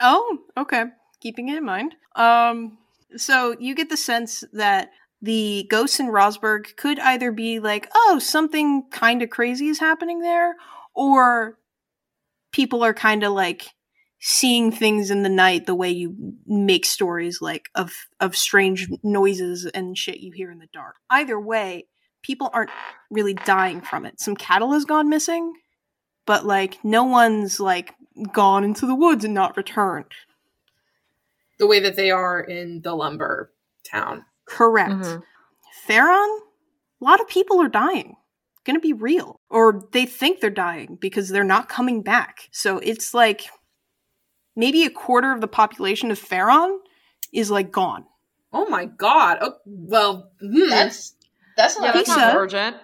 Oh, 0.00 0.38
okay. 0.56 0.84
Keeping 1.20 1.50
it 1.50 1.58
in 1.58 1.64
mind. 1.64 1.94
Um, 2.16 2.78
so 3.16 3.54
you 3.60 3.74
get 3.74 3.90
the 3.90 3.96
sense 3.98 4.44
that 4.54 4.90
the 5.20 5.66
ghosts 5.70 6.00
in 6.00 6.06
Rosberg 6.06 6.74
could 6.76 6.98
either 7.00 7.32
be 7.32 7.60
like, 7.60 7.88
oh, 7.94 8.18
something 8.18 8.84
kind 8.90 9.22
of 9.22 9.28
crazy 9.28 9.68
is 9.68 9.78
happening 9.78 10.20
there, 10.20 10.54
or 10.94 11.58
people 12.50 12.82
are 12.82 12.94
kind 12.94 13.22
of 13.24 13.32
like 13.32 13.66
seeing 14.20 14.72
things 14.72 15.10
in 15.10 15.22
the 15.22 15.28
night 15.28 15.66
the 15.66 15.74
way 15.74 15.90
you 15.90 16.34
make 16.46 16.86
stories 16.86 17.42
like 17.42 17.68
of 17.74 17.92
of 18.20 18.34
strange 18.34 18.88
noises 19.02 19.66
and 19.66 19.98
shit 19.98 20.20
you 20.20 20.32
hear 20.32 20.50
in 20.50 20.58
the 20.60 20.68
dark. 20.72 20.96
Either 21.10 21.38
way, 21.38 21.86
people 22.24 22.50
aren't 22.52 22.70
really 23.10 23.34
dying 23.34 23.80
from 23.80 24.04
it. 24.04 24.18
Some 24.18 24.34
cattle 24.34 24.72
has 24.72 24.84
gone 24.84 25.08
missing, 25.08 25.52
but 26.26 26.44
like 26.44 26.82
no 26.84 27.04
one's 27.04 27.60
like 27.60 27.94
gone 28.32 28.64
into 28.64 28.86
the 28.86 28.94
woods 28.94 29.24
and 29.24 29.34
not 29.34 29.56
returned. 29.56 30.10
The 31.58 31.68
way 31.68 31.78
that 31.80 31.94
they 31.94 32.10
are 32.10 32.40
in 32.40 32.80
the 32.82 32.94
lumber 32.94 33.52
town. 33.88 34.24
Correct. 34.46 34.90
Mhm. 34.92 35.22
Theron, 35.86 36.40
a 37.00 37.04
lot 37.04 37.20
of 37.20 37.28
people 37.28 37.60
are 37.60 37.68
dying. 37.68 38.16
Gonna 38.64 38.80
be 38.80 38.92
real. 38.94 39.40
Or 39.50 39.88
they 39.92 40.06
think 40.06 40.40
they're 40.40 40.50
dying 40.50 40.96
because 41.00 41.28
they're 41.28 41.44
not 41.44 41.68
coming 41.68 42.02
back. 42.02 42.48
So 42.50 42.78
it's 42.78 43.12
like 43.14 43.44
maybe 44.56 44.84
a 44.84 44.90
quarter 44.90 45.32
of 45.32 45.40
the 45.40 45.48
population 45.48 46.10
of 46.10 46.18
Theron 46.18 46.80
is 47.32 47.50
like 47.50 47.70
gone. 47.70 48.06
Oh 48.52 48.66
my 48.68 48.84
god. 48.86 49.38
Oh, 49.40 49.54
well, 49.66 50.30
hmm. 50.40 50.68
That's 50.70 51.13
that's 51.56 51.76
Yeah, 51.76 51.86
not 51.86 51.94
that's 51.94 52.08
Lisa- 52.08 52.20
not 52.20 52.36
urgent. 52.36 52.76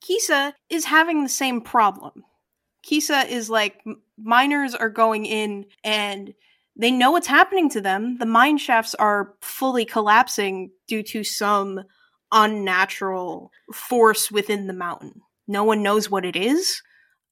Kisa 0.00 0.54
is 0.68 0.84
having 0.84 1.22
the 1.22 1.28
same 1.28 1.60
problem. 1.60 2.24
Kisa 2.82 3.26
is 3.32 3.48
like 3.48 3.82
miners 4.18 4.74
are 4.74 4.90
going 4.90 5.24
in 5.24 5.64
and 5.82 6.34
they 6.76 6.90
know 6.90 7.12
what's 7.12 7.26
happening 7.26 7.70
to 7.70 7.80
them. 7.80 8.18
The 8.18 8.26
mine 8.26 8.58
shafts 8.58 8.94
are 8.96 9.34
fully 9.40 9.84
collapsing 9.84 10.70
due 10.88 11.02
to 11.04 11.24
some 11.24 11.80
unnatural 12.32 13.50
force 13.72 14.30
within 14.30 14.66
the 14.66 14.72
mountain. 14.72 15.22
No 15.48 15.64
one 15.64 15.82
knows 15.82 16.10
what 16.10 16.24
it 16.24 16.36
is. 16.36 16.82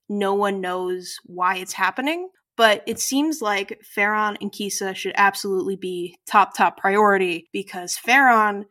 No 0.08 0.34
one 0.34 0.60
knows 0.60 1.16
why 1.24 1.56
it's 1.56 1.72
happening. 1.72 2.28
But 2.56 2.82
it 2.86 3.00
seems 3.00 3.40
like 3.42 3.80
Farron 3.82 4.36
and 4.40 4.52
Kisa 4.52 4.94
should 4.94 5.14
absolutely 5.16 5.76
be 5.76 6.16
top, 6.26 6.54
top 6.56 6.76
priority 6.76 7.48
because 7.52 7.96
Farron, 7.96 8.66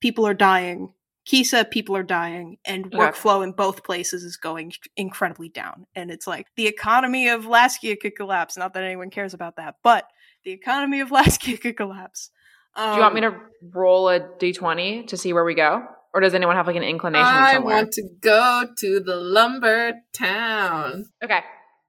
people 0.00 0.26
are 0.26 0.34
dying. 0.34 0.92
Kisa, 1.24 1.64
people 1.64 1.96
are 1.96 2.02
dying, 2.02 2.58
and 2.64 2.86
Okay. 2.86 2.98
workflow 2.98 3.42
in 3.42 3.52
both 3.52 3.82
places 3.82 4.24
is 4.24 4.36
going 4.36 4.72
incredibly 4.96 5.48
down. 5.48 5.86
And 5.94 6.10
it's 6.10 6.26
like 6.26 6.48
the 6.56 6.66
economy 6.66 7.28
of 7.28 7.44
Laskia 7.46 7.98
could 7.98 8.14
collapse. 8.16 8.56
Not 8.56 8.74
that 8.74 8.82
anyone 8.84 9.10
cares 9.10 9.32
about 9.34 9.56
that, 9.56 9.76
but 9.82 10.06
the 10.44 10.50
economy 10.52 11.00
of 11.00 11.08
Laskia 11.10 11.60
could 11.60 11.76
collapse. 11.76 12.30
Um, 12.76 12.90
Do 12.90 12.96
you 12.96 13.02
want 13.02 13.14
me 13.14 13.20
to 13.22 13.36
roll 13.72 14.08
a 14.08 14.20
d20 14.20 15.06
to 15.08 15.16
see 15.16 15.32
where 15.32 15.44
we 15.44 15.54
go? 15.54 15.84
Or 16.12 16.20
does 16.20 16.34
anyone 16.34 16.56
have 16.56 16.66
like 16.66 16.76
an 16.76 16.82
inclination 16.82 17.26
I 17.26 17.54
somewhere? 17.54 17.76
want 17.76 17.92
to 17.92 18.08
go 18.20 18.66
to 18.78 19.00
the 19.00 19.16
lumber 19.16 19.94
town. 20.12 21.06
Okay, 21.22 21.40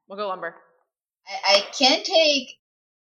we'll 0.07 0.17
go 0.17 0.27
lumber. 0.27 0.55
I, 1.27 1.55
I 1.57 1.63
can 1.77 2.01
take 2.03 2.57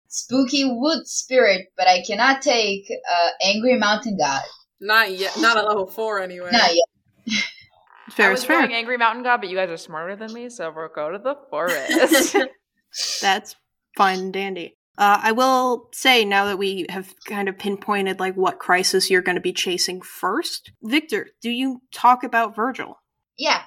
spooky 0.09 0.65
wood 0.65 1.07
spirit, 1.07 1.67
but 1.77 1.89
I 1.89 2.03
cannot 2.07 2.43
take 2.43 2.91
uh, 2.91 3.29
angry 3.43 3.77
mountain 3.79 4.17
god. 4.19 4.43
Not 4.81 5.13
yet. 5.17 5.33
Not 5.39 5.57
at 5.57 5.67
level 5.67 5.87
four, 5.87 6.21
anyway. 6.21 6.51
Not 6.53 6.71
yet. 6.75 7.39
Fair 8.11 8.31
I 8.31 8.33
is 8.33 8.41
was 8.41 8.45
fair. 8.47 8.61
going 8.61 8.73
Angry 8.75 8.97
Mountain 8.97 9.23
God, 9.23 9.41
but 9.41 9.49
you 9.51 9.57
guys 9.57 9.71
are 9.71 9.77
smarter 9.77 10.17
than 10.17 10.33
me, 10.33 10.49
so 10.49 10.73
we'll 10.75 10.89
go 10.89 11.11
to 11.13 11.19
the 11.19 11.37
forest. 11.51 12.35
That's 13.21 13.55
fine 13.97 14.19
and 14.19 14.33
dandy. 14.33 14.77
Uh, 14.99 15.21
I 15.23 15.33
will 15.33 15.89
say 15.93 16.25
now 16.25 16.47
that 16.47 16.59
we 16.59 16.87
have 16.91 17.15
kind 17.27 17.49
of 17.49 17.57
pinpointed 17.57 18.19
like 18.19 18.35
what 18.35 18.59
crisis 18.59 19.09
you're 19.11 19.23
going 19.23 19.37
to 19.37 19.41
be 19.41 19.53
chasing 19.53 20.01
first, 20.03 20.73
Viktor, 20.83 21.29
do 21.41 21.51
you 21.51 21.83
talk 21.93 22.25
about 22.25 22.57
Virgil? 22.57 22.99
Yeah, 23.39 23.63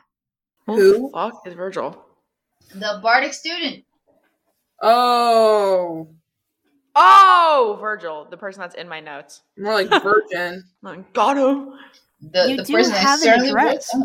Who? 0.67 1.03
the 1.07 1.09
fuck 1.13 1.41
is 1.47 1.53
Virgil? 1.53 2.03
the 2.75 2.99
bardic 3.01 3.33
student. 3.33 3.85
Oh, 4.81 6.09
Oh, 6.95 7.77
Virgil, 7.81 8.27
the 8.29 8.37
person 8.37 8.61
that's 8.61 8.75
in 8.75 8.87
my 8.87 8.99
notes. 8.99 9.41
more 9.57 9.73
like 9.73 9.89
virgin. 10.03 10.63
Got 11.13 11.37
him. 11.37 11.73
The, 12.21 12.49
You 12.49 12.57
the 12.57 12.63
do 12.63 12.73
person 12.73 12.93
have 12.93 13.21
an 13.23 13.45
address. 13.45 13.95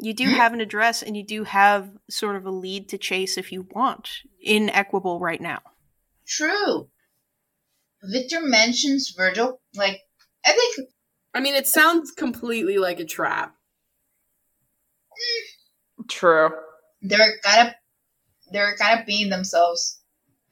You 0.00 0.14
do 0.14 0.24
have 0.28 0.52
an 0.52 0.60
address 0.60 1.02
and 1.02 1.16
you 1.16 1.22
do 1.24 1.44
have 1.44 1.90
sort 2.10 2.36
of 2.36 2.44
a 2.46 2.50
lead 2.50 2.88
to 2.90 2.98
chase 2.98 3.36
if 3.38 3.52
you 3.52 3.66
want 3.70 4.08
in 4.42 4.68
Equable 4.70 5.20
right 5.20 5.40
now. 5.40 5.60
True. 6.26 6.88
Viktor 8.02 8.40
mentions 8.42 9.10
Virgil. 9.16 9.60
Like, 9.74 10.00
I 10.44 10.52
think 10.52 10.88
I 11.34 11.40
mean, 11.40 11.54
it 11.54 11.66
sounds 11.66 12.12
completely 12.12 12.78
like 12.78 12.98
a 13.00 13.04
trap. 13.04 13.54
True. 16.08 16.50
they're 17.02 17.38
kind 17.42 17.68
of 17.68 17.74
they're 18.52 18.76
kind 18.76 19.00
of 19.00 19.06
being 19.06 19.28
themselves. 19.28 20.00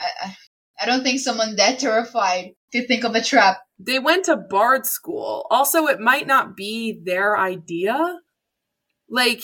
I, 0.00 0.06
I 0.22 0.36
I 0.80 0.86
don't 0.86 1.02
think 1.02 1.20
someone 1.20 1.56
that 1.56 1.78
terrified 1.78 2.52
could 2.72 2.88
think 2.88 3.04
of 3.04 3.14
a 3.14 3.22
trap. 3.22 3.58
They 3.78 3.98
went 3.98 4.26
to 4.26 4.36
bard 4.36 4.86
school. 4.86 5.46
Also, 5.50 5.86
it 5.86 6.00
might 6.00 6.26
not 6.26 6.56
be 6.56 7.00
their 7.04 7.36
idea. 7.36 8.18
Like, 9.08 9.42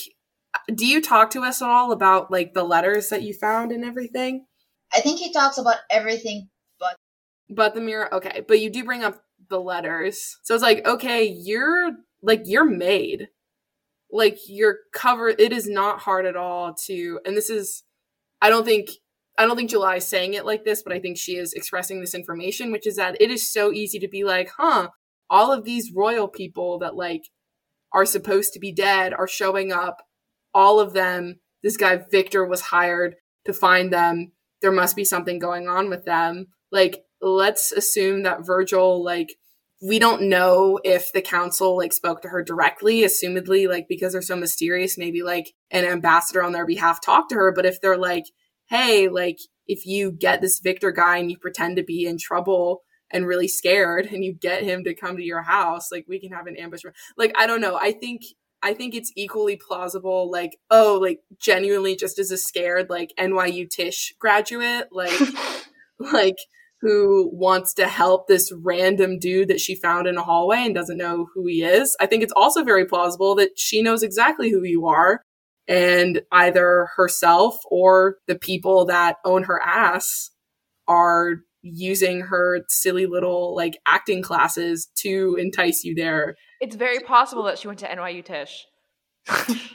do 0.74 0.86
you 0.86 1.00
talk 1.00 1.30
to 1.30 1.42
us 1.42 1.62
at 1.62 1.68
all 1.68 1.92
about 1.92 2.30
like 2.30 2.54
the 2.54 2.64
letters 2.64 3.08
that 3.08 3.22
you 3.22 3.34
found 3.34 3.72
and 3.72 3.84
everything? 3.84 4.46
I 4.92 5.00
think 5.00 5.20
he 5.20 5.32
talks 5.32 5.58
about 5.58 5.76
everything 5.90 6.48
but 6.78 6.96
But 7.48 7.74
the 7.74 7.80
mirror, 7.80 8.12
okay. 8.14 8.42
But 8.46 8.60
you 8.60 8.70
do 8.70 8.84
bring 8.84 9.04
up 9.04 9.22
the 9.48 9.60
letters. 9.60 10.38
So 10.42 10.54
it's 10.54 10.62
like, 10.62 10.86
okay, 10.86 11.24
you're 11.24 11.90
like 12.22 12.42
you're 12.44 12.64
made. 12.64 13.28
Like 14.10 14.38
you're 14.48 14.78
covered 14.92 15.40
it 15.40 15.52
is 15.52 15.68
not 15.68 16.00
hard 16.00 16.26
at 16.26 16.36
all 16.36 16.74
to 16.86 17.20
and 17.24 17.36
this 17.36 17.48
is 17.48 17.84
I 18.42 18.48
don't 18.48 18.64
think 18.64 18.90
I 19.38 19.46
don't 19.46 19.56
think 19.56 19.70
July 19.70 19.96
is 19.96 20.06
saying 20.06 20.34
it 20.34 20.44
like 20.44 20.64
this, 20.64 20.82
but 20.82 20.92
I 20.92 20.98
think 20.98 21.16
she 21.16 21.36
is 21.36 21.52
expressing 21.52 22.00
this 22.00 22.14
information, 22.14 22.72
which 22.72 22.86
is 22.86 22.96
that 22.96 23.16
it 23.20 23.30
is 23.30 23.50
so 23.50 23.72
easy 23.72 23.98
to 23.98 24.08
be 24.08 24.24
like, 24.24 24.50
huh, 24.56 24.88
all 25.30 25.52
of 25.52 25.64
these 25.64 25.92
royal 25.94 26.28
people 26.28 26.78
that 26.80 26.96
like 26.96 27.22
are 27.92 28.04
supposed 28.04 28.52
to 28.52 28.60
be 28.60 28.72
dead 28.72 29.14
are 29.14 29.28
showing 29.28 29.72
up. 29.72 30.02
All 30.52 30.80
of 30.80 30.92
them, 30.92 31.36
this 31.62 31.76
guy 31.76 32.00
Viktor 32.10 32.44
was 32.44 32.60
hired 32.60 33.16
to 33.46 33.52
find 33.52 33.92
them. 33.92 34.32
There 34.60 34.72
must 34.72 34.96
be 34.96 35.04
something 35.04 35.38
going 35.38 35.68
on 35.68 35.88
with 35.88 36.04
them. 36.04 36.46
Like, 36.70 37.04
let's 37.20 37.72
assume 37.72 38.24
that 38.24 38.44
Virgil, 38.44 39.02
like, 39.02 39.36
we 39.82 39.98
don't 39.98 40.28
know 40.28 40.78
if 40.84 41.12
the 41.12 41.22
council 41.22 41.76
like 41.76 41.92
spoke 41.92 42.20
to 42.22 42.28
her 42.28 42.42
directly, 42.42 43.00
assumedly, 43.00 43.66
like 43.66 43.86
because 43.88 44.12
they're 44.12 44.20
so 44.20 44.36
mysterious, 44.36 44.98
maybe 44.98 45.22
like 45.22 45.54
an 45.70 45.86
ambassador 45.86 46.42
on 46.42 46.52
their 46.52 46.66
behalf 46.66 47.00
talked 47.00 47.30
to 47.30 47.36
her. 47.36 47.52
But 47.52 47.64
if 47.64 47.80
they're 47.80 47.96
like, 47.96 48.24
hey, 48.70 49.08
like 49.08 49.38
if 49.66 49.84
you 49.84 50.12
get 50.12 50.40
this 50.40 50.60
Viktor 50.60 50.92
guy 50.92 51.18
and 51.18 51.30
you 51.30 51.36
pretend 51.36 51.76
to 51.76 51.82
be 51.82 52.06
in 52.06 52.16
trouble 52.18 52.82
and 53.12 53.26
really 53.26 53.48
scared 53.48 54.06
and 54.06 54.24
you 54.24 54.32
get 54.32 54.62
him 54.62 54.84
to 54.84 54.94
come 54.94 55.16
to 55.16 55.22
your 55.22 55.42
house, 55.42 55.90
like 55.92 56.06
we 56.08 56.20
can 56.20 56.32
have 56.32 56.46
an 56.46 56.56
ambush. 56.56 56.82
Like, 57.16 57.32
I 57.36 57.46
don't 57.46 57.60
know. 57.60 57.76
I 57.76 57.92
think 57.92 58.22
I 58.62 58.74
think 58.74 58.94
it's 58.94 59.10
equally 59.16 59.56
plausible, 59.56 60.30
like, 60.30 60.58
oh, 60.70 60.98
like 61.00 61.20
genuinely 61.38 61.96
just 61.96 62.18
as 62.18 62.30
a 62.30 62.36
scared, 62.36 62.90
like 62.90 63.12
NYU 63.18 63.68
Tisch 63.68 64.12
graduate, 64.18 64.88
like 64.92 65.18
like 65.98 66.36
who 66.82 67.30
wants 67.32 67.74
to 67.74 67.88
help 67.88 68.26
this 68.26 68.52
random 68.62 69.18
dude 69.18 69.48
that 69.48 69.60
she 69.60 69.74
found 69.74 70.06
in 70.06 70.16
a 70.16 70.22
hallway 70.22 70.58
and 70.58 70.74
doesn't 70.74 70.96
know 70.96 71.28
who 71.34 71.46
he 71.46 71.62
is. 71.62 71.96
I 72.00 72.06
think 72.06 72.22
it's 72.22 72.32
also 72.34 72.64
very 72.64 72.86
plausible 72.86 73.34
that 73.36 73.58
she 73.58 73.82
knows 73.82 74.02
exactly 74.02 74.50
who 74.50 74.62
you 74.62 74.86
are 74.86 75.20
and 75.70 76.20
either 76.32 76.88
herself 76.96 77.56
or 77.70 78.16
the 78.26 78.34
people 78.34 78.84
that 78.86 79.16
own 79.24 79.44
her 79.44 79.62
ass 79.62 80.30
are 80.88 81.36
using 81.62 82.22
her 82.22 82.62
silly 82.68 83.06
little 83.06 83.54
like 83.54 83.78
acting 83.86 84.20
classes 84.20 84.88
to 84.96 85.36
entice 85.38 85.84
you 85.84 85.94
there. 85.94 86.34
It's 86.60 86.74
very 86.74 86.98
possible 87.00 87.44
that 87.44 87.58
she 87.58 87.68
went 87.68 87.78
to 87.80 87.86
NYU 87.88 88.24
Tisch. 88.24 88.66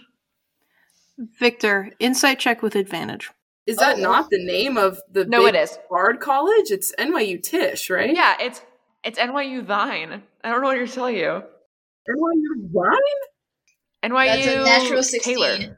Viktor, 1.40 1.92
insight 2.00 2.40
check 2.40 2.62
with 2.62 2.76
advantage. 2.76 3.32
Is 3.66 3.78
that 3.78 3.98
Oh. 3.98 4.02
not 4.02 4.30
the 4.30 4.44
name 4.46 4.78
of 4.78 5.00
the 5.12 5.26
No, 5.26 5.46
big 5.46 5.56
it 5.56 5.58
is. 5.60 5.80
Bard 5.90 6.20
College? 6.20 6.72
It's 6.72 6.94
NYU 7.00 7.42
Tisch, 7.42 7.90
right? 7.90 8.14
Yeah, 8.14 8.36
it's 8.40 8.62
it's 9.04 9.18
NYU 9.20 9.66
Thine. 9.66 10.24
I 10.44 10.50
don't 10.52 10.62
know 10.62 10.68
what 10.68 10.78
you're 10.78 10.88
telling 10.88 11.16
you. 11.16 11.42
NYU 12.10 12.70
what? 12.72 13.00
NYU 14.12 14.26
that's 14.26 14.48
a 14.48 14.64
natural 14.64 15.04
sixteen. 15.04 15.36
Taylor. 15.38 15.78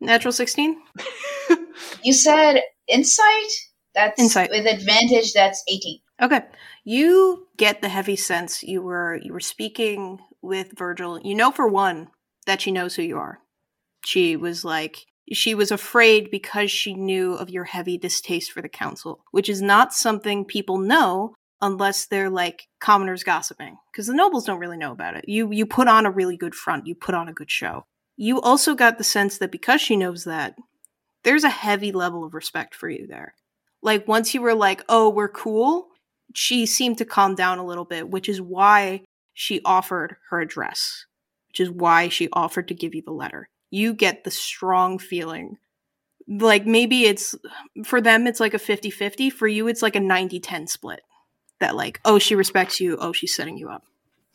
Natural 0.00 0.32
16? 0.32 0.76
You 2.02 2.12
said 2.12 2.60
insight. 2.86 3.50
That's 3.94 4.20
Insight. 4.20 4.50
with 4.50 4.66
advantage. 4.66 5.32
That's 5.32 5.62
eighteen. 5.68 6.00
Okay. 6.20 6.42
You 6.84 7.46
get 7.56 7.80
the 7.80 7.88
heavy 7.88 8.16
sense 8.16 8.62
you 8.62 8.82
were 8.82 9.18
you 9.22 9.32
were 9.32 9.40
speaking 9.40 10.18
with 10.42 10.76
Virgil. 10.76 11.18
You 11.20 11.34
know 11.34 11.50
for 11.50 11.66
one 11.66 12.08
that 12.46 12.60
she 12.60 12.70
knows 12.72 12.94
who 12.94 13.02
you 13.02 13.16
are. 13.16 13.38
She 14.04 14.36
was 14.36 14.64
like 14.64 15.06
she 15.32 15.54
was 15.54 15.70
afraid 15.72 16.30
because 16.30 16.70
she 16.70 16.94
knew 16.94 17.34
of 17.34 17.50
your 17.50 17.64
heavy 17.64 17.96
distaste 17.98 18.52
for 18.52 18.60
the 18.62 18.68
council, 18.68 19.24
which 19.32 19.48
is 19.48 19.62
not 19.62 19.92
something 19.94 20.44
people 20.44 20.78
know 20.78 21.34
unless 21.60 22.06
they're 22.06 22.30
like 22.30 22.68
commoners 22.80 23.24
gossiping 23.24 23.76
because 23.90 24.06
the 24.06 24.14
nobles 24.14 24.44
don't 24.44 24.58
really 24.58 24.76
know 24.76 24.92
about 24.92 25.16
it. 25.16 25.24
You 25.28 25.50
you 25.50 25.66
put 25.66 25.88
on 25.88 26.06
a 26.06 26.10
really 26.10 26.36
good 26.36 26.54
front, 26.54 26.86
you 26.86 26.94
put 26.94 27.14
on 27.14 27.28
a 27.28 27.32
good 27.32 27.50
show. 27.50 27.86
You 28.16 28.40
also 28.40 28.74
got 28.74 28.98
the 28.98 29.04
sense 29.04 29.38
that 29.38 29.52
because 29.52 29.80
she 29.80 29.96
knows 29.96 30.24
that, 30.24 30.56
there's 31.22 31.44
a 31.44 31.50
heavy 31.50 31.92
level 31.92 32.24
of 32.24 32.34
respect 32.34 32.74
for 32.74 32.88
you 32.88 33.06
there. 33.06 33.34
Like 33.82 34.08
once 34.08 34.34
you 34.34 34.40
were 34.42 34.54
like, 34.54 34.82
"Oh, 34.88 35.08
we're 35.10 35.28
cool," 35.28 35.88
she 36.34 36.66
seemed 36.66 36.98
to 36.98 37.04
calm 37.04 37.34
down 37.34 37.58
a 37.58 37.66
little 37.66 37.84
bit, 37.84 38.08
which 38.08 38.28
is 38.28 38.40
why 38.40 39.02
she 39.34 39.60
offered 39.64 40.16
her 40.30 40.40
address, 40.40 41.06
which 41.48 41.60
is 41.60 41.70
why 41.70 42.08
she 42.08 42.28
offered 42.32 42.68
to 42.68 42.74
give 42.74 42.94
you 42.94 43.02
the 43.02 43.12
letter. 43.12 43.48
You 43.70 43.94
get 43.94 44.24
the 44.24 44.30
strong 44.30 44.98
feeling. 44.98 45.58
Like 46.28 46.66
maybe 46.66 47.04
it's 47.04 47.34
for 47.84 48.00
them, 48.00 48.26
it's 48.26 48.40
like 48.40 48.54
a 48.54 48.58
50 48.58 48.90
50. 48.90 49.30
For 49.30 49.46
you, 49.46 49.68
it's 49.68 49.82
like 49.82 49.96
a 49.96 50.00
90 50.00 50.40
10 50.40 50.66
split. 50.66 51.00
That, 51.60 51.74
like, 51.74 52.00
oh, 52.04 52.18
she 52.18 52.34
respects 52.34 52.80
you. 52.80 52.96
Oh, 53.00 53.12
she's 53.12 53.34
setting 53.34 53.56
you 53.56 53.68
up. 53.68 53.84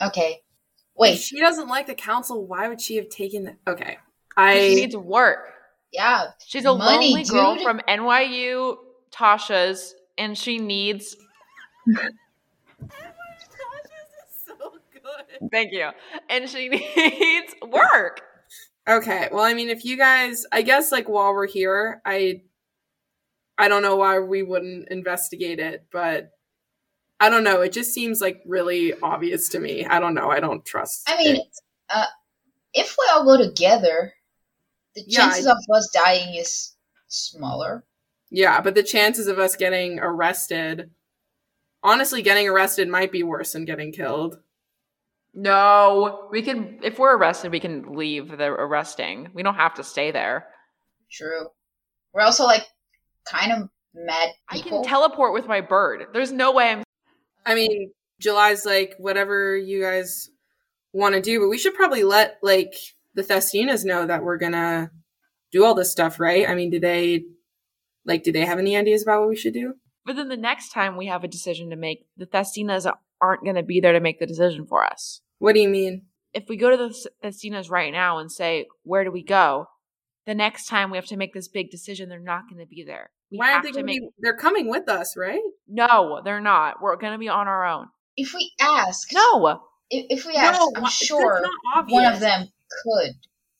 Okay. 0.01 0.41
If 0.41 0.95
Wait. 0.95 1.19
she 1.19 1.39
doesn't 1.39 1.67
like 1.67 1.87
the 1.87 1.95
council, 1.95 2.45
why 2.45 2.67
would 2.67 2.81
she 2.81 2.95
have 2.97 3.09
taken 3.09 3.43
the 3.43 3.55
Okay. 3.71 3.97
She 3.97 3.97
I 4.37 4.53
needs 4.55 4.95
work. 4.95 5.53
Yeah. 5.91 6.27
She's 6.45 6.65
a 6.65 6.73
Money, 6.75 7.09
lonely 7.09 7.23
girl 7.25 7.55
dude. 7.55 7.63
from 7.63 7.79
NYU 7.87 8.77
Tasha's, 9.11 9.93
and 10.17 10.37
she 10.37 10.57
needs. 10.57 11.15
Tasha's 11.87 12.09
is 12.89 14.45
so 14.45 14.55
good. 14.93 15.49
Thank 15.51 15.73
you. 15.73 15.89
And 16.29 16.49
she 16.49 16.69
needs 16.69 17.53
work. 17.67 18.21
Okay. 18.87 19.29
Well, 19.31 19.43
I 19.43 19.53
mean, 19.53 19.69
if 19.69 19.85
you 19.85 19.97
guys, 19.97 20.45
I 20.51 20.61
guess, 20.61 20.91
like 20.91 21.07
while 21.07 21.33
we're 21.33 21.47
here, 21.47 22.01
I, 22.05 22.41
I 23.57 23.67
don't 23.67 23.81
know 23.83 23.95
why 23.97 24.19
we 24.19 24.43
wouldn't 24.43 24.89
investigate 24.89 25.59
it, 25.59 25.85
but 25.91 26.31
I 27.21 27.29
don't 27.29 27.43
know. 27.45 27.61
It 27.61 27.71
just 27.71 27.93
seems 27.93 28.19
like 28.19 28.41
really 28.45 28.93
obvious 29.01 29.47
to 29.49 29.59
me. 29.59 29.85
I 29.85 29.99
don't 29.99 30.13
know. 30.15 30.29
I 30.31 30.39
don't 30.41 30.65
trust. 30.65 31.03
I 31.07 31.15
mean, 31.17 31.35
it. 31.37 31.43
uh, 31.89 32.05
if 32.73 32.95
we 32.99 33.05
all 33.13 33.23
go 33.23 33.37
together, 33.41 34.11
the 34.95 35.03
Yeah, 35.07 35.19
chances 35.29 35.45
of 35.45 35.57
us 35.73 35.89
dying 35.93 36.35
is 36.35 36.75
smaller. 37.07 37.85
yeah, 38.31 38.59
but 38.59 38.75
the 38.75 38.83
chances 38.83 39.27
of 39.27 39.37
us 39.39 39.55
getting 39.55 39.99
arrested, 39.99 40.89
honestly, 41.83 42.21
getting 42.21 42.49
arrested 42.49 42.89
might 42.89 43.11
be 43.11 43.23
worse 43.23 43.53
than 43.53 43.65
getting 43.65 43.91
killed. 43.93 44.39
No, 45.33 46.27
we 46.31 46.41
can. 46.41 46.79
If 46.83 46.99
we're 46.99 47.15
arrested, 47.15 47.51
we 47.51 47.59
can 47.61 47.93
leave 47.93 48.35
the 48.37 48.45
arresting. 48.47 49.29
We 49.33 49.43
don't 49.43 49.55
have 49.55 49.75
to 49.75 49.83
stay 49.83 50.11
there. 50.11 50.47
True. 51.09 51.47
We're 52.13 52.23
also 52.23 52.43
like 52.45 52.65
kind 53.25 53.51
of 53.53 53.69
mad 53.93 54.29
I 54.49 54.59
can 54.59 54.83
teleport 54.83 55.33
with 55.33 55.47
my 55.47 55.61
bird. 55.61 56.07
There's 56.13 56.31
no 56.33 56.51
way 56.51 56.71
I'm. 56.71 56.83
I 57.45 57.55
mean, 57.55 57.91
July's 58.19 58.65
like 58.65 58.95
whatever 58.97 59.57
you 59.57 59.81
guys 59.81 60.29
want 60.93 61.15
to 61.15 61.21
do, 61.21 61.39
but 61.39 61.49
we 61.49 61.57
should 61.57 61.73
probably 61.73 62.03
let 62.03 62.37
like 62.41 62.73
the 63.13 63.23
Thestinas 63.23 63.85
know 63.85 64.05
that 64.05 64.23
we're 64.23 64.37
gonna 64.37 64.91
do 65.51 65.65
all 65.65 65.73
this 65.73 65.91
stuff, 65.91 66.19
right? 66.19 66.47
I 66.47 66.55
mean, 66.55 66.69
do 66.69 66.79
they 66.79 67.25
like 68.05 68.23
do 68.23 68.31
they 68.31 68.45
have 68.45 68.59
any 68.59 68.77
ideas 68.77 69.03
about 69.03 69.21
what 69.21 69.29
we 69.29 69.35
should 69.35 69.53
do? 69.53 69.75
But 70.05 70.15
then 70.15 70.29
the 70.29 70.37
next 70.37 70.69
time 70.69 70.97
we 70.97 71.07
have 71.07 71.23
a 71.23 71.27
decision 71.27 71.69
to 71.69 71.75
make, 71.75 72.05
the 72.17 72.25
Thestinas 72.25 72.91
aren't 73.21 73.43
going 73.43 73.55
to 73.55 73.63
be 73.63 73.79
there 73.79 73.93
to 73.93 73.99
make 73.99 74.19
the 74.19 74.25
decision 74.25 74.65
for 74.65 74.83
us. 74.83 75.21
What 75.37 75.53
do 75.53 75.61
you 75.61 75.69
mean? 75.69 76.07
If 76.33 76.45
we 76.49 76.57
go 76.57 76.71
to 76.71 76.77
the 76.77 77.09
Thestinas 77.23 77.69
right 77.69 77.91
now 77.91 78.17
and 78.17 78.31
say, 78.31 78.67
"Where 78.83 79.03
do 79.03 79.11
we 79.11 79.23
go?" 79.23 79.67
The 80.25 80.33
next 80.33 80.67
time 80.67 80.91
we 80.91 80.97
have 80.97 81.07
to 81.07 81.17
make 81.17 81.33
this 81.33 81.47
big 81.47 81.71
decision, 81.71 82.07
they're 82.07 82.19
not 82.19 82.43
going 82.49 82.59
to 82.59 82.67
be 82.67 82.83
there. 82.83 83.11
We 83.31 83.37
Why 83.37 83.53
aren't 83.53 83.63
they 83.63 83.71
gonna 83.71 83.85
make. 83.85 84.01
be 84.01 84.09
they're 84.19 84.37
coming 84.37 84.69
with 84.69 84.89
us, 84.89 85.15
right? 85.17 85.41
No, 85.73 86.21
they're 86.23 86.41
not. 86.41 86.81
We're 86.81 86.97
gonna 86.97 87.17
be 87.17 87.29
on 87.29 87.47
our 87.47 87.65
own. 87.65 87.87
If 88.17 88.33
we 88.33 88.51
ask, 88.59 89.11
No, 89.13 89.61
If, 89.89 90.19
if 90.19 90.25
we 90.25 90.35
ask, 90.35 90.59
No, 90.59 90.71
I'm 90.75 90.89
sure 90.89 91.41
one 91.87 92.05
of 92.05 92.19
them 92.19 92.47
could. 92.83 93.13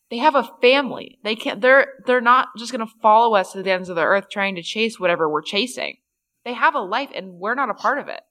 they 0.09 0.17
have 0.17 0.35
a 0.35 0.49
family. 0.61 1.19
They 1.23 1.35
can't. 1.35 1.61
They're 1.61 1.88
they're 2.05 2.19
not 2.21 2.49
just 2.57 2.71
gonna 2.71 2.88
follow 3.01 3.33
us 3.35 3.53
to 3.53 3.63
the 3.63 3.71
ends 3.71 3.88
of 3.89 3.95
the 3.95 4.03
earth 4.03 4.25
trying 4.29 4.55
to 4.55 4.61
chase 4.61 4.99
whatever 4.99 5.29
we're 5.29 5.41
chasing. 5.41 5.97
They 6.43 6.53
have 6.53 6.75
a 6.75 6.79
life, 6.81 7.09
and 7.15 7.33
we're 7.35 7.55
not 7.55 7.69
a 7.69 7.73
part 7.75 7.97
of 7.99 8.07
it, 8.07 8.21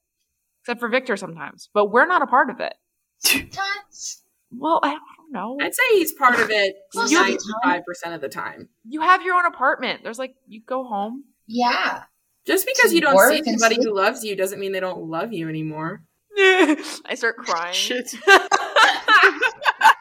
except 0.63 0.81
for 0.81 0.89
Viktor 0.89 1.17
sometimes. 1.17 1.69
But 1.73 1.87
we're 1.87 2.07
not 2.07 2.23
a 2.23 2.27
part 2.27 2.51
of 2.51 2.61
it. 2.61 2.75
Sometimes. 3.19 4.23
Well, 4.53 4.81
I 4.83 4.91
don't 4.91 5.33
know. 5.33 5.57
I'd 5.61 5.75
say 5.75 5.83
he's 5.93 6.13
part 6.13 6.39
of 6.41 6.51
it 6.51 6.75
Most 6.95 7.05
of 7.05 7.11
the 7.11 7.17
time. 7.17 7.29
ninety-five 7.29 7.85
percent 7.87 8.15
of 8.15 8.21
the 8.21 8.29
time. 8.29 8.69
You 8.85 9.01
have 9.01 9.23
your 9.23 9.37
own 9.37 9.47
apartment. 9.47 10.01
There's 10.03 10.19
like 10.19 10.35
you 10.49 10.61
go 10.67 10.85
home. 10.85 11.25
Yeah. 11.47 12.03
Just 12.47 12.67
because 12.67 12.93
you 12.93 13.01
don't 13.01 13.19
see 13.29 13.39
and 13.39 13.61
somebody 13.61 13.77
who 13.83 13.95
loves 13.95 14.25
you 14.25 14.35
doesn't 14.37 14.59
mean 14.59 14.73
they 14.73 14.81
don't 14.81 15.03
love 15.05 15.33
you 15.33 15.49
anymore. 15.49 16.03
I 16.39 17.15
start 17.15 17.37
crying. 17.37 17.75
Shit. 17.75 18.15
oh 18.29 19.93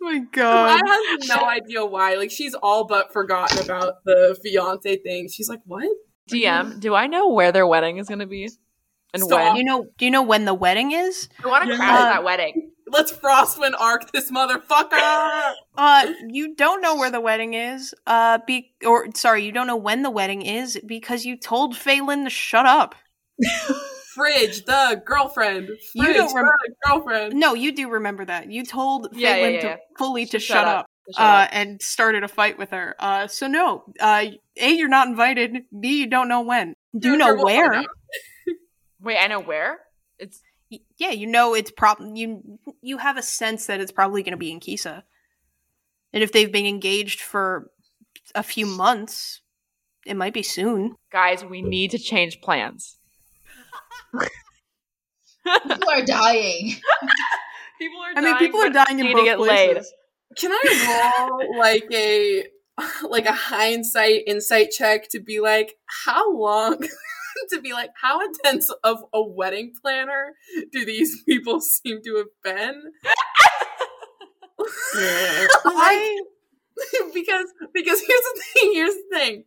my 0.00 0.18
god. 0.32 0.80
I 0.82 1.16
has 1.20 1.28
no 1.28 1.44
idea 1.44 1.84
why. 1.84 2.14
Like 2.14 2.30
she's 2.30 2.54
all 2.54 2.84
but 2.86 3.12
forgotten 3.12 3.64
about 3.64 4.04
the 4.04 4.38
fiance 4.42 4.96
thing. 4.98 5.28
She's 5.28 5.48
like, 5.48 5.60
"What? 5.64 5.88
DM, 6.30 6.80
do 6.80 6.94
I 6.94 7.06
know 7.06 7.30
where 7.30 7.52
their 7.52 7.66
wedding 7.66 7.98
is 7.98 8.08
going 8.08 8.18
to 8.20 8.26
be? 8.26 8.48
And 9.14 9.22
Stop. 9.22 9.38
when? 9.52 9.56
You 9.56 9.64
know? 9.64 9.86
Do 9.96 10.04
you 10.04 10.10
know 10.10 10.22
when 10.22 10.44
the 10.44 10.54
wedding 10.54 10.92
is? 10.92 11.28
I 11.42 11.48
want 11.48 11.64
to 11.64 11.70
Yeah. 11.70 11.76
crash 11.76 11.98
that 12.14 12.24
wedding. 12.24 12.70
Let's 12.90 13.12
Frostwind 13.12 13.74
arc 13.78 14.10
this 14.12 14.30
motherfucker." 14.30 15.52
Uh, 15.76 16.12
you 16.26 16.56
don't 16.56 16.82
know 16.82 16.96
where 16.96 17.10
the 17.10 17.20
wedding 17.20 17.54
is. 17.54 17.94
Uh, 18.04 18.38
be 18.48 18.72
or 18.84 19.06
sorry, 19.14 19.44
you 19.44 19.52
don't 19.52 19.68
know 19.68 19.76
when 19.76 20.02
the 20.02 20.10
wedding 20.10 20.42
is 20.42 20.76
because 20.84 21.24
you 21.24 21.36
told 21.36 21.76
Phelan 21.76 22.24
to 22.24 22.30
shut 22.30 22.66
up. 22.66 22.96
Fridge, 24.14 24.64
the 24.64 25.00
girlfriend. 25.04 25.66
Fridge, 25.68 25.78
You 25.94 26.12
don't 26.14 26.34
rem- 26.34 26.46
the 26.46 26.74
girlfriend. 26.84 27.34
No, 27.34 27.54
you 27.54 27.70
do 27.70 27.88
remember 27.88 28.24
that. 28.24 28.50
You 28.50 28.64
told 28.64 29.08
Yeah, 29.12 29.28
yeah, 29.28 29.34
Phelan 29.36 29.54
yeah, 29.54 29.60
to 29.60 29.78
fully 29.96 30.26
to 30.26 30.32
To 30.32 30.38
shut, 30.40 30.66
up, 30.66 30.86
Shut 31.14 31.24
uh, 31.24 31.28
up. 31.44 31.48
and 31.52 31.80
started 31.80 32.24
a 32.24 32.28
fight 32.28 32.58
with 32.58 32.70
her. 32.70 32.96
Uh, 32.98 33.28
so 33.28 33.46
no. 33.46 33.84
Uh, 34.00 34.24
a, 34.56 34.70
you're 34.72 34.88
not 34.88 35.06
invited. 35.06 35.58
B, 35.78 36.00
you 36.00 36.06
don't 36.08 36.26
know 36.28 36.40
when. 36.40 36.74
Do 36.98 37.10
you 37.12 37.16
know 37.16 37.36
where? 37.36 37.84
Wait, 39.00 39.18
I 39.18 39.28
know 39.28 39.40
where. 39.40 39.78
It's 40.18 40.40
Y- 40.40 40.47
Yeah, 40.70 41.10
you 41.10 41.26
know 41.26 41.54
it's 41.54 41.70
prob 41.70 41.98
you 42.14 42.58
you 42.82 42.98
have 42.98 43.16
a 43.16 43.22
sense 43.22 43.66
that 43.66 43.80
it's 43.80 43.92
probably 43.92 44.22
going 44.22 44.32
to 44.32 44.38
be 44.38 44.50
in 44.50 44.60
Kisa. 44.60 45.04
And 46.12 46.22
if 46.22 46.32
they've 46.32 46.52
been 46.52 46.66
engaged 46.66 47.20
for 47.20 47.70
a 48.34 48.42
few 48.42 48.66
months, 48.66 49.40
it 50.06 50.16
might 50.16 50.34
be 50.34 50.42
soon. 50.42 50.96
guys. 51.10 51.44
We 51.44 51.62
need 51.62 51.90
to 51.92 51.98
change 51.98 52.40
plans. 52.40 52.98
People 55.44 55.90
are 55.90 56.04
dying. 56.04 56.76
People 57.78 58.00
are. 58.00 58.14
Dying. 58.14 58.26
I 58.26 58.30
mean, 58.30 58.38
people 58.38 58.60
are 58.60 58.70
dying 58.70 58.98
in 58.98 59.06
need 59.06 59.12
both 59.12 59.22
to 59.22 59.24
get 59.24 59.38
places. 59.38 59.76
laid. 59.76 60.36
Can 60.36 60.52
I 60.52 61.28
roll 61.30 61.58
like 61.58 61.86
a 61.92 62.44
like 63.08 63.26
a 63.26 63.32
hindsight 63.32 64.22
insight 64.26 64.70
check 64.70 65.08
to 65.10 65.20
be 65.20 65.40
like 65.40 65.76
how 66.04 66.32
long 66.34 66.78
to 67.50 67.60
be 67.60 67.72
like 67.72 67.90
how 68.00 68.20
intense 68.24 68.70
of 68.84 68.98
a 69.12 69.22
wedding 69.22 69.72
planner 69.82 70.34
do 70.72 70.84
these 70.84 71.22
people 71.28 71.60
seem 71.60 72.00
to 72.04 72.16
have 72.16 72.26
been? 72.44 72.82
I 74.94 76.20
because 77.14 77.46
because 77.74 78.00
here's 78.00 78.20
the 78.20 78.42
thing, 78.54 78.72
here's 78.74 78.94
the 78.94 79.04
thing. 79.12 79.44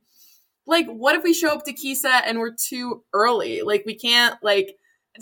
Like, 0.67 0.87
what 0.87 1.15
if 1.15 1.23
we 1.23 1.33
show 1.33 1.49
up 1.49 1.65
to 1.65 1.73
Kisa 1.73 2.09
and 2.25 2.39
we're 2.39 2.55
too 2.55 3.03
early? 3.13 3.61
Like, 3.61 3.83
we 3.85 3.95
can't 3.97 4.35
like. 4.43 4.75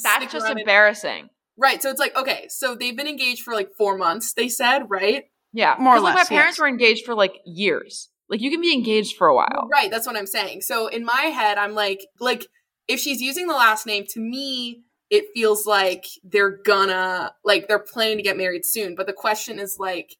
That's 0.03 0.31
just 0.31 0.43
around 0.43 0.51
and- 0.51 0.59
embarrassing. 0.61 1.29
Right. 1.57 1.81
So 1.83 1.89
it's 1.89 1.99
like, 1.99 2.15
okay, 2.15 2.45
so 2.49 2.73
they've 2.75 2.95
been 2.95 3.07
engaged 3.07 3.41
for 3.43 3.53
like 3.53 3.69
four 3.77 3.97
months, 3.97 4.31
they 4.33 4.47
said, 4.47 4.83
right? 4.89 5.25
Yeah, 5.51 5.75
More 5.77 5.93
or 5.93 5.97
'Cause, 5.97 6.03
like, 6.03 6.15
less, 6.15 6.29
My 6.31 6.35
parents 6.37 6.55
yes. 6.57 6.61
were 6.61 6.67
engaged 6.69 7.05
for 7.05 7.15
like 7.15 7.33
years. 7.45 8.09
Like 8.29 8.39
you 8.39 8.49
can 8.49 8.61
be 8.61 8.71
engaged 8.73 9.17
for 9.17 9.27
a 9.27 9.35
while. 9.35 9.67
Right, 9.69 9.91
that's 9.91 10.07
what 10.07 10.15
I'm 10.15 10.27
saying. 10.27 10.61
So 10.61 10.87
in 10.87 11.03
my 11.03 11.23
head, 11.23 11.57
I'm 11.57 11.73
like, 11.73 12.05
like 12.21 12.45
if 12.89 12.99
she's 12.99 13.21
using 13.21 13.47
the 13.47 13.53
last 13.53 13.85
name, 13.85 14.05
to 14.09 14.19
me, 14.19 14.83
it 15.09 15.25
feels 15.33 15.65
like 15.65 16.05
they're 16.23 16.57
gonna 16.63 17.33
like 17.45 17.67
they're 17.67 17.79
planning 17.79 18.17
to 18.17 18.23
get 18.23 18.35
married 18.37 18.65
soon. 18.65 18.95
But 18.95 19.07
the 19.07 19.13
question 19.13 19.59
is 19.59 19.77
like, 19.79 20.17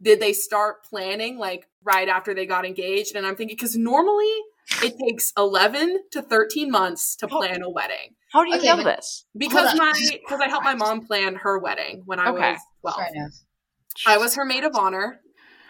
did 0.00 0.20
they 0.20 0.32
start 0.32 0.84
planning 0.84 1.36
like 1.38 1.68
right 1.84 2.08
after 2.08 2.32
they 2.34 2.46
got 2.46 2.64
engaged? 2.64 3.14
And 3.16 3.26
I'm 3.26 3.36
thinking 3.36 3.56
because 3.56 3.76
normally 3.76 4.32
it 4.82 4.94
takes 4.98 5.32
11 5.36 6.04
to 6.12 6.22
13 6.22 6.70
months 6.70 7.14
to 7.16 7.28
plan 7.28 7.62
a 7.62 7.68
wedding 7.70 8.14
How 8.32 8.42
do 8.44 8.50
you 8.50 8.56
Okay, 8.58 8.66
know 8.68 8.82
this? 8.82 9.26
because 9.36 9.74
my 9.76 9.92
because 10.24 10.40
I 10.40 10.48
helped 10.48 10.64
my 10.64 10.74
mom 10.74 11.06
plan 11.06 11.34
her 11.36 11.58
wedding 11.58 12.02
when 12.06 12.18
I 12.18 12.30
Okay. 12.30 12.52
was 12.52 12.60
12. 12.80 12.98
I 14.06 14.16
was 14.18 14.34
her 14.36 14.44
maid 14.44 14.64
of 14.64 14.74
honor. 14.74 15.20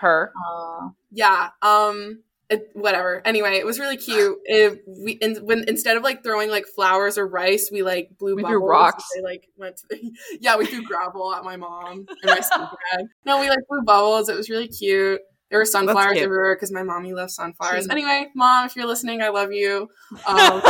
Her. 0.01 0.33
Uh, 0.37 0.89
Yeah. 1.11 1.51
Um. 1.61 2.23
It, 2.53 2.69
whatever. 2.75 3.23
Anyway, 3.25 3.55
it 3.57 3.65
was 3.65 3.79
really 3.81 3.97
cute. 3.97 4.39
It, 4.45 4.83
we 4.87 5.13
in, 5.13 5.37
when 5.37 5.65
instead 5.69 5.97
of 5.97 6.03
like 6.03 6.23
throwing 6.23 6.51
like 6.51 6.67
flowers 6.67 7.17
or 7.17 7.27
rice, 7.27 7.71
we 7.73 7.83
like 7.83 8.11
blew 8.19 8.37
We 8.37 8.43
threw 8.43 8.61
bubbles. 8.61 8.71
rocks. 8.71 9.05
They 9.17 9.23
like 9.23 9.49
went 9.57 9.77
to 9.79 9.85
the, 9.89 10.13
yeah, 10.41 10.57
we 10.59 10.67
threw 10.67 10.83
gravel 10.83 11.35
at 11.35 11.45
my 11.45 11.57
mom 11.57 12.07
and 12.09 12.09
my 12.25 12.41
stepdad. 12.41 13.05
No, 13.25 13.41
we 13.41 13.49
like 13.49 13.61
blew 13.69 13.83
bubbles. 13.83 14.29
It 14.29 14.37
was 14.37 14.51
really 14.51 14.69
cute. 14.69 15.21
There 15.51 15.59
were 15.59 15.65
sunflowers 15.65 16.19
everywhere 16.19 16.55
because 16.55 16.73
my 16.73 16.83
mommy 16.83 17.15
loves 17.15 17.35
sunflowers. 17.35 17.87
Cute. 17.87 17.93
Anyway, 17.93 18.29
mom, 18.35 18.67
if 18.67 18.77
you're 18.77 18.87
listening, 18.87 19.23
I 19.23 19.29
love 19.29 19.53
you. 19.53 19.89
Um, 20.27 20.63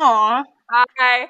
Aw. 0.00 0.44
Hi. 0.70 1.26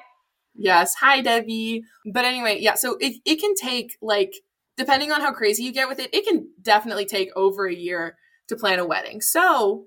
Yes. 0.55 0.93
Hi, 0.99 1.21
Debbie. 1.21 1.83
But 2.13 2.25
anyway, 2.25 2.59
yeah, 2.59 2.75
so 2.75 2.97
it, 2.99 3.15
it 3.25 3.39
can 3.39 3.55
take, 3.55 3.97
like, 4.01 4.33
depending 4.77 5.11
on 5.11 5.21
how 5.21 5.31
crazy 5.33 5.63
you 5.63 5.71
get 5.71 5.89
with 5.89 5.99
it, 5.99 6.09
it 6.13 6.25
can 6.25 6.49
definitely 6.61 7.05
take 7.05 7.29
over 7.35 7.65
a 7.67 7.73
year 7.73 8.15
to 8.49 8.55
plan 8.55 8.79
a 8.79 8.85
wedding. 8.85 9.21
So 9.21 9.85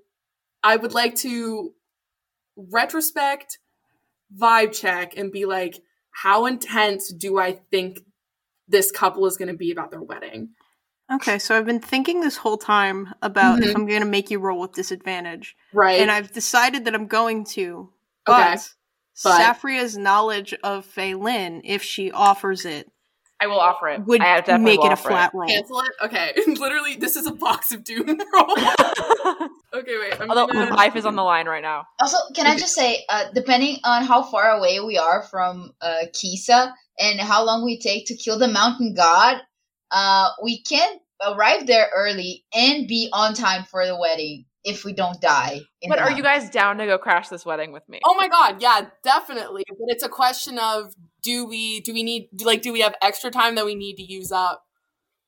I 0.63 0.75
would 0.75 0.93
like 0.93 1.15
to 1.17 1.73
retrospect, 2.55 3.59
vibe 4.37 4.73
check, 4.73 5.15
and 5.17 5.31
be 5.31 5.45
like, 5.45 5.81
how 6.11 6.45
intense 6.45 7.11
do 7.13 7.37
I 7.39 7.53
think 7.71 7.99
this 8.67 8.91
couple 8.91 9.25
is 9.25 9.37
going 9.37 9.49
to 9.49 9.57
be 9.57 9.71
about 9.71 9.91
their 9.91 10.01
wedding? 10.01 10.49
Okay, 11.11 11.37
so 11.37 11.57
I've 11.57 11.65
been 11.65 11.81
thinking 11.81 12.21
this 12.21 12.37
whole 12.37 12.57
time 12.57 13.13
about 13.21 13.61
if 13.61 13.71
Mhm. 13.71 13.75
I'm 13.75 13.85
going 13.85 14.01
to 14.01 14.07
make 14.07 14.31
you 14.31 14.39
roll 14.39 14.61
with 14.61 14.71
disadvantage, 14.73 15.55
Right. 15.73 15.99
and 15.99 16.09
I've 16.09 16.31
decided 16.31 16.85
that 16.85 16.95
I'm 16.95 17.07
going 17.07 17.43
to. 17.45 17.91
Okay, 18.27 18.53
But, 18.55 18.69
but- 19.23 19.37
Saffria's 19.37 19.97
knowledge 19.97 20.53
of 20.63 20.85
Phelan, 20.85 21.61
if 21.65 21.83
she 21.83 22.11
offers 22.11 22.63
it, 22.65 22.89
I 23.43 23.47
will 23.47 23.59
offer 23.59 23.89
it. 23.89 24.05
would 24.05 24.21
I 24.21 24.37
definitely 24.39 24.63
make 24.63 24.79
will 24.79 24.85
it 24.85 24.89
a 24.89 24.93
offer 24.93 25.09
flat 25.09 25.31
roll. 25.33 25.47
Cancel 25.49 25.79
it? 25.81 25.91
Okay. 26.03 26.33
Literally, 26.47 26.95
this 26.95 27.15
is 27.17 27.25
a 27.25 27.31
box 27.33 27.71
of 27.73 27.83
doom 27.83 28.07
roll. 28.33 28.51
okay, 29.73 29.97
wait. 29.99 30.19
I'm 30.21 30.29
Although 30.29 30.47
gonna- 30.47 30.69
my 30.69 30.75
life 30.75 30.95
is 30.95 31.05
on 31.05 31.15
the 31.15 31.23
line 31.23 31.47
right 31.47 31.61
now. 31.61 31.85
also, 32.01 32.17
can 32.35 32.47
I 32.47 32.55
just 32.55 32.73
say, 32.73 33.03
uh, 33.09 33.25
depending 33.35 33.77
on 33.83 34.03
how 34.03 34.23
far 34.23 34.51
away 34.51 34.79
we 34.79 34.97
are 34.97 35.23
from 35.23 35.71
uh, 35.81 36.05
Kisa 36.13 36.73
and 36.99 37.19
how 37.19 37.43
long 37.45 37.65
we 37.65 37.79
take 37.79 38.07
to 38.07 38.15
kill 38.15 38.39
the 38.39 38.47
mountain 38.47 38.93
god, 38.95 39.41
uh, 39.91 40.29
we 40.41 40.61
can 40.63 40.97
arrive 41.25 41.67
there 41.67 41.89
early 41.95 42.45
and 42.53 42.87
be 42.87 43.09
on 43.13 43.33
time 43.33 43.63
for 43.65 43.85
the 43.85 43.97
wedding 43.97 44.45
if 44.63 44.85
we 44.85 44.93
don't 44.93 45.19
die. 45.19 45.59
in 45.81 45.89
But 45.89 45.99
are 45.99 46.11
you 46.11 46.23
guys 46.23 46.49
down 46.49 46.77
to 46.77 46.85
go 46.85 46.97
crash 46.97 47.27
this 47.27 47.45
wedding 47.45 47.73
with 47.73 47.87
me? 47.89 47.99
Oh 48.05 48.15
my 48.15 48.29
god, 48.29 48.61
yeah, 48.61 48.85
definitely. 49.03 49.63
But 49.67 49.87
it's 49.89 50.03
a 50.03 50.09
question 50.09 50.57
of 50.57 50.93
do 51.23 51.45
we 51.45 51.79
do 51.81 51.93
we 51.93 52.03
need 52.03 52.29
like 52.43 52.61
do 52.61 52.71
we 52.71 52.81
have 52.81 52.95
extra 53.01 53.31
time 53.31 53.55
that 53.55 53.65
we 53.65 53.73
need 53.75 53.95
to 53.95 54.03
use 54.03 54.31
up 54.31 54.65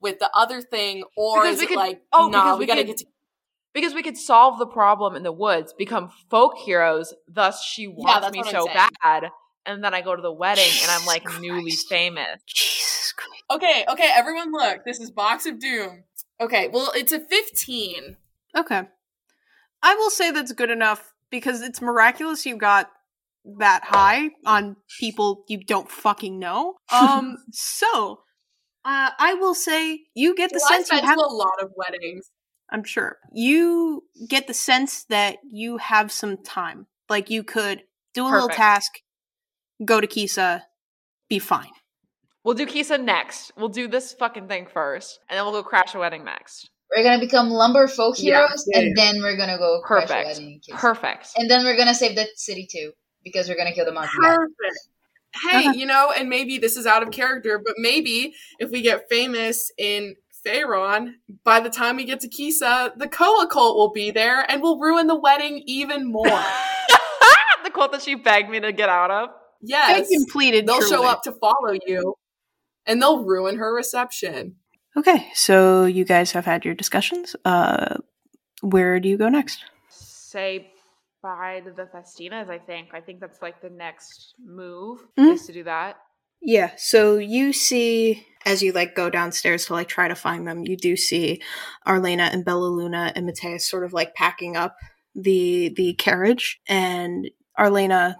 with 0.01 0.19
the 0.19 0.30
other 0.35 0.61
thing, 0.61 1.03
or 1.17 1.41
Because 1.41 1.55
is 1.57 1.61
it 1.63 1.67
could- 1.69 1.77
like 1.77 2.01
oh, 2.13 2.27
no, 2.30 2.38
because 2.39 2.53
we, 2.57 2.59
we 2.59 2.65
gotta 2.67 2.81
could- 2.81 2.88
get 2.88 2.97
to 2.97 3.05
Because 3.73 3.93
we 3.93 4.03
could 4.03 4.17
solve 4.17 4.59
the 4.59 4.67
problem 4.67 5.15
in 5.15 5.23
the 5.23 5.31
woods, 5.31 5.73
become 5.73 6.11
folk 6.30 6.57
heroes, 6.57 7.13
thus 7.27 7.63
she 7.63 7.88
wants 7.88 8.27
that's 8.27 8.34
me 8.38 8.43
so 8.51 8.65
bad, 8.67 9.31
and 9.65 9.84
then 9.84 9.93
I 9.93 10.01
go 10.01 10.15
to 10.15 10.22
the 10.22 10.31
wedding 10.31 10.69
and 10.81 10.91
I'm 10.91 11.05
like 11.05 11.23
Jesus 11.23 11.41
newly 11.41 11.72
famous. 11.72 12.41
Jesus 12.45 13.13
Christ. 13.13 13.43
Okay, 13.51 13.85
okay, 13.89 14.09
everyone 14.13 14.51
look. 14.51 14.85
This 14.85 14.99
is 14.99 15.09
Box 15.11 15.45
of 15.45 15.59
Doom. 15.59 16.03
Okay, 16.39 16.67
well 16.67 16.91
it's 16.95 17.11
a 17.11 17.19
15. 17.19 18.17
Okay. 18.57 18.84
I 19.84 19.95
will 19.95 20.09
say 20.09 20.31
that's 20.31 20.51
good 20.53 20.69
enough 20.72 21.13
because 21.30 21.61
it's 21.61 21.81
miraculous 21.81 22.45
you 22.45 22.57
got 22.57 22.89
that 23.59 23.84
high 23.84 24.30
on 24.45 24.76
people 24.99 25.43
you 25.47 25.63
don't 25.63 25.89
fucking 25.89 26.39
know. 26.39 26.76
Um 26.91 27.38
so 27.51 28.19
uh, 28.85 29.09
I 29.17 29.34
will 29.34 29.55
say 29.55 30.01
you 30.13 30.35
get 30.35 30.51
the 30.51 30.59
Well, 30.61 30.80
I've 30.80 30.85
sense 30.85 31.01
you 31.01 31.07
have 31.07 31.17
a 31.17 31.34
lot 31.34 31.61
of 31.61 31.72
weddings. 31.76 32.30
I'm 32.69 32.84
sure. 32.84 33.17
You 33.34 34.03
get 34.27 34.47
the 34.47 34.53
sense 34.53 35.05
that 35.05 35.38
you 35.51 35.77
have 35.77 36.11
some 36.11 36.38
time. 36.43 36.85
Like 37.09 37.31
you 37.31 37.43
could 37.43 37.81
do 38.13 38.27
a 38.27 38.30
little 38.30 38.49
task, 38.49 38.91
go 39.84 39.99
to 39.99 40.07
Kisa, 40.07 40.65
be 41.30 41.39
fine. 41.39 41.72
We'll 42.43 42.53
do 42.53 42.67
Kisa 42.67 42.99
next. 42.99 43.51
We'll 43.57 43.69
do 43.69 43.88
this 43.88 44.13
fucking 44.13 44.47
thing 44.47 44.67
first, 44.72 45.19
and 45.30 45.38
then 45.38 45.45
we'll 45.45 45.53
go 45.53 45.63
crash 45.63 45.95
a 45.95 45.99
wedding 45.99 46.23
next. 46.23 46.69
We're 46.95 47.03
gonna 47.03 47.19
become 47.19 47.49
lumber 47.49 47.88
folk 47.88 48.15
Yeah, 48.19 48.45
heroes, 48.45 48.65
yeah, 48.67 48.80
and 48.80 48.95
then 48.95 49.22
we're 49.22 49.35
gonna 49.35 49.57
go 49.57 49.81
crash 49.84 50.03
a 50.03 50.07
Perfect. 50.07 50.27
wedding 50.27 50.51
in 50.53 50.59
Kisa. 50.59 50.77
Perfect. 50.77 51.30
And 51.35 51.49
then 51.49 51.65
we're 51.65 51.76
gonna 51.76 51.95
save 51.95 52.15
that 52.17 52.30
city 52.35 52.67
too. 52.72 52.91
Because 53.26 53.49
we're 53.49 53.57
gonna 53.57 53.73
kill 53.73 53.85
the 53.85 53.91
monkey. 53.91 54.15
Perfect. 54.18 54.88
Hey, 55.49 55.73
you 55.73 55.85
know, 55.85 56.14
and 56.18 56.30
maybe 56.30 56.57
this 56.57 56.77
is 56.77 56.85
out 56.85 57.03
of 57.03 57.11
character, 57.11 57.61
but 57.64 57.76
maybe 57.77 58.34
if 58.60 58.72
we 58.72 58.81
get 58.81 59.10
famous 59.10 59.69
in 59.77 60.15
Farron, 60.45 61.15
by 61.43 61.60
the 61.60 61.69
time 61.69 61.97
we 61.97 62.06
get 62.06 62.22
to 62.22 62.30
Kisa, 62.30 62.93
the 62.95 63.10
Koa 63.10 63.47
cult 63.47 63.76
will 63.76 63.91
be 63.91 64.11
there 64.11 64.49
and 64.49 64.61
will 64.61 64.80
ruin 64.80 65.07
the 65.07 65.19
wedding 65.19 65.61
even 65.65 66.10
more. 66.10 66.23
the 67.64 67.72
cult 67.72 67.91
that 67.91 68.03
she 68.03 68.15
begged 68.15 68.49
me 68.49 68.61
to 68.61 68.72
get 68.72 68.88
out 68.88 69.11
of. 69.11 69.30
yes. 69.61 69.99
Begged 69.99 70.11
and 70.11 70.27
pleaded. 70.27 70.68
They'll 70.68 70.88
show 70.88 71.06
up 71.06 71.23
to 71.23 71.34
follow 71.34 71.77
you 71.85 72.15
and 72.85 73.02
they'll 73.02 73.23
ruin 73.26 73.57
her 73.57 73.73
reception. 73.73 74.56
Okay, 74.95 75.27
so 75.34 75.85
you 75.85 76.06
guys 76.06 76.31
have 76.31 76.45
had 76.45 76.64
your 76.64 76.73
discussions. 76.73 77.35
Uh, 77.43 77.97
where 78.61 78.99
do 78.99 79.10
you 79.10 79.18
go 79.18 79.27
next? 79.27 79.65
Say 79.89 80.72
bye 81.26 81.61
the 81.65 81.72
Thestinas, 81.93 82.49
I 82.49 82.60
think. 82.60 82.89
I 82.93 83.02
think 83.02 83.19
that's 83.19 83.41
like 83.41 83.61
the 83.61 83.69
next 83.69 84.35
move 84.43 84.99
Mhm. 85.18 85.34
is 85.34 85.45
to 85.47 85.53
do 85.53 85.64
that. 85.64 85.97
Yeah, 86.41 86.72
so 86.77 87.18
you 87.18 87.52
see 87.53 88.26
as 88.45 88.61
you 88.61 88.72
like 88.72 88.93
go 88.95 89.10
downstairs 89.10 89.65
to 89.65 89.73
like 89.73 89.88
try 89.88 90.07
to 90.07 90.14
find 90.15 90.47
them, 90.47 90.65
you 90.65 90.77
do 90.77 90.95
see 90.95 91.41
Arlena 91.88 92.23
and 92.31 92.45
Bella 92.45 92.68
Luna 92.68 93.11
and 93.15 93.26
Mateus 93.26 93.68
sort 93.68 93.84
of 93.84 93.93
like 93.93 94.14
packing 94.14 94.56
up 94.56 94.76
the 95.15 95.73
the 95.76 95.93
carriage 95.95 96.61
and 96.68 97.30
Arlena 97.57 98.18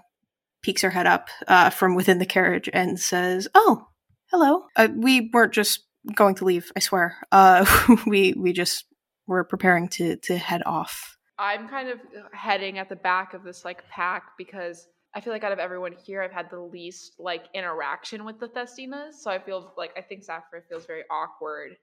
peeks 0.62 0.82
her 0.82 0.90
head 0.90 1.06
up 1.06 1.28
uh, 1.46 1.70
from 1.70 1.94
within 1.94 2.18
the 2.18 2.26
carriage 2.26 2.68
and 2.72 2.98
says, 2.98 3.46
"Oh, 3.54 3.86
hello. 4.32 4.64
Uh, 4.74 4.88
we 4.96 5.30
weren't 5.32 5.52
just 5.54 5.84
going 6.14 6.34
to 6.36 6.44
leave. 6.44 6.72
I 6.74 6.80
swear. 6.80 7.16
Uh, 7.30 7.64
we 8.06 8.32
we 8.36 8.52
just 8.52 8.86
were 9.28 9.44
preparing 9.44 9.88
to 9.90 10.16
to 10.16 10.36
head 10.38 10.62
off." 10.66 11.15
I'm 11.38 11.68
kind 11.68 11.88
of 11.88 11.98
uh, 11.98 12.28
heading 12.32 12.78
at 12.78 12.88
the 12.88 12.96
back 12.96 13.34
of 13.34 13.42
this 13.44 13.64
like 13.64 13.86
pack 13.88 14.32
because 14.38 14.88
I 15.14 15.20
feel 15.20 15.32
like 15.32 15.44
out 15.44 15.52
of 15.52 15.58
everyone 15.58 15.92
here, 15.92 16.22
I've 16.22 16.32
had 16.32 16.50
the 16.50 16.60
least 16.60 17.14
like 17.18 17.46
interaction 17.54 18.24
with 18.24 18.38
the 18.38 18.48
Thestinas. 18.48 19.14
So 19.14 19.30
I 19.30 19.38
feel 19.38 19.72
like 19.76 19.92
I 19.96 20.02
think 20.02 20.24
Saffria 20.24 20.62
feels 20.68 20.86
very 20.86 21.04
awkward 21.10 21.76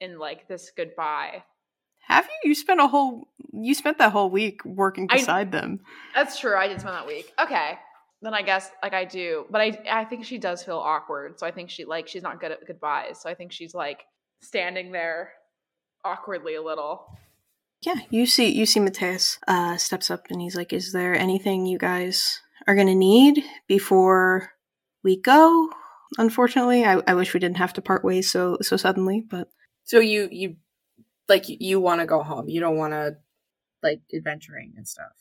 in 0.00 0.18
like 0.18 0.48
this 0.48 0.70
goodbye. 0.76 1.42
Have 2.06 2.26
you? 2.26 2.50
You 2.50 2.54
spent 2.54 2.80
a 2.80 2.86
whole 2.86 3.28
you 3.52 3.74
spent 3.74 3.98
that 3.98 4.12
whole 4.12 4.30
week 4.30 4.64
working 4.64 5.08
I- 5.10 5.18
beside 5.18 5.52
them. 5.52 5.80
That's 6.14 6.38
true. 6.38 6.56
I 6.56 6.68
did 6.68 6.80
spend 6.80 6.94
that 6.94 7.06
week. 7.06 7.32
Okay. 7.40 7.78
Then 8.22 8.32
I 8.32 8.42
guess 8.42 8.70
like 8.82 8.94
I 8.94 9.04
do, 9.04 9.46
but 9.50 9.60
I 9.60 9.78
I 9.90 10.04
think 10.04 10.24
she 10.24 10.38
does 10.38 10.62
feel 10.62 10.78
awkward. 10.78 11.38
So 11.38 11.46
I 11.46 11.50
think 11.50 11.70
she 11.70 11.84
like 11.84 12.08
she's 12.08 12.22
not 12.22 12.40
good 12.40 12.52
at 12.52 12.66
goodbyes. 12.66 13.20
So 13.20 13.28
I 13.28 13.34
think 13.34 13.52
she's 13.52 13.74
like 13.74 14.04
standing 14.40 14.92
there 14.92 15.32
awkwardly 16.04 16.54
a 16.54 16.62
little. 16.62 17.06
Yeah, 17.86 18.00
you 18.10 18.26
see 18.26 18.50
you 18.50 18.66
see 18.66 18.80
Mateus 18.80 19.38
uh 19.46 19.76
steps 19.76 20.10
up 20.10 20.26
and 20.28 20.40
he's 20.40 20.56
like, 20.56 20.72
Is 20.72 20.92
there 20.92 21.14
anything 21.14 21.66
you 21.66 21.78
guys 21.78 22.40
are 22.66 22.74
gonna 22.74 22.96
need 22.96 23.44
before 23.68 24.50
we 25.04 25.16
go? 25.20 25.70
Unfortunately. 26.18 26.84
I, 26.84 27.00
I 27.06 27.14
wish 27.14 27.32
we 27.32 27.38
didn't 27.38 27.58
have 27.58 27.72
to 27.74 27.80
part 27.80 28.02
ways 28.04 28.28
so 28.28 28.58
so 28.60 28.76
suddenly, 28.76 29.24
but 29.30 29.48
So 29.84 30.00
you 30.00 30.28
you 30.32 30.56
like 31.28 31.48
you, 31.48 31.56
you 31.60 31.80
want 31.80 32.00
to 32.00 32.06
go 32.06 32.24
home. 32.24 32.48
You 32.48 32.58
don't 32.58 32.76
want 32.76 32.92
to 32.92 33.18
like 33.84 34.00
adventuring 34.12 34.74
and 34.76 34.88
stuff. 34.88 35.12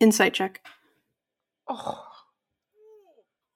insight 0.00 0.34
check. 0.34 0.60
Oh, 1.68 2.02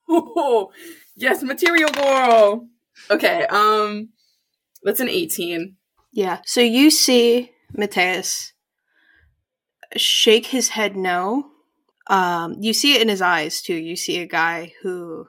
Oh, 0.09 0.71
yes, 1.17 1.43
material 1.43 1.91
girl. 1.91 2.69
Okay, 3.11 3.45
um 3.47 4.11
that's 4.85 5.01
an 5.01 5.09
18. 5.09 5.77
Yeah. 6.13 6.39
So 6.45 6.61
you 6.61 6.91
see 6.91 7.51
Mateus 7.77 8.53
shake 9.97 10.47
his 10.47 10.69
head 10.69 10.97
no. 10.97 11.51
Um, 12.07 12.57
you 12.61 12.73
see 12.73 12.95
it 12.95 13.03
in 13.03 13.09
his 13.09 13.23
eyes 13.23 13.63
too. 13.63 13.75
You 13.75 13.97
see 13.97 14.19
a 14.21 14.27
guy 14.27 14.73
who 14.83 15.29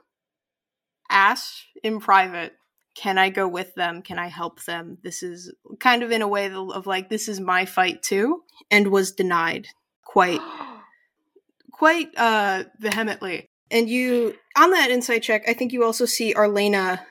asks 1.10 1.64
in 1.82 2.00
private, 2.00 2.54
"Can 2.94 3.18
I 3.18 3.30
go 3.30 3.46
with 3.46 3.74
them? 3.74 4.02
Can 4.02 4.18
I 4.18 4.28
help 4.28 4.64
them?" 4.64 4.98
This 5.02 5.22
is 5.22 5.52
kind 5.80 6.02
of 6.02 6.10
in 6.10 6.22
a 6.22 6.28
way 6.28 6.50
of 6.50 6.86
like, 6.86 7.08
"This 7.08 7.28
is 7.28 7.40
my 7.40 7.64
fight 7.64 8.02
too," 8.02 8.42
and 8.70 8.88
was 8.88 9.12
denied 9.12 9.68
quite 10.04 10.40
quite 11.72 12.10
uh 12.16 12.64
vehemently. 12.78 13.46
And 13.70 13.88
you 13.88 14.36
on 14.56 14.70
that 14.72 14.90
insight 14.90 15.22
check, 15.22 15.48
I 15.48 15.54
think 15.54 15.72
you 15.72 15.84
also 15.84 16.04
see 16.04 16.34
Arlena 16.34 17.06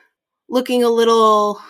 looking 0.48 0.84
a 0.84 0.90
little 0.90 1.60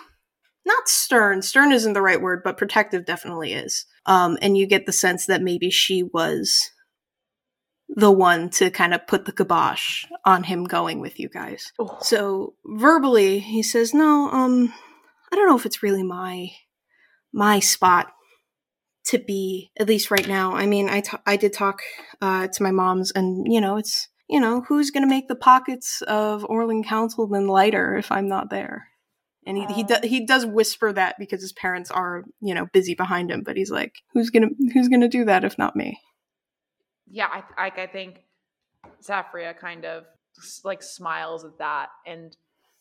not 0.64 0.88
stern. 0.88 1.42
Stern 1.42 1.72
isn't 1.72 1.92
the 1.92 2.02
right 2.02 2.20
word, 2.20 2.42
but 2.44 2.56
protective 2.56 3.04
definitely 3.04 3.52
is. 3.52 3.86
Um, 4.06 4.38
and 4.40 4.56
you 4.56 4.66
get 4.66 4.86
the 4.86 4.92
sense 4.92 5.26
that 5.26 5.42
maybe 5.42 5.70
she 5.70 6.02
was 6.02 6.70
the 7.88 8.10
one 8.10 8.48
to 8.50 8.70
kind 8.70 8.94
of 8.94 9.06
put 9.06 9.24
the 9.24 9.32
kibosh 9.32 10.04
on 10.24 10.44
him 10.44 10.64
going 10.64 11.00
with 11.00 11.20
you 11.20 11.28
guys. 11.28 11.72
Oh. 11.78 11.98
So 12.00 12.54
verbally, 12.64 13.38
he 13.38 13.62
says, 13.62 13.92
"No, 13.92 14.30
um, 14.30 14.72
I 15.30 15.36
don't 15.36 15.48
know 15.48 15.56
if 15.56 15.66
it's 15.66 15.82
really 15.82 16.02
my 16.02 16.50
my 17.32 17.60
spot 17.60 18.12
to 19.06 19.18
be 19.18 19.72
at 19.78 19.88
least 19.88 20.10
right 20.10 20.26
now. 20.26 20.54
I 20.54 20.66
mean, 20.66 20.88
I 20.88 21.02
I 21.26 21.36
did 21.36 21.52
talk 21.52 21.82
uh, 22.20 22.48
to 22.48 22.62
my 22.62 22.70
mom's, 22.70 23.10
and 23.10 23.52
you 23.52 23.60
know, 23.60 23.76
it's 23.76 24.08
you 24.28 24.40
know, 24.40 24.62
who's 24.62 24.90
going 24.90 25.02
to 25.02 25.10
make 25.10 25.28
the 25.28 25.34
pockets 25.34 26.00
of 26.02 26.44
Orland 26.46 26.86
Councilman 26.86 27.46
lighter 27.46 27.96
if 27.96 28.10
I'm 28.10 28.28
not 28.28 28.48
there?" 28.48 28.88
And 29.44 29.56
he 29.56 29.66
he, 29.66 29.82
um, 29.82 29.86
do, 29.86 30.08
he 30.08 30.24
does 30.24 30.46
whisper 30.46 30.92
that 30.92 31.16
because 31.18 31.40
his 31.40 31.52
parents 31.52 31.90
are 31.90 32.24
you 32.40 32.54
know 32.54 32.66
busy 32.72 32.94
behind 32.94 33.30
him, 33.30 33.42
but 33.42 33.56
he's 33.56 33.70
like, 33.70 34.02
"Who's 34.12 34.30
gonna 34.30 34.50
who's 34.72 34.88
gonna 34.88 35.08
do 35.08 35.24
that 35.24 35.44
if 35.44 35.58
not 35.58 35.74
me?" 35.74 36.00
yeah, 37.12 37.28
I, 37.30 37.66
I, 37.66 37.82
I 37.82 37.86
think 37.86 38.22
Saffria 39.06 39.56
kind 39.56 39.84
of 39.84 40.04
like 40.64 40.82
smiles 40.82 41.44
at 41.44 41.58
that 41.58 41.90
and 42.06 42.34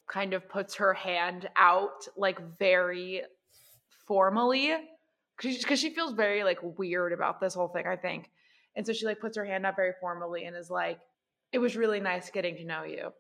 kind 0.08 0.34
of 0.34 0.48
puts 0.50 0.76
her 0.76 0.94
hand 0.94 1.50
out 1.58 2.08
like 2.16 2.40
very 2.58 3.24
formally 4.08 4.74
because 5.38 5.80
she 5.80 5.94
feels 5.94 6.14
very 6.14 6.44
like 6.46 6.60
weird 6.62 7.12
about 7.12 7.42
this 7.42 7.54
whole 7.54 7.68
thing, 7.68 7.86
I 7.86 7.98
think. 7.98 8.30
And 8.76 8.88
so 8.88 8.94
she 8.94 9.06
like 9.06 9.20
puts 9.20 9.36
her 9.36 9.44
hand 9.44 9.66
up 9.66 9.76
very 9.76 9.92
formally 10.00 10.46
and 10.46 10.56
is 10.56 10.70
like, 10.70 11.00
"It 11.52 11.60
was 11.60 11.76
really 11.76 12.00
nice 12.00 12.30
getting 12.32 12.56
to 12.56 12.64
know 12.64 12.84
you." 12.84 13.12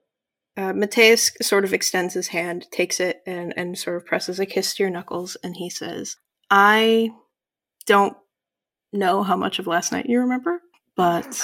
Uh, 0.57 0.73
Mateus 0.73 1.31
sort 1.41 1.63
of 1.63 1.73
extends 1.73 2.13
his 2.13 2.27
hand, 2.27 2.67
takes 2.71 2.99
it, 2.99 3.21
and 3.25 3.53
and 3.55 3.77
sort 3.77 3.97
of 3.97 4.05
presses 4.05 4.39
a 4.39 4.45
kiss 4.45 4.75
to 4.75 4.83
your 4.83 4.89
knuckles, 4.89 5.37
and 5.43 5.55
he 5.55 5.69
says, 5.69 6.17
"I 6.49 7.11
don't 7.85 8.17
know 8.91 9.23
how 9.23 9.37
much 9.37 9.59
of 9.59 9.67
last 9.67 9.91
night 9.91 10.07
you 10.07 10.19
remember, 10.19 10.61
but 10.95 11.41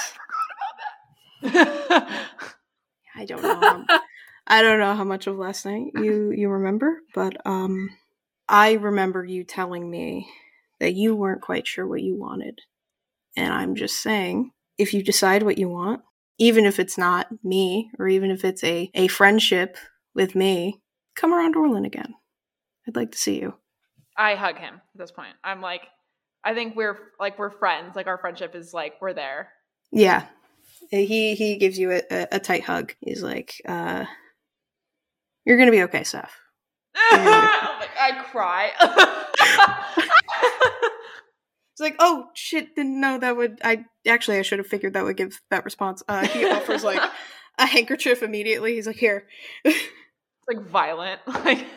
I 1.43 3.25
don't 3.25 3.41
know. 3.41 3.59
How, 3.59 3.85
I 4.47 4.61
don't 4.61 4.79
know 4.79 4.95
how 4.95 5.03
much 5.03 5.27
of 5.27 5.37
last 5.37 5.65
night 5.65 5.91
you 5.95 6.31
you 6.31 6.49
remember, 6.49 6.99
but 7.15 7.37
um, 7.45 7.89
I 8.49 8.73
remember 8.73 9.23
you 9.23 9.43
telling 9.43 9.89
me 9.89 10.29
that 10.79 10.95
you 10.95 11.15
weren't 11.15 11.41
quite 11.41 11.65
sure 11.65 11.87
what 11.87 12.01
you 12.01 12.17
wanted, 12.17 12.59
and 13.35 13.53
I'm 13.53 13.75
just 13.75 14.01
saying, 14.01 14.51
if 14.77 14.93
you 14.93 15.03
decide 15.03 15.43
what 15.43 15.57
you 15.57 15.69
want, 15.69 16.01
even 16.37 16.65
if 16.65 16.79
it's 16.79 16.97
not 16.97 17.27
me, 17.43 17.91
or 17.99 18.07
even 18.07 18.31
if 18.31 18.45
it's 18.45 18.63
a 18.63 18.89
a 18.93 19.07
friendship 19.07 19.77
with 20.13 20.35
me, 20.35 20.81
come 21.15 21.33
around 21.33 21.55
Orlin 21.55 21.85
again. 21.85 22.13
I'd 22.87 22.95
like 22.95 23.11
to 23.11 23.17
see 23.17 23.39
you. 23.39 23.55
I 24.17 24.35
hug 24.35 24.57
him 24.57 24.75
at 24.75 24.97
this 24.97 25.11
point. 25.11 25.33
I'm 25.43 25.61
like, 25.61 25.81
I 26.43 26.53
think 26.53 26.75
we're 26.75 26.97
like 27.19 27.37
we're 27.37 27.49
friends. 27.49 27.95
Like 27.95 28.07
our 28.07 28.17
friendship 28.17 28.55
is 28.55 28.73
like 28.73 28.95
we're 29.01 29.13
there. 29.13 29.49
Yeah. 29.91 30.25
He 30.89 31.35
he 31.35 31.57
gives 31.57 31.77
you 31.77 31.91
a, 31.91 32.01
a, 32.09 32.27
a 32.33 32.39
tight 32.39 32.63
hug. 32.63 32.93
He's 33.01 33.21
like, 33.21 33.61
uh, 33.67 34.05
"You're 35.43 35.57
gonna 35.57 35.71
be 35.71 35.83
okay, 35.83 36.03
Seth." 36.03 36.33
Like, 37.79 37.89
I 37.99 38.23
cry. 38.31 38.71
It's 41.77 41.81
like, 41.83 41.95
"Oh 41.99 42.29
shit! 42.33 42.75
Didn't 42.75 42.99
know 42.99 43.19
that 43.19 43.37
would." 43.37 43.59
I 43.63 43.85
actually 44.07 44.39
I 44.39 44.41
should 44.41 44.57
have 44.57 44.65
figured 44.65 44.93
that 44.93 45.03
would 45.03 45.15
give 45.15 45.39
that 45.51 45.63
response. 45.63 46.01
Uh, 46.07 46.25
he 46.25 46.43
offers 46.43 46.83
like 46.83 46.99
a 47.59 47.67
handkerchief 47.67 48.23
immediately. 48.23 48.73
He's 48.73 48.87
like, 48.87 48.95
"Here." 48.95 49.27
it's 49.63 49.87
like 50.47 50.65
violent. 50.65 51.21
Like 51.27 51.67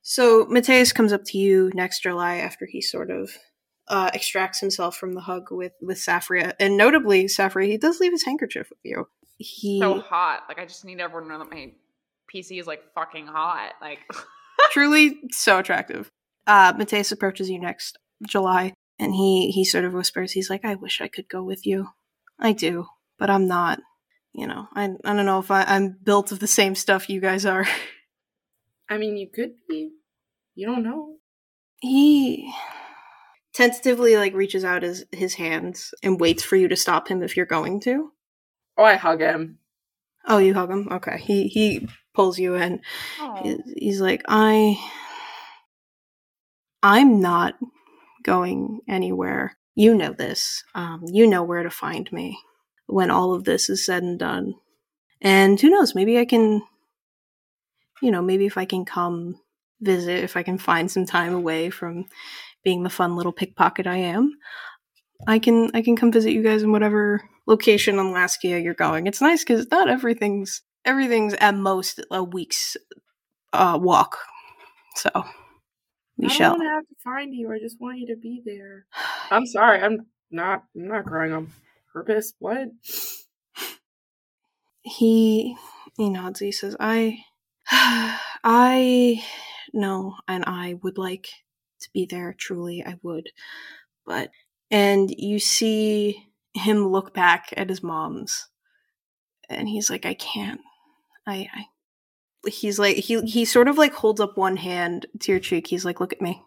So 0.00 0.46
Mateus 0.46 0.90
comes 0.90 1.12
up 1.12 1.22
to 1.26 1.38
you 1.38 1.70
next 1.74 2.00
July 2.00 2.36
after 2.36 2.64
he 2.64 2.80
sort 2.80 3.10
of 3.10 3.30
uh, 3.88 4.10
extracts 4.14 4.58
himself 4.58 4.96
from 4.96 5.12
the 5.12 5.20
hug 5.20 5.48
with 5.50 5.72
with 5.82 5.98
Saffria, 5.98 6.54
and 6.58 6.78
notably, 6.78 7.26
Saffria 7.26 7.66
he 7.66 7.76
does 7.76 8.00
leave 8.00 8.12
his 8.12 8.24
handkerchief 8.24 8.70
with 8.70 8.78
you. 8.82 9.06
He 9.36 9.80
so 9.80 10.00
hot. 10.00 10.44
Like 10.48 10.58
I 10.58 10.64
just 10.64 10.86
need 10.86 10.98
everyone 10.98 11.24
to 11.24 11.28
know 11.28 11.44
that 11.44 11.50
my 11.50 11.72
PC 12.34 12.58
is 12.58 12.66
like 12.66 12.80
fucking 12.94 13.26
hot. 13.26 13.74
Like 13.82 13.98
truly 14.70 15.20
so 15.30 15.58
attractive. 15.58 16.10
Uh, 16.46 16.72
Mateus 16.78 17.12
approaches 17.12 17.50
you 17.50 17.60
next 17.60 17.98
July, 18.26 18.74
and 18.98 19.14
he 19.14 19.50
he 19.50 19.64
sort 19.64 19.84
of 19.84 19.92
whispers, 19.94 20.32
he's 20.32 20.50
like, 20.50 20.64
"I 20.64 20.74
wish 20.74 21.00
I 21.00 21.08
could 21.08 21.28
go 21.28 21.42
with 21.42 21.66
you. 21.66 21.88
I 22.38 22.52
do, 22.52 22.86
but 23.18 23.30
I'm 23.30 23.46
not. 23.46 23.80
You 24.32 24.46
know, 24.46 24.68
I 24.74 24.84
I 25.04 25.14
don't 25.14 25.26
know 25.26 25.38
if 25.40 25.50
I, 25.50 25.64
I'm 25.64 25.98
built 26.02 26.30
of 26.32 26.38
the 26.40 26.46
same 26.46 26.74
stuff 26.74 27.08
you 27.10 27.20
guys 27.20 27.44
are." 27.46 27.66
I 28.88 28.98
mean, 28.98 29.16
you 29.16 29.28
could 29.28 29.52
be. 29.68 29.90
You 30.54 30.66
don't 30.66 30.82
know. 30.82 31.14
he 31.80 32.52
tentatively 33.54 34.16
like 34.16 34.34
reaches 34.34 34.64
out 34.64 34.82
his 34.82 35.04
his 35.12 35.34
hands 35.34 35.92
and 36.02 36.20
waits 36.20 36.42
for 36.42 36.56
you 36.56 36.68
to 36.68 36.76
stop 36.76 37.08
him 37.08 37.22
if 37.22 37.36
you're 37.36 37.46
going 37.46 37.80
to. 37.80 38.12
Oh, 38.76 38.84
I 38.84 38.96
hug 38.96 39.20
him. 39.20 39.58
Oh, 40.26 40.38
you 40.38 40.54
hug 40.54 40.70
him. 40.70 40.88
Okay. 40.90 41.18
He 41.18 41.48
he 41.48 41.88
pulls 42.14 42.38
you 42.38 42.54
in. 42.54 42.80
He- 43.42 43.58
He's 43.76 44.00
like, 44.00 44.22
I 44.28 44.76
I'm 46.82 47.20
not 47.20 47.54
going 48.22 48.80
anywhere. 48.88 49.56
You 49.74 49.94
know 49.94 50.12
this. 50.12 50.64
Um, 50.74 51.04
you 51.06 51.26
know 51.26 51.42
where 51.42 51.62
to 51.62 51.70
find 51.70 52.10
me 52.12 52.38
when 52.86 53.10
all 53.10 53.34
of 53.34 53.44
this 53.44 53.70
is 53.70 53.84
said 53.84 54.02
and 54.02 54.18
done. 54.18 54.54
And 55.20 55.60
who 55.60 55.70
knows, 55.70 55.94
maybe 55.94 56.18
I 56.18 56.24
can 56.24 56.62
you 58.00 58.10
know, 58.10 58.22
maybe 58.22 58.46
if 58.46 58.56
I 58.58 58.64
can 58.64 58.84
come 58.84 59.38
visit, 59.80 60.24
if 60.24 60.36
I 60.36 60.42
can 60.42 60.58
find 60.58 60.90
some 60.90 61.06
time 61.06 61.34
away 61.34 61.70
from 61.70 62.06
being 62.64 62.82
the 62.82 62.90
fun 62.90 63.16
little 63.16 63.32
pickpocket 63.32 63.86
I 63.86 63.96
am, 63.96 64.36
I 65.26 65.38
can 65.38 65.70
I 65.74 65.82
can 65.82 65.96
come 65.96 66.12
visit 66.12 66.32
you 66.32 66.42
guys 66.42 66.62
in 66.62 66.72
whatever 66.72 67.22
location 67.46 67.98
on 67.98 68.12
Laskia 68.12 68.62
you're 68.62 68.74
going. 68.74 69.06
It's 69.06 69.20
nice 69.20 69.44
because 69.44 69.66
not 69.70 69.88
everything's 69.88 70.62
everything's 70.84 71.34
at 71.34 71.54
most 71.54 72.00
a 72.10 72.22
week's 72.24 72.76
uh, 73.52 73.78
walk. 73.80 74.18
So 74.96 75.10
we 76.20 76.28
I 76.28 76.28
shall. 76.28 76.56
don't 76.56 76.66
have 76.66 76.88
to 76.88 76.94
find 77.04 77.34
you. 77.34 77.52
I 77.52 77.58
just 77.58 77.80
want 77.80 77.98
you 77.98 78.08
to 78.08 78.16
be 78.16 78.42
there. 78.44 78.86
I'm 79.30 79.46
sorry. 79.46 79.80
I'm 79.82 80.06
not. 80.30 80.64
I'm 80.76 80.88
not 80.88 81.06
crying 81.06 81.32
on 81.32 81.50
purpose. 81.92 82.34
What? 82.38 82.68
He 84.82 85.56
he 85.96 86.10
nods. 86.10 86.40
He 86.40 86.52
says, 86.52 86.76
"I, 86.80 87.18
I 87.70 89.22
know, 89.74 90.16
and 90.26 90.44
I 90.46 90.74
would 90.82 90.98
like 90.98 91.28
to 91.82 91.90
be 91.92 92.06
there. 92.06 92.34
Truly, 92.38 92.84
I 92.84 92.98
would, 93.02 93.28
but." 94.06 94.30
And 94.70 95.10
you 95.18 95.38
see 95.40 96.32
him 96.54 96.88
look 96.88 97.14
back 97.14 97.54
at 97.56 97.68
his 97.70 97.82
mom's, 97.82 98.48
and 99.50 99.68
he's 99.68 99.90
like, 99.90 100.06
"I 100.06 100.14
can't. 100.14 100.60
I, 101.26 101.48
I." 101.54 101.66
He's 102.46 102.78
like 102.78 102.96
he 102.96 103.20
he 103.22 103.44
sort 103.44 103.68
of 103.68 103.76
like 103.76 103.92
holds 103.92 104.20
up 104.20 104.36
one 104.36 104.56
hand 104.56 105.06
to 105.20 105.32
your 105.32 105.40
cheek. 105.40 105.66
He's 105.66 105.84
like, 105.84 106.00
"Look 106.00 106.12
at 106.12 106.22
me, 106.22 106.42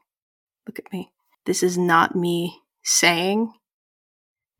look 0.67 0.79
at 0.79 0.91
me. 0.91 1.11
This 1.45 1.61
is 1.61 1.77
not 1.77 2.15
me 2.15 2.61
saying 2.83 3.51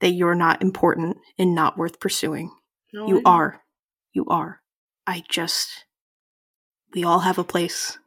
that 0.03 0.11
you're 0.11 0.35
not 0.35 0.61
important 0.61 1.17
and 1.39 1.55
not 1.55 1.77
worth 1.77 1.99
pursuing. 1.99 2.51
No, 2.91 3.07
You 3.07 3.21
are. 3.25 3.61
You 4.11 4.25
are. 4.27 4.59
I 5.07 5.23
just. 5.29 5.85
We 6.93 7.03
all 7.03 7.19
have 7.19 7.37
a 7.37 7.43
place. 7.43 7.97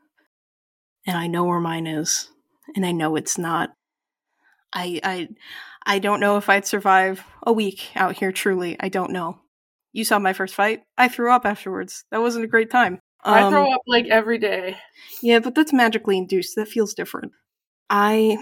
And 1.07 1.17
I 1.17 1.27
know 1.27 1.45
where 1.45 1.59
mine 1.59 1.87
is. 1.87 2.29
And 2.75 2.85
I 2.85 2.93
know 2.93 3.17
it's 3.17 3.39
not. 3.39 3.71
I. 4.73 5.01
I. 5.03 5.29
I 5.87 5.99
don't 5.99 6.21
know 6.21 6.37
if 6.37 6.49
I'd 6.49 6.67
survive 6.67 7.25
a 7.45 7.53
week 7.53 7.91
out 7.95 8.17
here, 8.17 8.33
truly. 8.33 8.77
I 8.79 8.89
don't 8.89 9.13
know. 9.13 9.39
You 9.93 10.05
saw 10.05 10.19
my 10.19 10.33
first 10.35 10.55
fight. 10.55 10.83
I 10.99 11.09
threw 11.09 11.33
up 11.33 11.47
afterwards. 11.47 12.05
That 12.11 12.21
wasn't 12.21 12.45
a 12.45 12.49
great 12.49 12.71
time. 12.71 12.99
I 13.27 13.43
Um, 13.43 13.51
throw 13.53 13.73
up 13.73 13.83
like 13.87 14.07
every 14.07 14.39
day. 14.39 14.77
yeah, 15.23 15.41
but 15.41 15.55
that's 15.55 15.73
magically 15.73 16.17
induced. 16.19 16.57
That 16.57 16.69
feels 16.69 16.95
different. 16.95 17.33
I 17.91 18.39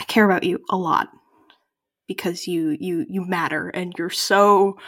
I 0.00 0.04
care 0.04 0.24
about 0.24 0.44
you 0.44 0.60
a 0.70 0.76
lot 0.76 1.08
because 2.08 2.46
you 2.46 2.76
you 2.80 3.04
you 3.08 3.24
matter 3.24 3.68
and 3.68 3.94
you're 3.98 4.10
so 4.10 4.78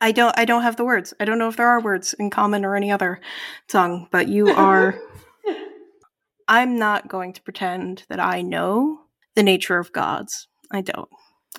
I 0.00 0.12
don't 0.12 0.36
I 0.38 0.44
don't 0.46 0.62
have 0.62 0.76
the 0.76 0.84
words. 0.84 1.12
I 1.20 1.24
don't 1.26 1.38
know 1.38 1.48
if 1.48 1.56
there 1.56 1.68
are 1.68 1.80
words 1.80 2.14
in 2.14 2.30
common 2.30 2.64
or 2.64 2.74
any 2.74 2.90
other 2.90 3.20
tongue, 3.68 4.08
but 4.10 4.28
you 4.28 4.48
are 4.50 4.98
I'm 6.48 6.78
not 6.78 7.08
going 7.08 7.32
to 7.34 7.42
pretend 7.42 8.04
that 8.08 8.18
I 8.20 8.42
know 8.42 9.00
the 9.34 9.42
nature 9.42 9.78
of 9.78 9.92
gods. 9.92 10.48
I 10.70 10.80
don't. 10.80 11.08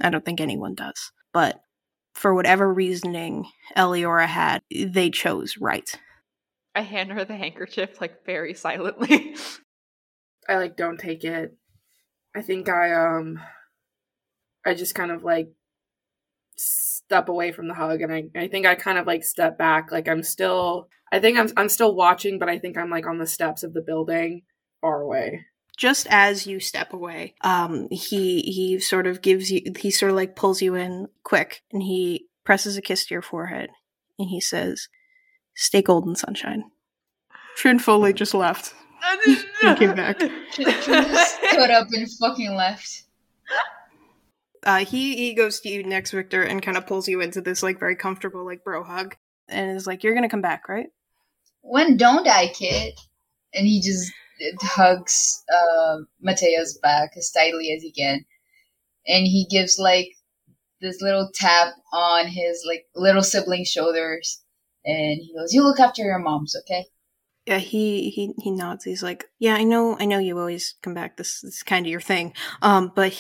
I 0.02 0.10
don't 0.10 0.26
think 0.26 0.42
anyone 0.42 0.74
does. 0.76 1.12
But 1.34 1.62
for 2.14 2.34
whatever 2.34 2.72
reasoning 2.72 3.48
Eliora 3.78 4.28
had, 4.28 4.62
they 4.70 5.10
chose 5.10 5.58
right. 5.58 5.90
I 6.76 6.82
hand 6.82 7.12
her 7.12 7.26
the 7.26 7.36
handkerchief 7.36 8.00
like 8.00 8.26
very 8.26 8.54
silently. 8.54 9.36
I 10.50 10.58
like 10.58 10.78
don't 10.78 11.00
take 11.00 11.24
it. 11.24 11.56
I 12.36 12.42
think 12.42 12.70
I 12.70 12.94
um 12.94 13.40
I 14.66 14.74
just 14.74 14.96
kind 14.96 15.12
of 15.12 15.24
like 15.24 15.50
step 16.58 17.30
away 17.30 17.52
from 17.52 17.68
the 17.68 17.74
hug 17.74 18.02
and 18.02 18.14
I, 18.14 18.24
I 18.36 18.48
think 18.48 18.66
I 18.66 18.76
kind 18.76 18.98
of 18.98 19.08
like 19.08 19.24
step 19.24 19.58
back. 19.58 19.92
Like 19.92 20.08
I'm 20.08 20.24
still 20.24 20.88
I 21.12 21.20
think 21.20 21.38
I'm 21.38 21.50
I'm 21.58 21.70
still 21.70 21.96
watching, 21.96 22.40
but 22.40 22.50
I 22.50 22.58
think 22.58 22.78
I'm 22.78 22.90
like 22.90 23.08
on 23.08 23.18
the 23.18 23.28
steps 23.28 23.64
of 23.64 23.74
the 23.74 23.82
building 23.82 24.44
far 24.80 25.02
away. 25.02 25.46
Just 25.78 26.06
as 26.12 26.46
you 26.46 26.60
step 26.60 26.94
away 26.94 27.34
um 27.42 27.88
he 27.90 28.42
he 28.42 28.80
sort 28.80 29.08
of 29.08 29.22
gives 29.22 29.50
you 29.52 29.62
he 29.80 29.90
sort 29.90 30.12
of 30.12 30.16
like 30.16 30.36
pulls 30.36 30.62
you 30.62 30.76
in 30.76 31.08
quick 31.24 31.64
and 31.72 31.82
he 31.82 32.28
presses 32.44 32.78
a 32.78 32.82
kiss 32.82 33.06
to 33.06 33.14
your 33.16 33.22
forehead 33.22 33.70
and 34.20 34.30
he 34.30 34.40
says 34.40 34.90
stay 35.56 35.82
golden 35.82 36.16
sunshine 36.16 36.64
trin 37.56 37.80
foley 37.80 38.14
just 38.14 38.34
left 38.34 38.74
He 39.26 39.76
came 39.76 39.96
back. 39.96 40.20
Stood 40.52 41.72
up 41.72 41.88
and 41.92 42.08
fucking 42.20 42.54
left. 42.56 43.04
uh 44.64 44.86
he 44.86 45.16
he 45.16 45.34
goes 45.34 45.60
to 45.62 45.70
you 45.70 45.84
next 45.84 46.12
Viktor 46.12 46.44
and 46.44 46.62
kind 46.62 46.78
of 46.78 46.86
pulls 46.86 47.08
you 47.08 47.22
into 47.22 47.42
this 47.42 47.64
like 47.64 47.80
very 47.80 47.96
comfortable 47.96 48.46
like 48.46 48.64
bro 48.64 48.84
hug 48.84 49.16
and 49.48 49.76
is 49.76 49.88
like 49.88 50.04
you're 50.04 50.14
gonna 50.14 50.30
come 50.30 50.42
back 50.42 50.70
right 50.70 50.88
When 51.62 51.98
don't 51.98 52.28
I, 52.28 52.48
kid? 52.48 52.94
And 53.54 53.66
he 53.68 53.82
just 53.82 54.12
hugs 54.62 55.44
uh, 55.54 55.98
Mateo's 56.22 56.78
back 56.82 57.12
as 57.18 57.32
tightly 57.32 57.74
as 57.76 57.82
he 57.82 57.92
can, 57.92 58.26
and 59.08 59.26
he 59.26 59.48
gives 59.50 59.78
like 59.80 60.10
this 60.82 61.02
little 61.02 61.30
tap 61.34 61.74
on 61.94 62.28
his 62.28 62.64
like 62.68 62.86
little 62.96 63.24
sibling's 63.24 63.70
shoulders, 63.70 64.42
and 64.86 65.20
he 65.22 65.34
goes, 65.38 65.54
"You 65.54 65.64
look 65.64 65.80
after 65.80 66.04
your 66.04 66.20
moms, 66.20 66.56
okay?" 66.56 66.86
yeah 67.46 67.58
he 67.58 68.10
he 68.10 68.34
he 68.40 68.52
nods. 68.52 68.86
He's 68.86 69.04
like 69.04 69.26
yeah 69.40 69.56
i 69.56 69.64
know 69.64 69.98
i 70.00 70.06
know 70.06 70.20
you 70.20 70.38
always 70.38 70.76
come 70.82 70.94
back. 70.94 71.18
This, 71.18 71.42
this 71.42 71.56
is 71.56 71.64
kind 71.64 71.86
of 71.86 71.92
your 71.92 72.02
thing. 72.02 72.34
Um 72.62 72.92
but 72.96 73.18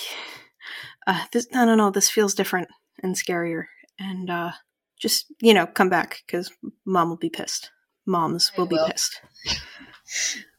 uh 1.07 1.25
this 1.31 1.47
no 1.51 1.65
no 1.65 1.75
no 1.75 1.89
this 1.91 2.09
feels 2.09 2.35
different 2.35 2.67
and 3.01 3.15
scarier. 3.15 3.65
And 3.99 4.29
uh 4.29 4.51
just 4.99 5.25
you 5.41 5.53
know 5.53 5.65
come 5.65 5.89
back 5.89 6.21
because 6.25 6.51
mom 6.85 7.09
will 7.09 7.17
be 7.17 7.29
pissed. 7.29 7.71
Moms 8.05 8.51
I 8.55 8.61
will 8.61 8.67
be 8.67 8.79
pissed 8.87 9.21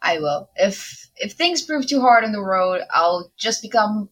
I 0.00 0.18
will. 0.18 0.50
If 0.56 1.08
if 1.16 1.32
things 1.32 1.62
prove 1.62 1.86
too 1.86 2.00
hard 2.00 2.24
on 2.24 2.32
the 2.32 2.40
road, 2.40 2.82
I'll 2.92 3.30
just 3.36 3.62
become 3.62 4.08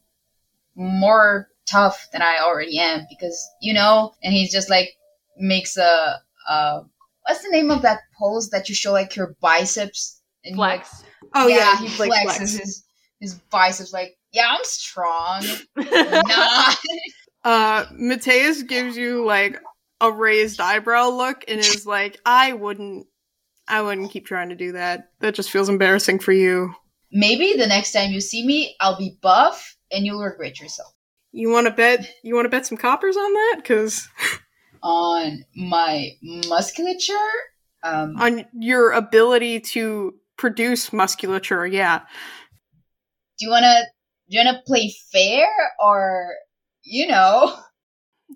more 0.74 1.48
tough 1.66 2.08
than 2.12 2.22
I 2.22 2.38
already 2.40 2.78
am 2.78 3.06
because 3.08 3.48
you 3.60 3.74
know. 3.74 4.12
And 4.22 4.32
he's 4.32 4.52
just 4.52 4.70
like 4.70 4.90
makes 5.36 5.76
a 5.76 6.20
uh, 6.48 6.82
what's 7.26 7.42
the 7.42 7.50
name 7.50 7.70
of 7.70 7.82
that 7.82 8.00
pose 8.18 8.50
that 8.50 8.68
you 8.68 8.74
show 8.74 8.92
like 8.92 9.16
your 9.16 9.36
biceps 9.40 10.20
and 10.44 10.52
you, 10.52 10.56
Flex. 10.56 11.04
oh 11.34 11.46
yeah, 11.46 11.76
he 11.78 11.86
he 11.86 11.98
like, 11.98 12.10
flexes 12.10 12.36
flex. 12.36 12.56
his 12.56 12.84
his 13.20 13.34
biceps 13.50 13.92
like 13.92 14.16
yeah, 14.32 14.46
I'm 14.48 14.64
strong. 14.64 15.44
nah. 15.76 16.72
uh 17.44 17.86
mateus 17.92 18.62
gives 18.62 18.96
you 18.96 19.24
like 19.24 19.60
a 20.00 20.12
raised 20.12 20.60
eyebrow 20.60 21.08
look 21.08 21.44
and 21.48 21.58
is 21.58 21.86
like 21.86 22.18
i 22.24 22.52
wouldn't 22.52 23.06
i 23.70 23.80
wouldn't 23.80 24.10
keep 24.10 24.26
trying 24.26 24.48
to 24.48 24.56
do 24.56 24.72
that. 24.72 25.10
That 25.20 25.34
just 25.34 25.50
feels 25.50 25.68
embarrassing 25.68 26.18
for 26.18 26.32
you. 26.32 26.74
Maybe 27.12 27.54
the 27.56 27.66
next 27.66 27.92
time 27.92 28.10
you 28.10 28.20
see 28.20 28.44
me, 28.44 28.76
I'll 28.80 28.98
be 28.98 29.16
buff 29.22 29.76
and 29.90 30.04
you'll 30.04 30.22
regret 30.22 30.60
yourself. 30.60 30.92
you 31.32 31.50
want 31.50 31.66
to 31.66 31.72
bet 31.72 32.08
you 32.22 32.34
want 32.34 32.44
to 32.44 32.50
bet 32.50 32.66
some 32.66 32.78
coppers 32.78 33.16
on 33.16 33.32
that? 33.32 33.54
Because 33.58 34.08
On 34.82 35.44
my 35.54 36.10
musculature, 36.22 37.14
um, 37.82 38.16
on 38.18 38.46
your 38.52 38.92
ability 38.92 39.60
to 39.60 40.14
produce 40.36 40.92
musculature 40.92 41.66
yeah. 41.66 42.00
Do 43.38 43.46
you 43.46 43.50
wanna 43.50 43.82
do 44.28 44.36
you 44.36 44.44
wanna 44.44 44.62
play 44.66 44.92
fair 45.12 45.48
or 45.80 46.34
you 46.82 47.06
know? 47.06 47.56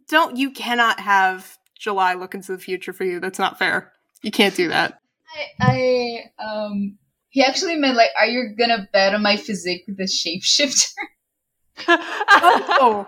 don't 0.08 0.36
you 0.36 0.50
cannot 0.50 0.98
have 0.98 1.56
july 1.78 2.14
look 2.14 2.34
into 2.34 2.52
the 2.52 2.58
future 2.58 2.92
for 2.92 3.04
you. 3.04 3.20
That's 3.20 3.38
not 3.38 3.58
fair. 3.58 3.92
You 4.22 4.30
can't 4.30 4.54
do 4.54 4.68
that 4.68 4.98
I 5.34 6.30
I 6.38 6.42
um 6.44 6.98
he 7.30 7.42
actually 7.42 7.76
meant 7.76 7.96
like, 7.96 8.10
are 8.18 8.26
you 8.26 8.54
gonna 8.56 8.88
bet 8.92 9.14
on 9.14 9.22
my 9.22 9.36
physique 9.36 9.84
with 9.86 9.96
the 9.96 10.04
shapeshifter? 10.04 10.90
oh. 11.88 13.06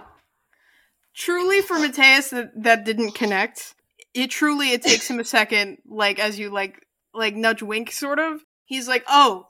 Truly 1.15 1.63
for 1.63 1.79
mateus 1.79 2.31
that, 2.31 2.51
that 2.63 2.85
didn't 2.85 3.13
connect 3.13 3.75
it 4.13 4.31
truly 4.31 4.73
it 4.73 4.83
takes 4.83 5.09
him 5.09 5.21
a 5.21 5.25
second 5.25 5.79
like 5.87 6.19
as 6.19 6.39
you 6.39 6.51
like 6.51 6.85
like 7.15 7.35
nudge 7.35 7.63
wink 7.63 7.91
sort 7.93 8.19
of. 8.19 8.41
He's 8.65 8.89
like 8.89 9.05
oh 9.09 9.47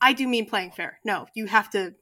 i 0.00 0.12
do 0.14 0.26
mean 0.26 0.46
playing 0.46 0.70
fair. 0.70 0.98
No 1.04 1.26
you 1.34 1.46
have 1.46 1.70
to 1.70 1.94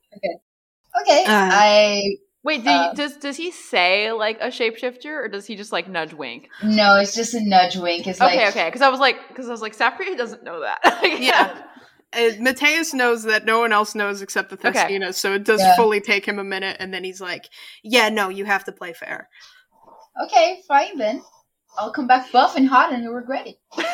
Okay, 1.02 1.24
Uh, 1.24 1.48
I 1.52 2.02
Wait, 2.48 2.64
do 2.64 2.70
you, 2.70 2.94
does 2.94 3.18
does 3.18 3.36
he 3.36 3.50
say 3.50 4.10
like 4.10 4.40
a 4.40 4.46
shapeshifter 4.46 5.24
or 5.24 5.28
does 5.28 5.44
he 5.44 5.54
just 5.54 5.70
like 5.70 5.86
nudge 5.86 6.14
wink? 6.14 6.48
no, 6.64 6.96
it's 6.96 7.14
just 7.14 7.34
a 7.34 7.46
nudge 7.46 7.76
wink. 7.76 8.06
It's 8.06 8.22
Okay, 8.22 8.38
like 8.38 8.48
okay. 8.48 8.64
Because 8.68 8.80
I 8.80 8.88
was 8.88 9.00
like, 9.00 9.16
because 9.28 9.48
I 9.48 9.50
was 9.50 9.60
like, 9.60 9.76
Sapri 9.76 10.16
doesn't 10.16 10.44
know 10.44 10.60
that. 10.60 10.78
Yeah. 11.20 11.60
Uh, 12.10 12.30
Mateus 12.40 12.94
knows 12.94 13.24
that 13.24 13.44
no 13.44 13.60
one 13.60 13.70
else 13.70 13.94
knows 13.94 14.22
except 14.22 14.48
the 14.48 14.56
Okay. 14.66 15.12
So 15.12 15.34
it 15.34 15.44
does 15.44 15.60
Yeah. 15.60 15.76
fully 15.76 16.00
take 16.00 16.24
him 16.24 16.38
a 16.38 16.44
minute, 16.44 16.78
and 16.80 16.94
then 16.94 17.04
he's 17.04 17.20
like, 17.20 17.50
"Yeah, 17.82 18.08
no, 18.08 18.30
you 18.30 18.46
have 18.46 18.64
to 18.64 18.72
play 18.72 18.94
fair." 18.94 19.28
Okay, 20.24 20.62
fine 20.66 20.96
then. 20.96 21.22
I'll 21.76 21.92
come 21.92 22.06
back 22.06 22.32
buff 22.32 22.56
and 22.56 22.66
hot 22.66 22.94
and 22.94 23.02
you'll 23.02 23.12
regret 23.12 23.46
it. 23.46 23.58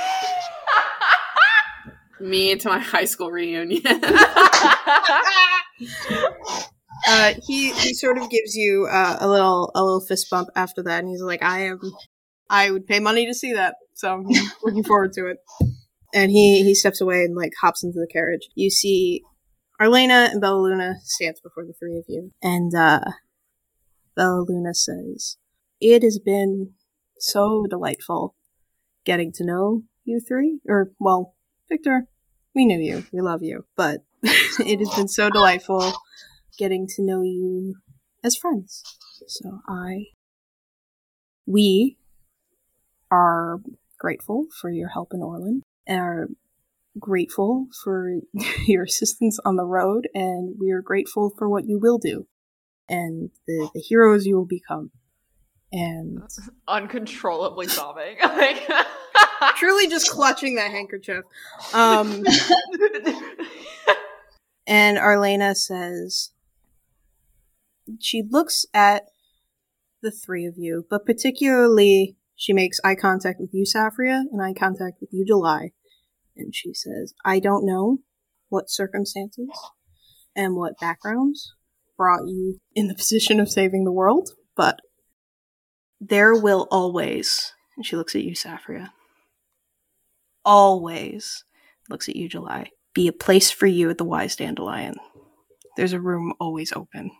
Me 2.20 2.54
to 2.54 2.68
my 2.68 2.78
high 2.78 3.06
school 3.06 3.32
reunion. 3.32 3.82
Uh, 7.06 7.34
he 7.46 7.72
he 7.72 7.94
sort 7.94 8.18
of 8.18 8.30
gives 8.30 8.54
you 8.54 8.86
uh, 8.90 9.16
a 9.20 9.28
little 9.28 9.70
a 9.74 9.82
little 9.82 10.00
fist 10.00 10.28
bump 10.30 10.48
after 10.56 10.82
that, 10.82 11.00
and 11.00 11.08
he's 11.08 11.22
like, 11.22 11.42
"I 11.42 11.66
am, 11.66 11.80
I 12.48 12.70
would 12.70 12.86
pay 12.86 13.00
money 13.00 13.26
to 13.26 13.34
see 13.34 13.52
that, 13.52 13.76
so 13.94 14.12
I'm 14.12 14.26
looking 14.62 14.84
forward 14.84 15.12
to 15.14 15.26
it." 15.26 15.38
And 16.14 16.30
he 16.30 16.62
he 16.62 16.74
steps 16.74 17.00
away 17.00 17.24
and 17.24 17.36
like 17.36 17.52
hops 17.60 17.82
into 17.82 17.98
the 17.98 18.08
carriage. 18.10 18.48
You 18.54 18.70
see 18.70 19.22
Arlena 19.80 20.30
and 20.32 20.40
Bella 20.40 20.60
Luna 20.60 20.94
stands 21.02 21.40
before 21.40 21.64
the 21.66 21.74
three 21.74 21.98
of 21.98 22.04
you, 22.08 22.32
and 22.42 22.74
uh, 22.74 23.00
Bella 24.16 24.44
Luna 24.48 24.74
says, 24.74 25.36
"It 25.80 26.02
has 26.02 26.18
been 26.18 26.72
so 27.18 27.66
delightful 27.68 28.34
getting 29.04 29.32
to 29.32 29.44
know 29.44 29.82
you 30.04 30.20
three, 30.20 30.60
or 30.68 30.92
well, 30.98 31.34
Viktor, 31.68 32.06
we 32.54 32.64
knew 32.64 32.78
you, 32.78 33.04
we 33.12 33.20
love 33.20 33.42
you, 33.42 33.66
but 33.76 34.04
it 34.22 34.78
has 34.78 34.94
been 34.94 35.08
so 35.08 35.28
delightful." 35.28 35.92
Getting 36.58 36.86
to 36.96 37.02
know 37.02 37.22
you 37.22 37.76
as 38.22 38.36
friends. 38.36 38.82
So 39.26 39.60
I, 39.68 40.06
we 41.46 41.96
are 43.10 43.60
grateful 43.98 44.46
for 44.60 44.70
your 44.70 44.88
help 44.88 45.12
in 45.12 45.22
Orland, 45.22 45.62
and 45.86 46.00
are 46.00 46.28
grateful 46.98 47.66
for 47.82 48.20
your 48.66 48.84
assistance 48.84 49.38
on 49.44 49.56
the 49.56 49.64
road, 49.64 50.08
and 50.14 50.56
we 50.58 50.70
are 50.70 50.82
grateful 50.82 51.32
for 51.36 51.48
what 51.48 51.66
you 51.66 51.78
will 51.78 51.98
do 51.98 52.26
and 52.88 53.30
the, 53.46 53.70
the 53.74 53.80
heroes 53.80 54.26
you 54.26 54.36
will 54.36 54.44
become. 54.46 54.90
And 55.72 56.20
Uncontrollably 56.68 57.66
sobbing. 57.66 58.16
Truly 59.56 59.88
just 59.88 60.10
clutching 60.10 60.56
that 60.56 60.70
handkerchief. 60.70 61.24
Um, 61.72 62.24
And 64.66 64.96
Arlena 64.96 65.54
says, 65.54 66.30
she 68.00 68.22
looks 68.28 68.66
at 68.72 69.04
the 70.02 70.10
three 70.10 70.46
of 70.46 70.54
you, 70.56 70.86
but 70.88 71.06
particularly 71.06 72.16
she 72.36 72.52
makes 72.52 72.80
eye 72.84 72.94
contact 72.94 73.40
with 73.40 73.50
you, 73.52 73.64
Saffria, 73.64 74.22
and 74.30 74.42
eye 74.42 74.54
contact 74.54 74.98
with 75.00 75.10
you, 75.12 75.24
July. 75.24 75.70
And 76.36 76.54
she 76.54 76.74
says, 76.74 77.14
I 77.24 77.38
don't 77.38 77.66
know 77.66 77.98
what 78.48 78.70
circumstances 78.70 79.48
and 80.36 80.56
what 80.56 80.78
backgrounds 80.80 81.54
brought 81.96 82.26
you 82.26 82.58
in 82.74 82.88
the 82.88 82.94
position 82.96 83.40
of 83.40 83.50
saving 83.50 83.84
the 83.84 83.92
world, 83.92 84.30
but 84.56 84.80
there 86.00 86.34
will 86.34 86.68
always, 86.70 87.52
and 87.76 87.86
she 87.86 87.96
looks 87.96 88.14
at 88.14 88.22
you, 88.22 88.34
Saffria, 88.34 88.90
always 90.44 91.44
looks 91.88 92.08
at 92.08 92.16
you, 92.16 92.28
July, 92.28 92.70
be 92.94 93.08
a 93.08 93.12
place 93.12 93.50
for 93.50 93.66
you 93.66 93.90
at 93.90 93.98
the 93.98 94.04
Wise 94.04 94.36
Dandelion. 94.36 94.96
There's 95.76 95.92
a 95.92 96.00
room 96.00 96.34
always 96.38 96.72
open. 96.72 97.10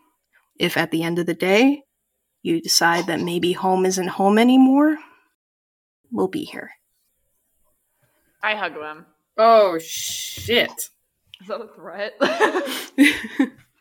If 0.57 0.77
at 0.77 0.91
the 0.91 1.03
end 1.03 1.19
of 1.19 1.25
the 1.25 1.33
day 1.33 1.83
you 2.41 2.61
decide 2.61 3.07
that 3.07 3.19
maybe 3.19 3.53
home 3.53 3.85
isn't 3.85 4.07
home 4.07 4.37
anymore, 4.37 4.97
we'll 6.11 6.27
be 6.27 6.43
here. 6.45 6.71
I 8.43 8.55
hug 8.55 8.73
him. 8.73 9.05
oh 9.37 9.79
shit! 9.79 10.69
Is 11.41 11.47
that 11.47 11.61
a 11.61 11.67
threat? 11.75 12.13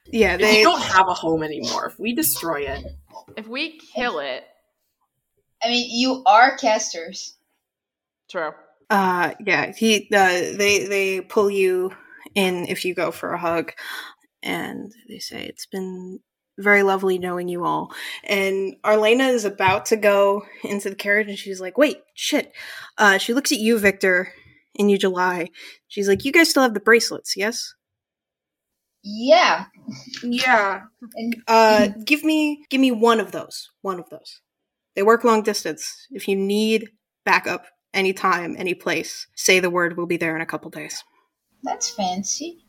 yeah, 0.06 0.34
If 0.34 0.40
they 0.40 0.58
you 0.58 0.64
don't 0.64 0.80
have 0.82 1.08
a 1.08 1.14
home 1.14 1.42
anymore, 1.42 1.86
if 1.86 1.98
we 1.98 2.14
destroy 2.14 2.62
it, 2.62 2.84
if 3.36 3.46
we 3.46 3.78
kill 3.78 4.18
it, 4.20 4.44
I 5.62 5.68
mean, 5.68 5.88
you 5.90 6.22
are 6.26 6.56
casters. 6.56 7.36
true. 8.30 8.52
uh 8.90 9.34
yeah, 9.44 9.72
he 9.76 10.08
uh, 10.12 10.56
they 10.56 10.86
they 10.86 11.20
pull 11.20 11.50
you 11.50 11.92
in 12.34 12.66
if 12.66 12.84
you 12.84 12.94
go 12.94 13.10
for 13.10 13.32
a 13.32 13.38
hug 13.38 13.72
and 14.42 14.92
they 15.08 15.18
say 15.18 15.44
it's 15.44 15.66
been 15.66 16.20
very 16.58 16.82
lovely 16.82 17.18
knowing 17.18 17.48
you 17.48 17.64
all. 17.64 17.92
And 18.24 18.76
Arlena 18.84 19.24
is 19.28 19.44
about 19.44 19.86
to 19.86 19.96
go 19.96 20.44
into 20.62 20.90
the 20.90 20.96
carriage 20.96 21.28
and 21.28 21.38
she's 21.38 21.60
like, 21.60 21.76
"Wait, 21.78 21.98
shit." 22.14 22.52
Uh 22.98 23.18
she 23.18 23.34
looks 23.34 23.52
at 23.52 23.58
you, 23.58 23.78
Viktor, 23.78 24.32
and 24.78 24.90
you 24.90 24.98
July. 24.98 25.48
She's 25.88 26.08
like, 26.08 26.24
"You 26.24 26.32
guys 26.32 26.50
still 26.50 26.62
have 26.62 26.74
the 26.74 26.80
bracelets, 26.80 27.36
yes?" 27.36 27.74
Yeah. 29.02 29.66
yeah. 30.22 30.82
And 31.14 31.36
Uh, 31.46 31.88
give 32.04 32.24
me 32.24 32.64
give 32.70 32.80
me 32.80 32.90
one 32.90 33.20
of 33.20 33.32
those. 33.32 33.70
One 33.82 34.00
of 34.00 34.08
those. 34.10 34.40
They 34.96 35.02
work 35.02 35.24
long 35.24 35.42
distance. 35.42 36.06
If 36.10 36.26
you 36.28 36.36
need 36.36 36.88
backup 37.24 37.66
anytime, 37.92 38.54
any 38.58 38.74
place, 38.74 39.26
say 39.34 39.60
the 39.60 39.70
word. 39.70 39.96
We'll 39.96 40.06
be 40.06 40.16
there 40.16 40.34
in 40.36 40.40
a 40.42 40.46
couple 40.46 40.70
days. 40.70 41.02
that's 41.62 41.90
fancy. 41.90 42.63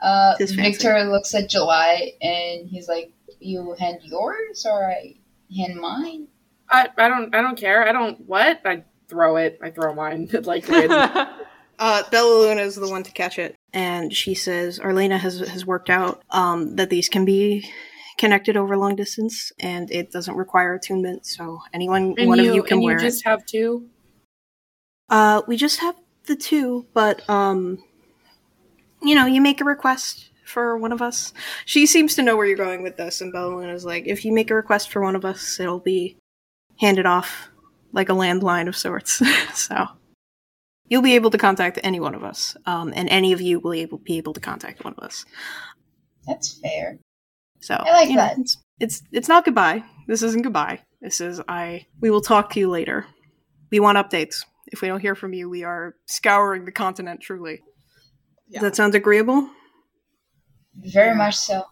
Uh, 0.00 0.34
It 0.38 0.44
is 0.44 0.54
fancy. 0.54 0.72
Viktor 0.72 1.04
looks 1.04 1.34
at 1.34 1.48
July 1.48 2.12
and 2.22 2.68
he's 2.68 2.88
like, 2.88 3.12
"You 3.38 3.74
hand 3.78 4.00
yours 4.02 4.66
or 4.66 4.90
I 4.90 5.16
hand 5.54 5.76
mine?" 5.76 6.28
I, 6.70 6.88
I 6.96 7.08
don't 7.08 7.34
I 7.34 7.42
don't 7.42 7.58
care. 7.58 7.86
I 7.86 7.92
don't 7.92 8.20
what 8.26 8.60
I 8.64 8.84
throw 9.08 9.36
it. 9.36 9.58
I 9.62 9.70
throw 9.70 9.94
mine 9.94 10.28
like 10.44 10.66
Uh, 11.80 12.02
Bella 12.10 12.40
Luna 12.40 12.60
is 12.60 12.74
the 12.74 12.90
one 12.90 13.02
to 13.04 13.10
catch 13.10 13.38
it, 13.38 13.56
and 13.72 14.14
she 14.14 14.34
says 14.34 14.78
Arlena 14.78 15.16
has 15.16 15.40
has 15.40 15.64
worked 15.64 15.88
out 15.88 16.22
um, 16.30 16.76
that 16.76 16.90
these 16.90 17.08
can 17.08 17.24
be 17.24 17.66
connected 18.18 18.54
over 18.54 18.76
long 18.76 18.96
distance, 18.96 19.50
and 19.58 19.90
it 19.90 20.12
doesn't 20.12 20.36
require 20.36 20.74
attunement. 20.74 21.24
So 21.24 21.60
anyone, 21.72 22.14
And 22.18 22.28
one 22.28 22.38
you, 22.38 22.50
of 22.50 22.54
you 22.54 22.62
can 22.62 22.76
and 22.76 22.84
wear 22.84 22.98
you 22.98 23.00
just 23.00 23.24
have 23.24 23.46
two. 23.46 23.88
Uh, 25.08 25.40
we 25.48 25.56
just 25.56 25.80
have 25.80 25.96
the 26.26 26.36
two, 26.36 26.86
but 26.92 27.28
um, 27.30 27.82
you 29.02 29.14
know, 29.14 29.26
you 29.26 29.40
make 29.40 29.60
a 29.60 29.64
request 29.64 30.30
for 30.44 30.76
one 30.76 30.92
of 30.92 31.00
us. 31.00 31.32
She 31.64 31.86
seems 31.86 32.14
to 32.16 32.22
know 32.22 32.36
where 32.36 32.46
you're 32.46 32.56
going 32.56 32.82
with 32.82 32.96
this, 32.96 33.20
and 33.20 33.32
Luna 33.32 33.72
is 33.72 33.84
like, 33.84 34.06
if 34.06 34.24
you 34.24 34.32
make 34.32 34.50
a 34.50 34.54
request 34.54 34.90
for 34.90 35.00
one 35.00 35.16
of 35.16 35.24
us, 35.24 35.60
it'll 35.60 35.78
be 35.78 36.16
handed 36.78 37.06
off 37.06 37.48
like 37.92 38.08
a 38.08 38.14
landline 38.14 38.68
of 38.68 38.76
sorts. 38.76 39.22
so 39.54 39.86
you'll 40.88 41.02
be 41.02 41.14
able 41.14 41.30
to 41.30 41.38
contact 41.38 41.78
any 41.82 42.00
one 42.00 42.14
of 42.14 42.24
us, 42.24 42.56
um, 42.66 42.92
and 42.94 43.08
any 43.08 43.32
of 43.32 43.40
you 43.40 43.60
will 43.60 43.72
able, 43.72 43.98
be 43.98 44.18
able 44.18 44.34
to 44.34 44.40
contact 44.40 44.84
one 44.84 44.94
of 44.96 45.04
us. 45.04 45.24
That's 46.26 46.58
fair. 46.60 46.98
So 47.60 47.74
I 47.74 47.92
like 47.92 48.08
you 48.08 48.16
know, 48.16 48.22
that. 48.22 48.38
it's, 48.38 48.56
it's 48.78 49.02
it's 49.12 49.28
not 49.28 49.44
goodbye. 49.44 49.84
This 50.06 50.22
isn't 50.22 50.42
goodbye. 50.42 50.80
This 51.00 51.20
is 51.20 51.40
I. 51.48 51.86
We 52.00 52.10
will 52.10 52.20
talk 52.20 52.52
to 52.52 52.60
you 52.60 52.68
later. 52.68 53.06
We 53.70 53.80
want 53.80 53.98
updates. 53.98 54.44
If 54.72 54.82
we 54.82 54.88
don't 54.88 55.00
hear 55.00 55.14
from 55.14 55.32
you, 55.32 55.48
we 55.48 55.64
are 55.64 55.94
scouring 56.06 56.64
the 56.64 56.72
continent. 56.72 57.20
Truly. 57.20 57.62
Yeah. 58.50 58.60
That 58.60 58.74
sounds 58.76 58.96
agreeable? 58.96 59.48
Very 60.74 61.14
much 61.14 61.36
so. 61.36 61.64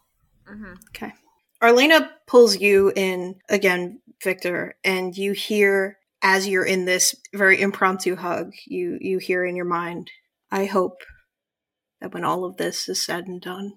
hmm 0.46 0.74
Okay. 0.90 1.12
Arlena 1.60 2.10
pulls 2.28 2.60
you 2.60 2.92
in 2.94 3.40
again, 3.48 4.00
Viktor, 4.22 4.76
and 4.84 5.16
you 5.16 5.32
hear 5.32 5.98
as 6.22 6.46
you're 6.46 6.64
in 6.64 6.84
this 6.84 7.16
very 7.34 7.60
impromptu 7.60 8.14
hug, 8.14 8.52
you 8.66 8.96
you 9.00 9.18
hear 9.18 9.44
in 9.44 9.56
your 9.56 9.64
mind, 9.64 10.10
I 10.52 10.66
hope 10.66 11.02
that 12.00 12.14
when 12.14 12.24
all 12.24 12.44
of 12.44 12.56
this 12.59 12.88
is 12.88 13.05
said 13.05 13.26
and 13.26 13.40
done, 13.40 13.72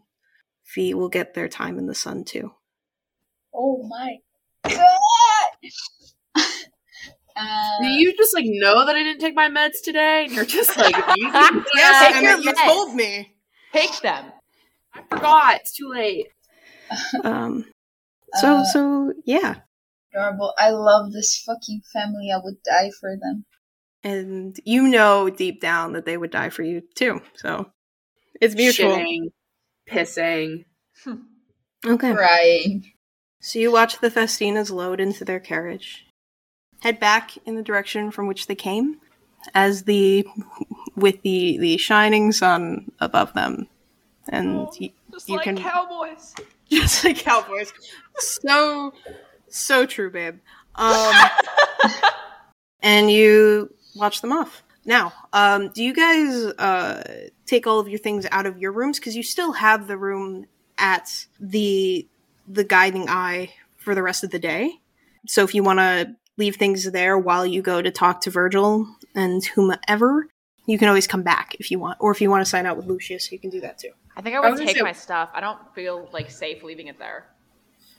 Fee 0.64 0.94
will 0.94 1.10
get 1.10 1.34
their 1.34 1.48
time 1.50 1.80
in 1.80 1.88
the 1.88 1.96
sun 1.96 2.24
too. 2.24 2.52
Oh 3.54 3.82
my 3.88 4.18
god! 4.64 6.44
uh, 7.36 7.82
Do 7.82 7.88
you 7.88 8.16
just 8.18 8.34
like 8.36 8.46
know 8.48 8.86
that 8.86 8.96
I 8.96 9.04
didn't 9.04 9.22
take 9.22 9.36
my 9.36 9.50
meds 9.50 9.82
today? 9.84 10.26
And 10.26 10.34
you're 10.34 10.46
just 10.46 10.76
like, 10.78 10.96
you 11.16 11.32
Yes, 11.34 11.66
Yes, 11.76 12.14
take 12.14 12.22
your 12.22 12.32
Emmett, 12.34 12.46
you 12.46 12.54
meds. 12.54 12.66
told 12.66 12.96
me. 12.96 13.36
Take 13.74 14.02
them. 14.02 14.32
I 14.94 15.02
forgot. 15.10 15.56
It's 15.62 15.74
too 15.76 15.90
late. 15.90 16.28
Um. 17.24 17.66
So 18.36 18.58
Uh, 18.58 18.64
so 18.66 19.14
yeah, 19.26 19.56
adorable. 20.14 20.54
I 20.58 20.72
love 20.72 21.12
this 21.14 21.42
fucking 21.46 21.82
family. 21.94 22.32
I 22.34 22.40
would 22.44 22.62
die 22.64 22.92
for 23.00 23.16
them. 23.16 23.46
and 24.04 24.60
you 24.66 24.88
know 24.88 25.30
deep 25.30 25.62
down 25.62 25.94
that 25.94 26.06
they 26.06 26.18
would 26.18 26.32
die 26.32 26.50
for 26.50 26.64
you 26.64 26.82
too. 26.96 27.22
So 27.36 27.72
it's 28.42 28.56
mutual. 28.56 28.90
Shitting, 28.98 29.32
pissing. 29.90 30.66
Okay. 31.86 32.14
Crying. 32.14 32.92
So 33.42 33.60
you 33.60 33.72
watch 33.72 34.00
the 34.00 34.10
Thestinas 34.12 34.70
load 34.72 35.00
into 35.00 35.26
their 35.26 35.40
carriage, 35.40 36.06
head 36.82 37.00
back 37.00 37.32
in 37.46 37.56
the 37.56 37.64
direction 37.64 38.12
from 38.12 38.28
which 38.28 38.46
they 38.48 38.56
came, 38.56 38.98
as 39.56 39.84
the 39.84 40.28
with 40.96 41.22
the 41.24 41.58
the 41.58 41.78
shining 41.78 42.32
sun 42.32 42.92
above 43.00 43.34
them, 43.34 43.68
and 44.30 44.68
y- 44.80 44.92
Just 45.12 45.28
You 45.30 45.36
like 45.38 45.46
can- 45.46 45.58
cowboys. 45.58 46.36
just 46.70 47.04
like 47.04 47.18
cowboys. 47.18 47.74
So 48.20 48.94
so 49.50 49.86
true, 49.86 50.12
babe. 50.12 50.38
Um, 50.76 51.14
and 52.82 53.12
you 53.12 53.74
watch 53.96 54.22
them 54.22 54.32
off. 54.32 54.64
Now, 54.86 55.14
um, 55.34 55.70
do 55.70 55.84
you 55.84 55.94
guys 55.94 56.30
uh, 56.58 57.28
take 57.46 57.68
all 57.68 57.80
of 57.80 57.88
your 57.88 58.00
things 58.00 58.26
out 58.32 58.46
of 58.46 58.58
your 58.58 58.72
rooms 58.72 59.00
because 59.00 59.16
you 59.16 59.22
still 59.24 59.52
have 59.52 59.88
the 59.88 59.98
room 59.98 60.46
at 60.78 61.26
the 61.40 62.08
the 62.48 62.64
guiding 62.64 63.08
eye 63.08 63.54
for 63.78 63.94
the 63.94 64.02
rest 64.02 64.24
of 64.24 64.32
the 64.32 64.40
day? 64.40 64.80
So 65.28 65.44
if 65.44 65.54
you 65.54 65.62
want 65.62 65.80
to 65.80 66.16
leave 66.38 66.56
things 66.56 66.90
there 66.92 67.18
while 67.18 67.46
you 67.46 67.62
go 67.62 67.82
to 67.82 67.92
talk 67.92 68.22
to 68.22 68.30
Virgil 68.32 68.88
and 69.16 69.44
whomever, 69.46 70.28
you 70.66 70.78
can 70.78 70.88
always 70.88 71.08
come 71.08 71.24
back 71.24 71.56
if 71.60 71.70
you 71.72 71.80
want, 71.80 71.98
or 72.00 72.12
if 72.12 72.22
you 72.22 72.30
want 72.30 72.44
to 72.44 72.50
sign 72.50 72.66
out 72.66 72.78
with 72.78 72.86
Lucius, 72.86 73.32
you 73.32 73.40
can 73.40 73.50
do 73.50 73.62
that 73.62 73.78
too. 73.78 73.92
I 74.16 74.22
think 74.22 74.36
I 74.36 74.40
I 74.40 74.42
would 74.42 74.52
was 74.52 74.60
gonna 74.60 74.68
take 74.70 74.78
say- 74.78 74.84
my 74.84 74.92
stuff. 74.94 75.30
I 75.34 75.42
don't 75.42 75.60
feel 75.76 76.10
like 76.14 76.30
safe 76.32 76.64
leaving 76.64 76.88
it 76.88 76.98
there. 77.00 77.28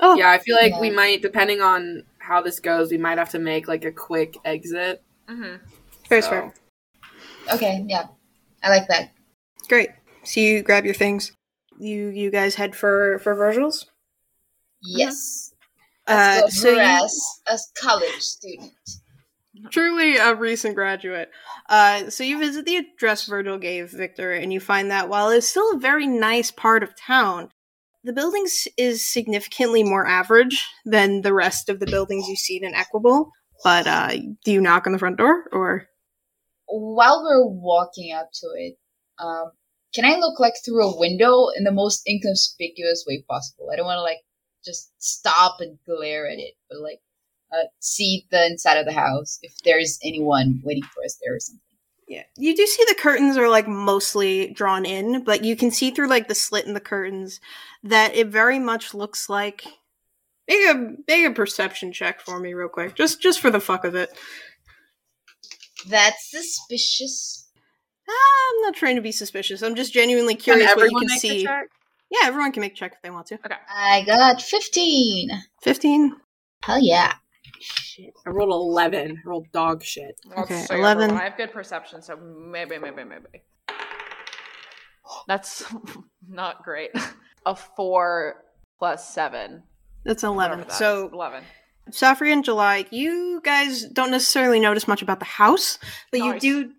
Oh, 0.01 0.17
Yeah, 0.17 0.31
I 0.31 0.39
feel 0.39 0.57
like 0.57 0.81
we 0.81 0.91
might, 0.91 1.23
depending 1.23 1.61
on 1.61 2.03
how 2.19 2.41
this 2.43 2.59
goes, 2.59 2.91
we 2.91 2.99
might 2.99 3.19
have 3.19 3.31
to 3.31 3.39
make 3.39 3.69
like 3.69 3.85
a 3.85 3.93
quick 3.93 4.37
exit. 4.45 5.03
hmm 5.29 5.57
fair, 6.09 6.23
So- 6.23 6.31
fair. 6.31 6.55
Okay, 7.55 7.85
yeah. 7.89 8.07
I 8.63 8.69
like 8.71 8.89
that. 8.89 9.11
Great. 9.69 9.91
So 10.25 10.41
you 10.41 10.63
grab 10.63 10.85
your 10.85 10.95
things. 10.95 11.33
You 11.79 12.09
you 12.09 12.31
guys 12.31 12.55
head 12.57 12.77
for 12.77 13.19
for 13.21 13.35
Virgil's. 13.35 13.87
Yes. 14.83 15.52
Uh, 16.07 16.41
Let's 16.43 16.61
so 16.61 16.75
go 16.75 16.81
you- 16.83 17.09
a 17.49 17.59
college 17.81 18.21
student. 18.21 18.73
truly 19.71 20.17
a 20.17 20.35
recent 20.35 20.75
graduate. 20.75 21.31
Uh, 21.69 22.11
so 22.11 22.25
you 22.25 22.39
visit 22.39 22.65
the 22.65 22.77
address 22.77 23.27
Virgil 23.27 23.59
gave 23.59 23.91
Viktor, 23.91 24.33
and 24.33 24.53
you 24.53 24.61
find 24.61 24.91
that 24.91 25.09
while 25.09 25.31
it's 25.31 25.49
still 25.49 25.73
a 25.73 25.79
very 25.79 26.07
nice 26.07 26.51
part 26.51 26.83
of 26.83 26.97
town, 26.97 27.51
the 28.05 28.13
buildings 28.13 28.67
is 28.77 29.09
significantly 29.09 29.85
more 29.85 30.07
average 30.07 30.67
than 30.85 31.21
the 31.23 31.33
rest 31.33 31.69
of 31.69 31.79
the 31.79 31.87
buildings 31.87 32.29
you 32.29 32.35
see 32.37 32.61
in 32.63 32.75
Equable. 32.75 33.31
But 33.63 33.87
uh, 33.87 34.17
do 34.45 34.53
you 34.53 34.61
knock 34.61 34.87
on 34.87 34.93
the 34.93 34.99
front 34.99 35.19
door, 35.19 35.45
or 35.53 35.87
While 36.67 37.23
we're 37.23 37.47
walking 37.47 38.13
up 38.13 38.31
to 38.41 38.47
it, 38.57 38.77
um, 39.21 39.53
can 39.95 40.05
I 40.05 40.17
look 40.17 40.41
like 40.41 40.55
through 40.65 40.83
a 40.85 40.99
window 40.99 41.47
in 41.57 41.63
the 41.63 41.71
most 41.71 42.03
inconspicuous 42.09 43.05
way 43.07 43.23
possible? 43.29 43.69
I 43.73 43.77
don't 43.77 43.87
want 43.87 43.99
to 43.99 44.03
like 44.03 44.19
just 44.65 44.93
stop 44.99 45.61
and 45.61 45.79
glare 45.87 46.29
at 46.29 46.39
it, 46.39 46.55
but 46.71 46.81
like 46.81 47.01
uh, 47.53 47.67
see 47.81 48.27
the 48.31 48.47
inside 48.47 48.79
of 48.79 48.87
the 48.87 48.93
house 48.93 49.39
if 49.43 49.53
there's 49.65 49.99
anyone 50.03 50.61
waiting 50.65 50.85
for 50.85 51.05
us 51.05 51.19
there 51.23 51.35
or 51.35 51.41
something. 51.41 51.61
yeah, 52.09 52.23
you 52.37 52.57
do 52.57 52.67
see 52.67 52.85
the 52.89 52.95
curtains 52.99 53.37
are 53.37 53.49
like 53.49 53.69
mostly 53.69 54.53
drawn 54.53 54.85
in, 54.85 55.25
but 55.25 55.45
you 55.45 55.57
can 55.57 55.71
see 55.71 55.91
through 55.91 56.09
like 56.09 56.29
the 56.29 56.35
slit 56.35 56.67
in 56.67 56.75
the 56.75 56.81
curtains 56.81 57.41
that 57.83 58.15
it 58.15 58.29
very 58.29 58.59
much 58.59 58.95
looks 58.95 59.29
like. 59.29 59.65
Make 60.49 60.69
a 60.69 60.75
make 61.07 61.25
a 61.27 61.31
perception 61.31 61.93
check 61.93 62.21
for 62.21 62.41
me, 62.41 62.53
real 62.55 62.69
quick, 62.69 62.95
just 62.95 63.21
just 63.23 63.41
for 63.41 63.51
the 63.51 63.61
fuck 63.61 63.85
of 63.85 63.95
it. 63.95 64.11
That's 65.89 66.31
suspicious. 66.31 67.51
I'm 68.09 68.63
not 68.63 68.75
trying 68.75 68.97
to 68.97 69.03
be 69.03 69.13
suspicious. 69.13 69.63
I'm 69.63 69.75
just 69.75 69.93
genuinely 69.93 70.35
curious 70.35 70.73
Can 70.73 70.77
what 70.77 70.91
you 70.91 70.99
everyone 70.99 71.01
can 71.03 71.09
make 71.09 71.17
a 71.19 71.21
see. 71.21 71.45
check? 71.45 71.67
Yeah, 72.13 72.29
everyone 72.29 72.53
can 72.53 72.61
make 72.61 72.73
a 72.73 72.77
check 72.77 72.93
if 72.93 73.03
they 73.03 73.11
want 73.11 73.27
to. 73.29 73.37
Okay. 73.37 73.55
I 73.75 74.03
got 74.05 74.43
15. 74.43 75.31
15. 75.63 76.17
Hell 76.63 76.79
yeah. 76.79 77.15
Shit. 77.59 78.13
I 78.27 78.31
rolled 78.31 78.51
11. 78.51 79.23
I 79.25 79.29
rolled 79.29 79.51
dog 79.53 79.83
shit. 79.83 80.21
Okay, 80.37 80.63
so 80.63 80.75
11. 80.75 81.11
I 81.13 81.25
have 81.25 81.37
good 81.39 81.53
perception, 81.53 82.03
so 82.03 82.17
maybe, 82.17 82.77
maybe, 82.79 83.03
maybe. 83.05 83.43
That's 85.27 85.65
not 86.29 86.63
great. 86.65 86.91
A 87.47 87.57
four 87.57 88.45
plus 88.79 89.13
seven. 89.13 89.63
That's 90.05 90.23
11. 90.23 90.59
that 90.61 90.71
is. 90.71 90.75
So, 90.77 91.09
eleven. 91.13 91.43
Safri 91.91 92.33
and 92.33 92.45
July, 92.45 92.87
you 92.91 93.41
guys 93.43 93.85
don't 93.87 94.13
necessarily 94.13 94.61
notice 94.61 94.87
much 94.87 95.03
about 95.03 95.19
the 95.19 95.25
house, 95.25 95.79
but 96.13 96.21
Nice. 96.21 96.43
you 96.45 96.65
do 96.67 96.73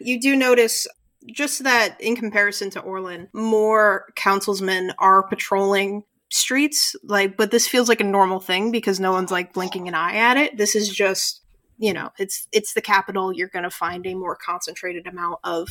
you 0.00 0.20
do 0.20 0.36
notice 0.36 0.86
just 1.30 1.64
that 1.64 2.00
in 2.00 2.16
comparison 2.16 2.70
to 2.70 2.80
Orlin, 2.80 3.28
more 3.32 4.06
councilsmen 4.16 4.92
are 4.98 5.26
patrolling 5.28 6.04
streets 6.30 6.96
like 7.04 7.36
but 7.36 7.50
this 7.50 7.68
feels 7.68 7.90
like 7.90 8.00
a 8.00 8.04
normal 8.04 8.40
thing 8.40 8.70
because 8.70 8.98
no 8.98 9.12
one's 9.12 9.30
like 9.30 9.52
blinking 9.52 9.86
an 9.88 9.94
eye 9.94 10.16
at 10.16 10.36
it. 10.36 10.56
This 10.56 10.74
is 10.74 10.88
just 10.88 11.42
you 11.78 11.92
know, 11.92 12.10
it's 12.18 12.46
it's 12.52 12.74
the 12.74 12.80
capital. 12.80 13.32
You're 13.32 13.48
going 13.48 13.64
to 13.64 13.70
find 13.70 14.06
a 14.06 14.14
more 14.14 14.36
concentrated 14.36 15.06
amount 15.06 15.40
of 15.42 15.68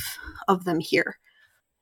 of 0.47 0.65
them 0.65 0.79
here. 0.79 1.17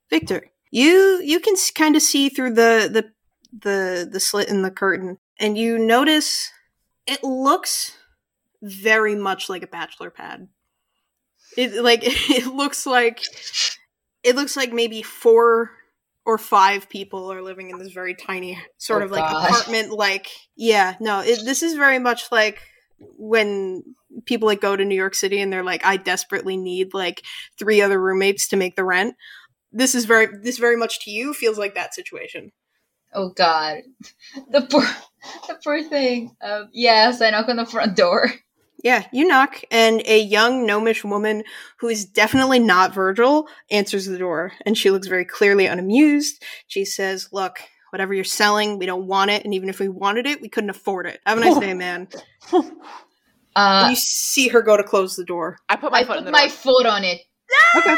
Viktor, 0.08 0.50
you 0.70 1.20
you 1.22 1.40
can 1.40 1.54
kind 1.74 1.96
of 1.96 2.02
see 2.02 2.28
through 2.28 2.54
the 2.54 2.88
the 2.92 3.12
the 3.52 4.08
the 4.10 4.20
slit 4.20 4.48
in 4.48 4.62
the 4.62 4.70
curtain 4.70 5.18
and 5.40 5.58
you 5.58 5.78
notice 5.78 6.52
it 7.06 7.24
looks 7.24 7.96
very 8.62 9.16
much 9.16 9.48
like 9.48 9.62
a 9.62 9.66
bachelor 9.66 10.10
pad. 10.10 10.48
It 11.56 11.82
like 11.82 12.00
it 12.04 12.46
looks 12.46 12.86
like 12.86 13.22
it 14.22 14.36
looks 14.36 14.56
like 14.56 14.72
maybe 14.72 15.02
four 15.02 15.70
or 16.26 16.38
five 16.38 16.88
people 16.88 17.32
are 17.32 17.42
living 17.42 17.70
in 17.70 17.78
this 17.78 17.92
very 17.92 18.14
tiny 18.14 18.58
sort 18.78 19.02
Oh, 19.02 19.06
of 19.06 19.10
like 19.10 19.30
apartment 19.30 19.90
like 19.90 20.28
yeah 20.56 20.94
no 21.00 21.20
it, 21.20 21.40
this 21.44 21.62
is 21.62 21.74
very 21.74 21.98
much 21.98 22.30
like 22.30 22.60
when 22.98 23.82
people 24.26 24.46
like 24.46 24.60
go 24.60 24.76
to 24.76 24.84
new 24.84 24.94
york 24.94 25.14
city 25.14 25.40
and 25.40 25.50
they're 25.50 25.64
like 25.64 25.84
i 25.84 25.96
desperately 25.96 26.56
need 26.58 26.92
like 26.92 27.22
three 27.58 27.80
other 27.80 27.98
roommates 27.98 28.48
to 28.48 28.56
make 28.56 28.76
the 28.76 28.84
rent 28.84 29.14
this 29.72 29.94
is 29.94 30.04
very 30.04 30.28
this 30.42 30.58
very 30.58 30.76
much 30.76 31.00
to 31.00 31.10
you 31.10 31.32
feels 31.32 31.58
like 31.58 31.74
that 31.74 31.94
situation 31.94 32.52
Oh 33.12 33.30
god. 33.30 33.78
The 34.52 34.62
poor 34.62 34.82
the 35.48 35.58
poor 35.64 35.82
thing. 35.82 36.36
Um, 36.40 36.68
yes, 36.72 37.20
I 37.20 37.30
knock 37.30 37.48
on 37.48 37.56
the 37.56 37.66
front 37.66 37.96
door. 37.96 38.30
Yeah, 38.82 39.04
you 39.12 39.26
knock, 39.26 39.62
and 39.70 40.02
a 40.06 40.18
young 40.20 40.64
gnomish 40.66 41.04
woman 41.04 41.44
who 41.78 41.88
is 41.88 42.06
definitely 42.06 42.58
not 42.58 42.94
Virgil 42.94 43.46
answers 43.70 44.06
the 44.06 44.16
door, 44.18 44.52
and 44.64 44.76
she 44.76 44.90
looks 44.90 45.06
very 45.06 45.24
clearly 45.26 45.66
unamused. 45.66 46.42
She 46.66 46.84
says, 46.86 47.28
Look, 47.30 47.60
whatever 47.90 48.14
you're 48.14 48.24
selling, 48.24 48.78
we 48.78 48.86
don't 48.86 49.06
want 49.06 49.30
it, 49.30 49.44
and 49.44 49.52
even 49.52 49.68
if 49.68 49.80
we 49.80 49.88
wanted 49.88 50.26
it, 50.26 50.40
we 50.40 50.48
couldn't 50.48 50.70
afford 50.70 51.06
it. 51.06 51.20
Have 51.26 51.38
a 51.38 51.40
nice 51.42 51.58
day, 51.58 51.74
man. 51.74 52.08
Uh, 53.56 53.88
you 53.90 53.96
see 53.96 54.46
her 54.48 54.62
go 54.62 54.76
to 54.76 54.84
close 54.84 55.16
the 55.16 55.24
door. 55.24 55.58
I 55.68 55.74
put 55.74 55.90
my 55.90 55.98
I 55.98 56.04
foot 56.04 56.18
in 56.18 56.18
put 56.18 56.26
the 56.26 56.30
my 56.30 56.46
door. 56.46 56.48
foot 56.48 56.86
on 56.86 57.02
it. 57.02 57.20
Okay. 57.76 57.96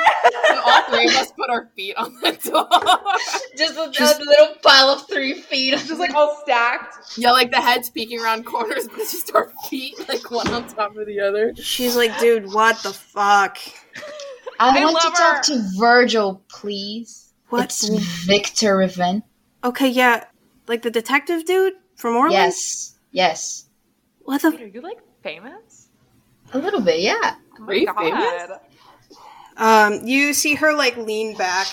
all 0.64 0.82
three 0.90 1.06
of 1.06 1.14
us 1.16 1.32
put 1.32 1.48
our 1.50 1.68
feet 1.76 1.96
on 1.96 2.14
the 2.20 2.32
door. 2.32 2.68
Just 3.56 3.78
a, 3.78 3.90
Just- 3.90 4.20
a 4.20 4.24
little 4.24 4.54
pile 4.62 4.88
of 4.88 5.06
three 5.08 5.34
feet. 5.34 5.72
Just 5.72 5.98
like 5.98 6.14
all 6.14 6.38
stacked. 6.42 7.18
yeah, 7.18 7.32
like 7.32 7.50
the 7.50 7.60
head's 7.60 7.90
peeking 7.90 8.20
around 8.20 8.44
corners, 8.44 8.88
but 8.88 8.98
it's 8.98 9.12
just 9.12 9.34
our 9.34 9.50
feet, 9.70 9.94
like 10.08 10.30
one 10.30 10.48
on 10.52 10.66
top 10.68 10.96
of 10.96 11.06
the 11.06 11.20
other. 11.20 11.54
She's 11.56 11.96
like, 11.96 12.18
Dude, 12.18 12.52
what 12.52 12.82
the 12.82 12.92
fuck? 12.92 13.58
I, 14.60 14.78
I 14.78 14.84
want 14.84 15.00
to 15.00 15.08
love 15.08 15.16
talk 15.16 15.36
her. 15.38 15.42
to 15.54 15.62
Virgil, 15.78 16.42
please. 16.48 17.32
What? 17.48 17.64
It's 17.64 17.88
Viktor 18.26 18.76
Riven. 18.78 19.22
Okay, 19.64 19.88
yeah. 19.88 20.24
Like 20.68 20.82
the 20.82 20.90
detective 20.90 21.44
dude 21.44 21.74
from 21.96 22.16
Orleans? 22.16 22.32
Yes. 22.34 22.98
Yes. 23.10 23.66
What 24.22 24.42
the? 24.42 24.50
Wait, 24.50 24.62
are 24.62 24.66
you 24.66 24.80
like 24.80 24.98
famous? 25.22 25.88
A 26.52 26.58
little 26.58 26.80
bit, 26.80 27.00
yeah. 27.00 27.36
Oh 27.60 27.64
Are 27.66 27.74
you 27.74 27.86
God. 27.86 27.96
famous? 27.98 28.58
Um, 29.56 30.06
you 30.06 30.32
see 30.32 30.54
her 30.56 30.74
like 30.74 30.96
lean 30.96 31.36
back 31.36 31.66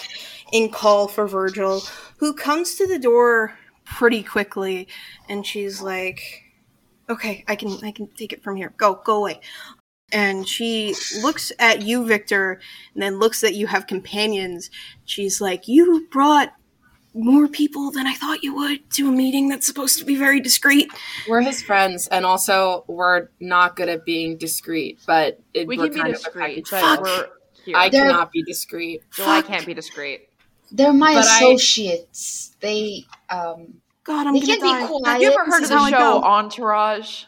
and 0.54 0.72
call 0.72 1.08
for 1.08 1.28
Virgil, 1.28 1.82
who 2.18 2.34
comes 2.34 2.76
to 2.76 2.88
the 2.88 3.00
door 3.00 3.58
pretty 3.86 4.24
quickly, 4.24 4.88
and 5.28 5.46
she's 5.46 5.82
like, 5.82 6.22
"Okay, 7.10 7.44
I 7.48 7.56
can, 7.56 7.78
I 7.84 7.92
can 7.92 8.08
take 8.08 8.34
it 8.34 8.44
from 8.44 8.56
here. 8.56 8.74
Go, 8.78 8.96
go 9.04 9.18
away." 9.18 9.40
And 10.12 10.48
she 10.48 10.96
looks 11.22 11.52
at 11.60 11.84
you, 11.84 12.06
Viktor, 12.06 12.60
and 12.94 13.04
then 13.04 13.20
looks 13.20 13.42
that 13.42 13.54
you 13.54 13.68
have 13.68 13.86
companions. 13.88 14.70
She's 15.06 15.40
like, 15.40 15.68
"You 15.68 16.08
brought 16.12 16.54
more 17.14 17.48
people 17.48 17.92
than 17.92 18.06
I 18.08 18.14
thought 18.14 18.44
you 18.44 18.56
would 18.56 18.90
to 18.92 19.08
a 19.10 19.12
meeting 19.12 19.50
that's 19.50 19.66
supposed 19.68 19.98
to 20.00 20.06
be 20.06 20.16
very 20.16 20.40
discreet." 20.40 20.92
We're 21.28 21.42
his 21.42 21.62
friends, 21.62 22.08
and 22.08 22.26
also 22.26 22.86
we're 22.88 23.30
not 23.40 23.76
good 23.76 23.90
at 23.90 24.04
being 24.06 24.38
discreet, 24.38 25.00
but 25.06 25.40
it, 25.54 25.68
We 25.68 25.78
we're 25.78 25.86
can 25.86 25.94
be 25.94 26.00
kind 26.00 26.14
of 26.16 26.22
a 26.22 26.24
discreet, 26.24 26.66
package 26.66 26.70
but 26.72 26.82
deal. 26.82 27.02
we're 27.04 27.28
here. 27.70 27.78
I 27.78 27.90
They're- 27.90 28.04
cannot 28.04 28.32
be 28.32 28.44
discreet. 28.44 29.02
July 29.16 29.42
Fuck. 29.42 29.48
can't 29.48 29.66
be 29.66 29.74
discreet. 29.74 30.30
They're 30.72 30.94
my 30.94 31.14
But 31.14 31.26
I- 31.28 31.38
associates. 31.38 32.56
They 32.60 33.06
um 33.30 33.76
God, 34.04 34.28
I'm 34.28 34.34
They 34.34 34.40
gonna 34.42 34.52
can't 34.58 34.62
be 34.64 34.70
die. 34.70 34.88
quiet. 34.88 35.06
Have 35.08 35.22
you 35.22 35.28
ever 35.32 35.46
heard 35.46 35.64
is 35.64 35.72
of 35.72 35.80
the 35.80 35.90
show. 35.90 36.24
Entourage? 36.24 37.24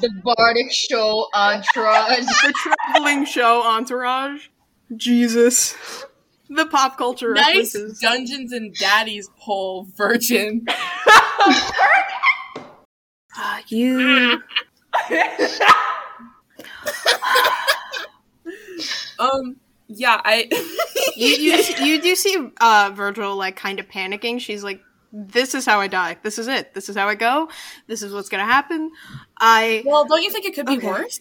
the 0.00 0.10
Bardic 0.24 0.72
show 0.72 1.28
entourage. 1.34 2.18
the 2.42 2.52
traveling 2.92 3.24
show 3.24 3.62
Entourage. 3.62 4.48
Jesus. 4.96 5.74
The 6.50 6.66
pop 6.66 6.98
culture 6.98 7.32
Nice 7.32 7.46
references. 7.74 7.98
Dungeons 8.00 8.52
and 8.52 8.74
Daddies 8.74 9.30
poll 9.38 9.86
virgin. 9.96 10.66
Uh, 13.34 13.60
you 13.68 14.38
Um, 19.22 19.56
yeah, 19.88 20.20
I. 20.24 20.48
you 21.16 21.28
you, 21.28 21.62
you 21.84 22.02
do 22.02 22.14
see 22.14 22.50
uh, 22.60 22.90
Virgil 22.94 23.36
like 23.36 23.56
kind 23.56 23.78
of 23.80 23.88
panicking. 23.88 24.40
She's 24.40 24.64
like, 24.64 24.80
"This 25.12 25.54
is 25.54 25.66
how 25.66 25.80
I 25.80 25.86
die. 25.88 26.16
This 26.22 26.38
is 26.38 26.48
it. 26.48 26.74
This 26.74 26.88
is 26.88 26.96
how 26.96 27.08
I 27.08 27.14
go. 27.14 27.48
This 27.86 28.02
is 28.02 28.12
what's 28.12 28.28
gonna 28.28 28.44
happen." 28.46 28.90
I 29.38 29.82
well, 29.84 30.04
don't 30.06 30.22
you 30.22 30.30
think 30.30 30.44
it 30.46 30.54
could 30.54 30.66
be 30.66 30.78
Okay. 30.78 30.86
worse? 30.86 31.20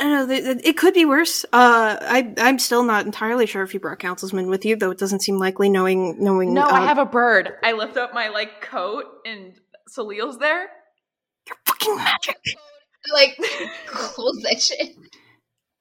I 0.00 0.04
don't 0.04 0.12
know. 0.12 0.26
th- 0.26 0.44
th- 0.44 0.60
It 0.64 0.76
could 0.76 0.94
be 0.94 1.04
worse. 1.04 1.44
Uh, 1.52 1.96
I 2.00 2.34
I'm 2.38 2.58
still 2.58 2.82
not 2.82 3.06
entirely 3.06 3.46
sure 3.46 3.62
if 3.62 3.72
you 3.74 3.78
brought 3.78 3.98
councilman 4.00 4.48
with 4.48 4.64
you, 4.64 4.74
though. 4.74 4.90
It 4.90 4.98
doesn't 4.98 5.20
seem 5.20 5.38
likely, 5.38 5.68
knowing 5.68 6.16
knowing. 6.18 6.54
No, 6.54 6.62
uh, 6.62 6.70
I 6.70 6.86
have 6.86 6.98
a 6.98 7.04
bird. 7.06 7.52
I 7.62 7.72
lift 7.72 7.96
up 7.96 8.12
my 8.14 8.28
like 8.28 8.60
coat 8.62 9.04
and 9.24 9.52
Salil's 9.88 10.38
there. 10.38 10.68
You're 11.46 11.56
fucking 11.66 11.96
magic. 11.96 12.36
Like, 13.12 13.36
close 13.86 14.40
that 14.42 14.60
shit. 14.62 14.96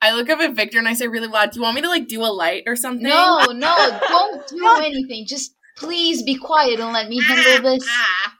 I 0.01 0.13
look 0.13 0.29
up 0.29 0.39
at 0.39 0.53
Viktor 0.53 0.79
and 0.79 0.87
I 0.87 0.93
say 0.93 1.07
really 1.07 1.27
loud, 1.27 1.51
"Do 1.51 1.59
you 1.59 1.63
want 1.63 1.75
me 1.75 1.81
to 1.81 1.89
like 1.89 2.07
do 2.07 2.21
a 2.23 2.31
light 2.31 2.63
or 2.67 2.75
something?" 2.75 3.03
No, 3.03 3.45
no, 3.51 3.99
don't 4.07 4.47
do 4.47 4.67
anything. 4.83 5.25
Just 5.27 5.55
please 5.77 6.23
be 6.23 6.35
quiet 6.35 6.79
and 6.79 6.91
let 6.93 7.07
me 7.09 7.21
handle 7.23 7.61
this. 7.75 7.87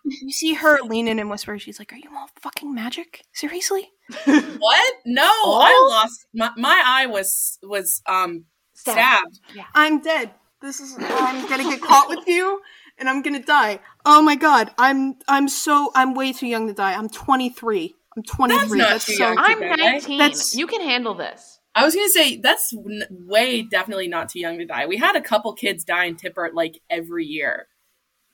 You 0.06 0.32
see 0.32 0.54
her 0.56 0.80
lean 0.82 1.08
in 1.08 1.20
and 1.20 1.30
whisper. 1.30 1.58
She's 1.60 1.80
like, 1.80 1.94
"Are 1.94 1.98
you 1.98 2.10
all 2.16 2.30
fucking 2.42 2.74
magic? 2.74 3.24
Seriously?" 3.34 3.90
What? 4.26 4.94
No, 5.06 5.24
I 5.24 5.88
lost 5.90 6.26
my, 6.34 6.52
my 6.58 6.84
eye 6.86 7.06
was 7.06 7.58
was 7.64 8.02
um 8.08 8.46
Stab. 8.74 8.94
stabbed. 8.96 9.40
I'm 9.76 10.02
dead. 10.02 10.32
This 10.62 10.80
is. 10.80 10.96
I'm 11.00 11.48
gonna 11.48 11.64
get 11.64 11.82
caught 11.82 12.10
with 12.10 12.28
you, 12.28 12.62
and 12.98 13.08
I'm 13.10 13.22
gonna 13.22 13.42
die. 13.42 13.80
Oh 14.06 14.22
my 14.22 14.36
god. 14.36 14.72
I'm. 14.78 15.16
I'm 15.28 15.48
so. 15.48 15.92
I'm 15.96 16.14
way 16.14 16.34
too 16.34 16.48
young 16.48 16.68
to 16.68 16.74
die. 16.74 16.94
I'm 16.94 17.08
23. 17.10 17.96
I'm 18.18 18.24
23. 18.24 18.78
not 18.80 18.90
That's, 18.90 19.06
too 19.06 19.14
so. 19.14 19.24
young 19.24 19.36
to 19.38 19.42
I'm 19.44 19.60
19. 19.60 20.18
That's- 20.18 20.56
You 20.56 20.68
can 20.68 20.82
handle 20.82 21.14
this. 21.14 21.60
I 21.74 21.86
was 21.86 21.96
gonna 21.96 22.10
say 22.10 22.36
that's 22.38 22.74
n- 22.74 23.06
way 23.10 23.62
definitely 23.62 24.10
not 24.10 24.28
too 24.28 24.40
young 24.42 24.58
to 24.60 24.66
die. 24.66 24.88
We 24.88 24.98
had 24.98 25.16
a 25.16 25.22
couple 25.22 25.54
kids 25.54 25.86
die 25.86 26.04
in 26.06 26.18
Tippert 26.18 26.50
like 26.54 26.82
every 26.90 27.26
year, 27.26 27.68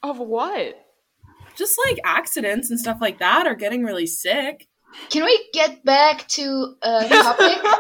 Of 0.02 0.18
what? 0.18 0.84
just 1.56 1.80
like 1.86 2.00
accidents 2.04 2.72
and 2.72 2.80
stuff 2.80 2.98
like 3.00 3.20
that, 3.20 3.46
or 3.46 3.54
getting 3.54 3.84
really 3.84 4.08
sick. 4.08 4.68
Can 5.10 5.24
we 5.24 5.50
get 5.54 5.84
back 5.86 6.28
to 6.30 6.76
uh, 6.82 7.08
topic? 7.08 7.58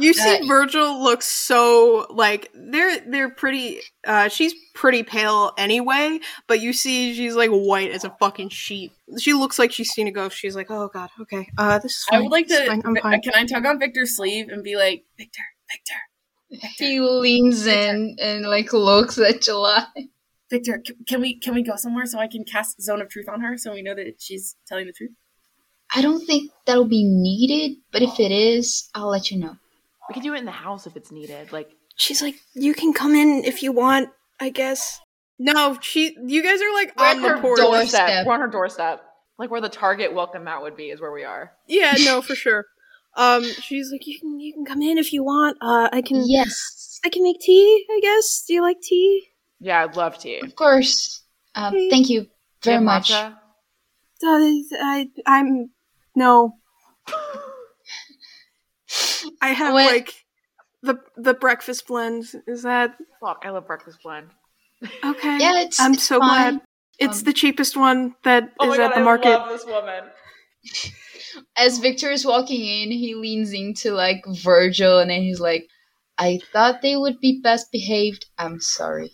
You 0.00 0.14
see, 0.14 0.38
Uh, 0.42 0.46
Virgil 0.46 1.02
looks 1.02 1.26
so 1.26 2.06
like 2.10 2.50
they're 2.54 3.00
they're 3.00 3.30
pretty. 3.30 3.80
Uh, 4.06 4.28
she's 4.28 4.54
pretty 4.72 5.02
pale 5.02 5.52
anyway, 5.58 6.20
but 6.46 6.60
you 6.60 6.72
see, 6.72 7.14
she's 7.14 7.34
like 7.34 7.50
white 7.50 7.90
as 7.90 8.04
a 8.04 8.10
fucking 8.20 8.50
sheet. 8.50 8.92
She 9.18 9.34
looks 9.34 9.58
like 9.58 9.72
she's 9.72 9.90
seen 9.90 10.06
a 10.06 10.12
ghost. 10.12 10.36
She's 10.36 10.54
like, 10.54 10.70
oh 10.70 10.88
god, 10.94 11.10
okay, 11.22 11.48
uh, 11.58 11.80
this 11.80 11.96
is. 11.96 12.04
Fine. 12.04 12.18
I 12.18 12.22
would 12.22 12.30
like 12.30 12.46
this 12.46 12.60
to. 12.60 12.70
I'm 12.70 12.96
fine. 12.96 13.20
Can 13.22 13.32
I 13.34 13.44
tug 13.44 13.66
on 13.66 13.80
Viktor's 13.80 14.14
sleeve 14.14 14.50
and 14.50 14.62
be 14.62 14.76
like, 14.76 15.04
Viktor, 15.16 15.42
Viktor, 15.68 16.68
he 16.76 17.00
leans 17.00 17.66
in 17.66 18.16
and 18.20 18.46
like 18.46 18.72
looks 18.72 19.18
at 19.18 19.42
July. 19.42 19.84
Viktor, 20.48 20.82
can 21.08 21.20
we 21.20 21.38
can 21.38 21.54
we 21.54 21.62
go 21.62 21.74
somewhere 21.74 22.06
so 22.06 22.20
I 22.20 22.28
can 22.28 22.44
cast 22.44 22.80
Zone 22.80 23.02
of 23.02 23.08
Truth 23.08 23.28
on 23.28 23.40
her 23.40 23.58
so 23.58 23.74
we 23.74 23.82
know 23.82 23.96
that 23.96 24.20
she's 24.20 24.54
telling 24.66 24.86
the 24.86 24.92
truth? 24.92 25.10
I 25.94 26.02
don't 26.02 26.24
think 26.26 26.50
that'll 26.66 26.84
be 26.84 27.04
needed, 27.04 27.78
but 27.92 28.02
if 28.02 28.20
it 28.20 28.30
is, 28.30 28.88
I'll 28.94 29.08
let 29.08 29.30
you 29.30 29.38
know. 29.38 29.56
We 30.08 30.14
can 30.14 30.22
do 30.22 30.34
it 30.34 30.38
in 30.38 30.44
the 30.44 30.50
house 30.50 30.86
if 30.86 30.96
it's 30.96 31.10
needed. 31.10 31.52
Like, 31.52 31.70
She's 31.96 32.22
like, 32.22 32.36
you 32.54 32.74
can 32.74 32.92
come 32.92 33.14
in 33.14 33.42
if 33.44 33.62
you 33.62 33.72
want, 33.72 34.10
I 34.38 34.50
guess. 34.50 35.00
No, 35.38 35.76
she. 35.80 36.16
You 36.24 36.42
guys 36.42 36.60
are 36.60 36.72
like 36.72 36.92
We're 36.96 37.06
on 37.06 37.16
at 37.16 37.22
the 37.22 37.28
her 37.28 37.40
porch. 37.40 37.58
doorstep. 37.58 38.06
Doorstep. 38.06 38.26
We're 38.26 38.34
on 38.34 38.40
her 38.40 38.46
doorstep. 38.48 39.04
Like 39.38 39.50
where 39.50 39.60
the 39.60 39.68
Target 39.68 40.12
welcome 40.14 40.44
mat 40.44 40.62
would 40.62 40.76
be 40.76 40.90
is 40.90 41.00
where 41.00 41.12
we 41.12 41.24
are. 41.24 41.52
Yeah, 41.66 41.94
no, 42.04 42.20
for 42.22 42.34
sure. 42.34 42.66
Um, 43.16 43.42
she's 43.44 43.90
like, 43.92 44.06
you 44.06 44.18
can 44.18 44.38
you 44.40 44.52
can 44.52 44.64
come 44.64 44.82
in 44.82 44.98
if 44.98 45.12
you 45.12 45.22
want. 45.24 45.56
Uh, 45.60 45.88
I 45.92 46.02
can. 46.02 46.22
Yes, 46.26 47.00
I 47.04 47.08
can 47.08 47.22
make 47.22 47.40
tea. 47.40 47.84
I 47.90 48.00
guess. 48.02 48.44
Do 48.46 48.54
you 48.54 48.62
like 48.62 48.80
tea? 48.80 49.28
Yeah, 49.60 49.82
I'd 49.82 49.96
love 49.96 50.18
to. 50.18 50.38
of 50.40 50.54
course. 50.54 51.22
Um, 51.54 51.72
thank 51.90 52.08
you 52.10 52.22
Do 52.62 52.70
you 52.70 52.76
very 52.76 52.84
much. 52.84 53.10
matcha? 53.10 53.32
Uh, 54.24 54.50
I 54.82 55.08
I'm 55.26 55.70
no. 56.18 56.56
I 59.40 59.48
have 59.52 59.72
What? 59.74 59.86
like 59.86 60.14
the 60.82 60.98
the 61.16 61.34
breakfast 61.34 61.86
blend. 61.86 62.26
Is 62.46 62.62
that 62.62 62.96
Fuck, 63.20 63.42
I 63.44 63.50
love 63.50 63.66
breakfast 63.66 63.98
blend. 64.02 64.28
okay? 65.04 65.38
Yeah, 65.40 65.60
it's. 65.62 65.80
I'm 65.80 65.94
it's 65.94 66.02
so 66.04 66.18
fine. 66.20 66.54
glad. 66.54 66.60
It's 66.98 67.18
Um, 67.20 67.24
the 67.24 67.32
cheapest 67.32 67.76
one 67.76 68.14
that 68.24 68.44
is 68.44 68.50
Oh 68.60 68.66
my 68.66 68.76
at 68.76 68.88
god, 68.88 68.94
the 68.94 69.00
I 69.00 69.04
market. 69.04 69.28
love 69.38 69.48
this 69.48 69.64
woman. 69.66 70.04
As 71.56 71.78
Viktor 71.78 72.10
is 72.10 72.24
walking 72.26 72.60
in, 72.60 72.90
he 72.90 73.14
leans 73.14 73.52
into 73.52 73.92
like 73.92 74.22
Virgil, 74.26 74.98
and 74.98 75.10
then 75.10 75.22
he's 75.22 75.40
like, 75.40 75.68
"I 76.18 76.40
thought 76.52 76.82
they 76.82 76.96
would 76.96 77.20
be 77.20 77.40
best 77.40 77.70
behaved. 77.72 78.26
I'm 78.38 78.60
sorry." 78.60 79.12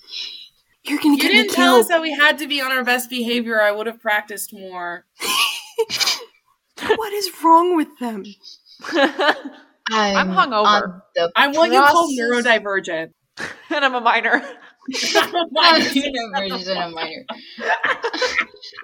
You're 0.85 0.99
gonna 0.99 1.17
You 1.17 1.23
get 1.23 1.33
me 1.33 1.39
didn't 1.43 1.55
tell 1.55 1.75
us 1.77 1.87
killed. 1.87 1.91
that 1.91 2.03
we 2.03 2.13
had 2.13 2.39
to 2.39 2.47
be 2.47 2.61
on 2.61 2.71
our 2.73 2.85
best 2.85 3.09
behavior. 3.11 3.61
I 3.61 3.71
would 3.73 3.87
have 3.87 4.01
practiced 4.01 4.53
more. 4.53 5.05
what 6.97 7.12
is 7.12 7.31
wrong 7.43 7.77
with 7.77 7.98
them? 7.98 8.24
I'm, 9.90 10.28
hungover. 10.28 11.02
the 11.15 11.31
I'm 11.36 11.52
what 11.52 11.70
you 11.70 11.81
call 11.81 12.11
neurodivergent. 12.11 13.11
and 13.70 13.85
I'm 13.85 13.94
a 13.94 14.01
minor. 14.01 14.43
Neurodivergent, 14.90 16.77
I'm 16.77 16.94
minor. 16.94 17.24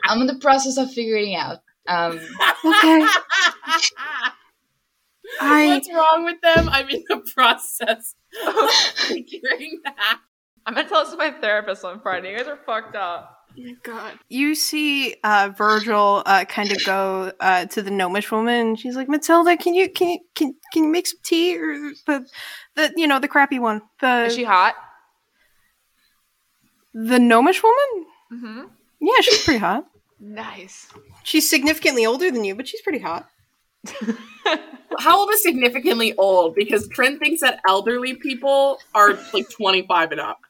I'm 0.04 0.20
in 0.20 0.26
the 0.26 0.38
process 0.40 0.76
of 0.76 0.92
figuring 0.92 1.34
out. 1.34 1.58
Um, 1.86 2.20
Okay. 2.64 3.06
I 5.40 5.66
What's 5.68 5.92
wrong 5.92 6.24
with 6.24 6.40
them? 6.40 6.68
I'm 6.68 6.88
in 6.88 7.04
the 7.08 7.22
process 7.34 8.14
of 8.46 8.70
figuring 8.70 9.80
that. 9.84 10.20
I'm 10.66 10.74
gonna 10.74 10.88
tell 10.88 11.04
this 11.04 11.12
to 11.12 11.16
my 11.16 11.30
therapist 11.30 11.84
on 11.84 12.00
Friday. 12.00 12.32
You 12.32 12.38
guys 12.38 12.48
are 12.48 12.58
fucked 12.66 12.96
up. 12.96 13.39
Oh 13.58 13.74
God. 13.82 14.18
You 14.28 14.54
see 14.54 15.16
uh, 15.24 15.50
Virgil 15.56 16.22
uh, 16.24 16.44
kind 16.44 16.72
of 16.72 16.84
go 16.84 17.32
uh, 17.40 17.66
to 17.66 17.82
the 17.82 17.90
gnomish 17.90 18.30
woman. 18.30 18.76
She's 18.76 18.96
like, 18.96 19.08
Matilda, 19.08 19.56
can 19.56 19.74
you 19.74 19.90
can 19.90 20.08
you 20.08 20.18
can 20.34 20.54
can 20.72 20.84
you 20.84 20.90
make 20.90 21.06
some 21.06 21.18
tea 21.22 21.56
or 21.58 21.92
the 22.06 22.26
the 22.76 22.92
you 22.96 23.06
know 23.06 23.18
the 23.18 23.28
crappy 23.28 23.58
one 23.58 23.82
the 24.00 24.24
Is 24.26 24.34
she 24.34 24.44
hot? 24.44 24.74
the 26.94 27.18
gnomish 27.18 27.62
woman? 27.62 28.06
Mm-hmm. 28.32 28.60
Yeah, 29.00 29.20
she's 29.20 29.42
pretty 29.42 29.58
hot. 29.58 29.86
Nice. 30.18 30.88
She's 31.24 31.48
significantly 31.48 32.04
older 32.04 32.30
than 32.30 32.44
you, 32.44 32.54
but 32.54 32.68
she's 32.68 32.82
pretty 32.82 32.98
hot. 32.98 33.28
How 34.98 35.18
old 35.18 35.30
is 35.30 35.42
significantly 35.42 36.14
old? 36.16 36.54
Because 36.54 36.86
Trent 36.88 37.18
thinks 37.20 37.40
that 37.40 37.60
elderly 37.66 38.14
people 38.14 38.78
are 38.94 39.18
like 39.32 39.48
25 39.48 40.12
and 40.12 40.20
up. 40.20 40.40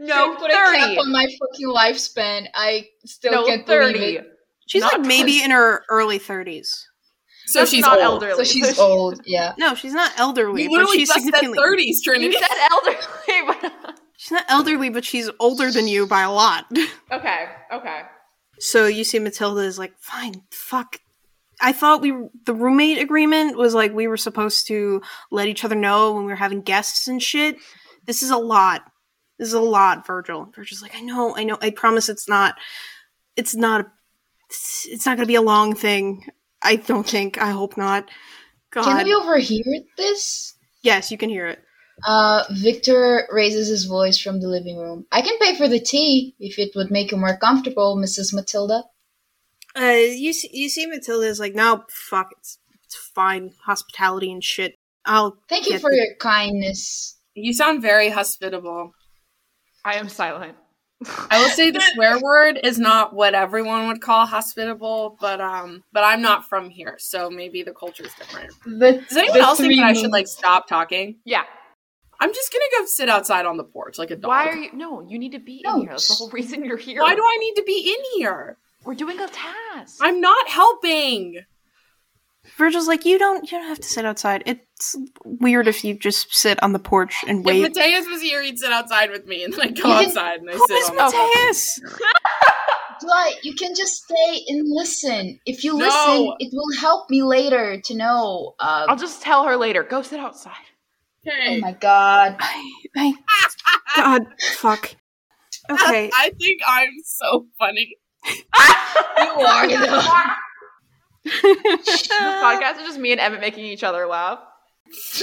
No, 0.00 0.34
put 0.36 0.50
a 0.50 0.54
cap 0.54 0.74
30. 0.74 0.98
on 0.98 1.12
my 1.12 1.26
fucking 1.26 1.68
lifespan. 1.68 2.48
I 2.54 2.88
still 3.04 3.32
No, 3.32 3.44
can't 3.46 3.66
30. 3.66 3.92
believe 3.92 4.20
it. 4.20 4.26
She's 4.66 4.82
Not 4.82 4.92
like 4.98 5.06
maybe 5.06 5.42
in 5.42 5.50
her 5.50 5.84
early 5.90 6.18
thirties. 6.18 6.88
So 7.46 7.58
That's 7.60 7.70
she's 7.72 7.82
not 7.82 7.94
old. 7.98 8.22
elderly. 8.22 8.36
So 8.36 8.44
she's 8.44 8.78
old. 8.78 9.20
Yeah. 9.26 9.52
No, 9.58 9.74
she's 9.74 9.92
not 9.92 10.12
elderly, 10.18 10.62
You 10.62 10.68
but 10.70 10.74
literally 10.76 10.98
she's 10.98 11.08
just 11.08 11.24
said 11.24 11.34
30s, 11.42 11.96
Trinity. 12.02 12.26
You 12.26 12.32
said 12.32 12.68
elderly. 12.70 13.58
but- 13.82 13.98
she's 14.16 14.30
not 14.30 14.44
elderly, 14.48 14.88
but 14.90 15.04
she's 15.04 15.28
older 15.40 15.70
than 15.70 15.88
you 15.88 16.06
by 16.06 16.22
a 16.22 16.30
lot. 16.30 16.66
okay, 17.12 17.46
okay. 17.72 18.02
So 18.60 18.86
you 18.86 19.02
see 19.04 19.18
Matilda 19.18 19.62
is 19.62 19.78
like, 19.78 19.92
fine, 19.98 20.34
fuck. 20.50 20.98
I 21.60 21.72
thought 21.72 22.00
we 22.00 22.12
the 22.46 22.54
roommate 22.54 22.98
agreement 22.98 23.56
was 23.56 23.74
like 23.74 23.92
we 23.92 24.06
were 24.08 24.16
supposed 24.16 24.66
to 24.68 25.02
let 25.30 25.48
each 25.48 25.64
other 25.64 25.74
know 25.74 26.12
when 26.12 26.24
we 26.24 26.30
were 26.32 26.36
having 26.36 26.62
guests 26.62 27.08
and 27.08 27.22
shit. 27.22 27.56
This 28.06 28.22
is 28.22 28.30
a 28.30 28.36
lot. 28.36 28.82
This 29.42 29.48
is 29.48 29.54
a 29.54 29.60
lot, 29.60 30.06
Virgil. 30.06 30.52
Virgil's 30.54 30.82
like, 30.82 30.94
I 30.94 31.00
know, 31.00 31.36
I 31.36 31.42
know. 31.42 31.58
I 31.60 31.70
promise 31.70 32.08
it's 32.08 32.28
not. 32.28 32.54
It's 33.34 33.56
not. 33.56 33.88
It's, 34.48 34.86
it's 34.88 35.04
not 35.04 35.16
going 35.16 35.26
to 35.26 35.32
be 35.32 35.34
a 35.34 35.42
long 35.42 35.74
thing. 35.74 36.26
I 36.62 36.76
don't 36.76 37.04
think. 37.04 37.42
I 37.42 37.50
hope 37.50 37.76
not. 37.76 38.08
God. 38.70 38.84
Can 38.84 39.04
we 39.04 39.12
overhear 39.12 39.64
this? 39.96 40.54
yes, 40.84 41.10
you 41.10 41.18
can 41.18 41.28
hear 41.28 41.48
it. 41.48 41.58
Uh, 42.06 42.44
Viktor 42.52 43.26
raises 43.32 43.66
his 43.66 43.86
voice 43.86 44.16
from 44.16 44.40
the 44.40 44.46
living 44.46 44.78
room. 44.78 45.06
I 45.10 45.22
can 45.22 45.36
pay 45.40 45.56
for 45.56 45.66
the 45.66 45.80
tea 45.80 46.36
if 46.38 46.60
it 46.60 46.76
would 46.76 46.92
make 46.92 47.10
you 47.10 47.16
more 47.16 47.36
comfortable, 47.36 47.96
Mrs. 47.96 48.32
Matilda. 48.32 48.84
Uh, 49.76 50.04
you 50.06 50.32
see, 50.32 50.50
you 50.52 50.68
see 50.68 50.86
Matilda 50.86 51.26
is 51.26 51.40
like, 51.40 51.56
no, 51.56 51.82
fuck, 51.90 52.28
it's 52.38 52.60
it's 52.84 52.94
fine, 52.94 53.50
hospitality 53.66 54.30
and 54.30 54.44
shit. 54.44 54.76
I'll 55.04 55.36
Thank 55.48 55.66
you 55.68 55.80
for 55.80 55.90
the- 55.90 55.96
your 55.96 56.14
kindness. 56.20 57.18
You 57.34 57.52
sound 57.52 57.82
very 57.82 58.08
hospitable. 58.08 58.92
I 59.84 59.94
am 59.94 60.08
silent. 60.08 60.56
I 61.30 61.40
will 61.40 61.48
say 61.48 61.70
the 61.70 61.80
swear 61.94 62.20
word 62.20 62.60
is 62.62 62.78
not 62.78 63.12
what 63.12 63.34
everyone 63.34 63.88
would 63.88 64.00
call 64.00 64.26
hospitable, 64.26 65.16
but 65.20 65.40
um, 65.40 65.82
but 65.92 66.04
I'm 66.04 66.22
not 66.22 66.48
from 66.48 66.70
here, 66.70 66.96
so 66.98 67.28
maybe 67.28 67.62
the 67.62 67.72
culture 67.72 68.04
is 68.04 68.14
different. 68.14 68.52
The, 68.64 69.02
Does 69.08 69.16
anyone 69.16 69.40
else 69.40 69.58
think 69.58 69.76
that 69.76 69.84
I 69.84 69.92
should 69.94 70.12
like 70.12 70.28
stop 70.28 70.68
talking? 70.68 71.16
Yeah. 71.24 71.42
I'm 72.20 72.32
just 72.32 72.52
gonna 72.52 72.64
go 72.78 72.86
sit 72.86 73.08
outside 73.08 73.46
on 73.46 73.56
the 73.56 73.64
porch 73.64 73.98
like 73.98 74.12
a 74.12 74.16
dog. 74.16 74.28
Why 74.28 74.46
are 74.46 74.56
you? 74.56 74.70
No, 74.74 75.00
you 75.00 75.18
need 75.18 75.32
to 75.32 75.40
be 75.40 75.60
No. 75.64 75.74
in 75.74 75.80
here. 75.80 75.90
That's 75.90 76.06
the 76.06 76.14
whole 76.14 76.30
reason 76.30 76.64
you're 76.64 76.76
here. 76.76 77.00
Why 77.00 77.16
do 77.16 77.22
I 77.22 77.36
need 77.40 77.54
to 77.56 77.64
be 77.64 77.92
in 77.96 78.20
here? 78.20 78.58
We're 78.84 78.94
doing 78.94 79.18
a 79.18 79.26
task. 79.26 79.98
I'm 80.00 80.20
not 80.20 80.48
helping. 80.48 81.40
Virgil's 82.58 82.88
like, 82.88 83.04
you 83.04 83.18
don't 83.18 83.50
you 83.50 83.58
don't 83.58 83.68
have 83.68 83.78
to 83.80 83.88
sit 83.88 84.04
outside. 84.04 84.42
It's 84.46 84.96
weird 85.24 85.68
if 85.68 85.84
you 85.84 85.94
just 85.94 86.34
sit 86.34 86.60
on 86.62 86.72
the 86.72 86.78
porch 86.78 87.14
and 87.26 87.40
If 87.40 87.44
wait. 87.44 87.62
Mateus 87.62 88.06
was 88.08 88.20
here, 88.20 88.42
he'd 88.42 88.58
sit 88.58 88.72
outside 88.72 89.10
with 89.10 89.26
me 89.26 89.44
and 89.44 89.56
like 89.56 89.74
go 89.80 89.88
You 89.88 89.94
can- 89.98 90.04
outside 90.08 90.40
and 90.40 90.50
I 90.50 90.54
Who 90.54 90.66
sit 90.66 90.76
is 90.78 90.90
on 90.90 90.96
the 90.96 91.02
Mateus? 91.02 91.80
July, 93.00 93.34
you 93.42 93.54
can 93.54 93.74
just 93.74 94.04
stay 94.04 94.42
and 94.48 94.64
listen. 94.68 95.40
If 95.46 95.64
you 95.64 95.76
No. 95.76 95.86
listen, 95.86 96.34
it 96.38 96.50
will 96.52 96.76
help 96.78 97.10
me 97.10 97.22
later 97.22 97.80
to 97.86 97.94
know. 97.96 98.54
Uh, 98.60 98.86
I'll 98.88 98.96
just 98.96 99.22
tell 99.22 99.44
her 99.44 99.56
later. 99.56 99.82
Go 99.82 100.02
sit 100.02 100.20
outside. 100.20 100.52
oh 101.26 101.58
my 101.58 101.72
god. 101.72 102.36
I, 102.38 102.74
I, 102.96 103.14
God, 103.96 104.22
fuck. 104.56 104.94
Okay. 105.70 106.10
I 106.18 106.30
think 106.40 106.60
I'm 106.66 106.90
so 107.04 107.46
funny. 107.58 107.96
You 108.26 109.46
are 109.46 109.68
though. 109.68 110.02
This 111.24 112.08
podcast 112.08 112.78
is 112.80 112.86
just 112.86 112.98
me 112.98 113.12
and 113.12 113.20
Emmett 113.20 113.40
making 113.40 113.64
each 113.64 113.84
other 113.84 114.06
laugh. 114.06 114.40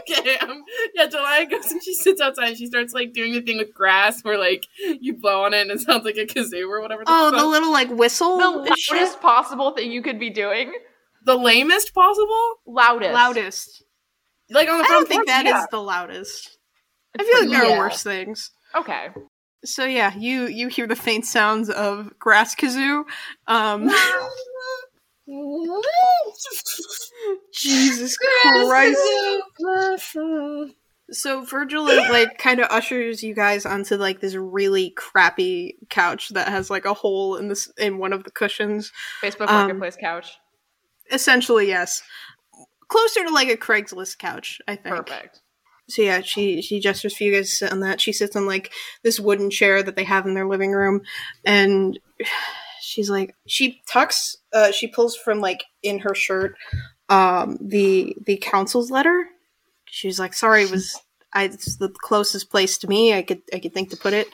okay. 0.00 0.36
Um, 0.38 0.64
yeah, 0.94 1.06
July 1.06 1.44
goes 1.44 1.70
and 1.70 1.82
she 1.82 1.94
sits 1.94 2.20
outside 2.20 2.48
and 2.48 2.56
she 2.58 2.66
starts 2.66 2.92
like 2.92 3.12
doing 3.12 3.32
the 3.32 3.40
thing 3.40 3.58
with 3.58 3.72
grass 3.72 4.22
where 4.22 4.38
like 4.38 4.66
you 5.00 5.14
blow 5.14 5.44
on 5.44 5.54
it 5.54 5.62
and 5.62 5.70
it 5.70 5.80
sounds 5.80 6.04
like 6.04 6.16
a 6.16 6.26
kazoo 6.26 6.68
or 6.68 6.80
whatever. 6.80 7.04
The, 7.04 7.10
Oh, 7.10 7.30
the 7.30 7.46
little 7.46 7.70
like 7.72 7.90
whistle. 7.90 8.38
The 8.38 8.62
and 8.70 8.78
shit? 8.78 8.96
loudest 8.96 9.20
possible 9.20 9.70
thing 9.72 9.92
you 9.92 10.02
could 10.02 10.18
be 10.18 10.30
doing. 10.30 10.72
the 11.24 11.36
lamest 11.36 11.94
possible. 11.94 12.54
Loudest. 12.66 13.12
loudest. 13.14 13.82
Like 14.50 14.68
on 14.68 14.78
the 14.78 14.84
I 14.84 14.86
front 14.88 15.00
don't 15.02 15.08
think 15.08 15.18
porch, 15.20 15.26
that 15.28 15.46
is 15.46 15.50
yeah. 15.52 15.64
the 15.70 15.80
loudest. 15.82 16.58
I 17.18 17.22
feel 17.22 17.32
like 17.34 17.48
pretty 17.48 17.52
there 17.52 17.66
Yeah. 17.68 17.76
are 17.76 17.78
worse 17.78 18.02
things. 18.02 18.50
Okay. 18.74 19.08
So 19.64 19.84
yeah, 19.84 20.14
you 20.16 20.46
you 20.46 20.68
hear 20.68 20.86
the 20.86 20.96
faint 20.96 21.26
sounds 21.26 21.68
of 21.70 22.18
grass 22.18 22.54
kazoo. 22.54 23.04
Um, 23.46 23.90
Jesus 27.52 28.16
Christ. 28.16 28.98
So 31.10 31.42
Virgil 31.42 31.88
is 31.88 32.10
like 32.10 32.38
kind 32.38 32.60
of 32.60 32.68
ushers 32.70 33.22
you 33.22 33.34
guys 33.34 33.64
onto 33.64 33.96
like 33.96 34.20
this 34.20 34.34
really 34.34 34.90
crappy 34.90 35.76
couch 35.88 36.30
that 36.30 36.48
has 36.48 36.70
like 36.70 36.84
a 36.84 36.92
hole 36.94 37.36
in 37.36 37.48
this 37.48 37.70
in 37.78 37.98
one 37.98 38.12
of 38.12 38.24
the 38.24 38.30
cushions. 38.30 38.92
Facebook 39.22 39.48
Um, 39.48 39.54
Marketplace 39.54 39.96
couch. 39.98 40.38
Essentially, 41.10 41.68
yes. 41.68 42.02
Closer 42.88 43.24
to 43.24 43.30
like 43.30 43.48
a 43.48 43.56
Craigslist 43.56 44.18
couch, 44.18 44.60
I 44.68 44.76
think. 44.76 44.96
Perfect. 44.96 45.40
So 45.88 46.02
yeah, 46.02 46.20
she 46.20 46.60
she 46.60 46.80
gestures 46.80 47.16
for 47.16 47.24
you 47.24 47.32
guys 47.34 47.48
to 47.50 47.56
sit 47.56 47.72
on 47.72 47.80
that. 47.80 48.00
She 48.00 48.12
sits 48.12 48.36
on 48.36 48.46
like 48.46 48.72
this 49.02 49.18
wooden 49.18 49.50
chair 49.50 49.82
that 49.82 49.96
they 49.96 50.04
have 50.04 50.26
in 50.26 50.34
their 50.34 50.46
living 50.46 50.72
room, 50.72 51.00
and 51.44 51.98
she's 52.88 53.10
like 53.10 53.34
she 53.46 53.82
tucks 53.86 54.36
uh 54.54 54.72
she 54.72 54.88
pulls 54.88 55.14
from 55.14 55.40
like 55.40 55.64
in 55.82 55.98
her 55.98 56.14
shirt 56.14 56.56
um 57.10 57.58
the 57.60 58.16
the 58.24 58.38
council's 58.38 58.90
letter. 58.90 59.26
She's 59.84 60.18
like, 60.18 60.34
sorry, 60.34 60.64
it 60.64 60.70
was 60.70 60.98
I 61.32 61.44
it's 61.44 61.76
the 61.76 61.90
closest 61.90 62.50
place 62.50 62.78
to 62.78 62.88
me 62.88 63.12
I 63.14 63.22
could 63.22 63.42
I 63.52 63.58
could 63.58 63.74
think 63.74 63.90
to 63.90 63.96
put 63.96 64.14
it. 64.14 64.28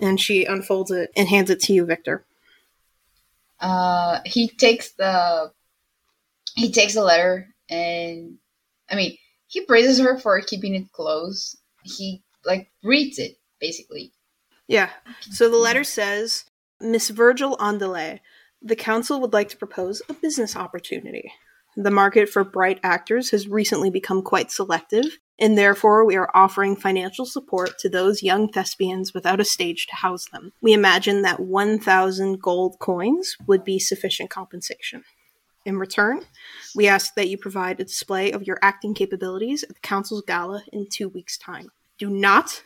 And 0.00 0.20
she 0.20 0.44
unfolds 0.44 0.90
it 0.92 1.10
and 1.16 1.28
hands 1.28 1.50
it 1.50 1.60
to 1.62 1.72
you, 1.72 1.84
Viktor. 1.84 2.24
Uh, 3.58 4.20
he 4.24 4.48
takes 4.48 4.92
the 4.92 5.52
he 6.54 6.70
takes 6.70 6.94
the 6.94 7.04
letter 7.04 7.48
and 7.68 8.38
I 8.88 8.94
mean 8.94 9.18
he 9.48 9.62
praises 9.62 9.98
her 9.98 10.16
for 10.18 10.40
keeping 10.40 10.76
it 10.76 10.92
close. 10.92 11.56
He 11.82 12.22
like 12.44 12.70
reads 12.84 13.18
it 13.18 13.36
basically. 13.60 14.12
Yeah. 14.68 14.90
So 15.32 15.50
the 15.50 15.56
letter 15.56 15.82
says, 15.82 16.44
Miss 16.80 17.10
Virgil 17.10 17.56
Andele, 17.58 18.20
the 18.62 18.76
council 18.76 19.20
would 19.20 19.32
like 19.32 19.48
to 19.50 19.56
propose 19.56 20.02
a 20.08 20.14
business 20.14 20.56
opportunity. 20.56 21.32
The 21.76 21.90
market 21.90 22.28
for 22.28 22.42
bright 22.42 22.80
actors 22.82 23.30
has 23.30 23.48
recently 23.48 23.90
become 23.90 24.22
quite 24.22 24.50
selective, 24.50 25.18
and 25.38 25.56
therefore 25.56 26.04
we 26.04 26.16
are 26.16 26.30
offering 26.34 26.76
financial 26.76 27.24
support 27.24 27.78
to 27.78 27.88
those 27.88 28.22
young 28.22 28.48
thespians 28.48 29.14
without 29.14 29.40
a 29.40 29.44
stage 29.44 29.86
to 29.86 29.96
house 29.96 30.26
them. 30.32 30.52
We 30.60 30.72
imagine 30.72 31.22
that 31.22 31.40
1,000 31.40 32.40
gold 32.42 32.78
coins 32.80 33.36
would 33.46 33.64
be 33.64 33.78
sufficient 33.78 34.30
compensation. 34.30 35.04
In 35.64 35.78
return, 35.78 36.22
we 36.74 36.88
ask 36.88 37.14
that 37.14 37.28
you 37.28 37.38
provide 37.38 37.78
a 37.78 37.84
display 37.84 38.32
of 38.32 38.46
your 38.46 38.58
acting 38.62 38.94
capabilities 38.94 39.62
at 39.62 39.74
the 39.74 39.80
council's 39.80 40.24
gala 40.26 40.64
in 40.72 40.88
two 40.90 41.08
weeks' 41.08 41.38
time. 41.38 41.70
Do 41.98 42.10
not 42.10 42.62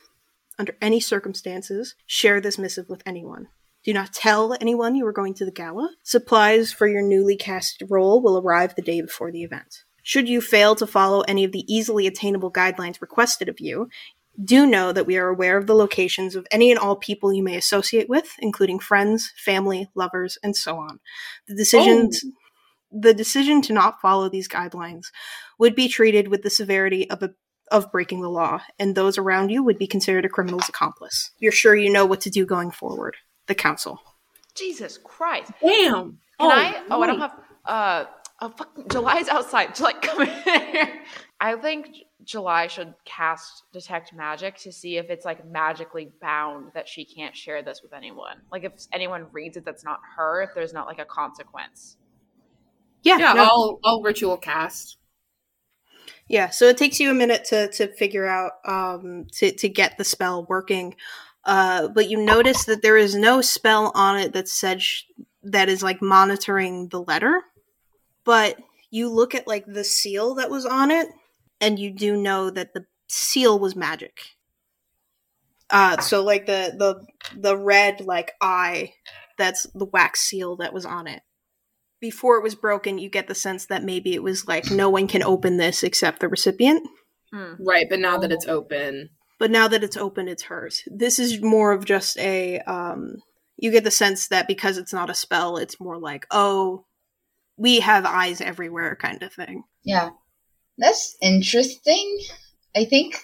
under 0.58 0.76
any 0.80 1.00
circumstances, 1.00 1.94
share 2.06 2.40
this 2.40 2.58
missive 2.58 2.88
with 2.88 3.02
anyone. 3.04 3.48
Do 3.84 3.92
not 3.92 4.14
tell 4.14 4.56
anyone 4.60 4.94
you 4.94 5.06
are 5.06 5.12
going 5.12 5.34
to 5.34 5.44
the 5.44 5.50
gala. 5.50 5.90
Supplies 6.02 6.72
for 6.72 6.86
your 6.86 7.02
newly 7.02 7.36
cast 7.36 7.82
role 7.88 8.22
will 8.22 8.38
arrive 8.38 8.74
the 8.74 8.82
day 8.82 9.02
before 9.02 9.30
the 9.30 9.42
event. 9.42 9.84
Should 10.02 10.28
you 10.28 10.40
fail 10.40 10.74
to 10.76 10.86
follow 10.86 11.20
any 11.22 11.44
of 11.44 11.52
the 11.52 11.64
easily 11.72 12.06
attainable 12.06 12.50
guidelines 12.50 13.00
requested 13.00 13.48
of 13.48 13.60
you, 13.60 13.88
do 14.42 14.66
know 14.66 14.92
that 14.92 15.06
we 15.06 15.16
are 15.16 15.28
aware 15.28 15.56
of 15.56 15.66
the 15.66 15.74
locations 15.74 16.34
of 16.34 16.46
any 16.50 16.70
and 16.70 16.78
all 16.78 16.96
people 16.96 17.32
you 17.32 17.42
may 17.42 17.56
associate 17.56 18.08
with, 18.08 18.32
including 18.38 18.78
friends, 18.78 19.32
family, 19.36 19.90
lovers, 19.94 20.38
and 20.42 20.56
so 20.56 20.78
on. 20.78 21.00
The 21.46 21.54
decision 21.54 22.10
oh. 22.12 22.30
the 22.90 23.14
decision 23.14 23.62
to 23.62 23.72
not 23.72 24.00
follow 24.00 24.28
these 24.28 24.48
guidelines 24.48 25.06
would 25.58 25.74
be 25.74 25.88
treated 25.88 26.28
with 26.28 26.42
the 26.42 26.50
severity 26.50 27.08
of 27.10 27.22
a 27.22 27.34
of 27.70 27.92
breaking 27.92 28.20
the 28.20 28.30
law, 28.30 28.60
and 28.78 28.94
those 28.94 29.16
around 29.18 29.50
you 29.50 29.62
would 29.62 29.78
be 29.78 29.86
considered 29.86 30.24
a 30.24 30.28
criminal's 30.28 30.68
accomplice. 30.68 31.30
You're 31.38 31.52
sure 31.52 31.74
you 31.74 31.90
know 31.90 32.04
what 32.04 32.20
to 32.22 32.30
do 32.30 32.44
going 32.44 32.70
forward. 32.70 33.16
The 33.46 33.54
council. 33.54 34.00
Jesus 34.54 34.98
Christ. 34.98 35.52
Damn. 35.60 36.18
Can 36.40 36.50
I? 36.50 36.82
Oh, 36.90 37.02
I 37.02 37.06
don't 37.06 37.18
have. 37.20 37.32
Uh, 37.64 38.04
oh, 38.40 38.48
fuck. 38.50 38.88
July's 38.90 39.28
outside. 39.28 39.74
July, 39.76 39.92
come 40.00 40.26
here. 40.26 41.02
I 41.40 41.56
think 41.56 41.88
July 42.24 42.68
should 42.68 42.94
cast 43.04 43.64
detect 43.72 44.14
magic 44.14 44.56
to 44.58 44.72
see 44.72 44.96
if 44.96 45.10
it's 45.10 45.24
like 45.24 45.46
magically 45.46 46.10
bound 46.20 46.70
that 46.74 46.88
she 46.88 47.04
can't 47.04 47.36
share 47.36 47.62
this 47.62 47.82
with 47.82 47.92
anyone. 47.92 48.36
Like 48.50 48.64
if 48.64 48.72
anyone 48.92 49.26
reads 49.32 49.56
it, 49.56 49.64
that's 49.64 49.84
not 49.84 50.00
her. 50.16 50.42
If 50.42 50.50
there's 50.54 50.72
not 50.72 50.86
like 50.86 50.98
a 50.98 51.04
consequence. 51.04 51.96
Yeah, 53.02 53.18
Yeah, 53.18 53.32
no, 53.34 53.42
I'll 53.44 53.80
I'll 53.84 54.02
ritual 54.02 54.36
cast. 54.38 54.96
yeah. 56.28 56.48
So 56.50 56.66
it 56.66 56.78
takes 56.78 56.98
you 57.00 57.10
a 57.10 57.14
minute 57.14 57.44
to 57.46 57.70
to 57.72 57.88
figure 57.94 58.26
out 58.26 58.52
um 58.64 59.26
to 59.32 59.52
to 59.52 59.68
get 59.68 59.98
the 59.98 60.04
spell 60.04 60.46
working. 60.48 60.94
Uh, 61.46 61.88
but 61.88 62.08
you 62.08 62.18
notice 62.18 62.64
that 62.64 62.82
there 62.82 62.96
is 62.96 63.14
no 63.14 63.40
spell 63.40 63.92
on 63.94 64.18
it 64.18 64.32
that 64.32 64.48
said 64.48 64.80
sh- 64.80 65.02
that 65.42 65.68
is 65.68 65.82
like 65.82 66.00
monitoring 66.00 66.88
the 66.88 67.02
letter. 67.02 67.42
But 68.24 68.56
you 68.90 69.10
look 69.10 69.34
at 69.34 69.46
like 69.46 69.66
the 69.66 69.84
seal 69.84 70.34
that 70.36 70.50
was 70.50 70.64
on 70.64 70.90
it, 70.90 71.08
and 71.60 71.78
you 71.78 71.90
do 71.90 72.16
know 72.16 72.48
that 72.50 72.72
the 72.72 72.86
seal 73.08 73.58
was 73.58 73.76
magic. 73.76 74.20
Uh, 75.70 76.00
so 76.00 76.22
like 76.22 76.46
the 76.46 76.74
the 76.78 77.04
the 77.38 77.56
red 77.56 78.00
like 78.00 78.32
eye, 78.40 78.92
that's 79.36 79.64
the 79.74 79.86
wax 79.86 80.20
seal 80.20 80.56
that 80.56 80.72
was 80.72 80.86
on 80.86 81.06
it. 81.06 81.22
Before 82.00 82.36
it 82.36 82.42
was 82.42 82.54
broken, 82.54 82.98
you 82.98 83.08
get 83.08 83.28
the 83.28 83.34
sense 83.34 83.66
that 83.66 83.82
maybe 83.82 84.14
it 84.14 84.22
was 84.22 84.46
like 84.46 84.70
no 84.70 84.90
one 84.90 85.08
can 85.08 85.22
open 85.22 85.56
this 85.56 85.82
except 85.82 86.20
the 86.20 86.28
recipient. 86.28 86.86
Hmm. 87.32 87.54
Right, 87.58 87.86
but 87.88 87.98
now 87.98 88.18
that 88.18 88.30
it's 88.30 88.46
open. 88.46 89.10
But 89.38 89.50
now 89.50 89.68
that 89.68 89.84
it's 89.84 89.96
open, 89.96 90.28
it's 90.28 90.44
hers. 90.44 90.82
This 90.86 91.18
is 91.18 91.42
more 91.42 91.72
of 91.72 91.84
just 91.84 92.18
a. 92.18 92.60
Um, 92.60 93.16
you 93.56 93.70
get 93.70 93.84
the 93.84 93.90
sense 93.90 94.28
that 94.28 94.48
because 94.48 94.78
it's 94.78 94.92
not 94.92 95.10
a 95.10 95.14
spell, 95.14 95.56
it's 95.56 95.80
more 95.80 95.98
like, 95.98 96.26
oh, 96.30 96.84
we 97.56 97.80
have 97.80 98.04
eyes 98.04 98.40
everywhere, 98.40 98.96
kind 98.96 99.22
of 99.22 99.32
thing. 99.32 99.64
Yeah. 99.84 100.10
That's 100.76 101.16
interesting. 101.22 102.18
I 102.74 102.84
think 102.84 103.20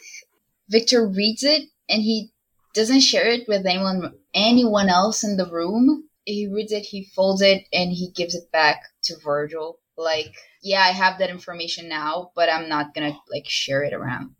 Viktor 0.69 1.07
reads 1.07 1.43
it 1.43 1.63
and 1.89 2.01
he 2.01 2.31
doesn't 2.75 3.01
share 3.01 3.29
it 3.29 3.49
with 3.49 3.67
anyone 3.67 4.15
anyone 4.33 4.89
else 4.89 5.25
in 5.25 5.37
the 5.37 5.51
room. 5.51 6.09
He 6.25 6.47
reads 6.47 6.71
it, 6.71 6.83
he 6.83 7.11
folds 7.17 7.43
it, 7.43 7.65
and 7.73 7.91
he 7.91 8.13
gives 8.15 8.37
it 8.37 8.53
back 8.53 8.83
to 9.05 9.17
Virgil. 9.25 9.81
Like, 9.97 10.33
yeah, 10.63 10.83
I 10.83 10.93
have 10.93 11.19
that 11.19 11.31
information 11.31 11.89
now, 11.89 12.31
but 12.37 12.49
I'm 12.49 12.69
not 12.69 12.95
gonna 12.95 13.19
like 13.33 13.49
share 13.49 13.83
it 13.83 13.93
around. 13.93 14.37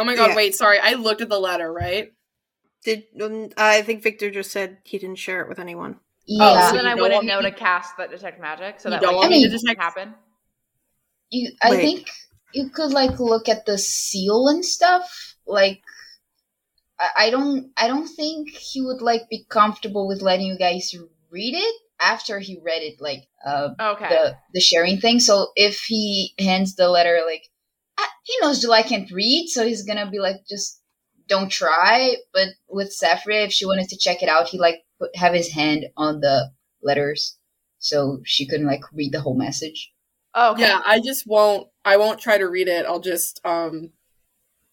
Oh 0.00 0.04
my 0.04 0.16
god, 0.16 0.30
Yeah. 0.30 0.36
wait, 0.36 0.54
sorry. 0.54 0.78
I 0.78 0.94
looked 0.94 1.20
at 1.20 1.28
the 1.28 1.38
letter, 1.38 1.70
right? 1.70 2.12
Did 2.84 3.04
um, 3.22 3.50
I 3.58 3.82
think 3.82 4.02
Viktor 4.02 4.30
just 4.30 4.50
said 4.50 4.78
he 4.84 4.96
didn't 4.98 5.18
share 5.18 5.42
it 5.42 5.48
with 5.48 5.58
anyone? 5.58 6.00
Yeah. 6.26 6.70
So 6.70 6.76
then 6.76 6.86
I 6.86 6.94
wouldn't 6.94 7.26
know 7.26 7.42
to- 7.42 7.50
to 7.50 7.56
cast 7.56 7.96
that 7.98 8.10
detect 8.10 8.40
magic. 8.40 8.80
So 8.80 8.88
You 8.88 8.92
that 8.94 9.02
don't 9.02 9.12
like, 9.14 9.20
want 9.20 9.30
me 9.32 9.42
it 9.42 9.48
to 9.48 9.52
doesn't 9.52 9.66
detect- 9.68 9.82
happen. 9.82 10.14
You, 11.28 11.52
I 11.62 11.70
Wait. 11.70 11.80
think 11.82 12.10
you 12.54 12.70
could 12.70 12.92
like 12.92 13.20
look 13.20 13.48
at 13.50 13.66
the 13.66 13.76
seal 13.76 14.48
and 14.48 14.64
stuff. 14.64 15.36
Like, 15.46 15.82
I, 16.98 17.08
I 17.26 17.30
don't, 17.30 17.70
I 17.76 17.86
don't 17.86 18.08
think 18.08 18.48
he 18.50 18.80
would 18.80 19.02
like 19.02 19.28
be 19.28 19.44
comfortable 19.48 20.08
with 20.08 20.22
letting 20.22 20.46
you 20.46 20.56
guys 20.56 20.94
read 21.30 21.54
it 21.54 21.74
after 22.00 22.38
he 22.38 22.58
read 22.64 22.82
it. 22.82 23.00
Like, 23.00 23.28
uh, 23.46 23.70
Okay. 23.78 24.08
the 24.08 24.36
the 24.54 24.60
sharing 24.60 24.98
thing. 24.98 25.20
So 25.20 25.48
if 25.56 25.80
he 25.86 26.32
hands 26.38 26.74
the 26.76 26.88
letter, 26.88 27.20
like, 27.26 27.44
he 28.30 28.46
knows 28.46 28.60
July 28.60 28.82
can't 28.82 29.10
read, 29.10 29.48
so 29.48 29.66
he's 29.66 29.84
gonna 29.84 30.10
be 30.10 30.18
like, 30.18 30.36
just 30.48 30.80
don't 31.28 31.50
try. 31.50 32.16
But 32.32 32.48
with 32.68 32.94
Saffria, 32.96 33.44
if 33.46 33.52
she 33.52 33.66
wanted 33.66 33.88
to 33.90 33.98
check 33.98 34.22
it 34.22 34.28
out, 34.28 34.48
he 34.48 34.58
like 34.58 34.76
put 34.98 35.14
have 35.16 35.34
his 35.34 35.52
hand 35.52 35.86
on 35.96 36.20
the 36.20 36.50
letters, 36.82 37.38
so 37.78 38.20
she 38.24 38.46
couldn't 38.46 38.66
like 38.66 38.82
read 38.92 39.12
the 39.12 39.20
whole 39.20 39.36
message. 39.36 39.92
oh, 40.34 40.52
okay. 40.52 40.62
Yeah, 40.62 40.80
I 40.84 41.00
just 41.00 41.26
won't 41.26 41.68
I 41.84 41.96
won't 41.96 42.20
try 42.20 42.38
to 42.38 42.48
read 42.48 42.68
it. 42.68 42.86
I'll 42.86 43.00
just 43.00 43.40
um 43.44 43.90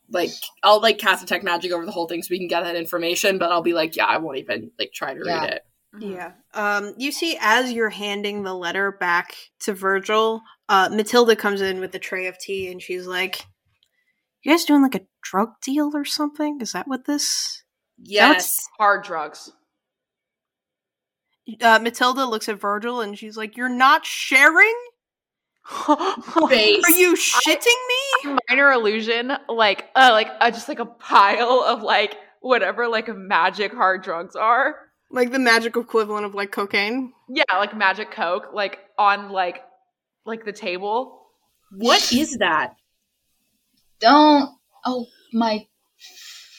like 0.09 0.29
I'll 0.63 0.81
like 0.81 0.99
cast 0.99 1.21
detect 1.21 1.43
magic 1.43 1.71
over 1.71 1.85
the 1.85 1.91
whole 1.91 2.07
thing 2.07 2.21
so 2.23 2.27
we 2.31 2.39
can 2.39 2.47
get 2.47 2.63
that 2.63 2.75
information, 2.75 3.37
but 3.39 3.51
I'll 3.51 3.61
be 3.63 3.73
like, 3.73 3.95
yeah, 3.95 4.05
I 4.05 4.17
won't 4.17 4.37
even 4.37 4.71
like 4.79 4.91
try 4.93 5.13
to 5.13 5.21
Yeah. 5.25 5.41
read 5.41 5.53
it. 5.53 5.61
Yeah. 5.99 6.31
Um, 6.53 6.93
you 6.97 7.11
see, 7.11 7.37
as 7.41 7.71
you're 7.71 7.89
handing 7.89 8.43
the 8.43 8.53
letter 8.53 8.91
back 8.91 9.35
to 9.61 9.73
Virgil, 9.73 10.41
uh, 10.69 10.89
Matilda 10.91 11.35
comes 11.35 11.61
in 11.61 11.79
with 11.79 11.93
a 11.95 11.99
tray 11.99 12.27
of 12.27 12.37
tea 12.37 12.69
and 12.69 12.81
she's 12.81 13.07
like, 13.07 13.45
You 14.43 14.51
guys 14.51 14.65
doing 14.65 14.81
like 14.81 14.95
a 14.95 15.05
drug 15.21 15.49
deal 15.61 15.91
or 15.93 16.05
something? 16.05 16.59
Is 16.61 16.73
that 16.73 16.87
what 16.87 17.05
this? 17.05 17.63
Yes. 17.97 18.59
Hard 18.77 19.03
drugs. 19.03 19.51
Uh, 21.61 21.79
Matilda 21.79 22.25
looks 22.25 22.49
at 22.49 22.59
Virgil 22.59 23.01
and 23.01 23.17
she's 23.17 23.37
like, 23.37 23.55
You're 23.55 23.69
not 23.69 24.05
sharing? 24.05 24.75
Base. 26.49 26.83
Are 26.85 26.97
you 26.97 27.15
shitting 27.15 27.65
me? 28.25 28.37
Minor 28.49 28.71
illusion, 28.71 29.33
like 29.49 29.85
uh, 29.95 30.09
like 30.11 30.29
uh, 30.39 30.49
just 30.51 30.69
like 30.69 30.79
a 30.79 30.85
pile 30.85 31.63
of 31.65 31.83
like 31.83 32.15
whatever 32.41 32.87
like 32.87 33.13
magic 33.13 33.73
hard 33.73 34.03
drugs 34.03 34.35
are. 34.35 34.75
Like 35.11 35.31
the 35.31 35.39
magic 35.39 35.75
equivalent 35.75 36.25
of 36.25 36.35
like 36.35 36.51
cocaine? 36.51 37.13
Yeah, 37.29 37.43
like 37.53 37.75
magic 37.75 38.11
coke, 38.11 38.53
like 38.53 38.79
on 38.97 39.29
like 39.29 39.61
like 40.27 40.45
the 40.45 40.53
table. 40.53 41.21
What 41.71 42.11
is 42.13 42.37
that? 42.37 42.75
Don't. 43.99 44.49
Oh 44.85 45.07
my. 45.33 45.65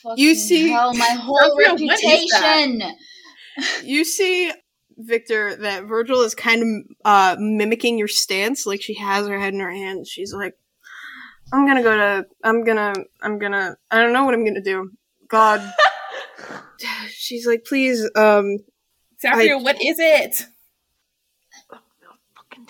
Fucking 0.03 0.23
You 0.24 0.35
see- 0.35 0.69
hell, 0.70 0.95
my 0.95 1.07
whole 1.20 1.39
Sophia, 1.40 1.73
what 1.86 2.03
is 2.03 2.31
that? 2.31 2.66
reputation. 2.70 2.97
You 3.85 4.05
see, 4.05 4.53
Viktor, 4.97 5.57
that 5.57 5.85
Virgil 5.85 6.20
is 6.23 6.35
kind 6.35 6.62
of 6.62 6.97
uh, 7.05 7.36
mimicking 7.39 7.99
your 7.99 8.09
stance. 8.09 8.66
Like 8.66 8.82
she 8.82 8.95
has 8.95 9.27
her 9.27 9.39
head 9.39 9.55
in 9.55 9.61
her 9.61 9.70
hands. 9.70 10.09
She's 10.09 10.32
like, 10.32 10.55
"I'm 11.53 11.66
gonna 11.66 11.82
go 11.82 11.97
to. 11.97 12.27
I'm 12.45 12.65
gonna. 12.65 12.95
I'm 13.23 13.39
gonna. 13.39 13.77
I 13.90 14.01
don't 14.01 14.12
know 14.12 14.24
what 14.24 14.35
I'm 14.35 14.45
gonna 14.45 14.62
do. 14.62 14.90
God." 15.28 15.61
She's 17.11 17.47
like, 17.47 17.65
"Please, 17.65 18.09
um, 18.15 18.59
Sapphire, 19.19 19.59
what 19.59 19.82
is 19.82 19.99
it? 19.99 20.43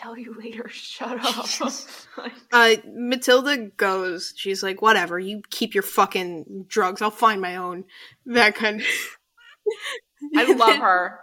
I'll 0.03 0.15
fucking 0.15 0.15
tell 0.15 0.19
you 0.19 0.35
later. 0.39 0.69
Shut 0.73 1.19
up. 1.21 1.47
uh, 2.53 2.77
Matilda 2.93 3.57
goes. 3.77 4.35
She's 4.37 4.63
like, 4.63 4.83
whatever. 4.83 5.19
You 5.19 5.43
keep 5.51 5.75
your 5.75 5.83
fucking 5.83 6.67
drugs. 6.69 7.03
I'll 7.03 7.11
find 7.11 7.41
my 7.41 7.57
own. 7.57 7.85
That 8.27 8.55
kind 8.55 8.81
of. 8.81 8.87
I 10.37 10.53
love 10.53 10.77
her. 10.77 11.21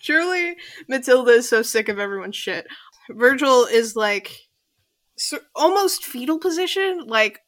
Truly, 0.00 0.56
Matilda 0.88 1.30
is 1.30 1.48
so 1.48 1.62
sick 1.62 1.88
of 1.88 1.98
everyone's 1.98 2.36
shit. 2.36 2.66
Virgil 3.10 3.64
is 3.64 3.96
like 3.96 4.38
so, 5.16 5.38
almost 5.54 6.04
fetal 6.04 6.38
position, 6.38 7.04
like 7.06 7.40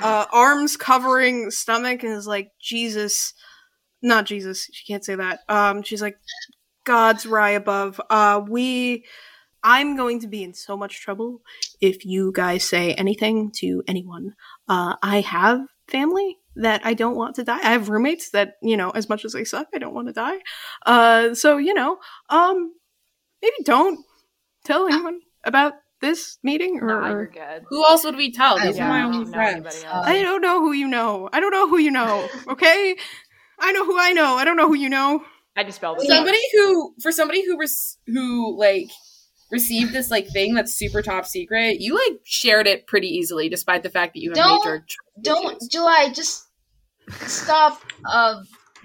uh, 0.00 0.26
arms 0.32 0.76
covering 0.76 1.50
stomach, 1.50 2.02
and 2.02 2.12
is 2.12 2.26
like 2.26 2.50
Jesus, 2.60 3.34
not 4.02 4.26
Jesus. 4.26 4.68
She 4.72 4.92
can't 4.92 5.04
say 5.04 5.14
that. 5.14 5.40
Um, 5.48 5.82
she's 5.82 6.02
like 6.02 6.18
God's 6.84 7.26
right 7.26 7.50
above. 7.50 8.00
Uh, 8.10 8.42
we. 8.48 9.04
I'm 9.62 9.96
going 9.96 10.20
to 10.20 10.26
be 10.28 10.42
in 10.42 10.54
so 10.54 10.76
much 10.76 11.00
trouble 11.00 11.42
if 11.80 12.04
you 12.04 12.32
guys 12.34 12.64
say 12.64 12.94
anything 12.94 13.50
to 13.56 13.82
anyone. 13.86 14.34
Uh, 14.68 14.96
I 15.02 15.20
have 15.20 15.60
family 15.88 16.38
that 16.56 16.80
I 16.84 16.94
don't 16.94 17.16
want 17.16 17.36
to 17.36 17.44
die. 17.44 17.58
I 17.58 17.72
have 17.72 17.88
roommates 17.88 18.30
that, 18.30 18.54
you 18.62 18.76
know, 18.76 18.90
as 18.90 19.08
much 19.08 19.24
as 19.24 19.32
they 19.32 19.44
suck, 19.44 19.68
I 19.74 19.78
don't 19.78 19.94
want 19.94 20.08
to 20.08 20.12
die. 20.12 20.38
Uh, 20.86 21.34
so 21.34 21.58
you 21.58 21.74
know, 21.74 21.98
um, 22.28 22.72
maybe 23.42 23.56
don't 23.64 24.04
tell 24.64 24.86
anyone 24.86 25.20
about 25.44 25.74
this 26.00 26.38
meeting, 26.42 26.80
or, 26.80 26.86
Nah, 26.86 27.24
good. 27.24 27.64
Who 27.68 27.84
else 27.84 28.04
would 28.04 28.16
we 28.16 28.32
tell? 28.32 28.58
I 28.58 28.66
These 28.68 28.78
Yeah, 28.78 28.86
are 28.86 28.88
my 28.88 29.02
only 29.02 29.24
know 29.26 29.32
friends. 29.32 29.84
I 29.92 30.22
don't 30.22 30.40
know 30.40 30.60
who 30.60 30.72
you 30.72 30.88
know. 30.88 31.28
I 31.32 31.40
don't 31.40 31.50
know 31.50 31.68
who 31.68 31.78
you 31.78 31.90
know. 31.90 32.28
Okay, 32.48 32.96
I 33.58 33.72
know 33.72 33.84
who 33.84 33.98
I 33.98 34.12
know. 34.12 34.36
I 34.36 34.44
don't 34.44 34.56
know 34.56 34.68
who 34.68 34.74
you 34.74 34.88
know. 34.88 35.22
I 35.56 35.62
dispelled 35.62 35.98
it. 36.00 36.06
somebody 36.08 36.40
who 36.54 36.94
for 37.02 37.12
somebody 37.12 37.44
who 37.44 37.58
res- 37.58 37.98
who 38.06 38.56
like 38.58 38.90
received 39.50 39.92
this 39.92 40.10
like 40.10 40.28
thing 40.28 40.54
that's 40.54 40.72
super 40.74 41.02
top 41.02 41.26
secret 41.26 41.80
you 41.80 41.94
like 41.94 42.20
shared 42.24 42.66
it 42.66 42.86
pretty 42.86 43.08
easily 43.08 43.48
despite 43.48 43.82
the 43.82 43.90
fact 43.90 44.14
that 44.14 44.20
you 44.20 44.30
have 44.30 44.36
Don't- 44.36 44.64
major 44.64 44.84
tr- 44.88 45.20
Don't, 45.22 45.56
issues. 45.56 45.68
July. 45.68 46.10
Just 46.14 46.46
stop. 47.26 47.80
Uh, 48.04 48.42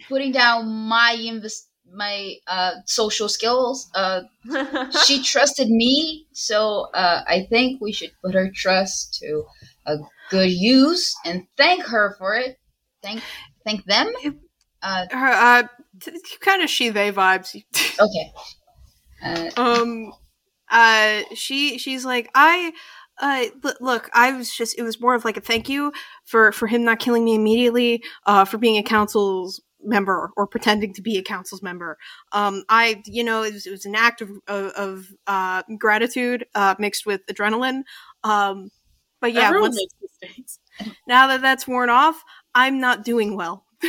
putting 0.10 0.32
down 0.32 0.68
my 0.70 1.18
invest 1.20 1.70
my 1.94 2.34
uh 2.48 2.72
social 2.86 3.30
skills. 3.30 3.90
Uh, 3.96 4.22
she 5.06 5.22
trusted 5.24 5.70
me, 5.70 6.26
so 6.34 6.88
uh, 6.94 7.22
I 7.28 7.46
think 7.50 7.80
we 7.82 7.92
should 7.94 8.12
put 8.24 8.34
her 8.34 8.50
trust 8.54 9.20
to 9.22 9.44
a 9.86 9.98
good 10.30 10.52
use 10.52 11.16
and 11.24 11.46
thank 11.58 11.84
her 11.86 12.16
for 12.18 12.36
it. 12.36 12.58
Thank 13.04 13.22
thank 13.64 13.86
them. 13.86 14.12
Uh, 14.82 15.06
Her, 15.12 15.28
uh, 15.28 15.64
t- 16.02 16.12
kind 16.42 16.62
of 16.64 16.70
she 16.70 16.90
they 16.90 17.12
vibes. 17.12 17.56
okay. 18.00 18.32
Uh, 19.24 19.50
um, 19.62 20.12
uh, 20.70 21.22
she 21.34 21.78
she's 21.78 22.06
like 22.06 22.30
I. 22.36 22.74
Uh, 23.18 23.46
l- 23.64 23.76
look, 23.80 24.10
I 24.14 24.34
was 24.34 24.54
just, 24.54 24.78
it 24.78 24.84
was 24.84 25.00
more 25.00 25.16
of 25.16 25.24
like 25.24 25.38
a 25.38 25.40
thank 25.40 25.70
you 25.70 25.94
for, 26.26 26.52
for 26.52 26.68
him 26.68 26.84
not 26.84 27.00
killing 27.00 27.24
me 27.24 27.34
immediately, 27.34 28.04
uh, 28.26 28.44
for 28.44 28.58
being 28.58 28.78
a 28.78 28.84
council's 28.84 29.62
member 29.82 30.32
or 30.36 30.46
pretending 30.46 30.94
to 30.96 31.02
be 31.02 31.18
a 31.18 31.24
council's 31.24 31.64
member. 31.64 31.98
Um, 32.34 32.66
I, 32.68 33.02
you 33.06 33.24
know, 33.24 33.44
it 33.44 33.54
was, 33.54 33.66
it 33.68 33.72
was 33.72 33.86
an 33.86 33.96
act 33.96 34.20
of, 34.20 34.32
of, 34.50 34.66
of 34.74 35.08
uh, 35.28 35.64
gratitude, 35.80 36.46
uh, 36.56 36.76
mixed 36.78 37.06
with 37.06 37.26
adrenaline. 37.28 37.84
Um, 38.26 38.70
but 39.22 39.32
yeah, 39.32 39.48
everyone 39.48 39.70
once, 39.70 39.78
makes 39.78 39.94
mistakes 40.22 40.60
now 41.08 41.28
that 41.28 41.42
that's 41.42 41.66
worn 41.66 41.90
off, 41.90 42.22
I'm 42.54 42.82
not 42.82 43.06
doing 43.06 43.38
well. 43.38 43.66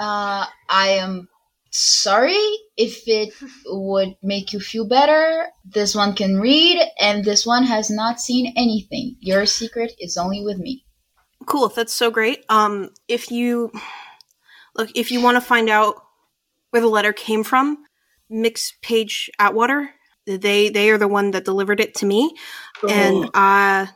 Uh, 0.00 0.44
I 0.68 0.88
am 0.88 1.28
sorry 1.74 2.38
if 2.76 3.02
it 3.06 3.34
would 3.66 4.16
make 4.22 4.52
you 4.52 4.60
feel 4.60 4.86
better. 4.86 5.48
This 5.64 5.94
one 5.94 6.14
can 6.14 6.40
read, 6.40 6.80
and 7.00 7.24
this 7.24 7.44
one 7.44 7.64
has 7.64 7.90
not 7.90 8.20
seen 8.20 8.52
anything. 8.56 9.16
Your 9.20 9.44
secret 9.44 9.92
is 9.98 10.16
only 10.16 10.44
with 10.44 10.58
me. 10.58 10.84
Cool, 11.46 11.68
that's 11.68 11.92
so 11.92 12.10
great. 12.10 12.44
Um, 12.48 12.90
if 13.08 13.30
you 13.30 13.70
look, 14.76 14.90
if 14.94 15.10
you 15.10 15.20
want 15.20 15.36
to 15.36 15.40
find 15.40 15.68
out 15.68 15.96
where 16.70 16.80
the 16.80 16.88
letter 16.88 17.12
came 17.12 17.44
from, 17.44 17.84
Mix 18.30 18.72
Page 18.82 19.30
Atwater. 19.38 19.90
They 20.26 20.70
they 20.70 20.88
are 20.90 20.96
the 20.96 21.08
one 21.08 21.32
that 21.32 21.44
delivered 21.44 21.80
it 21.80 21.94
to 21.96 22.06
me, 22.06 22.34
and 22.88 23.26
uh, 23.34 23.86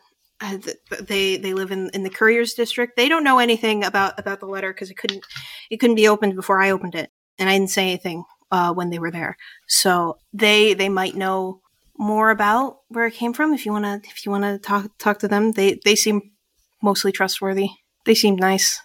uh, 0.40 0.58
th- 0.58 0.76
they 1.00 1.38
they 1.38 1.54
live 1.54 1.70
in, 1.70 1.88
in 1.94 2.02
the 2.02 2.10
couriers 2.10 2.52
district. 2.52 2.96
They 2.96 3.08
don't 3.08 3.24
know 3.24 3.38
anything 3.38 3.82
about 3.82 4.18
about 4.18 4.40
the 4.40 4.46
letter 4.46 4.70
because 4.72 4.90
it 4.90 4.98
couldn't 4.98 5.24
it 5.70 5.78
couldn't 5.78 5.96
be 5.96 6.06
opened 6.06 6.36
before 6.36 6.60
I 6.60 6.70
opened 6.70 6.94
it, 6.94 7.10
and 7.38 7.48
I 7.48 7.58
didn't 7.58 7.70
say 7.70 7.82
anything 7.84 8.24
uh, 8.50 8.72
when 8.72 8.90
they 8.90 8.98
were 8.98 9.10
there. 9.10 9.36
So 9.66 10.18
they 10.32 10.74
they 10.74 10.88
might 10.88 11.14
know 11.14 11.60
more 11.96 12.30
about 12.30 12.78
where 12.88 13.06
it 13.06 13.14
came 13.14 13.32
from. 13.32 13.52
If 13.52 13.66
you 13.66 13.72
wanna 13.72 14.00
if 14.04 14.24
you 14.24 14.32
wanna 14.32 14.58
talk 14.58 14.90
talk 14.98 15.18
to 15.20 15.28
them, 15.28 15.52
they 15.52 15.78
they 15.84 15.94
seem 15.96 16.32
mostly 16.82 17.12
trustworthy. 17.12 17.68
They 18.04 18.14
seem 18.14 18.36
nice. 18.36 18.80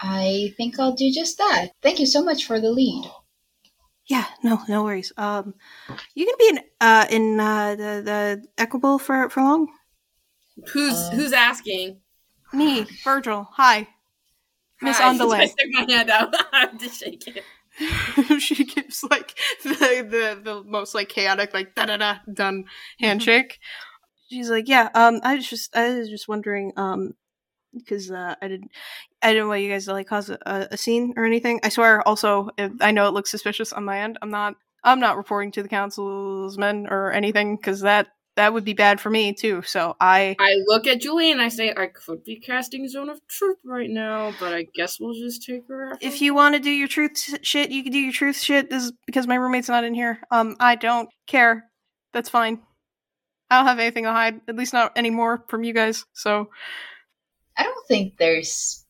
I 0.00 0.54
think 0.56 0.78
I'll 0.78 0.94
do 0.94 1.10
just 1.10 1.38
that. 1.38 1.70
Thank 1.82 1.98
you 1.98 2.06
so 2.06 2.22
much 2.22 2.44
for 2.44 2.60
the 2.60 2.70
lead. 2.70 3.10
Yeah, 4.06 4.24
no, 4.42 4.60
no 4.68 4.84
worries. 4.84 5.12
Um, 5.16 5.54
you 6.14 6.24
gonna 6.24 6.36
be 6.38 6.48
in 6.48 6.60
uh 6.80 7.06
in 7.10 7.40
uh 7.40 7.74
the 7.74 8.02
the 8.04 8.44
Equable 8.56 8.98
for 8.98 9.28
for 9.28 9.42
long? 9.42 9.68
who's 10.72 10.94
Uh, 10.94 11.10
who's 11.16 11.32
asking 11.32 12.00
Me, 12.52 12.86
Virgil. 13.04 13.48
Hi, 13.52 13.88
Miss 14.80 14.98
Hi. 14.98 15.08
on 15.08 15.18
the 15.18 15.26
I 15.28 15.46
stick 15.46 15.68
my 15.70 15.86
hand 15.88 16.10
out 16.10 16.34
I 16.52 16.60
have 16.60 16.78
to 16.78 16.88
shake 16.88 17.26
it 17.26 17.44
she 18.38 18.64
gives 18.64 19.04
like 19.04 19.38
the 19.62 19.70
the 19.72 20.40
the 20.42 20.62
most 20.64 20.94
like 20.94 21.08
chaotic 21.08 21.54
like 21.54 21.74
da 21.74 21.86
da 21.86 21.96
da 21.96 22.16
done 22.32 22.64
handshake. 23.00 23.58
She's 24.30 24.50
like, 24.50 24.68
yeah. 24.68 24.88
Um, 24.94 25.20
I 25.22 25.36
was 25.36 25.48
just 25.48 25.74
I 25.76 25.94
was 25.94 26.08
just 26.08 26.28
wondering 26.28 26.72
um 26.76 27.14
because 27.72 28.10
uh, 28.10 28.34
I 28.40 28.48
didn't 28.48 28.70
I 29.22 29.32
didn't 29.32 29.48
want 29.48 29.62
you 29.62 29.70
guys 29.70 29.86
to 29.86 29.92
like 29.92 30.08
cause 30.08 30.30
a, 30.30 30.38
a 30.70 30.76
scene 30.76 31.14
or 31.16 31.24
anything. 31.24 31.60
I 31.62 31.68
swear. 31.68 32.06
Also, 32.06 32.50
if, 32.58 32.72
I 32.80 32.90
know 32.90 33.08
it 33.08 33.14
looks 33.14 33.30
suspicious 33.30 33.72
on 33.72 33.84
my 33.84 34.00
end. 34.00 34.18
I'm 34.22 34.30
not 34.30 34.54
I'm 34.84 35.00
not 35.00 35.16
reporting 35.16 35.52
to 35.52 35.62
the 35.62 35.68
council's 35.68 36.58
men 36.58 36.86
or 36.88 37.12
anything 37.12 37.56
because 37.56 37.80
that 37.80 38.08
that 38.38 38.52
would 38.52 38.64
be 38.64 38.72
bad 38.72 39.00
for 39.00 39.10
me 39.10 39.32
too. 39.32 39.62
So 39.62 39.96
I 40.00 40.36
I 40.38 40.54
look 40.68 40.86
at 40.86 41.00
Julie 41.00 41.32
and 41.32 41.42
I 41.42 41.48
say 41.48 41.74
I 41.76 41.88
could 41.88 42.22
be 42.22 42.38
casting 42.38 42.88
Zone 42.88 43.08
of 43.10 43.20
Truth 43.26 43.58
right 43.64 43.90
now, 43.90 44.32
but 44.38 44.54
I 44.54 44.66
guess 44.74 45.00
we'll 45.00 45.14
just 45.14 45.44
take 45.44 45.66
her. 45.66 45.92
out. 45.92 45.98
if 46.00 46.22
you 46.22 46.34
want 46.34 46.54
to 46.54 46.60
do 46.60 46.70
your 46.70 46.86
truth 46.86 47.40
shit, 47.42 47.70
you 47.70 47.82
can 47.82 47.90
do 47.90 47.98
your 47.98 48.12
truth 48.12 48.38
shit. 48.38 48.70
This 48.70 48.84
is 48.84 48.92
because 49.06 49.26
my 49.26 49.34
roommate's 49.34 49.68
not 49.68 49.82
in 49.82 49.92
here. 49.92 50.20
Um, 50.30 50.54
I 50.60 50.76
don't 50.76 51.08
care. 51.26 51.64
That's 52.12 52.28
fine. 52.28 52.60
I 53.50 53.56
don't 53.56 53.66
have 53.66 53.80
anything 53.80 54.04
to 54.04 54.12
hide, 54.12 54.40
at 54.46 54.54
least 54.54 54.72
not 54.72 54.96
anymore 54.96 55.44
from 55.48 55.64
you 55.64 55.74
guys. 55.74 56.04
So 56.12 56.48
I 57.56 57.64
don't 57.64 57.88
think 57.88 58.18
there's 58.18 58.86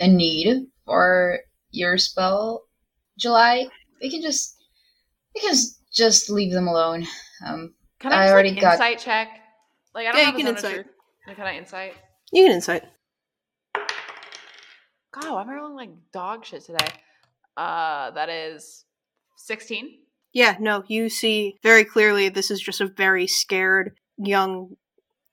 a 0.00 0.08
need 0.08 0.66
for 0.84 1.38
your 1.70 1.98
spell, 1.98 2.64
July. 3.16 3.68
We 4.02 4.10
can 4.10 4.22
just 4.22 4.56
we 5.36 5.40
can 5.40 5.54
just 5.94 6.30
leave 6.30 6.52
them 6.52 6.66
alone. 6.66 7.06
Um, 7.46 7.74
Can 8.00 8.12
I, 8.12 8.16
I 8.16 8.24
just, 8.24 8.32
already 8.34 8.50
like, 8.52 8.60
got- 8.60 8.72
insight 8.74 8.98
check? 8.98 9.28
Like 9.94 10.06
I 10.06 10.12
don't 10.12 10.20
Yeah, 10.20 10.26
have 10.26 10.38
you 10.38 10.44
can 10.44 10.54
insight. 10.56 10.86
Like, 11.26 11.36
Can 11.36 11.46
I 11.46 11.56
insight? 11.56 11.94
you 12.32 12.44
can 12.44 12.52
insight. 12.52 12.84
God, 15.12 15.38
I'm 15.40 15.48
rolling 15.48 15.74
like 15.74 15.90
dog 16.12 16.44
shit 16.44 16.64
today. 16.64 16.86
Uh, 17.56 18.10
that 18.12 18.28
is 18.28 18.84
sixteen. 19.36 19.98
Yeah, 20.32 20.56
no, 20.60 20.84
you 20.86 21.08
see 21.08 21.56
very 21.62 21.84
clearly 21.84 22.28
this 22.28 22.50
is 22.50 22.60
just 22.60 22.80
a 22.80 22.86
very 22.86 23.26
scared 23.26 23.96
young 24.18 24.76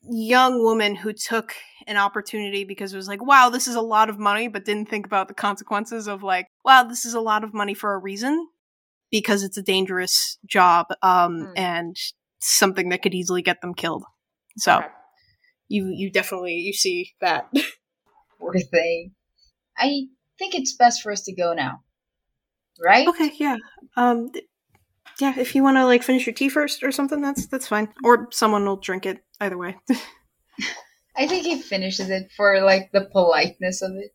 young 0.09 0.63
woman 0.63 0.95
who 0.95 1.11
took 1.13 1.53
an 1.87 1.97
opportunity 1.97 2.63
because 2.63 2.93
it 2.93 2.97
was 2.97 3.07
like, 3.07 3.23
wow, 3.25 3.49
this 3.49 3.67
is 3.67 3.75
a 3.75 3.81
lot 3.81 4.09
of 4.09 4.17
money, 4.19 4.47
but 4.47 4.63
didn't 4.65 4.87
think 4.89 5.05
about 5.05 5.27
the 5.27 5.33
consequences 5.33 6.07
of 6.07 6.23
like, 6.23 6.47
wow, 6.63 6.83
this 6.83 7.05
is 7.05 7.13
a 7.13 7.19
lot 7.21 7.43
of 7.43 7.53
money 7.53 7.73
for 7.73 7.93
a 7.93 7.97
reason 7.99 8.47
because 9.11 9.43
it's 9.43 9.57
a 9.57 9.61
dangerous 9.63 10.37
job 10.45 10.87
um 11.03 11.47
Mm. 11.47 11.53
and 11.57 11.97
something 12.47 12.89
that 12.89 13.01
could 13.01 13.13
easily 13.15 13.41
get 13.41 13.61
them 13.61 13.73
killed. 13.73 14.03
So 14.57 14.77
Okay. 14.77 14.87
you 15.67 15.91
you 15.95 16.11
definitely 16.11 16.55
you 16.55 16.73
see 16.73 17.13
that. 17.21 17.49
Poor 18.39 18.53
thing. 18.59 19.11
I 19.77 20.07
think 20.39 20.55
it's 20.55 20.75
best 20.75 21.01
for 21.01 21.11
us 21.11 21.23
to 21.23 21.35
go 21.35 21.53
now. 21.53 21.81
Right? 22.83 23.07
okay, 23.07 23.31
yeah. 23.39 23.57
Um 23.95 24.31
th- 24.31 24.45
yeah, 25.19 25.33
if 25.37 25.55
you 25.55 25.63
want 25.63 25.77
to 25.77 25.85
like 25.85 26.03
finish 26.03 26.25
your 26.25 26.33
tea 26.33 26.49
first 26.49 26.83
or 26.83 26.91
something, 26.91 27.21
that's 27.21 27.47
that's 27.47 27.67
fine. 27.67 27.89
Or 28.03 28.27
someone 28.31 28.65
will 28.65 28.77
drink 28.77 29.05
it 29.05 29.19
either 29.39 29.57
way. 29.57 29.77
I 31.17 31.27
think 31.27 31.45
he 31.45 31.61
finishes 31.61 32.09
it 32.09 32.31
for 32.35 32.61
like 32.61 32.91
the 32.91 33.05
politeness 33.05 33.81
of 33.81 33.91
it. 33.95 34.11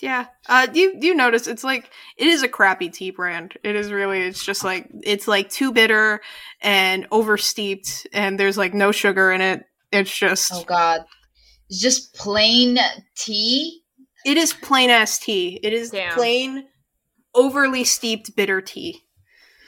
Yeah. 0.00 0.26
Uh 0.48 0.66
do 0.66 0.78
you 0.78 1.00
do 1.00 1.06
you 1.06 1.14
notice 1.14 1.46
it's 1.46 1.64
like 1.64 1.90
it 2.16 2.26
is 2.26 2.42
a 2.42 2.48
crappy 2.48 2.90
tea 2.90 3.10
brand. 3.10 3.56
It 3.62 3.76
is 3.76 3.90
really 3.90 4.20
it's 4.20 4.44
just 4.44 4.62
like 4.62 4.88
it's 5.02 5.26
like 5.26 5.48
too 5.48 5.72
bitter 5.72 6.20
and 6.60 7.06
oversteeped 7.10 8.06
and 8.12 8.38
there's 8.38 8.58
like 8.58 8.74
no 8.74 8.92
sugar 8.92 9.32
in 9.32 9.40
it. 9.40 9.64
It's 9.92 10.14
just 10.16 10.52
Oh 10.52 10.64
god. 10.64 11.04
It's 11.70 11.80
just 11.80 12.14
plain 12.14 12.78
tea. 13.16 13.82
it 14.24 14.36
is 14.36 14.52
plain 14.52 14.90
ass 14.90 15.18
tea. 15.18 15.58
It 15.62 15.72
is 15.72 15.90
Damn. 15.90 16.12
plain 16.12 16.66
overly 17.34 17.84
steeped 17.84 18.36
bitter 18.36 18.60
tea. 18.60 19.02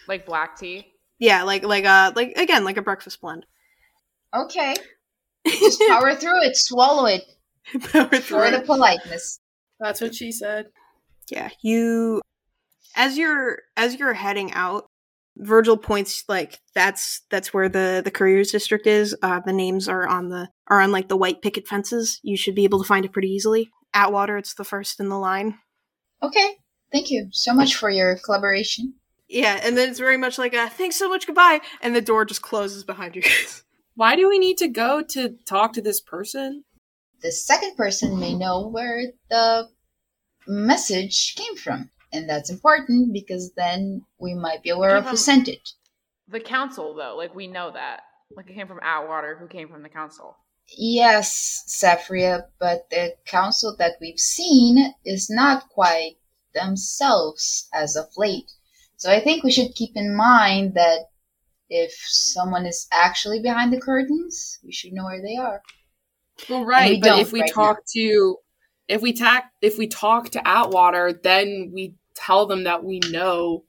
Like 0.07 0.27
black 0.27 0.59
tea. 0.59 0.93
Yeah, 1.19 1.43
like 1.45 1.65
like 1.65 1.85
uh 1.85 2.13
like 2.15 2.37
again 2.37 2.65
like 2.65 2.77
a 2.77 2.83
breakfast 2.83 3.21
blend. 3.21 3.47
Okay. 4.35 4.75
Just 5.47 5.81
power 5.89 6.15
through 6.15 6.43
it, 6.43 6.57
swallow 6.57 7.07
it 7.07 7.25
Power 7.93 8.09
through 8.09 8.21
for 8.21 8.51
the 8.51 8.61
politeness. 8.61 9.41
That's 9.81 10.01
what 10.01 10.15
she 10.15 10.33
said. 10.33 10.67
Yeah, 11.31 11.51
you 11.63 12.21
as 12.97 13.19
you're 13.19 13.59
as 13.77 13.97
you're 13.99 14.15
heading 14.15 14.53
out, 14.53 14.87
Virgil 15.37 15.77
points 15.77 16.25
like 16.29 16.59
that's 16.75 17.23
that's 17.31 17.55
where 17.55 17.69
the 17.69 18.03
the 18.05 18.11
couriers 18.11 18.51
district 18.51 18.87
is. 18.87 19.15
Uh, 19.23 19.41
the 19.41 19.53
names 19.53 19.89
are 19.89 20.07
on 20.07 20.29
the 20.29 20.49
are 20.67 20.81
on 20.81 20.91
like 20.91 21.09
the 21.09 21.17
white 21.17 21.43
picket 21.43 21.69
fences. 21.69 22.19
You 22.23 22.37
should 22.37 22.55
be 22.55 22.65
able 22.65 22.79
to 22.81 22.89
find 22.89 23.05
it 23.05 23.13
pretty 23.13 23.29
easily. 23.29 23.71
Atwater, 23.95 24.37
it's 24.37 24.55
the 24.55 24.65
first 24.65 25.01
in 25.01 25.09
the 25.09 25.19
line. 25.19 25.59
Okay. 26.23 26.57
Thank 26.91 27.11
you 27.11 27.29
so 27.33 27.53
much 27.53 27.75
for 27.75 27.91
your 27.91 28.17
collaboration. 28.17 28.95
Yeah, 29.29 29.61
and 29.63 29.77
then 29.77 29.91
it's 29.91 29.99
very 29.99 30.17
much 30.17 30.39
like 30.39 30.55
a 30.55 30.69
thanks 30.71 30.97
so 30.97 31.09
much, 31.09 31.27
goodbye, 31.27 31.61
and 31.83 31.95
the 31.95 32.01
door 32.01 32.25
just 32.25 32.43
closes 32.43 32.83
behind 32.83 33.15
you 33.15 33.23
guys. 33.23 33.63
Why 33.95 34.17
do 34.17 34.29
we 34.29 34.39
need 34.39 34.59
to 34.59 34.69
go 34.69 35.03
to 35.11 35.37
talk 35.45 35.75
to 35.75 35.83
this 35.83 36.01
person? 36.01 36.65
The 37.23 37.33
second 37.33 37.77
person 37.77 38.19
may 38.19 38.31
mm-hmm. 38.31 38.39
know 38.39 38.69
where 38.69 39.03
the 39.29 39.69
message 40.47 41.35
came 41.37 41.57
from. 41.57 41.91
And 42.13 42.29
that's 42.29 42.51
important 42.51 43.13
because 43.13 43.53
then 43.55 44.07
we 44.19 44.35
might 44.35 44.63
be 44.63 44.71
aware 44.71 44.97
of 44.97 45.07
who 45.07 45.17
sent 45.17 45.47
it. 45.47 45.71
The 46.27 46.41
council, 46.41 46.95
though, 46.95 47.17
like 47.17 47.35
we 47.35 47.47
know 47.47 47.71
that. 47.73 48.01
Like 48.35 48.49
it 48.49 48.55
came 48.55 48.67
from 48.67 48.81
Atwater, 48.83 49.37
who 49.39 49.47
came 49.47 49.69
from 49.69 49.83
the 49.83 49.89
council. 49.89 50.37
Yes, 50.77 51.65
Saffria, 51.67 52.45
but 52.59 52.91
the 52.91 53.15
council 53.25 53.75
that 53.79 53.97
we've 54.01 54.19
seen 54.19 54.95
is 55.05 55.31
not 55.31 55.69
quite 55.71 56.17
themselves 56.55 57.69
as 57.73 57.97
of 57.97 58.07
late. 58.17 58.51
So 58.97 59.11
I 59.11 59.21
think 59.21 59.45
we 59.45 59.53
should 59.53 59.75
keep 59.75 59.93
in 59.95 60.15
mind 60.15 60.75
that 60.75 61.07
if 61.71 61.93
someone 62.07 62.67
is 62.67 62.87
actually 62.93 63.41
behind 63.41 63.73
the 63.73 63.81
curtains, 63.81 64.59
we 64.63 64.73
should 64.73 64.93
know 64.93 65.05
where 65.05 65.23
they 65.23 65.37
are. 65.37 65.63
Well, 66.49 66.61
we 66.61 66.67
right, 66.67 67.01
but 67.01 67.19
if 67.19 67.33
we 67.33 67.41
right 67.41 67.53
talk 67.53 67.79
to 67.95 68.37
if 68.89 69.03
we 69.03 69.13
talk 69.13 69.45
if 69.61 69.79
we 69.79 69.87
talk 69.87 70.31
to 70.31 70.49
Atwater, 70.49 71.13
then 71.13 71.71
we 71.75 71.95
tell 72.15 72.47
them 72.47 72.65
that 72.65 72.85
we 72.85 73.01
know 73.11 73.65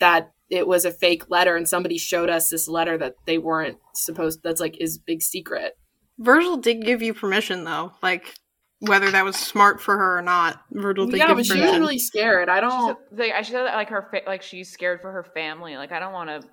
that 0.00 0.32
it 0.50 0.66
was 0.66 0.84
a 0.84 0.90
fake 0.90 1.28
letter 1.28 1.56
and 1.56 1.68
somebody 1.68 1.98
showed 1.98 2.30
us 2.30 2.48
this 2.48 2.68
letter 2.68 2.96
that 2.96 3.14
they 3.26 3.36
weren't 3.36 3.78
supposed 3.94 4.42
that's 4.42 4.60
like 4.60 4.80
is 4.80 4.98
big 4.98 5.22
secret. 5.22 5.76
Virgil 6.18 6.56
did 6.56 6.84
give 6.84 7.02
you 7.02 7.14
permission 7.14 7.64
though, 7.64 7.92
like 8.02 8.34
whether 8.80 9.10
that 9.10 9.24
was 9.24 9.36
smart 9.36 9.80
for 9.80 9.96
her 9.96 10.18
or 10.18 10.22
not. 10.22 10.60
Virgil 10.70 11.06
did 11.06 11.18
Yeah, 11.18 11.28
give 11.28 11.36
but 11.36 11.46
she 11.46 11.60
was 11.60 11.78
really 11.78 11.98
scared. 11.98 12.48
I 12.48 12.56
She 12.56 12.70
said, 12.70 12.70
don't 12.70 13.18
like, 13.18 13.32
I 13.32 13.42
she 13.42 13.52
said 13.52 13.66
that 13.66 13.74
like 13.74 13.88
her 13.90 14.08
fa- 14.10 14.26
like 14.26 14.42
she's 14.42 14.70
scared 14.70 15.00
for 15.00 15.12
her 15.12 15.24
family. 15.24 15.76
Like 15.76 15.92
I 15.92 15.98
don't 15.98 16.12
want 16.12 16.30
to 16.30 16.48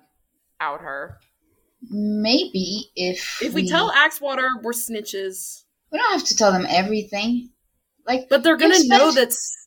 out 0.60 0.80
her. 0.80 1.18
Maybe 1.82 2.90
if 2.96 3.40
if 3.42 3.54
we 3.54 3.68
tell 3.68 3.92
Atwater 3.92 4.48
we're 4.62 4.72
snitches. 4.72 5.64
we 5.92 5.98
don't 5.98 6.12
have 6.12 6.24
to 6.28 6.36
tell 6.36 6.52
them 6.52 6.66
everything. 6.68 7.50
Like, 8.06 8.28
But 8.28 8.42
they're 8.42 8.56
gonna 8.56 8.74
know 8.84 9.10
that 9.12 9.28
that's 9.28 9.66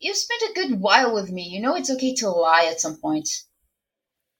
you 0.00 0.14
spent 0.14 0.42
a 0.50 0.54
good 0.54 0.80
while 0.80 1.14
with 1.14 1.30
me. 1.30 1.42
You 1.42 1.60
know 1.60 1.76
it's 1.76 1.90
okay 1.90 2.14
to 2.16 2.30
lie 2.30 2.68
at 2.70 2.80
some 2.80 2.96
point. 2.96 3.28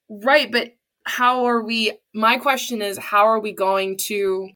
Right, 0.09 0.51
but 0.51 0.73
how 1.05 1.45
are 1.45 1.62
we? 1.62 1.93
My 2.15 2.39
question 2.39 2.83
is, 2.83 2.99
how 2.99 3.27
are 3.27 3.41
we 3.41 3.53
going 3.53 3.97
to 4.07 4.51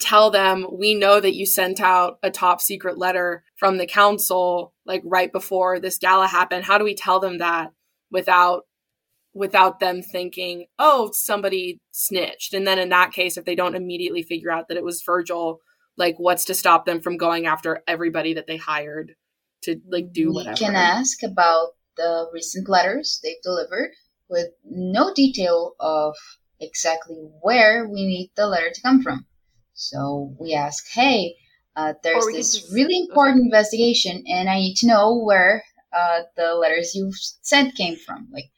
tell 0.00 0.30
them 0.30 0.66
we 0.72 0.94
know 0.94 1.20
that 1.20 1.34
you 1.34 1.46
sent 1.46 1.80
out 1.80 2.18
a 2.22 2.30
top 2.30 2.60
secret 2.60 2.98
letter 2.98 3.44
from 3.56 3.78
the 3.78 3.86
council 3.86 4.72
like 4.86 5.02
right 5.04 5.32
before 5.32 5.78
this 5.78 5.98
gala 5.98 6.26
happened? 6.26 6.64
How 6.64 6.78
do 6.78 6.84
we 6.84 6.94
tell 6.94 7.20
them 7.20 7.38
that 7.38 7.72
without 8.10 8.64
without 9.38 9.78
them 9.78 10.02
thinking, 10.02 10.66
oh, 10.78 11.10
somebody 11.12 11.80
snitched? 11.92 12.52
And 12.52 12.66
then 12.66 12.78
in 12.78 12.88
that 12.88 13.12
case, 13.12 13.36
if 13.36 13.44
they 13.44 13.54
don't 13.54 13.76
immediately 13.76 14.22
figure 14.22 14.50
out 14.50 14.66
that 14.68 14.76
it 14.76 14.84
was 14.84 15.02
Virgil, 15.02 15.60
like 15.96 16.16
what's 16.18 16.44
to 16.46 16.54
stop 16.54 16.84
them 16.86 17.00
from 17.00 17.16
going 17.16 17.46
after 17.46 17.82
everybody 17.86 18.34
that 18.34 18.46
they 18.46 18.56
hired 18.56 19.14
to 19.62 19.80
like 19.90 20.12
do 20.12 20.32
whatever? 20.32 20.50
we 20.50 20.66
whatever? 20.66 20.72
can 20.72 20.74
ask 20.74 21.22
about 21.22 21.68
the 21.96 22.26
recent 22.32 22.68
letters 22.68 23.20
they've 23.22 23.42
delivered 23.42 23.90
with 24.28 24.48
no 24.64 25.12
detail 25.14 25.74
of 25.80 26.14
exactly 26.60 27.16
where 27.40 27.86
we 27.88 28.04
need 28.06 28.30
the 28.36 28.46
letter 28.46 28.70
to 28.72 28.82
come 28.82 29.02
from. 29.02 29.24
So 29.74 30.34
we 30.40 30.54
ask, 30.54 30.84
hey, 30.92 31.36
uh, 31.76 31.94
there's 32.02 32.24
Or 32.24 32.26
we 32.26 32.32
could 32.32 32.40
this 32.40 32.54
just- 32.54 32.72
really 32.72 32.98
important 33.08 33.44
investigation, 33.44 34.24
and 34.26 34.50
I 34.50 34.56
need 34.56 34.74
to 34.78 34.88
know 34.88 35.16
where 35.16 35.62
uh, 35.92 36.22
the 36.36 36.54
letters 36.54 36.94
you 36.94 37.12
sent 37.42 37.76
came 37.76 37.96
from. 37.96 38.28
Like, 38.32 38.50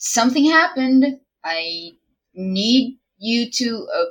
something 0.00 0.44
happened. 0.50 1.20
I 1.44 1.92
need 2.34 2.98
you 3.18 3.50
to 3.50 3.86
uh, 3.94 4.04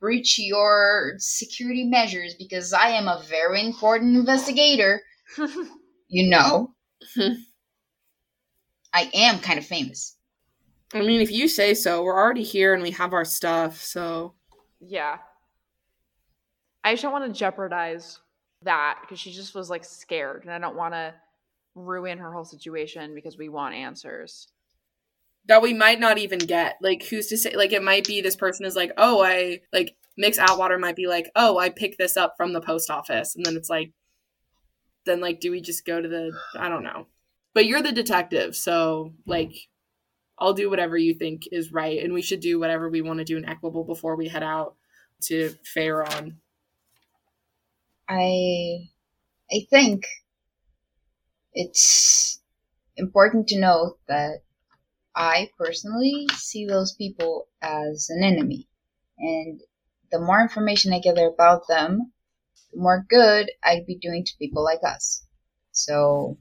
breach 0.00 0.38
your 0.38 1.14
security 1.18 1.84
measures 1.84 2.34
because 2.34 2.72
I 2.72 2.88
am 2.88 3.08
a 3.08 3.22
very 3.28 3.64
important 3.64 4.16
investigator. 4.16 5.00
You 6.14 6.28
know. 6.28 6.74
I 8.92 9.10
am 9.14 9.38
kind 9.38 9.58
of 9.58 9.64
famous. 9.64 10.18
I 10.92 11.00
mean, 11.00 11.22
if 11.22 11.30
you 11.30 11.48
say 11.48 11.72
so, 11.72 12.02
we're 12.02 12.20
already 12.20 12.42
here 12.42 12.74
and 12.74 12.82
we 12.82 12.90
have 12.90 13.14
our 13.14 13.24
stuff, 13.24 13.82
so 13.82 14.34
Yeah. 14.78 15.16
I 16.84 16.92
just 16.92 17.02
don't 17.02 17.12
want 17.12 17.32
to 17.32 17.38
jeopardize 17.38 18.18
that 18.60 18.98
because 19.00 19.18
she 19.18 19.32
just 19.32 19.54
was 19.54 19.70
like 19.70 19.86
scared, 19.86 20.44
and 20.44 20.52
I 20.52 20.58
don't 20.58 20.76
want 20.76 20.92
to 20.92 21.14
ruin 21.74 22.18
her 22.18 22.30
whole 22.30 22.44
situation 22.44 23.14
because 23.14 23.38
we 23.38 23.48
want 23.48 23.74
answers. 23.74 24.48
That 25.46 25.62
we 25.62 25.74
might 25.74 25.98
not 25.98 26.18
even 26.18 26.38
get. 26.38 26.76
Like, 26.80 27.02
who's 27.04 27.26
to 27.28 27.36
say? 27.36 27.56
Like, 27.56 27.72
it 27.72 27.82
might 27.82 28.06
be 28.06 28.20
this 28.20 28.36
person 28.36 28.64
is 28.64 28.76
like, 28.76 28.92
oh, 28.96 29.22
I 29.22 29.60
like 29.72 29.96
Mix 30.16 30.38
Atwater 30.38 30.78
might 30.78 30.96
be 30.96 31.06
like, 31.06 31.30
oh, 31.34 31.58
I 31.58 31.68
picked 31.68 31.98
this 31.98 32.16
up 32.16 32.34
from 32.36 32.52
the 32.52 32.60
post 32.60 32.90
office, 32.90 33.34
and 33.34 33.44
then 33.44 33.56
it's 33.56 33.70
like, 33.70 33.92
then 35.04 35.20
like, 35.20 35.40
do 35.40 35.50
we 35.50 35.60
just 35.60 35.84
go 35.84 36.00
to 36.00 36.08
the? 36.08 36.32
I 36.56 36.68
don't 36.68 36.84
know. 36.84 37.06
But 37.54 37.66
you're 37.66 37.82
the 37.82 37.92
detective, 37.92 38.54
so 38.56 39.14
like, 39.26 39.52
I'll 40.38 40.54
do 40.54 40.70
whatever 40.70 40.96
you 40.96 41.14
think 41.14 41.42
is 41.50 41.72
right, 41.72 42.02
and 42.02 42.12
we 42.12 42.22
should 42.22 42.40
do 42.40 42.60
whatever 42.60 42.88
we 42.88 43.02
want 43.02 43.18
to 43.18 43.24
do 43.24 43.36
in 43.36 43.48
Equable 43.48 43.84
before 43.84 44.16
we 44.16 44.28
head 44.28 44.42
out 44.42 44.76
to 45.22 45.54
Farron. 45.64 46.40
I 48.08 48.88
I 49.50 49.66
think 49.70 50.06
it's 51.52 52.40
important 52.96 53.48
to 53.48 53.58
note 53.58 53.98
that 54.08 54.42
I 55.14 55.50
personally 55.58 56.26
see 56.34 56.66
those 56.66 56.94
people 56.94 57.48
as 57.60 58.08
an 58.10 58.22
enemy. 58.24 58.68
And 59.18 59.60
the 60.10 60.20
more 60.20 60.40
information 60.40 60.92
I 60.92 61.00
gather 61.00 61.26
about 61.26 61.68
them, 61.68 62.12
the 62.72 62.80
more 62.80 63.04
good 63.08 63.50
I'd 63.62 63.86
be 63.86 63.96
doing 63.96 64.24
to 64.24 64.36
people 64.38 64.64
like 64.64 64.82
us. 64.84 65.26
So, 65.72 66.38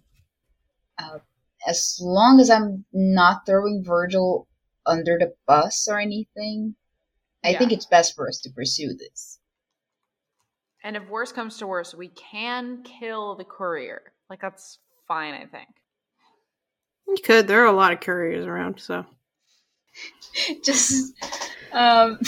uh, 0.98 1.20
as 1.68 1.98
long 2.02 2.40
as 2.40 2.50
I'm 2.50 2.86
not 2.94 3.46
throwing 3.46 3.84
Virgil 3.84 4.48
under 4.86 5.18
the 5.20 5.36
bus 5.46 5.88
or 5.90 6.00
anything, 6.00 6.76
I 7.44 7.54
Yeah. 7.54 7.60
think 7.60 7.72
it's 7.72 7.86
best 7.86 8.16
for 8.16 8.28
us 8.28 8.40
to 8.42 8.52
pursue 8.52 8.94
this. 8.94 9.40
And 10.84 10.96
if 10.96 11.08
worse 11.10 11.32
comes 11.32 11.58
to 11.58 11.68
worse, 11.68 11.94
we 11.94 12.10
can 12.10 12.84
kill 12.84 13.36
the 13.36 13.44
courier. 13.46 14.14
Like 14.30 14.42
that's 14.42 14.80
fine, 15.08 15.34
I 15.34 15.46
think. 15.46 15.70
You 17.12 17.22
could. 17.24 17.48
There 17.48 17.62
are 17.62 17.68
a 17.68 17.74
lot 17.74 17.92
of 17.92 18.00
couriers 18.00 18.46
around, 18.46 18.80
so. 18.80 19.06
Just 20.64 21.14
um, 21.74 22.20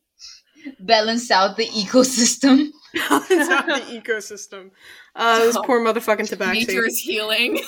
balance 0.80 1.30
out 1.30 1.56
the 1.56 1.66
ecosystem. 1.66 2.68
Balance 3.08 3.48
out 3.48 3.64
the 3.64 4.00
ecosystem. 4.00 4.70
Uh, 5.16 5.38
this 5.38 5.56
poor 5.64 5.80
motherfucking 5.80 6.28
tobacco. 6.28 6.52
Nature 6.52 6.84
is 6.86 6.98
healing. 6.98 7.58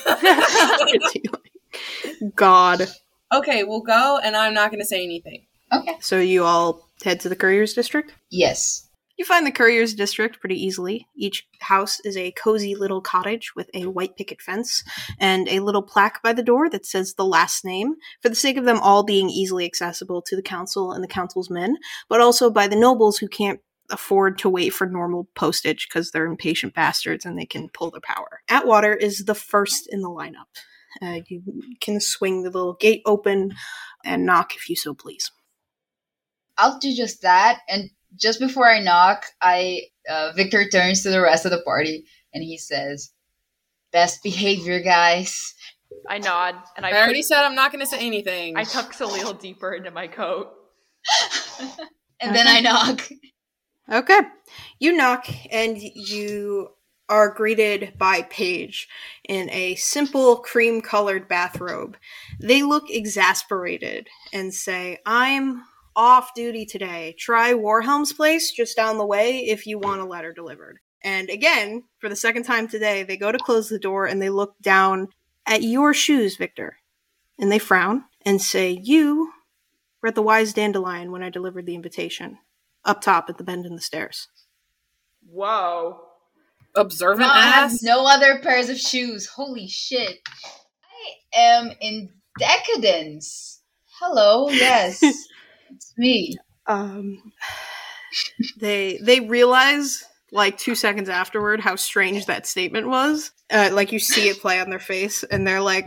God. 2.34 2.86
okay, 3.32 3.64
we'll 3.64 3.80
go, 3.80 4.20
and 4.22 4.36
I'm 4.36 4.52
not 4.52 4.70
going 4.70 4.80
to 4.80 4.86
say 4.86 5.02
anything. 5.02 5.46
Okay. 5.72 5.96
So 6.00 6.18
you 6.20 6.44
all 6.44 6.90
head 7.02 7.20
to 7.20 7.30
the 7.30 7.36
couriers 7.36 7.72
district? 7.72 8.12
Yes. 8.30 8.86
You 9.16 9.24
find 9.24 9.47
the 9.47 9.53
couriers 9.53 9.95
district 9.95 10.41
pretty 10.41 10.61
easily. 10.61 11.07
Each 11.15 11.47
house 11.61 12.01
is 12.01 12.16
a 12.16 12.32
cozy 12.32 12.74
little 12.74 13.01
cottage 13.01 13.55
with 13.55 13.70
a 13.73 13.86
white 13.86 14.16
picket 14.16 14.43
fence 14.43 14.82
and 15.20 15.49
a 15.49 15.61
little 15.61 15.82
plaque 15.82 16.20
by 16.23 16.32
the 16.32 16.43
door 16.43 16.69
that 16.70 16.85
says 16.85 17.15
the 17.15 17.24
last 17.24 17.65
name, 17.65 17.95
for 18.20 18.28
the 18.28 18.35
sake 18.35 18.57
of 18.57 18.65
them 18.65 18.81
all 18.81 19.05
being 19.05 19.31
easily 19.31 19.65
accessible 19.65 20.20
to 20.23 20.35
the 20.35 20.43
council 20.43 20.91
and 20.91 21.03
the 21.03 21.09
council's 21.09 21.49
men, 21.49 21.77
but 22.09 22.20
also 22.20 22.51
by 22.51 22.66
the 22.66 22.77
nobles 22.77 23.19
who 23.19 23.28
can't 23.28 23.61
afford 23.91 24.39
to 24.39 24.49
wait 24.49 24.70
for 24.70 24.86
normal 24.86 25.28
postage 25.35 25.86
because 25.89 26.11
they're 26.11 26.27
impatient 26.27 26.74
bastards 26.74 27.24
and 27.24 27.39
they 27.39 27.47
can 27.47 27.69
pull 27.69 27.91
their 27.91 28.01
power. 28.01 28.41
Atwater 28.49 28.95
is 28.95 29.27
the 29.27 29.35
first 29.35 29.86
in 29.93 30.01
the 30.01 30.09
lineup. 30.09 30.47
Uh, 31.03 31.20
you 31.28 31.43
can 31.81 32.01
swing 32.01 32.43
the 32.43 32.51
little 32.51 32.74
gate 32.74 33.03
open 33.05 33.53
and 34.05 34.27
knock 34.27 34.55
if 34.57 34.69
you 34.69 34.77
so 34.77 34.95
please. 34.95 35.31
I'll 36.57 36.78
do 36.78 36.95
just 36.95 37.23
that. 37.23 37.61
And 37.69 37.91
just 38.16 38.41
before 38.41 38.69
I 38.69 38.81
knock, 38.81 39.27
I 39.41 39.82
uh, 40.09 40.32
Viktor 40.35 40.69
turns 40.69 41.03
to 41.03 41.11
the 41.11 41.20
rest 41.20 41.45
of 41.45 41.51
the 41.51 41.62
party 41.62 42.05
and 42.32 42.43
he 42.43 42.59
says, 42.59 43.11
"Best 43.93 44.23
behavior, 44.23 44.81
guys." 44.81 45.55
I 46.09 46.19
nod 46.19 46.57
and 46.77 46.85
I, 46.85 46.91
I 46.91 46.93
already 46.93 47.20
put- 47.20 47.27
said 47.27 47.45
I'm 47.45 47.55
not 47.55 47.73
going 47.73 47.81
to 47.81 47.86
say 47.91 48.05
anything. 48.05 48.57
I 48.57 48.65
tuck 48.65 48.93
Salil 48.93 49.39
deeper 49.41 49.73
into 49.73 49.91
my 49.91 50.07
coat. 50.07 50.51
and 52.20 52.35
then 52.35 52.47
I 52.47 52.61
knock. 52.61 53.09
Okay. 53.91 54.20
You 54.78 54.97
knock 54.97 55.27
and 55.51 55.78
you 55.78 56.70
are 57.09 57.35
greeted 57.35 57.93
by 57.99 58.23
Paige 58.23 58.89
in 59.28 59.51
a 59.51 59.74
simple 59.74 60.36
cream 60.36 60.81
colored 60.81 61.28
bathrobe. 61.28 61.97
They 62.41 62.62
look 62.62 62.85
exasperated 62.89 64.09
and 64.32 64.55
say, 64.55 64.99
I'm 65.05 65.65
off 65.96 66.34
duty 66.34 66.66
today. 66.66 67.14
Try 67.18 67.52
Warhelm's 67.52 68.12
place 68.12 68.50
just 68.50 68.76
down 68.76 68.98
the 68.98 69.06
way 69.06 69.38
if 69.38 69.66
you 69.66 69.78
want 69.78 70.00
a 70.00 70.04
letter 70.04 70.32
delivered. 70.32 70.78
And 71.02 71.28
again, 71.28 71.84
for 71.98 72.08
the 72.08 72.16
second 72.16 72.44
time 72.44 72.66
today, 72.66 73.02
they 73.02 73.16
go 73.16 73.30
to 73.30 73.38
close 73.38 73.68
the 73.68 73.78
door 73.78 74.06
and 74.06 74.20
they 74.22 74.30
look 74.30 74.54
down 74.62 75.08
at 75.46 75.62
your 75.62 75.92
shoes, 75.92 76.36
Viktor. 76.36 76.78
And 77.38 77.52
they 77.52 77.58
frown 77.58 78.04
and 78.24 78.40
say, 78.40 78.70
You 78.82 79.32
were 80.00 80.08
at 80.08 80.14
the 80.14 80.22
Wise 80.22 80.54
Dandelion 80.54 81.10
when 81.12 81.22
I 81.22 81.30
delivered 81.30 81.66
the 81.66 81.74
invitation 81.74 82.38
up 82.84 83.00
top 83.00 83.28
at 83.28 83.38
the 83.38 83.44
bend 83.44 83.66
in 83.66 83.74
the 83.74 83.80
stairs. 83.82 84.28
Whoa. 85.28 86.00
Observant 86.74 87.20
No, 87.20 87.28
I 87.28 87.42
have 87.42 87.70
ass. 87.72 87.82
no 87.82 88.06
other 88.06 88.40
pairs 88.40 88.68
of 88.68 88.78
shoes. 88.78 89.26
Holy 89.26 89.68
shit. 89.68 90.18
I 91.34 91.38
am 91.38 91.70
in 91.80 92.10
decadence. 92.38 93.60
Hello, 94.00 94.48
yes. 94.48 95.02
it's 95.74 95.92
me. 95.96 96.36
Um, 96.66 97.32
they 98.59 98.98
they 99.02 99.20
realize 99.20 100.05
like 100.32 100.59
two 100.59 100.74
seconds 100.74 101.09
afterward 101.09 101.60
how 101.60 101.76
strange 101.76 102.26
that 102.26 102.46
statement 102.46 102.88
was. 102.88 103.30
Uh, 103.51 103.70
like 103.72 103.92
you 103.92 103.98
see 103.98 104.28
it 104.28 104.40
play 104.40 104.60
on 104.60 104.70
their 104.70 104.78
face, 104.78 105.22
and 105.24 105.46
they're 105.46 105.60
like, 105.60 105.86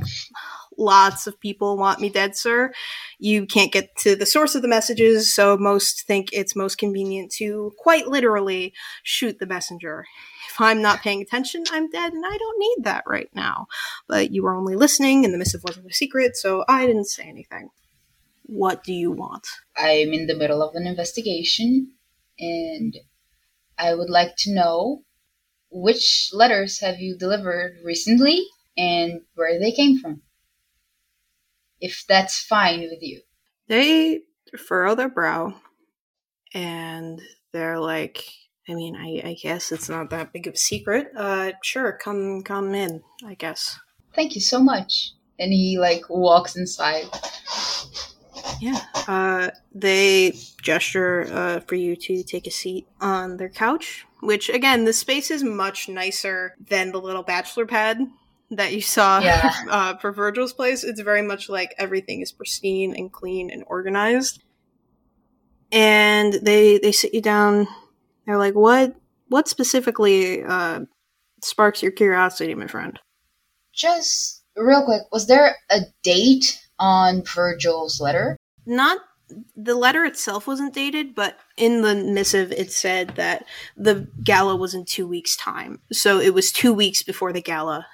"Lots 0.78 1.28
of 1.28 1.40
people 1.40 1.78
want 1.78 2.00
me 2.00 2.10
dead, 2.10 2.38
sir. 2.38 2.72
You 3.20 3.46
can't 3.46 3.72
get 3.72 3.96
to 4.00 4.16
the 4.16 4.26
source 4.26 4.56
of 4.56 4.62
the 4.62 4.68
messages, 4.68 5.34
so 5.34 5.58
most 5.58 6.06
think 6.06 6.30
it's 6.32 6.56
most 6.56 6.78
convenient 6.78 7.32
to 7.34 7.74
quite 7.78 8.08
literally 8.08 8.74
shoot 9.04 9.40
the 9.40 9.48
messenger." 9.48 10.06
If 10.50 10.62
I'm 10.62 10.82
not 10.82 11.02
paying 11.02 11.22
attention, 11.22 11.66
I'm 11.72 11.90
dead, 11.90 12.14
and 12.14 12.26
I 12.26 12.38
don't 12.38 12.60
need 12.60 12.84
that 12.86 13.04
right 13.06 13.30
now. 13.36 13.68
But 14.08 14.32
you 14.32 14.44
were 14.44 14.56
only 14.56 14.76
listening, 14.76 15.26
and 15.26 15.34
the 15.34 15.38
missive 15.38 15.62
wasn't 15.64 15.92
a 15.92 15.94
secret, 15.94 16.36
so 16.36 16.64
I 16.68 16.88
didn't 16.88 17.06
say 17.06 17.24
anything. 17.24 17.70
What 18.48 18.84
do 18.84 18.94
you 18.94 19.12
want? 19.12 19.46
I'm 19.78 20.14
in 20.14 20.28
the 20.28 20.36
middle 20.36 20.62
of 20.62 20.76
an 20.76 20.88
investigation 20.88 21.92
and 22.40 22.96
I 23.78 23.94
would 23.94 24.10
like 24.10 24.36
to 24.40 24.54
know 24.54 25.04
which 25.70 26.30
letters 26.34 26.80
have 26.80 27.00
you 27.00 27.18
delivered 27.18 27.78
recently 27.84 28.46
and 28.78 29.22
where 29.36 29.60
they 29.60 29.72
came 29.72 30.00
from. 30.00 30.22
If 31.80 32.06
that's 32.08 32.42
fine 32.42 32.80
with 32.82 33.02
you. 33.02 33.22
They 33.68 34.22
furrow 34.58 34.96
their 34.96 35.10
brow 35.10 35.62
and 36.54 37.22
they're 37.52 37.80
like, 37.80 38.24
I 38.70 38.74
mean, 38.74 38.96
I, 38.96 39.30
I 39.30 39.34
guess 39.42 39.72
it's 39.72 39.90
not 39.90 40.10
that 40.10 40.34
big 40.34 40.48
of 40.48 40.54
a 40.54 40.58
secret. 40.58 41.08
Uh, 41.16 41.52
sure, 41.62 41.98
come 42.02 42.42
come 42.44 42.74
in, 42.74 43.02
I 43.26 43.34
guess. 43.34 43.78
Thank 44.16 44.36
you 44.36 44.42
so 44.42 44.60
much. 44.60 45.12
And 45.38 45.54
he 45.54 45.78
like 45.80 46.10
walks 46.10 46.56
inside. 46.56 47.06
Yeah. 48.60 48.80
Uh, 49.08 49.50
they 49.74 50.38
gesture 50.62 51.28
uh, 51.32 51.60
for 51.62 51.76
you 51.76 51.96
to 51.96 52.24
take 52.24 52.48
a 52.48 52.52
seat 52.52 52.88
on 53.02 53.38
their 53.38 53.50
couch, 53.50 54.06
which, 54.22 54.50
again, 54.50 54.86
the 54.86 54.94
space 54.94 55.32
is 55.32 55.44
much 55.44 55.90
nicer 55.90 56.56
than 56.70 56.92
the 56.92 57.02
little 57.02 57.24
bachelor 57.24 57.66
pad 57.66 58.00
that 58.52 58.74
you 58.74 58.82
saw 58.82 59.20
Yeah. 59.20 59.54
uh, 59.70 59.98
for 59.98 60.12
Virgil's 60.12 60.54
place. 60.54 60.84
It's 60.84 61.02
very 61.02 61.22
much 61.22 61.50
like 61.50 61.76
everything 61.78 62.22
is 62.22 62.32
pristine 62.32 62.96
and 62.96 63.12
clean 63.12 63.50
and 63.50 63.64
organized. 63.68 64.42
And 65.72 66.34
they 66.34 66.78
they 66.78 66.94
sit 66.94 67.14
you 67.14 67.22
down. 67.22 67.68
They're 68.26 68.38
like, 68.38 68.56
"What 68.56 68.96
what 69.28 69.50
specifically 69.50 70.42
uh, 70.42 70.82
sparks 71.44 71.84
your 71.84 71.92
curiosity, 71.92 72.56
my 72.56 72.68
friend?" 72.68 72.98
Just 73.74 74.46
real 74.56 74.86
quick, 74.86 75.02
was 75.12 75.28
there 75.28 75.58
a 75.70 75.82
date 76.04 76.66
on 76.80 77.24
Virgil's 77.24 78.00
letter? 78.02 78.38
not 78.66 79.00
the 79.56 79.76
letter 79.76 80.06
itself 80.06 80.48
wasn't 80.48 80.74
dated, 80.74 81.14
but 81.16 81.38
in 81.58 81.82
the 81.82 81.94
missive 81.96 82.52
it 82.54 82.72
said 82.72 83.10
that 83.16 83.46
the 83.76 84.08
gala 84.24 84.56
was 84.56 84.74
in 84.74 84.86
two 84.86 85.06
weeks' 85.08 85.36
time. 85.36 85.80
So 85.92 86.20
it 86.20 86.34
was 86.34 86.52
two 86.52 86.74
weeks 86.74 87.04
before 87.04 87.34
the 87.34 87.42
gala 87.42 87.86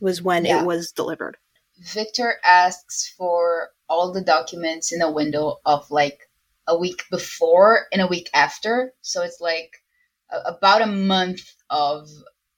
was 0.00 0.22
when 0.22 0.44
Yeah. 0.44 0.60
it 0.60 0.66
was 0.66 0.92
delivered. 0.92 1.36
Viktor 1.78 2.36
asks 2.44 3.12
for 3.16 3.70
all 3.88 4.12
the 4.12 4.20
documents 4.22 4.92
in 4.92 5.02
a 5.02 5.10
window 5.10 5.56
of 5.64 5.90
like 5.90 6.28
a 6.68 6.76
week 6.78 7.04
before 7.10 7.86
and 7.92 8.00
a 8.00 8.06
week 8.06 8.30
after. 8.32 8.94
So 9.00 9.22
it's 9.22 9.40
like 9.40 9.82
a, 10.30 10.38
about 10.54 10.82
a 10.82 10.86
month 10.86 11.42
of 11.70 12.08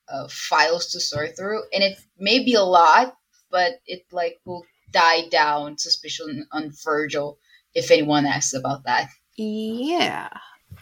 uh, 0.08 0.28
files 0.28 0.88
to 0.92 1.00
sort 1.00 1.36
through. 1.36 1.62
And 1.72 1.82
it 1.82 1.98
may 2.18 2.44
be 2.44 2.54
a 2.54 2.62
lot, 2.62 3.16
but 3.50 3.80
it 3.86 4.02
like 4.12 4.38
will 4.44 4.64
die 4.90 5.28
down 5.28 5.78
suspicion 5.78 6.46
on 6.52 6.72
Virgil 6.84 7.38
if 7.74 7.90
anyone 7.90 8.26
asks 8.26 8.54
about 8.54 8.84
that. 8.84 9.08
Yeah. 9.36 10.28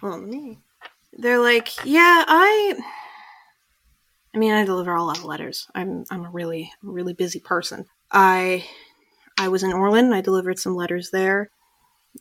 Well, 0.02 0.18
me. 0.20 0.59
They're 1.12 1.40
like, 1.40 1.85
yeah, 1.85 2.24
I. 2.26 2.74
I 4.35 4.39
mean, 4.39 4.52
I 4.52 4.64
deliver 4.64 4.94
a 4.94 5.02
lot 5.02 5.18
of 5.18 5.24
letters. 5.24 5.68
I'm 5.74 6.05
I'm 6.10 6.24
a 6.24 6.31
really 6.31 6.72
really 6.82 7.12
busy 7.14 7.39
person. 7.40 7.86
I 8.10 8.64
I 9.39 9.48
was 9.48 9.62
in 9.62 9.72
Orland. 9.72 10.14
I 10.14 10.20
delivered 10.20 10.59
some 10.59 10.74
letters 10.74 11.10
there. 11.10 11.51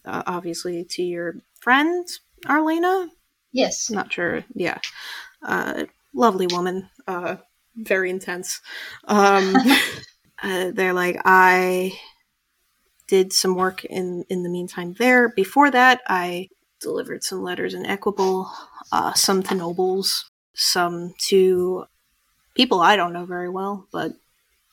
Uh, 0.05 0.23
obviously, 0.27 0.83
to 0.85 1.03
your 1.03 1.35
friend 1.59 2.07
Arlena. 2.47 3.09
Yes. 3.51 3.89
not 3.91 4.11
sure 4.11 4.43
yeah 4.55 4.79
uh 5.43 5.83
lovely 6.13 6.47
woman 6.47 6.89
uh 7.07 7.35
very 7.75 8.09
intense 8.09 8.61
um 9.07 9.55
uh, 10.43 10.71
they're 10.73 10.93
like 10.93 11.19
i 11.25 11.97
did 13.07 13.33
some 13.33 13.55
work 13.55 13.83
in 13.85 14.23
in 14.29 14.43
the 14.43 14.49
meantime 14.49 14.93
there. 14.93 15.29
Before 15.29 15.71
that 15.71 16.01
i 16.07 16.49
delivered 16.81 17.23
some 17.23 17.41
letters 17.41 17.73
in 17.73 17.85
equable 17.85 18.51
uh 18.91 19.13
some 19.13 19.41
to 19.43 19.55
nobles 19.55 20.29
some 20.53 21.13
to 21.17 21.85
people 22.55 22.81
i 22.81 22.95
don't 22.97 23.13
know 23.13 23.25
very 23.25 23.49
well 23.49 23.87
but 23.91 24.11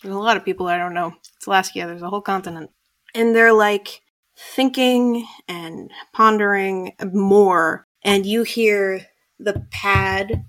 there's 0.03 0.15
a 0.15 0.19
lot 0.19 0.37
of 0.37 0.45
people 0.45 0.67
i 0.67 0.79
don't 0.79 0.95
know. 0.95 1.13
It's 1.37 1.47
laskia 1.47 1.87
there's 1.87 2.03
a 2.03 2.11
whole 2.11 2.21
continent. 2.21 2.71
And 3.15 3.35
they're 3.35 3.53
like 3.53 4.03
thinking 4.37 5.27
and 5.49 5.91
pondering 6.13 6.93
more. 7.13 7.87
And 8.03 8.25
you 8.25 8.43
hear 8.43 9.07
the 9.39 9.67
pad 9.71 10.45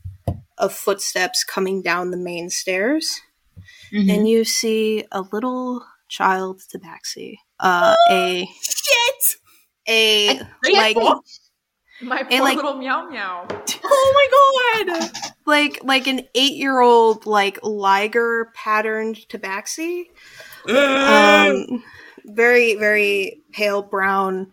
of 0.58 0.74
footsteps 0.74 1.44
coming 1.44 1.82
down 1.82 2.12
the 2.12 2.18
main 2.18 2.50
stairs 2.50 3.20
Mhm. 3.94 4.10
and 4.14 4.28
you 4.30 4.44
see 4.46 5.04
a 5.12 5.22
little 5.22 5.86
child 6.10 6.62
tabaxi 6.74 7.36
uh 7.60 7.96
a 8.10 8.48
Shit! 8.62 9.36
a 9.88 10.40
like 10.72 10.98
My 12.02 12.24
poor 12.24 12.42
like- 12.42 12.56
little 12.56 12.76
meow 12.76 13.08
meow. 13.10 13.46
oh 13.84 14.14
my 14.16 14.88
god 14.88 15.12
like 15.46 15.80
like 15.84 16.08
an 16.08 16.22
eight 16.36 16.54
year 16.54 16.80
old 16.80 17.26
like 17.26 17.60
liger 17.64 18.52
patterned 18.56 19.18
tabaxi 19.30 20.06
um, 20.70 21.84
very 22.26 22.76
very 22.76 23.42
pale 23.52 23.82
brown 23.82 24.52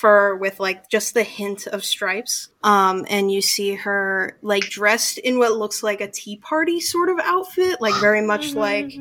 fur 0.00 0.34
with 0.36 0.58
like 0.60 0.88
just 0.88 1.14
the 1.14 1.22
hint 1.22 1.66
of 1.66 1.84
stripes 1.84 2.48
um 2.62 3.04
and 3.10 3.30
you 3.30 3.42
see 3.42 3.74
her 3.74 4.38
like 4.42 4.62
dressed 4.64 5.18
in 5.18 5.38
what 5.38 5.52
looks 5.52 5.82
like 5.82 6.00
a 6.00 6.10
tea 6.10 6.36
party 6.38 6.80
sort 6.80 7.08
of 7.10 7.18
outfit 7.22 7.80
like 7.80 7.94
very 8.00 8.22
much 8.22 8.54
like 8.54 8.98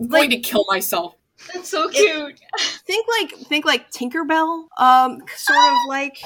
I'm 0.00 0.08
going 0.08 0.30
to 0.30 0.38
kill 0.38 0.64
myself. 0.68 1.14
That's 1.52 1.68
so 1.68 1.88
cute. 1.88 2.40
think 2.86 3.06
like 3.08 3.32
think 3.46 3.64
like 3.64 3.90
Tinkerbell, 3.90 4.68
um, 4.78 5.22
sort 5.36 5.58
of 5.58 5.78
like 5.88 6.18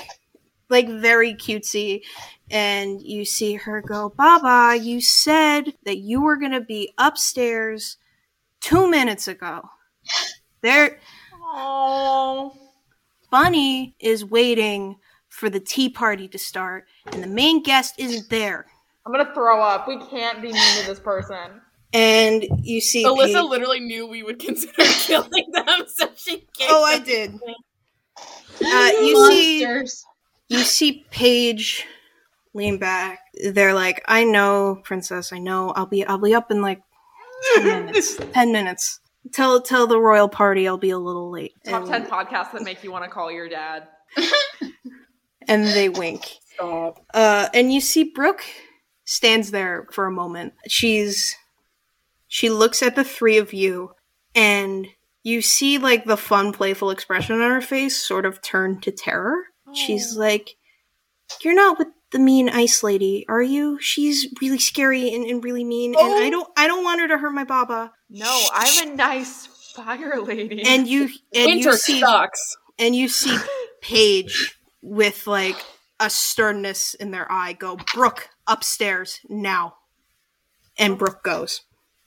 like 0.68 0.88
very 0.88 1.34
cutesy. 1.34 2.02
And 2.50 3.00
you 3.00 3.24
see 3.24 3.54
her 3.54 3.80
go, 3.80 4.12
Baba, 4.16 4.76
you 4.76 5.00
said 5.00 5.74
that 5.84 5.98
you 5.98 6.22
were 6.22 6.36
gonna 6.36 6.60
be 6.60 6.92
upstairs 6.98 7.96
two 8.60 8.88
minutes 8.88 9.28
ago. 9.28 9.62
There 10.62 11.00
Oh. 11.52 12.69
Bunny 13.30 13.94
is 14.00 14.24
waiting 14.24 14.96
for 15.28 15.48
the 15.48 15.60
tea 15.60 15.88
party 15.88 16.26
to 16.28 16.38
start, 16.38 16.86
and 17.12 17.22
the 17.22 17.28
main 17.28 17.62
guest 17.62 17.94
isn't 17.98 18.28
there. 18.30 18.66
I'm 19.06 19.12
gonna 19.12 19.32
throw 19.32 19.60
up. 19.62 19.86
We 19.88 19.98
can't 19.98 20.42
be 20.42 20.52
mean 20.52 20.80
to 20.80 20.86
this 20.86 21.00
person. 21.00 21.60
And 21.92 22.44
you 22.62 22.80
see 22.80 23.04
Alyssa 23.04 23.34
Paige- 23.34 23.48
literally 23.50 23.80
knew 23.80 24.06
we 24.06 24.22
would 24.22 24.38
consider 24.38 24.72
killing 24.84 25.46
them, 25.52 25.84
so 25.88 26.08
she 26.16 26.36
gave 26.56 26.68
Oh, 26.70 26.84
I 26.84 26.98
did. 26.98 27.34
Uh, 28.62 28.90
you 29.00 29.30
see 29.30 29.64
Monsters. 29.64 30.04
you 30.48 30.58
see 30.58 31.06
Paige 31.10 31.86
lean 32.52 32.76
back. 32.78 33.20
They're 33.52 33.72
like, 33.72 34.04
"I 34.06 34.24
know, 34.24 34.82
princess. 34.84 35.32
I 35.32 35.38
know. 35.38 35.70
I'll 35.70 35.86
be. 35.86 36.04
I'll 36.04 36.18
be 36.18 36.34
up 36.34 36.50
in 36.50 36.60
like 36.60 36.82
ten 37.54 37.64
minutes. 37.64 38.16
ten 38.34 38.52
minutes. 38.52 39.00
Tell 39.32 39.60
tell 39.60 39.86
the 39.86 40.00
royal 40.00 40.28
party 40.28 40.66
I'll 40.66 40.78
be 40.78 40.90
a 40.90 40.98
little 40.98 41.30
late." 41.30 41.54
Top 41.64 41.82
And, 41.82 41.90
ten 41.90 42.06
podcasts 42.06 42.52
that 42.52 42.62
make 42.62 42.82
you 42.82 42.90
want 42.92 43.04
to 43.04 43.10
call 43.10 43.30
your 43.30 43.48
dad. 43.48 43.88
and 45.48 45.66
they 45.66 45.88
wink. 45.88 46.38
Stop. 46.54 47.04
Uh, 47.12 47.48
and 47.54 47.72
you 47.72 47.80
see 47.80 48.04
Brooke 48.04 48.44
stands 49.04 49.50
there 49.50 49.86
for 49.92 50.06
a 50.06 50.12
moment. 50.12 50.54
She's 50.68 51.36
she 52.28 52.48
looks 52.48 52.82
at 52.82 52.96
the 52.96 53.04
three 53.04 53.38
of 53.38 53.52
you, 53.52 53.92
and 54.34 54.86
you 55.22 55.42
see 55.42 55.78
like 55.78 56.04
the 56.04 56.16
fun, 56.16 56.52
playful 56.52 56.90
expression 56.90 57.40
on 57.40 57.50
her 57.50 57.60
face 57.60 57.96
sort 58.00 58.24
of 58.24 58.40
turn 58.42 58.80
to 58.82 58.90
terror. 58.90 59.44
She's 59.72 60.16
like, 60.16 60.56
"You're 61.42 61.54
not 61.54 61.78
with 61.78 61.88
the 62.12 62.18
mean 62.18 62.48
ice 62.48 62.82
lady, 62.82 63.24
are 63.28 63.42
you? 63.42 63.78
She's 63.80 64.26
really 64.40 64.58
scary 64.58 65.14
and, 65.14 65.24
and 65.24 65.42
really 65.44 65.64
mean, 65.64 65.94
and 65.94 66.14
I 66.14 66.26
oh. 66.26 66.30
don't 66.30 66.48
I 66.56 66.66
don't 66.66 66.84
want 66.84 67.00
her 67.00 67.08
to 67.08 67.18
hurt 67.18 67.32
my 67.32 67.44
baba." 67.44 67.92
No, 68.08 68.46
I'm 68.52 68.88
a 68.88 68.96
nice 68.96 69.46
fire 69.74 70.20
lady. 70.20 70.62
And 70.62 70.86
you 70.86 71.08
and 71.34 71.46
Winter 71.46 71.70
you 71.70 71.76
see 71.76 72.00
sucks. 72.00 72.56
and 72.78 72.94
you 72.94 73.08
see 73.08 73.36
Paige 73.80 74.58
with 74.82 75.26
like 75.26 75.56
a 76.00 76.10
sternness 76.10 76.94
in 76.94 77.10
their 77.10 77.30
eye 77.30 77.52
go, 77.52 77.76
Brooke, 77.94 78.30
upstairs 78.46 79.20
now. 79.28 79.76
And 80.78 80.98
Brooke 80.98 81.22
goes. 81.22 81.62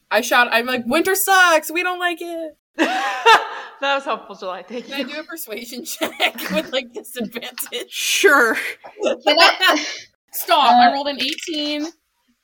I 0.09 0.21
shout. 0.21 0.47
I'm 0.51 0.65
like, 0.65 0.83
winter 0.85 1.15
sucks. 1.15 1.71
We 1.71 1.83
don't 1.83 1.99
like 1.99 2.19
it. 2.21 2.57
that 3.81 3.95
was 3.95 4.05
helpful, 4.05 4.35
July. 4.35 4.63
Thank 4.63 4.87
Can 4.87 4.93
I 4.93 5.03
do 5.03 5.19
a 5.19 5.23
persuasion 5.23 5.85
check 5.85 6.11
with 6.51 6.71
like 6.71 6.91
disadvantage? 6.93 7.89
Sure. 7.89 8.55
Can 8.55 9.17
I? 9.27 9.85
Stop. 10.31 10.73
Uh, 10.73 10.89
I 10.89 10.93
rolled 10.93 11.07
an 11.07 11.19
18. 11.21 11.87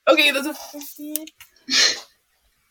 Okay, 0.07 0.31
that's 0.31 0.47
a 0.47 0.53
15. 0.53 1.25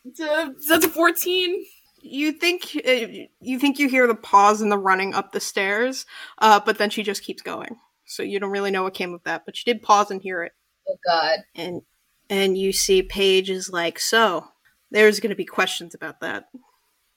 It's 0.05 0.20
a, 0.20 0.52
that's 0.68 0.85
a 0.85 0.89
14. 0.89 1.64
You 2.01 2.32
think 2.32 2.62
uh, 2.86 3.06
you 3.40 3.59
think 3.59 3.78
you 3.78 3.89
hear 3.89 4.06
the 4.06 4.14
pause 4.14 4.60
and 4.60 4.70
the 4.70 4.78
running 4.78 5.14
up 5.14 5.32
the 5.32 5.40
stairs, 5.40 6.06
uh, 6.39 6.60
but 6.64 6.78
then 6.78 6.90
she 6.90 7.02
just 7.02 7.24
keeps 7.24 7.43
going. 7.43 7.76
So 8.06 8.22
you 8.22 8.39
don't 8.39 8.51
really 8.51 8.70
know 8.70 8.85
what 8.85 8.94
came 8.94 9.12
of 9.12 9.22
that, 9.24 9.44
but 9.44 9.56
she 9.56 9.70
did 9.70 9.82
pause 9.82 10.10
and 10.10 10.22
hear 10.22 10.43
it. 10.43 10.52
Oh 10.89 10.97
God. 11.05 11.40
And 11.55 11.82
and 12.30 12.56
you 12.56 12.72
see 12.72 13.02
Paige 13.02 13.51
is 13.51 13.70
like, 13.70 13.98
so 13.98 14.47
there's 14.90 15.20
going 15.20 15.30
to 15.30 15.36
be 15.36 15.44
questions 15.44 15.94
about 15.94 16.20
that. 16.20 16.44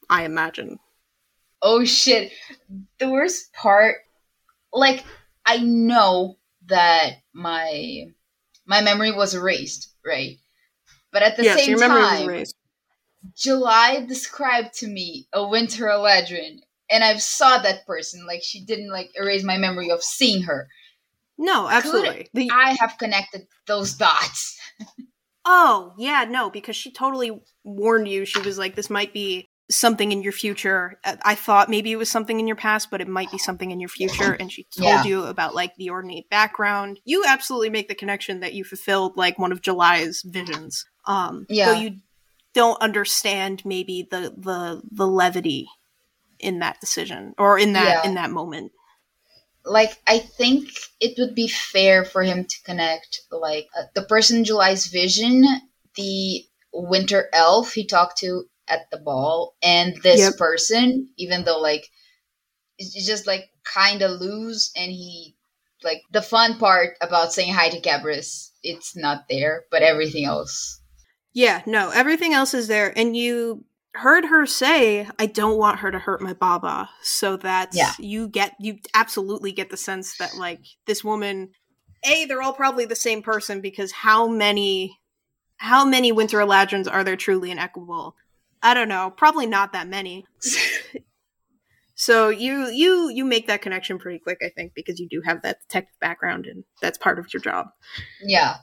I 0.09 0.23
imagine. 0.23 0.79
Oh 1.61 1.85
shit. 1.85 2.31
The 2.99 3.09
worst 3.09 3.53
part, 3.53 3.97
like, 4.73 5.03
I 5.45 5.57
know 5.57 6.37
that 6.67 7.17
my 7.33 8.05
my 8.65 8.81
memory 8.81 9.11
was 9.11 9.33
erased, 9.33 9.93
right? 10.05 10.37
But 11.11 11.23
at 11.23 11.37
the 11.37 11.43
yes, 11.43 11.59
same 11.59 11.69
your 11.69 11.79
memory 11.79 12.39
was 12.39 12.53
time. 12.53 12.59
July 13.35 14.05
described 14.07 14.73
to 14.75 14.87
me 14.87 15.27
a 15.33 15.47
winter 15.47 15.85
Eladrin, 15.85 16.59
and 16.89 17.03
I've 17.03 17.21
saw 17.21 17.59
that 17.59 17.85
person. 17.85 18.25
Like 18.25 18.41
she 18.43 18.63
didn't 18.65 18.91
like 18.91 19.09
erase 19.15 19.43
my 19.43 19.57
memory 19.57 19.91
of 19.91 20.03
seeing 20.03 20.43
her. 20.43 20.67
No, 21.37 21.67
absolutely. 21.67 22.29
The, 22.33 22.49
I 22.51 22.75
have 22.79 22.97
connected 22.97 23.47
those 23.67 23.93
dots. 23.93 24.59
Oh, 25.43 25.93
yeah, 25.97 26.25
no, 26.29 26.51
because 26.51 26.75
she 26.75 26.91
totally 26.91 27.41
warned 27.63 28.07
you. 28.07 28.25
She 28.25 28.39
was 28.41 28.59
like, 28.59 28.75
this 28.75 28.91
might 28.91 29.11
be 29.11 29.49
something 29.71 30.11
in 30.11 30.21
your 30.21 30.31
future. 30.33 30.99
Uh, 31.03 31.15
I 31.23 31.35
thought 31.35 31.69
maybe 31.69 31.91
it 31.91 31.95
was 31.95 32.09
something 32.11 32.39
in 32.39 32.45
your 32.47 32.55
past, 32.55 32.91
but 32.91 33.01
it 33.01 33.07
might 33.07 33.31
be 33.31 33.37
something 33.37 33.71
in 33.71 33.79
your 33.79 33.89
future. 33.89 34.33
And 34.33 34.51
she 34.51 34.63
told 34.77 34.87
Yeah. 34.89 35.03
you 35.03 35.23
about 35.23 35.55
like 35.55 35.75
the 35.77 35.89
ornate 35.89 36.29
background. 36.29 36.99
You 37.05 37.23
absolutely 37.27 37.69
make 37.69 37.87
the 37.87 37.95
connection 37.95 38.41
that 38.41 38.53
you 38.53 38.63
fulfilled 38.63 39.17
like 39.17 39.39
one 39.39 39.51
of 39.51 39.61
July's 39.61 40.21
visions. 40.25 40.85
Um, 41.05 41.45
Yeah. 41.49 41.73
You 41.79 41.97
don't 42.53 42.81
understand 42.81 43.63
maybe 43.65 44.07
the 44.11 44.33
the 44.37 44.81
the 44.91 45.07
levity 45.07 45.67
in 46.39 46.59
that 46.59 46.79
decision 46.81 47.33
or 47.37 47.57
in 47.57 47.73
that 47.73 48.03
Yeah. 48.03 48.09
in 48.09 48.15
that 48.15 48.29
moment. 48.31 48.71
like 49.63 49.91
I 50.07 50.17
think 50.19 50.69
it 50.99 51.13
would 51.19 51.35
be 51.35 51.47
fair 51.47 52.03
for 52.03 52.23
him 52.23 52.45
to 52.45 52.55
connect 52.63 53.21
like 53.31 53.67
uh, 53.77 53.83
the 53.93 54.01
person 54.01 54.37
in 54.37 54.43
July's 54.43 54.87
vision, 54.87 55.45
the 55.95 56.43
winter 56.73 57.29
elf 57.31 57.73
he 57.73 57.85
talked 57.85 58.17
to 58.19 58.45
at 58.67 58.89
the 58.91 58.97
ball, 58.97 59.55
and 59.63 59.95
this 60.03 60.19
Yep. 60.21 60.37
person, 60.37 61.09
even 61.17 61.43
though 61.43 61.59
like 61.59 61.89
it's 62.77 63.05
just 63.05 63.27
like 63.27 63.49
kind 63.63 64.01
of 64.01 64.19
loose, 64.19 64.71
and 64.75 64.91
he 64.91 65.35
like 65.83 66.01
the 66.11 66.21
fun 66.21 66.57
part 66.57 66.95
about 67.01 67.33
saying 67.33 67.53
hi 67.53 67.69
to 67.69 67.79
Cabris, 67.81 68.51
it's 68.63 68.95
not 68.95 69.27
there, 69.29 69.65
but 69.71 69.81
everything 69.83 70.25
else. 70.25 70.79
Yeah, 71.33 71.61
no, 71.65 71.89
everything 71.91 72.33
else 72.33 72.53
is 72.53 72.67
there, 72.67 72.91
and 72.97 73.15
you 73.15 73.65
heard 73.95 74.25
her 74.25 74.45
say, 74.45 75.07
"I 75.19 75.25
don't 75.25 75.57
want 75.57 75.79
her 75.79 75.91
to 75.91 75.99
hurt 75.99 76.21
my 76.21 76.33
baba," 76.33 76.89
so 77.01 77.37
that 77.37 77.73
Yeah. 77.73 77.93
you 77.99 78.27
get 78.27 78.55
you 78.59 78.79
absolutely 78.93 79.51
get 79.51 79.69
the 79.69 79.77
sense 79.77 80.15
that 80.17 80.37
like 80.37 80.59
this 80.85 81.03
woman, 81.03 81.51
a 82.03 82.25
they're 82.25 82.41
all 82.41 82.53
probably 82.53 82.85
the 82.85 82.95
same 82.95 83.21
person 83.21 83.61
because 83.61 83.91
how 83.91 84.27
many 84.27 84.99
how 85.57 85.85
many 85.85 86.11
winter 86.11 86.39
eladrins 86.39 86.91
are 86.91 87.03
there 87.03 87.15
truly 87.15 87.51
in 87.51 87.59
Equable? 87.59 88.15
I 88.63 88.73
don't 88.73 88.89
know, 88.89 89.13
probably 89.15 89.47
not 89.47 89.73
that 89.73 89.87
many. 89.87 90.25
so 91.95 92.29
you 92.29 92.67
you 92.69 93.09
you 93.09 93.25
make 93.25 93.47
that 93.47 93.61
connection 93.61 93.97
pretty 93.97 94.19
quick, 94.19 94.39
I 94.43 94.49
think, 94.49 94.73
because 94.75 94.99
you 94.99 95.07
do 95.09 95.21
have 95.25 95.41
that 95.41 95.57
detective 95.67 95.99
background 95.99 96.45
and 96.45 96.63
that's 96.81 96.97
part 96.97 97.19
of 97.19 97.33
your 97.33 97.41
job. 97.41 97.67
Yeah. 98.21 98.55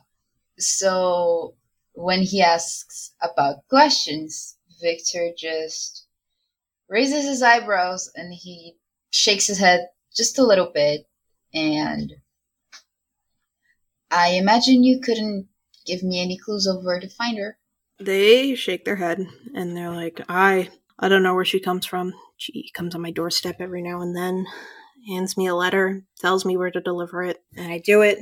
So 0.59 1.55
when 1.93 2.23
he 2.23 2.43
asks 2.43 3.13
about 3.21 3.67
questions, 3.69 4.57
Viktor 4.81 5.31
just 5.37 6.07
raises 6.89 7.25
his 7.25 7.43
eyebrows 7.43 8.11
and 8.15 8.33
he 8.33 8.77
shakes 9.11 9.47
his 9.47 9.59
head 9.59 9.89
just 10.17 10.39
a 10.39 10.45
little 10.45 10.71
bit. 10.73 11.07
And 11.53 12.13
I 14.11 14.31
imagine 14.31 14.85
you 14.85 15.01
couldn't 15.01 15.49
give 15.87 16.03
me 16.03 16.21
any 16.21 16.39
clues 16.39 16.67
of 16.67 16.85
where 16.85 17.01
to 17.01 17.09
find 17.09 17.39
her. 17.39 17.58
They 18.01 18.55
shake 18.55 18.85
their 18.85 18.97
head 18.97 19.27
and 19.55 19.77
they're 19.77 19.91
like, 19.91 20.21
I 20.29 20.69
I 20.99 21.09
don't 21.09 21.23
know 21.23 21.35
where 21.35 21.45
she 21.45 21.61
comes 21.61 21.87
from. 21.87 22.13
She 22.37 22.71
comes 22.75 22.95
on 22.95 23.01
my 23.01 23.11
doorstep 23.11 23.57
every 23.61 23.83
now 23.83 24.01
and 24.01 24.17
then, 24.17 24.47
hands 25.09 25.37
me 25.37 25.47
a 25.47 25.55
letter, 25.55 26.03
tells 26.21 26.45
me 26.45 26.57
where 26.57 26.71
to 26.71 26.81
deliver 26.81 27.23
it, 27.23 27.39
and 27.57 27.73
I 27.73 27.79
do 27.79 28.03
it. 28.03 28.19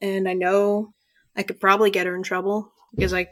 And 0.00 0.28
I 0.28 0.34
know 0.34 0.92
I 1.36 1.42
could 1.42 1.60
probably 1.60 1.90
get 1.90 2.06
her 2.06 2.14
in 2.14 2.22
trouble 2.22 2.72
because 2.94 3.12
I 3.12 3.28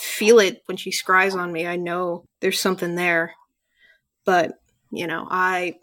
feel 0.00 0.38
it 0.38 0.62
when 0.66 0.76
she 0.76 0.90
scries 0.90 1.34
on 1.34 1.52
me. 1.52 1.66
I 1.66 1.76
know 1.76 2.24
there's 2.40 2.60
something 2.60 2.94
there. 2.94 3.34
But, 4.24 4.52
you 4.92 5.06
know, 5.06 5.26
I 5.30 5.76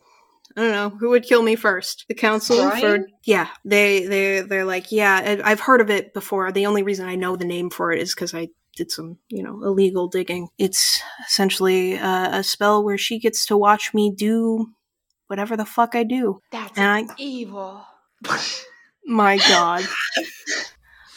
I 0.56 0.62
don't 0.62 0.72
know 0.72 0.90
who 0.90 1.10
would 1.10 1.24
kill 1.24 1.44
me 1.44 1.56
first. 1.56 2.06
The 2.08 2.16
council 2.16 2.70
for 2.72 3.08
yeah. 3.26 3.48
They 3.66 4.06
they 4.06 4.42
they're 4.42 4.66
like 4.66 4.92
yeah. 4.92 5.42
I've 5.44 5.60
heard 5.60 5.82
of 5.82 5.90
it 5.90 6.14
before. 6.14 6.52
The 6.52 6.66
only 6.66 6.84
reason 6.84 7.08
I 7.08 7.16
know 7.16 7.36
the 7.36 7.46
name 7.46 7.70
for 7.70 7.92
it 7.92 8.00
is 8.00 8.14
because 8.14 8.34
I 8.34 8.50
did 8.78 8.92
some 8.92 9.18
you 9.30 9.44
know 9.44 9.62
illegal 9.64 10.08
digging. 10.08 10.50
It's 10.58 11.02
essentially 11.28 11.98
uh, 11.98 12.40
a 12.40 12.44
spell 12.44 12.84
where 12.84 12.98
she 12.98 13.20
gets 13.20 13.46
to 13.48 13.58
watch 13.58 13.94
me 13.94 14.14
do 14.16 14.68
whatever 15.28 15.58
the 15.58 15.66
fuck 15.66 15.96
I 15.96 16.04
do. 16.04 16.42
That's 16.52 16.78
I 16.80 17.06
evil. 17.18 17.84
my 19.06 19.38
god. 19.38 19.82
so 20.16 20.26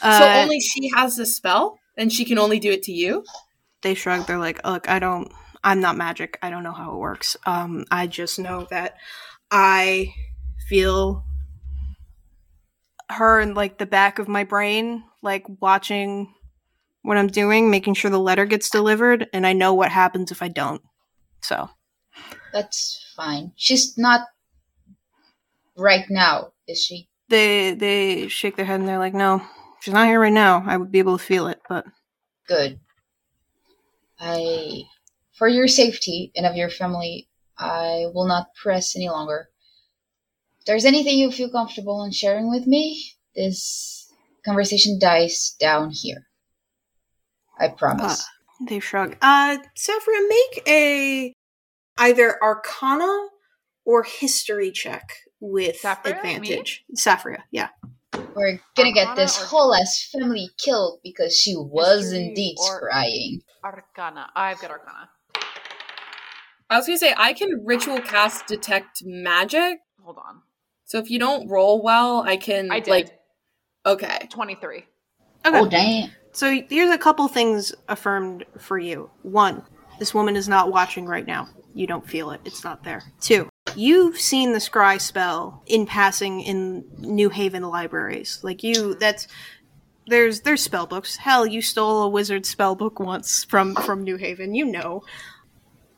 Uh, 0.03 0.43
only 0.43 0.61
she 0.61 0.91
has 0.97 1.17
the 1.17 1.27
spell, 1.27 1.79
and 1.97 2.13
she 2.13 2.25
can 2.25 2.39
only 2.39 2.59
do 2.59 2.71
it 2.73 2.83
to 2.85 2.93
you. 2.93 3.25
they 3.83 3.95
shrug. 3.95 4.27
They're 4.27 4.39
like, 4.39 4.65
look, 4.67 4.89
I 4.89 4.99
don't. 4.99 5.31
I'm 5.63 5.81
not 5.81 5.97
magic. 5.97 6.39
I 6.43 6.49
don't 6.49 6.63
know 6.63 6.73
how 6.73 6.93
it 6.95 6.99
works. 6.99 7.37
Um, 7.45 7.85
I 7.91 8.07
just 8.07 8.39
know 8.39 8.67
that 8.71 8.97
I 9.51 10.15
feel 10.69 11.23
her 13.11 13.41
in 13.41 13.55
like 13.55 13.77
the 13.79 13.87
back 13.87 14.19
of 14.19 14.29
my 14.29 14.45
brain, 14.45 15.05
like 15.23 15.45
watching 15.61 16.33
what 17.03 17.17
I'm 17.17 17.29
doing, 17.29 17.71
making 17.71 17.95
sure 17.95 18.11
the 18.11 18.19
letter 18.19 18.45
gets 18.47 18.71
delivered, 18.71 19.27
and 19.33 19.47
I 19.47 19.53
know 19.53 19.75
what 19.75 19.91
happens 19.91 20.31
if 20.31 20.43
I 20.43 20.49
don't. 20.49 20.83
So 21.43 21.71
That's 22.53 23.05
fine. 23.17 23.53
She's 23.57 23.97
not 23.97 24.29
right 25.77 26.05
now, 26.11 26.53
is 26.69 26.83
she? 26.85 27.09
they 27.31 27.73
they 27.75 28.29
shake 28.29 28.57
their 28.57 28.67
head 28.67 28.81
and 28.81 28.89
they're 28.89 28.99
like, 28.99 29.15
"No, 29.15 29.41
she's 29.81 29.95
not 29.95 30.09
here 30.09 30.21
right 30.21 30.33
now. 30.33 30.63
I 30.67 30.77
would 30.77 30.91
be 30.91 30.99
able 30.99 31.17
to 31.17 31.25
feel 31.25 31.47
it, 31.47 31.61
but 31.69 31.87
Good. 32.47 32.81
I, 34.19 34.83
for 35.39 35.47
your 35.49 35.69
safety 35.69 36.33
and 36.37 36.45
of 36.45 36.57
your 36.57 36.69
family, 36.69 37.29
I 37.57 38.07
will 38.13 38.27
not 38.27 38.55
press 38.61 38.97
any 38.97 39.09
longer. 39.09 39.49
If 40.59 40.67
there's 40.67 40.85
anything 40.85 41.17
you 41.19 41.31
feel 41.31 41.51
comfortable 41.51 42.03
in 42.03 42.11
sharing 42.13 42.51
with 42.51 42.67
me, 42.67 43.13
this 43.35 44.13
conversation 44.45 44.99
dies 44.99 45.57
down 45.61 45.91
here. 45.91 46.27
I 47.61 47.69
promise. 47.69 48.25
They 48.69 48.81
shrug. 48.81 49.17
Uh, 49.23 49.59
Saffria, 49.77 50.29
make 50.29 50.63
a 50.69 51.35
either 51.99 52.43
Arcana 52.43 53.29
or 53.85 54.03
History 54.03 54.71
check 54.71 55.13
with 55.41 55.81
Saffria? 55.83 56.17
advantage. 56.17 56.85
Saffria, 56.97 57.43
yeah. 57.51 57.69
We're 58.35 58.61
gonna 58.77 58.93
get 58.93 59.17
this 59.17 59.37
whole 59.37 59.75
ass 59.75 60.09
family 60.13 60.49
killed 60.59 61.01
because 61.03 61.37
she 61.39 61.55
was 61.57 62.13
indeed 62.13 62.57
or- 62.59 62.83
scrying. 62.91 63.41
Arcana. 63.65 64.31
I've 64.35 64.61
got 64.61 64.71
Arcana. 64.71 65.11
I 66.69 66.77
was 66.77 66.87
gonna 66.87 66.99
say 66.99 67.15
I 67.17 67.33
can 67.33 67.65
ritual 67.65 68.01
cast 68.01 68.47
detect 68.47 69.03
magic. 69.05 69.81
Hold 70.05 70.19
on. 70.19 70.43
So 70.85 70.99
if 70.99 71.11
you 71.11 71.19
don't 71.19 71.49
roll 71.49 71.83
well, 71.83 72.23
I 72.23 72.37
can 72.37 72.71
I 72.71 72.81
did. 72.81 72.91
like 72.91 73.19
okay. 73.87 74.29
23. 74.31 74.79
Okay. 74.79 74.87
Oh 75.45 75.67
damn! 75.69 76.11
So 76.33 76.63
here's 76.69 76.91
a 76.91 76.99
couple 76.99 77.27
things 77.29 77.75
affirmed 77.89 78.45
for 78.59 78.79
you. 78.79 79.11
One, 79.23 79.63
this 79.99 80.15
woman 80.15 80.37
is 80.37 80.49
not 80.49 80.73
watching 80.73 81.07
right 81.07 81.27
now. 81.27 81.49
You 81.75 81.87
don't 81.87 82.09
feel 82.09 82.31
it. 82.31 82.41
It's 82.45 82.65
not 82.65 82.85
there. 82.85 83.03
Two, 83.21 83.49
you've 83.77 84.19
seen 84.19 84.53
the 84.53 84.59
scry 84.59 85.01
spell 85.01 85.63
in 85.67 85.87
passing 85.87 86.41
in 86.41 86.85
New 86.99 87.29
Haven 87.29 87.63
libraries. 87.63 88.41
Like 88.43 88.63
you 88.63 88.95
that's 88.95 89.29
there's 90.07 90.41
there's 90.41 90.63
spell 90.63 90.87
books. 90.87 91.17
Hell, 91.17 91.47
you 91.47 91.63
stole 91.63 92.03
a 92.03 92.09
wizard 92.09 92.47
spell 92.47 92.75
book 92.75 92.99
once 92.99 93.45
from 93.45 93.75
from 93.75 94.03
New 94.03 94.17
Haven. 94.17 94.55
You 94.55 94.67
know. 94.67 95.03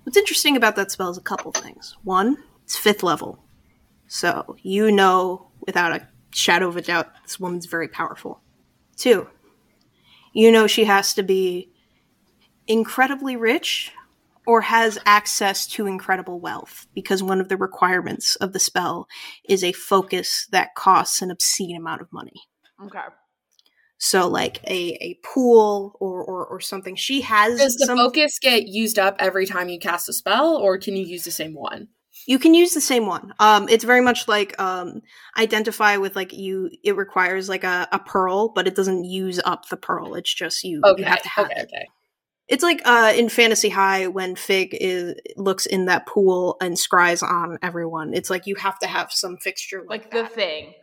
What's 0.05 0.17
interesting 0.17 0.57
about 0.57 0.75
that 0.77 0.91
spell 0.91 1.11
is 1.11 1.19
a 1.19 1.23
couple 1.23 1.53
things. 1.53 1.97
One, 2.03 2.37
it's 2.65 2.77
fifth 2.77 3.05
level. 3.05 3.39
So 4.09 4.57
you 4.63 4.91
know 4.91 5.49
without 5.67 5.93
a 5.93 6.09
shadow 6.33 6.69
of 6.69 6.77
a 6.77 6.83
doubt 6.83 7.13
this 7.23 7.39
woman's 7.39 7.67
very 7.67 7.89
powerful. 7.89 8.41
Two, 8.97 9.29
you 10.33 10.51
know 10.51 10.67
she 10.67 10.85
has 10.85 11.15
to 11.15 11.23
be 11.23 11.71
incredibly 12.67 13.37
rich 13.37 13.93
or 14.47 14.63
has 14.63 14.99
access 15.07 15.67
to 15.67 15.87
incredible 15.87 16.41
wealth 16.41 16.87
because 16.95 17.23
one 17.23 17.41
of 17.41 17.49
the 17.49 17.57
requirements 17.57 18.37
of 18.37 18.53
the 18.53 18.59
spell 18.59 19.07
is 19.49 19.63
a 19.63 19.73
focus 19.73 20.47
that 20.51 20.75
costs 20.75 21.23
an 21.23 21.31
obscene 21.31 21.77
amount 21.77 22.01
of 22.01 22.13
money. 22.13 22.43
Okay. 22.85 22.99
So 23.99 24.27
like 24.27 24.61
a, 24.65 24.99
a 25.01 25.19
pool 25.25 25.97
or, 26.01 26.25
or, 26.25 26.45
or 26.45 26.61
something. 26.61 26.97
She 26.97 27.21
has 27.21 27.57
Does 27.59 27.77
the 27.77 27.87
some 27.87 27.99
focus 27.99 28.41
get 28.41 28.67
used 28.67 28.99
up 28.99 29.15
every 29.21 29.47
time 29.47 29.69
you 29.69 29.79
cast 29.79 30.09
a 30.09 30.13
spell, 30.13 30.57
or 30.57 30.77
can 30.77 30.97
you 30.97 31.05
use 31.05 31.23
the 31.23 31.31
same 31.31 31.55
one? 31.55 31.89
You 32.27 32.39
can 32.39 32.55
use 32.55 32.73
the 32.75 32.81
same 32.81 33.07
one. 33.07 33.33
Um 33.39 33.69
it's 33.69 33.85
very 33.85 34.01
much 34.01 34.29
like 34.29 34.59
um 34.61 35.03
identify 35.39 35.97
with 35.97 36.17
like 36.17 36.33
you 36.33 36.71
it 36.83 36.97
requires 36.97 37.49
like 37.49 37.65
a, 37.65 37.89
a 37.93 37.99
pearl, 37.99 38.49
but 38.55 38.67
it 38.67 38.75
doesn't 38.75 39.05
use 39.05 39.41
up 39.45 39.69
the 39.69 39.77
pearl. 39.77 40.15
It's 40.15 40.33
just 40.33 40.63
you, 40.65 40.81
Okay, 40.85 41.03
you 41.03 41.09
have 41.09 41.23
to 41.23 41.29
have 41.29 41.47
okay, 41.47 41.61
it. 41.61 41.65
okay. 41.65 41.87
It's 42.49 42.63
like 42.63 42.83
uh, 42.85 43.13
in 43.17 43.29
Fantasy 43.31 43.71
High 43.71 44.09
when 44.09 44.37
Fig 44.37 44.77
is 44.79 45.15
looks 45.37 45.65
in 45.65 45.87
that 45.87 46.07
pool 46.07 46.57
and 46.61 46.75
scries 46.77 47.23
on 47.23 47.59
everyone. 47.63 48.13
It's 48.13 48.29
like 48.29 48.47
you 48.47 48.57
have 48.57 48.79
to 48.81 48.87
have 48.87 49.11
some 49.13 49.39
fixture 49.39 49.79
like, 49.81 50.03
Like 50.03 50.11
the 50.11 50.23
that. 50.23 50.33
thing. 50.33 50.75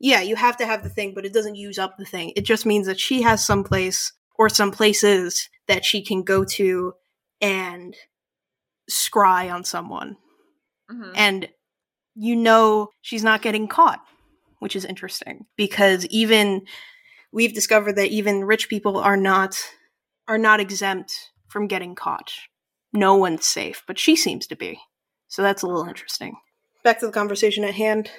yeah, 0.00 0.22
you 0.22 0.34
have 0.34 0.56
to 0.56 0.66
have 0.66 0.82
the 0.82 0.88
thing, 0.88 1.12
but 1.14 1.24
it 1.24 1.32
doesn't 1.32 1.54
use 1.54 1.78
up 1.78 1.98
the 1.98 2.04
thing. 2.04 2.32
It 2.34 2.44
just 2.44 2.66
means 2.66 2.86
that 2.86 2.98
she 2.98 3.22
has 3.22 3.44
some 3.46 3.62
place 3.62 4.12
or 4.36 4.48
some 4.48 4.72
places 4.72 5.48
that 5.68 5.84
she 5.84 6.02
can 6.02 6.22
go 6.24 6.42
to 6.44 6.94
and 7.40 7.94
scry 8.90 9.52
on 9.54 9.62
someone, 9.62 10.16
Mhm. 10.90 11.12
and 11.14 11.48
you 12.14 12.36
know 12.36 12.90
she's 13.02 13.24
not 13.24 13.42
getting 13.42 13.68
caught, 13.68 14.00
which 14.60 14.76
is 14.76 14.84
interesting 14.84 15.46
because 15.56 16.06
even 16.06 16.66
we've 17.32 17.54
discovered 17.54 17.96
that 17.96 18.08
even 18.10 18.44
rich 18.44 18.68
people 18.68 18.96
are 18.98 19.16
not 19.16 19.56
are 20.28 20.38
not 20.38 20.60
exempt 20.60 21.30
from 21.48 21.66
getting 21.66 21.94
caught. 21.94 22.32
No 22.92 23.16
one's 23.16 23.44
safe, 23.46 23.82
but 23.86 23.98
she 23.98 24.14
seems 24.16 24.46
to 24.46 24.56
be. 24.56 24.80
So 25.28 25.42
that's 25.42 25.62
a 25.62 25.66
little 25.66 25.84
interesting. 25.86 26.36
Back 26.84 27.00
to 27.00 27.06
the 27.06 27.12
conversation 27.12 27.64
at 27.64 27.74
hand. 27.74 28.10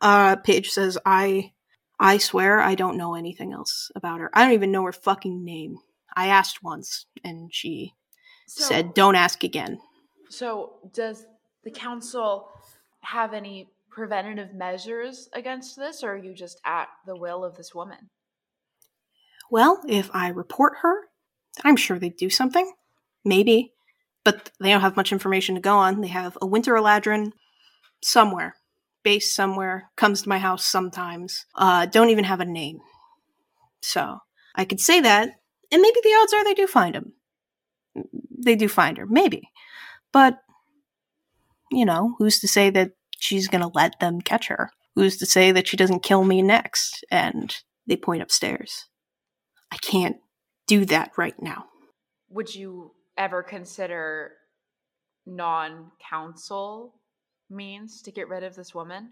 Uh 0.00 0.36
Paige 0.36 0.70
says, 0.70 0.98
I 1.06 1.52
I 2.00 2.18
swear 2.18 2.60
I 2.60 2.74
don't 2.74 2.96
know 2.96 3.14
anything 3.14 3.52
else 3.52 3.90
about 3.94 4.18
her. 4.20 4.30
I 4.34 4.42
don't 4.44 4.54
even 4.54 4.72
know 4.72 4.84
her 4.84 4.92
fucking 4.92 5.44
name. 5.44 5.78
I 6.16 6.26
asked 6.28 6.62
once 6.62 7.06
and 7.22 7.54
she 7.54 7.94
So, 8.46 8.64
said, 8.64 8.94
Don't 8.94 9.14
ask 9.14 9.44
again. 9.44 9.78
so 10.28 10.78
does 10.92 11.26
the 11.64 11.70
council 11.70 12.48
have 13.00 13.34
any 13.34 13.68
preventative 13.90 14.54
measures 14.54 15.28
against 15.32 15.76
this, 15.76 16.02
or 16.02 16.12
are 16.12 16.16
you 16.16 16.34
just 16.34 16.60
at 16.64 16.88
the 17.06 17.16
will 17.16 17.44
of 17.44 17.56
this 17.56 17.74
woman? 17.74 18.10
Well, 19.50 19.80
if 19.88 20.10
I 20.12 20.28
report 20.28 20.74
her, 20.82 21.08
I'm 21.62 21.76
sure 21.76 21.98
they'd 21.98 22.16
do 22.16 22.30
something. 22.30 22.72
Maybe. 23.24 23.72
But 24.24 24.50
they 24.58 24.70
don't 24.70 24.80
have 24.80 24.96
much 24.96 25.12
information 25.12 25.54
to 25.54 25.60
go 25.60 25.76
on. 25.76 26.00
They 26.00 26.08
have 26.08 26.36
a 26.40 26.46
winter 26.46 26.74
eladrin 26.74 27.32
somewhere, 28.02 28.56
based 29.02 29.34
somewhere, 29.34 29.90
comes 29.96 30.22
to 30.22 30.28
my 30.28 30.38
house 30.38 30.64
sometimes. 30.64 31.46
Uh, 31.54 31.86
don't 31.86 32.10
even 32.10 32.24
have 32.24 32.40
a 32.40 32.46
name. 32.46 32.80
So 33.82 34.18
I 34.54 34.64
could 34.64 34.80
say 34.80 35.00
that, 35.00 35.28
and 35.70 35.82
maybe 35.82 36.00
the 36.02 36.18
odds 36.20 36.32
are 36.32 36.44
they 36.44 36.54
do 36.54 36.66
find 36.66 36.96
him. 36.96 37.12
They 38.30 38.56
do 38.56 38.68
find 38.68 38.96
her, 38.98 39.06
maybe. 39.06 39.50
But, 40.12 40.38
you 41.74 41.84
know, 41.84 42.14
who's 42.18 42.40
to 42.40 42.48
say 42.48 42.70
that 42.70 42.92
she's 43.18 43.48
gonna 43.48 43.70
let 43.74 43.98
them 44.00 44.20
catch 44.20 44.48
her? 44.48 44.70
Who's 44.94 45.16
to 45.18 45.26
say 45.26 45.52
that 45.52 45.68
she 45.68 45.76
doesn't 45.76 46.02
kill 46.02 46.24
me 46.24 46.42
next? 46.42 47.04
And 47.10 47.54
they 47.86 47.96
point 47.96 48.22
upstairs. 48.22 48.86
I 49.72 49.76
can't 49.78 50.16
do 50.66 50.84
that 50.86 51.12
right 51.16 51.40
now. 51.40 51.66
Would 52.30 52.54
you 52.54 52.92
ever 53.16 53.42
consider 53.42 54.32
non 55.26 55.90
council 56.10 56.94
means 57.50 58.02
to 58.02 58.12
get 58.12 58.28
rid 58.28 58.44
of 58.44 58.54
this 58.54 58.74
woman? 58.74 59.10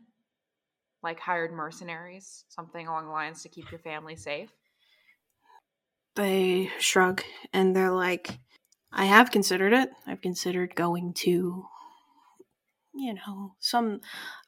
Like 1.03 1.19
hired 1.19 1.53
mercenaries, 1.53 2.45
something 2.49 2.87
along 2.87 3.07
the 3.07 3.13
lines 3.13 3.43
to 3.43 3.49
keep 3.49 3.71
your 3.71 3.81
family 3.81 4.17
safe? 4.17 4.51
They 6.15 6.71
shrug 6.79 7.23
and 7.53 7.75
they're 7.75 7.91
like, 7.91 8.39
I 8.93 9.07
have 9.07 9.31
considered 9.31 9.73
it. 9.73 9.89
I've 10.07 10.21
considered 10.21 10.75
going 10.75 11.15
to, 11.21 11.65
you 12.95 13.15
know, 13.15 13.55
some. 13.61 14.01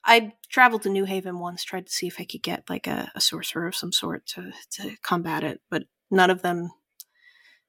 I 0.05 0.32
traveled 0.48 0.82
to 0.82 0.90
New 0.90 1.05
Haven 1.05 1.39
once, 1.39 1.64
tried 1.64 1.86
to 1.86 1.92
see 1.92 2.06
if 2.06 2.20
I 2.20 2.24
could 2.24 2.42
get 2.42 2.68
like 2.68 2.86
a, 2.86 3.10
a 3.14 3.20
sorcerer 3.20 3.66
of 3.66 3.76
some 3.76 3.92
sort 3.92 4.26
to, 4.26 4.52
to 4.73 4.97
combat 5.02 5.44
it, 5.44 5.60
but 5.70 5.84
none 6.10 6.31
of 6.31 6.42
them 6.42 6.70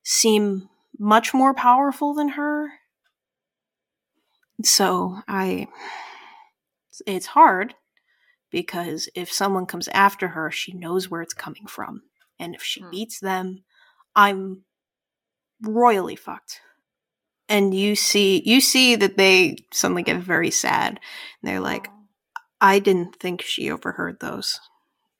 seem 0.03 0.69
much 0.99 1.33
more 1.33 1.53
powerful 1.53 2.13
than 2.13 2.29
her. 2.29 2.69
So 4.63 5.19
I. 5.27 5.67
It's 7.05 7.25
hard 7.25 7.75
because 8.51 9.09
if 9.15 9.31
someone 9.31 9.65
comes 9.65 9.89
after 9.89 10.29
her, 10.29 10.49
she 10.49 10.73
knows 10.73 11.09
where 11.09 11.21
it's 11.21 11.33
coming 11.33 11.67
from. 11.67 12.03
And 12.39 12.55
if 12.55 12.63
she 12.63 12.81
Hmm. 12.81 12.89
beats 12.89 13.19
them, 13.19 13.63
I'm 14.15 14.63
royally 15.61 16.15
fucked. 16.15 16.61
And 17.47 17.73
you 17.73 17.95
see 17.95 18.41
you 18.45 18.61
see 18.61 18.95
that 18.95 19.17
they 19.17 19.57
suddenly 19.71 20.03
get 20.03 20.17
very 20.17 20.51
sad. 20.51 20.99
And 21.41 21.49
they're 21.51 21.59
like. 21.59 21.89
I 22.61 22.79
didn't 22.79 23.17
think 23.17 23.41
she 23.41 23.69
overheard 23.69 24.19
those 24.19 24.59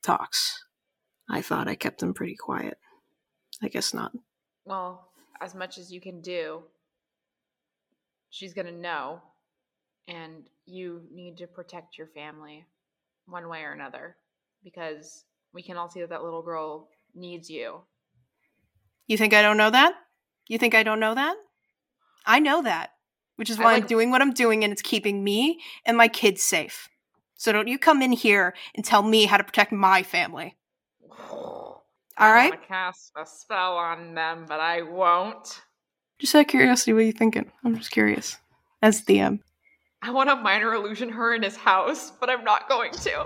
talks. 0.02 0.64
I 1.30 1.42
thought 1.42 1.68
I 1.68 1.76
kept 1.76 2.00
them 2.00 2.14
pretty 2.14 2.36
quiet. 2.36 2.78
I 3.62 3.68
guess 3.68 3.94
not. 3.94 4.14
Well, 4.64 5.10
as 5.42 5.54
much 5.54 5.78
as 5.78 5.92
you 5.92 6.00
can 6.00 6.22
do, 6.22 6.64
she's 8.30 8.54
going 8.54 8.68
to 8.68 8.72
know. 8.72 9.22
And 10.08 10.48
you 10.66 11.02
need 11.14 11.38
to 11.38 11.48
protect 11.48 11.98
your 11.98 12.08
family 12.08 12.66
one 13.26 13.50
way 13.50 13.64
or 13.64 13.74
another 13.74 14.16
because 14.64 15.26
we 15.54 15.62
can 15.62 15.78
all 15.78 15.90
see 15.90 16.00
that 16.02 16.10
that 16.10 16.24
little 16.24 16.42
girl 16.42 16.88
needs 17.14 17.50
you. 17.50 17.82
You 19.08 19.18
think 19.18 19.34
I 19.34 19.42
don't 19.42 19.58
know 19.58 19.72
that? 19.72 19.94
You 20.48 20.58
think 20.58 20.74
I 20.74 20.84
don't 20.84 21.00
know 21.00 21.16
that? 21.16 21.36
I 22.26 22.40
know 22.40 22.62
that. 22.64 22.92
which 23.38 23.50
is 23.50 23.60
I 23.60 23.64
why 23.64 23.74
I'm 23.76 23.86
doing 23.86 24.12
what 24.12 24.22
I'm 24.22 24.34
doing, 24.34 24.64
and 24.64 24.72
it's 24.72 24.82
keeping 24.82 25.24
me 25.24 25.60
and 25.86 25.98
my 25.98 26.08
kids 26.08 26.42
safe. 26.42 26.90
So 27.36 27.52
don't 27.52 27.68
you 27.68 27.78
come 27.78 28.02
in 28.02 28.14
here 28.14 28.54
and 28.76 28.86
tell 28.86 29.04
me 29.04 29.26
how 29.26 29.38
to 29.38 29.44
protect 29.44 29.72
my 29.72 30.04
family. 30.04 30.56
All 31.30 31.84
right. 32.18 32.18
I 32.18 32.34
right? 32.34 32.50
want 32.52 32.62
to 32.62 32.68
cast 32.68 33.12
a 33.18 33.26
spell 33.26 33.76
on 33.76 34.16
them, 34.16 34.46
but 34.48 34.62
I 34.62 34.82
won't. 34.84 35.62
Just 36.18 36.34
out 36.34 36.42
of 36.42 36.48
curiosity, 36.48 36.94
what 36.94 37.02
are 37.02 37.06
you 37.06 37.12
thinking? 37.12 37.52
I'm 37.64 37.78
just 37.78 37.92
curious. 37.92 38.38
As 38.82 39.02
DM. 39.02 39.40
I 40.02 40.12
want 40.12 40.30
to 40.30 40.36
minor 40.36 40.74
illusion 40.74 41.10
her 41.10 41.34
in 41.34 41.44
his 41.44 41.58
house, 41.58 42.12
but 42.20 42.30
I'm 42.30 42.44
not 42.44 42.70
going 42.70 42.92
to. 42.92 43.26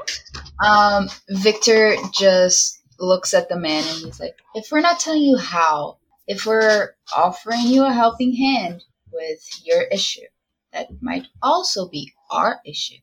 Um, 0.66 1.10
Viktor 1.30 1.96
just 2.14 2.82
looks 3.00 3.34
at 3.34 3.50
the 3.50 3.58
man 3.58 3.84
and 3.84 3.98
he's 3.98 4.20
like, 4.20 4.36
"If 4.56 4.72
we're 4.72 4.80
not 4.82 5.00
telling 5.00 5.22
you 5.22 5.38
how, 5.38 5.98
if 6.28 6.46
we're 6.46 6.96
offering 7.16 7.62
you 7.62 7.86
a 7.86 7.92
helping 7.92 8.34
hand 8.36 8.84
with 9.12 9.62
your 9.64 9.84
issue, 9.84 10.28
that 10.74 10.90
might 11.02 11.28
also 11.42 11.88
be 11.88 12.14
our 12.30 12.60
issue. 12.66 12.98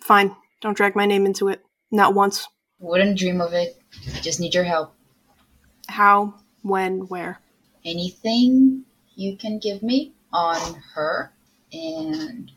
Fine. 0.00 0.34
Don't 0.60 0.76
drag 0.76 0.96
my 0.96 1.06
name 1.06 1.26
into 1.26 1.48
it. 1.48 1.64
Not 1.90 2.14
once. 2.14 2.46
Wouldn't 2.78 3.18
dream 3.18 3.40
of 3.40 3.52
it. 3.52 3.80
Just 4.22 4.40
need 4.40 4.54
your 4.54 4.64
help. 4.64 4.94
How, 5.88 6.34
when, 6.62 7.00
where. 7.08 7.38
Anything 7.84 8.84
you 9.14 9.36
can 9.36 9.58
give 9.58 9.82
me 9.82 10.12
on 10.32 10.82
her 10.94 11.32
and 11.72 12.50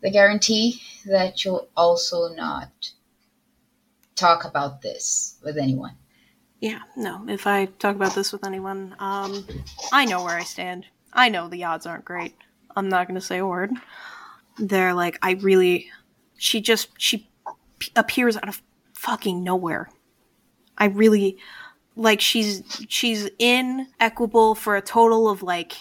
the 0.00 0.10
guarantee 0.10 0.80
that 1.06 1.44
you'll 1.44 1.68
also 1.76 2.28
not 2.34 2.70
talk 4.14 4.44
about 4.44 4.82
this 4.82 5.38
with 5.42 5.56
anyone. 5.56 5.96
Yeah, 6.60 6.80
no. 6.96 7.24
If 7.28 7.46
I 7.46 7.66
talk 7.66 7.96
about 7.96 8.14
this 8.14 8.32
with 8.32 8.46
anyone, 8.46 8.94
um, 8.98 9.44
I 9.92 10.04
know 10.04 10.22
where 10.24 10.36
I 10.36 10.44
stand. 10.44 10.86
I 11.12 11.28
know 11.28 11.48
the 11.48 11.64
odds 11.64 11.86
aren't 11.86 12.04
great. 12.04 12.34
I'm 12.74 12.88
not 12.88 13.06
gonna 13.06 13.20
say 13.20 13.38
a 13.38 13.46
word. 13.46 13.72
They're 14.58 14.94
like, 14.94 15.18
I 15.22 15.32
really. 15.32 15.90
She 16.36 16.60
just 16.60 16.88
she 16.98 17.30
p- 17.78 17.92
appears 17.94 18.36
out 18.36 18.48
of 18.48 18.62
fucking 18.94 19.42
nowhere. 19.44 19.90
I 20.78 20.86
really 20.86 21.38
like 21.96 22.20
she's 22.20 22.62
she's 22.88 23.28
in 23.38 23.88
Equable 24.00 24.54
for 24.54 24.76
a 24.76 24.82
total 24.82 25.28
of 25.28 25.42
like 25.42 25.74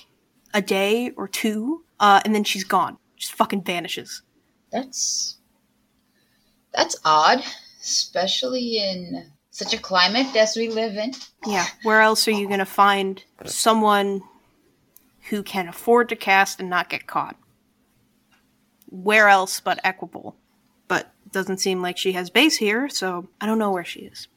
a 0.54 0.62
day 0.62 1.12
or 1.12 1.28
two, 1.28 1.84
uh, 2.00 2.22
and 2.26 2.36
then 2.36 2.44
she's 2.44 2.64
gone. 2.64 2.98
Just 3.16 3.34
fucking 3.34 3.64
vanishes. 3.64 4.22
That's 4.72 5.38
that's 6.74 6.98
odd, 7.06 7.44
especially 7.82 8.78
in 8.78 9.32
such 9.52 9.74
a 9.74 9.78
climate 9.78 10.36
as 10.36 10.56
we 10.56 10.70
live 10.70 10.96
in. 10.96 11.14
Yeah. 11.46 11.66
Where 11.84 12.02
else 12.02 12.28
are 12.28 12.32
you 12.32 12.48
gonna 12.50 12.66
find 12.66 13.24
someone 13.46 14.22
who 15.30 15.44
can 15.44 15.68
afford 15.68 16.10
to 16.10 16.16
cast 16.16 16.60
and 16.60 16.70
not 16.70 16.90
get 16.90 17.08
caught? 17.08 17.36
Where 18.90 19.30
else 19.30 19.60
but 19.60 19.80
Equable? 19.84 20.36
But 20.88 21.12
doesn't 21.32 21.60
seem 21.60 21.82
like 21.82 21.98
she 21.98 22.12
has 22.14 22.30
base 22.30 22.58
here, 22.58 22.90
so 22.90 23.30
I 23.40 23.46
don't 23.46 23.60
know 23.60 23.72
where 23.72 23.86
she 23.86 24.02
is. 24.02 24.28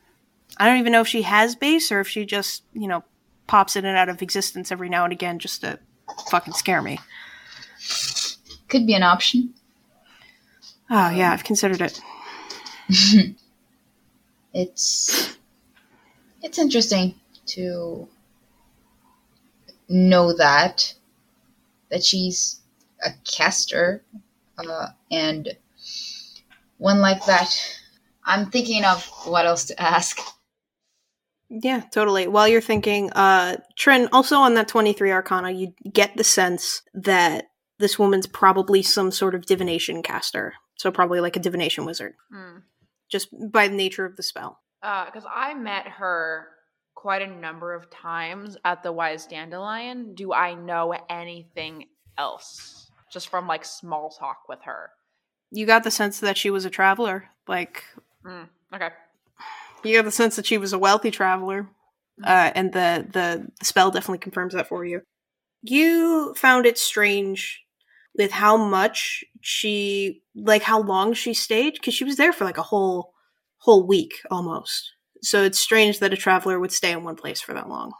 I 0.56 0.66
don't 0.66 0.78
even 0.78 0.92
know 0.92 1.00
if 1.00 1.08
she 1.08 1.22
has 1.22 1.56
base 1.56 1.90
or 1.90 2.00
if 2.00 2.08
she 2.08 2.24
just, 2.24 2.62
you 2.72 2.86
know, 2.86 3.02
pops 3.46 3.76
in 3.76 3.84
and 3.84 3.96
out 3.96 4.08
of 4.08 4.22
existence 4.22 4.70
every 4.70 4.88
now 4.88 5.04
and 5.04 5.12
again 5.12 5.38
just 5.38 5.62
to 5.62 5.78
fucking 6.30 6.54
scare 6.54 6.82
me. 6.82 7.00
Could 8.68 8.86
be 8.86 8.94
an 8.94 9.02
option. 9.02 9.54
Oh 10.90 11.10
yeah, 11.10 11.32
I've 11.32 11.44
considered 11.44 11.80
it. 11.80 12.00
It's 14.54 15.36
it's 16.42 16.58
interesting 16.58 17.16
to 17.46 18.08
know 19.88 20.32
that 20.36 20.94
that 21.90 22.04
she's 22.04 22.60
a 23.04 23.10
caster 23.24 24.02
uh, 24.58 24.86
and 25.10 25.48
one 26.78 27.00
like 27.00 27.24
that 27.26 27.54
i'm 28.24 28.46
thinking 28.50 28.84
of 28.84 29.04
what 29.26 29.46
else 29.46 29.64
to 29.66 29.80
ask 29.80 30.18
Yeah, 31.50 31.82
totally. 31.92 32.26
While 32.26 32.48
you're 32.48 32.60
thinking, 32.60 33.12
uh, 33.12 33.58
Trin, 33.76 34.08
also 34.12 34.38
on 34.38 34.54
that 34.54 34.66
23 34.66 35.12
Arcana, 35.12 35.50
you 35.50 35.74
get 35.92 36.16
the 36.16 36.24
sense 36.24 36.82
that 36.94 37.44
this 37.78 37.98
woman's 37.98 38.26
probably 38.26 38.82
some 38.82 39.10
sort 39.12 39.34
of 39.34 39.46
divination 39.46 40.02
caster. 40.02 40.54
So, 40.76 40.90
probably 40.90 41.20
like 41.20 41.36
a 41.36 41.40
divination 41.40 41.84
wizard, 41.84 42.14
Hmm. 42.32 42.60
just 43.08 43.28
by 43.52 43.68
the 43.68 43.76
nature 43.76 44.04
of 44.06 44.16
the 44.16 44.22
spell. 44.22 44.58
Uh 44.82 45.04
because 45.04 45.26
I 45.32 45.54
met 45.54 45.86
her 45.86 46.48
quite 47.04 47.20
a 47.20 47.26
number 47.26 47.74
of 47.74 47.90
times 47.90 48.56
at 48.64 48.82
the 48.82 48.90
Wise 48.90 49.26
Dandelion. 49.26 50.14
Do 50.14 50.32
I 50.32 50.54
know 50.54 50.94
anything 51.10 51.84
else? 52.16 52.90
Just 53.12 53.28
from 53.28 53.46
like 53.46 53.62
small 53.62 54.08
talk 54.08 54.48
with 54.48 54.60
her. 54.62 54.88
You 55.50 55.66
got 55.66 55.84
the 55.84 55.90
sense 55.90 56.18
that 56.20 56.38
she 56.38 56.48
was 56.48 56.64
a 56.64 56.70
traveler. 56.70 57.26
Like, 57.46 57.84
Mm, 58.24 58.48
okay. 58.74 58.88
you 59.84 59.94
got 59.94 60.06
the 60.06 60.10
sense 60.10 60.34
that 60.36 60.46
she 60.46 60.56
was 60.56 60.72
a 60.72 60.78
wealthy 60.78 61.10
traveler. 61.10 61.68
Uh, 62.24 62.52
and 62.54 62.72
the, 62.72 63.06
the, 63.12 63.48
the 63.58 63.64
spell 63.66 63.90
definitely 63.90 64.16
confirms 64.16 64.54
that 64.54 64.68
for 64.68 64.82
you. 64.86 65.02
You 65.60 66.32
found 66.38 66.64
it 66.64 66.78
strange 66.78 67.66
with 68.16 68.30
how 68.30 68.56
much 68.56 69.24
she, 69.42 70.22
like 70.34 70.62
how 70.62 70.80
long 70.80 71.12
she 71.12 71.34
stayed, 71.34 71.74
because 71.74 71.92
she 71.92 72.04
was 72.04 72.16
there 72.16 72.32
for 72.32 72.46
like 72.46 72.56
a 72.56 72.62
whole, 72.62 73.12
whole 73.58 73.86
week 73.86 74.14
almost. 74.30 74.93
So 75.24 75.42
it's 75.42 75.58
strange 75.58 75.98
that 75.98 76.12
a 76.12 76.16
traveler 76.16 76.60
would 76.60 76.72
stay 76.72 76.92
in 76.92 77.02
one 77.02 77.16
place 77.16 77.40
for 77.40 77.54
that 77.54 77.68
long, 77.68 77.92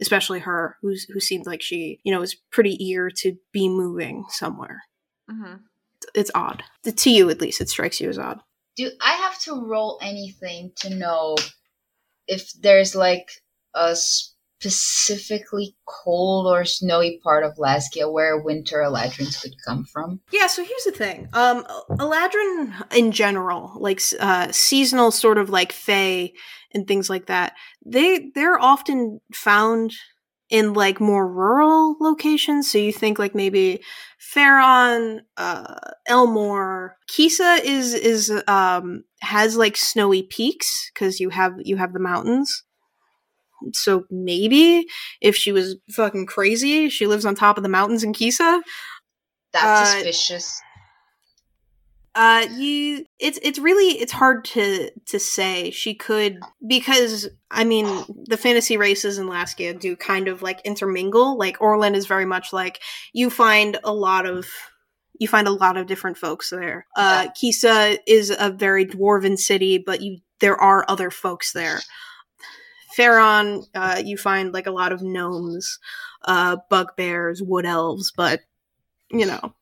especially 0.00 0.38
her, 0.40 0.76
who's 0.80 1.04
who 1.12 1.20
seemed 1.20 1.46
like 1.46 1.60
she, 1.62 2.00
you 2.04 2.12
know, 2.12 2.20
was 2.20 2.36
pretty 2.52 2.82
eager 2.82 3.10
to 3.22 3.36
be 3.52 3.68
moving 3.68 4.24
somewhere. 4.30 4.82
hmm 5.30 5.56
It's 6.14 6.30
odd 6.34 6.62
to 6.84 7.10
you, 7.10 7.28
at 7.30 7.40
least. 7.40 7.60
It 7.60 7.68
strikes 7.68 8.00
you 8.00 8.08
as 8.08 8.18
odd. 8.18 8.40
do 8.76 8.90
i 9.00 9.12
have 9.12 9.38
to 9.42 9.52
roll 9.66 9.98
anything 10.00 10.72
to 10.76 10.88
know 10.94 11.36
if 12.28 12.52
there's 12.62 12.94
like 12.94 13.28
a 13.74 13.96
specifically 14.60 15.76
cold 15.86 16.46
or 16.46 16.64
snowy 16.64 17.20
part 17.22 17.44
of 17.44 17.56
laskia 17.56 18.12
where 18.12 18.38
winter 18.42 18.78
eladrins 18.78 19.40
could 19.40 19.54
come 19.64 19.84
from 19.84 20.20
Yeah, 20.32 20.48
so 20.48 20.64
here's 20.64 20.84
the 20.84 20.92
thing. 20.92 21.28
Um 21.32 21.64
Eladrin 21.90 22.74
in 22.94 23.12
general, 23.12 23.76
like 23.78 24.00
uh 24.20 24.50
seasonal 24.50 25.10
sort 25.10 25.38
of 25.38 25.48
like 25.50 25.72
fae 25.72 26.32
and 26.74 26.86
things 26.86 27.08
like 27.08 27.26
that, 27.26 27.54
they 27.86 28.30
they're 28.34 28.58
often 28.60 29.20
found 29.32 29.92
in 30.50 30.72
like 30.72 31.00
more 31.00 31.30
rural 31.30 31.96
locations. 32.00 32.70
So 32.70 32.78
you 32.78 32.92
think 32.92 33.18
like 33.18 33.34
maybe 33.34 33.82
Farron, 34.18 35.22
uh 35.36 35.74
Elmore, 36.06 36.96
Kisa 37.06 37.60
is 37.64 37.94
is 37.94 38.32
um 38.48 39.04
has 39.20 39.56
like 39.56 39.76
snowy 39.76 40.22
peaks 40.22 40.90
cuz 40.94 41.20
you 41.20 41.30
have 41.30 41.54
you 41.58 41.76
have 41.76 41.92
the 41.92 42.00
mountains. 42.00 42.64
So 43.72 44.04
maybe 44.10 44.86
if 45.20 45.36
she 45.36 45.52
was 45.52 45.76
fucking 45.90 46.26
crazy, 46.26 46.88
she 46.88 47.06
lives 47.06 47.24
on 47.24 47.34
top 47.34 47.56
of 47.56 47.62
the 47.62 47.68
mountains 47.68 48.04
in 48.04 48.12
Kisa. 48.12 48.62
that's 49.52 49.64
Uh, 49.64 49.94
suspicious 49.94 50.62
Uh, 52.14 52.46
you, 52.56 53.04
it's 53.20 53.38
it's 53.42 53.58
really 53.58 53.98
it's 54.00 54.12
hard 54.12 54.44
to 54.44 54.90
to 55.06 55.18
say. 55.20 55.70
She 55.70 55.94
could 55.94 56.40
because 56.66 57.28
I 57.50 57.64
mean 57.64 57.86
the 58.26 58.36
fantasy 58.36 58.76
races 58.76 59.18
in 59.18 59.28
Laskia 59.28 59.78
do 59.78 59.94
kind 59.94 60.26
of 60.26 60.42
like 60.42 60.60
intermingle. 60.64 61.38
Like 61.38 61.60
Orlin 61.60 61.94
is 61.94 62.06
very 62.06 62.26
much 62.26 62.52
like 62.52 62.80
you 63.12 63.30
find 63.30 63.78
a 63.84 63.92
lot 63.92 64.26
of 64.26 64.48
you 65.18 65.28
find 65.28 65.46
a 65.46 65.52
lot 65.52 65.76
of 65.76 65.86
different 65.86 66.16
folks 66.16 66.50
there. 66.50 66.86
Uh, 66.96 67.28
Kisa 67.34 67.98
is 68.06 68.34
a 68.36 68.50
very 68.50 68.86
dwarven 68.86 69.38
city, 69.38 69.78
but 69.78 70.00
you 70.00 70.18
there 70.40 70.56
are 70.56 70.84
other 70.88 71.10
folks 71.10 71.52
there. 71.52 71.80
Farron, 72.98 73.62
uh, 73.76 74.02
you 74.04 74.16
find 74.16 74.52
like 74.52 74.66
a 74.66 74.72
lot 74.72 74.90
of 74.90 75.02
gnomes, 75.02 75.78
uh, 76.24 76.56
bugbears, 76.68 77.40
wood 77.40 77.64
elves, 77.64 78.12
but 78.16 78.40
you 79.08 79.24
know, 79.24 79.54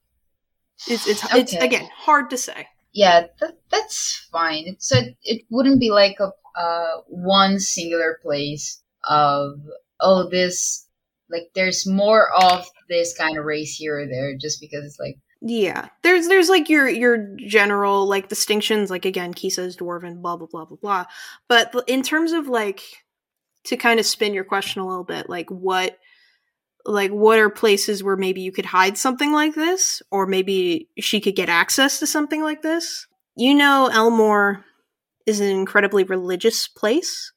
it's 0.89 1.06
it's 1.06 1.23
it's 1.34 1.52
again 1.52 1.86
hard 1.94 2.31
to 2.31 2.39
say. 2.39 2.66
Yeah, 2.94 3.26
that, 3.40 3.58
that's 3.70 4.26
fine. 4.32 4.65
It's 4.65 4.90
a, 4.90 5.15
it 5.23 5.42
wouldn't 5.50 5.81
be 5.81 5.90
like 5.90 6.16
a 6.18 6.32
uh, 6.58 7.02
one 7.08 7.58
singular 7.58 8.18
place 8.23 8.82
of 9.05 9.60
oh 10.00 10.31
this 10.31 10.89
like 11.28 11.50
there's 11.55 11.86
more 11.86 12.31
of 12.42 12.65
this 12.89 13.15
kind 13.18 13.36
of 13.36 13.44
race 13.44 13.76
here 13.76 14.00
or 14.00 14.06
there 14.06 14.34
just 14.34 14.62
because 14.62 14.82
it's 14.82 14.98
like 14.98 15.18
Yeah, 15.42 15.89
there's 16.02 16.26
there's 16.26 16.48
like 16.48 16.70
your 16.70 16.89
your 16.89 17.36
general 17.36 18.06
like 18.06 18.31
distinctions. 18.31 18.89
Like 18.89 19.05
again, 19.05 19.34
Kisa 19.34 19.60
is 19.60 19.76
dwarven, 19.76 20.23
blah 20.23 20.39
blah 20.39 20.48
blah 20.50 20.65
blah 20.65 20.78
blah. 20.81 21.05
But 21.48 21.74
in 21.86 22.02
terms 22.02 22.32
of 22.32 22.48
like 22.48 22.81
to 23.67 23.77
kind 23.77 24.01
of 24.01 24.07
spin 24.07 24.35
your 24.35 24.45
question 24.45 24.83
a 24.83 24.86
little 24.86 25.05
bit, 25.05 25.28
like 25.28 25.51
what 25.51 25.97
like 26.85 27.11
what 27.11 27.39
are 27.39 27.51
places 27.51 28.03
where 28.03 28.17
maybe 28.17 28.41
you 28.41 28.53
could 28.53 28.67
hide 28.67 28.97
something 28.97 29.33
like 29.33 29.55
this, 29.55 30.03
or 30.11 30.27
maybe 30.27 30.89
she 30.99 31.20
could 31.20 31.36
get 31.36 31.49
access 31.49 31.99
to 31.99 32.07
something 32.07 32.43
like 32.43 32.62
this? 32.62 33.07
You 33.36 33.55
know, 33.55 33.91
Elmore 33.93 34.65
is 35.27 35.41
an 35.41 35.49
incredibly 35.49 36.05
religious 36.05 36.69
place, 36.69 37.33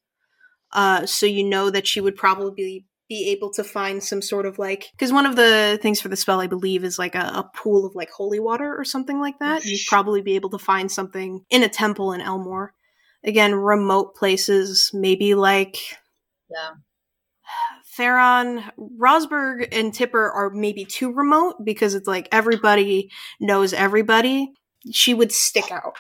uh, 0.73 1.05
so 1.05 1.25
you 1.25 1.43
know 1.43 1.69
that 1.69 1.87
she 1.87 1.99
would 1.99 2.15
probably 2.15 2.85
be 3.09 3.31
able 3.31 3.51
to 3.51 3.63
find 3.63 4.03
some 4.03 4.21
sort 4.21 4.45
of 4.45 4.59
like 4.59 4.85
because 4.91 5.11
one 5.11 5.25
of 5.25 5.35
the 5.35 5.79
things 5.81 5.99
for 5.99 6.09
the 6.09 6.15
spell 6.15 6.39
i 6.39 6.45
believe 6.45 6.83
is 6.83 6.99
like 6.99 7.15
a, 7.15 7.31
a 7.33 7.51
pool 7.55 7.85
of 7.85 7.95
like 7.95 8.11
holy 8.11 8.39
water 8.39 8.75
or 8.77 8.85
something 8.85 9.19
like 9.19 9.39
that. 9.39 9.65
You'd 9.65 9.81
probably 9.87 10.21
be 10.21 10.35
able 10.35 10.51
to 10.51 10.59
find 10.59 10.91
something 10.91 11.43
in 11.49 11.63
a 11.63 11.69
temple 11.69 12.13
in 12.13 12.21
elmore. 12.21 12.73
Again 13.23 13.55
remote 13.55 14.15
places 14.15 14.91
maybe 14.93 15.33
like 15.33 15.77
Yeah. 16.49 16.71
Theron, 17.95 18.63
Rosberg, 18.77 19.67
and 19.71 19.93
Tipper 19.93 20.29
are 20.31 20.51
maybe 20.51 20.85
too 20.85 21.11
remote 21.11 21.55
because 21.63 21.95
it's 21.95 22.07
like 22.07 22.27
everybody 22.31 23.09
knows 23.39 23.73
everybody. 23.73 24.51
She 24.91 25.13
would 25.13 25.31
stick 25.31 25.71
out. 25.71 25.95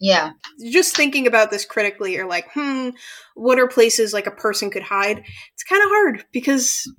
Yeah. 0.00 0.32
Just 0.70 0.96
thinking 0.96 1.26
about 1.26 1.50
this 1.50 1.64
critically, 1.64 2.14
you're 2.14 2.28
like, 2.28 2.46
hmm, 2.52 2.90
what 3.34 3.58
are 3.58 3.68
places 3.68 4.12
like 4.12 4.26
a 4.26 4.32
person 4.32 4.70
could 4.70 4.82
hide? 4.82 5.18
It's 5.18 5.64
kind 5.68 5.82
of 5.82 5.88
hard 5.88 6.24
because 6.32 6.90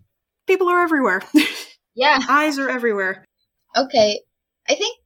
people 0.47 0.69
are 0.69 0.81
everywhere. 0.81 1.21
Yeah. 1.99 2.19
Eyes 2.29 2.57
are 2.57 2.69
everywhere. 2.69 3.25
Okay. 3.75 4.21
I 4.69 4.75
think 4.75 4.97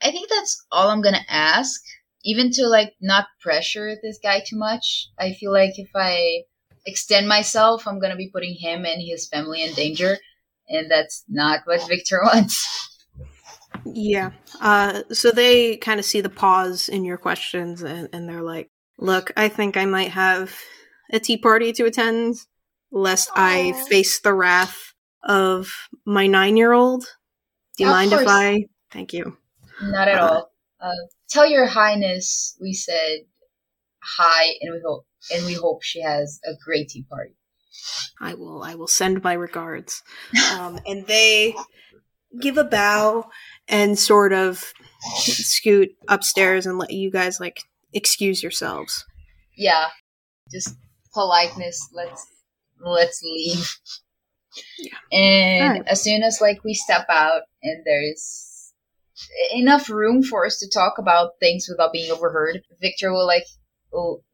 I 0.00 0.12
think 0.12 0.28
that's 0.28 0.64
all 0.70 0.88
I'm 0.88 1.02
gonna 1.02 1.26
ask. 1.28 1.80
Even 2.24 2.52
to 2.52 2.68
like 2.68 2.94
not 3.00 3.26
pressure 3.40 3.96
this 4.00 4.20
guy 4.22 4.38
too 4.38 4.56
much. 4.56 5.08
I 5.18 5.32
feel 5.32 5.52
like 5.52 5.72
if 5.76 5.90
I 5.92 6.44
extend 6.86 7.28
myself, 7.28 7.86
I'm 7.86 7.98
gonna 8.00 8.16
be 8.16 8.30
putting 8.30 8.54
him 8.54 8.84
and 8.84 9.00
his 9.02 9.28
family 9.28 9.62
in 9.62 9.72
danger, 9.74 10.18
and 10.68 10.90
that's 10.90 11.24
not 11.28 11.60
what 11.64 11.86
Viktor 11.88 12.20
wants. 12.24 12.66
Yeah. 13.84 14.30
Uh, 14.60 15.02
so 15.12 15.30
they 15.30 15.76
kind 15.76 15.98
of 16.00 16.06
see 16.06 16.20
the 16.20 16.30
pause 16.30 16.88
in 16.88 17.04
your 17.04 17.18
questions 17.18 17.82
and, 17.82 18.08
and 18.12 18.28
they're 18.28 18.42
like, 18.42 18.70
look, 18.98 19.30
I 19.36 19.48
think 19.48 19.76
I 19.76 19.84
might 19.84 20.10
have 20.10 20.56
a 21.12 21.18
tea 21.20 21.36
party 21.36 21.72
to 21.74 21.84
attend, 21.84 22.36
lest 22.90 23.30
I 23.34 23.72
face 23.88 24.20
the 24.20 24.32
wrath 24.32 24.94
of 25.22 25.70
my 26.06 26.26
nine 26.26 26.56
year 26.56 26.72
old. 26.72 27.04
Do 27.76 27.84
you 27.84 27.90
Of 27.90 27.94
mind 27.94 28.12
if. 28.12 28.26
I? 28.26 28.66
Thank 28.90 29.12
you. 29.12 29.36
Not 29.82 30.08
at 30.08 30.18
Uh, 30.18 30.26
all. 30.28 30.52
Uh, 30.80 30.92
tell 31.28 31.46
your 31.46 31.66
highness 31.66 32.56
we 32.60 32.72
said 32.72 33.20
hi, 34.18 34.54
and 34.60 34.72
we 34.72 34.80
hope 34.84 35.06
and 35.32 35.46
we 35.46 35.54
hope 35.54 35.82
she 35.82 36.02
has 36.02 36.40
a 36.44 36.52
great 36.64 36.88
tea 36.88 37.04
party. 37.08 37.34
I 38.20 38.34
will. 38.34 38.62
I 38.62 38.74
will 38.74 38.86
send 38.86 39.22
my 39.22 39.32
regards. 39.32 40.02
Um, 40.52 40.78
and 40.86 41.06
they 41.06 41.54
give 42.40 42.56
a 42.58 42.64
bow 42.64 43.28
and 43.68 43.98
sort 43.98 44.32
of 44.32 44.72
scoot 45.16 45.90
upstairs 46.08 46.66
and 46.66 46.78
let 46.78 46.92
you 46.92 47.10
guys 47.10 47.40
like 47.40 47.60
excuse 47.92 48.42
yourselves. 48.42 49.04
Yeah, 49.56 49.86
just 50.50 50.76
politeness. 51.12 51.88
Let's 51.92 52.26
let's 52.80 53.22
leave. 53.22 53.78
Yeah. 54.78 55.18
And 55.18 55.62
Alright. 55.62 55.88
as 55.88 56.02
soon 56.02 56.22
as 56.22 56.40
like 56.40 56.62
we 56.64 56.74
step 56.74 57.06
out 57.08 57.42
and 57.62 57.82
there's 57.84 58.72
enough 59.52 59.88
room 59.90 60.22
for 60.22 60.46
us 60.46 60.58
to 60.58 60.68
talk 60.68 60.94
about 60.98 61.32
things 61.40 61.66
without 61.68 61.92
being 61.92 62.10
overheard, 62.10 62.62
Viktor 62.80 63.12
will 63.12 63.26
like 63.26 63.46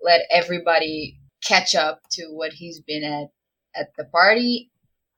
let 0.02 0.22
everybody 0.30 1.18
catch 1.44 1.74
up 1.74 2.00
to 2.12 2.26
what 2.26 2.52
he's 2.52 2.80
been 2.80 3.04
at 3.04 3.28
at 3.74 3.90
the 3.96 4.04
party, 4.04 4.70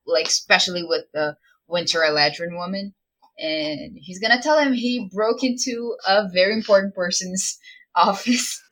like 0.06 0.26
especially 0.26 0.82
with 0.84 1.04
the 1.14 1.36
Winter 1.68 2.00
Eladrin 2.00 2.56
woman. 2.56 2.94
And 3.38 3.96
he's 3.96 4.18
gonna 4.18 4.42
tell 4.42 4.58
him 4.58 4.72
he 4.72 5.10
broke 5.12 5.42
into 5.42 5.96
a 6.06 6.28
very 6.28 6.52
important 6.52 6.94
person's 6.94 7.58
office. 7.96 8.62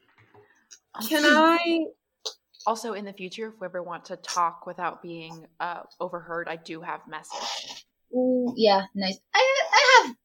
Can 1.09 1.25
I? 1.25 1.87
Also, 2.67 2.93
in 2.93 3.07
the 3.07 3.13
future, 3.13 3.49
if 3.49 3.61
we 3.61 3.65
ever 3.65 3.83
want 3.83 4.05
to 4.07 4.17
talk 4.17 4.67
without 4.67 5.03
being 5.03 5.47
uh, 5.61 5.81
overheard, 5.99 6.47
I 6.47 6.57
do 6.57 6.83
have 6.83 7.01
message. 7.09 7.87
Ooh, 8.13 8.53
yeah, 8.57 8.83
nice. 8.95 9.19
I 9.35 9.57
I 9.73 10.03
have 10.05 10.17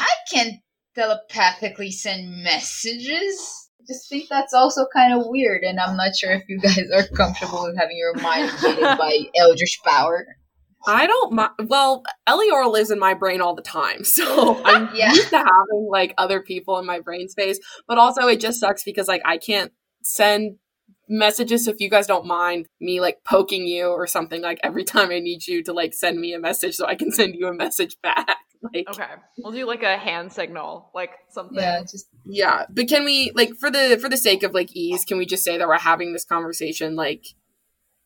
I 0.00 0.10
can 0.30 0.60
telepathically 0.94 1.90
send 1.90 2.42
messages. 2.42 3.70
I 3.82 3.92
just 3.92 4.08
think 4.08 4.28
that's 4.28 4.54
also 4.54 4.86
kind 4.94 5.12
of 5.12 5.26
weird, 5.26 5.62
and 5.64 5.80
I'm 5.80 5.96
not 5.96 6.14
sure 6.14 6.30
if 6.32 6.48
you 6.48 6.60
guys 6.60 6.88
are 6.94 7.04
comfortable 7.16 7.64
with 7.64 7.76
having 7.76 7.96
your 7.96 8.14
mind 8.14 8.48
invaded 8.50 8.82
by 8.98 9.18
eldritch 9.36 9.80
power. 9.84 10.24
I 10.86 11.06
don't 11.06 11.32
mind. 11.32 11.50
Well, 11.66 12.04
Elior 12.28 12.70
lives 12.70 12.90
in 12.92 12.98
my 13.00 13.14
brain 13.14 13.40
all 13.40 13.54
the 13.56 13.62
time, 13.62 14.04
so 14.04 14.62
I'm 14.64 14.88
Yeah. 14.94 15.10
used 15.12 15.30
to 15.30 15.38
having 15.38 15.88
like 15.90 16.14
other 16.16 16.40
people 16.40 16.78
in 16.78 16.86
my 16.86 17.00
brain 17.00 17.28
space. 17.28 17.58
But 17.88 17.98
also, 17.98 18.28
it 18.28 18.38
just 18.40 18.60
sucks 18.60 18.84
because 18.84 19.08
like 19.08 19.22
I 19.24 19.38
can't 19.38 19.72
send 20.02 20.58
messages. 21.08 21.64
So 21.64 21.72
if 21.72 21.80
you 21.80 21.90
guys 21.90 22.06
don't 22.06 22.26
mind 22.26 22.66
me 22.80 23.00
like 23.00 23.18
poking 23.24 23.66
you 23.66 23.86
or 23.88 24.06
something, 24.06 24.42
like 24.42 24.60
every 24.62 24.84
time 24.84 25.10
I 25.10 25.18
need 25.18 25.46
you 25.48 25.62
to 25.64 25.72
like 25.72 25.92
send 25.92 26.20
me 26.20 26.34
a 26.34 26.38
message, 26.38 26.76
so 26.76 26.86
I 26.86 26.94
can 26.94 27.10
send 27.10 27.34
you 27.34 27.48
a 27.48 27.54
message 27.54 27.96
back. 28.00 28.36
Like, 28.74 28.86
Okay, 28.90 29.08
we'll 29.38 29.52
do 29.52 29.66
like 29.66 29.82
a 29.82 29.96
hand 29.96 30.32
signal, 30.32 30.90
like 30.94 31.10
something. 31.30 31.58
Yeah, 31.58 31.80
just 31.80 32.06
yeah. 32.24 32.66
But 32.70 32.88
can 32.88 33.04
we 33.04 33.32
like 33.34 33.54
for 33.58 33.70
the 33.70 33.98
for 34.00 34.08
the 34.08 34.16
sake 34.16 34.42
of 34.44 34.54
like 34.54 34.70
ease, 34.76 35.04
can 35.04 35.18
we 35.18 35.26
just 35.26 35.42
say 35.42 35.58
that 35.58 35.66
we're 35.66 35.78
having 35.78 36.12
this 36.12 36.24
conversation 36.24 36.94
like 36.94 37.24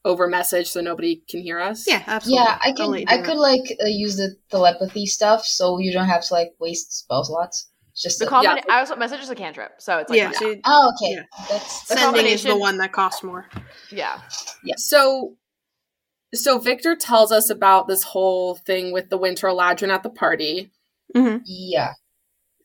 over 0.04 0.28
message 0.28 0.68
so 0.68 0.80
nobody 0.80 1.22
can 1.28 1.40
hear 1.42 1.60
us? 1.60 1.84
Yeah, 1.86 2.02
absolutely. 2.06 2.44
yeah. 2.44 2.58
I 2.62 2.72
can 2.72 3.04
I 3.08 3.22
could 3.22 3.36
like 3.36 3.64
uh, 3.82 3.86
use 3.86 4.16
the 4.16 4.34
telepathy 4.50 5.04
stuff, 5.04 5.44
so 5.44 5.78
you 5.78 5.92
don't 5.92 6.06
have 6.06 6.24
to 6.26 6.32
like 6.34 6.52
waste 6.58 6.96
spell 7.00 7.22
slots. 7.24 7.68
It's 7.92 8.02
just 8.02 8.18
The 8.18 8.26
a- 8.26 8.30
combina- 8.30 8.56
Yeah. 8.56 8.62
I 8.74 8.78
also 8.80 8.96
message 8.96 9.20
is 9.20 9.30
a 9.30 9.34
cantrip, 9.34 9.72
so 9.78 9.98
it's 9.98 10.08
like 10.10 10.16
yeah, 10.18 10.32
yeah, 10.40 10.54
oh, 10.64 10.92
okay. 10.94 11.14
Yeah. 11.16 11.22
That's 11.50 11.86
The 11.88 11.96
sending 11.96 12.26
is 12.26 12.42
the 12.44 12.56
one 12.56 12.78
that 12.78 12.92
costs 12.92 13.22
more. 13.22 13.48
Yeah. 13.90 14.20
Yeah. 14.64 14.74
So, 14.78 15.34
so 16.36 16.58
Viktor 16.58 16.96
tells 16.96 17.32
us 17.32 17.50
about 17.50 17.88
this 17.88 18.02
whole 18.02 18.54
thing 18.56 18.92
with 18.92 19.10
the 19.10 19.18
Winter 19.18 19.48
Eladrin 19.48 19.90
at 19.90 20.02
the 20.02 20.10
party. 20.10 20.70
hmm 21.14 21.38
yeah. 21.44 21.92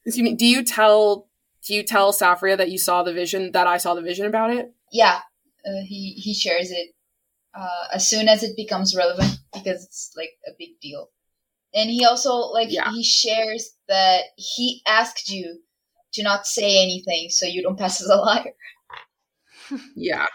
Excuse 0.05 0.23
me. 0.23 0.33
Do 0.35 0.45
you 0.45 0.63
tell 0.63 1.27
do 1.65 1.73
you 1.75 1.83
tell 1.83 2.11
Saffria 2.11 2.57
that 2.57 2.71
you 2.71 2.77
saw 2.77 3.03
the 3.03 3.13
vision 3.13 3.51
that 3.51 3.67
I 3.67 3.77
saw 3.77 3.93
the 3.93 4.01
vision 4.01 4.25
about 4.25 4.51
it? 4.51 4.71
yeah, 4.91 5.19
uh, 5.65 5.81
he 5.85 6.13
he 6.13 6.33
shares 6.33 6.71
it 6.71 6.89
uh, 7.55 7.87
as 7.93 8.07
soon 8.09 8.27
as 8.27 8.43
it 8.43 8.55
becomes 8.57 8.95
relevant 8.95 9.37
because 9.53 9.83
it's 9.85 10.11
like 10.17 10.31
a 10.47 10.51
big 10.57 10.79
deal. 10.81 11.09
And 11.73 11.89
he 11.89 12.03
also 12.03 12.33
like 12.35 12.71
Yeah. 12.71 12.89
he 12.91 13.03
shares 13.03 13.71
that 13.87 14.23
he 14.37 14.81
asked 14.87 15.29
you 15.29 15.59
to 16.13 16.23
not 16.23 16.45
say 16.47 16.81
anything 16.83 17.29
so 17.29 17.45
you 17.45 17.61
don't 17.61 17.77
pass 17.79 18.01
as 18.01 18.07
a 18.09 18.15
liar. 18.15 18.53
Yeah. 19.95 20.25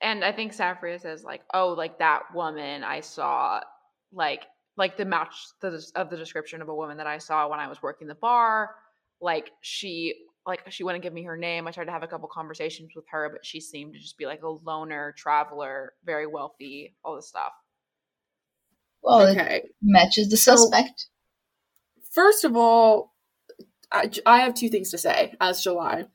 And 0.00 0.24
I 0.24 0.32
think 0.32 0.52
Saffria 0.52 1.00
says 1.00 1.24
like, 1.24 1.42
"Oh, 1.54 1.68
like 1.68 1.98
that 1.98 2.22
woman 2.34 2.84
I 2.84 3.00
saw, 3.00 3.60
like 4.12 4.44
like 4.76 4.96
the 4.98 5.04
match 5.06 5.34
the, 5.62 5.82
of 5.94 6.10
the 6.10 6.16
description 6.18 6.60
of 6.60 6.68
a 6.68 6.74
woman 6.74 6.98
that 6.98 7.06
I 7.06 7.18
saw 7.18 7.48
when 7.48 7.60
I 7.60 7.68
was 7.68 7.82
working 7.82 8.06
the 8.08 8.14
bar. 8.14 8.70
Like 9.20 9.50
she 9.62 10.14
like 10.46 10.60
she 10.70 10.84
wouldn't 10.84 11.02
give 11.02 11.14
me 11.14 11.22
her 11.24 11.36
name. 11.36 11.66
I 11.66 11.70
tried 11.70 11.86
to 11.86 11.92
have 11.92 12.02
a 12.02 12.06
couple 12.06 12.28
conversations 12.28 12.90
with 12.94 13.06
her, 13.10 13.30
but 13.32 13.44
she 13.44 13.60
seemed 13.60 13.94
to 13.94 13.98
just 14.00 14.18
be 14.18 14.26
like 14.26 14.42
a 14.42 14.48
loner 14.48 15.14
traveler, 15.16 15.94
very 16.04 16.26
wealthy, 16.26 16.94
all 17.04 17.16
this 17.16 17.28
stuff. 17.28 17.52
Well, 19.02 19.20
it 19.26 19.30
Okay. 19.38 19.68
matches 19.80 20.28
the 20.28 20.36
So- 20.36 20.56
suspect. 20.56 21.06
First 22.10 22.44
of 22.44 22.56
all, 22.56 23.14
I, 23.92 24.10
I 24.24 24.40
have 24.40 24.54
two 24.54 24.68
things 24.68 24.90
to 24.90 24.98
say 24.98 25.34
as 25.40 25.62
July. 25.62 26.06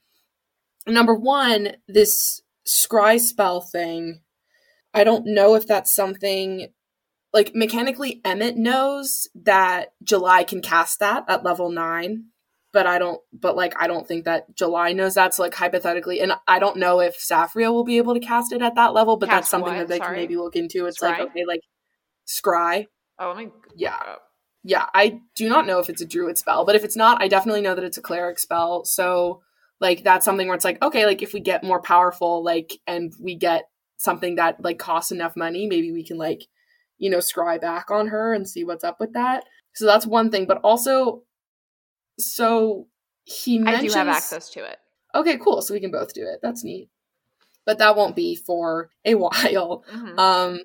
Number 0.88 1.14
one, 1.16 1.77
this 1.88 2.40
scry 2.67 3.19
spell 3.19 3.61
thing. 3.61 4.22
I 4.93 5.03
don't 5.03 5.25
know 5.25 5.56
if 5.56 5.65
that's 5.65 5.95
something 5.95 6.67
like 7.33 7.56
mechanically 7.56 8.19
Emmett 8.25 8.57
knows 8.57 9.27
that 9.35 9.93
July 10.03 10.43
can 10.43 10.61
cast 10.61 10.99
that 10.99 11.23
at 11.30 11.43
level 11.45 11.72
nine, 11.72 12.25
but 12.73 12.85
I 12.85 12.98
don't 12.99 13.22
but 13.31 13.56
like 13.56 13.73
I 13.81 13.88
don't 13.88 14.07
think 14.07 14.25
that 14.25 14.53
July 14.56 14.91
knows 14.93 15.14
that. 15.15 15.33
So 15.33 15.43
like 15.43 15.53
hypothetically, 15.53 16.19
and 16.19 16.33
I 16.48 16.59
don't 16.59 16.77
know 16.77 16.99
if 16.99 17.17
Saffria 17.17 17.72
will 17.72 17.85
be 17.85 17.98
able 17.98 18.14
to 18.14 18.19
cast 18.19 18.51
it 18.51 18.61
at 18.61 18.75
that 18.75 18.93
level, 18.93 19.17
but 19.17 19.30
that's 19.30 19.49
something 19.49 19.73
what? 19.73 19.80
that 19.80 19.88
they 19.88 19.98
Sorry? 19.98 20.07
can 20.07 20.15
maybe 20.15 20.35
look 20.38 20.56
into. 20.56 20.85
It's 20.88 20.99
Scry? 20.99 21.19
like 21.19 21.19
okay, 21.22 21.45
like 21.48 21.61
scry. 22.27 22.88
Oh, 23.19 23.33
me 23.33 23.49
Yeah. 23.75 23.95
up. 23.95 24.23
Yeah, 24.64 24.85
I 24.93 25.22
do 25.35 25.49
not 25.49 25.65
know 25.65 25.80
if 25.80 25.90
it's 25.90 26.01
a 26.01 26.06
druid 26.06 26.38
spell, 26.38 26.65
but 26.65 26.75
if 26.75 26.83
it's 26.83 26.95
not, 26.95 27.22
I 27.22 27.27
definitely 27.27 27.61
know 27.61 27.73
that 27.73 27.83
it's 27.83 27.98
a 27.98 28.01
cleric 28.01 28.38
spell. 28.38 28.85
So, 28.85 29.41
like, 29.82 30.03
that's 30.03 30.24
something 30.24 30.48
where 30.48 30.56
it's 30.56 30.64
like, 30.64 30.82
okay, 30.82 31.06
like, 31.06 31.22
if 31.22 31.34
we 31.34 31.40
get 31.42 31.64
more 31.64 31.82
powerful, 31.82 32.43
like, 32.43 32.80
and 32.88 33.11
we 33.19 33.35
get 33.35 33.64
something 33.98 34.35
that, 34.35 34.64
like, 34.64 34.77
costs 34.80 35.11
enough 35.11 35.35
money, 35.35 35.68
maybe 35.68 35.92
we 35.92 36.03
can, 36.03 36.18
like, 36.18 36.43
you 37.00 37.10
know, 37.10 37.18
scry 37.18 37.60
back 37.60 37.90
on 37.90 38.08
her 38.08 38.34
and 38.34 38.48
see 38.48 38.64
what's 38.64 38.84
up 38.84 39.00
with 39.00 39.14
that. 39.14 39.43
So 39.74 39.85
that's 39.88 40.06
one 40.06 40.30
thing. 40.30 40.45
But 40.45 40.60
also, 40.64 41.24
so 42.19 42.88
he 43.24 43.61
I 43.66 43.82
do 43.82 43.90
have 43.93 44.08
access 44.08 44.50
to 44.51 44.64
it. 44.64 44.77
Okay, 45.16 45.38
cool. 45.38 45.61
So 45.61 45.74
we 45.74 45.80
can 45.80 45.92
both 45.92 46.14
do 46.14 46.22
it. 46.24 46.40
That's 46.42 46.64
neat. 46.64 46.90
But 47.66 47.80
that 47.80 47.95
won't 47.95 48.16
be 48.16 48.35
for 48.35 48.90
a 49.03 49.16
while. 49.16 49.84
Mhm. 49.92 50.18
Um, 50.19 50.60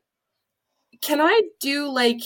can 1.00 1.20
I 1.20 1.40
do 1.60 1.88
like 1.88 2.20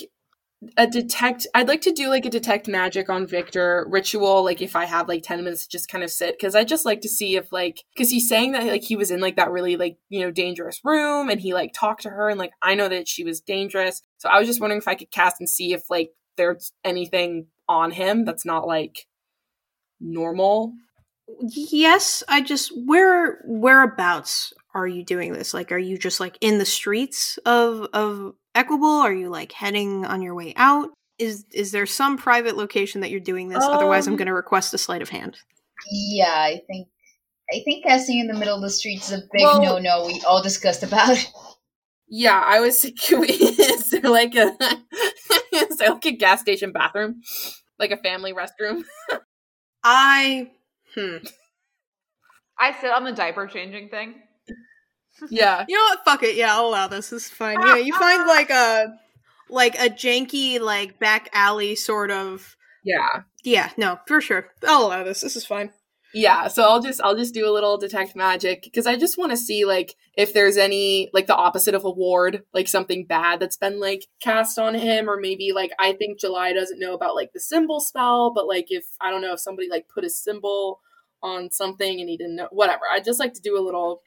a 0.76 0.86
detect 0.86 1.46
I'd 1.54 1.68
like 1.68 1.80
to 1.82 1.92
do 1.92 2.08
like 2.08 2.26
a 2.26 2.30
detect 2.30 2.68
magic 2.68 3.08
on 3.08 3.26
Viktor 3.26 3.86
ritual 3.88 4.44
like 4.44 4.60
if 4.60 4.76
I 4.76 4.84
have 4.84 5.08
like 5.08 5.22
10 5.22 5.42
minutes 5.42 5.64
to 5.64 5.70
just 5.70 5.88
kind 5.88 6.04
of 6.04 6.10
sit 6.10 6.38
cuz 6.38 6.54
I 6.54 6.64
just 6.64 6.84
like 6.84 7.00
to 7.00 7.08
see 7.08 7.36
if 7.36 7.50
like 7.50 7.84
cuz 7.96 8.10
he's 8.10 8.28
saying 8.28 8.52
that 8.52 8.64
like 8.64 8.82
he 8.82 8.94
was 8.94 9.10
in 9.10 9.20
like 9.20 9.36
that 9.36 9.50
really 9.50 9.76
like 9.76 9.96
you 10.10 10.20
know 10.20 10.30
dangerous 10.30 10.80
room 10.84 11.30
and 11.30 11.40
he 11.40 11.54
like 11.54 11.72
talked 11.72 12.02
to 12.02 12.10
her 12.10 12.28
and 12.28 12.38
like 12.38 12.52
I 12.60 12.74
know 12.74 12.88
that 12.88 13.08
she 13.08 13.24
was 13.24 13.40
dangerous. 13.40 14.02
So 14.18 14.28
I 14.28 14.38
was 14.38 14.46
just 14.46 14.60
wondering 14.60 14.80
if 14.80 14.88
I 14.88 14.96
could 14.96 15.10
cast 15.10 15.40
and 15.40 15.48
see 15.48 15.72
if 15.72 15.88
like 15.88 16.10
there's 16.36 16.72
anything 16.84 17.46
on 17.68 17.92
him 17.92 18.24
that's 18.24 18.44
not 18.44 18.66
like 18.66 19.06
normal. 19.98 20.74
Yes, 21.40 22.22
I 22.28 22.40
just 22.40 22.72
where 22.86 23.40
whereabouts 23.46 24.52
are 24.74 24.86
you 24.86 25.04
doing 25.04 25.32
this? 25.32 25.52
Like, 25.54 25.72
are 25.72 25.78
you 25.78 25.98
just 25.98 26.20
like 26.20 26.36
in 26.40 26.58
the 26.58 26.64
streets 26.66 27.38
of 27.46 27.86
of 27.92 28.34
Equable? 28.54 28.88
Are 28.88 29.12
you 29.12 29.28
like 29.28 29.52
heading 29.52 30.04
on 30.04 30.22
your 30.22 30.34
way 30.34 30.52
out? 30.56 30.90
Is 31.18 31.44
is 31.52 31.70
there 31.72 31.86
some 31.86 32.16
private 32.16 32.56
location 32.56 33.00
that 33.02 33.10
you're 33.10 33.20
doing 33.20 33.48
this? 33.48 33.62
Otherwise, 33.62 34.06
I'm 34.06 34.14
Um, 34.14 34.16
going 34.18 34.26
to 34.26 34.34
request 34.34 34.74
a 34.74 34.78
sleight 34.78 35.02
of 35.02 35.08
hand. 35.10 35.36
Yeah, 35.90 36.32
I 36.32 36.60
think 36.66 36.88
I 37.52 37.60
think 37.64 37.84
casting 37.84 38.18
in 38.20 38.26
the 38.26 38.34
middle 38.34 38.56
of 38.56 38.62
the 38.62 38.70
street 38.70 39.00
is 39.02 39.12
a 39.12 39.18
big 39.32 39.42
Well- 39.42 39.62
no 39.62 39.78
no 39.78 40.06
we 40.06 40.20
all 40.26 40.42
discussed 40.42 40.82
about. 40.82 41.16
Yeah, 42.08 42.42
I 42.44 42.58
was 42.60 42.80
thinking 42.82 43.22
is 43.28 43.90
there 43.90 44.10
like 44.10 44.34
a 44.34 44.56
is 45.52 45.76
there 45.78 45.90
like 45.90 46.06
a 46.06 46.12
gas 46.16 46.40
station 46.40 46.72
bathroom? 46.72 47.20
Like 47.78 47.92
a 47.92 47.96
family 47.96 48.32
restroom? 48.32 48.82
I 49.84 50.50
hmm. 50.94 51.16
I 52.58 52.78
sit 52.80 52.90
on 52.90 53.04
the 53.04 53.12
diaper 53.12 53.46
changing 53.46 53.88
thing. 53.88 54.14
Yeah. 55.28 55.64
You 55.68 55.76
know 55.76 55.84
what? 55.84 56.04
Fuck 56.04 56.22
it. 56.22 56.36
Yeah, 56.36 56.54
I'll 56.54 56.66
allow 56.66 56.88
this. 56.88 57.10
This 57.10 57.26
is 57.26 57.30
fine. 57.30 57.60
Yeah, 57.60 57.76
you 57.76 57.96
find 57.98 58.26
like 58.26 58.50
a 58.50 58.94
like 59.48 59.74
a 59.74 59.90
janky 59.90 60.60
like 60.60 60.98
back 60.98 61.28
alley 61.32 61.74
sort 61.74 62.10
of. 62.10 62.56
Yeah. 62.84 63.22
Yeah, 63.44 63.70
no, 63.76 63.98
for 64.06 64.20
sure. 64.20 64.48
I'll 64.66 64.86
allow 64.86 65.04
this. 65.04 65.20
This 65.20 65.36
is 65.36 65.44
fine. 65.44 65.70
Yeah, 66.12 66.48
so 66.48 66.64
I'll 66.64 66.82
just 66.82 67.00
I'll 67.02 67.16
just 67.16 67.34
do 67.34 67.48
a 67.48 67.52
little 67.52 67.78
detect 67.78 68.16
magic 68.16 68.62
because 68.64 68.86
I 68.86 68.96
just 68.96 69.16
want 69.16 69.30
to 69.30 69.36
see 69.36 69.64
like 69.64 69.94
if 70.16 70.32
there's 70.32 70.56
any 70.56 71.08
like 71.12 71.26
the 71.26 71.36
opposite 71.36 71.74
of 71.74 71.84
a 71.84 71.90
ward, 71.90 72.42
like 72.52 72.68
something 72.68 73.06
bad 73.06 73.40
that's 73.40 73.56
been 73.56 73.80
like 73.80 74.06
cast 74.20 74.58
on 74.58 74.74
him, 74.74 75.08
or 75.08 75.18
maybe 75.20 75.52
like 75.54 75.70
I 75.78 75.92
think 75.92 76.18
July 76.18 76.52
doesn't 76.52 76.80
know 76.80 76.94
about 76.94 77.14
like 77.14 77.32
the 77.32 77.40
symbol 77.40 77.80
spell, 77.80 78.32
but 78.32 78.46
like 78.46 78.66
if 78.70 78.86
I 79.00 79.10
don't 79.10 79.22
know 79.22 79.34
if 79.34 79.40
somebody 79.40 79.68
like 79.68 79.88
put 79.88 80.04
a 80.04 80.10
symbol 80.10 80.80
on 81.22 81.50
something 81.50 82.00
and 82.00 82.08
he 82.08 82.16
didn't 82.16 82.36
know 82.36 82.48
whatever. 82.50 82.82
I 82.90 83.00
just 83.00 83.20
like 83.20 83.34
to 83.34 83.42
do 83.42 83.58
a 83.58 83.62
little. 83.62 84.02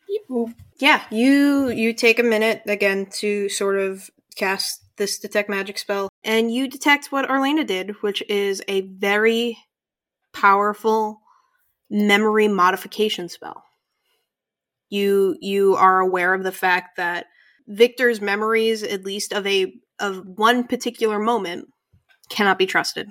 Yeah, 0.79 1.03
you 1.09 1.69
you 1.69 1.93
take 1.93 2.19
a 2.19 2.23
minute 2.23 2.63
again 2.65 3.07
to 3.17 3.49
sort 3.49 3.77
of 3.77 4.09
cast 4.35 4.81
this 4.97 5.19
detect 5.19 5.49
magic 5.49 5.77
spell, 5.77 6.09
and 6.23 6.53
you 6.53 6.67
detect 6.67 7.11
what 7.11 7.29
Arlena 7.29 7.63
did, 7.63 8.01
which 8.01 8.23
is 8.29 8.61
a 8.67 8.81
very 8.81 9.57
powerful 10.33 11.21
memory 11.89 12.47
modification 12.47 13.29
spell. 13.29 13.63
You 14.89 15.35
you 15.41 15.75
are 15.75 15.99
aware 15.99 16.33
of 16.33 16.43
the 16.43 16.51
fact 16.51 16.97
that 16.97 17.25
Viktor's 17.67 18.21
memories, 18.21 18.83
at 18.83 19.03
least 19.03 19.33
of 19.33 19.47
a 19.47 19.73
of 19.99 20.23
one 20.25 20.65
particular 20.65 21.19
moment, 21.19 21.67
cannot 22.29 22.57
be 22.57 22.65
trusted. 22.65 23.07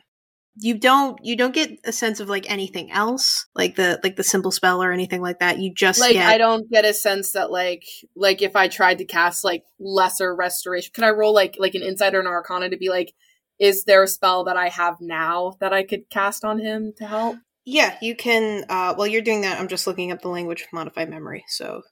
You 0.56 0.78
don't 0.78 1.18
you 1.24 1.34
don't 1.34 1.54
get 1.54 1.70
a 1.84 1.92
sense 1.92 2.20
of 2.20 2.28
like 2.28 2.50
anything 2.50 2.92
else, 2.92 3.46
like 3.54 3.74
the 3.76 3.98
like 4.02 4.16
the 4.16 4.22
symbol 4.22 4.50
spell 4.50 4.82
or 4.82 4.92
anything 4.92 5.22
like 5.22 5.38
that. 5.38 5.58
You 5.58 5.72
just 5.74 5.98
Like 5.98 6.12
get 6.12 6.28
I 6.28 6.36
don't 6.36 6.70
get 6.70 6.84
a 6.84 6.92
sense 6.92 7.32
that 7.32 7.50
like 7.50 7.84
like 8.14 8.42
if 8.42 8.54
I 8.54 8.68
tried 8.68 8.98
to 8.98 9.06
cast 9.06 9.44
like 9.44 9.64
lesser 9.80 10.34
restoration, 10.34 10.92
can 10.92 11.04
I 11.04 11.10
roll 11.10 11.32
like 11.32 11.56
like 11.58 11.74
an 11.74 11.82
insider 11.82 12.18
and 12.18 12.28
arcana 12.28 12.68
to 12.68 12.76
be 12.76 12.90
like, 12.90 13.14
is 13.58 13.84
there 13.84 14.02
a 14.02 14.08
spell 14.08 14.44
that 14.44 14.58
I 14.58 14.68
have 14.68 14.98
now 15.00 15.54
that 15.60 15.72
I 15.72 15.84
could 15.84 16.10
cast 16.10 16.44
on 16.44 16.58
him 16.58 16.92
to 16.98 17.06
help? 17.06 17.36
Yeah, 17.64 17.96
you 18.02 18.16
can. 18.16 18.64
Uh, 18.68 18.94
while 18.94 19.06
you're 19.06 19.22
doing 19.22 19.42
that, 19.42 19.60
I'm 19.60 19.68
just 19.68 19.86
looking 19.86 20.10
up 20.12 20.20
the 20.22 20.28
language 20.28 20.62
of 20.62 20.72
modified 20.72 21.08
memory. 21.08 21.44
So 21.48 21.82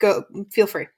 go, 0.00 0.24
feel 0.50 0.66
free. 0.66 0.88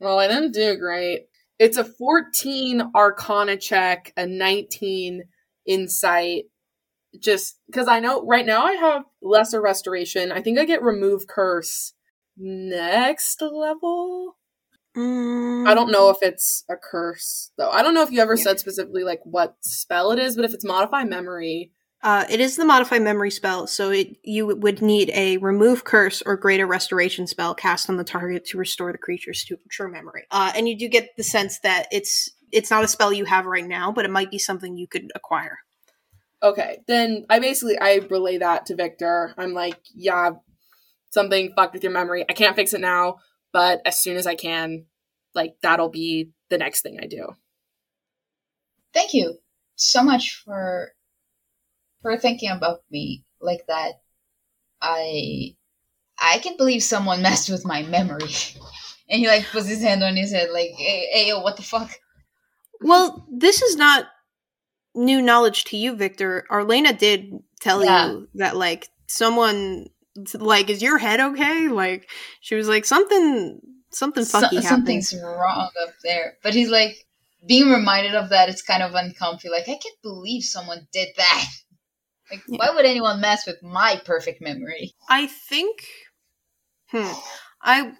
Well, 0.00 0.18
I 0.18 0.28
didn't 0.28 0.52
do 0.52 0.76
great. 0.76 1.26
It's 1.58 1.76
a 1.76 1.84
14 1.84 2.90
Arcana 2.94 3.56
check, 3.56 4.12
a 4.16 4.26
19 4.26 5.24
Insight. 5.66 6.44
Just 7.18 7.58
because 7.66 7.88
I 7.88 8.00
know 8.00 8.24
right 8.24 8.46
now 8.46 8.64
I 8.64 8.74
have 8.74 9.02
Lesser 9.22 9.60
Restoration. 9.60 10.30
I 10.30 10.40
think 10.42 10.58
I 10.58 10.64
get 10.64 10.82
Remove 10.82 11.26
Curse 11.26 11.94
next 12.36 13.40
level. 13.42 14.36
I 14.96 15.74
don't 15.74 15.92
know 15.92 16.10
if 16.10 16.18
it's 16.22 16.64
a 16.68 16.74
curse 16.76 17.50
though. 17.56 17.70
I 17.70 17.82
don't 17.82 17.94
know 17.94 18.02
if 18.02 18.10
you 18.10 18.20
ever 18.20 18.34
Yeah. 18.34 18.42
said 18.42 18.60
specifically 18.60 19.04
like 19.04 19.20
what 19.24 19.56
spell 19.60 20.10
it 20.12 20.18
is, 20.18 20.34
but 20.36 20.44
if 20.44 20.52
it's 20.54 20.64
Modify 20.64 21.04
Memory, 21.04 21.72
Uh, 22.00 22.24
it 22.30 22.38
is 22.38 22.56
the 22.56 22.64
modify 22.64 22.98
memory 22.98 23.30
spell, 23.30 23.66
so 23.66 23.90
it 23.90 24.16
you 24.22 24.46
would 24.46 24.80
need 24.80 25.10
a 25.14 25.36
remove 25.38 25.82
curse 25.82 26.22
or 26.24 26.36
greater 26.36 26.66
restoration 26.66 27.26
spell 27.26 27.54
cast 27.54 27.90
on 27.90 27.96
the 27.96 28.04
target 28.04 28.44
to 28.44 28.56
restore 28.58 28.92
the 28.92 28.98
creature's 28.98 29.44
to 29.44 29.58
true 29.68 29.90
memory. 29.90 30.24
Uh, 30.30 30.52
and 30.54 30.68
you 30.68 30.78
do 30.78 30.88
get 30.88 31.16
the 31.16 31.24
sense 31.24 31.58
that 31.60 31.88
it's 31.90 32.30
it's 32.52 32.70
not 32.70 32.84
a 32.84 32.88
spell 32.88 33.12
you 33.12 33.24
have 33.24 33.46
right 33.46 33.66
now, 33.66 33.90
but 33.90 34.04
it 34.04 34.12
might 34.12 34.30
be 34.30 34.38
something 34.38 34.76
you 34.76 34.86
could 34.86 35.10
acquire. 35.16 35.58
Okay, 36.40 36.78
then 36.86 37.26
I 37.28 37.40
basically 37.40 37.78
I 37.80 38.00
relay 38.08 38.38
that 38.38 38.66
to 38.66 38.76
Viktor. 38.76 39.34
I'm 39.36 39.52
like, 39.52 39.80
yeah, 39.92 40.30
something 41.10 41.52
fucked 41.56 41.74
with 41.74 41.82
your 41.82 41.92
memory. 41.92 42.24
I 42.28 42.32
can't 42.32 42.54
fix 42.54 42.74
it 42.74 42.80
now, 42.80 43.16
but 43.52 43.80
as 43.84 44.00
soon 44.00 44.16
as 44.16 44.26
I 44.26 44.36
can, 44.36 44.84
like 45.34 45.56
that'll 45.62 45.88
be 45.88 46.30
the 46.48 46.58
next 46.58 46.82
thing 46.82 46.98
I 47.02 47.06
do. 47.06 47.34
Thank 48.94 49.14
you 49.14 49.38
so 49.74 50.04
much 50.04 50.42
for 50.44 50.92
for 52.02 52.16
thinking 52.16 52.50
about 52.50 52.80
me 52.90 53.24
like 53.40 53.66
that. 53.68 53.92
I 54.80 55.54
I 56.20 56.38
can't 56.38 56.58
believe 56.58 56.82
someone 56.82 57.22
messed 57.28 57.50
with 57.50 57.64
my 57.66 57.82
memory. 57.82 58.28
And 59.10 59.20
he 59.20 59.26
like 59.26 59.46
puts 59.46 59.66
his 59.66 59.80
hand 59.80 60.04
on 60.04 60.16
his 60.16 60.32
head 60.32 60.50
like, 60.52 60.68
hey, 60.76 61.08
hey 61.10 61.28
yo, 61.28 61.40
what 61.40 61.56
the 61.56 61.62
fuck? 61.62 61.90
Well, 62.82 63.26
this 63.32 63.62
is 63.62 63.74
not 63.74 64.04
new 64.94 65.22
knowledge 65.22 65.64
to 65.64 65.78
you, 65.78 65.96
Viktor. 65.96 66.44
Arlena 66.50 66.92
did 66.92 67.32
tell 67.58 67.82
Yeah. 67.82 68.08
you 68.10 68.28
that 68.34 68.54
like 68.54 68.88
someone 69.06 69.86
like 70.34 70.68
is 70.68 70.82
your 70.82 70.98
head 70.98 71.20
okay? 71.20 71.68
Like 71.68 72.10
she 72.42 72.54
was 72.54 72.68
like 72.68 72.84
something 72.84 73.60
something 73.92 74.24
So- 74.26 74.40
funky 74.42 74.56
happened. 74.56 74.68
something's 74.68 75.14
wrong 75.24 75.70
up 75.82 75.94
there. 76.04 76.36
But 76.42 76.52
he's 76.52 76.68
like 76.68 77.06
being 77.46 77.70
reminded 77.70 78.14
of 78.14 78.28
that. 78.28 78.50
It's 78.50 78.60
kind 78.60 78.82
of 78.82 78.92
uncomfy. 78.94 79.48
Like 79.48 79.62
I 79.70 79.78
can't 79.82 80.02
believe 80.02 80.42
someone 80.44 80.86
did 80.92 81.08
that. 81.16 81.46
Like 82.30 82.42
Yeah. 82.48 82.58
why 82.58 82.74
would 82.74 82.84
anyone 82.84 83.20
mess 83.20 83.46
with 83.46 83.62
my 83.62 84.00
perfect 84.04 84.40
memory? 84.40 84.94
I 85.08 85.26
think 85.26 85.84
hmm 86.90 87.12
I 87.62 87.92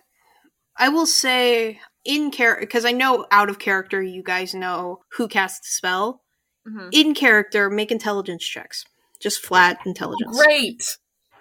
I 0.76 0.88
will 0.88 1.06
say 1.06 1.80
in 2.04 2.30
character 2.30 2.60
because 2.60 2.84
I 2.84 2.92
know 2.92 3.26
out 3.30 3.50
of 3.50 3.58
character 3.58 4.02
you 4.02 4.22
guys 4.22 4.54
know 4.54 5.00
who 5.12 5.28
casts 5.28 5.60
the 5.60 5.72
spell. 5.72 6.22
Mhm. 6.66 6.88
In 6.92 7.14
character, 7.14 7.70
make 7.70 7.90
intelligence 7.90 8.44
checks. 8.44 8.84
Just 9.20 9.44
flat 9.44 9.78
intelligence. 9.86 10.36
Great. 10.36 10.98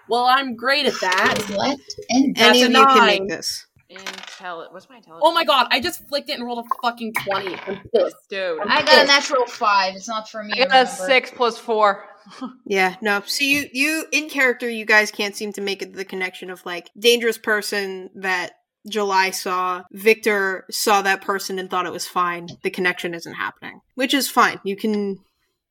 Well, 0.08 0.24
I'm 0.24 0.56
great 0.56 0.86
at 0.86 0.98
that. 1.00 1.38
What? 1.54 1.78
And 2.08 2.36
Any 2.38 2.62
of 2.62 2.70
you 2.70 2.86
can 2.86 3.06
make 3.06 3.28
this. 3.28 3.66
Intel. 3.90 4.70
What's 4.72 4.88
my 4.88 4.96
intelligence? 4.96 5.22
Oh 5.24 5.32
my 5.32 5.44
god, 5.44 5.68
I 5.70 5.80
just 5.80 6.06
flicked 6.08 6.28
it 6.28 6.38
and 6.38 6.44
rolled 6.44 6.64
a 6.64 6.68
fucking 6.82 7.12
20. 7.24 7.54
I'm 7.66 7.80
pissed. 7.94 8.16
dude! 8.28 8.60
I 8.60 8.82
got 8.82 9.04
a 9.04 9.06
natural 9.06 9.46
five. 9.46 9.94
It's 9.96 10.08
not 10.08 10.28
for 10.28 10.42
me. 10.42 10.52
I 10.54 10.64
got 10.66 10.66
a 10.66 10.68
remember. 10.90 10.90
six 11.06 11.30
plus 11.30 11.56
four. 11.58 12.04
Yeah, 12.66 12.96
no. 13.00 13.22
So 13.26 13.44
you 13.44 13.66
you 13.72 14.04
in 14.12 14.28
character 14.28 14.68
you 14.68 14.84
guys 14.84 15.10
can't 15.10 15.34
seem 15.36 15.52
to 15.54 15.60
make 15.60 15.82
it 15.82 15.94
the 15.94 16.04
connection 16.04 16.50
of 16.50 16.64
like 16.66 16.90
dangerous 16.98 17.38
person 17.38 18.10
that 18.16 18.52
July 18.88 19.30
saw, 19.30 19.82
Viktor 19.92 20.64
saw 20.70 21.02
that 21.02 21.22
person 21.22 21.58
and 21.58 21.70
thought 21.70 21.86
it 21.86 21.92
was 21.92 22.06
fine. 22.06 22.48
The 22.62 22.70
connection 22.70 23.14
isn't 23.14 23.34
happening. 23.34 23.80
Which 23.94 24.14
is 24.14 24.28
fine. 24.28 24.60
You 24.64 24.76
can 24.76 25.18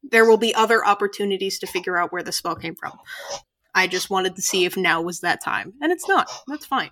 there 0.03 0.25
will 0.25 0.37
be 0.37 0.55
other 0.55 0.85
opportunities 0.85 1.59
to 1.59 1.67
figure 1.67 1.97
out 1.97 2.11
where 2.11 2.23
the 2.23 2.31
spell 2.31 2.55
came 2.55 2.75
from. 2.75 2.93
I 3.75 3.87
just 3.87 4.09
wanted 4.09 4.35
to 4.35 4.41
see 4.41 4.65
if 4.65 4.77
now 4.77 5.01
was 5.01 5.19
that 5.19 5.43
time. 5.43 5.73
And 5.81 5.91
it's 5.91 6.07
not. 6.07 6.29
That's 6.47 6.65
fine. 6.65 6.91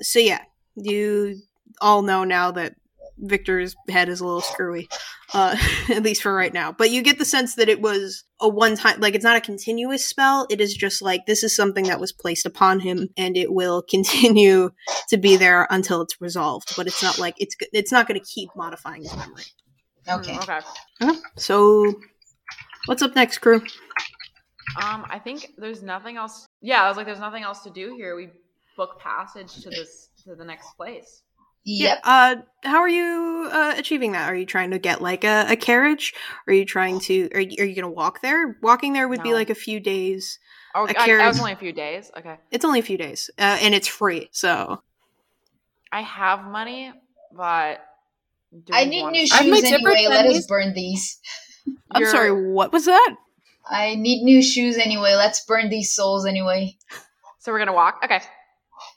So 0.00 0.18
yeah, 0.18 0.42
you 0.76 1.40
all 1.80 2.02
know 2.02 2.24
now 2.24 2.50
that 2.52 2.74
Viktor's 3.18 3.74
head 3.88 4.08
is 4.08 4.20
a 4.20 4.24
little 4.24 4.40
screwy. 4.40 4.88
Uh, 5.34 5.56
at 5.90 6.02
least 6.02 6.22
for 6.22 6.34
right 6.34 6.52
now. 6.52 6.72
But 6.72 6.90
you 6.90 7.02
get 7.02 7.18
the 7.18 7.24
sense 7.24 7.54
that 7.54 7.68
it 7.68 7.80
was 7.80 8.24
a 8.40 8.48
one 8.48 8.76
time, 8.76 9.00
like 9.00 9.14
it's 9.14 9.24
not 9.24 9.36
a 9.36 9.40
continuous 9.40 10.04
spell. 10.04 10.46
It 10.50 10.60
is 10.60 10.74
just 10.74 11.00
like 11.00 11.26
this 11.26 11.42
is 11.42 11.56
something 11.56 11.84
that 11.84 12.00
was 12.00 12.12
placed 12.12 12.46
upon 12.46 12.80
him, 12.80 13.08
and 13.16 13.36
it 13.36 13.52
will 13.52 13.82
continue 13.90 14.70
to 15.08 15.16
be 15.16 15.36
there 15.36 15.66
until 15.70 16.02
it's 16.02 16.20
resolved. 16.20 16.74
But 16.76 16.86
it's 16.86 17.02
not 17.02 17.18
like 17.18 17.34
it's 17.38 17.56
it's 17.72 17.92
not 17.92 18.06
going 18.06 18.20
to 18.20 18.26
keep 18.26 18.50
modifying 18.56 19.02
his 19.02 19.16
memory. 19.16 19.44
Okay. 20.08 20.32
Mm, 20.32 20.42
okay. 21.02 21.18
So, 21.36 21.94
what's 22.86 23.02
up 23.02 23.14
next, 23.14 23.38
crew? 23.38 23.62
Um, 24.82 25.04
I 25.08 25.18
think 25.18 25.52
there's 25.58 25.82
nothing 25.82 26.16
else. 26.16 26.46
Yeah, 26.60 26.82
I 26.82 26.88
was 26.88 26.96
like, 26.96 27.06
there's 27.06 27.20
nothing 27.20 27.42
else 27.42 27.60
to 27.60 27.70
do 27.70 27.94
here. 27.94 28.16
We 28.16 28.30
book 28.76 28.98
passage 28.98 29.54
to 29.62 29.70
this 29.70 30.08
to 30.24 30.34
the 30.34 30.44
next 30.44 30.76
place. 30.76 31.22
Yep. 31.64 32.00
Uh, 32.04 32.36
how 32.64 32.78
are 32.78 32.88
you 32.88 33.48
uh, 33.52 33.74
achieving 33.76 34.12
that? 34.12 34.28
Are 34.28 34.34
you 34.34 34.46
trying 34.46 34.72
to 34.72 34.78
get 34.78 35.00
like 35.00 35.22
a, 35.24 35.46
a 35.48 35.56
carriage? 35.56 36.12
Are 36.46 36.52
you 36.52 36.64
trying 36.64 36.98
to? 37.00 37.28
Are 37.34 37.40
you, 37.40 37.56
are 37.62 37.64
you 37.64 37.74
going 37.74 37.82
to 37.82 37.88
walk 37.88 38.20
there? 38.20 38.56
Walking 38.62 38.92
there 38.92 39.08
would 39.08 39.22
be 39.22 39.32
like 39.34 39.50
a 39.50 39.54
few 39.54 39.78
days. 39.80 40.38
Oh, 40.74 40.84
A 40.86 40.88
I, 40.88 40.90
I 41.02 41.06
carriage. 41.06 41.26
was 41.28 41.38
only 41.40 41.52
a 41.52 41.56
few 41.56 41.72
days. 41.72 42.10
Okay. 42.16 42.36
It's 42.50 42.64
only 42.64 42.80
a 42.80 42.82
few 42.82 42.96
days, 42.98 43.30
uh, 43.38 43.58
and 43.60 43.74
it's 43.74 43.86
free. 43.86 44.28
So 44.32 44.82
I 45.92 46.00
have 46.00 46.44
money, 46.44 46.92
but 47.36 47.80
do 48.52 48.72
I 48.72 48.84
need 48.84 49.04
new 49.10 49.26
to- 49.26 49.34
I 49.34 49.36
have 49.38 49.46
my 49.48 49.56
shoes 49.60 49.68
tipper 49.68 49.90
anyway. 49.90 50.14
Let 50.14 50.26
us 50.26 50.46
burn 50.46 50.72
these. 50.74 51.20
I'm 51.90 52.00
You're- 52.00 52.10
sorry. 52.10 52.32
What 52.52 52.72
was 52.72 52.86
that? 52.86 53.16
I 53.70 53.94
need 53.94 54.22
new 54.24 54.42
shoes 54.42 54.76
anyway. 54.78 55.14
Let's 55.14 55.44
burn 55.44 55.68
these 55.68 55.94
soles 55.94 56.26
anyway. 56.26 56.76
So 57.38 57.52
we're 57.52 57.58
gonna 57.60 57.72
walk. 57.72 58.00
Okay. 58.04 58.20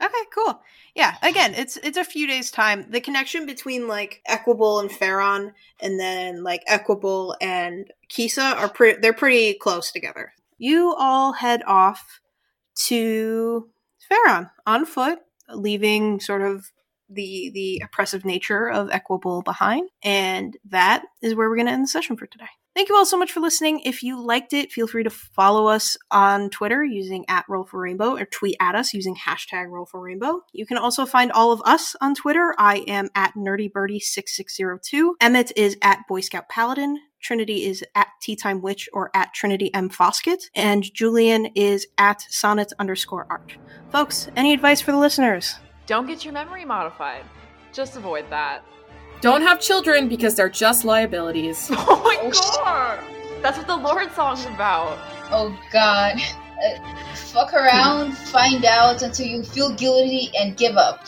Okay, 0.02 0.24
cool. 0.34 0.60
Yeah, 0.96 1.18
again, 1.22 1.54
it's 1.56 1.76
it's 1.78 1.98
a 1.98 2.06
few 2.06 2.26
days 2.26 2.50
time. 2.50 2.86
The 2.90 3.02
connection 3.02 3.46
between 3.46 3.90
like 3.90 4.22
Equable 4.26 4.80
and 4.80 4.90
Farron, 4.90 5.54
and 5.82 6.00
then 6.00 6.42
like 6.42 6.64
Equable 6.68 7.36
and 7.42 7.92
Kisa 8.08 8.42
are 8.42 8.70
pretty. 8.70 9.02
They're 9.02 9.12
pretty 9.14 9.56
close 9.56 9.92
together. 9.92 10.32
You 10.58 10.96
all 10.98 11.34
head 11.34 11.64
off 11.68 12.22
to 12.86 13.70
Farron 14.08 14.50
on 14.66 14.86
foot, 14.86 15.20
leaving 15.54 16.22
sort 16.22 16.42
of 16.42 16.72
the 17.10 17.52
the 17.54 17.82
oppressive 17.84 18.24
nature 18.24 18.70
of 18.70 18.90
Equable 18.90 19.42
behind, 19.42 19.90
and 20.02 20.56
that 20.70 21.04
is 21.22 21.36
where 21.36 21.50
we're 21.50 21.58
going 21.58 21.68
to 21.68 21.74
end 21.74 21.84
the 21.84 21.88
session 21.90 22.16
for 22.16 22.26
today. 22.26 22.46
Thank 22.76 22.90
you 22.90 22.98
all 22.98 23.06
so 23.06 23.18
much 23.18 23.32
for 23.32 23.40
listening. 23.40 23.80
If 23.86 24.04
you 24.04 24.22
liked 24.22 24.52
it, 24.52 24.70
feel 24.70 24.86
free 24.86 25.06
to 25.06 25.10
follow 25.10 25.68
us 25.68 25.96
on 26.12 26.50
Twitter 26.50 26.84
using 26.84 27.24
at 27.30 27.46
Roll 27.48 27.64
for 27.64 27.80
Rainbow 27.80 28.18
or 28.18 28.26
tweet 28.26 28.58
at 28.60 28.76
us 28.76 28.94
using 28.94 29.16
hashtag 29.16 29.70
Roll 29.70 29.86
for 29.86 30.02
Rainbow. 30.02 30.42
You 30.52 30.66
can 30.66 30.78
also 30.78 31.06
find 31.06 31.32
all 31.32 31.54
of 31.54 31.62
us 31.64 31.96
on 32.02 32.16
Twitter. 32.16 32.54
I 32.58 32.84
am 32.86 33.08
at 33.16 33.34
NerdyBirdie6602. 33.36 35.14
Emmett 35.22 35.54
is 35.56 35.78
at 35.82 36.00
Boy 36.10 36.20
Scout 36.20 36.50
Paladin. 36.50 37.00
Trinity 37.22 37.66
is 37.66 37.82
at 37.96 38.10
Tea 38.22 38.36
Time 38.36 38.62
Witch 38.62 38.90
or 38.92 39.10
at 39.14 39.34
Trinity 39.34 39.74
M. 39.74 39.88
Foskett. 39.88 40.50
And 40.54 40.84
Julian 40.94 41.46
is 41.56 41.88
at 41.98 42.24
Sonnet 42.30 42.74
underscore 42.78 43.26
art. 43.30 43.56
Folks, 43.90 44.28
any 44.36 44.54
advice 44.54 44.82
for 44.82 44.92
the 44.92 44.98
listeners? 44.98 45.56
Don't 45.86 46.08
get 46.08 46.26
your 46.26 46.34
memory 46.34 46.66
modified. 46.66 47.24
Just 47.72 47.96
avoid 47.96 48.30
that. 48.32 48.66
Don't 49.22 49.42
have 49.42 49.60
children 49.60 50.08
because 50.08 50.36
they're 50.36 50.50
just 50.50 50.86
liabilities. 50.86 51.70
Oh 51.78 52.02
my 52.04 52.18
Oh, 52.22 52.32
god! 52.64 53.00
That's 53.42 53.58
what 53.58 53.68
the 53.68 53.76
Lorde 53.76 54.12
song's 54.14 54.46
about. 54.46 54.98
Oh 55.32 55.58
God. 55.72 56.16
Uh, 56.18 57.16
fuck 57.16 57.54
around, 57.54 58.14
find 58.18 58.64
out 58.66 59.02
until 59.02 59.26
you 59.28 59.44
feel 59.44 59.74
guilty 59.76 60.32
and 60.40 60.56
give 60.58 60.78
up. 60.78 61.06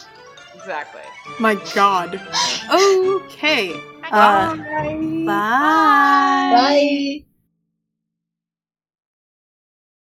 Exactly. 0.56 1.02
My 1.40 1.56
god. 1.74 2.19
Okay. 2.69 3.74
Uh, 4.11 4.56
bye. 5.26 6.53
Bye. 6.53 7.24